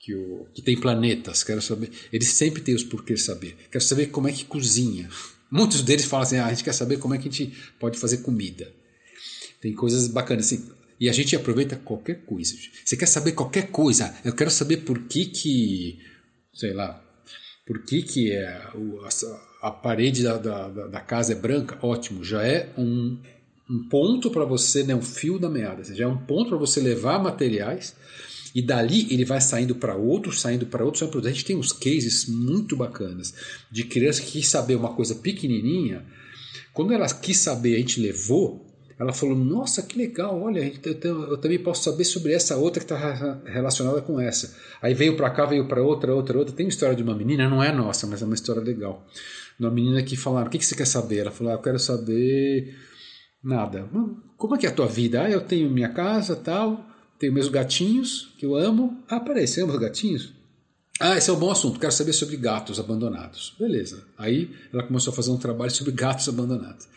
que, 0.08 0.14
o, 0.14 0.46
que 0.54 0.62
tem 0.62 0.80
planetas, 0.80 1.44
quero 1.44 1.60
saber. 1.60 1.90
Eles 2.10 2.28
sempre 2.28 2.62
têm 2.62 2.74
os 2.74 2.82
porquês 2.82 3.24
saber. 3.24 3.54
Quero 3.70 3.84
saber 3.84 4.06
como 4.06 4.26
é 4.26 4.32
que 4.32 4.46
cozinha. 4.46 5.06
Muitos 5.50 5.82
deles 5.82 6.06
falam 6.06 6.22
assim: 6.22 6.38
ah, 6.38 6.46
a 6.46 6.48
gente 6.48 6.64
quer 6.64 6.72
saber 6.72 6.96
como 6.96 7.12
é 7.12 7.18
que 7.18 7.28
a 7.28 7.30
gente 7.30 7.54
pode 7.78 7.98
fazer 7.98 8.18
comida. 8.18 8.72
Tem 9.60 9.74
coisas 9.74 10.08
bacanas 10.08 10.46
assim. 10.46 10.66
E 10.98 11.10
a 11.10 11.12
gente 11.12 11.36
aproveita 11.36 11.76
qualquer 11.76 12.24
coisa. 12.24 12.56
Você 12.82 12.96
quer 12.96 13.06
saber 13.06 13.32
qualquer 13.32 13.70
coisa? 13.70 14.14
Eu 14.24 14.32
quero 14.32 14.50
saber 14.50 14.78
por 14.78 14.98
que 15.00 15.26
que, 15.26 15.98
sei 16.54 16.72
lá, 16.72 17.04
por 17.66 17.84
que 17.84 18.00
que 18.02 18.32
é, 18.32 18.48
a, 18.48 19.68
a 19.68 19.70
parede 19.70 20.22
da, 20.22 20.38
da, 20.38 20.68
da, 20.68 21.00
casa 21.00 21.32
é 21.32 21.36
branca? 21.36 21.78
Ótimo, 21.82 22.24
já 22.24 22.42
é 22.42 22.72
um, 22.78 23.18
um 23.70 23.88
ponto 23.90 24.30
para 24.30 24.46
você, 24.46 24.82
né, 24.82 24.94
um 24.94 25.02
fio 25.02 25.38
da 25.38 25.50
meada. 25.50 25.84
Já 25.84 26.04
é 26.04 26.08
um 26.08 26.16
ponto 26.16 26.48
para 26.48 26.58
você 26.58 26.80
levar 26.80 27.22
materiais 27.22 27.94
e 28.58 28.62
dali 28.62 29.06
ele 29.08 29.24
vai 29.24 29.40
saindo 29.40 29.76
para 29.76 29.94
outros, 29.94 30.40
saindo 30.40 30.66
para 30.66 30.84
outros. 30.84 31.08
A 31.24 31.30
gente 31.30 31.44
tem 31.44 31.54
uns 31.54 31.70
cases 31.70 32.26
muito 32.26 32.76
bacanas 32.76 33.32
de 33.70 33.84
criança 33.84 34.20
que 34.20 34.32
quis 34.32 34.48
saber 34.48 34.74
uma 34.74 34.96
coisa 34.96 35.14
pequenininha. 35.14 36.04
Quando 36.74 36.92
ela 36.92 37.08
quis 37.08 37.36
saber, 37.38 37.76
a 37.76 37.78
gente 37.78 38.00
levou, 38.00 38.66
ela 38.98 39.12
falou: 39.12 39.36
Nossa, 39.36 39.80
que 39.80 39.96
legal, 39.96 40.42
olha, 40.42 40.72
eu, 40.84 41.38
também 41.38 41.60
posso 41.60 41.84
saber 41.84 42.04
sobre 42.04 42.32
essa 42.32 42.56
outra 42.56 42.84
que 42.84 42.92
está 42.92 43.40
relacionada 43.46 44.02
com 44.02 44.18
essa. 44.18 44.52
Aí 44.82 44.92
veio 44.92 45.16
para 45.16 45.30
cá, 45.30 45.46
veio 45.46 45.68
para 45.68 45.80
outra, 45.80 46.12
outra, 46.12 46.36
outra. 46.36 46.52
Tem 46.52 46.66
uma 46.66 46.70
história 46.70 46.96
de 46.96 47.02
uma 47.04 47.14
menina, 47.14 47.48
não 47.48 47.62
é 47.62 47.70
nossa, 47.70 48.08
mas 48.08 48.22
é 48.22 48.24
uma 48.24 48.34
história 48.34 48.60
legal. 48.60 49.06
Uma 49.60 49.70
menina 49.70 50.02
que 50.02 50.16
falaram: 50.16 50.48
O 50.48 50.50
que, 50.50 50.58
que 50.58 50.66
você 50.66 50.74
quer 50.74 50.86
saber? 50.88 51.18
Ela 51.18 51.30
falou: 51.30 51.52
ah, 51.52 51.54
Eu 51.54 51.62
quero 51.62 51.78
saber 51.78 52.74
nada. 53.40 53.88
Como 54.36 54.56
é 54.56 54.58
que 54.58 54.66
é 54.66 54.68
a 54.68 54.74
tua 54.74 54.88
vida? 54.88 55.22
Ah, 55.22 55.30
eu 55.30 55.42
tenho 55.42 55.70
minha 55.70 55.90
casa, 55.90 56.34
tal, 56.34 56.84
tenho 57.18 57.32
meus 57.32 57.48
gatinhos 57.48 58.34
que 58.38 58.46
eu 58.46 58.56
amo. 58.56 59.02
Ah, 59.08 59.20
peraí, 59.20 59.46
você 59.46 59.62
ama 59.62 59.74
os 59.74 59.80
gatinhos? 59.80 60.32
Ah, 61.00 61.16
esse 61.16 61.30
é 61.30 61.32
um 61.32 61.38
bom 61.38 61.50
assunto, 61.50 61.78
quero 61.78 61.92
saber 61.92 62.12
sobre 62.12 62.36
gatos 62.36 62.80
abandonados. 62.80 63.54
Beleza. 63.58 64.02
Aí 64.16 64.50
ela 64.72 64.82
começou 64.82 65.12
a 65.12 65.16
fazer 65.16 65.30
um 65.30 65.36
trabalho 65.36 65.70
sobre 65.70 65.92
gatos 65.92 66.28
abandonados. 66.28 66.88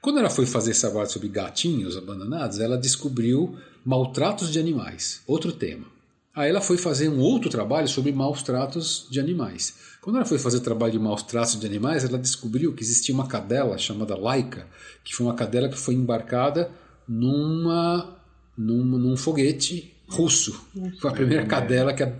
Quando 0.00 0.18
ela 0.18 0.28
foi 0.28 0.44
fazer 0.44 0.72
esse 0.72 0.80
trabalho 0.80 1.08
sobre 1.08 1.28
gatinhos 1.28 1.96
abandonados, 1.96 2.58
ela 2.58 2.76
descobriu 2.76 3.56
maltratos 3.84 4.52
de 4.52 4.58
animais, 4.58 5.22
outro 5.26 5.52
tema. 5.52 5.86
Aí 6.34 6.50
ela 6.50 6.60
foi 6.60 6.76
fazer 6.76 7.08
um 7.08 7.20
outro 7.20 7.48
trabalho 7.48 7.86
sobre 7.86 8.10
maus 8.10 8.42
tratos 8.42 9.06
de 9.08 9.20
animais. 9.20 9.74
Quando 10.02 10.16
ela 10.16 10.24
foi 10.24 10.38
fazer 10.38 10.56
o 10.56 10.60
trabalho 10.60 10.92
de 10.92 10.98
maus 10.98 11.22
tratos 11.22 11.58
de 11.58 11.64
animais, 11.64 12.04
ela 12.04 12.18
descobriu 12.18 12.74
que 12.74 12.82
existia 12.82 13.14
uma 13.14 13.28
cadela 13.28 13.78
chamada 13.78 14.16
Laika, 14.18 14.66
que 15.04 15.14
foi 15.14 15.26
uma 15.26 15.34
cadela 15.34 15.68
que 15.68 15.78
foi 15.78 15.94
embarcada 15.94 16.70
numa, 17.06 18.16
num, 18.56 18.84
num 18.84 19.16
foguete 19.16 19.94
russo. 20.06 20.68
Foi 21.00 21.10
a 21.10 21.14
primeira 21.14 21.46
cadela 21.46 21.92
que 21.92 22.02
a, 22.02 22.12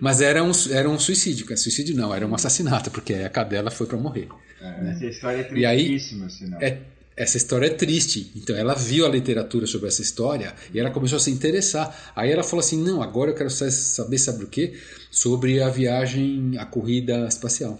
mas 0.00 0.20
era 0.20 0.42
um, 0.42 0.52
era 0.70 0.88
um 0.88 0.98
suicídio, 0.98 1.46
suicídio 1.56 1.96
não, 1.96 2.14
era 2.14 2.26
um 2.26 2.34
assassinato, 2.34 2.90
porque 2.90 3.14
a 3.14 3.30
cadela 3.30 3.70
foi 3.70 3.86
para 3.86 3.96
morrer. 3.96 4.28
É, 4.60 4.82
né? 4.82 4.92
Essa 4.92 5.06
história 5.06 5.40
é 5.40 5.44
tristíssima, 5.44 6.28
e 6.28 6.64
aí, 6.64 6.70
é, 6.70 6.78
essa 7.16 7.36
história 7.36 7.66
é 7.66 7.70
triste. 7.70 8.30
Então 8.36 8.56
ela 8.56 8.74
viu 8.74 9.06
a 9.06 9.08
literatura 9.08 9.66
sobre 9.66 9.88
essa 9.88 10.02
história 10.02 10.54
e 10.72 10.78
ela 10.78 10.90
começou 10.90 11.16
a 11.16 11.20
se 11.20 11.30
interessar. 11.30 12.12
Aí 12.14 12.30
ela 12.30 12.42
falou 12.42 12.60
assim: 12.60 12.82
não, 12.82 13.02
agora 13.02 13.30
eu 13.30 13.34
quero 13.34 13.50
saber, 13.50 14.18
sabe 14.18 14.44
o 14.44 14.48
quê? 14.48 14.74
Sobre 15.10 15.62
a 15.62 15.68
viagem, 15.68 16.56
a 16.58 16.64
corrida 16.64 17.26
espacial. 17.26 17.78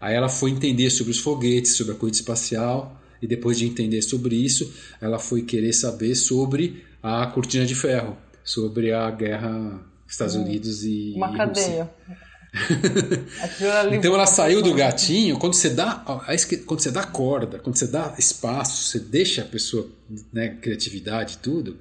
Aí 0.00 0.14
ela 0.14 0.28
foi 0.28 0.50
entender 0.50 0.90
sobre 0.90 1.12
os 1.12 1.18
foguetes, 1.18 1.76
sobre 1.76 1.94
a 1.94 1.96
corrida 1.96 2.16
espacial. 2.16 3.00
E 3.22 3.26
depois 3.26 3.56
de 3.56 3.66
entender 3.66 4.02
sobre 4.02 4.34
isso, 4.34 4.74
ela 5.00 5.18
foi 5.18 5.42
querer 5.42 5.72
saber 5.72 6.16
sobre 6.16 6.84
a 7.00 7.24
cortina 7.28 7.64
de 7.64 7.74
ferro, 7.74 8.18
sobre 8.44 8.92
a 8.92 9.08
guerra 9.10 9.80
Estados 10.12 10.34
hum, 10.34 10.42
Unidos 10.42 10.84
e. 10.84 11.14
Uma 11.16 11.32
e 11.32 11.36
cadeia. 11.36 11.90
então 13.92 14.14
ela 14.14 14.26
saiu 14.26 14.60
do 14.60 14.74
gatinho. 14.74 15.38
Quando 15.38 15.54
você 15.54 15.70
dá, 15.70 16.04
quando 16.66 16.80
você 16.80 16.90
dá 16.90 17.02
corda, 17.02 17.58
quando 17.58 17.76
você 17.76 17.86
dá 17.86 18.14
espaço, 18.18 18.90
você 18.90 18.98
deixa 18.98 19.40
a 19.40 19.44
pessoa, 19.46 19.88
né, 20.32 20.50
criatividade, 20.60 21.38
tudo. 21.38 21.78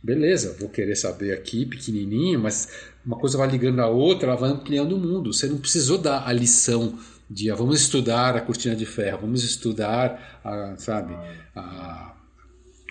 Beleza, 0.00 0.56
vou 0.60 0.68
querer 0.68 0.94
saber 0.94 1.32
aqui, 1.32 1.66
pequenininho, 1.66 2.38
mas 2.38 2.68
uma 3.04 3.18
coisa 3.18 3.36
vai 3.36 3.48
ligando 3.48 3.80
a 3.80 3.88
outra, 3.88 4.28
ela 4.28 4.36
vai 4.36 4.50
ampliando 4.50 4.92
o 4.92 4.98
mundo. 4.98 5.32
Você 5.32 5.48
não 5.48 5.58
precisou 5.58 5.98
dar 5.98 6.24
a 6.24 6.32
lição 6.32 6.96
de 7.28 7.50
ah, 7.50 7.54
vamos 7.54 7.80
estudar 7.80 8.36
a 8.36 8.40
cortina 8.40 8.76
de 8.76 8.86
ferro, 8.86 9.20
vamos 9.22 9.42
estudar, 9.42 10.40
a, 10.44 10.74
sabe, 10.76 11.16
a, 11.54 12.14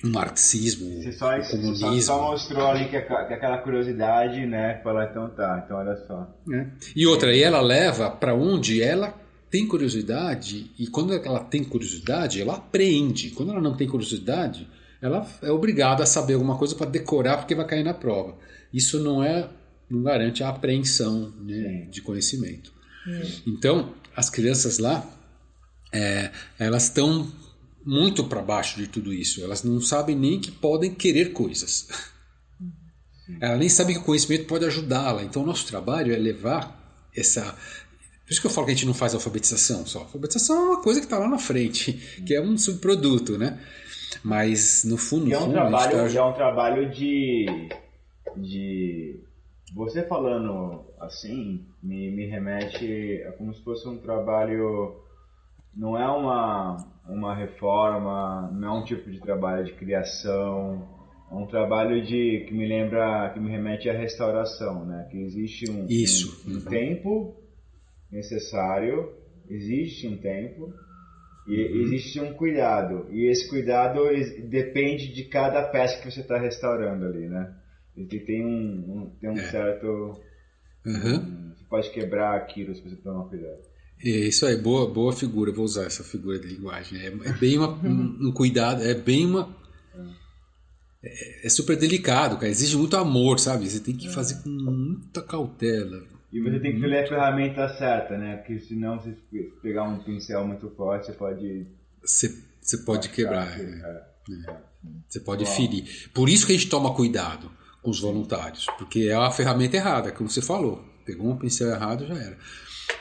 o 0.04 0.08
marxismo, 0.08 1.02
você 1.02 1.12
só, 1.14 1.38
o 1.38 1.50
comunismo. 1.50 1.94
Você 1.94 2.02
só, 2.02 2.22
mostrou 2.22 2.68
ali 2.68 2.86
que, 2.86 3.02
que, 3.02 3.14
aquela 3.14 3.58
curiosidade, 3.60 4.46
né? 4.46 4.80
Falar, 4.84 5.10
então 5.10 5.30
tá, 5.30 5.64
então 5.66 5.78
olha 5.78 5.96
só. 6.06 6.30
É. 6.52 6.68
E 6.96 7.08
outra, 7.08 7.34
e 7.34 7.42
ela 7.42 7.62
leva 7.62 8.12
para 8.12 8.36
onde 8.36 8.84
ela 8.84 9.14
tem 9.50 9.66
curiosidade, 9.66 10.70
e 10.78 10.88
quando 10.88 11.14
ela 11.14 11.40
tem 11.40 11.64
curiosidade, 11.64 12.42
ela 12.42 12.56
aprende. 12.56 13.32
Quando 13.32 13.52
ela 13.52 13.62
não 13.62 13.76
tem 13.76 13.88
curiosidade, 13.88 14.68
ela 15.02 15.26
é 15.42 15.52
obrigada 15.52 16.04
a 16.04 16.06
saber 16.06 16.34
alguma 16.34 16.58
coisa 16.58 16.76
para 16.76 16.90
decorar 16.90 17.38
porque 17.38 17.56
vai 17.56 17.66
cair 17.66 17.84
na 17.84 17.94
prova. 17.94 18.36
Isso 18.74 19.00
não 19.00 19.24
é, 19.24 19.48
não 19.90 20.04
garante 20.04 20.44
a 20.44 20.50
apreensão 20.50 21.34
né, 21.40 21.88
de 21.90 22.02
conhecimento. 22.02 22.74
Então, 23.46 23.94
as 24.16 24.30
crianças 24.30 24.78
lá, 24.80 25.06
é, 25.92 26.32
elas 26.58 26.84
estão 26.84 27.32
muito 27.86 28.24
para 28.24 28.42
baixo 28.42 28.78
de 28.78 28.88
tudo 28.88 29.14
isso. 29.14 29.44
Elas 29.44 29.64
não 29.64 29.80
sabem 29.80 30.16
nem 30.16 30.40
que 30.40 30.52
podem 30.52 30.94
querer 30.94 31.34
coisas. 31.34 31.88
Ela 33.40 33.58
nem 33.58 33.70
sabe 33.70 33.94
que 33.94 34.00
o 34.00 34.04
conhecimento 34.04 34.46
pode 34.46 34.66
ajudá-la. 34.66 35.24
Então, 35.24 35.44
o 35.44 35.46
nosso 35.46 35.66
trabalho 35.66 36.14
é 36.14 36.18
levar 36.18 37.10
essa. 37.16 37.44
Por 38.26 38.32
isso 38.32 38.42
que 38.42 38.48
eu 38.48 38.52
falo 38.52 38.66
que 38.66 38.72
a 38.72 38.76
gente 38.76 38.88
não 38.88 38.94
faz 38.94 39.14
alfabetização 39.14 39.86
só. 39.86 40.00
A 40.00 40.02
alfabetização 40.04 40.56
é 40.56 40.70
uma 40.70 40.82
coisa 40.82 41.00
que 41.00 41.06
está 41.06 41.18
lá 41.18 41.28
na 41.28 41.38
frente, 41.38 41.94
que 42.26 42.34
é 42.34 42.42
um 42.42 42.58
subproduto, 42.58 43.38
né? 43.38 43.60
Mas, 44.24 44.84
no 44.84 44.98
fundo, 44.98 45.26
no 45.26 45.34
é 45.34 45.38
um 45.38 45.42
fundo, 45.42 45.54
trabalho, 45.54 45.92
tá... 45.92 46.20
é 46.20 46.24
um 46.24 46.34
trabalho 46.34 46.90
de, 46.90 47.46
de. 48.38 49.20
Você 49.76 50.04
falando 50.04 50.86
assim, 51.02 51.66
me, 51.84 52.10
me 52.10 52.26
remete 52.26 53.22
a 53.28 53.34
como 53.34 53.54
se 53.54 53.62
fosse 53.62 53.86
um 53.90 53.98
trabalho. 53.98 55.04
Não 55.76 55.98
é 55.98 56.08
uma 56.08 56.78
uma 57.08 57.36
reforma, 57.36 58.50
não 58.54 58.68
é 58.68 58.80
um 58.80 58.84
tipo 58.84 59.12
de 59.12 59.20
trabalho 59.20 59.66
de 59.66 59.74
criação, 59.74 60.88
é 61.30 61.36
um 61.36 61.46
trabalho 61.46 62.02
de 62.04 62.46
que 62.48 62.54
me 62.54 62.66
lembra, 62.66 63.30
que 63.34 63.40
me 63.40 63.52
remete 63.52 63.90
à 63.90 63.94
restauração, 63.94 64.86
né? 64.86 65.08
Que 65.12 65.18
existe 65.22 65.70
um, 65.70 65.86
Isso. 65.88 66.50
um, 66.50 66.58
um 66.58 66.62
tempo 66.62 67.36
necessário, 68.10 69.12
existe 69.50 70.08
um 70.08 70.18
tempo 70.18 70.74
e 71.48 71.64
uhum. 71.64 71.82
existe 71.82 72.20
um 72.22 72.34
cuidado 72.34 73.08
e 73.12 73.30
esse 73.30 73.48
cuidado 73.50 74.00
depende 74.50 75.14
de 75.14 75.26
cada 75.26 75.62
peça 75.64 76.02
que 76.02 76.10
você 76.10 76.22
está 76.22 76.40
restaurando 76.40 77.06
ali, 77.06 77.28
né? 77.28 77.54
Ele 77.96 78.20
tem 78.20 78.46
um, 78.46 79.04
um 79.04 79.10
tem 79.20 79.30
um 79.30 79.38
é. 79.38 79.50
certo 79.50 79.88
uhum. 80.86 81.54
você 81.56 81.64
pode 81.70 81.90
quebrar 81.92 82.36
aquilo 82.36 82.76
se 82.76 82.82
você 82.82 82.96
tomar 82.98 83.26
cuidado. 83.30 83.60
É 84.04 84.10
isso 84.10 84.46
aí, 84.46 84.58
boa, 84.58 84.92
boa 84.92 85.14
figura, 85.14 85.52
vou 85.52 85.64
usar 85.64 85.86
essa 85.86 86.04
figura 86.04 86.38
de 86.38 86.48
linguagem. 86.48 87.00
É, 87.00 87.08
é 87.08 87.34
bem 87.34 87.58
uma, 87.58 87.70
um, 87.70 88.28
um, 88.28 88.32
cuidado, 88.32 88.84
é 88.84 88.94
bem 88.94 89.26
uma. 89.26 89.56
É, 91.02 91.48
é, 91.48 91.50
super 91.50 91.78
delicado, 91.78 92.36
cara. 92.36 92.50
Exige 92.50 92.76
muito 92.78 92.98
amor, 92.98 93.40
sabe? 93.40 93.70
Você 93.70 93.80
tem 93.80 93.96
que 93.96 94.10
fazer 94.10 94.44
com 94.44 94.50
muita 94.50 95.22
cautela. 95.22 96.04
E 96.32 96.42
você 96.42 96.60
tem 96.60 96.72
que 96.72 96.78
escolher 96.78 97.06
a 97.06 97.08
ferramenta 97.08 97.70
certa, 97.78 98.18
né? 98.18 98.38
Porque 98.38 98.60
senão, 98.60 99.02
se 99.02 99.16
pegar 99.62 99.84
um 99.84 100.04
pincel 100.04 100.46
muito 100.46 100.70
forte, 100.72 101.06
você 101.06 101.14
pode. 101.14 101.68
Você, 102.04 102.44
você 102.60 102.78
pode 102.80 103.10
quebrar. 103.10 103.48
É. 103.58 103.64
é. 103.64 104.16
Você 105.08 105.20
pode 105.22 105.46
Uau. 105.46 105.54
ferir. 105.54 106.10
Por 106.14 106.28
isso 106.28 106.46
que 106.46 106.52
a 106.52 106.58
gente 106.58 106.70
toma 106.70 106.94
cuidado 106.94 107.50
com 107.86 107.92
os 107.92 108.00
voluntários, 108.00 108.66
porque 108.80 109.02
é 109.02 109.14
a 109.14 109.30
ferramenta 109.30 109.78
errada, 109.78 110.12
como 110.12 110.28
você 110.28 110.42
falou. 110.42 110.84
Pegou 111.06 111.30
um 111.30 111.38
pincel 111.38 111.70
errado, 111.70 112.08
já 112.08 112.16
era. 112.16 112.38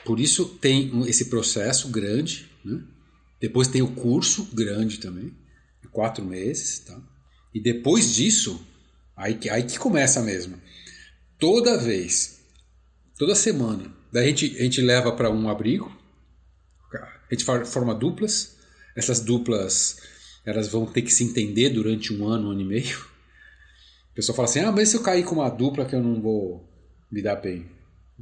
Por 0.05 0.21
isso 0.21 0.45
tem 0.61 1.09
esse 1.09 1.31
processo 1.31 1.89
grande, 1.89 2.51
né? 2.63 2.83
depois 3.41 3.67
tem 3.67 3.81
o 3.81 3.95
curso 3.95 4.47
grande 4.53 4.99
também, 4.99 5.35
quatro 5.91 6.25
meses, 6.25 6.81
tá? 6.81 7.01
e 7.55 7.61
depois 7.61 8.15
disso, 8.15 8.61
aí 9.17 9.37
que, 9.37 9.49
aí 9.49 9.63
que 9.63 9.79
começa 9.79 10.21
mesmo. 10.21 10.61
Toda 11.39 11.79
vez, 11.79 12.41
toda 13.17 13.35
semana, 13.35 13.91
daí 14.13 14.25
a 14.25 14.29
gente, 14.29 14.57
a 14.59 14.63
gente 14.63 14.83
leva 14.83 15.13
para 15.13 15.31
um 15.31 15.49
abrigo, 15.49 15.91
a 16.93 17.35
gente 17.35 17.45
forma 17.45 17.95
duplas, 17.95 18.57
essas 18.95 19.21
duplas 19.21 19.99
elas 20.45 20.69
vão 20.69 20.85
ter 20.85 21.01
que 21.01 21.13
se 21.13 21.25
entender 21.25 21.71
durante 21.71 22.13
um 22.13 22.29
ano, 22.29 22.49
um 22.49 22.51
ano 22.51 22.61
e 22.61 22.65
meio. 22.65 23.14
O 24.15 24.17
pessoal 24.17 24.37
fala 24.37 24.49
assim: 24.49 24.61
ah, 24.61 24.71
mas 24.71 24.91
se 24.91 24.97
eu 24.97 25.03
cair 25.03 25.25
com 25.25 25.35
uma 25.35 25.51
dupla 25.51 25.85
que 25.85 25.95
eu 25.95 26.01
não 26.01 26.23
vou 26.23 26.65
me 27.11 27.21
dar 27.21 27.35
bem? 27.35 27.67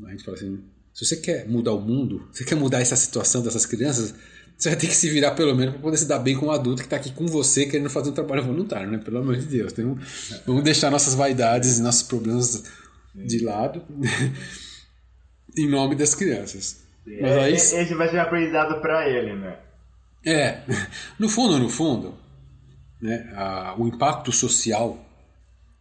A 0.06 0.10
gente 0.10 0.24
fala 0.24 0.38
assim: 0.38 0.58
se 0.94 1.04
você 1.04 1.16
quer 1.16 1.46
mudar 1.46 1.74
o 1.74 1.80
mundo, 1.82 2.26
você 2.32 2.44
quer 2.44 2.54
mudar 2.54 2.80
essa 2.80 2.96
situação 2.96 3.42
dessas 3.42 3.66
crianças, 3.66 4.14
você 4.56 4.70
vai 4.70 4.78
ter 4.78 4.86
que 4.86 4.96
se 4.96 5.10
virar 5.10 5.32
pelo 5.32 5.54
menos 5.54 5.74
para 5.74 5.82
poder 5.82 5.98
se 5.98 6.06
dar 6.06 6.18
bem 6.18 6.34
com 6.34 6.46
um 6.46 6.50
adulto 6.50 6.80
que 6.80 6.86
está 6.86 6.96
aqui 6.96 7.12
com 7.12 7.26
você 7.26 7.66
querendo 7.66 7.90
fazer 7.90 8.08
um 8.08 8.14
trabalho 8.14 8.42
voluntário, 8.42 8.90
né? 8.90 8.96
Pelo 8.96 9.18
amor 9.18 9.36
de 9.36 9.44
Deus. 9.44 9.74
Tem 9.74 9.84
um, 9.84 9.98
vamos 10.46 10.64
deixar 10.64 10.90
nossas 10.90 11.14
vaidades 11.14 11.78
e 11.78 11.82
nossos 11.82 12.04
problemas 12.04 12.64
de 13.14 13.44
lado 13.44 13.82
em 15.54 15.68
nome 15.68 15.94
das 15.94 16.14
crianças. 16.14 16.82
Mas 17.20 17.32
aí, 17.32 17.52
esse 17.52 17.94
vai 17.94 18.08
ser 18.08 18.18
aprendizado 18.18 18.80
para 18.80 19.06
ele, 19.10 19.34
né? 19.34 19.58
É, 20.24 20.62
no 21.18 21.28
fundo, 21.28 21.58
no 21.58 21.68
fundo, 21.68 22.14
né, 22.98 23.30
a, 23.34 23.74
o 23.76 23.86
impacto 23.86 24.32
social 24.32 25.11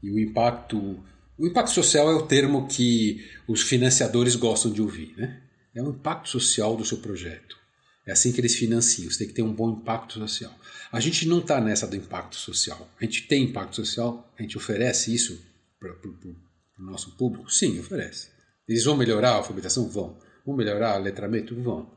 e 0.03 0.11
o 0.11 0.19
impacto 0.19 1.03
o 1.41 1.47
impacto 1.47 1.71
social 1.71 2.07
é 2.11 2.13
o 2.13 2.27
termo 2.27 2.67
que 2.67 3.25
os 3.47 3.63
financiadores 3.63 4.35
gostam 4.35 4.71
de 4.71 4.79
ouvir. 4.79 5.15
Né? 5.17 5.41
É 5.73 5.81
o 5.81 5.89
impacto 5.89 6.29
social 6.29 6.77
do 6.77 6.85
seu 6.85 6.99
projeto. 6.99 7.57
É 8.05 8.11
assim 8.11 8.31
que 8.31 8.39
eles 8.39 8.55
financiam. 8.55 9.09
Você 9.09 9.17
tem 9.17 9.27
que 9.27 9.33
ter 9.33 9.41
um 9.41 9.51
bom 9.51 9.71
impacto 9.71 10.19
social. 10.19 10.53
A 10.91 10.99
gente 10.99 11.27
não 11.27 11.39
está 11.39 11.59
nessa 11.59 11.87
do 11.87 11.95
impacto 11.95 12.35
social. 12.35 12.87
A 12.99 13.03
gente 13.03 13.27
tem 13.27 13.45
impacto 13.45 13.75
social, 13.75 14.31
a 14.37 14.41
gente 14.43 14.55
oferece 14.55 15.13
isso 15.15 15.43
para 15.79 15.91
o 15.93 16.83
nosso 16.83 17.17
público? 17.17 17.51
Sim, 17.51 17.79
oferece. 17.79 18.29
Eles 18.67 18.83
vão 18.83 18.95
melhorar 18.95 19.31
a 19.31 19.35
alfabetização? 19.37 19.89
Vão. 19.89 20.19
Vão 20.45 20.55
melhorar 20.55 20.99
o 20.99 21.03
letramento? 21.03 21.55
Vão. 21.59 21.91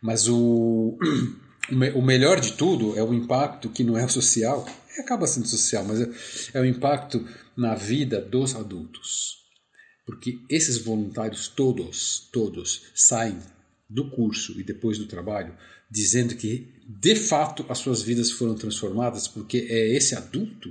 Mas 0.00 0.26
o, 0.26 0.98
o 1.70 2.02
melhor 2.02 2.40
de 2.40 2.52
tudo 2.52 2.98
é 2.98 3.02
o 3.02 3.12
impacto 3.12 3.68
que 3.68 3.84
não 3.84 3.96
é 3.96 4.06
social, 4.08 4.66
acaba 4.98 5.26
sendo 5.26 5.46
social, 5.46 5.84
mas 5.84 6.00
é, 6.00 6.08
é 6.54 6.60
o 6.60 6.64
impacto 6.64 7.26
na 7.56 7.74
vida 7.74 8.20
dos 8.20 8.54
adultos. 8.54 9.36
Porque 10.06 10.38
esses 10.48 10.78
voluntários 10.78 11.48
todos, 11.48 12.28
todos 12.32 12.82
saem 12.94 13.38
do 13.88 14.10
curso 14.10 14.58
e 14.58 14.64
depois 14.64 14.98
do 14.98 15.06
trabalho 15.06 15.54
dizendo 15.90 16.34
que 16.34 16.74
de 16.86 17.14
fato 17.16 17.64
as 17.68 17.78
suas 17.78 18.02
vidas 18.02 18.30
foram 18.30 18.54
transformadas 18.54 19.26
porque 19.26 19.66
é 19.70 19.94
esse 19.94 20.14
adulto 20.14 20.68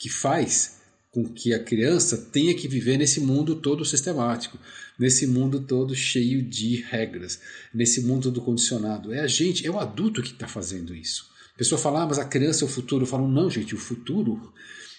que 0.00 0.08
faz 0.08 0.79
com 1.10 1.24
que 1.24 1.52
a 1.52 1.62
criança 1.62 2.16
tenha 2.16 2.54
que 2.54 2.68
viver 2.68 2.96
nesse 2.96 3.20
mundo 3.20 3.56
todo 3.56 3.84
sistemático, 3.84 4.58
nesse 4.98 5.26
mundo 5.26 5.60
todo 5.60 5.94
cheio 5.94 6.42
de 6.42 6.76
regras, 6.82 7.40
nesse 7.74 8.02
mundo 8.02 8.24
todo 8.24 8.40
condicionado. 8.40 9.12
É 9.12 9.20
a 9.20 9.26
gente, 9.26 9.66
é 9.66 9.70
o 9.70 9.80
adulto 9.80 10.22
que 10.22 10.30
está 10.30 10.46
fazendo 10.46 10.94
isso. 10.94 11.28
A 11.54 11.58
pessoa 11.58 11.80
fala, 11.80 12.02
ah, 12.02 12.06
mas 12.06 12.18
a 12.18 12.24
criança 12.24 12.64
é 12.64 12.66
o 12.66 12.70
futuro. 12.70 13.04
Falo, 13.04 13.28
não, 13.28 13.50
gente, 13.50 13.74
o 13.74 13.78
futuro 13.78 14.52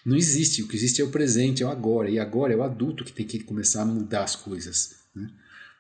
não 0.06 0.18
existe. 0.18 0.62
O 0.62 0.68
que 0.68 0.76
existe 0.76 1.02
é 1.02 1.06
o 1.06 1.10
presente, 1.10 1.64
é 1.64 1.66
o 1.66 1.70
agora. 1.70 2.10
E 2.10 2.20
agora 2.20 2.54
é 2.54 2.58
o 2.58 2.64
adulto 2.64 3.06
que 3.06 3.14
tem 3.14 3.26
que 3.26 3.40
começar 3.40 3.84
a 3.84 3.86
mudar 3.86 4.24
as 4.24 4.36
coisas. 4.36 4.96
Né? 5.16 5.30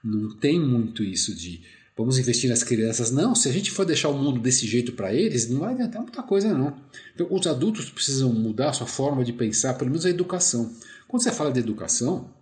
Não 0.03 0.35
tem 0.37 0.59
muito 0.59 1.03
isso 1.03 1.35
de 1.35 1.61
vamos 1.97 2.17
investir 2.17 2.49
nas 2.49 2.63
crianças. 2.63 3.11
Não, 3.11 3.35
se 3.35 3.49
a 3.49 3.51
gente 3.51 3.71
for 3.71 3.85
deixar 3.85 4.09
o 4.09 4.17
mundo 4.17 4.39
desse 4.39 4.67
jeito 4.67 4.93
para 4.93 5.13
eles, 5.13 5.49
não 5.49 5.59
vai 5.59 5.73
adiantar 5.73 6.01
muita 6.01 6.23
coisa, 6.23 6.53
não. 6.53 6.75
Então, 7.13 7.27
os 7.29 7.45
adultos 7.47 7.89
precisam 7.89 8.31
mudar 8.33 8.69
a 8.69 8.73
sua 8.73 8.87
forma 8.87 9.23
de 9.23 9.33
pensar, 9.33 9.73
pelo 9.75 9.89
menos 9.89 10.05
a 10.05 10.09
educação. 10.09 10.73
Quando 11.07 11.23
você 11.23 11.31
fala 11.31 11.51
de 11.51 11.59
educação, 11.59 12.33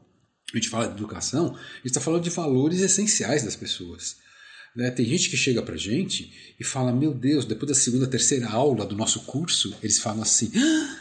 a 0.53 0.57
gente 0.57 0.69
fala 0.69 0.87
de 0.87 0.93
educação, 0.93 1.55
a 1.55 1.75
gente 1.77 1.85
está 1.87 1.99
falando 1.99 2.23
de 2.23 2.29
valores 2.29 2.81
essenciais 2.81 3.43
das 3.43 3.55
pessoas. 3.55 4.17
Né? 4.75 4.91
Tem 4.91 5.05
gente 5.05 5.29
que 5.29 5.37
chega 5.37 5.61
para 5.61 5.75
gente 5.75 6.55
e 6.59 6.63
fala: 6.63 6.91
Meu 6.91 7.13
Deus, 7.13 7.45
depois 7.45 7.69
da 7.69 7.75
segunda, 7.75 8.07
terceira 8.07 8.47
aula 8.49 8.85
do 8.85 8.95
nosso 8.95 9.21
curso, 9.21 9.75
eles 9.81 9.99
falam 9.99 10.21
assim: 10.21 10.51
ah, 10.55 10.97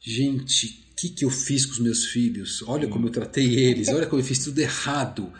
Gente, 0.00 0.86
o 0.92 0.94
que, 0.94 1.08
que 1.08 1.24
eu 1.24 1.30
fiz 1.30 1.66
com 1.66 1.72
os 1.72 1.78
meus 1.78 2.06
filhos? 2.06 2.62
Olha 2.66 2.86
como 2.86 3.06
eu 3.06 3.10
tratei 3.10 3.58
eles, 3.58 3.88
olha 3.88 4.06
como 4.06 4.20
eu 4.20 4.24
fiz 4.24 4.38
tudo 4.38 4.58
errado 4.58 5.32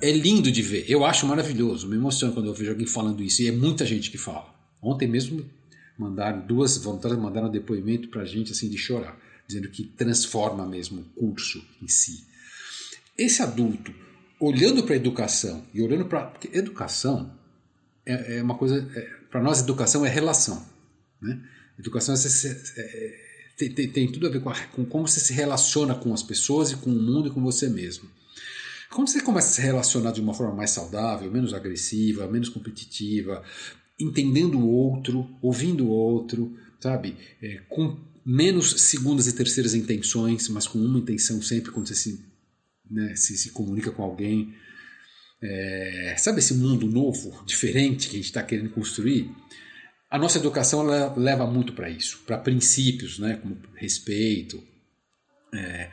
é 0.00 0.10
lindo 0.10 0.50
de 0.50 0.62
ver. 0.62 0.84
Eu 0.88 1.04
acho 1.04 1.26
maravilhoso. 1.26 1.88
Me 1.88 1.96
emociona 1.96 2.32
quando 2.32 2.46
eu 2.46 2.54
vejo 2.54 2.70
alguém 2.70 2.86
falando 2.86 3.22
isso. 3.22 3.42
E 3.42 3.48
é 3.48 3.52
muita 3.52 3.84
gente 3.84 4.10
que 4.10 4.18
fala. 4.18 4.54
Ontem 4.82 5.08
mesmo 5.08 5.44
mandaram 5.98 6.46
duas 6.46 6.78
voluntárias 6.78 7.20
mandaram 7.20 7.50
depoimento 7.50 8.08
para 8.08 8.22
a 8.22 8.24
gente 8.24 8.52
assim 8.52 8.70
de 8.70 8.78
chorar, 8.78 9.18
dizendo 9.46 9.68
que 9.68 9.84
transforma 9.84 10.66
mesmo 10.66 11.02
o 11.02 11.04
curso 11.04 11.62
em 11.82 11.88
si. 11.88 12.24
Esse 13.18 13.42
adulto 13.42 13.94
olhando 14.40 14.82
para 14.82 14.94
a 14.94 14.96
educação 14.96 15.62
e 15.74 15.82
olhando 15.82 16.06
para 16.06 16.22
porque 16.22 16.56
educação 16.56 17.38
é, 18.06 18.38
é 18.38 18.42
uma 18.42 18.56
coisa 18.56 18.90
é, 18.96 19.00
para 19.30 19.42
nós 19.42 19.60
educação 19.60 20.04
é 20.06 20.08
relação, 20.08 20.66
né? 21.20 21.38
Educação 21.78 22.14
é, 22.14 22.48
é, 22.78 23.20
tem, 23.56 23.72
tem, 23.72 23.90
tem, 23.90 24.12
tudo 24.12 24.26
a 24.26 24.30
ver 24.30 24.40
com, 24.40 24.50
a, 24.50 24.54
com 24.66 24.84
como 24.84 25.06
você 25.06 25.20
se 25.20 25.32
relaciona 25.34 25.94
com 25.94 26.12
as 26.14 26.22
pessoas 26.22 26.70
e 26.70 26.76
com 26.76 26.90
o 26.90 27.02
mundo 27.02 27.28
e 27.28 27.30
com 27.30 27.42
você 27.42 27.68
mesmo. 27.68 28.08
Quando 28.92 29.08
você 29.08 29.20
começa 29.20 29.48
a 29.48 29.52
se 29.52 29.60
relacionar 29.60 30.10
de 30.10 30.20
uma 30.20 30.34
forma 30.34 30.54
mais 30.54 30.70
saudável, 30.70 31.30
menos 31.30 31.54
agressiva, 31.54 32.26
menos 32.26 32.48
competitiva, 32.48 33.42
entendendo 33.98 34.58
o 34.58 34.68
outro, 34.68 35.28
ouvindo 35.40 35.86
o 35.86 35.90
outro, 35.90 36.56
sabe? 36.80 37.16
É, 37.40 37.60
com 37.68 37.96
menos 38.26 38.80
segundas 38.82 39.26
e 39.28 39.32
terceiras 39.32 39.74
intenções, 39.74 40.48
mas 40.48 40.66
com 40.66 40.78
uma 40.78 40.98
intenção 40.98 41.40
sempre 41.40 41.70
quando 41.70 41.86
você 41.86 41.94
se, 41.94 42.24
né, 42.90 43.14
se, 43.14 43.36
se 43.38 43.50
comunica 43.50 43.92
com 43.92 44.02
alguém. 44.02 44.54
É, 45.42 46.16
sabe 46.18 46.40
esse 46.40 46.54
mundo 46.54 46.86
novo, 46.86 47.44
diferente 47.46 48.08
que 48.08 48.16
a 48.16 48.18
gente 48.18 48.26
está 48.26 48.42
querendo 48.42 48.70
construir? 48.70 49.30
A 50.10 50.18
nossa 50.18 50.38
educação 50.38 50.82
leva 51.16 51.46
muito 51.46 51.72
para 51.72 51.88
isso, 51.88 52.22
para 52.26 52.36
princípios, 52.36 53.20
né, 53.20 53.36
como 53.36 53.56
respeito, 53.76 54.60
é, 55.54 55.90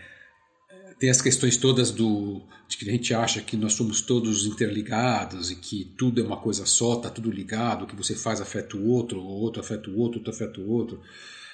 tem 0.99 1.09
as 1.09 1.21
questões 1.21 1.57
todas 1.57 1.91
do 1.91 2.41
de 2.67 2.75
que 2.75 2.89
a 2.89 2.91
gente 2.91 3.13
acha 3.13 3.41
que 3.41 3.55
nós 3.55 3.73
somos 3.73 4.01
todos 4.01 4.45
interligados 4.45 5.51
e 5.51 5.55
que 5.55 5.85
tudo 5.97 6.19
é 6.19 6.23
uma 6.23 6.37
coisa 6.37 6.65
só, 6.65 6.97
tá 6.97 7.09
tudo 7.09 7.31
ligado, 7.31 7.85
o 7.85 7.87
que 7.87 7.95
você 7.95 8.13
faz 8.13 8.41
afeta 8.41 8.75
o 8.75 8.89
outro, 8.89 9.21
o 9.21 9.25
outro 9.25 9.61
afeta 9.61 9.89
o 9.89 9.97
outro, 9.97 10.19
outro 10.19 10.33
afeta 10.33 10.59
o 10.59 10.69
outro. 10.69 10.99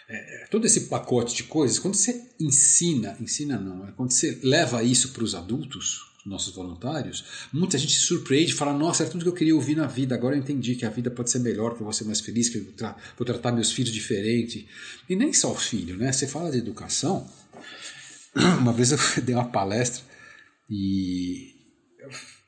É, 0.10 0.44
é 0.44 0.48
todo 0.48 0.66
esse 0.66 0.82
pacote 0.82 1.36
de 1.36 1.44
coisas, 1.44 1.78
quando 1.78 1.94
você 1.94 2.30
ensina, 2.40 3.16
ensina 3.22 3.60
não, 3.60 3.88
é 3.88 3.92
quando 3.92 4.12
você 4.12 4.40
leva 4.42 4.82
isso 4.82 5.10
para 5.10 5.24
os 5.24 5.36
adultos, 5.36 6.14
nossos 6.26 6.56
voluntários, 6.56 7.26
muita 7.52 7.78
gente 7.78 7.94
se 7.94 8.02
surpreende 8.02 8.54
e 8.54 8.56
fala: 8.56 8.74
Nossa, 8.74 9.04
era 9.04 9.12
tudo 9.12 9.24
que 9.24 9.30
eu 9.30 9.34
queria 9.34 9.56
ouvir 9.56 9.76
na 9.76 9.88
vida. 9.88 10.16
Agora 10.16 10.36
eu 10.36 10.40
entendi 10.40 10.76
que 10.76 10.86
a 10.86 10.90
vida 10.90 11.12
pode 11.12 11.30
ser 11.30 11.40
melhor, 11.40 11.76
que 11.76 11.82
eu 11.82 11.84
vou 11.84 11.94
ser 11.94 12.06
mais 12.06 12.22
feliz, 12.22 12.50
que 12.50 12.58
eu 12.60 12.96
vou 13.18 13.26
tratar 13.26 13.52
meus 13.52 13.72
filhos 13.72 13.92
diferente. 13.92 14.66
E 15.10 15.16
nem 15.16 15.34
só 15.34 15.52
o 15.52 15.56
filho, 15.56 15.98
né? 15.98 16.12
Você 16.12 16.26
fala 16.26 16.50
de 16.50 16.60
educação, 16.60 17.28
uma 18.60 18.74
vez 18.74 18.92
eu 18.92 18.98
dei 19.24 19.36
uma 19.36 19.50
palestra 19.50 20.04
e 20.70 21.54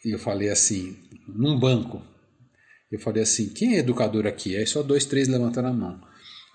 eu 0.03 0.19
falei 0.19 0.49
assim, 0.49 0.97
num 1.27 1.59
banco, 1.59 2.01
eu 2.91 2.99
falei 2.99 3.23
assim, 3.23 3.49
quem 3.49 3.75
é 3.75 3.79
educador 3.79 4.27
aqui? 4.27 4.55
Aí 4.55 4.65
só 4.67 4.83
dois, 4.83 5.05
três 5.05 5.27
levantaram 5.27 5.69
a 5.69 5.73
mão. 5.73 6.01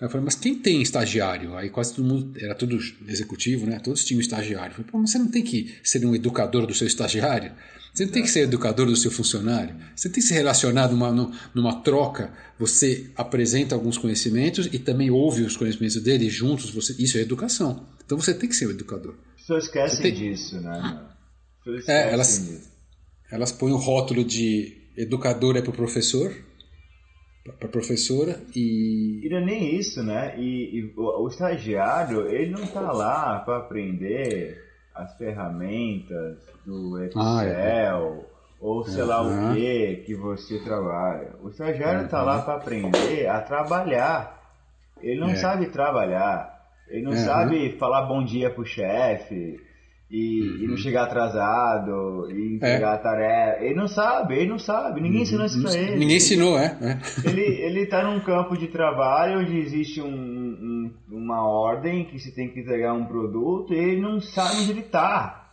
Aí 0.01 0.07
eu 0.07 0.09
falei, 0.09 0.25
mas 0.25 0.33
quem 0.33 0.55
tem 0.55 0.81
estagiário? 0.81 1.55
Aí 1.55 1.69
quase 1.69 1.93
todo 1.93 2.03
mundo, 2.03 2.33
era 2.39 2.55
tudo 2.55 2.79
executivo, 3.07 3.67
né? 3.67 3.77
Todos 3.77 4.03
tinham 4.03 4.19
estagiário. 4.19 4.71
Eu 4.71 4.77
falei, 4.77 4.91
Pô, 4.91 4.97
mas 4.97 5.11
você 5.11 5.19
não 5.19 5.27
tem 5.27 5.43
que 5.43 5.75
ser 5.83 6.03
um 6.03 6.15
educador 6.15 6.65
do 6.65 6.73
seu 6.73 6.87
estagiário? 6.87 7.51
Você 7.93 8.05
não 8.05 8.11
tem 8.11 8.23
que 8.23 8.29
ser 8.29 8.39
educador 8.41 8.87
do 8.87 8.95
seu 8.95 9.11
funcionário? 9.11 9.75
Você 9.95 10.09
tem 10.09 10.15
que 10.15 10.27
se 10.27 10.33
relacionar 10.33 10.87
numa, 10.87 11.31
numa 11.53 11.83
troca. 11.83 12.33
Você 12.57 13.11
apresenta 13.15 13.75
alguns 13.75 13.95
conhecimentos 13.95 14.67
e 14.71 14.79
também 14.79 15.11
ouve 15.11 15.43
os 15.43 15.55
conhecimentos 15.55 16.01
dele 16.01 16.31
juntos. 16.31 16.71
Você, 16.71 16.93
isso 16.97 17.19
é 17.19 17.21
educação. 17.21 17.85
Então 18.03 18.17
você 18.17 18.33
tem 18.33 18.49
que 18.49 18.55
ser 18.55 18.65
o 18.65 18.71
educador. 18.71 19.13
As 19.35 19.41
pessoas 19.41 19.65
esquecem 19.65 20.01
tem... 20.01 20.13
disso, 20.15 20.59
né? 20.61 20.99
É, 21.87 22.11
elas, 22.11 22.63
elas 23.29 23.51
põem 23.51 23.71
o 23.71 23.77
rótulo 23.77 24.23
de 24.23 24.81
educador 24.97 25.55
é 25.57 25.61
para 25.61 25.69
o 25.69 25.75
professor, 25.75 26.35
para 27.59 27.67
professora 27.67 28.39
e. 28.55 29.21
E 29.23 29.29
não 29.29 29.37
é 29.37 29.45
nem 29.45 29.75
isso, 29.75 30.03
né? 30.03 30.35
E, 30.37 30.79
e 30.79 30.93
o, 30.97 31.23
o, 31.23 31.27
estagiário, 31.27 32.27
ele 32.27 32.51
não 32.51 32.63
está 32.63 32.91
lá 32.91 33.39
para 33.39 33.57
aprender 33.57 34.61
as 34.93 35.15
ferramentas 35.17 36.37
do 36.65 37.01
Excel 37.03 37.21
ah, 37.21 37.45
é. 37.45 37.93
ou 38.59 38.83
sei 38.83 39.01
uhum. 39.01 39.07
lá 39.07 39.21
o 39.21 39.53
que 39.53 39.95
que 40.05 40.15
você 40.15 40.59
trabalha. 40.59 41.35
O 41.41 41.49
estagiário 41.49 42.05
está 42.05 42.19
uhum. 42.19 42.25
lá 42.25 42.41
para 42.41 42.55
aprender 42.55 43.27
a 43.27 43.41
trabalhar. 43.41 44.39
Ele 45.01 45.19
não 45.19 45.29
é. 45.29 45.35
sabe 45.35 45.67
trabalhar. 45.67 46.61
Ele 46.87 47.03
não 47.03 47.11
uhum. 47.11 47.25
sabe 47.25 47.77
falar 47.77 48.03
bom 48.03 48.23
dia 48.23 48.49
pro 48.49 48.65
chefe 48.65 49.59
e, 50.11 50.41
uhum. 50.41 50.57
e, 50.57 50.63
não 50.63 50.71
uhum. 50.71 50.77
chegar 50.77 51.03
atrasado 51.03 52.29
e 52.29 52.55
entregar 52.55 52.91
é. 52.91 52.95
a 52.95 52.97
tarefa. 52.97 53.63
Ele 53.63 53.75
não 53.75 53.87
sabe, 53.87 54.35
ele 54.35 54.49
não 54.49 54.59
sabe. 54.59 54.99
Ninguém 54.99 55.19
uhum. 55.19 55.23
ensinou 55.23 55.45
isso 55.45 55.61
pra 55.61 55.73
ele. 55.73 55.97
Ninguém 55.97 56.17
ensinou, 56.17 56.59
é. 56.59 56.77
é. 56.81 57.29
Ele, 57.29 57.41
ele 57.41 57.85
tá 57.85 58.03
num 58.03 58.19
campo 58.19 58.57
de 58.57 58.67
trabalho 58.67 59.39
onde 59.39 59.57
existe 59.57 60.01
um, 60.01 60.09
um, 60.09 60.93
uma 61.09 61.47
ordem 61.47 62.03
que 62.03 62.19
se 62.19 62.35
tem 62.35 62.49
que 62.49 62.59
entregar 62.59 62.93
um 62.93 63.05
produto 63.05 63.73
e 63.73 63.77
ele 63.77 64.01
não 64.01 64.19
sabe 64.19 64.57
onde 64.57 64.71
ele 64.71 64.83
tá. 64.83 65.49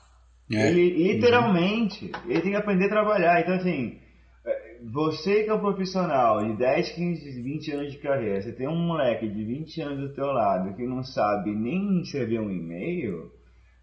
É. 0.53 0.70
Ele, 0.70 1.12
literalmente, 1.12 2.07
uhum. 2.07 2.31
ele 2.31 2.41
tem 2.41 2.51
que 2.51 2.57
aprender 2.57 2.87
a 2.87 2.91
trabalhar. 2.91 3.41
Então, 3.41 3.55
assim, 3.55 3.97
é, 4.45 4.81
você 4.93 5.45
que 5.45 5.51
é 5.51 5.55
um 5.55 5.61
profissional 5.61 6.45
de 6.45 6.57
10, 6.57 6.91
15, 6.91 7.43
20 7.43 7.73
anos 7.73 7.93
de 7.93 7.99
carreira, 7.99 8.43
você 8.43 8.51
tem 8.51 8.67
um 8.67 8.89
moleque 8.89 9.28
de 9.28 9.45
20 9.45 9.83
anos 9.83 10.09
do 10.09 10.15
teu 10.15 10.27
lado 10.27 10.75
que 10.75 10.85
não 10.85 11.05
sabe 11.05 11.55
nem 11.55 12.01
escrever 12.01 12.41
um 12.41 12.51
e-mail 12.51 13.38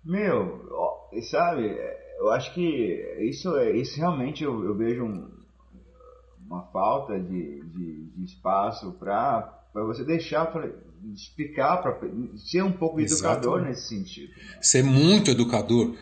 meu, 0.05 0.67
ó, 0.71 1.09
sabe, 1.29 1.75
eu 2.19 2.31
acho 2.31 2.53
que 2.53 2.61
isso, 3.29 3.55
é, 3.57 3.75
isso 3.75 3.97
realmente 3.97 4.43
eu, 4.43 4.63
eu 4.63 4.75
vejo 4.77 5.03
um, 5.03 5.29
uma 6.45 6.63
falta 6.71 7.19
de, 7.19 7.63
de, 7.63 8.05
de 8.15 8.23
espaço 8.23 8.93
para 8.93 9.61
você 9.73 10.03
deixar, 10.03 10.45
pra, 10.45 10.69
explicar, 11.13 11.77
para 11.77 11.99
ser 12.37 12.63
um 12.63 12.71
pouco 12.71 12.99
educador 12.99 13.61
nesse 13.63 13.89
sentido. 13.89 14.31
Ser 14.61 14.83
muito 14.83 15.31
educador, 15.31 15.95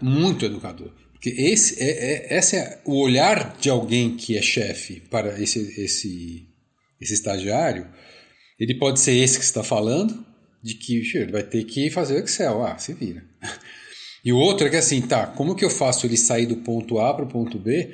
muito 0.00 0.44
educador. 0.44 0.90
Porque 1.12 1.30
esse 1.30 1.82
é, 1.82 2.34
é, 2.34 2.38
esse 2.38 2.56
é 2.56 2.80
o 2.86 2.98
olhar 2.98 3.56
de 3.58 3.68
alguém 3.68 4.16
que 4.16 4.38
é 4.38 4.42
chefe 4.42 5.00
para 5.00 5.38
esse, 5.40 5.60
esse, 5.78 6.48
esse 6.98 7.12
estagiário. 7.12 7.86
Ele 8.58 8.78
pode 8.78 9.00
ser 9.00 9.12
esse 9.12 9.38
que 9.38 9.44
está 9.44 9.62
falando, 9.62 10.24
de 10.62 10.74
que 10.74 11.02
ele 11.14 11.32
vai 11.32 11.42
ter 11.42 11.64
que 11.64 11.90
fazer 11.90 12.14
o 12.14 12.24
Excel. 12.24 12.64
Ah, 12.64 12.78
se 12.78 12.92
vira. 12.94 13.24
E 14.22 14.34
o 14.34 14.36
outro 14.36 14.66
é 14.66 14.70
que 14.70 14.76
assim, 14.76 15.00
tá, 15.00 15.26
como 15.26 15.54
que 15.54 15.64
eu 15.64 15.70
faço 15.70 16.06
ele 16.06 16.18
sair 16.18 16.44
do 16.44 16.56
ponto 16.56 16.98
A 16.98 17.14
para 17.14 17.24
o 17.24 17.26
ponto 17.26 17.58
B, 17.58 17.88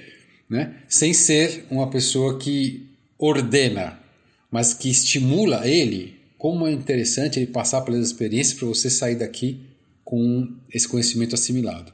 né, 0.50 0.74
sem 0.88 1.12
ser 1.12 1.64
uma 1.70 1.88
pessoa 1.88 2.36
que 2.36 2.84
ordena, 3.16 3.96
mas 4.50 4.74
que 4.74 4.90
estimula 4.90 5.68
ele, 5.68 6.16
como 6.36 6.66
é 6.66 6.72
interessante 6.72 7.38
ele 7.38 7.46
passar 7.46 7.82
pelas 7.82 8.04
experiências 8.04 8.58
para 8.58 8.66
você 8.66 8.90
sair 8.90 9.14
daqui 9.14 9.60
com 10.04 10.52
esse 10.74 10.88
conhecimento 10.88 11.36
assimilado. 11.36 11.92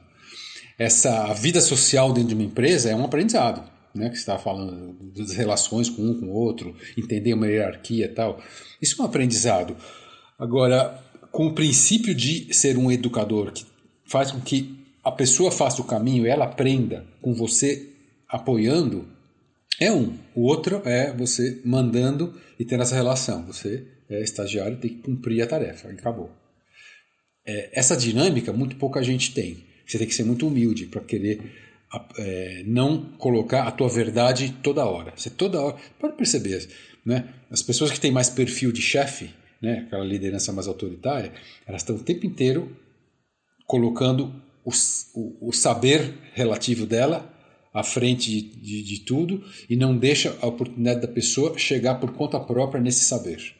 Essa 0.79 1.31
vida 1.33 1.61
social 1.61 2.11
dentro 2.11 2.29
de 2.29 2.33
uma 2.33 2.43
empresa 2.43 2.89
é 2.89 2.95
um 2.95 3.05
aprendizado. 3.05 3.71
né, 3.93 4.09
que 4.09 4.17
está 4.17 4.39
falando 4.39 4.95
das 5.15 5.33
relações 5.33 5.87
com 5.87 6.01
um 6.01 6.19
com 6.19 6.25
o 6.25 6.33
outro, 6.33 6.75
entender 6.97 7.33
uma 7.35 7.47
hierarquia 7.47 8.05
e 8.05 8.09
tal. 8.09 8.41
Isso 8.81 8.99
é 8.99 9.03
um 9.03 9.07
aprendizado. 9.07 9.77
Agora, 10.37 10.99
com 11.31 11.47
o 11.47 11.53
princípio 11.53 12.13
de 12.13 12.53
ser 12.53 12.77
um 12.77 12.91
educador 12.91 13.51
que 13.51 13.65
faz 14.05 14.31
com 14.31 14.39
que 14.39 14.77
a 15.03 15.11
pessoa 15.11 15.51
faça 15.51 15.81
o 15.81 15.85
caminho 15.85 16.25
e 16.25 16.29
ela 16.29 16.45
aprenda 16.45 17.05
com 17.21 17.33
você 17.33 17.89
apoiando, 18.29 19.07
é 19.79 19.91
um. 19.91 20.17
O 20.35 20.43
outro 20.43 20.81
é 20.85 21.11
você 21.13 21.61
mandando 21.65 22.39
e 22.59 22.65
tendo 22.65 22.83
essa 22.83 22.95
relação. 22.95 23.45
Você 23.45 23.85
é 24.09 24.21
estagiário 24.21 24.77
tem 24.77 24.91
que 24.91 25.01
cumprir 25.01 25.41
a 25.41 25.47
tarefa. 25.47 25.89
Acabou. 25.89 26.31
É, 27.45 27.69
essa 27.73 27.97
dinâmica 27.97 28.53
muito 28.53 28.75
pouca 28.77 29.03
gente 29.03 29.33
tem. 29.33 29.65
Você 29.85 29.97
tem 29.97 30.07
que 30.07 30.15
ser 30.15 30.23
muito 30.23 30.47
humilde 30.47 30.85
para 30.85 31.01
querer 31.01 31.41
é, 32.17 32.63
não 32.65 33.03
colocar 33.17 33.67
a 33.67 33.71
tua 33.71 33.89
verdade 33.89 34.55
toda 34.63 34.85
hora. 34.85 35.13
Você 35.15 35.29
toda 35.29 35.61
hora 35.61 35.75
pode 35.99 36.15
perceber, 36.15 36.67
né? 37.05 37.27
As 37.51 37.61
pessoas 37.61 37.91
que 37.91 37.99
têm 37.99 38.11
mais 38.11 38.29
perfil 38.29 38.71
de 38.71 38.81
chefe, 38.81 39.29
né? 39.63 39.85
Aquela 39.87 40.03
liderança 40.03 40.51
mais 40.51 40.67
autoritária, 40.67 41.31
elas 41.65 41.81
estão 41.81 41.95
o 41.95 42.03
tempo 42.03 42.25
inteiro 42.25 42.75
colocando 43.65 44.43
o, 44.65 44.71
o, 45.15 45.49
o 45.49 45.53
saber 45.53 46.13
relativo 46.33 46.85
dela 46.85 47.33
à 47.73 47.81
frente 47.81 48.29
de, 48.29 48.41
de, 48.41 48.83
de, 48.83 48.99
tudo 49.05 49.41
e 49.69 49.77
não 49.77 49.97
deixa 49.97 50.37
a 50.41 50.47
oportunidade 50.47 50.99
da 50.99 51.07
pessoa 51.07 51.57
chegar 51.57 51.95
por 51.95 52.11
conta 52.11 52.37
própria 52.41 52.81
nesse 52.81 53.05
saber. 53.05 53.55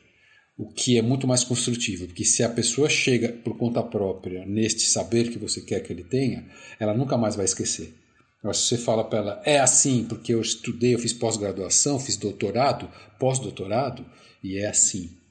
O 0.58 0.72
que 0.72 0.98
é 0.98 1.02
muito 1.02 1.26
mais 1.26 1.44
construtivo, 1.44 2.06
porque 2.06 2.26
se 2.26 2.44
a 2.44 2.50
pessoa 2.50 2.90
chega 2.90 3.30
por 3.30 3.58
conta 3.58 3.82
própria 3.82 4.46
neste 4.46 4.82
saber 4.82 5.32
que 5.32 5.40
você 5.40 5.62
quer 5.62 5.80
que 5.80 5.92
ele 5.92 6.04
tenha, 6.04 6.46
ela 6.80 6.94
nunca 6.94 7.18
mais 7.18 7.36
vai 7.36 7.46
esquecer. 7.46 7.96
Mas 8.44 8.58
se 8.58 8.68
você 8.68 8.78
fala 8.78 9.06
para 9.06 9.20
ela, 9.20 9.42
é 9.46 9.58
assim, 9.58 10.04
porque 10.04 10.34
eu 10.34 10.42
estudei, 10.42 10.94
eu 10.94 11.00
fiz 11.00 11.14
pós-graduação, 11.14 11.98
fiz 11.98 12.18
doutorado, 12.18 12.90
pós-doutorado, 13.18 14.06
e 14.44 14.58
é 14.58 14.68
assim. 14.68 15.23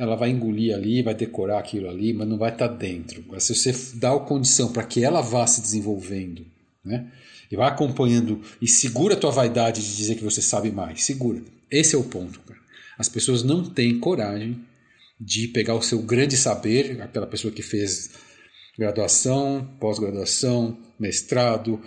Ela 0.00 0.16
vai 0.16 0.30
engolir 0.30 0.74
ali, 0.74 1.02
vai 1.02 1.14
decorar 1.14 1.58
aquilo 1.58 1.86
ali, 1.86 2.14
mas 2.14 2.26
não 2.26 2.38
vai 2.38 2.50
estar 2.50 2.70
tá 2.70 2.74
dentro. 2.74 3.22
Mas 3.28 3.44
se 3.44 3.54
você 3.54 3.70
dá 3.98 4.14
a 4.14 4.18
condição 4.18 4.72
para 4.72 4.82
que 4.82 5.04
ela 5.04 5.20
vá 5.20 5.46
se 5.46 5.60
desenvolvendo, 5.60 6.46
né? 6.82 7.12
E 7.50 7.56
vai 7.56 7.68
acompanhando 7.68 8.40
e 8.62 8.66
segura 8.66 9.12
a 9.12 9.16
tua 9.18 9.30
vaidade 9.30 9.82
de 9.82 9.94
dizer 9.94 10.14
que 10.14 10.24
você 10.24 10.40
sabe 10.40 10.70
mais. 10.70 11.04
Segura. 11.04 11.42
Esse 11.70 11.94
é 11.94 11.98
o 11.98 12.04
ponto, 12.04 12.40
cara. 12.40 12.58
As 12.98 13.10
pessoas 13.10 13.42
não 13.42 13.62
têm 13.62 13.98
coragem 13.98 14.58
de 15.20 15.48
pegar 15.48 15.74
o 15.74 15.82
seu 15.82 16.00
grande 16.00 16.34
saber, 16.34 17.02
aquela 17.02 17.26
pessoa 17.26 17.52
que 17.52 17.62
fez 17.62 18.10
graduação, 18.78 19.68
pós-graduação, 19.78 20.78
mestrado, 20.98 21.78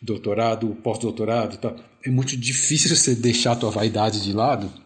doutorado, 0.00 0.74
pós-doutorado, 0.82 1.58
tá? 1.58 1.76
é 2.04 2.10
muito 2.10 2.36
difícil 2.36 2.90
você 2.96 3.14
deixar 3.14 3.52
a 3.52 3.56
tua 3.56 3.70
vaidade 3.70 4.20
de 4.20 4.32
lado 4.32 4.82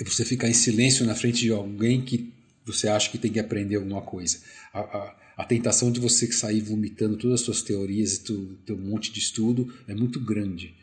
e 0.00 0.04
você 0.04 0.24
ficar 0.24 0.48
em 0.48 0.54
silêncio 0.54 1.06
na 1.06 1.14
frente 1.14 1.40
de 1.40 1.50
alguém 1.50 2.02
que 2.02 2.32
você 2.64 2.88
acha 2.88 3.10
que 3.10 3.18
tem 3.18 3.32
que 3.32 3.40
aprender 3.40 3.76
alguma 3.76 4.02
coisa. 4.02 4.38
A, 4.72 4.80
a, 4.80 5.16
a 5.38 5.44
tentação 5.44 5.90
de 5.92 6.00
você 6.00 6.30
sair 6.32 6.60
vomitando 6.60 7.16
todas 7.16 7.40
as 7.40 7.44
suas 7.44 7.62
teorias 7.62 8.14
e 8.14 8.24
tu, 8.24 8.58
teu 8.66 8.76
monte 8.76 9.12
de 9.12 9.20
estudo 9.20 9.72
é 9.86 9.94
muito 9.94 10.18
grande. 10.18 10.74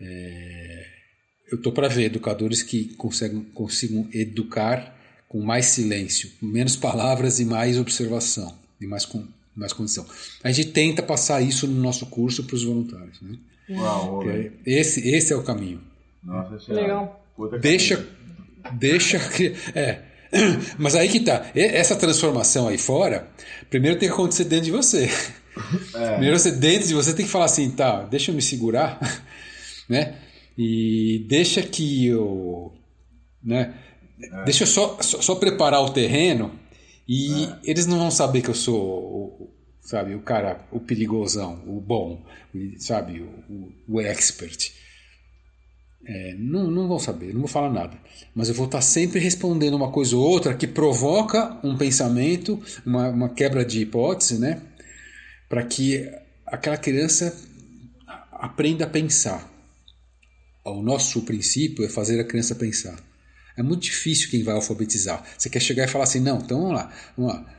É, 0.00 0.86
eu 1.50 1.56
estou 1.56 1.72
para 1.72 1.88
ver 1.88 2.04
educadores 2.04 2.62
que 2.62 2.94
conseguem, 2.94 3.42
consigam 3.54 4.08
educar 4.12 4.94
com 5.28 5.40
mais 5.40 5.66
silêncio, 5.66 6.30
menos 6.40 6.76
palavras 6.76 7.40
e 7.40 7.44
mais 7.44 7.78
observação, 7.78 8.56
e 8.80 8.86
mais, 8.86 9.04
com, 9.04 9.26
mais 9.54 9.72
condição. 9.72 10.06
A 10.42 10.52
gente 10.52 10.70
tenta 10.70 11.02
passar 11.02 11.40
isso 11.40 11.66
no 11.66 11.80
nosso 11.80 12.06
curso 12.06 12.44
para 12.44 12.54
os 12.54 12.64
voluntários. 12.64 13.20
Né? 13.20 13.36
Uau, 13.70 14.28
é, 14.28 14.52
esse, 14.66 15.08
esse 15.08 15.32
é 15.32 15.36
o 15.36 15.42
caminho. 15.42 15.80
Nossa, 16.22 16.72
Legal. 16.72 17.24
Deixa, 17.60 18.08
deixa, 18.72 19.18
é, 19.74 20.00
Mas 20.78 20.94
aí 20.94 21.08
que 21.08 21.20
tá. 21.20 21.50
Essa 21.54 21.96
transformação 21.96 22.68
aí 22.68 22.78
fora, 22.78 23.28
primeiro 23.70 23.98
tem 23.98 24.08
que 24.08 24.14
acontecer 24.14 24.44
dentro 24.44 24.66
de 24.66 24.70
você. 24.70 25.08
É. 25.94 26.10
Primeiro 26.14 26.36
você 26.36 26.50
dentro 26.50 26.88
de 26.88 26.94
você 26.94 27.14
tem 27.14 27.24
que 27.24 27.30
falar 27.30 27.44
assim, 27.44 27.70
tá, 27.70 28.02
deixa 28.06 28.32
eu 28.32 28.34
me 28.34 28.42
segurar, 28.42 28.98
né? 29.88 30.16
E 30.58 31.24
deixa 31.28 31.62
que 31.62 32.08
eu, 32.08 32.72
né? 33.40 33.72
É. 34.20 34.44
Deixa 34.46 34.64
eu 34.64 34.66
só, 34.66 34.98
só, 35.00 35.22
só, 35.22 35.36
preparar 35.36 35.80
o 35.80 35.90
terreno 35.90 36.58
e 37.06 37.44
é. 37.44 37.58
eles 37.62 37.86
não 37.86 38.00
vão 38.00 38.10
saber 38.10 38.42
que 38.42 38.50
eu 38.50 38.54
sou, 38.54 39.48
sabe, 39.80 40.16
o 40.16 40.22
cara, 40.22 40.66
o 40.72 40.80
perigosão, 40.80 41.62
o 41.68 41.80
bom, 41.80 42.26
sabe, 42.78 43.20
o, 43.20 43.72
o 43.86 44.00
expert. 44.00 44.72
É, 46.06 46.34
não, 46.38 46.70
não 46.70 46.86
vão 46.86 46.98
saber, 46.98 47.32
não 47.32 47.40
vou 47.40 47.48
falar 47.48 47.70
nada. 47.70 47.96
Mas 48.34 48.48
eu 48.48 48.54
vou 48.54 48.66
estar 48.66 48.82
sempre 48.82 49.18
respondendo 49.18 49.74
uma 49.74 49.90
coisa 49.90 50.16
ou 50.16 50.22
outra 50.22 50.54
que 50.54 50.66
provoca 50.66 51.58
um 51.64 51.76
pensamento, 51.76 52.62
uma, 52.84 53.08
uma 53.08 53.28
quebra 53.30 53.64
de 53.64 53.80
hipótese, 53.80 54.38
né? 54.38 54.60
Para 55.48 55.62
que 55.62 56.10
aquela 56.46 56.76
criança 56.76 57.34
aprenda 58.32 58.84
a 58.84 58.88
pensar. 58.88 59.50
O 60.64 60.82
nosso 60.82 61.22
princípio 61.22 61.84
é 61.84 61.88
fazer 61.88 62.20
a 62.20 62.24
criança 62.24 62.54
pensar. 62.54 62.98
É 63.56 63.62
muito 63.62 63.82
difícil 63.82 64.30
quem 64.30 64.42
vai 64.42 64.54
alfabetizar. 64.54 65.22
Você 65.38 65.48
quer 65.48 65.60
chegar 65.60 65.84
e 65.84 65.88
falar 65.88 66.04
assim, 66.04 66.20
não, 66.20 66.38
então 66.38 66.60
vamos 66.60 66.74
lá, 66.74 66.92
vamos 67.16 67.34
lá. 67.34 67.54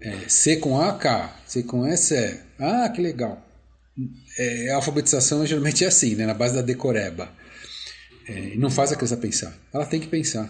É, 0.00 0.28
C 0.28 0.56
com 0.56 0.80
A, 0.80 0.92
K, 0.94 1.36
C 1.46 1.62
com 1.62 1.86
S, 1.86 2.14
é. 2.14 2.42
Ah, 2.58 2.88
que 2.88 3.00
legal. 3.00 3.40
É, 4.38 4.70
a 4.72 4.76
alfabetização 4.76 5.46
geralmente 5.46 5.84
é 5.84 5.88
assim, 5.88 6.16
né? 6.16 6.26
na 6.26 6.34
base 6.34 6.54
da 6.54 6.62
decoreba 6.62 7.30
é, 8.26 8.56
não 8.56 8.70
faz 8.70 8.92
a 8.92 8.96
criança 8.96 9.16
pensar. 9.16 9.54
Ela 9.72 9.86
tem 9.86 10.00
que 10.00 10.08
pensar. 10.08 10.48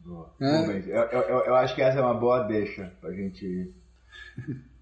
Boa. 0.00 0.34
É. 0.40 0.82
Eu, 0.86 1.02
eu, 1.02 1.44
eu, 1.46 1.54
acho 1.54 1.74
que 1.74 1.82
essa 1.82 1.98
é 1.98 2.02
uma 2.02 2.14
boa 2.14 2.44
deixa 2.44 2.92
pra 3.00 3.12
gente. 3.12 3.72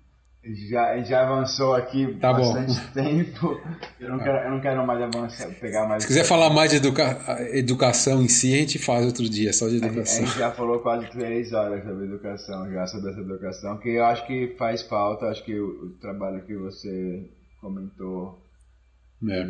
Já, 0.44 0.90
a 0.90 0.96
gente 0.96 1.08
já 1.08 1.22
avançou 1.22 1.72
aqui 1.72 2.16
tá 2.16 2.32
bastante 2.32 2.74
bom. 2.74 2.90
tempo. 2.92 3.60
Eu 4.00 4.10
não, 4.10 4.18
tá. 4.18 4.24
quero, 4.24 4.38
eu 4.38 4.50
não 4.50 4.60
quero 4.60 4.84
mais 4.84 5.00
avançar, 5.00 5.48
pegar 5.60 5.86
mais. 5.86 6.02
Se 6.02 6.08
quiser 6.08 6.24
falar 6.24 6.50
mais 6.50 6.72
de 6.72 6.78
educa 6.78 7.16
educação 7.52 8.20
em 8.20 8.28
si, 8.28 8.52
a 8.52 8.56
gente 8.56 8.76
faz 8.80 9.06
outro 9.06 9.22
dia, 9.30 9.52
só 9.52 9.68
de 9.68 9.76
educação. 9.76 10.24
A 10.24 10.26
gente 10.26 10.38
já 10.40 10.50
falou 10.50 10.80
quase 10.80 11.08
três 11.12 11.52
horas 11.52 11.84
sobre 11.84 12.06
educação, 12.06 12.68
já 12.72 12.84
sobre 12.88 13.12
essa 13.12 13.20
educação, 13.20 13.78
que 13.78 13.90
eu 13.90 14.04
acho 14.04 14.26
que 14.26 14.56
faz 14.58 14.82
falta. 14.82 15.26
Acho 15.26 15.44
que 15.44 15.56
o, 15.56 15.84
o 15.84 15.90
trabalho 16.00 16.44
que 16.44 16.56
você 16.56 17.30
comentou 17.60 18.42
é. 19.30 19.44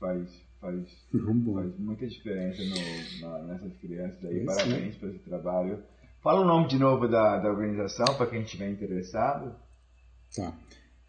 faz, 0.00 0.28
faz, 0.60 0.84
faz 1.10 1.78
muita 1.78 2.06
diferença 2.06 2.62
no, 2.62 3.20
na, 3.20 3.42
nessas 3.44 3.76
crianças 3.78 4.24
aí. 4.24 4.44
Parabéns 4.44 4.96
por 4.96 5.08
esse 5.08 5.18
trabalho. 5.20 5.82
Fala 6.22 6.40
o 6.40 6.46
nome 6.46 6.68
de 6.68 6.78
novo 6.78 7.06
da, 7.08 7.38
da 7.38 7.50
organização 7.50 8.06
para 8.16 8.26
quem 8.26 8.42
estiver 8.42 8.70
interessado. 8.70 9.54
Tá. 10.34 10.56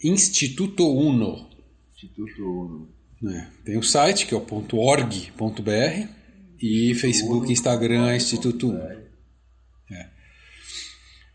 Instituto 0.03 0.87
Uno. 0.87 1.49
Instituto 1.93 2.41
Uno. 2.41 2.89
É, 3.31 3.47
tem 3.65 3.77
o 3.77 3.83
site 3.83 4.25
que 4.25 4.33
é 4.33 4.37
o 4.37 4.77
.org.br 4.77 6.09
e 6.61 6.95
Facebook 6.95 7.49
e 7.49 7.51
Instagram 7.51 8.07
é 8.09 8.15
Instituto 8.15 8.69
Uno. 8.69 8.79
É. 8.79 9.09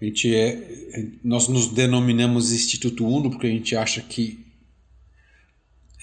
A 0.00 0.04
gente 0.04 0.34
é, 0.34 1.10
nós 1.22 1.48
nos 1.48 1.68
denominamos 1.68 2.52
Instituto 2.52 3.06
Uno 3.06 3.30
porque 3.30 3.46
a 3.46 3.50
gente 3.50 3.76
acha 3.76 4.00
que 4.00 4.44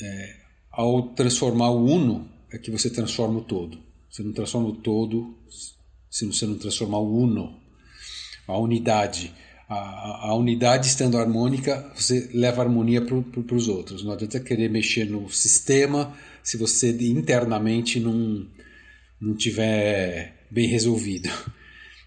é, 0.01 0.40
ao 0.71 1.09
transformar 1.09 1.69
o 1.69 1.85
uno, 1.85 2.29
é 2.51 2.57
que 2.57 2.71
você 2.71 2.89
transforma 2.89 3.39
o 3.39 3.43
todo. 3.43 3.77
Você 4.09 4.23
não 4.23 4.33
transforma 4.33 4.69
o 4.69 4.73
todo 4.73 5.35
se 6.09 6.25
você 6.25 6.45
não 6.45 6.57
transformar 6.57 6.99
o 6.99 7.23
uno, 7.23 7.57
a 8.47 8.57
unidade. 8.57 9.33
A, 9.69 10.27
a 10.27 10.35
unidade 10.35 10.87
estando 10.87 11.17
harmônica, 11.17 11.89
você 11.95 12.29
leva 12.33 12.61
a 12.61 12.65
harmonia 12.65 13.01
para 13.01 13.21
pro, 13.21 13.55
os 13.55 13.69
outros. 13.69 14.03
Não 14.03 14.11
adianta 14.11 14.37
querer 14.41 14.69
mexer 14.69 15.05
no 15.05 15.29
sistema 15.29 16.13
se 16.43 16.57
você 16.57 16.89
internamente 16.89 17.97
não, 17.97 18.45
não 19.19 19.33
tiver 19.33 20.45
bem 20.51 20.67
resolvido. 20.67 21.29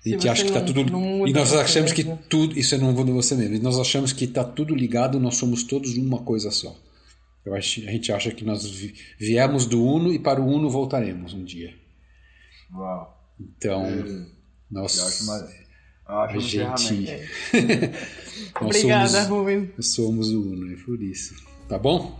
A 0.04 0.08
gente 0.10 0.28
acha 0.28 0.42
que 0.42 0.50
está 0.50 0.60
tudo. 0.60 0.82
E 1.26 1.32
nós 1.32 1.54
achamos 1.54 1.90
que 1.90 2.04
tudo. 2.28 2.58
Isso 2.58 2.74
é 2.74 2.78
não 2.78 2.94
vou 2.94 3.06
você 3.06 3.34
mesmo. 3.34 3.54
E 3.54 3.58
nós 3.58 3.78
achamos 3.78 4.12
que 4.12 4.26
está 4.26 4.44
tudo 4.44 4.74
ligado, 4.74 5.18
nós 5.18 5.36
somos 5.36 5.62
todos 5.62 5.96
uma 5.96 6.18
coisa 6.18 6.50
só. 6.50 6.76
Eu 7.44 7.54
acho, 7.54 7.80
a 7.80 7.90
gente 7.90 8.10
acha 8.10 8.30
que 8.30 8.44
nós 8.44 8.64
viemos 9.18 9.66
do 9.66 9.84
Uno 9.84 10.12
e 10.12 10.18
para 10.18 10.40
o 10.40 10.46
Uno 10.46 10.70
voltaremos 10.70 11.34
um 11.34 11.44
dia. 11.44 11.74
Uau. 12.74 13.22
Então, 13.38 13.84
é, 13.84 14.26
nós. 14.70 14.96
Eu 14.96 15.06
acho 15.06 15.24
uma, 15.24 15.48
eu 16.08 16.18
acho 16.20 16.36
a 16.36 16.76
gente. 16.76 17.28
Obrigada, 18.60 19.08
somos, 19.08 19.28
Rubem. 19.28 19.72
Somos 19.80 20.30
o 20.30 20.40
Uno, 20.40 20.72
é 20.72 20.76
por 20.76 21.02
isso. 21.02 21.34
Tá 21.68 21.78
bom? 21.78 22.18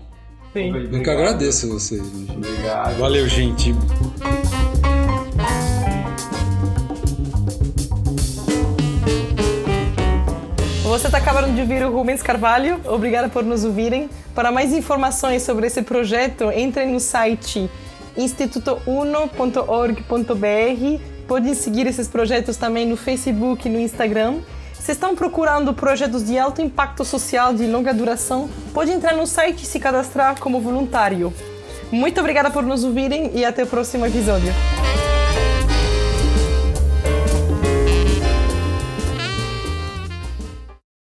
Sim. 0.52 0.72
Eu 0.76 1.02
que 1.02 1.10
agradeço 1.10 1.66
a 1.66 1.68
vocês. 1.70 2.02
Obrigado. 2.30 2.98
Valeu, 2.98 3.28
gente. 3.28 3.72
Acabaram 11.14 11.54
de 11.54 11.60
ouvir 11.60 11.84
o 11.84 11.92
Rubens 11.92 12.22
Carvalho. 12.22 12.80
Obrigada 12.84 13.28
por 13.28 13.44
nos 13.44 13.64
ouvirem. 13.64 14.10
Para 14.34 14.50
mais 14.50 14.72
informações 14.72 15.42
sobre 15.42 15.66
esse 15.66 15.82
projeto, 15.82 16.50
entrem 16.50 16.90
no 16.90 16.98
site 16.98 17.70
institutouno.org.br. 18.16 21.00
Podem 21.28 21.54
seguir 21.54 21.86
esses 21.86 22.08
projetos 22.08 22.56
também 22.56 22.86
no 22.86 22.96
Facebook 22.96 23.68
e 23.68 23.70
no 23.70 23.78
Instagram. 23.78 24.40
Se 24.72 24.92
estão 24.92 25.14
procurando 25.14 25.72
projetos 25.72 26.24
de 26.24 26.36
alto 26.36 26.60
impacto 26.60 27.04
social 27.04 27.54
de 27.54 27.66
longa 27.66 27.94
duração, 27.94 28.48
pode 28.72 28.90
entrar 28.90 29.14
no 29.14 29.26
site 29.26 29.62
e 29.62 29.66
se 29.66 29.78
cadastrar 29.78 30.40
como 30.40 30.60
voluntário. 30.60 31.32
Muito 31.92 32.18
obrigada 32.18 32.50
por 32.50 32.64
nos 32.64 32.82
ouvirem 32.82 33.30
e 33.34 33.44
até 33.44 33.62
o 33.62 33.66
próximo 33.66 34.04
episódio. 34.04 34.52